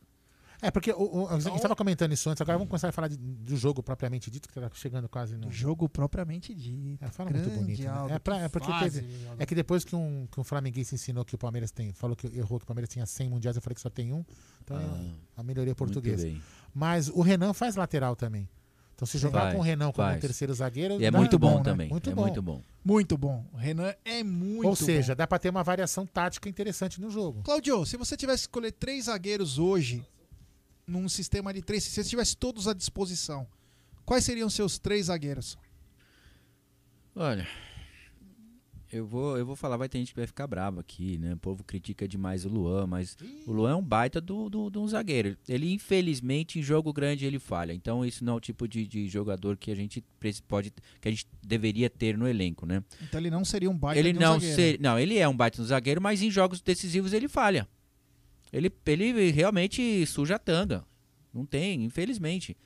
É, 0.62 0.70
porque 0.70 0.90
o, 0.92 1.24
o- 1.24 1.28
a 1.28 1.38
gente 1.38 1.56
estava 1.56 1.76
comentando 1.76 2.12
isso 2.12 2.28
antes, 2.30 2.40
agora 2.40 2.56
vamos 2.58 2.70
começar 2.70 2.88
a 2.88 2.92
falar 2.92 3.08
de- 3.08 3.16
do 3.16 3.56
jogo 3.56 3.82
propriamente 3.82 4.30
dito, 4.30 4.48
que 4.48 4.58
tá 4.58 4.70
chegando 4.74 5.08
quase 5.08 5.36
no. 5.36 5.50
Jogo 5.52 5.88
propriamente 5.88 6.54
dito. 6.54 7.04
É, 7.04 7.08
fala 7.08 7.30
muito 7.30 7.50
bonito. 7.50 7.82
né? 7.82 8.14
É, 8.14 8.18
pra- 8.18 8.38
que 8.38 8.44
é 8.44 8.48
porque 8.48 8.68
fase, 8.70 9.02
teve- 9.02 9.14
é 9.38 9.46
que 9.46 9.54
depois 9.54 9.84
que 9.84 9.94
um, 9.94 10.26
que 10.30 10.40
um 10.40 10.44
flamenguista 10.44 10.94
ensinou 10.94 11.24
que 11.24 11.34
o 11.34 11.38
Palmeiras 11.38 11.70
tem, 11.70 11.92
falou 11.92 12.16
que 12.16 12.26
errou 12.28 12.58
que 12.58 12.64
o 12.64 12.66
Palmeiras 12.66 12.88
tinha 12.88 13.04
100 13.06 13.28
mundiais, 13.28 13.56
eu 13.56 13.62
falei 13.62 13.74
que 13.74 13.80
só 13.80 13.90
tem 13.90 14.12
um. 14.12 14.24
Então 14.64 14.76
Ah, 14.76 15.40
a 15.40 15.42
melhoria 15.42 15.74
portuguesa. 15.74 16.24
bem. 16.26 16.42
Mas 16.74 17.08
o 17.08 17.20
Renan 17.20 17.52
faz 17.52 17.76
lateral 17.76 18.16
também. 18.16 18.48
Então 18.94 19.04
se 19.06 19.18
jogar 19.18 19.40
Faz, 19.42 19.52
com 19.54 19.60
o 19.60 19.62
Renan 19.62 19.92
como 19.92 20.08
faz. 20.08 20.20
terceiro 20.22 20.54
zagueiro. 20.54 20.98
E 20.98 21.04
é 21.04 21.10
muito 21.10 21.38
bom 21.38 21.58
né? 21.58 21.62
também. 21.64 21.88
Muito 21.90 22.08
é 22.08 22.14
bom. 22.14 22.22
muito 22.22 22.40
bom. 22.42 22.62
Muito 22.82 23.18
bom. 23.18 23.44
O 23.52 23.56
Renan 23.58 23.92
é 24.06 24.22
muito 24.24 24.66
Ou 24.66 24.74
seja, 24.74 25.12
bom. 25.14 25.18
dá 25.18 25.26
pra 25.26 25.38
ter 25.38 25.50
uma 25.50 25.62
variação 25.62 26.06
tática 26.06 26.48
interessante 26.48 26.98
no 26.98 27.10
jogo. 27.10 27.42
Claudio, 27.42 27.84
se 27.84 27.98
você 27.98 28.16
tivesse 28.16 28.44
que 28.44 28.48
escolher 28.48 28.72
três 28.72 29.04
zagueiros 29.04 29.58
hoje, 29.58 30.02
num 30.86 31.08
sistema 31.08 31.52
de 31.52 31.62
três, 31.62 31.84
se 31.84 31.90
você 31.90 32.04
tivesse 32.04 32.36
todos 32.36 32.68
à 32.68 32.72
disposição, 32.72 33.46
quais 34.04 34.24
seriam 34.24 34.48
seus 34.48 34.78
três 34.78 35.06
zagueiros? 35.06 35.58
Olha, 37.14 37.46
eu 38.92 39.04
vou, 39.04 39.36
eu 39.36 39.44
vou 39.44 39.56
falar, 39.56 39.76
vai 39.76 39.88
ter 39.88 39.98
gente 39.98 40.12
que 40.12 40.20
vai 40.20 40.26
ficar 40.26 40.46
bravo 40.46 40.78
aqui, 40.78 41.18
né? 41.18 41.34
O 41.34 41.36
povo 41.38 41.64
critica 41.64 42.06
demais 42.06 42.44
o 42.44 42.48
Luan, 42.48 42.86
mas 42.86 43.16
o 43.46 43.52
Luan 43.52 43.72
é 43.72 43.74
um 43.74 43.82
baita 43.82 44.20
do, 44.20 44.48
do, 44.48 44.70
de 44.70 44.78
um 44.78 44.86
zagueiro. 44.86 45.36
Ele, 45.48 45.72
infelizmente, 45.72 46.58
em 46.58 46.62
jogo 46.62 46.92
grande 46.92 47.26
ele 47.26 47.38
falha. 47.38 47.72
Então, 47.72 48.04
isso 48.04 48.24
não 48.24 48.34
é 48.34 48.36
o 48.36 48.40
tipo 48.40 48.68
de, 48.68 48.86
de 48.86 49.08
jogador 49.08 49.56
que 49.56 49.72
a 49.72 49.74
gente 49.74 50.04
pode, 50.46 50.72
que 51.00 51.08
a 51.08 51.10
gente 51.10 51.26
deveria 51.42 51.90
ter 51.90 52.16
no 52.16 52.28
elenco, 52.28 52.64
né? 52.64 52.84
Então 53.02 53.18
ele 53.18 53.30
não 53.30 53.44
seria 53.44 53.68
um 53.68 53.76
baita 53.76 53.98
ele 53.98 54.12
de 54.12 54.18
um 54.18 54.22
não 54.22 54.34
zagueiro. 54.34 54.54
ser, 54.54 54.80
não, 54.80 54.98
ele 54.98 55.18
é 55.18 55.28
um 55.28 55.36
baita 55.36 55.60
no 55.60 55.66
zagueiro, 55.66 56.00
mas 56.00 56.22
em 56.22 56.30
jogos 56.30 56.60
decisivos 56.60 57.12
ele 57.12 57.28
falha. 57.28 57.68
Ele, 58.52 58.72
ele 58.86 59.30
realmente 59.30 60.04
suja 60.06 60.36
a 60.36 60.38
tanga. 60.38 60.84
Não 61.32 61.44
tem, 61.44 61.84
infelizmente. 61.84 62.56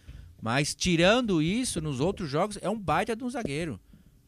Mas 0.41 0.75
tirando 0.75 1.43
isso, 1.43 1.81
nos 1.81 2.01
outros 2.01 2.31
jogos 2.31 2.59
é 2.63 2.71
um 2.71 2.79
baita 2.79 3.15
de 3.15 3.25
um 3.25 3.31
zagueiro. 3.31 3.79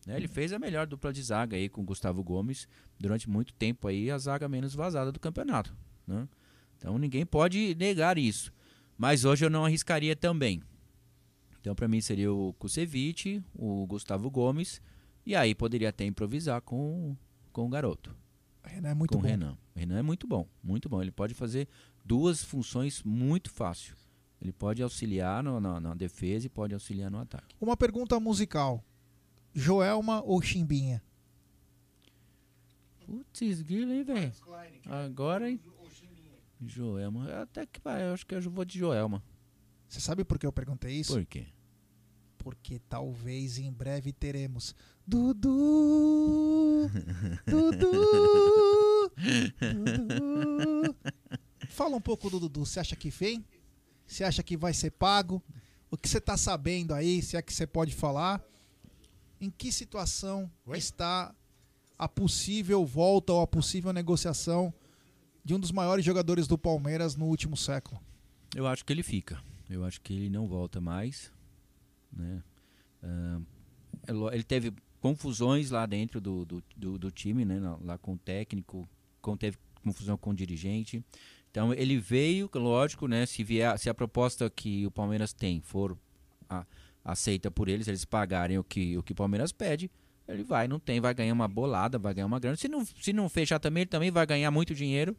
né? 0.06 0.16
Ele 0.16 0.28
fez 0.28 0.52
a 0.52 0.58
melhor 0.58 0.86
dupla 0.86 1.12
de 1.12 1.22
zaga 1.22 1.56
aí 1.56 1.68
com 1.68 1.80
o 1.80 1.84
Gustavo 1.84 2.22
Gomes 2.22 2.68
durante 2.98 3.28
muito 3.30 3.54
tempo 3.54 3.88
aí 3.88 4.10
a 4.10 4.18
zaga 4.18 4.48
menos 4.48 4.74
vazada 4.74 5.10
do 5.10 5.20
campeonato, 5.20 5.74
né? 6.06 6.28
Então 6.76 6.98
ninguém 6.98 7.24
pode 7.24 7.74
negar 7.76 8.18
isso. 8.18 8.52
Mas 8.98 9.24
hoje 9.24 9.44
eu 9.44 9.50
não 9.50 9.64
arriscaria 9.64 10.14
também. 10.16 10.62
Então 11.60 11.74
para 11.74 11.88
mim 11.88 12.00
seria 12.00 12.32
o 12.32 12.52
Kusevich, 12.54 13.42
o 13.54 13.86
Gustavo 13.86 14.30
Gomes 14.30 14.82
e 15.24 15.34
aí 15.34 15.54
poderia 15.54 15.90
até 15.90 16.04
improvisar 16.04 16.60
com, 16.60 17.16
com 17.52 17.66
o 17.66 17.68
garoto. 17.68 18.14
Renan 18.68 18.88
é 18.90 18.94
muito 18.94 19.10
com 19.12 19.18
bom. 19.20 19.24
o 19.26 19.28
Renan. 19.28 19.58
O 19.74 19.78
Renan 19.78 19.98
é 19.98 20.02
muito 20.02 20.26
bom, 20.26 20.46
muito 20.62 20.88
bom. 20.88 21.00
Ele 21.02 21.10
pode 21.12 21.34
fazer 21.34 21.68
duas 22.04 22.42
funções 22.42 23.02
muito 23.02 23.50
fácil. 23.50 23.94
Ele 24.40 24.52
pode 24.52 24.82
auxiliar 24.82 25.42
no- 25.42 25.60
na, 25.60 25.80
na 25.80 25.94
defesa 25.94 26.46
e 26.46 26.48
pode 26.48 26.74
auxiliar 26.74 27.10
no 27.10 27.18
ataque. 27.18 27.54
Uma 27.60 27.76
pergunta 27.76 28.18
musical. 28.18 28.84
Joelma 29.54 30.22
ou 30.22 30.40
Chimbinha? 30.42 31.02
Putz, 33.04 33.42
hein, 33.42 34.02
velho? 34.04 34.32
Agora, 34.86 35.50
hein? 35.50 35.60
Joelma. 36.64 37.42
Até 37.42 37.66
que 37.66 37.80
vai, 37.80 38.02
eu 38.08 38.14
acho 38.14 38.24
que 38.26 38.34
eu 38.34 38.40
vou 38.50 38.64
de 38.64 38.78
Joelma. 38.78 39.22
Você 39.88 40.00
sabe 40.00 40.24
por 40.24 40.38
que 40.38 40.46
eu 40.46 40.52
perguntei 40.52 40.94
isso? 40.94 41.12
Por 41.12 41.26
quê? 41.26 41.46
Porque 42.38 42.78
talvez 42.88 43.58
em 43.58 43.70
breve 43.72 44.12
teremos 44.12 44.74
Dudu, 45.06 46.88
Dudu, 47.46 49.10
Dudu. 49.74 50.96
Fala 51.68 51.96
um 51.96 52.00
pouco 52.00 52.30
do 52.30 52.38
Dudu. 52.40 52.64
Você 52.64 52.80
acha 52.80 52.96
que 52.96 53.10
vem? 53.10 53.44
Você 54.06 54.24
acha 54.24 54.42
que 54.42 54.56
vai 54.56 54.72
ser 54.72 54.90
pago? 54.92 55.42
O 55.90 55.96
que 55.96 56.08
você 56.08 56.20
tá 56.20 56.36
sabendo 56.36 56.94
aí? 56.94 57.20
Se 57.22 57.36
é 57.36 57.42
que 57.42 57.52
você 57.52 57.66
pode 57.66 57.94
falar? 57.94 58.42
Em 59.40 59.50
que 59.50 59.72
situação 59.72 60.50
está 60.74 61.34
a 61.98 62.08
possível 62.08 62.84
volta 62.86 63.32
ou 63.32 63.40
a 63.42 63.46
possível 63.46 63.92
negociação 63.92 64.72
de 65.44 65.54
um 65.54 65.58
dos 65.60 65.72
maiores 65.72 66.04
jogadores 66.04 66.46
do 66.46 66.56
Palmeiras 66.56 67.16
no 67.16 67.26
último 67.26 67.56
século? 67.56 68.00
Eu 68.54 68.66
acho 68.66 68.84
que 68.84 68.92
ele 68.92 69.02
fica. 69.02 69.42
Eu 69.68 69.84
acho 69.84 70.00
que 70.00 70.12
ele 70.12 70.30
não 70.30 70.46
volta 70.46 70.80
mais. 70.80 71.32
Né? 72.12 72.42
Lo- 74.08 74.32
ele 74.32 74.44
teve 74.44 74.72
confusões 75.02 75.70
lá 75.70 75.84
dentro 75.84 76.20
do, 76.20 76.44
do, 76.46 76.62
do, 76.76 76.98
do 76.98 77.10
time, 77.10 77.44
né? 77.44 77.60
lá- 77.82 77.98
com 77.98 78.14
o 78.14 78.18
técnico, 78.18 78.88
com, 79.20 79.36
teve 79.36 79.58
confusão 79.84 80.16
com 80.16 80.30
o 80.30 80.34
dirigente. 80.34 81.04
Então 81.50 81.74
ele 81.74 81.98
veio, 81.98 82.48
lógico, 82.54 83.06
né? 83.06 83.26
Se, 83.26 83.44
vier, 83.44 83.78
se 83.78 83.90
a 83.90 83.94
proposta 83.94 84.48
que 84.48 84.86
o 84.86 84.90
Palmeiras 84.90 85.32
tem 85.34 85.60
for 85.60 85.98
a- 86.48 86.64
aceita 87.04 87.50
por 87.50 87.68
eles, 87.68 87.88
eles 87.88 88.04
pagarem 88.04 88.56
o 88.58 88.64
que 88.64 88.96
o 88.96 89.02
que 89.02 89.12
o 89.12 89.16
Palmeiras 89.16 89.52
pede, 89.52 89.90
ele 90.26 90.44
vai, 90.44 90.66
não 90.68 90.78
tem, 90.78 91.00
vai 91.00 91.12
ganhar 91.12 91.34
uma 91.34 91.48
bolada, 91.48 91.98
vai 91.98 92.14
ganhar 92.14 92.26
uma 92.26 92.38
grana. 92.38 92.56
Se 92.56 92.68
não, 92.68 92.84
se 92.86 93.12
não 93.12 93.28
fechar 93.28 93.58
também, 93.58 93.82
ele 93.82 93.90
também 93.90 94.10
vai 94.10 94.24
ganhar 94.24 94.50
muito 94.50 94.74
dinheiro 94.74 95.14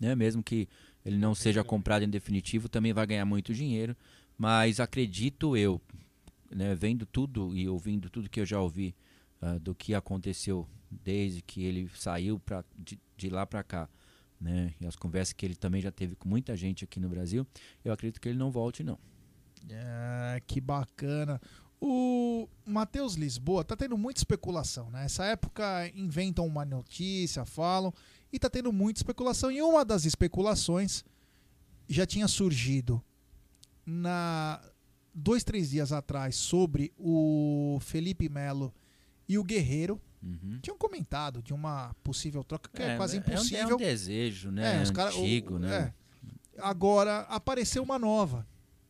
né? 0.00 0.14
Mesmo 0.14 0.42
que 0.42 0.66
ele 1.04 1.18
não 1.18 1.34
seja 1.34 1.62
comprado 1.62 2.02
em 2.02 2.08
definitivo, 2.08 2.70
também 2.70 2.92
vai 2.92 3.06
ganhar 3.06 3.26
muito 3.26 3.52
dinheiro. 3.52 3.94
Mas 4.38 4.80
acredito 4.80 5.54
eu, 5.54 5.78
né, 6.50 6.74
vendo 6.74 7.06
tudo 7.06 7.56
e 7.56 7.68
ouvindo 7.68 8.10
tudo 8.10 8.28
que 8.28 8.40
eu 8.40 8.46
já 8.46 8.60
ouvi 8.60 8.94
ah, 9.40 9.58
do 9.58 9.74
que 9.74 9.94
aconteceu 9.94 10.68
desde 10.90 11.40
que 11.40 11.64
ele 11.64 11.88
saiu 11.94 12.38
pra, 12.38 12.64
de, 12.76 12.98
de 13.16 13.30
lá 13.30 13.46
para 13.46 13.62
cá, 13.62 13.88
né? 14.40 14.74
E 14.80 14.86
as 14.86 14.96
conversas 14.96 15.32
que 15.32 15.46
ele 15.46 15.54
também 15.54 15.80
já 15.80 15.92
teve 15.92 16.16
com 16.16 16.28
muita 16.28 16.56
gente 16.56 16.84
aqui 16.84 16.98
no 16.98 17.08
Brasil, 17.08 17.46
eu 17.84 17.92
acredito 17.92 18.20
que 18.20 18.28
ele 18.28 18.38
não 18.38 18.50
volte, 18.50 18.82
não. 18.82 18.98
É, 19.68 20.42
que 20.46 20.60
bacana. 20.60 21.40
O 21.80 22.48
Matheus 22.66 23.14
Lisboa 23.14 23.64
tá 23.64 23.74
tendo 23.74 23.96
muita 23.96 24.20
especulação, 24.20 24.90
né? 24.90 25.04
Essa 25.04 25.24
época 25.24 25.90
inventam 25.94 26.46
uma 26.46 26.64
notícia, 26.64 27.44
falam, 27.46 27.94
e 28.32 28.38
tá 28.38 28.50
tendo 28.50 28.72
muita 28.72 28.98
especulação. 28.98 29.50
E 29.50 29.62
uma 29.62 29.84
das 29.84 30.04
especulações 30.04 31.04
já 31.88 32.04
tinha 32.04 32.28
surgido 32.28 33.02
na 33.86 34.60
dois, 35.14 35.42
três 35.44 35.70
dias 35.70 35.92
atrás 35.92 36.36
sobre 36.36 36.92
o 36.98 37.78
Felipe 37.80 38.28
Melo 38.28 38.72
e 39.28 39.38
o 39.38 39.44
Guerreiro. 39.44 40.00
Uhum. 40.22 40.58
Tinham 40.62 40.76
comentado 40.76 41.42
de 41.42 41.54
uma 41.54 41.94
possível 42.02 42.44
troca 42.44 42.68
que 42.72 42.82
é, 42.82 42.90
É, 42.92 42.96
quase 42.96 43.16
é 43.16 43.20
um- 43.20 43.22
impossível. 43.22 43.70
é 43.70 43.74
um 43.74 43.78
desejo, 43.78 44.50
né? 44.50 44.82
os 44.82 44.90
cara- 44.90 45.14
o- 45.16 45.58
né? 45.58 45.94
é. 46.26 46.60
Agora 46.62 47.20
apareceu 47.22 47.82
uma 47.82 47.98
nova, 47.98 48.46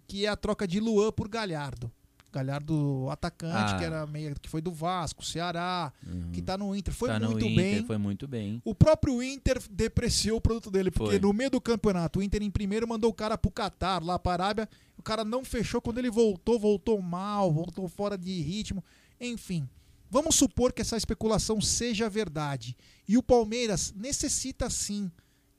que 0.09 0.27
é 0.27 0.29
a 0.29 0.37
troca 0.37 0.67
de 0.67 0.81
Luan 0.81 1.13
por 1.13 1.29
Galhardo. 1.29 1.91
Galhardo 2.33 3.09
atacante, 3.11 3.75
Ah. 3.75 3.79
que 3.79 3.85
era 3.85 4.07
meio 4.07 4.35
que 4.41 4.49
foi 4.49 4.61
do 4.61 4.73
Vasco, 4.73 5.25
Ceará, 5.25 5.93
Uhum. 6.07 6.31
que 6.33 6.41
tá 6.41 6.57
no 6.57 6.75
Inter, 6.77 6.95
foi 6.95 7.09
Tá 7.09 7.19
muito 7.21 7.45
Inter, 7.45 7.57
bem. 7.57 7.85
Foi 7.87 7.99
muito 7.99 8.29
bem. 8.29 8.63
O 8.65 8.75
próprio 8.75 9.23
Inter 9.23 9.61
depreciou 9.71 10.39
o 10.39 10.41
produto 10.41 10.71
dele, 10.71 10.91
porque 10.91 11.13
Foi. 11.13 11.19
no 11.21 11.33
meio 11.33 11.51
do 11.51 11.61
campeonato, 11.61 12.19
o 12.21 12.23
Inter 12.23 12.43
em 12.43 12.51
primeiro 12.51 12.87
mandou 12.89 13.11
o 13.11 13.15
cara 13.15 13.37
pro 13.37 13.51
Catar, 13.51 14.03
lá 14.03 14.19
pra 14.19 14.33
Arábia. 14.33 14.69
O 14.97 15.03
cara 15.03 15.25
não 15.25 15.45
fechou 15.45 15.81
quando 15.81 15.99
ele 15.99 16.11
voltou, 16.11 16.59
voltou 16.59 17.01
mal, 17.01 17.51
voltou 17.53 17.89
fora 17.89 18.17
de 18.19 18.41
ritmo. 18.43 18.85
Enfim, 19.21 19.69
vamos 20.11 20.35
supor 20.37 20.73
que 20.73 20.83
essa 20.83 20.97
especulação 20.97 21.61
seja 21.61 22.09
verdade. 22.09 22.77
E 23.09 23.17
o 23.19 23.23
Palmeiras 23.23 23.93
necessita 23.97 24.69
sim 24.71 25.11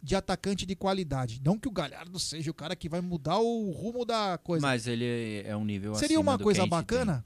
de 0.01 0.15
atacante 0.15 0.65
de 0.65 0.75
qualidade. 0.75 1.41
Não 1.43 1.57
que 1.57 1.67
o 1.67 1.71
Galhardo 1.71 2.19
seja 2.19 2.49
o 2.49 2.53
cara 2.53 2.75
que 2.75 2.89
vai 2.89 3.01
mudar 3.01 3.39
o 3.39 3.71
rumo 3.71 4.03
da 4.03 4.38
coisa. 4.38 4.65
Mas 4.65 4.88
ele 4.88 5.43
é 5.45 5.55
um 5.55 5.63
nível 5.63 5.95
Seria 5.95 6.19
uma 6.19 6.38
coisa 6.39 6.65
bacana 6.65 7.23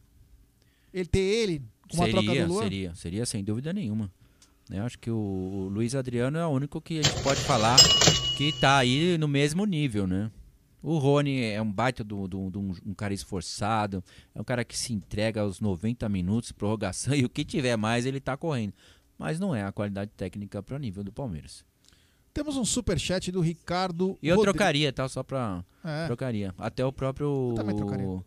ele 0.96 1.10
ter 1.10 1.20
ele 1.20 1.62
com 1.90 1.98
uma 1.98 2.10
troca 2.10 2.28
seria, 2.28 2.48
do 2.48 2.54
Luan? 2.54 2.64
seria, 2.64 2.96
seria 2.96 3.26
sem 3.26 3.44
dúvida 3.44 3.74
nenhuma. 3.74 4.10
Eu 4.70 4.84
acho 4.84 4.98
que 4.98 5.12
o, 5.12 5.16
o 5.16 5.70
Luiz 5.70 5.94
Adriano 5.94 6.38
é 6.38 6.46
o 6.46 6.50
único 6.50 6.82
que 6.82 7.00
a 7.00 7.04
gente 7.04 7.22
pode 7.22 7.42
falar 7.42 7.78
que 8.38 8.52
tá 8.54 8.78
aí 8.78 9.18
no 9.18 9.28
mesmo 9.28 9.66
nível, 9.66 10.08
né? 10.08 10.32
O 10.82 10.98
Rony 10.98 11.42
é 11.42 11.62
um 11.62 11.72
baita 11.72 12.04
de 12.04 12.14
um, 12.14 12.74
um 12.86 12.94
cara 12.94 13.14
esforçado, 13.14 14.04
é 14.34 14.40
um 14.40 14.44
cara 14.44 14.64
que 14.64 14.78
se 14.78 14.94
entrega 14.94 15.42
aos 15.42 15.60
90 15.60 16.08
minutos, 16.08 16.52
prorrogação, 16.52 17.14
e 17.16 17.26
o 17.26 17.30
que 17.30 17.44
tiver 17.44 17.76
mais 17.76 18.06
ele 18.06 18.20
tá 18.20 18.38
correndo. 18.38 18.74
Mas 19.18 19.40
não 19.40 19.56
é 19.56 19.64
a 19.64 19.72
qualidade 19.72 20.12
técnica 20.16 20.62
para 20.64 20.76
o 20.76 20.80
nível 20.80 21.04
do 21.04 21.12
Palmeiras. 21.12 21.66
Temos 22.36 22.58
um 22.58 22.66
superchat 22.66 23.32
do 23.32 23.40
Ricardo. 23.40 24.18
E 24.22 24.28
eu 24.28 24.36
Rodrigues. 24.36 24.58
trocaria, 24.60 24.92
tá? 24.92 25.08
Só 25.08 25.24
pra. 25.24 25.64
É. 25.82 26.06
Trocaria. 26.06 26.54
Até 26.58 26.86
o 26.86 26.92
próprio. 26.92 27.54
também 27.56 27.74
trocaria. 27.74 28.06
O, 28.06 28.26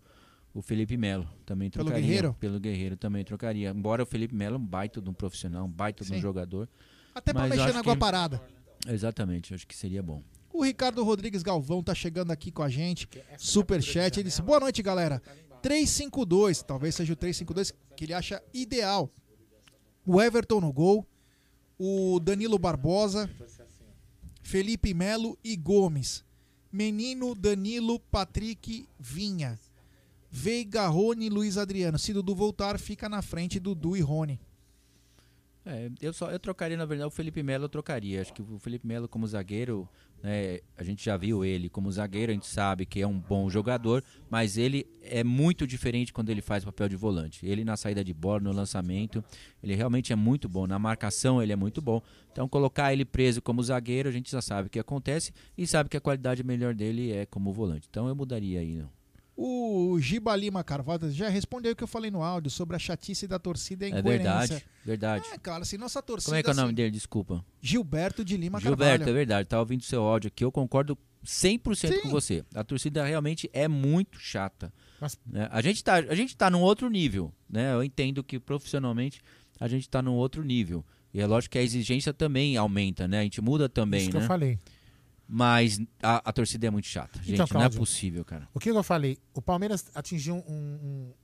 o 0.54 0.62
Felipe 0.62 0.96
Melo 0.96 1.28
também 1.44 1.68
Pelo 1.68 1.84
trocaria. 1.84 2.06
Guerreiro? 2.06 2.34
Pelo 2.40 2.58
Guerreiro 2.58 2.96
também 2.96 3.22
trocaria. 3.22 3.68
Embora 3.68 4.02
o 4.02 4.06
Felipe 4.06 4.34
Melo 4.34 4.54
é 4.54 4.58
um 4.58 4.64
baita 4.64 4.98
de 5.02 5.10
um 5.10 5.12
profissional, 5.12 5.66
um 5.66 5.70
baita 5.70 6.04
de 6.06 6.10
um 6.10 6.14
Sim. 6.14 6.22
jogador. 6.22 6.66
Até 7.14 7.34
pra 7.34 7.46
mexer 7.46 7.70
na 7.74 7.80
água 7.80 7.92
que- 7.92 8.00
parada. 8.00 8.42
Exatamente, 8.88 9.52
acho 9.52 9.66
que 9.66 9.76
seria 9.76 10.02
bom. 10.02 10.22
O 10.50 10.64
Ricardo 10.64 11.04
Rodrigues 11.04 11.42
Galvão 11.42 11.82
tá 11.82 11.94
chegando 11.94 12.30
aqui 12.30 12.50
com 12.50 12.62
a 12.62 12.68
gente. 12.70 13.06
Superchat. 13.36 14.16
Ele 14.18 14.28
disse: 14.30 14.40
Boa 14.40 14.58
noite, 14.58 14.82
galera. 14.82 15.20
352, 15.60 16.62
talvez 16.62 16.94
seja 16.94 17.12
o 17.12 17.16
352 17.16 17.74
que 17.94 18.04
ele 18.06 18.14
acha 18.14 18.42
ideal. 18.54 19.10
O 20.06 20.18
Everton 20.22 20.62
no 20.62 20.72
gol. 20.72 21.06
O 21.78 22.18
Danilo 22.20 22.58
Barbosa. 22.58 23.28
Felipe 24.48 24.94
Melo 24.94 25.38
e 25.44 25.54
Gomes. 25.56 26.24
Menino, 26.72 27.34
Danilo, 27.34 28.00
Patrick, 28.00 28.88
Vinha. 28.98 29.60
Veiga, 30.30 30.86
Rony, 30.86 31.28
Luiz 31.28 31.58
Adriano. 31.58 31.98
Se 31.98 32.14
Dudu 32.14 32.34
voltar, 32.34 32.78
fica 32.78 33.10
na 33.10 33.20
frente 33.20 33.60
Dudu 33.60 33.94
e 33.94 34.00
Rony. 34.00 34.40
É, 35.66 35.90
eu 36.00 36.14
só 36.14 36.30
eu 36.30 36.38
trocaria, 36.38 36.78
na 36.78 36.86
verdade, 36.86 37.08
o 37.08 37.10
Felipe 37.10 37.42
Melo 37.42 37.66
eu 37.66 37.68
trocaria. 37.68 38.22
Acho 38.22 38.32
que 38.32 38.40
o 38.40 38.58
Felipe 38.58 38.86
Melo 38.86 39.06
como 39.06 39.26
zagueiro, 39.26 39.86
né, 40.22 40.58
a 40.76 40.82
gente 40.82 41.04
já 41.04 41.16
viu 41.16 41.44
ele 41.44 41.68
como 41.68 41.90
zagueiro, 41.90 42.32
a 42.32 42.34
gente 42.34 42.46
sabe 42.46 42.84
que 42.84 43.00
é 43.00 43.06
um 43.06 43.18
bom 43.18 43.48
jogador, 43.48 44.02
mas 44.28 44.58
ele 44.58 44.86
é 45.02 45.22
muito 45.22 45.66
diferente 45.66 46.12
quando 46.12 46.30
ele 46.30 46.42
faz 46.42 46.64
papel 46.64 46.88
de 46.88 46.96
volante. 46.96 47.46
Ele 47.46 47.64
na 47.64 47.76
saída 47.76 48.02
de 48.02 48.12
bola, 48.12 48.40
no 48.40 48.52
lançamento, 48.52 49.22
ele 49.62 49.74
realmente 49.74 50.12
é 50.12 50.16
muito 50.16 50.48
bom. 50.48 50.66
Na 50.66 50.78
marcação 50.78 51.42
ele 51.42 51.52
é 51.52 51.56
muito 51.56 51.80
bom. 51.80 52.02
Então 52.32 52.48
colocar 52.48 52.92
ele 52.92 53.04
preso 53.04 53.40
como 53.40 53.62
zagueiro, 53.62 54.08
a 54.08 54.12
gente 54.12 54.30
já 54.30 54.42
sabe 54.42 54.66
o 54.66 54.70
que 54.70 54.78
acontece 54.78 55.32
e 55.56 55.66
sabe 55.66 55.88
que 55.88 55.96
a 55.96 56.00
qualidade 56.00 56.42
melhor 56.42 56.74
dele 56.74 57.12
é 57.12 57.26
como 57.26 57.52
volante. 57.52 57.86
Então 57.88 58.08
eu 58.08 58.14
mudaria 58.14 58.60
aí, 58.60 58.74
não. 58.74 58.97
O 59.40 60.00
Giba 60.00 60.34
Lima 60.34 60.64
Carvalho 60.64 61.12
já 61.12 61.28
respondeu 61.28 61.70
o 61.70 61.76
que 61.76 61.84
eu 61.84 61.86
falei 61.86 62.10
no 62.10 62.24
áudio 62.24 62.50
sobre 62.50 62.74
a 62.74 62.78
chatice 62.78 63.24
da 63.28 63.38
torcida 63.38 63.86
e 63.86 63.92
a 63.92 63.98
É 63.98 64.02
verdade, 64.02 64.64
verdade. 64.84 65.24
É, 65.32 65.38
cara, 65.38 65.62
assim, 65.62 65.76
nossa 65.76 66.02
torcida... 66.02 66.30
Como 66.32 66.40
é 66.40 66.42
que 66.42 66.50
é 66.50 66.52
o 66.52 66.56
nome 66.56 66.66
assim, 66.70 66.74
dele? 66.74 66.90
Desculpa. 66.90 67.44
Gilberto 67.62 68.24
de 68.24 68.36
Lima 68.36 68.58
Gilberto, 68.58 68.98
Carvalho. 68.98 69.10
é 69.10 69.12
verdade, 69.12 69.48
tá 69.48 69.60
ouvindo 69.60 69.84
seu 69.84 70.02
áudio 70.02 70.26
aqui, 70.26 70.44
eu 70.44 70.50
concordo 70.50 70.98
100% 71.24 72.02
com 72.02 72.08
você. 72.08 72.44
A 72.52 72.64
torcida 72.64 73.04
realmente 73.04 73.48
é 73.52 73.68
muito 73.68 74.18
chata. 74.18 74.72
né? 75.24 75.48
A, 75.52 75.62
gente 75.62 75.84
tá, 75.84 75.94
a 75.94 76.14
gente 76.16 76.36
tá 76.36 76.50
num 76.50 76.60
outro 76.60 76.90
nível, 76.90 77.32
né? 77.48 77.74
Eu 77.74 77.84
entendo 77.84 78.24
que 78.24 78.40
profissionalmente 78.40 79.20
a 79.60 79.68
gente 79.68 79.88
tá 79.88 80.02
num 80.02 80.14
outro 80.14 80.42
nível. 80.42 80.84
E 81.14 81.20
é 81.20 81.26
lógico 81.28 81.52
que 81.52 81.58
a 81.58 81.62
exigência 81.62 82.12
também 82.12 82.56
aumenta, 82.56 83.06
né? 83.06 83.20
A 83.20 83.22
gente 83.22 83.40
muda 83.40 83.68
também, 83.68 84.00
Isso 84.00 84.10
que 84.10 84.16
né? 84.16 84.24
eu 84.24 84.26
falei. 84.26 84.58
Mas 85.30 85.78
a, 86.02 86.30
a 86.30 86.32
torcida 86.32 86.66
é 86.66 86.70
muito 86.70 86.86
chata. 86.86 87.18
Gente, 87.18 87.34
Então, 87.34 87.46
não 87.50 87.60
é 87.60 87.64
Cláudio, 87.64 87.78
possível, 87.78 88.24
cara. 88.24 88.48
O 88.54 88.58
que 88.58 88.70
eu 88.70 88.82
falei? 88.82 89.18
O 89.34 89.42
Palmeiras 89.42 89.84
atingiu 89.94 90.36
um, 90.36 90.42
um- 90.48 91.14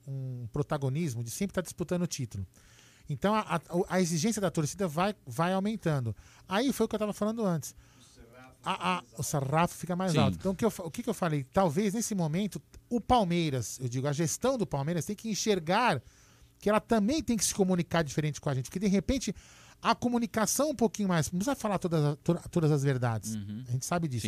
um 0.42 0.46
protagonismo 0.52 1.24
de 1.24 1.30
sempre 1.30 1.52
estar 1.52 1.62
disputando 1.62 2.02
o 2.02 2.06
título. 2.06 2.46
Então 3.08 3.34
a, 3.34 3.40
a- 3.56 3.60
a 3.88 4.00
exigência 4.02 4.42
da 4.42 4.50
torcida 4.50 4.86
vai, 4.86 5.14
vai 5.26 5.54
aumentando. 5.54 6.14
Aí 6.46 6.70
foi 6.72 6.84
o 6.84 6.88
que 6.88 6.94
eu 6.94 6.98
estava 6.98 7.14
falando 7.14 7.44
antes. 7.46 7.74
O 9.18 9.22
sarrafo 9.22 9.74
fica 9.76 9.94
mais 9.96 10.12
Sim. 10.12 10.18
alto. 10.18 10.36
Então 10.38 10.52
o 10.52 10.54
que, 10.54 10.64
eu, 10.64 10.72
o 10.78 10.90
que 10.90 11.02
que 11.02 11.08
eu 11.10 11.14
falei? 11.14 11.44
Talvez 11.44 11.92
nesse 11.94 12.14
momento 12.14 12.60
o 12.88 13.00
Palmeiras, 13.00 13.78
eu 13.80 13.88
digo, 13.88 14.06
a 14.06 14.12
gestão 14.12 14.56
do 14.58 14.66
Palmeiras 14.66 15.04
tem 15.04 15.14
que 15.16 15.28
enxergar 15.30 16.02
que 16.58 16.68
ela 16.70 16.80
também 16.80 17.22
tem 17.22 17.36
que 17.36 17.44
se 17.44 17.54
comunicar 17.54 18.02
diferente 18.02 18.40
com 18.40 18.48
a 18.48 18.54
gente. 18.54 18.66
Porque 18.66 18.78
de 18.78 18.86
repente 18.86 19.34
a 19.84 19.94
comunicação 19.94 20.70
um 20.70 20.74
pouquinho 20.74 21.08
mais. 21.08 21.30
Não 21.30 21.38
precisa 21.38 21.54
falar 21.54 21.78
todas, 21.78 22.02
as- 22.04 22.16
to- 22.24 22.40
todas 22.50 22.70
as 22.72 22.82
verdades. 22.82 23.36
A 23.68 23.72
gente 23.72 23.84
sabe 23.84 24.08
disso. 24.08 24.26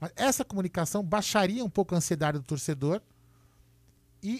Mas 0.00 0.12
essa 0.14 0.44
comunicação 0.44 1.02
baixaria 1.02 1.64
um 1.64 1.70
pouco 1.70 1.94
a 1.94 1.98
ansiedade 1.98 2.38
do 2.38 2.44
torcedor 2.44 3.00
e, 4.22 4.30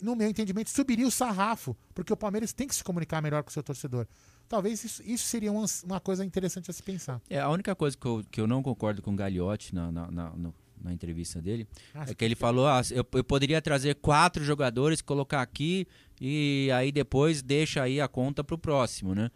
e, 0.00 0.04
no 0.04 0.14
meu 0.14 0.28
entendimento, 0.28 0.70
subiria 0.70 1.06
o 1.06 1.10
sarrafo, 1.10 1.76
porque 1.94 2.12
o 2.12 2.16
Palmeiras 2.16 2.52
tem 2.52 2.68
que 2.68 2.74
se 2.74 2.84
comunicar 2.84 3.20
melhor 3.20 3.42
com 3.42 3.50
o 3.50 3.52
seu 3.52 3.62
torcedor. 3.62 4.06
Talvez 4.48 4.84
isso, 4.84 5.02
isso 5.04 5.24
seria 5.24 5.50
uma, 5.50 5.64
uma 5.84 5.98
coisa 5.98 6.24
interessante 6.24 6.70
a 6.70 6.74
se 6.74 6.82
pensar. 6.82 7.20
É, 7.28 7.40
a 7.40 7.48
única 7.48 7.74
coisa 7.74 7.96
que 7.96 8.06
eu, 8.06 8.24
que 8.30 8.40
eu 8.40 8.46
não 8.46 8.62
concordo 8.62 9.02
com 9.02 9.12
o 9.12 9.16
Gagliotti 9.16 9.74
na, 9.74 9.90
na, 9.90 10.10
na, 10.10 10.30
no- 10.30 10.54
na 10.80 10.92
entrevista 10.92 11.40
dele 11.40 11.66
Ah, 11.94 12.04
é 12.08 12.14
que 12.14 12.24
ele 12.24 12.34
falou: 12.34 12.66
ah, 12.66 12.82
eu, 12.90 13.06
eu 13.12 13.22
poderia 13.24 13.62
trazer 13.62 13.94
quatro 13.94 14.44
jogadores, 14.44 15.00
colocar 15.00 15.40
aqui 15.40 15.86
e 16.20 16.68
aí 16.74 16.90
depois 16.90 17.40
deixa 17.40 17.82
aí 17.82 18.00
a 18.00 18.08
conta 18.08 18.42
pro 18.44 18.58
próximo, 18.58 19.14
né? 19.14 19.30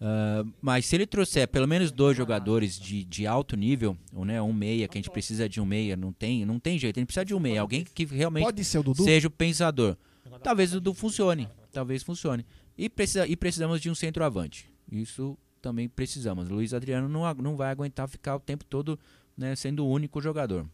Ah, 0.00 0.44
mas 0.60 0.86
se 0.86 0.94
ele 0.94 1.06
trouxer 1.06 1.48
pelo 1.48 1.66
menos 1.66 1.90
dois 1.90 2.16
jogadores 2.16 2.78
de, 2.78 3.04
de 3.04 3.26
alto 3.26 3.56
nível, 3.56 3.96
ou 4.12 4.24
né, 4.24 4.40
um 4.40 4.52
meia, 4.52 4.88
que 4.88 4.98
a 4.98 5.00
gente 5.00 5.10
precisa 5.10 5.48
de 5.48 5.60
um 5.60 5.66
meia, 5.66 5.96
não 5.96 6.12
tem, 6.12 6.44
não 6.44 6.58
tem 6.58 6.78
jeito, 6.78 6.98
a 6.98 7.00
gente 7.00 7.06
precisa 7.06 7.24
de 7.24 7.34
um 7.34 7.40
meia, 7.40 7.60
alguém 7.60 7.84
que 7.84 8.04
realmente 8.04 8.46
o 8.76 8.94
seja 8.94 9.28
o 9.28 9.30
pensador. 9.30 9.96
Talvez 10.42 10.72
o 10.72 10.80
Dudu 10.80 10.94
funcione, 10.94 11.48
talvez 11.72 12.02
funcione. 12.02 12.44
E, 12.76 12.90
precisa, 12.90 13.26
e 13.26 13.34
precisamos 13.36 13.80
de 13.80 13.88
um 13.88 13.94
centroavante. 13.94 14.68
Isso 14.90 15.36
também 15.62 15.88
precisamos. 15.88 16.48
Luiz 16.48 16.74
Adriano 16.74 17.08
não, 17.08 17.32
não 17.34 17.56
vai 17.56 17.70
aguentar 17.70 18.06
ficar 18.06 18.36
o 18.36 18.40
tempo 18.40 18.64
todo 18.64 18.98
né, 19.36 19.56
sendo 19.56 19.84
o 19.84 19.90
único 19.90 20.20
jogador. 20.20 20.66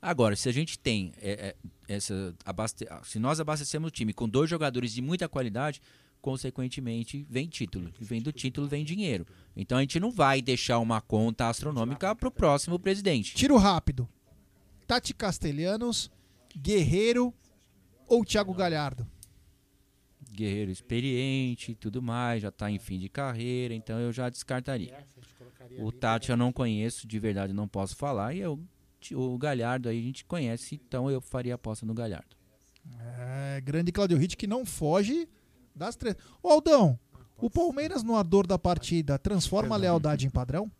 Agora, 0.00 0.34
se 0.36 0.48
a 0.48 0.52
gente 0.52 0.78
tem 0.78 1.12
é, 1.20 1.54
é, 1.88 1.94
essa 1.94 2.34
abaste... 2.44 2.86
se 3.02 3.18
nós 3.18 3.40
abastecemos 3.40 3.88
o 3.88 3.90
time 3.90 4.14
com 4.14 4.28
dois 4.28 4.48
jogadores 4.48 4.94
de 4.94 5.02
muita 5.02 5.28
qualidade, 5.28 5.82
consequentemente 6.20 7.26
vem 7.28 7.48
título. 7.48 7.92
E 8.00 8.04
vem 8.04 8.20
do 8.20 8.32
título 8.32 8.68
vem 8.68 8.84
dinheiro. 8.84 9.26
Então 9.56 9.78
a 9.78 9.80
gente 9.80 9.98
não 9.98 10.10
vai 10.10 10.40
deixar 10.40 10.78
uma 10.78 11.00
conta 11.00 11.48
astronômica 11.48 12.14
para 12.14 12.28
o 12.28 12.32
próximo 12.32 12.78
presidente. 12.78 13.34
Tiro 13.34 13.56
rápido. 13.56 14.08
Tati 14.86 15.14
Castelhanos, 15.14 16.10
Guerreiro 16.56 17.32
ou 18.06 18.24
Thiago 18.24 18.52
Galhardo? 18.52 19.06
Guerreiro 20.32 20.70
experiente 20.70 21.72
e 21.72 21.74
tudo 21.74 22.00
mais, 22.00 22.42
já 22.42 22.50
tá 22.50 22.70
em 22.70 22.78
fim 22.78 22.98
de 22.98 23.08
carreira, 23.08 23.74
então 23.74 23.98
eu 23.98 24.12
já 24.12 24.28
descartaria. 24.28 24.96
O 25.78 25.92
Tati 25.92 26.30
eu 26.30 26.36
não 26.36 26.52
conheço, 26.52 27.06
de 27.06 27.18
verdade 27.18 27.52
não 27.52 27.68
posso 27.68 27.96
falar, 27.96 28.34
e 28.34 28.40
eu, 28.40 28.58
o 29.12 29.38
Galhardo 29.38 29.88
aí 29.88 29.98
a 29.98 30.02
gente 30.02 30.24
conhece, 30.24 30.80
então 30.86 31.10
eu 31.10 31.20
faria 31.20 31.54
aposta 31.54 31.84
no 31.84 31.94
Galhardo. 31.94 32.36
É, 32.98 33.60
grande 33.60 33.92
Claudio 33.92 34.16
Ritt 34.16 34.36
que 34.36 34.46
não 34.46 34.64
foge 34.64 35.28
das 35.80 35.96
três. 35.96 36.14
Ô 36.42 36.48
Aldão, 36.50 36.98
o 37.38 37.50
Palmeiras 37.50 38.02
no 38.02 38.14
ardor 38.14 38.46
da 38.46 38.58
partida 38.58 39.18
transforma 39.18 39.74
a 39.74 39.78
lealdade 39.78 40.26
em 40.26 40.30
padrão? 40.30 40.70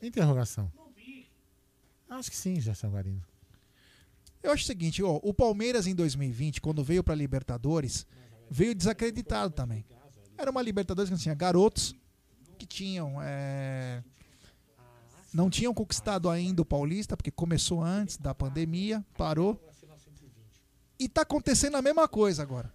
Interrogação. 0.00 0.70
Acho 2.08 2.30
que 2.30 2.36
sim, 2.36 2.60
Gerson 2.60 2.90
Guarino. 2.90 3.22
Eu 4.42 4.52
acho 4.52 4.64
o 4.64 4.66
seguinte, 4.66 5.02
ó, 5.02 5.18
o 5.22 5.32
Palmeiras 5.32 5.86
em 5.86 5.94
2020, 5.94 6.60
quando 6.60 6.84
veio 6.84 7.02
pra 7.02 7.14
Libertadores, 7.14 8.06
veio 8.50 8.74
desacreditado 8.74 9.54
também. 9.54 9.84
Era 10.36 10.50
uma 10.50 10.60
Libertadores 10.60 11.10
que 11.10 11.16
tinha 11.16 11.34
garotos 11.34 11.94
que 12.58 12.66
tinham. 12.66 13.22
é, 13.22 14.02
não 15.32 15.48
tinham 15.48 15.72
conquistado 15.72 16.28
ainda 16.28 16.60
o 16.60 16.64
Paulista, 16.64 17.16
porque 17.16 17.30
começou 17.30 17.82
antes 17.82 18.18
da 18.18 18.34
pandemia, 18.34 19.04
parou. 19.16 19.58
E 20.98 21.08
tá 21.08 21.22
acontecendo 21.22 21.76
a 21.76 21.82
mesma 21.82 22.06
coisa 22.06 22.42
agora. 22.42 22.72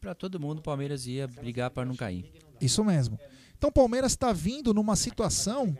Pra 0.00 0.14
todo 0.14 0.38
mundo, 0.38 0.58
o 0.58 0.62
Palmeiras 0.62 1.06
ia 1.06 1.26
brigar 1.26 1.70
pra 1.70 1.84
não 1.84 1.96
cair. 1.96 2.32
Isso 2.60 2.84
mesmo. 2.84 3.18
Então 3.56 3.70
o 3.70 3.72
Palmeiras 3.72 4.12
está 4.12 4.32
vindo 4.32 4.72
numa 4.72 4.96
situação 4.96 5.76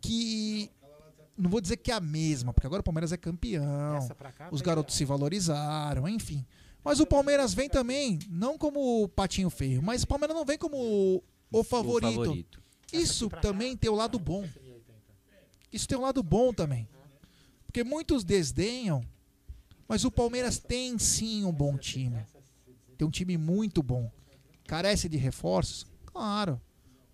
que. 0.00 0.70
Não 1.36 1.48
vou 1.48 1.60
dizer 1.60 1.78
que 1.78 1.90
é 1.90 1.94
a 1.94 2.00
mesma, 2.00 2.52
porque 2.52 2.66
agora 2.66 2.80
o 2.80 2.84
Palmeiras 2.84 3.12
é 3.12 3.16
campeão. 3.16 3.98
Os 4.50 4.60
garotos 4.60 4.94
se 4.94 5.04
valorizaram, 5.04 6.06
enfim. 6.08 6.44
Mas 6.84 7.00
o 7.00 7.06
Palmeiras 7.06 7.54
vem 7.54 7.68
também, 7.68 8.18
não 8.28 8.58
como 8.58 9.04
o 9.04 9.08
patinho 9.08 9.48
feio, 9.48 9.80
mas 9.82 10.02
o 10.02 10.06
Palmeiras 10.06 10.36
não 10.36 10.44
vem 10.44 10.58
como 10.58 11.22
o 11.50 11.64
favorito. 11.64 12.12
favorito. 12.12 12.62
Isso 12.92 13.30
também 13.40 13.76
tem 13.76 13.90
o 13.90 13.94
lado 13.94 14.18
bom. 14.18 14.46
Isso 15.72 15.88
tem 15.88 15.96
um 15.96 16.02
lado 16.02 16.22
bom 16.22 16.52
também. 16.52 16.88
Porque 17.64 17.82
muitos 17.82 18.24
desdenham, 18.24 19.02
mas 19.88 20.04
o 20.04 20.10
Palmeiras 20.10 20.58
tem 20.58 20.98
sim 20.98 21.44
um 21.44 21.52
bom 21.52 21.78
time. 21.78 22.26
Tem 23.02 23.08
um 23.08 23.10
time 23.10 23.36
muito 23.36 23.82
bom. 23.82 24.12
Carece 24.64 25.08
de 25.08 25.16
reforços? 25.16 25.84
Claro. 26.06 26.60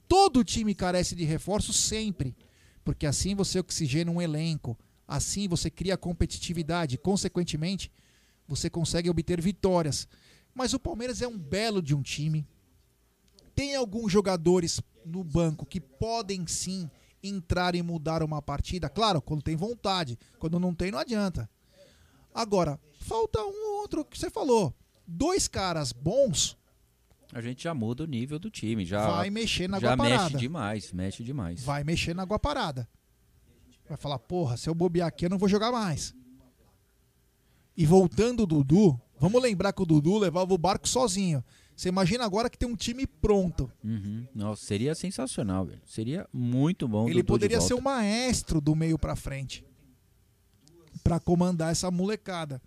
Todo 0.07 0.45
time 0.45 0.75
carece 0.75 1.15
de 1.15 1.25
reforços 1.25 1.77
sempre. 1.77 2.37
Porque 2.85 3.07
assim 3.07 3.35
você 3.35 3.59
oxigena 3.59 4.11
um 4.11 4.21
elenco. 4.21 4.79
Assim 5.07 5.49
você 5.49 5.71
cria 5.71 5.97
competitividade. 5.97 6.99
Consequentemente, 6.99 7.91
você 8.47 8.69
consegue 8.69 9.09
obter 9.09 9.41
vitórias. 9.41 10.07
Mas 10.55 10.75
o 10.75 10.79
Palmeiras 10.79 11.23
é 11.23 11.27
um 11.27 11.39
belo 11.39 11.81
de 11.81 11.95
um 11.95 12.03
time. 12.03 12.47
Tem 13.55 13.75
alguns 13.75 14.13
jogadores 14.13 14.83
no 15.07 15.25
banco 15.25 15.65
que 15.65 15.81
podem 15.81 16.47
sim 16.47 16.91
entrar 17.23 17.75
e 17.75 17.81
mudar 17.81 18.23
uma 18.23 18.43
partida. 18.43 18.91
Claro, 18.91 19.23
quando 19.23 19.41
tem 19.41 19.57
vontade. 19.57 20.19
Quando 20.39 20.61
não 20.61 20.75
tem, 20.75 20.91
não 20.91 20.99
adianta. 20.99 21.49
Agora, 22.35 22.79
falta 23.01 23.43
um 23.43 23.71
ou 23.73 23.81
outro 23.81 24.05
que 24.05 24.19
você 24.19 24.29
falou. 24.29 24.75
Dois 25.11 25.49
caras 25.49 25.91
bons 25.91 26.55
A 27.33 27.41
gente 27.41 27.65
já 27.65 27.73
muda 27.73 28.05
o 28.05 28.07
nível 28.07 28.39
do 28.39 28.51
time. 28.51 28.85
Já, 28.85 29.07
Vai 29.09 29.31
mexer 29.31 29.67
na 29.69 29.81
Já 29.81 29.95
água 29.95 30.05
mexe 30.05 30.17
parada. 30.19 30.39
demais, 30.39 30.93
mexe 30.93 31.25
demais. 31.25 31.63
vai 31.63 31.83
mexer 31.83 32.15
na 32.15 32.23
água 32.25 32.39
parada. 32.39 32.87
Vai 33.89 33.97
falar, 33.97 34.19
porra, 34.19 34.57
se 34.59 34.69
eu 34.69 34.75
bobear 34.75 35.09
aqui, 35.09 35.25
eu 35.25 35.31
não 35.31 35.39
vou 35.39 35.49
jogar 35.49 35.73
mais. 35.73 36.15
E 37.75 37.87
voltando 37.87 38.43
o 38.43 38.47
Dudu, 38.47 39.01
vamos 39.19 39.41
lembrar 39.43 39.73
que 39.73 39.81
o 39.83 39.87
Dudu 39.87 40.19
levava 40.19 40.53
o 40.53 40.59
barco 40.59 40.87
sozinho. 40.87 41.43
Você 41.75 41.89
imagina 41.89 42.25
agora 42.25 42.51
que 42.51 42.59
tem 42.59 42.69
um 42.69 42.75
time 42.77 43.07
pronto. 43.07 43.71
Uhum. 43.85 44.27
Nossa, 44.35 44.65
seria 44.67 44.95
sensacional, 44.95 45.65
velho. 45.65 45.81
Seria 45.87 46.29
muito 46.33 46.87
bom. 46.89 47.05
Ele 47.05 47.15
Dudu 47.15 47.23
de 47.23 47.27
poderia 47.27 47.61
ser 47.61 47.75
o 47.75 47.81
maestro 47.81 48.61
do 48.61 48.75
meio 48.75 48.99
pra 48.99 49.15
frente. 49.17 49.65
Pra 51.05 51.21
comandar 51.21 51.71
essa 51.71 51.91
molecada. 51.91 52.61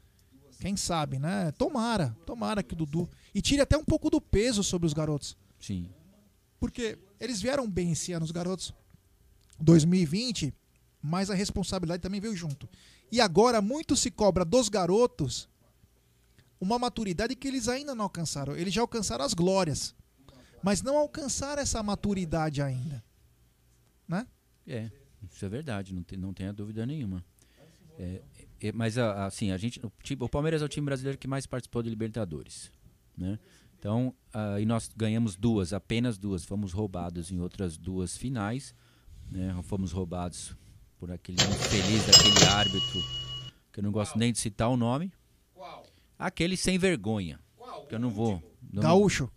Quem 0.61 0.77
sabe, 0.77 1.17
né? 1.17 1.51
Tomara, 1.53 2.15
tomara 2.23 2.61
que 2.61 2.73
o 2.73 2.77
Dudu. 2.77 3.09
E 3.33 3.41
tire 3.41 3.61
até 3.63 3.75
um 3.75 3.83
pouco 3.83 4.11
do 4.11 4.21
peso 4.21 4.63
sobre 4.63 4.85
os 4.85 4.93
garotos. 4.93 5.35
Sim. 5.59 5.89
Porque 6.59 6.99
eles 7.19 7.41
vieram 7.41 7.67
bem 7.67 7.93
esse 7.93 8.13
ano, 8.13 8.23
os 8.23 8.29
garotos. 8.29 8.71
2020, 9.59 10.53
mas 11.01 11.31
a 11.31 11.33
responsabilidade 11.33 12.03
também 12.03 12.21
veio 12.21 12.35
junto. 12.35 12.69
E 13.11 13.19
agora 13.19 13.59
muito 13.59 13.95
se 13.95 14.11
cobra 14.11 14.45
dos 14.45 14.69
garotos 14.69 15.49
uma 16.59 16.77
maturidade 16.77 17.35
que 17.35 17.47
eles 17.47 17.67
ainda 17.67 17.95
não 17.95 18.03
alcançaram. 18.03 18.55
Eles 18.55 18.71
já 18.71 18.81
alcançaram 18.81 19.25
as 19.25 19.33
glórias, 19.33 19.95
mas 20.61 20.83
não 20.83 20.95
alcançaram 20.95 21.59
essa 21.59 21.81
maturidade 21.81 22.61
ainda. 22.61 23.03
Né? 24.07 24.27
É, 24.67 24.91
isso 25.27 25.43
é 25.43 25.49
verdade, 25.49 25.91
não 25.91 26.03
tem, 26.03 26.19
não 26.19 26.35
tenha 26.35 26.53
dúvida 26.53 26.85
nenhuma. 26.85 27.25
É, 27.97 28.21
mas 28.73 28.97
a- 28.97 29.25
assim, 29.25 29.51
a 29.51 29.57
gente, 29.57 29.79
o, 29.85 29.91
o 30.25 30.29
Palmeiras 30.29 30.61
é 30.61 30.65
o 30.65 30.69
time 30.69 30.85
brasileiro 30.85 31.17
que 31.17 31.27
mais 31.27 31.45
participou 31.47 31.81
de 31.81 31.89
Libertadores, 31.89 32.69
né? 33.17 33.39
Então, 33.79 34.13
ah, 34.33 34.59
e 34.59 34.65
nós 34.65 34.91
ganhamos 34.95 35.35
duas, 35.35 35.73
apenas 35.73 36.17
duas. 36.17 36.43
Fomos 36.45 36.71
roubados 36.73 37.31
em 37.31 37.39
outras 37.39 37.77
duas 37.77 38.15
finais, 38.17 38.75
né? 39.31 39.57
Fomos 39.63 39.91
roubados 39.91 40.55
por 40.99 41.09
aquele 41.11 41.37
infeliz 41.41 42.05
daquele 42.05 42.45
árbitro 42.45 43.01
que 43.71 43.79
eu 43.79 43.83
não 43.83 43.91
gosto 43.91 44.19
nem 44.19 44.31
de 44.31 44.37
citar 44.37 44.69
o 44.69 44.77
nome. 44.77 45.11
Aquele 46.19 46.55
sem 46.57 46.77
vergonha. 46.77 47.39
Que 47.87 47.95
eu 47.95 47.99
não 47.99 48.11
vou. 48.11 48.43
não- 48.71 48.83
Gaúcho. 48.83 49.31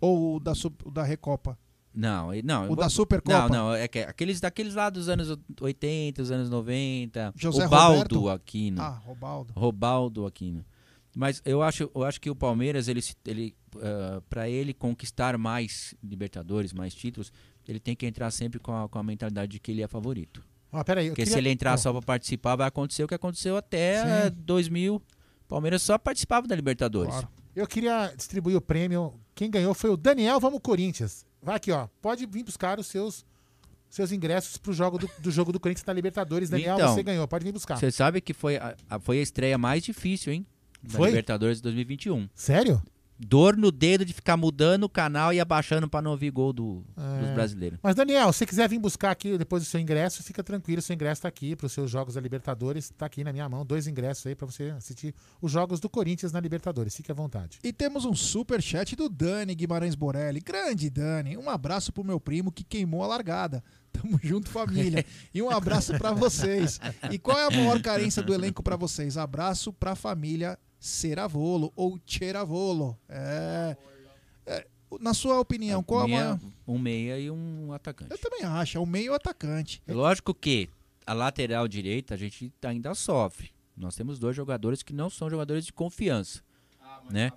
Ou 0.00 0.36
o 0.36 0.40
da, 0.40 0.54
Sup- 0.54 0.86
o 0.86 0.90
da 0.90 1.02
Recopa. 1.02 1.58
Não, 1.94 2.30
não. 2.44 2.70
O 2.70 2.76
da 2.76 2.88
Supercopa? 2.88 3.48
Não, 3.48 3.68
não, 3.70 3.74
é 3.74 3.88
que 3.88 3.98
aqueles 4.00 4.40
daqueles 4.40 4.74
lá 4.74 4.88
dos 4.90 5.08
anos 5.08 5.36
80, 5.60 6.22
os 6.22 6.30
anos 6.30 6.48
90. 6.48 7.32
José 7.36 7.66
o 7.66 7.68
Baldo 7.68 7.96
Roberto? 7.96 8.28
Aquino. 8.28 8.80
Ah, 8.80 9.00
Robaldo. 9.04 9.52
Robaldo 9.56 10.26
Aquino. 10.26 10.64
Mas 11.16 11.42
eu 11.44 11.60
acho, 11.62 11.90
eu 11.92 12.04
acho 12.04 12.20
que 12.20 12.30
o 12.30 12.36
Palmeiras, 12.36 12.86
ele, 12.86 13.00
ele, 13.26 13.56
para 14.28 14.48
ele 14.48 14.72
conquistar 14.72 15.36
mais 15.36 15.92
Libertadores, 16.02 16.72
mais 16.72 16.94
títulos, 16.94 17.32
ele 17.66 17.80
tem 17.80 17.96
que 17.96 18.06
entrar 18.06 18.30
sempre 18.30 18.60
com 18.60 18.72
a, 18.72 18.88
com 18.88 18.98
a 18.98 19.02
mentalidade 19.02 19.52
de 19.52 19.58
que 19.58 19.72
ele 19.72 19.82
é 19.82 19.88
favorito. 19.88 20.42
Ó, 20.72 20.84
peraí, 20.84 21.08
Porque 21.08 21.22
queria- 21.22 21.32
se 21.32 21.38
ele 21.38 21.50
entrar 21.50 21.74
Ó. 21.74 21.76
só 21.76 21.92
para 21.92 22.02
participar, 22.02 22.54
vai 22.54 22.68
acontecer 22.68 23.02
o 23.02 23.08
que 23.08 23.14
aconteceu 23.14 23.56
até 23.56 24.28
Sim. 24.30 24.36
2000. 24.38 25.02
Palmeiras 25.48 25.82
só 25.82 25.98
participava 25.98 26.46
da 26.46 26.54
Libertadores. 26.54 27.14
Eu 27.56 27.66
queria 27.66 28.12
distribuir 28.16 28.56
o 28.56 28.60
prêmio. 28.60 29.12
Quem 29.34 29.50
ganhou 29.50 29.74
foi 29.74 29.90
o 29.90 29.96
Daniel 29.96 30.38
Vamos 30.38 30.60
Corinthians. 30.62 31.26
Vai 31.42 31.56
aqui, 31.56 31.70
ó. 31.72 31.88
Pode 32.02 32.26
vir 32.26 32.42
buscar 32.44 32.78
os 32.78 32.86
seus, 32.86 33.24
seus 33.88 34.12
ingressos 34.12 34.56
pro 34.58 34.72
jogo 34.72 34.98
do, 34.98 35.10
do 35.18 35.30
jogo 35.30 35.52
do 35.52 35.58
Corinthians 35.60 35.86
na 35.86 35.92
Libertadores. 35.92 36.50
Daniel, 36.50 36.74
Então, 36.76 36.94
você 36.94 37.02
ganhou. 37.02 37.26
Pode 37.26 37.44
vir 37.44 37.52
buscar. 37.52 37.76
Você 37.78 37.90
sabe 37.90 38.20
que 38.20 38.32
foi 38.34 38.56
a, 38.56 38.76
a- 38.88 39.00
foi 39.00 39.18
a 39.18 39.22
estreia 39.22 39.56
mais 39.58 39.82
difícil, 39.82 40.32
hein? 40.32 40.46
Da 40.82 40.96
Foi? 40.98 41.08
Libertadores 41.08 41.58
de 41.58 41.62
2021. 41.64 42.28
Sério? 42.34 42.82
Dor 43.22 43.54
no 43.54 43.70
dedo 43.70 44.02
de 44.02 44.14
ficar 44.14 44.34
mudando 44.36 44.84
o 44.84 44.88
canal 44.88 45.30
e 45.30 45.38
abaixando 45.38 45.86
pra 45.86 46.00
não 46.00 46.12
ouvir 46.12 46.30
gol 46.30 46.54
do, 46.54 46.82
dos 46.96 47.28
É. 47.28 47.34
brasileiros. 47.34 47.78
Mas, 47.82 47.94
Daniel, 47.94 48.32
se 48.32 48.38
você 48.38 48.46
quiser 48.46 48.66
vir 48.68 48.78
buscar 48.78 49.10
aqui 49.10 49.36
depois 49.36 49.62
do 49.62 49.66
seu 49.66 49.78
ingresso, 49.78 50.22
fica 50.22 50.42
tranquilo. 50.42 50.78
O 50.78 50.82
seu 50.82 50.94
ingresso 50.94 51.20
tá 51.22 51.28
aqui 51.28 51.54
para 51.54 51.66
os 51.66 51.72
seus 51.72 51.90
jogos 51.90 52.14
da 52.14 52.20
Libertadores. 52.20 52.88
Tá 52.96 53.04
aqui 53.04 53.22
na 53.22 53.30
minha 53.32 53.46
mão. 53.46 53.64
Dois 53.66 53.86
ingressos 53.86 54.26
aí 54.26 54.34
para 54.34 54.46
você 54.46 54.70
assistir 54.70 55.14
os 55.42 55.52
jogos 55.52 55.80
do 55.80 55.88
Corinthians 55.90 56.32
na 56.32 56.40
Libertadores. 56.40 56.96
Fique 56.96 57.12
à 57.12 57.14
vontade. 57.14 57.58
E 57.62 57.72
temos 57.74 58.06
um 58.06 58.14
super 58.14 58.62
chat 58.62 58.96
do 58.96 59.06
Dani 59.08 59.54
Guimarães 59.54 59.94
Borelli. 59.94 60.40
Grande 60.40 60.88
Dani. 60.88 61.36
Um 61.36 61.50
abraço 61.50 61.92
pro 61.92 62.02
meu 62.02 62.18
primo 62.18 62.50
que 62.50 62.64
queimou 62.64 63.04
a 63.04 63.06
largada. 63.06 63.62
Tamo 63.92 64.18
junto, 64.22 64.48
família. 64.48 65.04
E 65.34 65.42
um 65.42 65.50
abraço 65.50 65.92
pra 65.98 66.12
vocês. 66.12 66.80
E 67.10 67.18
qual 67.18 67.38
é 67.38 67.44
a 67.44 67.50
maior 67.50 67.82
carência 67.82 68.22
do 68.22 68.32
elenco 68.32 68.62
pra 68.62 68.76
vocês? 68.76 69.16
Abraço 69.18 69.72
pra 69.74 69.94
família 69.94 70.58
Ceravolo 70.80 71.72
ou 71.76 72.00
Cheravolo. 72.06 72.98
É. 73.08 73.76
É, 74.46 74.66
Na 75.00 75.14
sua 75.14 75.38
opinião, 75.38 75.82
qual 75.82 76.00
é 76.00 76.04
a 76.04 76.08
maior? 76.08 76.40
Um 76.66 76.78
meia 76.78 77.18
e 77.20 77.30
um 77.30 77.72
atacante. 77.72 78.10
Eu 78.10 78.18
também 78.18 78.42
acho, 78.44 78.76
é 78.78 78.80
o 78.80 78.86
meio 78.86 79.14
atacante. 79.14 79.80
É 79.86 79.92
Lógico 79.92 80.34
que 80.34 80.68
a 81.06 81.12
lateral 81.12 81.68
direita 81.68 82.14
a 82.14 82.16
gente 82.16 82.52
ainda 82.62 82.94
sofre. 82.94 83.50
Nós 83.76 83.94
temos 83.94 84.18
dois 84.18 84.34
jogadores 84.34 84.82
que 84.82 84.92
não 84.92 85.08
são 85.08 85.30
jogadores 85.30 85.64
de 85.64 85.72
confiança, 85.72 86.42
né? 87.10 87.30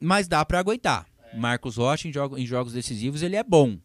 Mas 0.00 0.26
dá 0.28 0.44
pra 0.44 0.58
aguentar. 0.58 1.06
Marcos 1.34 1.76
Rocha 1.76 2.08
em, 2.08 2.12
jogo- 2.12 2.38
em 2.38 2.46
jogos 2.46 2.72
decisivos 2.72 3.22
ele 3.22 3.36
é 3.36 3.42
bom. 3.44 3.78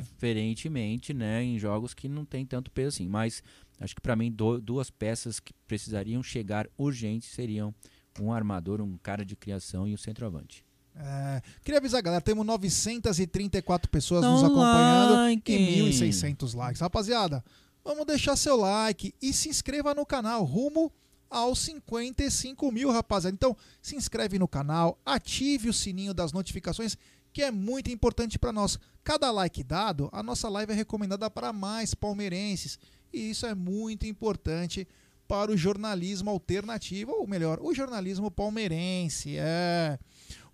Diferentemente, 0.00 1.14
né, 1.14 1.42
em 1.44 1.58
jogos 1.58 1.94
que 1.94 2.08
não 2.08 2.24
tem 2.24 2.44
tanto 2.44 2.70
peso 2.70 2.88
assim. 2.88 3.08
Mas 3.08 3.42
acho 3.80 3.94
que 3.94 4.00
pra 4.00 4.16
mim 4.16 4.30
do- 4.32 4.60
duas 4.60 4.90
peças 4.90 5.38
que 5.40 5.52
precisariam 5.66 6.22
chegar 6.22 6.68
urgentes 6.78 7.28
seriam 7.30 7.74
um 8.20 8.32
armador, 8.32 8.80
um 8.80 8.96
cara 8.98 9.24
de 9.24 9.36
criação 9.36 9.86
e 9.86 9.94
o 9.94 9.98
centroavante. 9.98 10.64
É, 10.98 11.42
queria 11.62 11.78
avisar, 11.78 12.00
galera, 12.02 12.22
temos 12.22 12.46
934 12.46 13.90
pessoas 13.90 14.22
Dá 14.22 14.30
nos 14.30 14.42
um 14.42 14.46
acompanhando 14.46 15.12
like. 15.14 15.52
e 15.52 15.82
1.600 15.92 16.54
likes. 16.54 16.80
Rapaziada, 16.80 17.44
vamos 17.84 18.06
deixar 18.06 18.34
seu 18.36 18.56
like 18.56 19.14
e 19.20 19.32
se 19.32 19.48
inscreva 19.48 19.94
no 19.94 20.06
canal, 20.06 20.42
rumo 20.44 20.90
aos 21.28 21.58
55 21.58 22.70
mil, 22.72 22.90
rapaziada. 22.90 23.34
Então, 23.34 23.56
se 23.82 23.94
inscreve 23.96 24.38
no 24.38 24.48
canal, 24.48 24.98
ative 25.04 25.68
o 25.68 25.72
sininho 25.72 26.14
das 26.14 26.32
notificações, 26.32 26.96
que 27.32 27.42
é 27.42 27.50
muito 27.50 27.90
importante 27.90 28.38
para 28.38 28.52
nós. 28.52 28.78
Cada 29.04 29.30
like 29.30 29.62
dado, 29.62 30.08
a 30.12 30.22
nossa 30.22 30.48
live 30.48 30.72
é 30.72 30.74
recomendada 30.74 31.28
para 31.30 31.52
mais 31.52 31.94
palmeirenses. 31.94 32.78
E 33.12 33.30
isso 33.30 33.46
é 33.46 33.54
muito 33.54 34.06
importante 34.06 34.86
para 35.26 35.50
o 35.50 35.56
jornalismo 35.56 36.30
alternativo, 36.30 37.12
ou 37.12 37.26
melhor, 37.26 37.58
o 37.60 37.74
jornalismo 37.74 38.30
palmeirense. 38.30 39.36
É. 39.38 39.98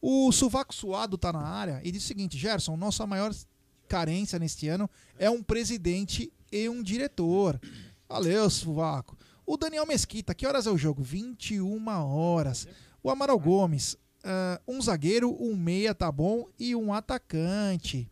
O 0.00 0.32
Suvaco 0.32 0.74
Suado 0.74 1.16
tá 1.16 1.32
na 1.32 1.42
área 1.42 1.80
e 1.84 1.92
diz 1.92 2.04
o 2.04 2.06
seguinte: 2.06 2.38
Gerson, 2.38 2.76
nossa 2.76 3.06
maior 3.06 3.32
carência 3.88 4.38
neste 4.38 4.68
ano 4.68 4.88
é 5.18 5.28
um 5.28 5.42
presidente 5.42 6.32
e 6.50 6.68
um 6.68 6.82
diretor. 6.82 7.60
Valeu, 8.08 8.48
Suvaco. 8.50 9.16
O 9.46 9.56
Daniel 9.56 9.86
Mesquita, 9.86 10.34
que 10.34 10.46
horas 10.46 10.66
é 10.66 10.70
o 10.70 10.78
jogo? 10.78 11.02
21 11.02 11.88
horas. 11.88 12.66
O 13.02 13.10
Amaral 13.10 13.38
Gomes, 13.38 13.96
ah, 14.24 14.60
um 14.66 14.80
zagueiro, 14.80 15.36
um 15.40 15.56
meia, 15.56 15.94
tá 15.94 16.10
bom, 16.10 16.48
e 16.58 16.74
um 16.74 16.92
atacante. 16.92 18.08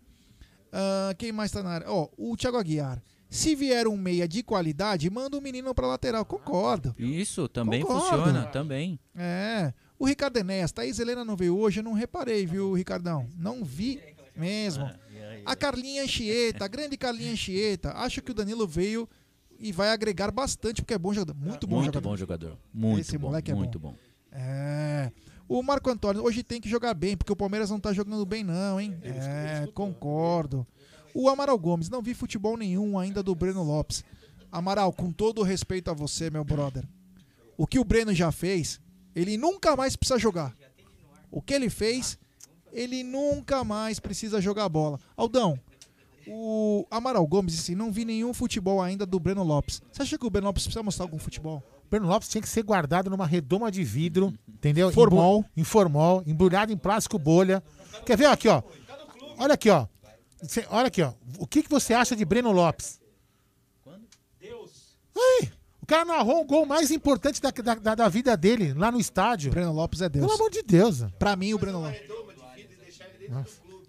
Ah, 0.72 1.14
quem 1.18 1.32
mais 1.32 1.50
tá 1.50 1.62
na 1.62 1.70
área? 1.70 1.90
Ó, 1.90 2.08
o 2.16 2.36
Thiago 2.36 2.56
Aguiar. 2.56 3.02
Se 3.30 3.54
vier 3.54 3.86
um 3.86 3.96
meia 3.96 4.26
de 4.26 4.42
qualidade, 4.42 5.08
manda 5.08 5.36
um 5.38 5.40
menino 5.40 5.72
pra 5.72 5.86
lateral. 5.86 6.24
Concordo. 6.24 6.94
Isso, 6.98 7.48
também 7.48 7.80
Concordo. 7.82 8.02
funciona, 8.02 8.46
também. 8.46 8.98
É. 9.14 9.72
O 9.96 10.04
Ricardo 10.04 10.36
Enéas, 10.38 10.72
Thaís 10.72 10.98
Helena 10.98 11.24
não 11.24 11.36
veio 11.36 11.56
hoje, 11.56 11.78
eu 11.78 11.84
não 11.84 11.92
reparei, 11.92 12.44
viu, 12.44 12.72
Ricardão? 12.72 13.28
Não 13.36 13.62
vi 13.64 14.00
mesmo. 14.34 14.90
A 15.46 15.54
Carlinha 15.54 16.02
Anchieta, 16.02 16.64
a 16.64 16.68
grande 16.68 16.96
Carlinha 16.96 17.32
Anchieta, 17.32 17.92
acho 17.92 18.20
que 18.20 18.30
o 18.32 18.34
Danilo 18.34 18.66
veio 18.66 19.08
e 19.58 19.70
vai 19.72 19.90
agregar 19.90 20.30
bastante, 20.30 20.82
porque 20.82 20.94
é 20.94 20.98
bom 20.98 21.12
jogador. 21.12 21.38
Muito 21.38 21.66
bom 21.66 21.76
muito 21.76 21.86
jogador. 21.86 22.08
bom 22.08 22.16
jogador. 22.16 22.58
Muito 22.72 23.00
Esse 23.00 23.16
bom, 23.16 23.28
moleque 23.28 23.50
é 23.50 23.54
muito 23.54 23.78
bom. 23.78 23.90
bom. 23.90 23.96
É. 24.32 25.12
O 25.48 25.62
Marco 25.62 25.90
Antônio, 25.90 26.22
hoje 26.22 26.42
tem 26.42 26.60
que 26.60 26.68
jogar 26.68 26.94
bem, 26.94 27.16
porque 27.16 27.32
o 27.32 27.36
Palmeiras 27.36 27.70
não 27.70 27.78
tá 27.80 27.92
jogando 27.92 28.24
bem, 28.24 28.42
não, 28.44 28.80
hein? 28.80 28.96
É, 29.02 29.68
concordo. 29.74 30.66
O 31.14 31.28
Amaral 31.28 31.58
Gomes, 31.58 31.88
não 31.88 32.02
vi 32.02 32.14
futebol 32.14 32.56
nenhum 32.56 32.98
ainda 32.98 33.22
do 33.22 33.34
Breno 33.34 33.62
Lopes. 33.62 34.04
Amaral, 34.50 34.92
com 34.92 35.12
todo 35.12 35.40
o 35.40 35.44
respeito 35.44 35.90
a 35.90 35.94
você, 35.94 36.30
meu 36.30 36.44
brother, 36.44 36.84
o 37.56 37.66
que 37.66 37.78
o 37.78 37.84
Breno 37.84 38.12
já 38.12 38.32
fez, 38.32 38.80
ele 39.14 39.36
nunca 39.36 39.76
mais 39.76 39.96
precisa 39.96 40.18
jogar. 40.18 40.56
O 41.30 41.40
que 41.40 41.54
ele 41.54 41.70
fez, 41.70 42.18
ele 42.72 43.02
nunca 43.02 43.62
mais 43.62 44.00
precisa 44.00 44.40
jogar 44.40 44.68
bola. 44.68 44.98
Aldão, 45.16 45.58
o 46.26 46.86
Amaral 46.90 47.26
Gomes 47.26 47.54
disse: 47.54 47.74
não 47.74 47.92
vi 47.92 48.04
nenhum 48.04 48.34
futebol 48.34 48.82
ainda 48.82 49.06
do 49.06 49.20
Breno 49.20 49.42
Lopes. 49.42 49.80
Você 49.92 50.02
acha 50.02 50.18
que 50.18 50.26
o 50.26 50.30
Breno 50.30 50.46
Lopes 50.48 50.64
precisa 50.64 50.82
mostrar 50.82 51.04
algum 51.04 51.18
futebol? 51.18 51.62
Breno 51.90 52.06
Lopes 52.06 52.28
tinha 52.28 52.42
que 52.42 52.48
ser 52.48 52.62
guardado 52.62 53.10
numa 53.10 53.26
redoma 53.26 53.70
de 53.70 53.82
vidro, 53.82 54.32
entendeu? 54.48 54.90
Em 55.56 55.64
formol, 55.64 56.22
embrulhado 56.26 56.72
em 56.72 56.76
plástico 56.76 57.18
bolha. 57.18 57.62
Quer 58.06 58.16
ver 58.16 58.26
aqui, 58.26 58.48
ó? 58.48 58.62
Olha 59.38 59.54
aqui, 59.54 59.70
ó. 59.70 59.86
Cê- 60.42 60.66
olha 60.70 60.86
aqui, 60.88 61.02
ó. 61.02 61.12
O 61.38 61.46
que, 61.46 61.62
que 61.62 61.70
você 61.70 61.92
acha 61.94 62.14
de 62.16 62.24
Breno 62.24 62.50
Lopes? 62.52 62.98
Aí, 65.16 65.50
o 65.82 65.86
cara 65.86 66.04
narrou 66.04 66.40
o 66.40 66.44
gol 66.44 66.64
mais 66.64 66.90
importante 66.90 67.40
da, 67.42 67.50
da, 67.50 67.74
da- 67.74 67.94
da 67.94 68.08
vida 68.08 68.36
dele 68.36 68.72
lá 68.74 68.90
no 68.90 68.98
estádio. 69.00 69.50
Breno 69.50 69.72
Lopes 69.72 70.00
é 70.00 70.08
Deus. 70.08 70.24
Pelo 70.26 70.34
amor 70.38 70.50
de 70.50 70.62
Deus. 70.62 71.02
Pra 71.18 71.36
mim, 71.36 71.52
o 71.52 71.58
Breno 71.58 71.80
Lopes. 71.80 72.00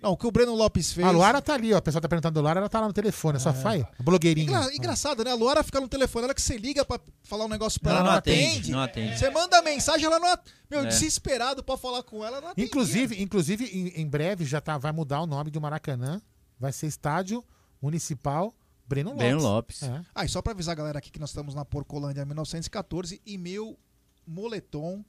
Não, 0.02 0.14
o 0.14 0.18
que 0.18 0.26
o 0.26 0.32
Breno 0.32 0.56
Lopes 0.56 0.92
fez. 0.94 1.06
A 1.06 1.12
Luara 1.12 1.40
tá 1.44 1.54
ali, 1.54 1.72
ó. 1.74 1.78
O 1.78 1.82
pessoal 1.82 2.02
tá 2.02 2.10
perguntando 2.10 2.34
do 2.34 2.42
Luara, 2.42 2.60
ela 2.60 2.68
tá 2.68 2.80
lá 2.82 2.88
no 2.88 2.94
telefone, 2.94 3.40
só 3.40 3.54
faz. 3.54 3.84
Blogueirinha. 4.00 4.48
Engra- 4.50 4.74
engraçado, 4.76 5.24
né? 5.24 5.30
A 5.32 5.36
Luara 5.36 5.62
fica 5.62 5.80
no 5.80 5.88
telefone, 5.88 6.26
ela 6.26 6.34
que 6.34 6.42
você 6.42 6.58
liga 6.58 6.84
pra 6.84 7.00
falar 7.24 7.46
um 7.46 7.48
negócio 7.48 7.80
pra 7.80 7.92
ela, 7.92 8.00
Ela 8.00 8.06
não 8.08 8.12
não 8.14 8.18
atende. 8.18 8.42
atende, 8.52 8.72
não 8.72 8.80
atende. 8.82 9.20
Você 9.20 9.30
manda 9.30 9.62
mensagem, 9.62 10.04
ela 10.08 10.20
não 10.20 10.28
atende. 10.34 10.56
Meu, 10.72 10.80
É. 10.82 10.86
desesperado 10.88 11.64
pra 11.64 11.78
falar 11.78 12.02
com 12.02 12.18
ela, 12.26 12.38
ela 12.38 12.42
não 12.42 12.48
atende. 12.50 12.68
Inclusive, 12.68 13.22
inclusive 13.22 13.66
em, 13.66 14.02
em 14.02 14.08
breve 14.08 14.44
já 14.44 14.60
tá, 14.60 14.76
vai 14.76 14.92
mudar 14.92 15.22
o 15.22 15.28
nome 15.28 15.52
do 15.52 15.62
Maracanã. 15.62 16.20
Vai 16.62 16.72
ser 16.72 16.86
Estádio 16.86 17.44
Municipal 17.82 18.54
Breno 18.88 19.10
Lopes. 19.10 19.26
Breno 19.26 19.42
Lopes. 19.42 19.82
É. 19.82 20.06
Ah, 20.14 20.24
e 20.24 20.30
só 20.30 20.44
pra 20.44 20.54
avisar 20.54 20.74
a 20.74 20.76
galera 20.76 21.00
aqui 21.00 21.10
que 21.10 21.18
nós 21.20 21.32
estamos 21.32 21.56
na 21.56 21.66
Porcolândia 21.66 22.24
1914 22.24 23.20
e 23.26 23.36
meu 23.36 23.80
moletom 24.28 25.04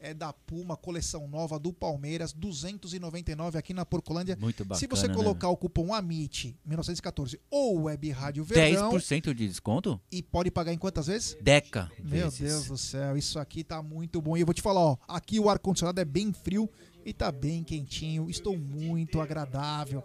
é 0.00 0.12
da 0.12 0.32
Puma, 0.32 0.76
coleção 0.76 1.28
nova 1.28 1.60
do 1.60 1.72
Palmeiras, 1.72 2.32
299 2.32 3.56
aqui 3.56 3.72
na 3.72 3.86
Porcolândia. 3.86 4.36
Muito 4.40 4.64
Se 4.64 4.64
bacana, 4.64 4.88
você 4.90 5.08
né, 5.08 5.14
colocar 5.14 5.48
o 5.48 5.56
cupom 5.56 5.94
AMIT 5.94 6.58
1914 6.64 7.40
ou 7.48 7.82
Web 7.82 8.10
Rádio 8.10 8.44
Verdão 8.44 8.90
10% 8.90 9.32
de 9.32 9.46
desconto? 9.46 10.00
e 10.10 10.24
pode 10.24 10.50
pagar 10.50 10.72
em 10.72 10.78
quantas 10.78 11.06
vezes? 11.06 11.36
Deca. 11.40 11.88
Meu 12.02 12.30
vezes. 12.30 12.40
Deus 12.40 12.66
do 12.66 12.76
céu, 12.76 13.16
isso 13.16 13.38
aqui 13.38 13.62
tá 13.62 13.80
muito 13.80 14.20
bom. 14.20 14.36
E 14.36 14.40
eu 14.40 14.46
vou 14.46 14.52
te 14.54 14.60
falar, 14.60 14.80
ó, 14.80 14.96
aqui 15.06 15.38
o 15.38 15.48
ar-condicionado 15.48 16.00
é 16.00 16.04
bem 16.04 16.32
frio 16.32 16.68
e 17.06 17.12
tá 17.12 17.30
bem 17.30 17.62
quentinho. 17.62 18.28
Estou 18.28 18.58
muito 18.58 19.20
agradável. 19.20 20.02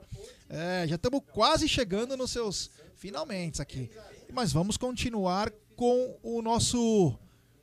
É, 0.48 0.86
já 0.88 0.96
estamos 0.96 1.22
quase 1.34 1.68
chegando 1.68 2.16
nos 2.16 2.30
seus 2.32 2.70
finalmente 2.96 3.62
aqui. 3.62 3.90
Mas 4.32 4.54
vamos 4.54 4.78
continuar 4.78 5.52
com 5.76 6.16
o 6.22 6.42
nosso. 6.42 7.18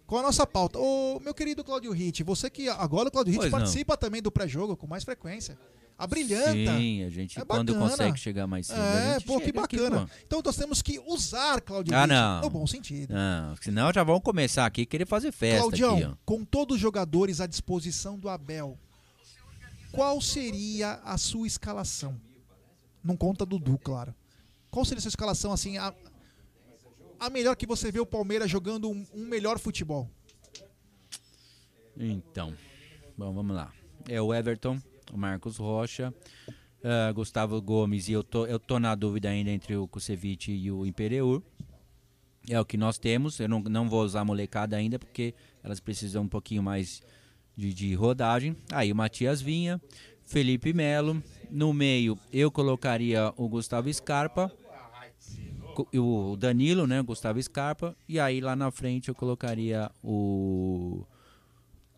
Com 0.07 0.17
a 0.17 0.23
nossa 0.23 0.47
pauta. 0.47 0.79
Ô, 0.79 1.21
meu 1.21 1.33
querido 1.35 1.63
Claudio 1.63 1.93
Ritt, 1.93 2.23
você 2.25 2.51
que 2.51 2.69
agora 2.69 3.09
o 3.09 3.13
Claudio 3.13 3.31
Ritt 3.33 3.43
Pois 3.43 3.53
não. 3.53 3.59
participa 3.61 3.97
também 3.97 4.21
do 4.21 4.31
pré-jogo 4.33 4.77
com 4.77 4.87
mais 4.87 5.05
frequência. 5.05 5.57
A 5.97 6.07
brilhanta. 6.07 6.53
Sim, 6.53 7.03
a 7.05 7.11
gente 7.11 7.39
É 7.41 7.45
quando 7.45 7.73
bacana. 7.75 7.91
consegue 7.91 8.19
chegar 8.19 8.47
mais 8.47 8.69
cedo. 8.69 8.79
É, 8.81 9.19
pô, 9.21 9.39
que 9.39 9.47
chega 9.47 9.61
aqui, 9.65 9.77
bacana. 9.77 10.07
pô. 10.07 10.13
então 10.27 10.41
nós 10.45 10.57
temos 10.57 10.81
que 10.81 10.99
usar 11.07 11.61
Claudio 11.61 11.95
Ah, 11.95 12.03
Ritt 12.03 12.15
não. 12.15 12.41
no 12.41 12.51
bom 12.51 12.67
sentido. 12.67 13.13
Não, 13.13 13.57
senão 13.57 13.93
já 13.93 14.03
vão 14.05 14.21
começar 14.21 14.65
aqui 14.65 14.87
querer 14.87 15.07
fazer 15.07 15.31
festa 15.33 15.59
Claudião, 15.61 15.97
aqui, 15.97 16.19
com 16.25 16.45
todos 16.45 16.77
os 16.77 16.81
jogadores 16.81 17.41
à 17.41 17.47
disposição 17.47 18.17
do 18.19 18.29
Abel, 18.29 18.79
qual 19.93 20.21
seria 20.21 20.95
a 21.05 21.17
sua 21.19 21.47
escalação? 21.47 22.21
Não 23.03 23.17
conta 23.17 23.47
Dudu, 23.47 23.79
claro. 23.79 24.15
Qual 24.71 24.85
seria 24.85 24.99
a 24.99 25.03
sua 25.03 25.09
escalação, 25.09 25.53
assim, 25.53 25.79
a, 25.79 25.95
a 27.19 27.31
melhor 27.31 27.57
que 27.57 27.67
você 27.67 27.91
vê 27.91 28.01
o 28.01 28.07
Palmeiras 28.07 28.51
jogando 28.51 28.91
um, 28.91 29.07
um 29.15 29.27
melhor 29.27 29.59
futebol? 29.59 30.09
Então, 31.97 32.55
bom, 33.17 33.33
vamos 33.33 33.57
lá. 33.57 33.73
É 34.09 34.21
o 34.21 34.33
Everton, 34.33 34.81
o 35.13 35.17
Marcos 35.17 35.57
Rocha, 35.57 36.15
ah, 36.83 37.11
Gustavo 37.13 37.61
Gomes 37.61 38.09
e 38.09 38.13
eu 38.13 38.23
tô, 38.23 38.47
eu 38.47 38.59
tô 38.59 38.79
na 38.79 38.95
dúvida 38.95 39.29
ainda 39.29 39.51
entre 39.51 39.77
o 39.77 39.89
Kusevich 39.89 40.53
e 40.53 40.71
o 40.71 40.87
Imperiur. 40.87 41.43
É 42.49 42.59
o 42.59 42.65
que 42.65 42.77
nós 42.77 42.99
temos. 42.99 43.39
Eu 43.41 43.49
não, 43.49 43.61
não 43.61 43.89
vou 43.89 44.03
usar 44.03 44.21
a 44.21 44.25
molecada 44.25 44.77
ainda 44.77 44.99
porque 44.99 45.35
elas 45.63 45.81
precisam 45.81 46.23
um 46.23 46.29
pouquinho 46.29 46.63
mais 46.63 47.03
de, 47.59 47.75
de 47.75 47.93
rodagem. 47.95 48.57
Aí 48.71 48.93
o 48.93 48.97
Matias 48.97 49.43
Vinha, 49.43 49.83
Felipe 50.25 50.73
Melo. 50.73 51.21
No 51.51 51.73
meio 51.73 52.17
eu 52.33 52.53
colocaria 52.53 53.33
o 53.37 53.49
Gustavo 53.49 53.93
Scarpa. 53.93 54.53
O 55.95 56.37
Danilo, 56.37 56.87
né? 56.87 57.03
Gustavo 57.03 57.43
Scarpa. 57.43 57.97
E 58.09 58.21
aí 58.21 58.41
lá 58.41 58.55
na 58.55 58.71
frente 58.71 59.09
eu 59.09 59.15
colocaria 59.15 59.91
o 60.03 61.05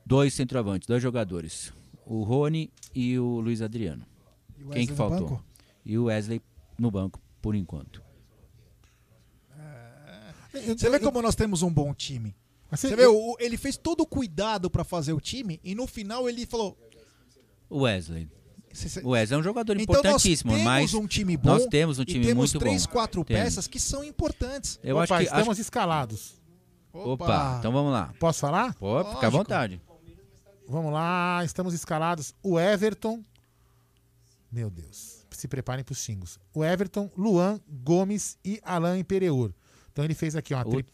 dois 0.05 0.33
centroavantes, 0.33 0.87
dois 0.89 1.03
jogadores. 1.03 1.73
O 2.07 2.23
Rony 2.23 2.71
e 2.95 3.19
o 3.19 3.41
Luiz 3.41 3.61
Adriano. 3.61 4.05
E 4.59 4.65
o 4.65 4.71
Quem 4.71 4.87
que 4.87 4.95
faltou? 4.95 5.29
banco? 5.29 5.45
E 5.85 5.99
o 5.99 6.05
Wesley 6.05 6.41
no 6.79 6.91
banco, 6.91 7.21
por 7.41 7.55
enquanto. 7.55 8.03
Você 10.53 10.91
vê 10.91 10.99
como 10.99 11.23
nós 11.23 11.35
temos 11.35 11.63
um 11.63 11.73
bom 11.73 11.95
time. 11.95 12.35
Assim, 12.71 12.89
Você 12.89 12.97
vê, 12.97 13.07
o- 13.07 13.37
ele 13.41 13.57
fez 13.57 13.77
todo 13.77 14.03
o 14.03 14.07
cuidado 14.07 14.71
pra 14.71 14.85
fazer 14.85 15.13
o 15.13 15.21
time 15.21 15.61
e 15.65 15.75
no 15.75 15.87
final 15.87 16.29
ele 16.29 16.47
falou: 16.47 16.79
O 17.69 17.81
Wesley. 17.81 18.29
O 19.03 19.11
Wesley 19.11 19.37
é 19.37 19.41
um 19.41 19.43
jogador 19.43 19.73
Então 19.81 19.97
importantíssimo, 19.97 20.53
nós 20.53 20.61
temos 20.61 20.73
mas 20.93 20.95
um 20.95 21.07
time 21.07 21.37
bom 21.37 21.49
nós 21.51 21.67
temos 21.67 21.99
um 21.99 22.03
e 22.03 22.05
time 22.05 22.25
temos 22.25 22.53
muito 22.53 22.59
três, 22.65 22.87
bom. 22.87 22.93
quatro 22.93 23.25
Temos. 23.25 23.43
peças 23.43 23.67
que 23.67 23.81
são 23.81 24.05
importantes. 24.05 24.79
Eu 24.83 24.95
Opa, 24.97 25.03
acho 25.03 25.17
que 25.17 25.23
estamos 25.25 25.49
acho- 25.49 25.61
escalados. 25.61 26.41
Opa, 26.93 27.57
então 27.59 27.73
vamos 27.73 27.93
lá. 27.93 28.15
Posso 28.21 28.39
falar? 28.41 28.75
Pô, 28.75 29.05
fica 29.15 29.27
à 29.27 29.31
vontade. 29.31 29.81
Vamos 30.69 30.93
lá, 30.93 31.43
estamos 31.45 31.75
escalados. 31.75 32.33
O 32.43 32.59
Everton. 32.61 33.25
Meu 34.53 34.71
Deus. 34.71 35.19
Se 35.33 35.49
preparem 35.49 35.83
para 35.85 35.93
os 35.93 35.99
xingos. 35.99 36.39
O 36.55 36.65
Everton, 36.65 37.11
Luan, 37.17 37.61
Gomes 37.83 38.37
e 38.45 38.61
Alain 38.63 39.01
Imperiur. 39.01 39.53
Então 39.93 40.05
ele 40.05 40.15
fez 40.15 40.35
aqui 40.37 40.55
uma 40.55 40.67
O- 40.67 40.71
tri... 40.71 40.87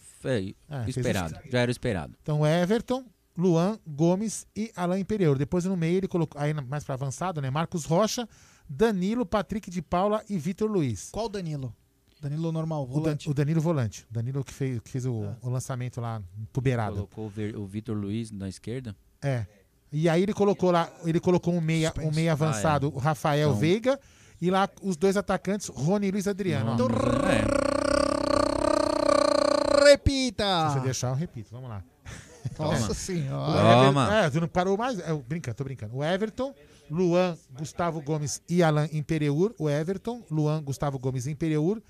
é, 0.68 0.84
É, 0.84 0.88
esperado. 0.90 1.34
Já 1.50 1.60
era 1.60 1.70
esperado. 1.70 2.14
Então 2.22 2.46
Everton, 2.46 3.04
Luan, 3.36 3.78
Gomes 3.86 4.46
e 4.56 4.72
Alain 4.74 5.00
Imperiur. 5.00 5.36
Depois 5.38 5.64
no 5.64 5.76
meio 5.76 5.98
ele 5.98 6.08
colocou, 6.08 6.40
aí 6.40 6.52
mais 6.54 6.84
para 6.84 6.94
avançado, 6.94 7.40
né? 7.40 7.50
Marcos 7.50 7.84
Rocha, 7.84 8.28
Danilo, 8.68 9.24
Patrick 9.26 9.70
de 9.70 9.82
Paula 9.82 10.22
e 10.28 10.38
Vitor 10.38 10.70
Luiz. 10.70 11.10
Qual 11.10 11.28
Danilo? 11.28 11.74
Danilo 12.20 12.50
normal, 12.50 12.84
O, 12.84 12.86
Dan- 12.86 12.92
volante. 12.94 13.30
o 13.30 13.34
Danilo 13.34 13.60
volante. 13.60 14.06
O 14.10 14.14
Danilo 14.14 14.42
que 14.42 14.52
fez, 14.52 14.80
que 14.80 14.90
fez 14.90 15.04
o, 15.04 15.28
o 15.42 15.50
lançamento 15.50 16.00
lá 16.00 16.22
pro 16.52 16.62
Beirada. 16.62 16.94
Colocou 16.96 17.30
o 17.56 17.66
Vitor 17.66 17.94
Luiz 17.96 18.30
na 18.30 18.48
esquerda. 18.48 18.96
É. 19.22 19.44
E 19.92 20.08
aí 20.08 20.22
ele 20.22 20.32
colocou 20.32 20.70
lá, 20.70 20.90
ele 21.04 21.20
colocou 21.20 21.54
um 21.54 21.60
meia, 21.60 21.92
um 22.02 22.10
meia 22.10 22.32
avançado, 22.32 22.86
Ah, 22.86 22.90
é. 22.90 22.96
o 22.96 22.98
Rafael 22.98 23.48
Então- 23.50 23.60
Veiga, 23.60 24.00
e 24.40 24.50
lá 24.50 24.68
os 24.82 24.96
dois 24.96 25.16
atacantes, 25.16 25.68
Rony 25.68 26.08
e 26.08 26.10
Luiz 26.10 26.26
Adriano. 26.26 26.70
ó. 26.70 26.74
Então, 26.74 26.88
Repita! 30.36 30.68
Se 30.68 30.74
você 30.74 30.80
deixar, 30.80 31.08
eu 31.08 31.14
repito. 31.14 31.48
Vamos 31.50 31.70
lá. 31.70 31.82
Nossa 32.58 32.82
Toma. 32.82 32.94
senhora. 32.94 33.86
Toma. 33.86 34.14
É, 34.14 34.30
tu 34.30 34.40
não 34.40 34.48
parou 34.48 34.76
mais. 34.76 34.98
É, 34.98 35.08
tô 35.54 35.64
brincando. 35.64 35.96
O 35.96 36.04
Everton, 36.04 36.54
Luan, 36.90 37.36
Gustavo 37.58 38.00
Gomes 38.00 38.42
e 38.48 38.62
Alain 38.62 38.88
Imperiur. 38.92 39.54
O 39.58 39.68
Everton, 39.68 40.22
Luan, 40.30 40.62
Gustavo 40.62 40.98
Gomes 40.98 41.26
e 41.26 41.32
Imperiur. 41.32 41.82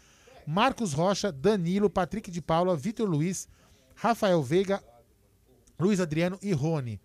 Marcos 0.47 0.92
Rocha, 0.92 1.33
Danilo, 1.33 1.91
Patrick 1.91 2.31
de 2.31 2.41
Paula, 2.41 2.76
Vitor 2.76 3.08
Luiz, 3.08 3.49
Rafael 3.97 4.41
Veiga, 4.42 4.83
Luiz 5.78 5.99
Adriano 5.99 6.39
e 6.41 6.52
Rony. 6.52 7.00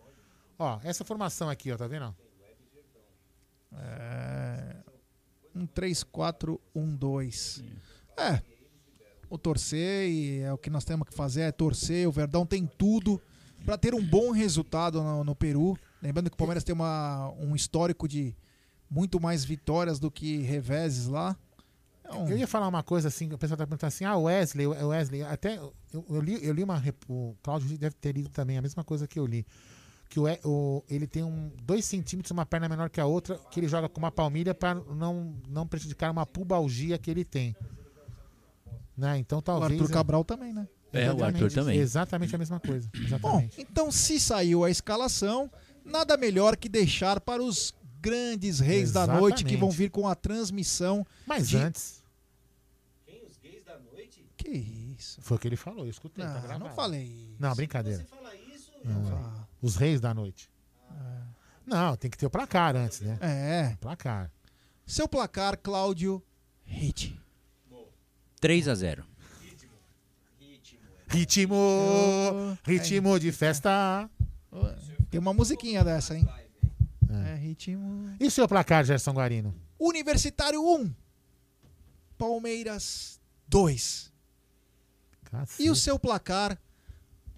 Ó, 0.59 0.79
essa 0.83 1.03
formação 1.03 1.49
aqui, 1.49 1.71
ó, 1.71 1.77
tá 1.77 1.87
vendo? 1.87 2.15
É... 3.73 4.75
Um 5.55 5.65
3-4-1-2. 5.65 7.63
É. 8.15 8.41
O 9.31 9.37
torcer 9.37 10.09
e 10.09 10.39
é 10.41 10.51
o 10.53 10.57
que 10.57 10.69
nós 10.69 10.83
temos 10.83 11.07
que 11.07 11.15
fazer 11.15 11.41
é 11.41 11.51
torcer. 11.51 12.07
O 12.07 12.11
Verdão 12.11 12.45
tem 12.45 12.65
tudo 12.77 13.19
para 13.65 13.77
ter 13.77 13.93
um 13.95 14.03
bom 14.05 14.31
resultado 14.31 15.01
no, 15.01 15.23
no 15.23 15.35
Peru. 15.35 15.77
Lembrando 16.01 16.29
que 16.29 16.33
o 16.33 16.37
Palmeiras 16.37 16.63
tem 16.63 16.73
uma, 16.75 17.31
um 17.39 17.55
histórico 17.55 18.07
de 18.07 18.35
muito 18.89 19.19
mais 19.21 19.45
vitórias 19.45 19.99
do 19.99 20.11
que 20.11 20.39
reveses 20.41 21.07
lá. 21.07 21.35
Então, 22.03 22.29
Eu 22.29 22.37
ia 22.37 22.47
falar 22.47 22.67
uma 22.67 22.83
coisa 22.83 23.07
assim, 23.07 23.31
o 23.31 23.37
pessoal 23.37 23.57
tá 23.57 23.65
perguntando 23.65 23.87
assim, 23.87 24.03
ah, 24.03 24.17
Wesley, 24.17 24.67
Wesley, 24.67 25.23
até 25.23 25.57
eu, 25.57 25.73
eu 26.09 26.19
li, 26.19 26.45
eu 26.45 26.53
li 26.53 26.61
uma, 26.61 26.83
o 27.07 27.33
Cláudio 27.41 27.77
deve 27.77 27.95
ter 27.95 28.13
lido 28.13 28.27
também 28.29 28.57
a 28.57 28.61
mesma 28.61 28.83
coisa 28.83 29.07
que 29.07 29.17
eu 29.17 29.25
li, 29.25 29.45
que 30.09 30.19
o, 30.19 30.25
o- 30.43 30.83
ele 30.89 31.07
tem 31.07 31.23
um 31.23 31.49
dois 31.63 31.85
centímetros, 31.85 32.31
uma 32.31 32.45
perna 32.45 32.67
menor 32.67 32.89
que 32.89 32.99
a 32.99 33.05
outra, 33.05 33.37
que 33.49 33.61
ele 33.61 33.69
joga 33.69 33.87
com 33.87 33.97
uma 33.99 34.11
palmilha 34.11 34.53
para 34.53 34.75
não, 34.75 35.33
não 35.47 35.65
prejudicar 35.65 36.11
uma 36.11 36.25
pubalgia 36.25 36.97
que 36.97 37.09
ele 37.09 37.23
tem. 37.23 37.55
Né? 39.01 39.17
Então 39.17 39.39
o 39.39 39.41
talvez... 39.41 39.71
Arthur 39.81 39.91
Cabral 39.91 40.23
também, 40.23 40.53
né? 40.53 40.67
É, 40.93 41.07
o 41.11 41.23
Arthur 41.23 41.47
Exatamente, 41.47 41.55
também. 41.55 41.79
Exatamente 41.79 42.35
a 42.35 42.37
mesma 42.37 42.59
coisa. 42.59 42.87
Bom, 42.93 43.01
Exatamente. 43.03 43.59
então 43.61 43.91
se 43.91 44.19
saiu 44.19 44.63
a 44.63 44.69
escalação, 44.69 45.49
nada 45.83 46.15
melhor 46.17 46.55
que 46.55 46.69
deixar 46.69 47.19
para 47.19 47.41
os 47.41 47.73
grandes 47.99 48.59
reis 48.59 48.91
da 48.91 49.07
noite 49.07 49.43
que 49.43 49.55
vão 49.57 49.69
Exatamente. 49.69 49.77
vir 49.77 49.89
com 49.89 50.07
a 50.07 50.13
transmissão. 50.13 51.03
Mas 51.25 51.49
de- 51.49 51.57
antes, 51.57 52.03
Que 54.37 54.49
isso? 54.97 55.21
foi 55.21 55.37
o 55.37 55.39
que 55.39 55.47
ele 55.47 55.55
falou, 55.55 55.85
eu 55.85 55.89
escutei. 55.89 56.23
tá 56.25 56.33
Não, 56.33 56.41
gravado. 56.41 56.59
não 56.65 56.75
falei 56.75 57.03
isso. 57.03 57.35
Não, 57.39 57.55
brincadeira. 57.55 58.05
Não. 58.83 59.15
Ah. 59.17 59.47
Os 59.61 59.75
reis 59.75 59.99
da 60.01 60.13
noite. 60.13 60.49
Não, 61.65 61.95
tem 61.95 62.09
que 62.11 62.17
ter 62.17 62.25
o 62.25 62.29
placar 62.29 62.75
antes, 62.75 63.01
né? 63.01 63.17
É. 63.21 63.77
Placar. 63.79 64.31
Seu 64.85 65.07
placar, 65.07 65.57
Cláudio 65.57 66.21
Hit. 66.65 67.20
3 68.41 68.67
a 68.67 68.75
0 68.75 69.05
Ritmo, 71.07 72.57
ritmo 72.63 73.19
de 73.19 73.31
festa. 73.33 74.09
Tem 75.09 75.19
uma 75.19 75.33
musiquinha 75.33 75.83
dessa, 75.83 76.17
hein? 76.17 76.27
É, 77.27 77.35
ritmo. 77.35 78.09
E 78.17 78.25
o 78.25 78.31
seu 78.31 78.47
placar, 78.47 78.85
Gerson 78.85 79.11
Guarino? 79.11 79.53
Universitário 79.77 80.61
1. 80.63 80.93
Palmeiras 82.17 83.19
2. 83.47 84.11
E 85.59 85.69
o 85.69 85.75
seu 85.75 85.99
placar, 85.99 86.57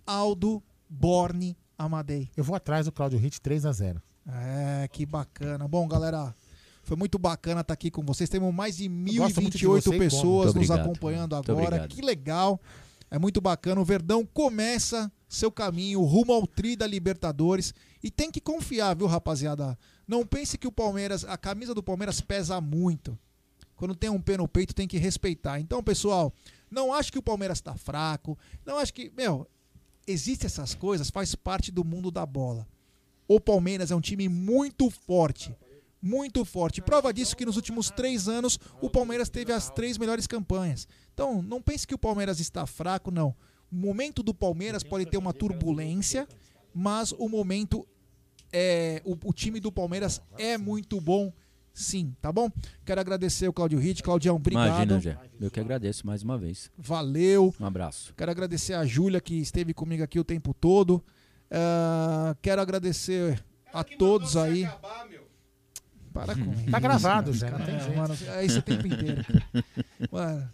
Aldo 0.06 0.61
Borne 0.88 1.57
Amadei. 1.77 2.30
Eu 2.38 2.43
vou 2.43 2.56
atrás 2.56 2.85
do 2.85 2.91
Claudio 2.91 3.17
Hit 3.17 3.41
3 3.41 3.65
a 3.65 3.72
0 3.72 4.01
É, 4.27 4.88
que 4.88 5.03
bacana. 5.06 5.67
Bom, 5.67 5.88
galera, 5.88 6.35
foi 6.84 6.98
muito 6.98 7.18
bacana 7.18 7.62
estar 7.62 7.74
aqui 7.74 7.90
com 7.90 8.03
vocês. 8.03 8.30
Temos 8.30 8.53
mais 8.53 8.78
de 8.78 8.88
gosto 8.88 9.42
muito 9.42 9.58
de 9.58 9.66
1.028 9.66 9.82
você 9.82 9.95
e 9.95 10.00
pessoas 10.00 10.53
nos 10.53 10.70
acompanhando 10.70 11.36
agora. 11.36 11.88
Que 11.88 12.02
legal. 12.02 12.60
É 13.10 13.18
muito 13.18 13.40
bacana. 13.40 13.80
O 13.80 13.86
Verdão 13.86 14.26
começa 14.26 15.12
seu 15.30 15.52
caminho 15.52 16.02
rumo 16.02 16.34
ao 16.34 16.45
tri 16.45 16.76
da 16.76 16.86
Libertadores. 16.86 17.74
E 18.03 18.12
tem 18.12 18.30
que 18.30 18.42
confiar, 18.42 18.95
viu, 18.95 19.08
rapaziada? 19.08 19.78
Não 20.06 20.26
pense 20.26 20.58
que 20.58 20.68
o 20.68 20.72
Palmeiras, 20.72 21.24
a 21.24 21.38
camisa 21.38 21.74
do 21.74 21.82
Palmeiras 21.82 22.20
pesa 22.20 22.60
muito. 22.60 23.18
Quando 23.76 23.95
tem 23.95 24.10
um 24.10 24.22
pé 24.22 24.36
no 24.36 24.48
peito, 24.48 24.76
tem 24.76 24.88
que 24.88 24.98
respeitar. 24.98 25.60
Então, 25.60 25.82
pessoal, 25.82 26.34
não 26.70 26.94
acho 26.94 27.12
que 27.12 27.20
o 27.20 27.24
Palmeiras 27.24 27.60
está 27.60 27.76
fraco. 27.76 28.38
Não 28.66 28.78
acho 28.78 28.94
que. 28.94 29.12
Meu, 29.16 29.48
existem 30.06 30.48
essas 30.48 30.76
coisas, 30.76 31.10
faz 31.10 31.34
parte 31.34 31.72
do 31.72 31.86
mundo 31.86 32.12
da 32.12 32.26
bola. 32.26 32.68
O 33.28 33.40
Palmeiras 33.40 33.90
é 33.90 33.95
um 33.95 34.02
time 34.02 34.28
muito 34.28 34.90
forte. 34.90 35.56
Muito 36.06 36.43
forte. 36.43 36.82
Prova 36.82 37.14
disso 37.14 37.33
que 37.33 37.45
nos 37.45 37.56
últimos 37.56 37.90
três 37.90 38.27
anos 38.27 38.59
o 38.82 38.90
Palmeiras 38.90 39.30
teve 39.30 39.53
as 39.53 39.69
três 39.69 39.98
melhores 39.98 40.27
campanhas. 40.27 40.85
Então, 41.14 41.41
não 41.41 41.61
pense 41.61 41.88
que 41.88 41.95
o 41.95 41.98
Palmeiras 41.98 42.41
está 42.41 42.65
fraco, 42.65 43.09
não. 43.09 43.33
O 43.72 43.75
momento 43.75 44.22
do 44.22 44.33
Palmeiras 44.33 44.83
pode 44.83 45.06
ter 45.06 45.15
uma 45.15 45.32
turbulência, 45.32 46.27
mas 46.73 47.14
o 47.14 47.30
momento 47.30 47.88
é. 48.51 49.01
O, 49.06 49.17
o 49.30 49.32
time 49.32 49.61
do 49.61 49.72
Palmeiras 49.72 50.22
é 50.38 50.57
muito 50.57 50.99
bom, 50.99 51.32
sim, 51.73 52.14
tá 52.22 52.33
bom? 52.33 52.51
Quero 52.83 52.99
agradecer 52.99 53.48
o 53.48 53.53
Claudio 53.53 53.80
Ritt. 53.80 54.03
Claudião, 54.03 54.35
obrigado. 54.35 54.67
Imagina, 54.67 54.99
Jé. 54.99 55.17
Eu 55.40 55.49
que 55.49 55.61
agradeço 55.61 56.06
mais 56.06 56.22
uma 56.22 56.38
vez. 56.38 56.69
Valeu. 56.77 57.56
Um 57.57 57.65
abraço. 57.65 58.14
Quero 58.17 58.30
agradecer 58.30 58.73
a 58.73 58.85
Júlia 58.85 59.22
que 59.22 59.35
esteve 59.35 59.73
comigo 59.73 60.03
aqui 60.03 60.19
o 60.19 60.23
tempo 60.25 60.53
todo. 60.53 61.01
Ah, 61.49 62.35
quero 62.41 62.61
agradecer 62.61 63.41
a 63.73 63.85
todos 63.85 64.35
aí. 64.35 64.67
Para 66.14 66.35
com 66.35 66.51
isso. 66.53 66.72
Tá 66.72 66.80
gravado, 66.80 67.33
Zé, 67.33 67.48
cara. 67.50 67.58
não 67.59 67.66
tem 67.66 67.75
É, 67.75 67.80
jeito. 67.80 67.98
mano, 67.98 68.16
é 68.35 68.45
isso 68.45 68.59
o 68.59 68.61
tempo 68.61 68.88
inteiro. 68.88 69.25
Mano, 70.11 70.48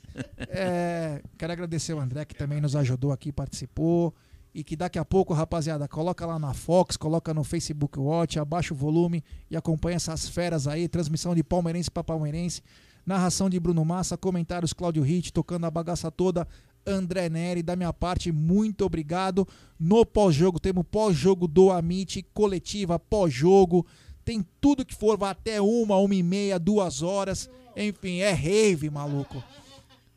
é, 0.47 1.21
quero 1.37 1.51
agradecer 1.53 1.93
o 1.93 1.99
André 1.99 2.23
que 2.25 2.35
também 2.35 2.61
nos 2.61 2.75
ajudou 2.75 3.11
aqui, 3.11 3.31
participou. 3.31 4.13
E 4.53 4.63
que 4.63 4.75
daqui 4.75 4.97
a 4.97 5.05
pouco, 5.05 5.33
rapaziada, 5.33 5.87
coloca 5.87 6.25
lá 6.25 6.39
na 6.39 6.53
Fox, 6.53 6.97
coloca 6.97 7.33
no 7.33 7.43
Facebook 7.43 7.99
Watch, 7.99 8.39
abaixa 8.39 8.73
o 8.73 8.77
volume 8.77 9.23
e 9.49 9.55
acompanha 9.55 9.97
essas 9.97 10.27
feras 10.27 10.67
aí. 10.67 10.87
Transmissão 10.87 11.35
de 11.35 11.43
palmeirense 11.43 11.91
para 11.91 12.03
palmeirense. 12.03 12.61
Narração 13.05 13.49
de 13.49 13.59
Bruno 13.59 13.85
Massa, 13.85 14.17
comentários 14.17 14.73
Cláudio 14.73 15.03
Hit, 15.03 15.31
tocando 15.31 15.65
a 15.65 15.71
bagaça 15.71 16.09
toda. 16.09 16.47
André 16.85 17.29
Neri, 17.29 17.61
da 17.61 17.75
minha 17.75 17.93
parte, 17.93 18.31
muito 18.31 18.83
obrigado. 18.85 19.47
No 19.79 20.03
pós-jogo, 20.05 20.59
temos 20.59 20.83
pós-jogo 20.89 21.47
do 21.47 21.71
Amit, 21.71 22.25
coletiva, 22.33 22.97
pós-jogo. 22.97 23.85
Tem 24.29 24.45
tudo 24.61 24.85
que 24.85 24.93
for, 24.93 25.17
vai 25.17 25.31
até 25.31 25.59
uma, 25.59 25.97
uma 25.97 26.13
e 26.13 26.21
meia, 26.21 26.59
duas 26.59 27.01
horas. 27.01 27.49
Enfim, 27.75 28.19
é 28.19 28.29
rave, 28.31 28.87
maluco. 28.87 29.43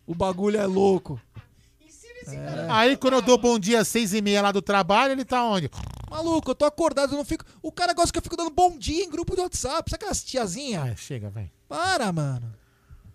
O 0.07 0.15
bagulho 0.15 0.59
é 0.59 0.67
louco. 0.67 1.19
É. 2.27 2.67
Aí 2.69 2.95
quando 2.95 3.15
eu 3.15 3.23
dou 3.23 3.39
bom 3.39 3.59
dia 3.59 3.81
às 3.81 3.89
seis 3.89 4.13
e 4.13 4.21
meia 4.21 4.43
lá 4.43 4.53
do 4.53 4.61
trabalho, 4.61 5.13
ele 5.13 5.25
tá 5.25 5.43
onde? 5.43 5.71
Maluco, 6.11 6.51
eu 6.51 6.55
tô 6.55 6.67
acordado, 6.67 7.13
eu 7.15 7.17
não 7.17 7.25
fico. 7.25 7.43
O 7.63 7.73
cara 7.73 7.95
gosta 7.95 8.13
que 8.13 8.19
eu 8.19 8.23
fico 8.23 8.37
dando 8.37 8.51
bom 8.51 8.77
dia 8.77 9.03
em 9.03 9.09
grupo 9.09 9.35
de 9.35 9.41
WhatsApp. 9.41 9.91
Sabe 9.91 9.95
aquelas 9.95 10.23
tiazinha? 10.23 10.83
Ah, 10.93 10.95
chega, 10.95 11.31
vai. 11.31 11.51
Para, 11.67 12.13
mano. 12.13 12.53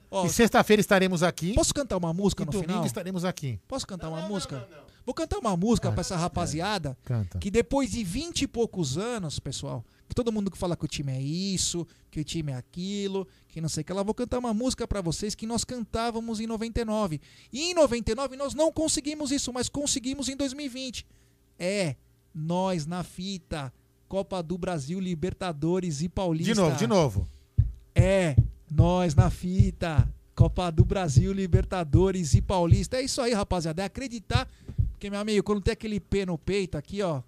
Ó, 0.10 0.26
E 0.26 0.30
sexta-feira 0.30 0.82
estaremos 0.82 1.22
aqui. 1.22 1.54
Posso 1.54 1.76
cantar 1.76 1.98
uma 1.98 2.12
música 2.12 2.42
E 2.42 2.46
no 2.48 2.52
domingo 2.52 2.72
final? 2.72 2.86
estaremos 2.88 3.24
aqui. 3.24 3.60
Posso 3.68 3.86
cantar 3.86 4.10
uma 4.10 4.22
música? 4.22 4.68
Vou 5.06 5.14
cantar 5.14 5.38
uma 5.38 5.56
música 5.56 5.92
pra 5.92 6.02
essa 6.02 6.18
rapaziada 6.18 6.98
Canta. 7.06 7.38
que 7.38 7.52
depois 7.52 7.92
de 7.92 8.04
20 8.04 8.42
e 8.42 8.48
poucos 8.48 8.98
anos, 8.98 9.38
pessoal, 9.40 9.86
todo 10.16 10.32
mundo 10.32 10.50
que 10.50 10.58
fala 10.58 10.76
que 10.76 10.86
o 10.86 10.88
time 10.88 11.12
é 11.12 11.22
isso, 11.22 11.86
que 12.10 12.20
o 12.20 12.24
time 12.24 12.52
é 12.52 12.56
aquilo, 12.56 13.28
que 13.48 13.62
não 13.62 13.70
sei 13.70 13.82
o 13.82 13.86
que 13.86 13.94
lá, 13.94 14.04
vou 14.04 14.14
cantar 14.14 14.40
uma 14.40 14.54
música 14.54 14.88
pra 14.88 15.02
vocês 15.02 15.36
que 15.36 15.46
nós 15.46 15.64
cantávamos 15.64 16.40
em 16.40 16.48
99. 16.48 17.20
E 17.52 17.72
em 17.72 17.74
99 17.74 18.36
nós 18.36 18.54
não 18.54 18.72
conseguimos 18.72 19.32
isso, 19.32 19.52
mas 19.52 19.70
conseguimos 19.70 20.30
em 20.30 20.36
2020. 20.36 21.06
É, 21.60 21.96
nós 22.34 22.86
na 22.86 23.04
fita, 23.04 23.74
Copa 24.08 24.42
do 24.42 24.58
Brasil, 24.58 25.00
Libertadores 25.00 26.02
e 26.02 26.10
Paulista. 26.10 26.54
De 26.54 26.60
novo, 26.60 26.76
de 26.78 26.88
novo. 26.88 27.30
É, 27.94 28.36
nós 28.70 29.16
na 29.16 29.30
fita. 29.30 30.08
Copa 30.38 30.72
do 30.72 30.86
Brasil, 30.86 31.34
Libertadores 31.34 32.36
e 32.36 32.44
Paulista. 32.44 32.98
É 32.98 33.02
isso 33.02 33.20
aí, 33.20 33.34
rapaziada. 33.34 33.82
É 33.82 33.86
acreditar. 33.86 34.48
Porque, 34.92 35.10
meu 35.10 35.20
amigo, 35.20 35.44
quando 35.44 35.62
tem 35.62 35.72
aquele 35.72 36.00
pé 36.00 36.28
no 36.28 36.38
peito 36.38 36.78
aqui, 36.78 37.02
ó, 37.02 37.24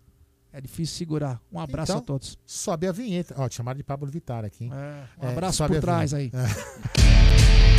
é 0.52 0.62
difícil 0.62 0.98
segurar. 0.98 1.42
Um 1.52 1.60
abraço 1.60 1.92
Então, 1.92 2.02
a 2.02 2.06
todos. 2.06 2.38
Sobe 2.46 2.88
a 2.88 2.92
vinheta. 2.92 3.36
Ó, 3.38 3.48
te 3.48 3.56
chamaram 3.56 3.78
de 3.78 3.84
Pablo 3.84 4.10
Vittar 4.10 4.46
aqui. 4.46 4.66
hein? 4.66 4.72
um 5.22 5.28
abraço 5.30 5.58
sobe 5.58 5.76
por 5.76 5.82
trás 5.82 6.14
aí. 6.14 6.32
É. 6.34 7.79